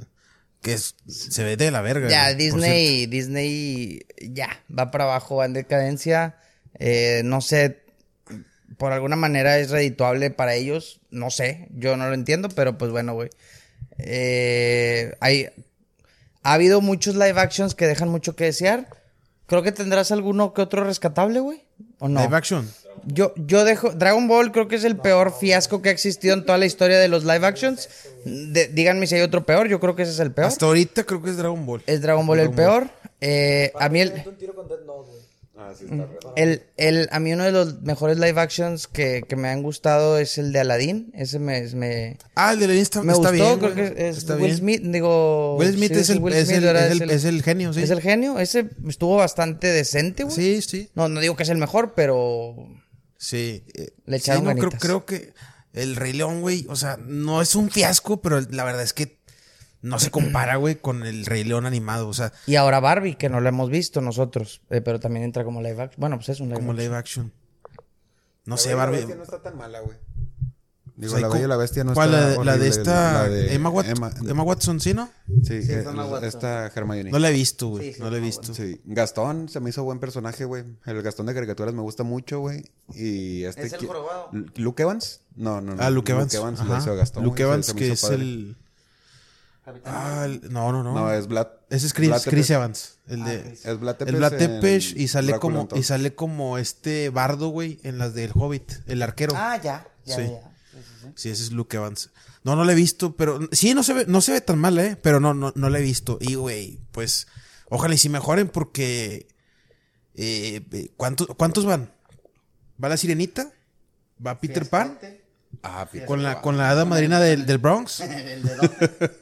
que 0.61 0.73
es- 0.73 0.95
se 1.07 1.43
ve 1.43 1.57
de 1.57 1.71
la 1.71 1.81
verga. 1.81 2.09
Ya. 2.09 2.33
Disney, 2.33 3.05
Disney, 3.05 4.01
ya, 4.19 4.49
va 4.77 4.91
para 4.91 5.05
abajo, 5.05 5.37
va 5.37 5.45
en 5.45 5.53
decadencia. 5.53 6.35
Eh, 6.79 7.21
no 7.23 7.41
sé, 7.41 7.81
por 8.77 8.93
alguna 8.93 9.15
manera 9.15 9.57
es 9.59 9.69
redituable 9.69 10.31
para 10.31 10.55
ellos. 10.55 11.01
No 11.11 11.29
sé, 11.29 11.67
yo 11.75 11.97
no 11.97 12.07
lo 12.07 12.13
entiendo, 12.15 12.49
pero 12.49 12.77
pues 12.77 12.89
bueno, 12.91 13.13
güey. 13.13 13.29
Eh, 13.97 15.13
hay, 15.19 15.47
ha 16.43 16.53
habido 16.53 16.81
muchos 16.81 17.15
live 17.15 17.39
actions 17.39 17.75
que 17.75 17.87
dejan 17.87 18.09
mucho 18.09 18.35
que 18.35 18.45
desear. 18.45 18.87
Creo 19.47 19.63
que 19.63 19.71
tendrás 19.71 20.11
alguno 20.11 20.53
que 20.53 20.61
otro 20.61 20.83
rescatable, 20.83 21.39
güey. 21.39 21.63
¿O 21.99 22.07
no? 22.07 22.21
Live 22.21 22.35
action. 22.35 22.71
Yo, 23.05 23.33
yo 23.35 23.63
dejo. 23.65 23.91
Dragon 23.91 24.27
Ball 24.27 24.51
creo 24.51 24.67
que 24.67 24.75
es 24.75 24.83
el 24.83 24.95
peor 24.97 25.33
fiasco 25.37 25.81
que 25.81 25.89
ha 25.89 25.91
existido 25.91 26.33
en 26.33 26.45
toda 26.45 26.57
la 26.57 26.65
historia 26.65 26.99
de 26.99 27.07
los 27.07 27.23
live 27.23 27.45
actions. 27.45 27.89
De- 28.25 28.67
díganme 28.67 29.07
si 29.07 29.15
hay 29.15 29.21
otro 29.21 29.45
peor. 29.45 29.67
Yo 29.67 29.79
creo 29.79 29.95
que 29.95 30.03
ese 30.03 30.11
es 30.11 30.19
el 30.19 30.31
peor. 30.31 30.47
Hasta 30.47 30.65
ahorita 30.65 31.03
creo 31.03 31.21
que 31.21 31.31
es 31.31 31.37
Dragon 31.37 31.65
Ball. 31.65 31.81
Es 31.87 32.01
Dragon 32.01 32.25
Ball 32.27 32.39
el 32.39 32.51
peor. 32.51 32.87
Eh, 33.19 33.71
a 33.79 33.89
mí 33.89 34.01
el, 34.01 34.23
un 34.25 34.35
tiro 34.37 34.53
con 34.55 34.67
Dead 34.67 34.79
Note, 34.85 35.09
güey. 35.09 35.21
Ah, 35.63 35.73
sí, 35.77 35.83
está 35.85 35.95
re- 36.05 36.17
el, 36.35 36.63
el- 36.77 37.09
a 37.11 37.19
mí 37.19 37.33
uno 37.33 37.43
de 37.43 37.51
los 37.51 37.81
mejores 37.83 38.17
live 38.17 38.39
actions 38.41 38.87
que, 38.87 39.23
que 39.27 39.35
me 39.35 39.49
han 39.49 39.61
gustado 39.61 40.17
es 40.17 40.37
el 40.37 40.51
de 40.51 40.59
Aladdin. 40.61 41.11
Ese 41.15 41.37
me, 41.39 41.61
me, 41.75 42.17
Ah, 42.35 42.53
el 42.53 42.59
de 42.59 42.67
Lenin 42.67 42.81
está, 42.81 43.03
me 43.03 43.13
está 43.13 43.29
gustó. 43.29 43.57
bien. 43.57 43.59
creo 43.59 43.75
que 43.75 44.09
es 44.09 44.17
está 44.17 44.33
Will 44.35 44.45
bien. 44.45 44.57
Smith. 44.57 44.81
Digo. 44.83 45.57
Will 45.57 45.73
Smith 45.73 45.93
sí, 45.93 45.99
es, 45.99 46.09
el, 46.09 46.19
Will 46.19 46.33
es, 46.33 46.45
Smith, 46.47 46.57
el, 46.57 46.63
¿verdad? 46.63 46.85
es, 46.87 46.91
Es 46.93 47.01
el, 47.01 47.09
el- 47.09 47.15
es 47.15 47.25
el 47.25 47.43
genio, 47.43 47.73
sí. 47.73 47.83
es 47.83 47.89
el 47.91 48.01
genio. 48.01 48.39
Ese 48.39 48.69
estuvo 48.87 49.17
bastante 49.17 49.67
decente, 49.67 50.23
güey. 50.23 50.35
Sí, 50.35 50.61
sí. 50.61 50.89
No, 50.95 51.07
no 51.09 51.19
digo 51.19 51.35
que 51.35 51.43
es 51.43 51.49
el 51.49 51.57
mejor, 51.57 51.93
pero. 51.95 52.55
Sí. 53.17 53.63
eh, 53.75 53.91
Le 54.05 54.17
sí, 54.17 54.23
echaron 54.31 54.45
no, 54.45 54.55
creo, 54.55 54.71
creo 54.71 55.05
que 55.05 55.33
el 55.73 55.95
Rey 55.95 56.11
León, 56.13 56.41
güey, 56.41 56.65
o 56.69 56.75
sea, 56.75 56.97
no 56.97 57.41
es 57.41 57.55
un 57.55 57.69
fiasco, 57.69 58.21
pero 58.21 58.41
la 58.49 58.63
verdad 58.63 58.81
es 58.81 58.93
que 58.93 59.20
no 59.81 59.99
se 59.99 60.11
compara, 60.11 60.55
güey, 60.57 60.75
con 60.75 61.03
el 61.05 61.25
Rey 61.25 61.43
León 61.43 61.65
animado. 61.65 62.07
O 62.07 62.13
sea, 62.13 62.31
Y 62.47 62.55
ahora 62.55 62.79
Barbie, 62.79 63.15
que 63.15 63.29
no 63.29 63.39
lo 63.41 63.49
hemos 63.49 63.69
visto 63.69 64.01
nosotros, 64.01 64.61
eh, 64.69 64.81
pero 64.81 64.99
también 64.99 65.23
entra 65.25 65.43
como 65.43 65.61
live 65.61 65.81
action. 65.81 65.99
Bueno, 65.99 66.17
pues 66.17 66.29
es 66.29 66.39
un 66.39 66.49
live 66.49 66.59
como 66.59 66.71
action. 66.71 66.85
live 66.85 66.97
action. 66.97 67.31
No 68.45 68.55
La 68.55 68.61
sé, 68.61 68.69
y 68.69 68.71
la 68.71 68.75
Barbie. 68.77 68.97
Bestia 68.97 69.15
no 69.15 69.23
está 69.23 69.41
tan 69.41 69.57
mala, 69.57 69.79
güey. 69.81 69.97
Digo, 70.95 71.13
O 71.13 71.15
sea, 71.15 71.21
la 71.21 71.27
¿cómo- 71.29 71.33
Bella 71.35 71.45
y 71.45 71.49
la 71.49 71.55
Bestia 71.57 71.83
no 71.83 71.93
¿Cuál, 71.93 72.09
está 72.13 72.21
la, 72.21 72.29
de- 72.29 72.45
la 72.45 72.57
de 72.57 72.67
esta 72.67 73.13
la 73.23 73.29
de 73.29 73.55
Emma, 73.55 73.69
Wat- 73.71 73.85
Emma- 73.89 74.11
Emma 74.29 74.43
Watson, 74.43 74.79
¿sí, 74.79 74.93
no? 74.93 75.09
Sí, 75.43 75.63
Sí, 75.63 75.71
eh, 75.71 75.79
es 75.79 75.85
Emma 75.87 76.05
Watson. 76.05 76.27
esta 76.27 76.67
Hermione. 76.75 77.09
No 77.09 77.17
la 77.17 77.29
he 77.29 77.33
visto, 77.33 77.69
güey. 77.69 77.93
Sí, 77.93 77.99
no 78.01 78.11
la 78.11 78.17
he 78.17 78.19
visto. 78.19 78.53
Sí, 78.53 78.81
Gastón 78.85 79.49
se 79.49 79.59
me 79.61 79.69
hizo 79.71 79.83
buen 79.83 79.99
personaje, 79.99 80.45
güey. 80.45 80.63
El 80.85 81.01
Gastón 81.01 81.25
de 81.25 81.33
caricaturas 81.33 81.73
me 81.73 81.81
gusta 81.81 82.03
mucho, 82.03 82.39
güey. 82.41 82.65
Y 82.93 83.45
este... 83.45 83.63
¿Es 83.63 83.73
el 83.73 83.87
jorobado? 83.87 84.29
L- 84.33 84.45
¿Luke 84.57 84.83
Evans? 84.83 85.21
No, 85.35 85.59
no, 85.61 85.75
no. 85.75 85.81
Ah, 85.81 85.89
Luke 85.89 86.11
Evans. 86.11 86.33
lo 86.35 86.45
Ajá. 86.45 86.77
hizo 86.79 86.95
Gastón. 86.95 87.23
Luke 87.23 87.41
Evans, 87.41 87.73
que 87.73 87.91
es 87.93 88.01
padre. 88.01 88.15
el. 88.17 88.57
Ah, 89.85 90.23
el- 90.25 90.51
no, 90.51 90.71
no, 90.71 90.81
no. 90.83 90.93
No, 90.93 91.13
es 91.13 91.27
Vlad. 91.27 91.47
Ese 91.69 91.85
es 91.85 91.93
Chris, 91.93 92.09
Vlad 92.09 92.21
Chris 92.23 92.47
Tepes. 92.47 92.49
Evans. 92.49 92.99
El 93.07 93.23
de. 93.23 93.51
Es 93.63 93.79
Vlad 93.79 93.95
Tepes 93.97 94.13
el 94.13 94.19
Vlad 94.19 94.33
Tepes 94.37 94.91
y 94.93 95.07
sale 95.07 95.31
Drácula 95.31 95.59
como 95.67 95.77
y 95.79 95.83
sale 95.83 96.15
como 96.15 96.57
este 96.57 97.09
bardo, 97.09 97.49
güey, 97.49 97.79
en 97.83 97.97
las 97.97 98.13
del 98.13 98.31
Hobbit, 98.33 98.71
el 98.87 99.01
arquero. 99.01 99.33
Ah, 99.35 99.59
ya. 99.61 99.87
Ya, 100.05 100.15
Sí. 100.15 100.23
ya. 100.23 101.11
Sí, 101.15 101.29
ese 101.29 101.43
es 101.43 101.51
Luke 101.51 101.77
Evans. 101.77 102.09
No, 102.43 102.55
no 102.55 102.63
lo 102.65 102.71
he 102.71 102.75
visto, 102.75 103.15
pero 103.15 103.39
sí 103.51 103.73
no 103.75 103.83
se 103.83 103.93
ve, 103.93 104.05
no 104.07 104.19
se 104.21 104.31
ve 104.31 104.41
tan 104.41 104.57
mal, 104.57 104.77
eh, 104.79 104.95
pero 105.01 105.19
no, 105.19 105.33
no, 105.35 105.51
no 105.55 105.69
lo 105.69 105.77
he 105.77 105.81
visto. 105.81 106.17
Y 106.21 106.33
güey, 106.35 106.79
pues, 106.91 107.27
ojalá 107.69 107.93
y 107.93 107.97
si 107.99 108.09
mejoren 108.09 108.49
porque 108.49 109.27
eh, 110.15 110.89
¿cuántos, 110.97 111.27
¿cuántos 111.37 111.65
van? 111.65 111.93
¿Va 112.83 112.89
la 112.89 112.97
sirenita? 112.97 113.51
¿Va 114.25 114.39
Peter 114.39 114.67
Pan? 114.67 114.97
Ah, 115.63 115.87
Con 116.07 116.23
la, 116.23 116.41
con 116.41 116.57
la 116.57 116.69
hada 116.71 116.85
madrina 116.85 117.19
del, 117.19 117.45
del 117.45 117.57
Bronx, 117.59 117.99
El 118.01 118.09
de 118.43 118.69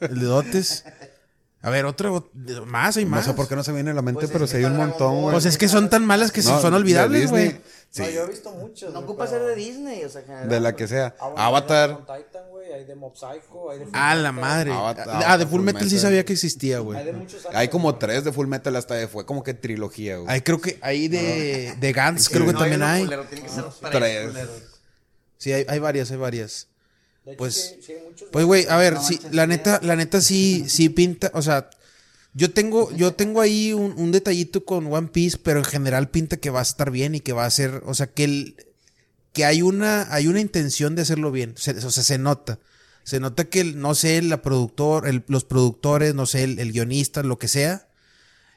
el 0.00 0.20
de 0.20 0.24
Dotes. 0.26 0.84
A 1.62 1.68
ver, 1.68 1.84
otra, 1.84 2.08
ot- 2.10 2.30
más, 2.64 2.96
hay 2.96 3.04
No 3.04 3.10
más. 3.10 3.26
sé 3.26 3.34
por 3.34 3.46
qué 3.46 3.54
no 3.54 3.62
se 3.62 3.70
viene 3.72 3.90
a 3.90 3.94
la 3.94 4.00
mente, 4.00 4.20
Pues 4.20 4.30
pero 4.32 4.46
que 4.48 4.56
hay 4.56 4.64
un 4.64 4.78
montón, 4.78 5.20
güey. 5.20 5.32
Pues 5.32 5.44
es 5.44 5.58
que 5.58 5.68
son 5.68 5.90
tan 5.90 6.06
malas 6.06 6.32
que 6.32 6.40
No, 6.42 6.58
son 6.58 6.72
olvidables, 6.72 7.28
güey. 7.30 7.60
Sí, 7.90 8.00
No, 8.02 8.08
yo 8.08 8.22
he 8.24 8.28
visto 8.28 8.50
muchos. 8.52 8.94
No 8.94 9.00
ocupa 9.00 9.26
pero- 9.26 9.36
ser 9.44 9.46
de 9.48 9.54
Disney, 9.56 10.02
o 10.04 10.08
sea, 10.08 10.22
general. 10.22 10.48
de 10.48 10.60
la 10.60 10.74
que 10.74 10.88
sea. 10.88 11.14
Ah, 11.20 11.26
bueno, 11.28 11.42
Avatar. 11.42 11.90
Hay 11.90 11.96
de 11.96 12.02
Attack 12.02 12.16
on 12.16 12.24
Titan, 12.24 12.42
güey. 12.50 12.72
Hay 12.72 12.84
de 12.86 12.94
Mob 12.94 13.14
Psycho. 13.14 13.70
Hay 13.72 13.78
de 13.80 13.84
Full 13.84 13.94
Ah, 13.94 14.14
la 14.14 14.32
madre. 14.32 14.72
Avatar, 14.72 15.22
ah, 15.26 15.36
de 15.36 15.44
Full 15.46 15.60
Metal 15.60 15.90
sí 15.90 15.98
sabía 15.98 16.24
que 16.24 16.32
existía, 16.32 16.76
Hay 16.78 16.82
de 16.84 16.84
güey. 16.84 17.12
muchos 17.12 17.46
Hay 17.52 17.68
como 17.68 17.96
tres 17.96 18.24
de 18.24 18.32
Full 18.32 18.46
Metal 18.46 18.74
hasta 18.76 18.94
de, 18.94 19.06
fue 19.06 19.26
como 19.26 19.42
que 19.42 19.52
trilogía, 19.52 20.16
güey. 20.16 20.30
Ahí 20.32 20.40
creo 20.40 20.62
que, 20.62 20.78
ahí 20.80 21.08
de, 21.08 21.74
de 21.78 21.92
Gantz 21.92 22.30
creo 22.30 22.46
que 22.46 22.52
No, 22.54 22.58
también 22.60 22.82
hay. 22.82 23.02
culero, 23.04 23.24
tiene 23.24 23.42
que 23.44 23.50
ser 23.50 23.64
tres. 23.90 24.32
Sí, 25.40 25.52
hay, 25.52 25.64
hay 25.68 25.78
varias, 25.78 26.10
hay 26.10 26.18
varias. 26.18 26.68
De 27.24 27.32
hecho, 27.32 27.38
Pues- 27.38 27.54
sí, 27.76 27.80
sí 27.84 27.92
hay 27.92 28.02
muchos, 28.08 28.28
Pues, 28.30 28.44
güey, 28.44 28.66
a 28.68 28.76
ver, 28.76 28.92
No 28.94 29.02
sí, 29.02 29.14
manches, 29.14 29.34
la 29.34 29.46
neta, 29.46 29.80
la 29.82 29.96
neta 29.96 30.20
sí, 30.20 30.64
sí 30.68 30.88
pinta, 30.90 31.30
o 31.34 31.40
sea, 31.42 31.70
yo 32.34 32.52
tengo, 32.52 32.90
yo 32.96 33.14
tengo 33.14 33.40
ahí 33.40 33.72
un, 33.72 33.94
un 33.98 34.12
detallito 34.12 34.64
con 34.64 34.86
One 34.92 35.08
Piece, 35.08 35.38
pero 35.42 35.58
en 35.60 35.64
general 35.64 36.10
pinta 36.10 36.36
que 36.36 36.50
va 36.50 36.60
a 36.60 36.62
estar 36.62 36.90
bien 36.90 37.14
y 37.14 37.20
que 37.20 37.32
va 37.32 37.46
a 37.46 37.50
ser, 37.50 37.82
o 37.86 37.94
sea, 37.94 38.06
que 38.06 38.24
el, 38.24 38.56
que 39.32 39.44
hay 39.46 39.62
una, 39.62 40.12
hay 40.14 40.26
una 40.26 40.40
intención 40.40 40.94
de 40.94 41.02
hacerlo 41.02 41.32
bien, 41.32 41.54
se- 41.56 41.72
o 41.72 41.90
sea, 41.90 42.02
se 42.04 42.18
nota. 42.18 42.58
Se 43.02 43.18
nota 43.18 43.46
que, 43.46 43.60
el- 43.62 43.80
no 43.80 43.94
sé, 43.94 44.20
la 44.20 44.42
productor, 44.42 45.08
el- 45.08 45.24
los 45.26 45.44
productores, 45.44 46.14
no 46.14 46.26
sé, 46.26 46.44
el, 46.44 46.58
el 46.58 46.70
guionista, 46.72 47.22
lo 47.22 47.38
que 47.38 47.48
sea, 47.48 47.88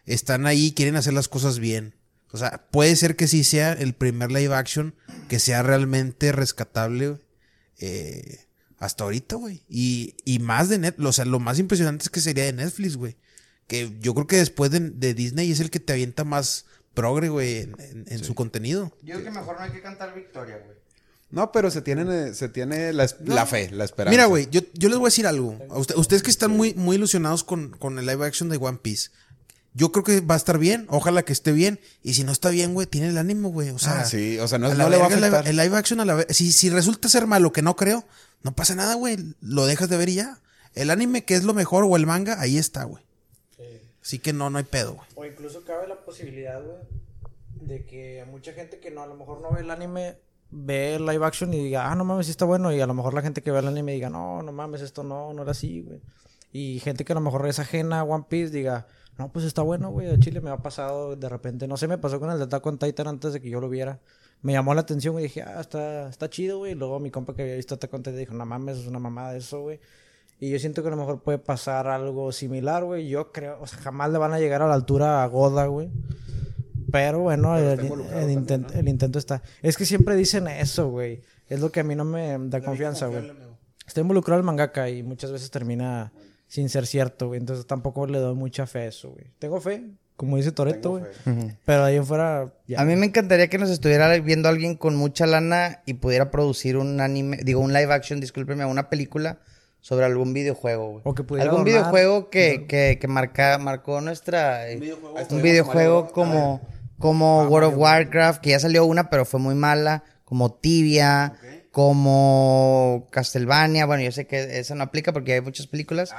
están 0.05 0.45
ahí, 0.45 0.73
quieren 0.73 0.97
hacer 0.97 1.13
las 1.13 1.29
cosas 1.29 1.59
bien. 1.59 1.93
O 2.33 2.37
sea, 2.37 2.67
puede 2.71 2.95
ser 2.95 3.15
que 3.15 3.27
sí 3.29 3.43
sea 3.45 3.71
el 3.73 3.93
primer 3.93 4.31
live 4.31 4.53
action 4.55 4.95
que 5.29 5.39
sea 5.39 5.63
realmente 5.63 6.31
rescatable 6.31 7.17
eh, 7.79 8.39
hasta 8.79 9.03
ahorita, 9.03 9.35
güey. 9.37 9.63
Y, 9.69 10.15
y 10.25 10.39
más 10.39 10.67
de 10.69 10.77
Netflix, 10.79 11.07
o 11.07 11.13
sea, 11.13 11.25
lo 11.25 11.39
más 11.39 11.59
impresionante 11.59 12.03
es 12.03 12.09
que 12.09 12.19
sería 12.21 12.45
de 12.45 12.53
Netflix, 12.53 12.97
güey. 12.97 13.15
Que 13.67 13.95
yo 14.01 14.13
creo 14.13 14.27
que 14.27 14.37
después 14.37 14.71
de, 14.71 14.79
de 14.81 15.13
Disney 15.13 15.51
es 15.51 15.59
el 15.59 15.69
que 15.69 15.79
te 15.79 15.93
avienta 15.93 16.23
más 16.23 16.65
progre, 16.93 17.29
güey, 17.29 17.57
en, 17.59 17.75
en- 17.79 18.05
en 18.07 18.23
su 18.23 18.35
contenido. 18.35 18.95
Yo 19.03 19.13
creo 19.15 19.25
que 19.25 19.31
mejor 19.31 19.55
no 19.57 19.63
hay 19.63 19.71
que 19.71 19.81
cantar 19.81 20.13
victoria, 20.13 20.57
güey. 20.57 20.77
No, 21.31 21.51
pero 21.51 21.71
se 21.71 21.81
tiene, 21.81 22.33
se 22.35 22.49
tiene 22.49 22.93
la, 22.93 23.07
fe, 23.47 23.71
la 23.71 23.85
esperanza. 23.85 24.11
Mira, 24.11 24.25
güey, 24.25 24.47
yo, 24.51 24.61
yo 24.73 24.89
les 24.89 24.97
voy 24.99 25.07
a 25.07 25.09
decir 25.09 25.25
algo. 25.25 25.57
A 25.71 25.79
usted- 25.79 25.95
ustedes 25.95 26.21
que 26.21 26.29
están 26.29 26.51
muy, 26.51 26.73
muy 26.75 26.97
ilusionados 26.97 27.43
con, 27.43 27.71
con 27.71 27.97
el 27.97 28.05
live 28.05 28.25
action 28.25 28.49
de 28.49 28.57
One 28.57 28.79
Piece. 28.81 29.09
Yo 29.75 29.91
creo 29.91 30.03
que 30.03 30.21
va 30.21 30.35
a 30.35 30.37
estar 30.37 30.57
bien. 30.59 30.85
Ojalá 30.89 31.23
que 31.23 31.33
esté 31.33 31.51
bien. 31.51 31.79
Y 32.03 32.13
si 32.13 32.23
no 32.23 32.31
está 32.31 32.49
bien, 32.49 32.73
güey, 32.73 32.85
tiene 32.87 33.07
el 33.09 33.17
ánimo, 33.17 33.49
güey. 33.49 33.69
O 33.69 33.79
sea, 33.79 34.01
Ah, 34.01 34.05
sí, 34.05 34.37
o 34.39 34.47
sea, 34.47 34.59
no, 34.59 34.67
la 34.69 34.75
no 34.75 34.89
le 34.89 34.97
va 34.97 35.05
a 35.05 35.07
el 35.07 35.13
afectar. 35.23 35.47
El 35.47 35.57
live 35.57 35.75
action 35.77 35.99
a 35.99 36.05
la 36.05 36.25
si, 36.29 36.51
si 36.51 36.69
resulta 36.69 37.09
ser 37.09 37.25
malo, 37.25 37.51
que 37.51 37.61
no 37.63 37.75
creo, 37.75 38.05
no 38.43 38.53
pasa 38.55 38.75
nada, 38.75 38.95
güey. 38.95 39.17
Lo 39.41 39.65
dejas 39.65 39.89
de 39.89 39.97
ver 39.97 40.09
y 40.09 40.15
ya. 40.15 40.39
El 40.75 40.89
anime, 40.91 41.23
que 41.25 41.35
es 41.35 41.43
lo 41.43 41.53
mejor, 41.53 41.85
o 41.85 41.95
el 41.95 42.05
manga, 42.05 42.39
ahí 42.39 42.57
está, 42.57 42.83
güey. 42.83 43.03
Así 44.01 44.19
que 44.19 44.33
no, 44.33 44.49
no 44.49 44.57
hay 44.57 44.63
pedo, 44.65 44.95
güey. 44.95 45.07
O 45.15 45.25
incluso 45.25 45.63
cabe 45.63 45.87
la 45.87 45.95
posibilidad, 45.95 46.61
güey, 46.61 46.77
de 47.61 47.85
que 47.85 48.25
mucha 48.29 48.51
gente 48.53 48.79
que 48.79 48.91
no, 48.91 49.01
a 49.01 49.07
lo 49.07 49.15
mejor 49.15 49.39
no 49.41 49.51
ve 49.53 49.61
el 49.61 49.71
anime, 49.71 50.17
ve 50.51 50.95
el 50.95 51.05
live 51.05 51.25
action 51.25 51.53
y 51.53 51.63
diga, 51.63 51.89
ah, 51.89 51.95
no 51.95 52.03
mames, 52.03 52.25
sí 52.25 52.31
está 52.31 52.43
bueno. 52.45 52.73
Y 52.73 52.81
a 52.81 52.85
lo 52.85 52.93
mejor 52.93 53.13
la 53.13 53.21
gente 53.21 53.41
que 53.41 53.49
ve 53.51 53.59
el 53.59 53.67
anime 53.67 53.93
diga, 53.93 54.09
no, 54.09 54.43
no 54.43 54.51
mames, 54.51 54.81
esto 54.81 55.03
no, 55.03 55.31
no 55.33 55.43
era 55.43 55.51
así, 55.51 55.81
güey. 55.81 56.01
Y 56.51 56.79
gente 56.81 57.05
que 57.05 57.13
a 57.13 57.15
lo 57.15 57.21
mejor 57.21 57.47
es 57.47 57.59
ajena 57.59 58.01
a 58.01 58.03
One 58.03 58.25
Piece 58.27 58.51
diga, 58.51 58.87
no, 59.17 59.31
pues 59.31 59.45
está 59.45 59.61
bueno, 59.61 59.91
güey. 59.91 60.09
A 60.09 60.17
Chile 60.19 60.41
me 60.41 60.49
ha 60.49 60.57
pasado 60.57 61.15
de 61.15 61.29
repente, 61.29 61.67
no 61.67 61.77
sé, 61.77 61.87
me 61.87 61.97
pasó 61.97 62.19
con 62.19 62.31
el 62.31 62.37
de 62.37 62.45
Attack 62.45 62.65
on 62.65 62.77
Titan 62.77 63.07
antes 63.07 63.33
de 63.33 63.41
que 63.41 63.49
yo 63.49 63.59
lo 63.61 63.69
viera. 63.69 63.99
Me 64.41 64.53
llamó 64.53 64.73
la 64.73 64.81
atención 64.81 65.17
y 65.19 65.23
dije, 65.23 65.41
ah, 65.43 65.61
está, 65.61 66.09
está 66.09 66.29
chido, 66.29 66.57
güey. 66.57 66.73
Y 66.73 66.75
luego 66.75 66.99
mi 66.99 67.11
compa 67.11 67.33
que 67.35 67.43
había 67.43 67.55
visto 67.55 67.75
Attack 67.75 67.93
on 67.93 68.03
Titan 68.03 68.17
dijo, 68.19 68.33
no 68.33 68.45
mames, 68.45 68.77
es 68.79 68.87
una 68.87 68.99
mamada 68.99 69.35
eso, 69.35 69.61
güey. 69.61 69.79
Y 70.39 70.49
yo 70.49 70.59
siento 70.59 70.81
que 70.81 70.89
a 70.89 70.91
lo 70.91 70.97
mejor 70.97 71.21
puede 71.21 71.37
pasar 71.37 71.87
algo 71.87 72.31
similar, 72.33 72.83
güey. 72.83 73.07
Yo 73.07 73.31
creo, 73.31 73.61
o 73.61 73.67
sea, 73.67 73.79
jamás 73.79 74.11
le 74.11 74.17
van 74.17 74.33
a 74.33 74.39
llegar 74.39 74.61
a 74.61 74.67
la 74.67 74.73
altura 74.73 75.23
a 75.23 75.27
Goda, 75.27 75.67
güey. 75.67 75.89
Pero 76.91 77.19
bueno, 77.19 77.57
el, 77.57 77.79
el 77.79 78.29
intent- 78.29 78.75
el 78.75 78.87
intento 78.87 79.17
está. 79.19 79.41
Es 79.61 79.77
que 79.77 79.85
siempre 79.85 80.15
dicen 80.15 80.47
eso, 80.47 80.89
güey. 80.89 81.21
Es 81.47 81.59
lo 81.59 81.71
que 81.71 81.79
a 81.79 81.83
mí 81.83 81.95
no 81.95 82.03
me 82.05 82.37
da 82.49 82.61
confianza, 82.61 83.07
güey. 83.07 83.31
Está 83.87 84.01
involucrado 84.01 84.39
el 84.39 84.45
mangaka 84.45 84.89
y 84.89 85.01
muchas 85.03 85.31
veces 85.31 85.49
termina 85.49 86.11
sin 86.53 86.69
ser 86.69 86.85
cierto, 86.85 87.29
güey. 87.29 87.39
Entonces 87.39 87.65
tampoco 87.65 88.05
le 88.05 88.19
doy 88.19 88.35
mucha 88.35 88.67
fe 88.67 88.79
a 88.81 88.85
eso, 88.85 89.09
güey. 89.09 89.25
Tengo 89.39 89.59
fe, 89.59 89.85
como 90.15 90.37
dice 90.37 90.51
Toreto, 90.51 90.91
güey. 90.99 91.03
Pero 91.65 91.83
ahí 91.83 91.95
en 91.95 92.05
fuera, 92.05 92.53
ya. 92.67 92.79
A 92.79 92.85
mí 92.85 92.95
me 92.95 93.07
encantaría 93.07 93.47
que 93.47 93.57
nos 93.57 93.71
estuviera 93.71 94.07
viendo 94.19 94.49
alguien 94.49 94.75
con 94.77 94.95
mucha 94.95 95.25
lana 95.25 95.81
y 95.87 95.95
pudiera 95.95 96.29
producir 96.29 96.77
un 96.77 97.01
anime, 97.01 97.37
digo, 97.43 97.59
un 97.59 97.73
live 97.73 97.91
action, 97.91 98.19
discúlpeme, 98.19 98.65
una 98.65 98.87
película 98.87 99.39
sobre 99.81 100.05
algún 100.05 100.31
videojuego, 100.31 100.91
güey. 100.91 101.01
O 101.05 101.15
que 101.15 101.23
pudiera 101.23 101.49
Algún 101.49 101.65
donar. 101.65 101.79
videojuego 101.81 102.29
que, 102.29 102.67
que, 102.67 102.99
que 103.01 103.07
marca, 103.07 103.57
marcó 103.57 103.99
nuestra... 104.01 104.69
eh, 104.69 104.77
videojuego. 104.77 105.25
un 105.31 105.41
videojuego 105.41 106.11
como, 106.11 106.61
como 106.99 107.45
World 107.45 107.69
of 107.73 107.77
Warcraft, 107.79 108.41
que 108.41 108.51
ya 108.51 108.59
salió 108.59 108.85
una, 108.85 109.09
pero 109.09 109.25
fue 109.25 109.39
muy 109.39 109.55
mala, 109.55 110.03
como 110.23 110.53
Tibia, 110.53 111.33
como 111.73 113.07
Castlevania, 113.09 113.87
bueno, 113.87 114.03
yo 114.03 114.11
sé 114.11 114.27
que 114.27 114.59
esa 114.59 114.75
no 114.75 114.83
aplica 114.83 115.11
porque 115.11 115.33
hay 115.33 115.41
muchas 115.41 115.65
películas, 115.65 116.11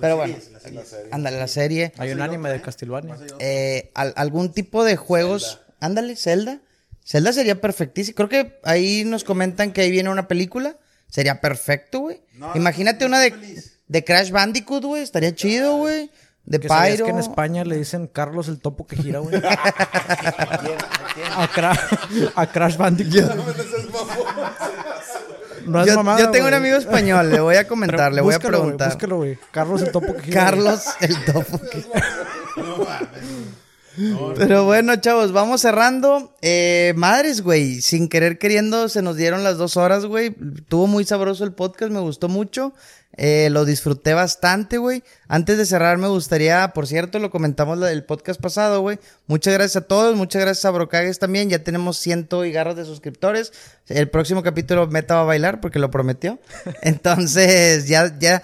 pero 0.00 0.16
bueno, 0.16 0.36
ándale, 1.10 1.38
la 1.38 1.48
serie. 1.48 1.92
Hay 1.98 2.12
un 2.12 2.22
anime 2.22 2.50
de 2.50 2.62
Castlevania. 2.62 3.16
Eh, 3.40 3.90
al- 3.94 4.12
algún 4.16 4.52
tipo 4.52 4.84
de 4.84 4.94
juegos. 4.96 5.60
Ándale, 5.80 6.14
Zelda. 6.14 6.60
Zelda 7.04 7.32
sería 7.32 7.60
perfectísimo. 7.60 8.14
Creo 8.14 8.28
que 8.28 8.60
ahí 8.62 9.02
nos 9.04 9.24
comentan 9.24 9.72
que 9.72 9.80
ahí 9.80 9.90
viene 9.90 10.08
una 10.08 10.28
película. 10.28 10.76
Sería 11.08 11.40
perfecto, 11.40 11.98
güey. 11.98 12.22
Imagínate 12.54 13.04
una 13.04 13.18
de, 13.18 13.60
de 13.88 14.04
Crash 14.04 14.30
Bandicoot, 14.30 14.84
güey. 14.84 15.02
Estaría 15.02 15.34
chido, 15.34 15.78
güey. 15.78 16.12
De 16.44 16.58
Que 16.58 16.66
sabías 16.68 16.94
Pyro. 16.94 17.04
que 17.06 17.10
en 17.12 17.18
España 17.18 17.64
le 17.64 17.76
dicen 17.76 18.06
Carlos 18.08 18.48
el 18.48 18.58
topo 18.60 18.84
que 18.86 18.96
gira, 18.96 19.18
güey. 19.20 19.36
a, 19.44 21.48
Cra- 21.52 22.32
a 22.36 22.46
Crash 22.52 22.76
Bandicoot. 22.76 23.30
no 25.66 25.80
es 25.80 25.86
yo, 25.86 25.96
mamada, 25.96 26.18
yo 26.20 26.30
tengo 26.30 26.48
un 26.48 26.54
amigo 26.54 26.76
español. 26.76 27.30
Le 27.30 27.40
voy 27.40 27.56
a 27.56 27.66
comentar, 27.66 27.98
Pero 27.98 28.14
le 28.16 28.20
voy 28.22 28.34
a 28.34 28.38
búscalo, 28.38 28.58
preguntar. 28.60 28.88
búscalo, 28.88 29.16
güey. 29.16 29.38
Carlos 29.50 29.82
el 29.82 29.90
topo 29.92 30.14
que 30.14 30.22
gira. 30.22 30.50
güey. 30.50 30.64
Carlos 30.64 30.84
el 31.00 31.24
topo. 31.24 31.60
Pero 34.36 34.64
bueno, 34.64 34.96
chavos, 34.96 35.32
vamos 35.32 35.60
cerrando. 35.60 36.34
Eh, 36.40 36.94
madres, 36.96 37.42
güey, 37.42 37.80
sin 37.80 38.08
querer 38.08 38.38
queriendo 38.38 38.88
se 38.88 39.02
nos 39.02 39.16
dieron 39.16 39.44
las 39.44 39.58
dos 39.58 39.76
horas, 39.76 40.06
güey. 40.06 40.34
Tuvo 40.68 40.86
muy 40.86 41.04
sabroso 41.04 41.44
el 41.44 41.52
podcast, 41.52 41.92
me 41.92 42.00
gustó 42.00 42.28
mucho. 42.28 42.72
Eh, 43.16 43.50
lo 43.50 43.66
disfruté 43.66 44.14
bastante, 44.14 44.78
güey. 44.78 45.02
Antes 45.28 45.58
de 45.58 45.66
cerrar, 45.66 45.98
me 45.98 46.08
gustaría, 46.08 46.68
por 46.68 46.86
cierto, 46.86 47.18
lo 47.18 47.30
comentamos 47.30 47.78
del 47.80 48.04
podcast 48.04 48.40
pasado, 48.40 48.80
güey. 48.80 48.98
Muchas 49.26 49.52
gracias 49.52 49.84
a 49.84 49.86
todos, 49.86 50.16
muchas 50.16 50.40
gracias 50.40 50.64
a 50.64 50.70
Brocagues 50.70 51.18
también. 51.18 51.50
Ya 51.50 51.62
tenemos 51.62 51.98
ciento 51.98 52.44
y 52.44 52.52
garras 52.52 52.76
de 52.76 52.86
suscriptores. 52.86 53.52
El 53.88 54.08
próximo 54.08 54.42
capítulo 54.42 54.86
Meta 54.86 55.16
va 55.16 55.22
a 55.22 55.24
bailar 55.24 55.60
porque 55.60 55.78
lo 55.78 55.90
prometió. 55.90 56.38
Entonces, 56.82 57.86
ya, 57.86 58.18
ya. 58.18 58.42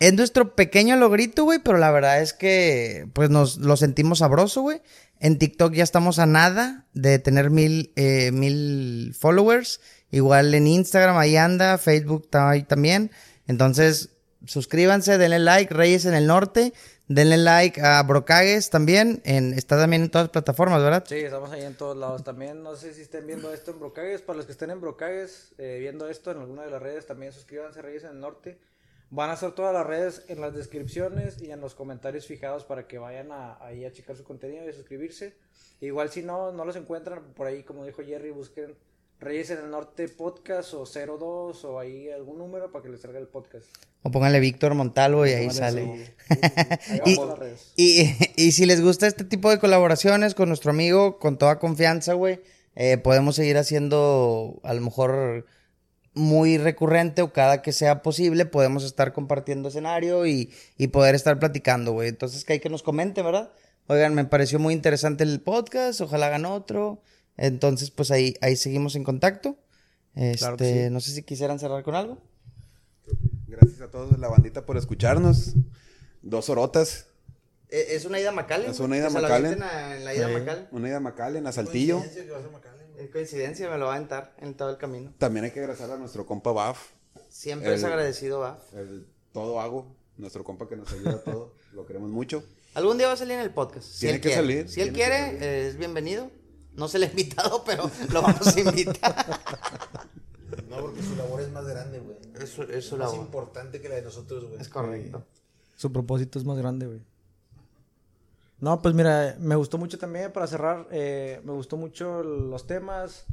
Es 0.00 0.14
nuestro 0.14 0.54
pequeño 0.54 0.96
logrito, 0.96 1.44
güey, 1.44 1.58
pero 1.58 1.76
la 1.76 1.90
verdad 1.90 2.22
es 2.22 2.32
que, 2.32 3.06
pues, 3.12 3.28
nos 3.28 3.58
lo 3.58 3.76
sentimos 3.76 4.20
sabroso, 4.20 4.62
güey. 4.62 4.80
En 5.18 5.38
TikTok 5.38 5.74
ya 5.74 5.84
estamos 5.84 6.18
a 6.18 6.24
nada 6.24 6.86
de 6.94 7.18
tener 7.18 7.50
mil, 7.50 7.92
eh, 7.96 8.32
mil 8.32 9.14
followers. 9.14 9.82
Igual 10.10 10.54
en 10.54 10.66
Instagram 10.66 11.18
ahí 11.18 11.36
anda, 11.36 11.76
Facebook 11.76 12.22
está 12.24 12.48
ahí 12.48 12.62
también. 12.62 13.10
Entonces, 13.46 14.08
suscríbanse, 14.46 15.18
denle 15.18 15.38
like, 15.38 15.74
Reyes 15.74 16.06
en 16.06 16.14
el 16.14 16.26
Norte. 16.26 16.72
Denle 17.06 17.36
like 17.36 17.78
a 17.82 18.02
Brocagues 18.02 18.70
también. 18.70 19.20
En, 19.26 19.52
está 19.52 19.76
también 19.76 20.04
en 20.04 20.10
todas 20.10 20.28
las 20.28 20.32
plataformas, 20.32 20.82
¿verdad? 20.82 21.04
Sí, 21.06 21.16
estamos 21.16 21.50
ahí 21.50 21.64
en 21.64 21.74
todos 21.74 21.96
lados 21.96 22.24
también. 22.24 22.62
No 22.62 22.74
sé 22.74 22.94
si 22.94 23.02
estén 23.02 23.26
viendo 23.26 23.52
esto 23.52 23.72
en 23.72 23.80
Brocagues. 23.80 24.22
Para 24.22 24.38
los 24.38 24.46
que 24.46 24.52
estén 24.52 24.70
en 24.70 24.80
Brocagues, 24.80 25.52
eh, 25.58 25.76
viendo 25.78 26.08
esto 26.08 26.30
en 26.30 26.38
alguna 26.38 26.62
de 26.62 26.70
las 26.70 26.80
redes, 26.80 27.06
también 27.06 27.34
suscríbanse 27.34 27.82
Reyes 27.82 28.04
en 28.04 28.12
el 28.12 28.20
Norte. 28.20 28.58
Van 29.10 29.28
a 29.30 29.32
hacer 29.32 29.52
todas 29.52 29.74
las 29.74 29.86
redes 29.86 30.24
en 30.28 30.40
las 30.40 30.54
descripciones 30.54 31.42
y 31.42 31.50
en 31.50 31.60
los 31.60 31.74
comentarios 31.74 32.26
fijados 32.26 32.64
para 32.64 32.86
que 32.86 32.98
vayan 32.98 33.32
a- 33.32 33.58
ahí 33.64 33.84
a 33.84 33.92
checar 33.92 34.16
su 34.16 34.22
contenido 34.24 34.64
y 34.64 34.68
a 34.68 34.72
suscribirse. 34.72 35.34
Igual 35.80 36.10
si 36.10 36.22
no, 36.22 36.52
no 36.52 36.64
los 36.64 36.76
encuentran 36.76 37.32
por 37.34 37.46
ahí, 37.48 37.62
como 37.64 37.84
dijo 37.84 38.02
Jerry, 38.04 38.30
busquen 38.30 38.74
Reyes 39.18 39.50
en 39.50 39.58
el 39.58 39.70
Norte 39.70 40.08
Podcast 40.08 40.72
o 40.74 40.86
02 40.86 41.64
o 41.64 41.78
ahí 41.78 42.08
algún 42.10 42.38
número 42.38 42.70
para 42.72 42.82
que 42.84 42.88
les 42.88 43.00
salga 43.02 43.18
el 43.18 43.26
podcast. 43.26 43.66
O 44.02 44.10
pónganle 44.10 44.40
Víctor 44.40 44.74
Montalvo 44.74 45.26
y 45.26 45.30
ahí 45.32 45.50
sale. 45.50 46.14
Y, 47.76 48.10
y 48.36 48.52
si 48.52 48.64
les 48.66 48.80
gusta 48.82 49.06
este 49.06 49.24
tipo 49.24 49.50
de 49.50 49.58
colaboraciones 49.58 50.34
con 50.34 50.48
nuestro 50.48 50.70
amigo, 50.70 51.18
con 51.18 51.36
toda 51.36 51.58
confianza, 51.58 52.14
güey, 52.14 52.40
eh, 52.76 52.96
podemos 52.98 53.36
seguir 53.36 53.58
haciendo 53.58 54.60
a 54.62 54.72
lo 54.74 54.80
mejor 54.80 55.46
muy 56.20 56.58
recurrente 56.58 57.22
o 57.22 57.32
cada 57.32 57.62
que 57.62 57.72
sea 57.72 58.02
posible, 58.02 58.46
podemos 58.46 58.84
estar 58.84 59.12
compartiendo 59.12 59.68
escenario 59.70 60.26
y, 60.26 60.52
y 60.78 60.88
poder 60.88 61.14
estar 61.14 61.38
platicando, 61.38 61.92
güey. 61.92 62.08
Entonces, 62.08 62.44
que 62.44 62.54
hay 62.54 62.60
que 62.60 62.68
nos 62.70 62.82
comenten, 62.82 63.24
¿verdad? 63.24 63.50
Oigan, 63.88 64.14
me 64.14 64.24
pareció 64.24 64.58
muy 64.58 64.74
interesante 64.74 65.24
el 65.24 65.40
podcast, 65.40 66.00
ojalá 66.00 66.26
hagan 66.26 66.44
otro. 66.46 67.02
Entonces, 67.36 67.90
pues 67.90 68.10
ahí, 68.10 68.34
ahí 68.40 68.54
seguimos 68.56 68.94
en 68.96 69.02
contacto. 69.04 69.58
Este, 70.14 70.38
Claro 70.38 70.56
que 70.56 70.84
sí. 70.86 70.90
no 70.90 71.00
sé 71.00 71.12
si 71.12 71.22
quisieran 71.22 71.58
cerrar 71.58 71.82
con 71.82 71.94
algo. 71.94 72.18
Gracias 73.46 73.80
a 73.80 73.90
todos 73.90 74.16
la 74.18 74.28
bandita 74.28 74.64
por 74.66 74.76
escucharnos. 74.76 75.54
Dos 76.22 76.48
horotas. 76.50 77.06
Eh, 77.70 77.86
Es 77.90 78.04
una 78.04 78.20
ida 78.20 78.28
a 78.30 78.32
McAllen. 78.32 78.70
Es 78.70 78.80
una 78.80 78.96
ida 78.96 79.06
a- 79.06 79.10
En 79.96 80.04
la 80.04 80.14
ida 80.14 80.26
Sí. 80.28 80.66
Una 80.72 80.88
ida 80.88 80.96
a 80.98 81.00
McAllen, 81.00 81.46
a 81.46 81.52
Saltillo. 81.52 82.02
Es 83.00 83.08
coincidencia, 83.08 83.70
me 83.70 83.78
lo 83.78 83.86
va 83.86 83.94
a 83.94 83.96
aventar 83.96 84.34
en 84.38 84.52
todo 84.54 84.68
el 84.68 84.76
camino. 84.76 85.14
También 85.16 85.46
hay 85.46 85.52
que 85.52 85.60
agradecer 85.60 85.90
a 85.90 85.96
nuestro 85.96 86.26
compa 86.26 86.52
Baf. 86.52 86.90
Siempre 87.30 87.72
es 87.72 87.82
agradecido, 87.82 88.40
va. 88.40 88.60
El 88.74 89.06
todo 89.32 89.58
hago. 89.58 89.96
Nuestro 90.18 90.44
compa 90.44 90.68
que 90.68 90.76
nos 90.76 90.92
ayuda 90.92 91.12
a 91.12 91.24
todo. 91.24 91.54
Lo 91.72 91.86
queremos 91.86 92.10
mucho. 92.10 92.44
Algún 92.74 92.98
día 92.98 93.06
va 93.06 93.14
a 93.14 93.16
salir 93.16 93.34
en 93.34 93.40
el 93.40 93.54
podcast. 93.54 93.86
Si 93.86 94.00
Tiene 94.00 94.16
él 94.16 94.20
que 94.20 94.28
quiere. 94.28 94.42
salir, 94.42 94.68
Si 94.68 94.80
él 94.82 94.92
quiere, 94.92 95.38
eh, 95.40 95.68
es 95.68 95.78
bienvenido. 95.78 96.30
No 96.74 96.88
se 96.88 96.98
le 96.98 97.06
ha 97.06 97.10
invitado, 97.10 97.64
pero 97.66 97.90
lo 98.12 98.20
vamos 98.20 98.46
a 98.54 98.60
invitar. 98.60 99.40
No, 100.68 100.80
porque 100.82 101.02
su 101.02 101.16
labor 101.16 101.40
es 101.40 101.50
más 101.50 101.66
grande, 101.66 102.00
güey. 102.00 102.18
Eso, 102.38 102.64
eso 102.64 102.98
Más 102.98 103.12
la 103.12 103.16
importante 103.16 103.80
que 103.80 103.88
la 103.88 103.94
de 103.94 104.02
nosotros, 104.02 104.44
güey. 104.44 104.60
Es 104.60 104.68
correcto. 104.68 105.24
Su 105.74 105.90
propósito 105.90 106.38
es 106.38 106.44
más 106.44 106.58
grande, 106.58 106.86
güey. 106.86 107.00
No, 108.60 108.82
pues 108.82 108.94
mira, 108.94 109.36
me 109.38 109.54
gustó 109.56 109.78
mucho 109.78 109.98
también 109.98 110.32
para 110.32 110.46
cerrar. 110.46 110.86
eh, 110.90 111.40
me 111.44 111.52
gustó 111.52 111.76
mucho 111.76 112.22
los 112.22 112.66
temas. 112.66 113.24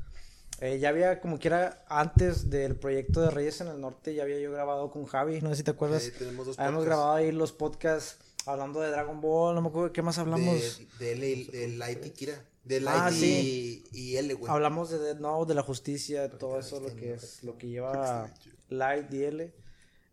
Eh, 0.60 0.80
ya 0.80 0.90
había, 0.90 1.20
como 1.22 1.38
quiera, 1.38 1.84
antes 1.88 2.49
del 2.49 2.76
proyecto 2.76 3.22
de 3.22 3.30
Reyes 3.30 3.62
en 3.62 3.68
el 3.68 3.80
Norte, 3.80 4.16
ya 4.16 4.24
había 4.24 4.40
yo 4.40 4.52
grabado 4.52 4.90
con 4.90 5.06
Javi. 5.06 5.41
No 5.41 5.49
sé 5.49 5.58
si 5.58 5.64
te 5.64 5.72
acuerdas. 5.72 6.04
Sí, 6.04 6.12
tenemos 6.18 6.48
dos 6.48 6.58
Habíamos 6.60 6.86
grabado 6.86 7.14
ahí 7.14 7.32
los 7.32 7.52
podcasts 7.52 8.18
hablando 8.45 8.80
de 8.80 8.90
Dragon 8.90 9.20
Ball, 9.22 9.54
no 9.56 9.62
me 9.62 9.68
acuerdo 9.68 9.88
de 9.90 9.94
qué 9.94 10.02
más 10.02 10.18
hablamos. 10.18 10.82
De, 10.99 11.16
de, 11.16 11.45
de 11.52 11.68
Light 11.78 12.06
y 12.06 12.10
Kira. 12.12 12.41
De 12.64 12.80
Light 12.82 13.02
Ah, 13.02 13.12
y, 13.12 13.16
sí. 13.16 13.84
y 13.91 14.16
L, 14.18 14.34
güey. 14.34 14.52
Hablamos 14.52 14.90
de, 14.90 15.16
Note, 15.16 15.49
de 15.49 15.56
la 15.56 15.62
justicia, 15.64 16.30
todo 16.30 16.58
eso, 16.60 16.80
lo 16.80 16.95
que 16.95 17.14
es, 17.14 17.44
lo 17.44 17.58
que 17.58 17.68
lleva 17.68 18.32
Light 18.70 19.14
y 19.14 19.24
L. 19.26 19.54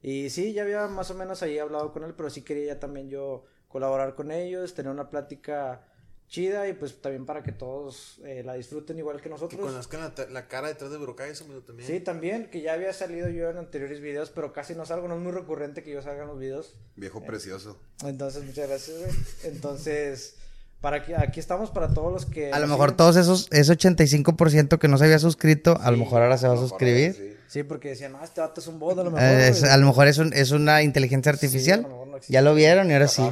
Y 0.03 0.31
sí, 0.31 0.53
ya 0.53 0.63
había 0.63 0.87
más 0.89 1.11
o 1.11 1.15
menos 1.15 1.43
ahí 1.43 1.59
hablado 1.59 1.93
con 1.93 2.05
él, 2.05 2.13
pero 2.15 2.29
sí 2.29 2.43
quería 2.43 2.75
ya 2.75 2.81
también 2.81 3.09
yo 3.09 3.45
colaborar 3.75 4.15
con 4.15 4.31
ellos, 4.31 4.73
tener 4.73 4.93
una 4.93 5.11
plática 5.11 5.83
chida 6.29 6.69
y 6.69 6.75
pues 6.75 7.03
también 7.03 7.27
para 7.27 7.43
que 7.43 7.51
todos 7.51 8.21
eh, 8.25 8.45
la 8.45 8.55
disfruten 8.55 8.97
igual 8.99 9.17
que 9.17 9.25
Que 9.25 9.29
nosotros. 9.31 9.61
conozcan 9.61 10.01
la, 10.01 10.27
la 10.31 10.47
cara 10.47 10.69
detrás 10.69 10.93
de 10.93 10.99
Brocagues, 10.99 11.43
amigo, 11.43 11.61
también. 11.63 11.89
Sí, 11.89 11.99
también, 11.99 12.49
que 12.53 12.61
ya 12.61 12.75
había 12.75 12.93
salido 12.93 13.29
yo 13.31 13.51
en 13.51 13.57
anteriores 13.57 14.01
videos, 14.01 14.31
pero 14.31 14.53
casi 14.53 14.77
no 14.77 14.87
salgo, 14.87 15.09
no 15.09 15.17
es 15.17 15.21
muy 15.21 15.33
recurrente 15.33 15.83
que 15.83 15.91
yo 15.91 16.01
salga 16.03 16.23
en 16.23 16.29
los 16.29 16.39
videos. 16.39 16.77
Viejo 16.95 17.25
precioso. 17.25 17.77
Entonces, 18.05 18.45
muchas 18.45 18.69
gracias, 18.69 18.97
güey. 18.97 19.11
Entonces, 19.43 20.37
para 20.81 21.05
que, 21.05 21.17
aquí 21.17 21.41
estamos 21.41 21.73
para 21.73 21.93
todos 21.93 22.13
los 22.13 22.27
que... 22.27 22.53
A 22.53 22.61
lo 22.61 22.69
mejor 22.69 22.91
siguen. 22.91 22.97
todos 22.97 23.17
esos, 23.17 23.49
ese 23.51 23.73
85% 23.73 24.79
que 24.79 24.87
no 24.87 24.99
se 24.99 25.05
había 25.07 25.19
suscrito, 25.19 25.77
a 25.81 25.91
lo 25.91 25.97
mejor 25.97 26.23
ahora 26.23 26.39
se 26.39 26.47
va 26.47 26.55
a 26.55 26.59
suscribir. 26.59 27.15
Sí. 27.15 27.34
Sí, 27.49 27.63
porque 27.63 27.91
decían, 27.91 28.13
no, 28.13 28.23
este 28.25 28.41
vato 28.41 28.61
es 28.61 28.67
un 28.67 28.79
bot, 28.79 28.99
a 28.99 29.03
lo 29.05 29.11
mejor. 29.11 29.29
Eh, 29.29 29.49
es- 29.49 29.61
güey". 29.61 29.73
a 29.73 29.77
lo 29.77 29.87
mejor 29.87 30.09
es, 30.09 30.19
un- 30.19 30.33
es 30.33 30.51
una 30.51 30.83
inteligencia 30.83 31.31
artificial. 31.33 31.81
a 31.81 31.83
lo 31.83 31.89
mejor 31.89 32.07
no 32.09 32.17
existe. 32.17 32.33
ya 32.33 32.43
lo 32.43 32.55
vieron 32.55 32.91
y 32.91 32.95
ahora 32.95 33.09
sí. 33.09 33.23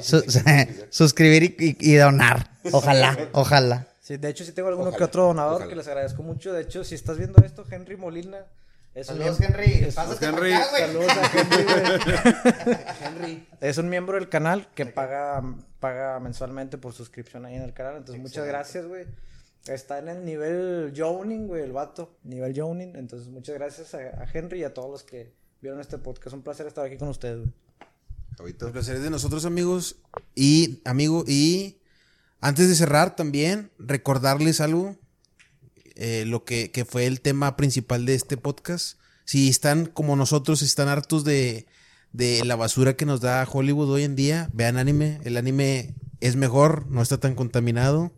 Su- 0.00 0.24
suscribir 0.90 1.42
y, 1.44 1.54
y- 1.80 1.92
y 1.92 1.94
donar. 1.96 2.50
Ojalá, 2.72 3.16
ojalá. 3.32 3.86
Sí, 4.00 4.16
de 4.16 4.28
hecho 4.28 4.44
sí 4.44 4.52
tengo 4.52 4.68
alguno 4.68 4.88
Ojalá, 4.88 4.98
que 4.98 5.04
otro 5.04 5.24
donador 5.24 5.54
ojalá. 5.56 5.68
que 5.70 5.76
les 5.76 5.86
agradezco 5.86 6.22
mucho. 6.22 6.52
De 6.52 6.62
hecho, 6.62 6.82
si 6.84 6.94
estás 6.96 7.16
viendo 7.16 7.44
esto, 7.44 7.64
Henry 7.70 7.96
Molina 7.96 8.38
es 8.92 9.08
un 9.08 9.18
Saludos, 9.18 9.38
miembro- 9.38 9.62
Henry. 9.62 9.84
es- 9.84 9.94
Pásate 9.94 10.26
Henry. 10.26 10.50
pa' 10.50 10.56
acá, 10.58 10.68
güey. 10.70 10.82
Saludos 10.82 11.10
a 11.12 11.38
Henry, 11.38 11.64
güey. 11.64 12.76
Henry. 13.04 13.48
Es 13.60 13.78
un 13.78 13.88
miembro 13.88 14.16
del 14.16 14.28
canal 14.28 14.66
que 14.74 14.86
paga, 14.86 15.42
paga 15.78 16.18
mensualmente 16.18 16.76
por 16.76 16.92
suscripción 16.92 17.44
ahí 17.46 17.54
en 17.54 17.62
el 17.62 17.72
canal. 17.72 17.98
Entonces, 17.98 18.20
muchas 18.20 18.44
gracias, 18.46 18.84
güey. 18.86 19.06
Está 19.66 19.98
en 19.98 20.08
el 20.08 20.24
nivel 20.24 20.92
Joning, 20.96 21.46
güey, 21.46 21.62
el 21.62 21.72
vato. 21.72 22.16
Nivel 22.24 22.58
Joning. 22.58 22.96
Entonces, 22.96 23.28
muchas 23.28 23.54
gracias 23.56 23.94
a, 23.94 24.24
Henry 24.32 24.60
y 24.60 24.64
a 24.64 24.74
todos 24.74 24.90
los 24.90 25.02
que 25.02 25.32
vieron 25.60 25.80
este 25.80 25.98
podcast. 25.98 26.34
Un 26.34 26.42
placer 26.42 26.66
estar 26.66 26.84
aquí 26.84 26.96
con 26.96 27.08
ustedes, 27.08 27.38
güey. 27.38 27.52
Jovito. 28.38 28.66
El 28.66 28.72
placer 28.72 28.96
es 28.96 29.02
de 29.02 29.10
nosotros, 29.10 29.44
amigos. 29.44 29.96
Y, 30.34 30.80
amigo, 30.84 31.24
y 31.26 31.78
antes 32.40 32.68
de 32.68 32.74
cerrar, 32.74 33.16
también 33.16 33.70
recordarles 33.78 34.60
algo. 34.60 34.96
eh, 35.96 36.24
lo 36.26 36.44
que, 36.44 36.70
que 36.70 36.86
fue 36.86 37.06
el 37.06 37.20
tema 37.20 37.56
principal 37.56 38.06
de 38.06 38.14
este 38.14 38.38
podcast. 38.38 38.98
Si 39.26 39.48
están 39.50 39.84
como 39.86 40.16
nosotros, 40.16 40.62
están 40.62 40.88
hartos 40.88 41.24
de, 41.24 41.66
de 42.12 42.42
la 42.44 42.56
basura 42.56 42.96
que 42.96 43.04
nos 43.04 43.20
da 43.20 43.46
Hollywood 43.50 43.90
hoy 43.90 44.04
en 44.04 44.16
día, 44.16 44.48
vean 44.54 44.78
anime. 44.78 45.20
El 45.24 45.36
anime 45.36 45.94
es 46.20 46.36
mejor, 46.36 46.86
no 46.88 47.02
está 47.02 47.18
tan 47.18 47.34
contaminado. 47.34 48.12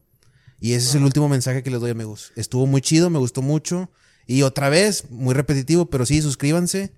Y 0.63 0.75
ese 0.75 0.91
es 0.91 0.95
el 0.95 1.03
último 1.03 1.29
mensaje 1.29 1.65
que 1.65 1.73
les 1.73 1.81
doy, 1.81 1.91
amigos. 1.91 2.33
Estuvo 2.37 2.69
muy 2.69 2.81
chido, 2.81 3.11
me 3.11 3.19
gustó 3.19 3.43
mucho. 3.43 3.91
Y 4.29 4.43
otra 4.43 4.69
vez, 4.69 5.11
muy 5.11 5.35
repetitivo, 5.35 5.87
pero 5.87 6.07
sí, 6.07 6.23
suscríbanse. 6.23 6.93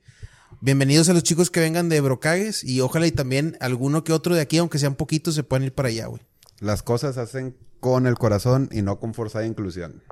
Bienvenidos 0.60 1.08
a 1.08 1.14
los 1.14 1.22
chicos 1.22 1.50
que 1.50 1.60
vengan 1.60 1.88
de 1.88 2.02
Brocagues 2.02 2.62
y 2.62 2.82
ojalá 2.82 3.06
y 3.06 3.12
también 3.12 3.56
alguno 3.60 4.04
que 4.04 4.12
otro 4.12 4.34
de 4.34 4.42
aquí, 4.42 4.58
aunque 4.58 4.78
sean 4.78 4.96
poquitos, 4.96 5.34
se 5.34 5.44
puedan 5.44 5.64
ir 5.64 5.72
para 5.72 5.88
allá, 5.88 6.08
güey. 6.08 6.20
Las 6.60 6.82
cosas 6.82 7.14
se 7.14 7.22
hacen 7.22 7.56
con 7.80 8.06
el 8.06 8.16
corazón 8.16 8.68
y 8.70 8.82
no 8.82 9.00
con 9.00 9.14
forzada 9.14 9.46
inclusión. 9.46 10.02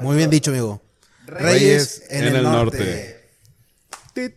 Muy 0.00 0.16
bien 0.16 0.30
dicho, 0.30 0.50
amigo. 0.50 0.80
Reyes, 1.26 2.04
en, 2.08 2.24
el, 2.24 2.42
norte. 2.42 3.20
Ti, 4.14 4.30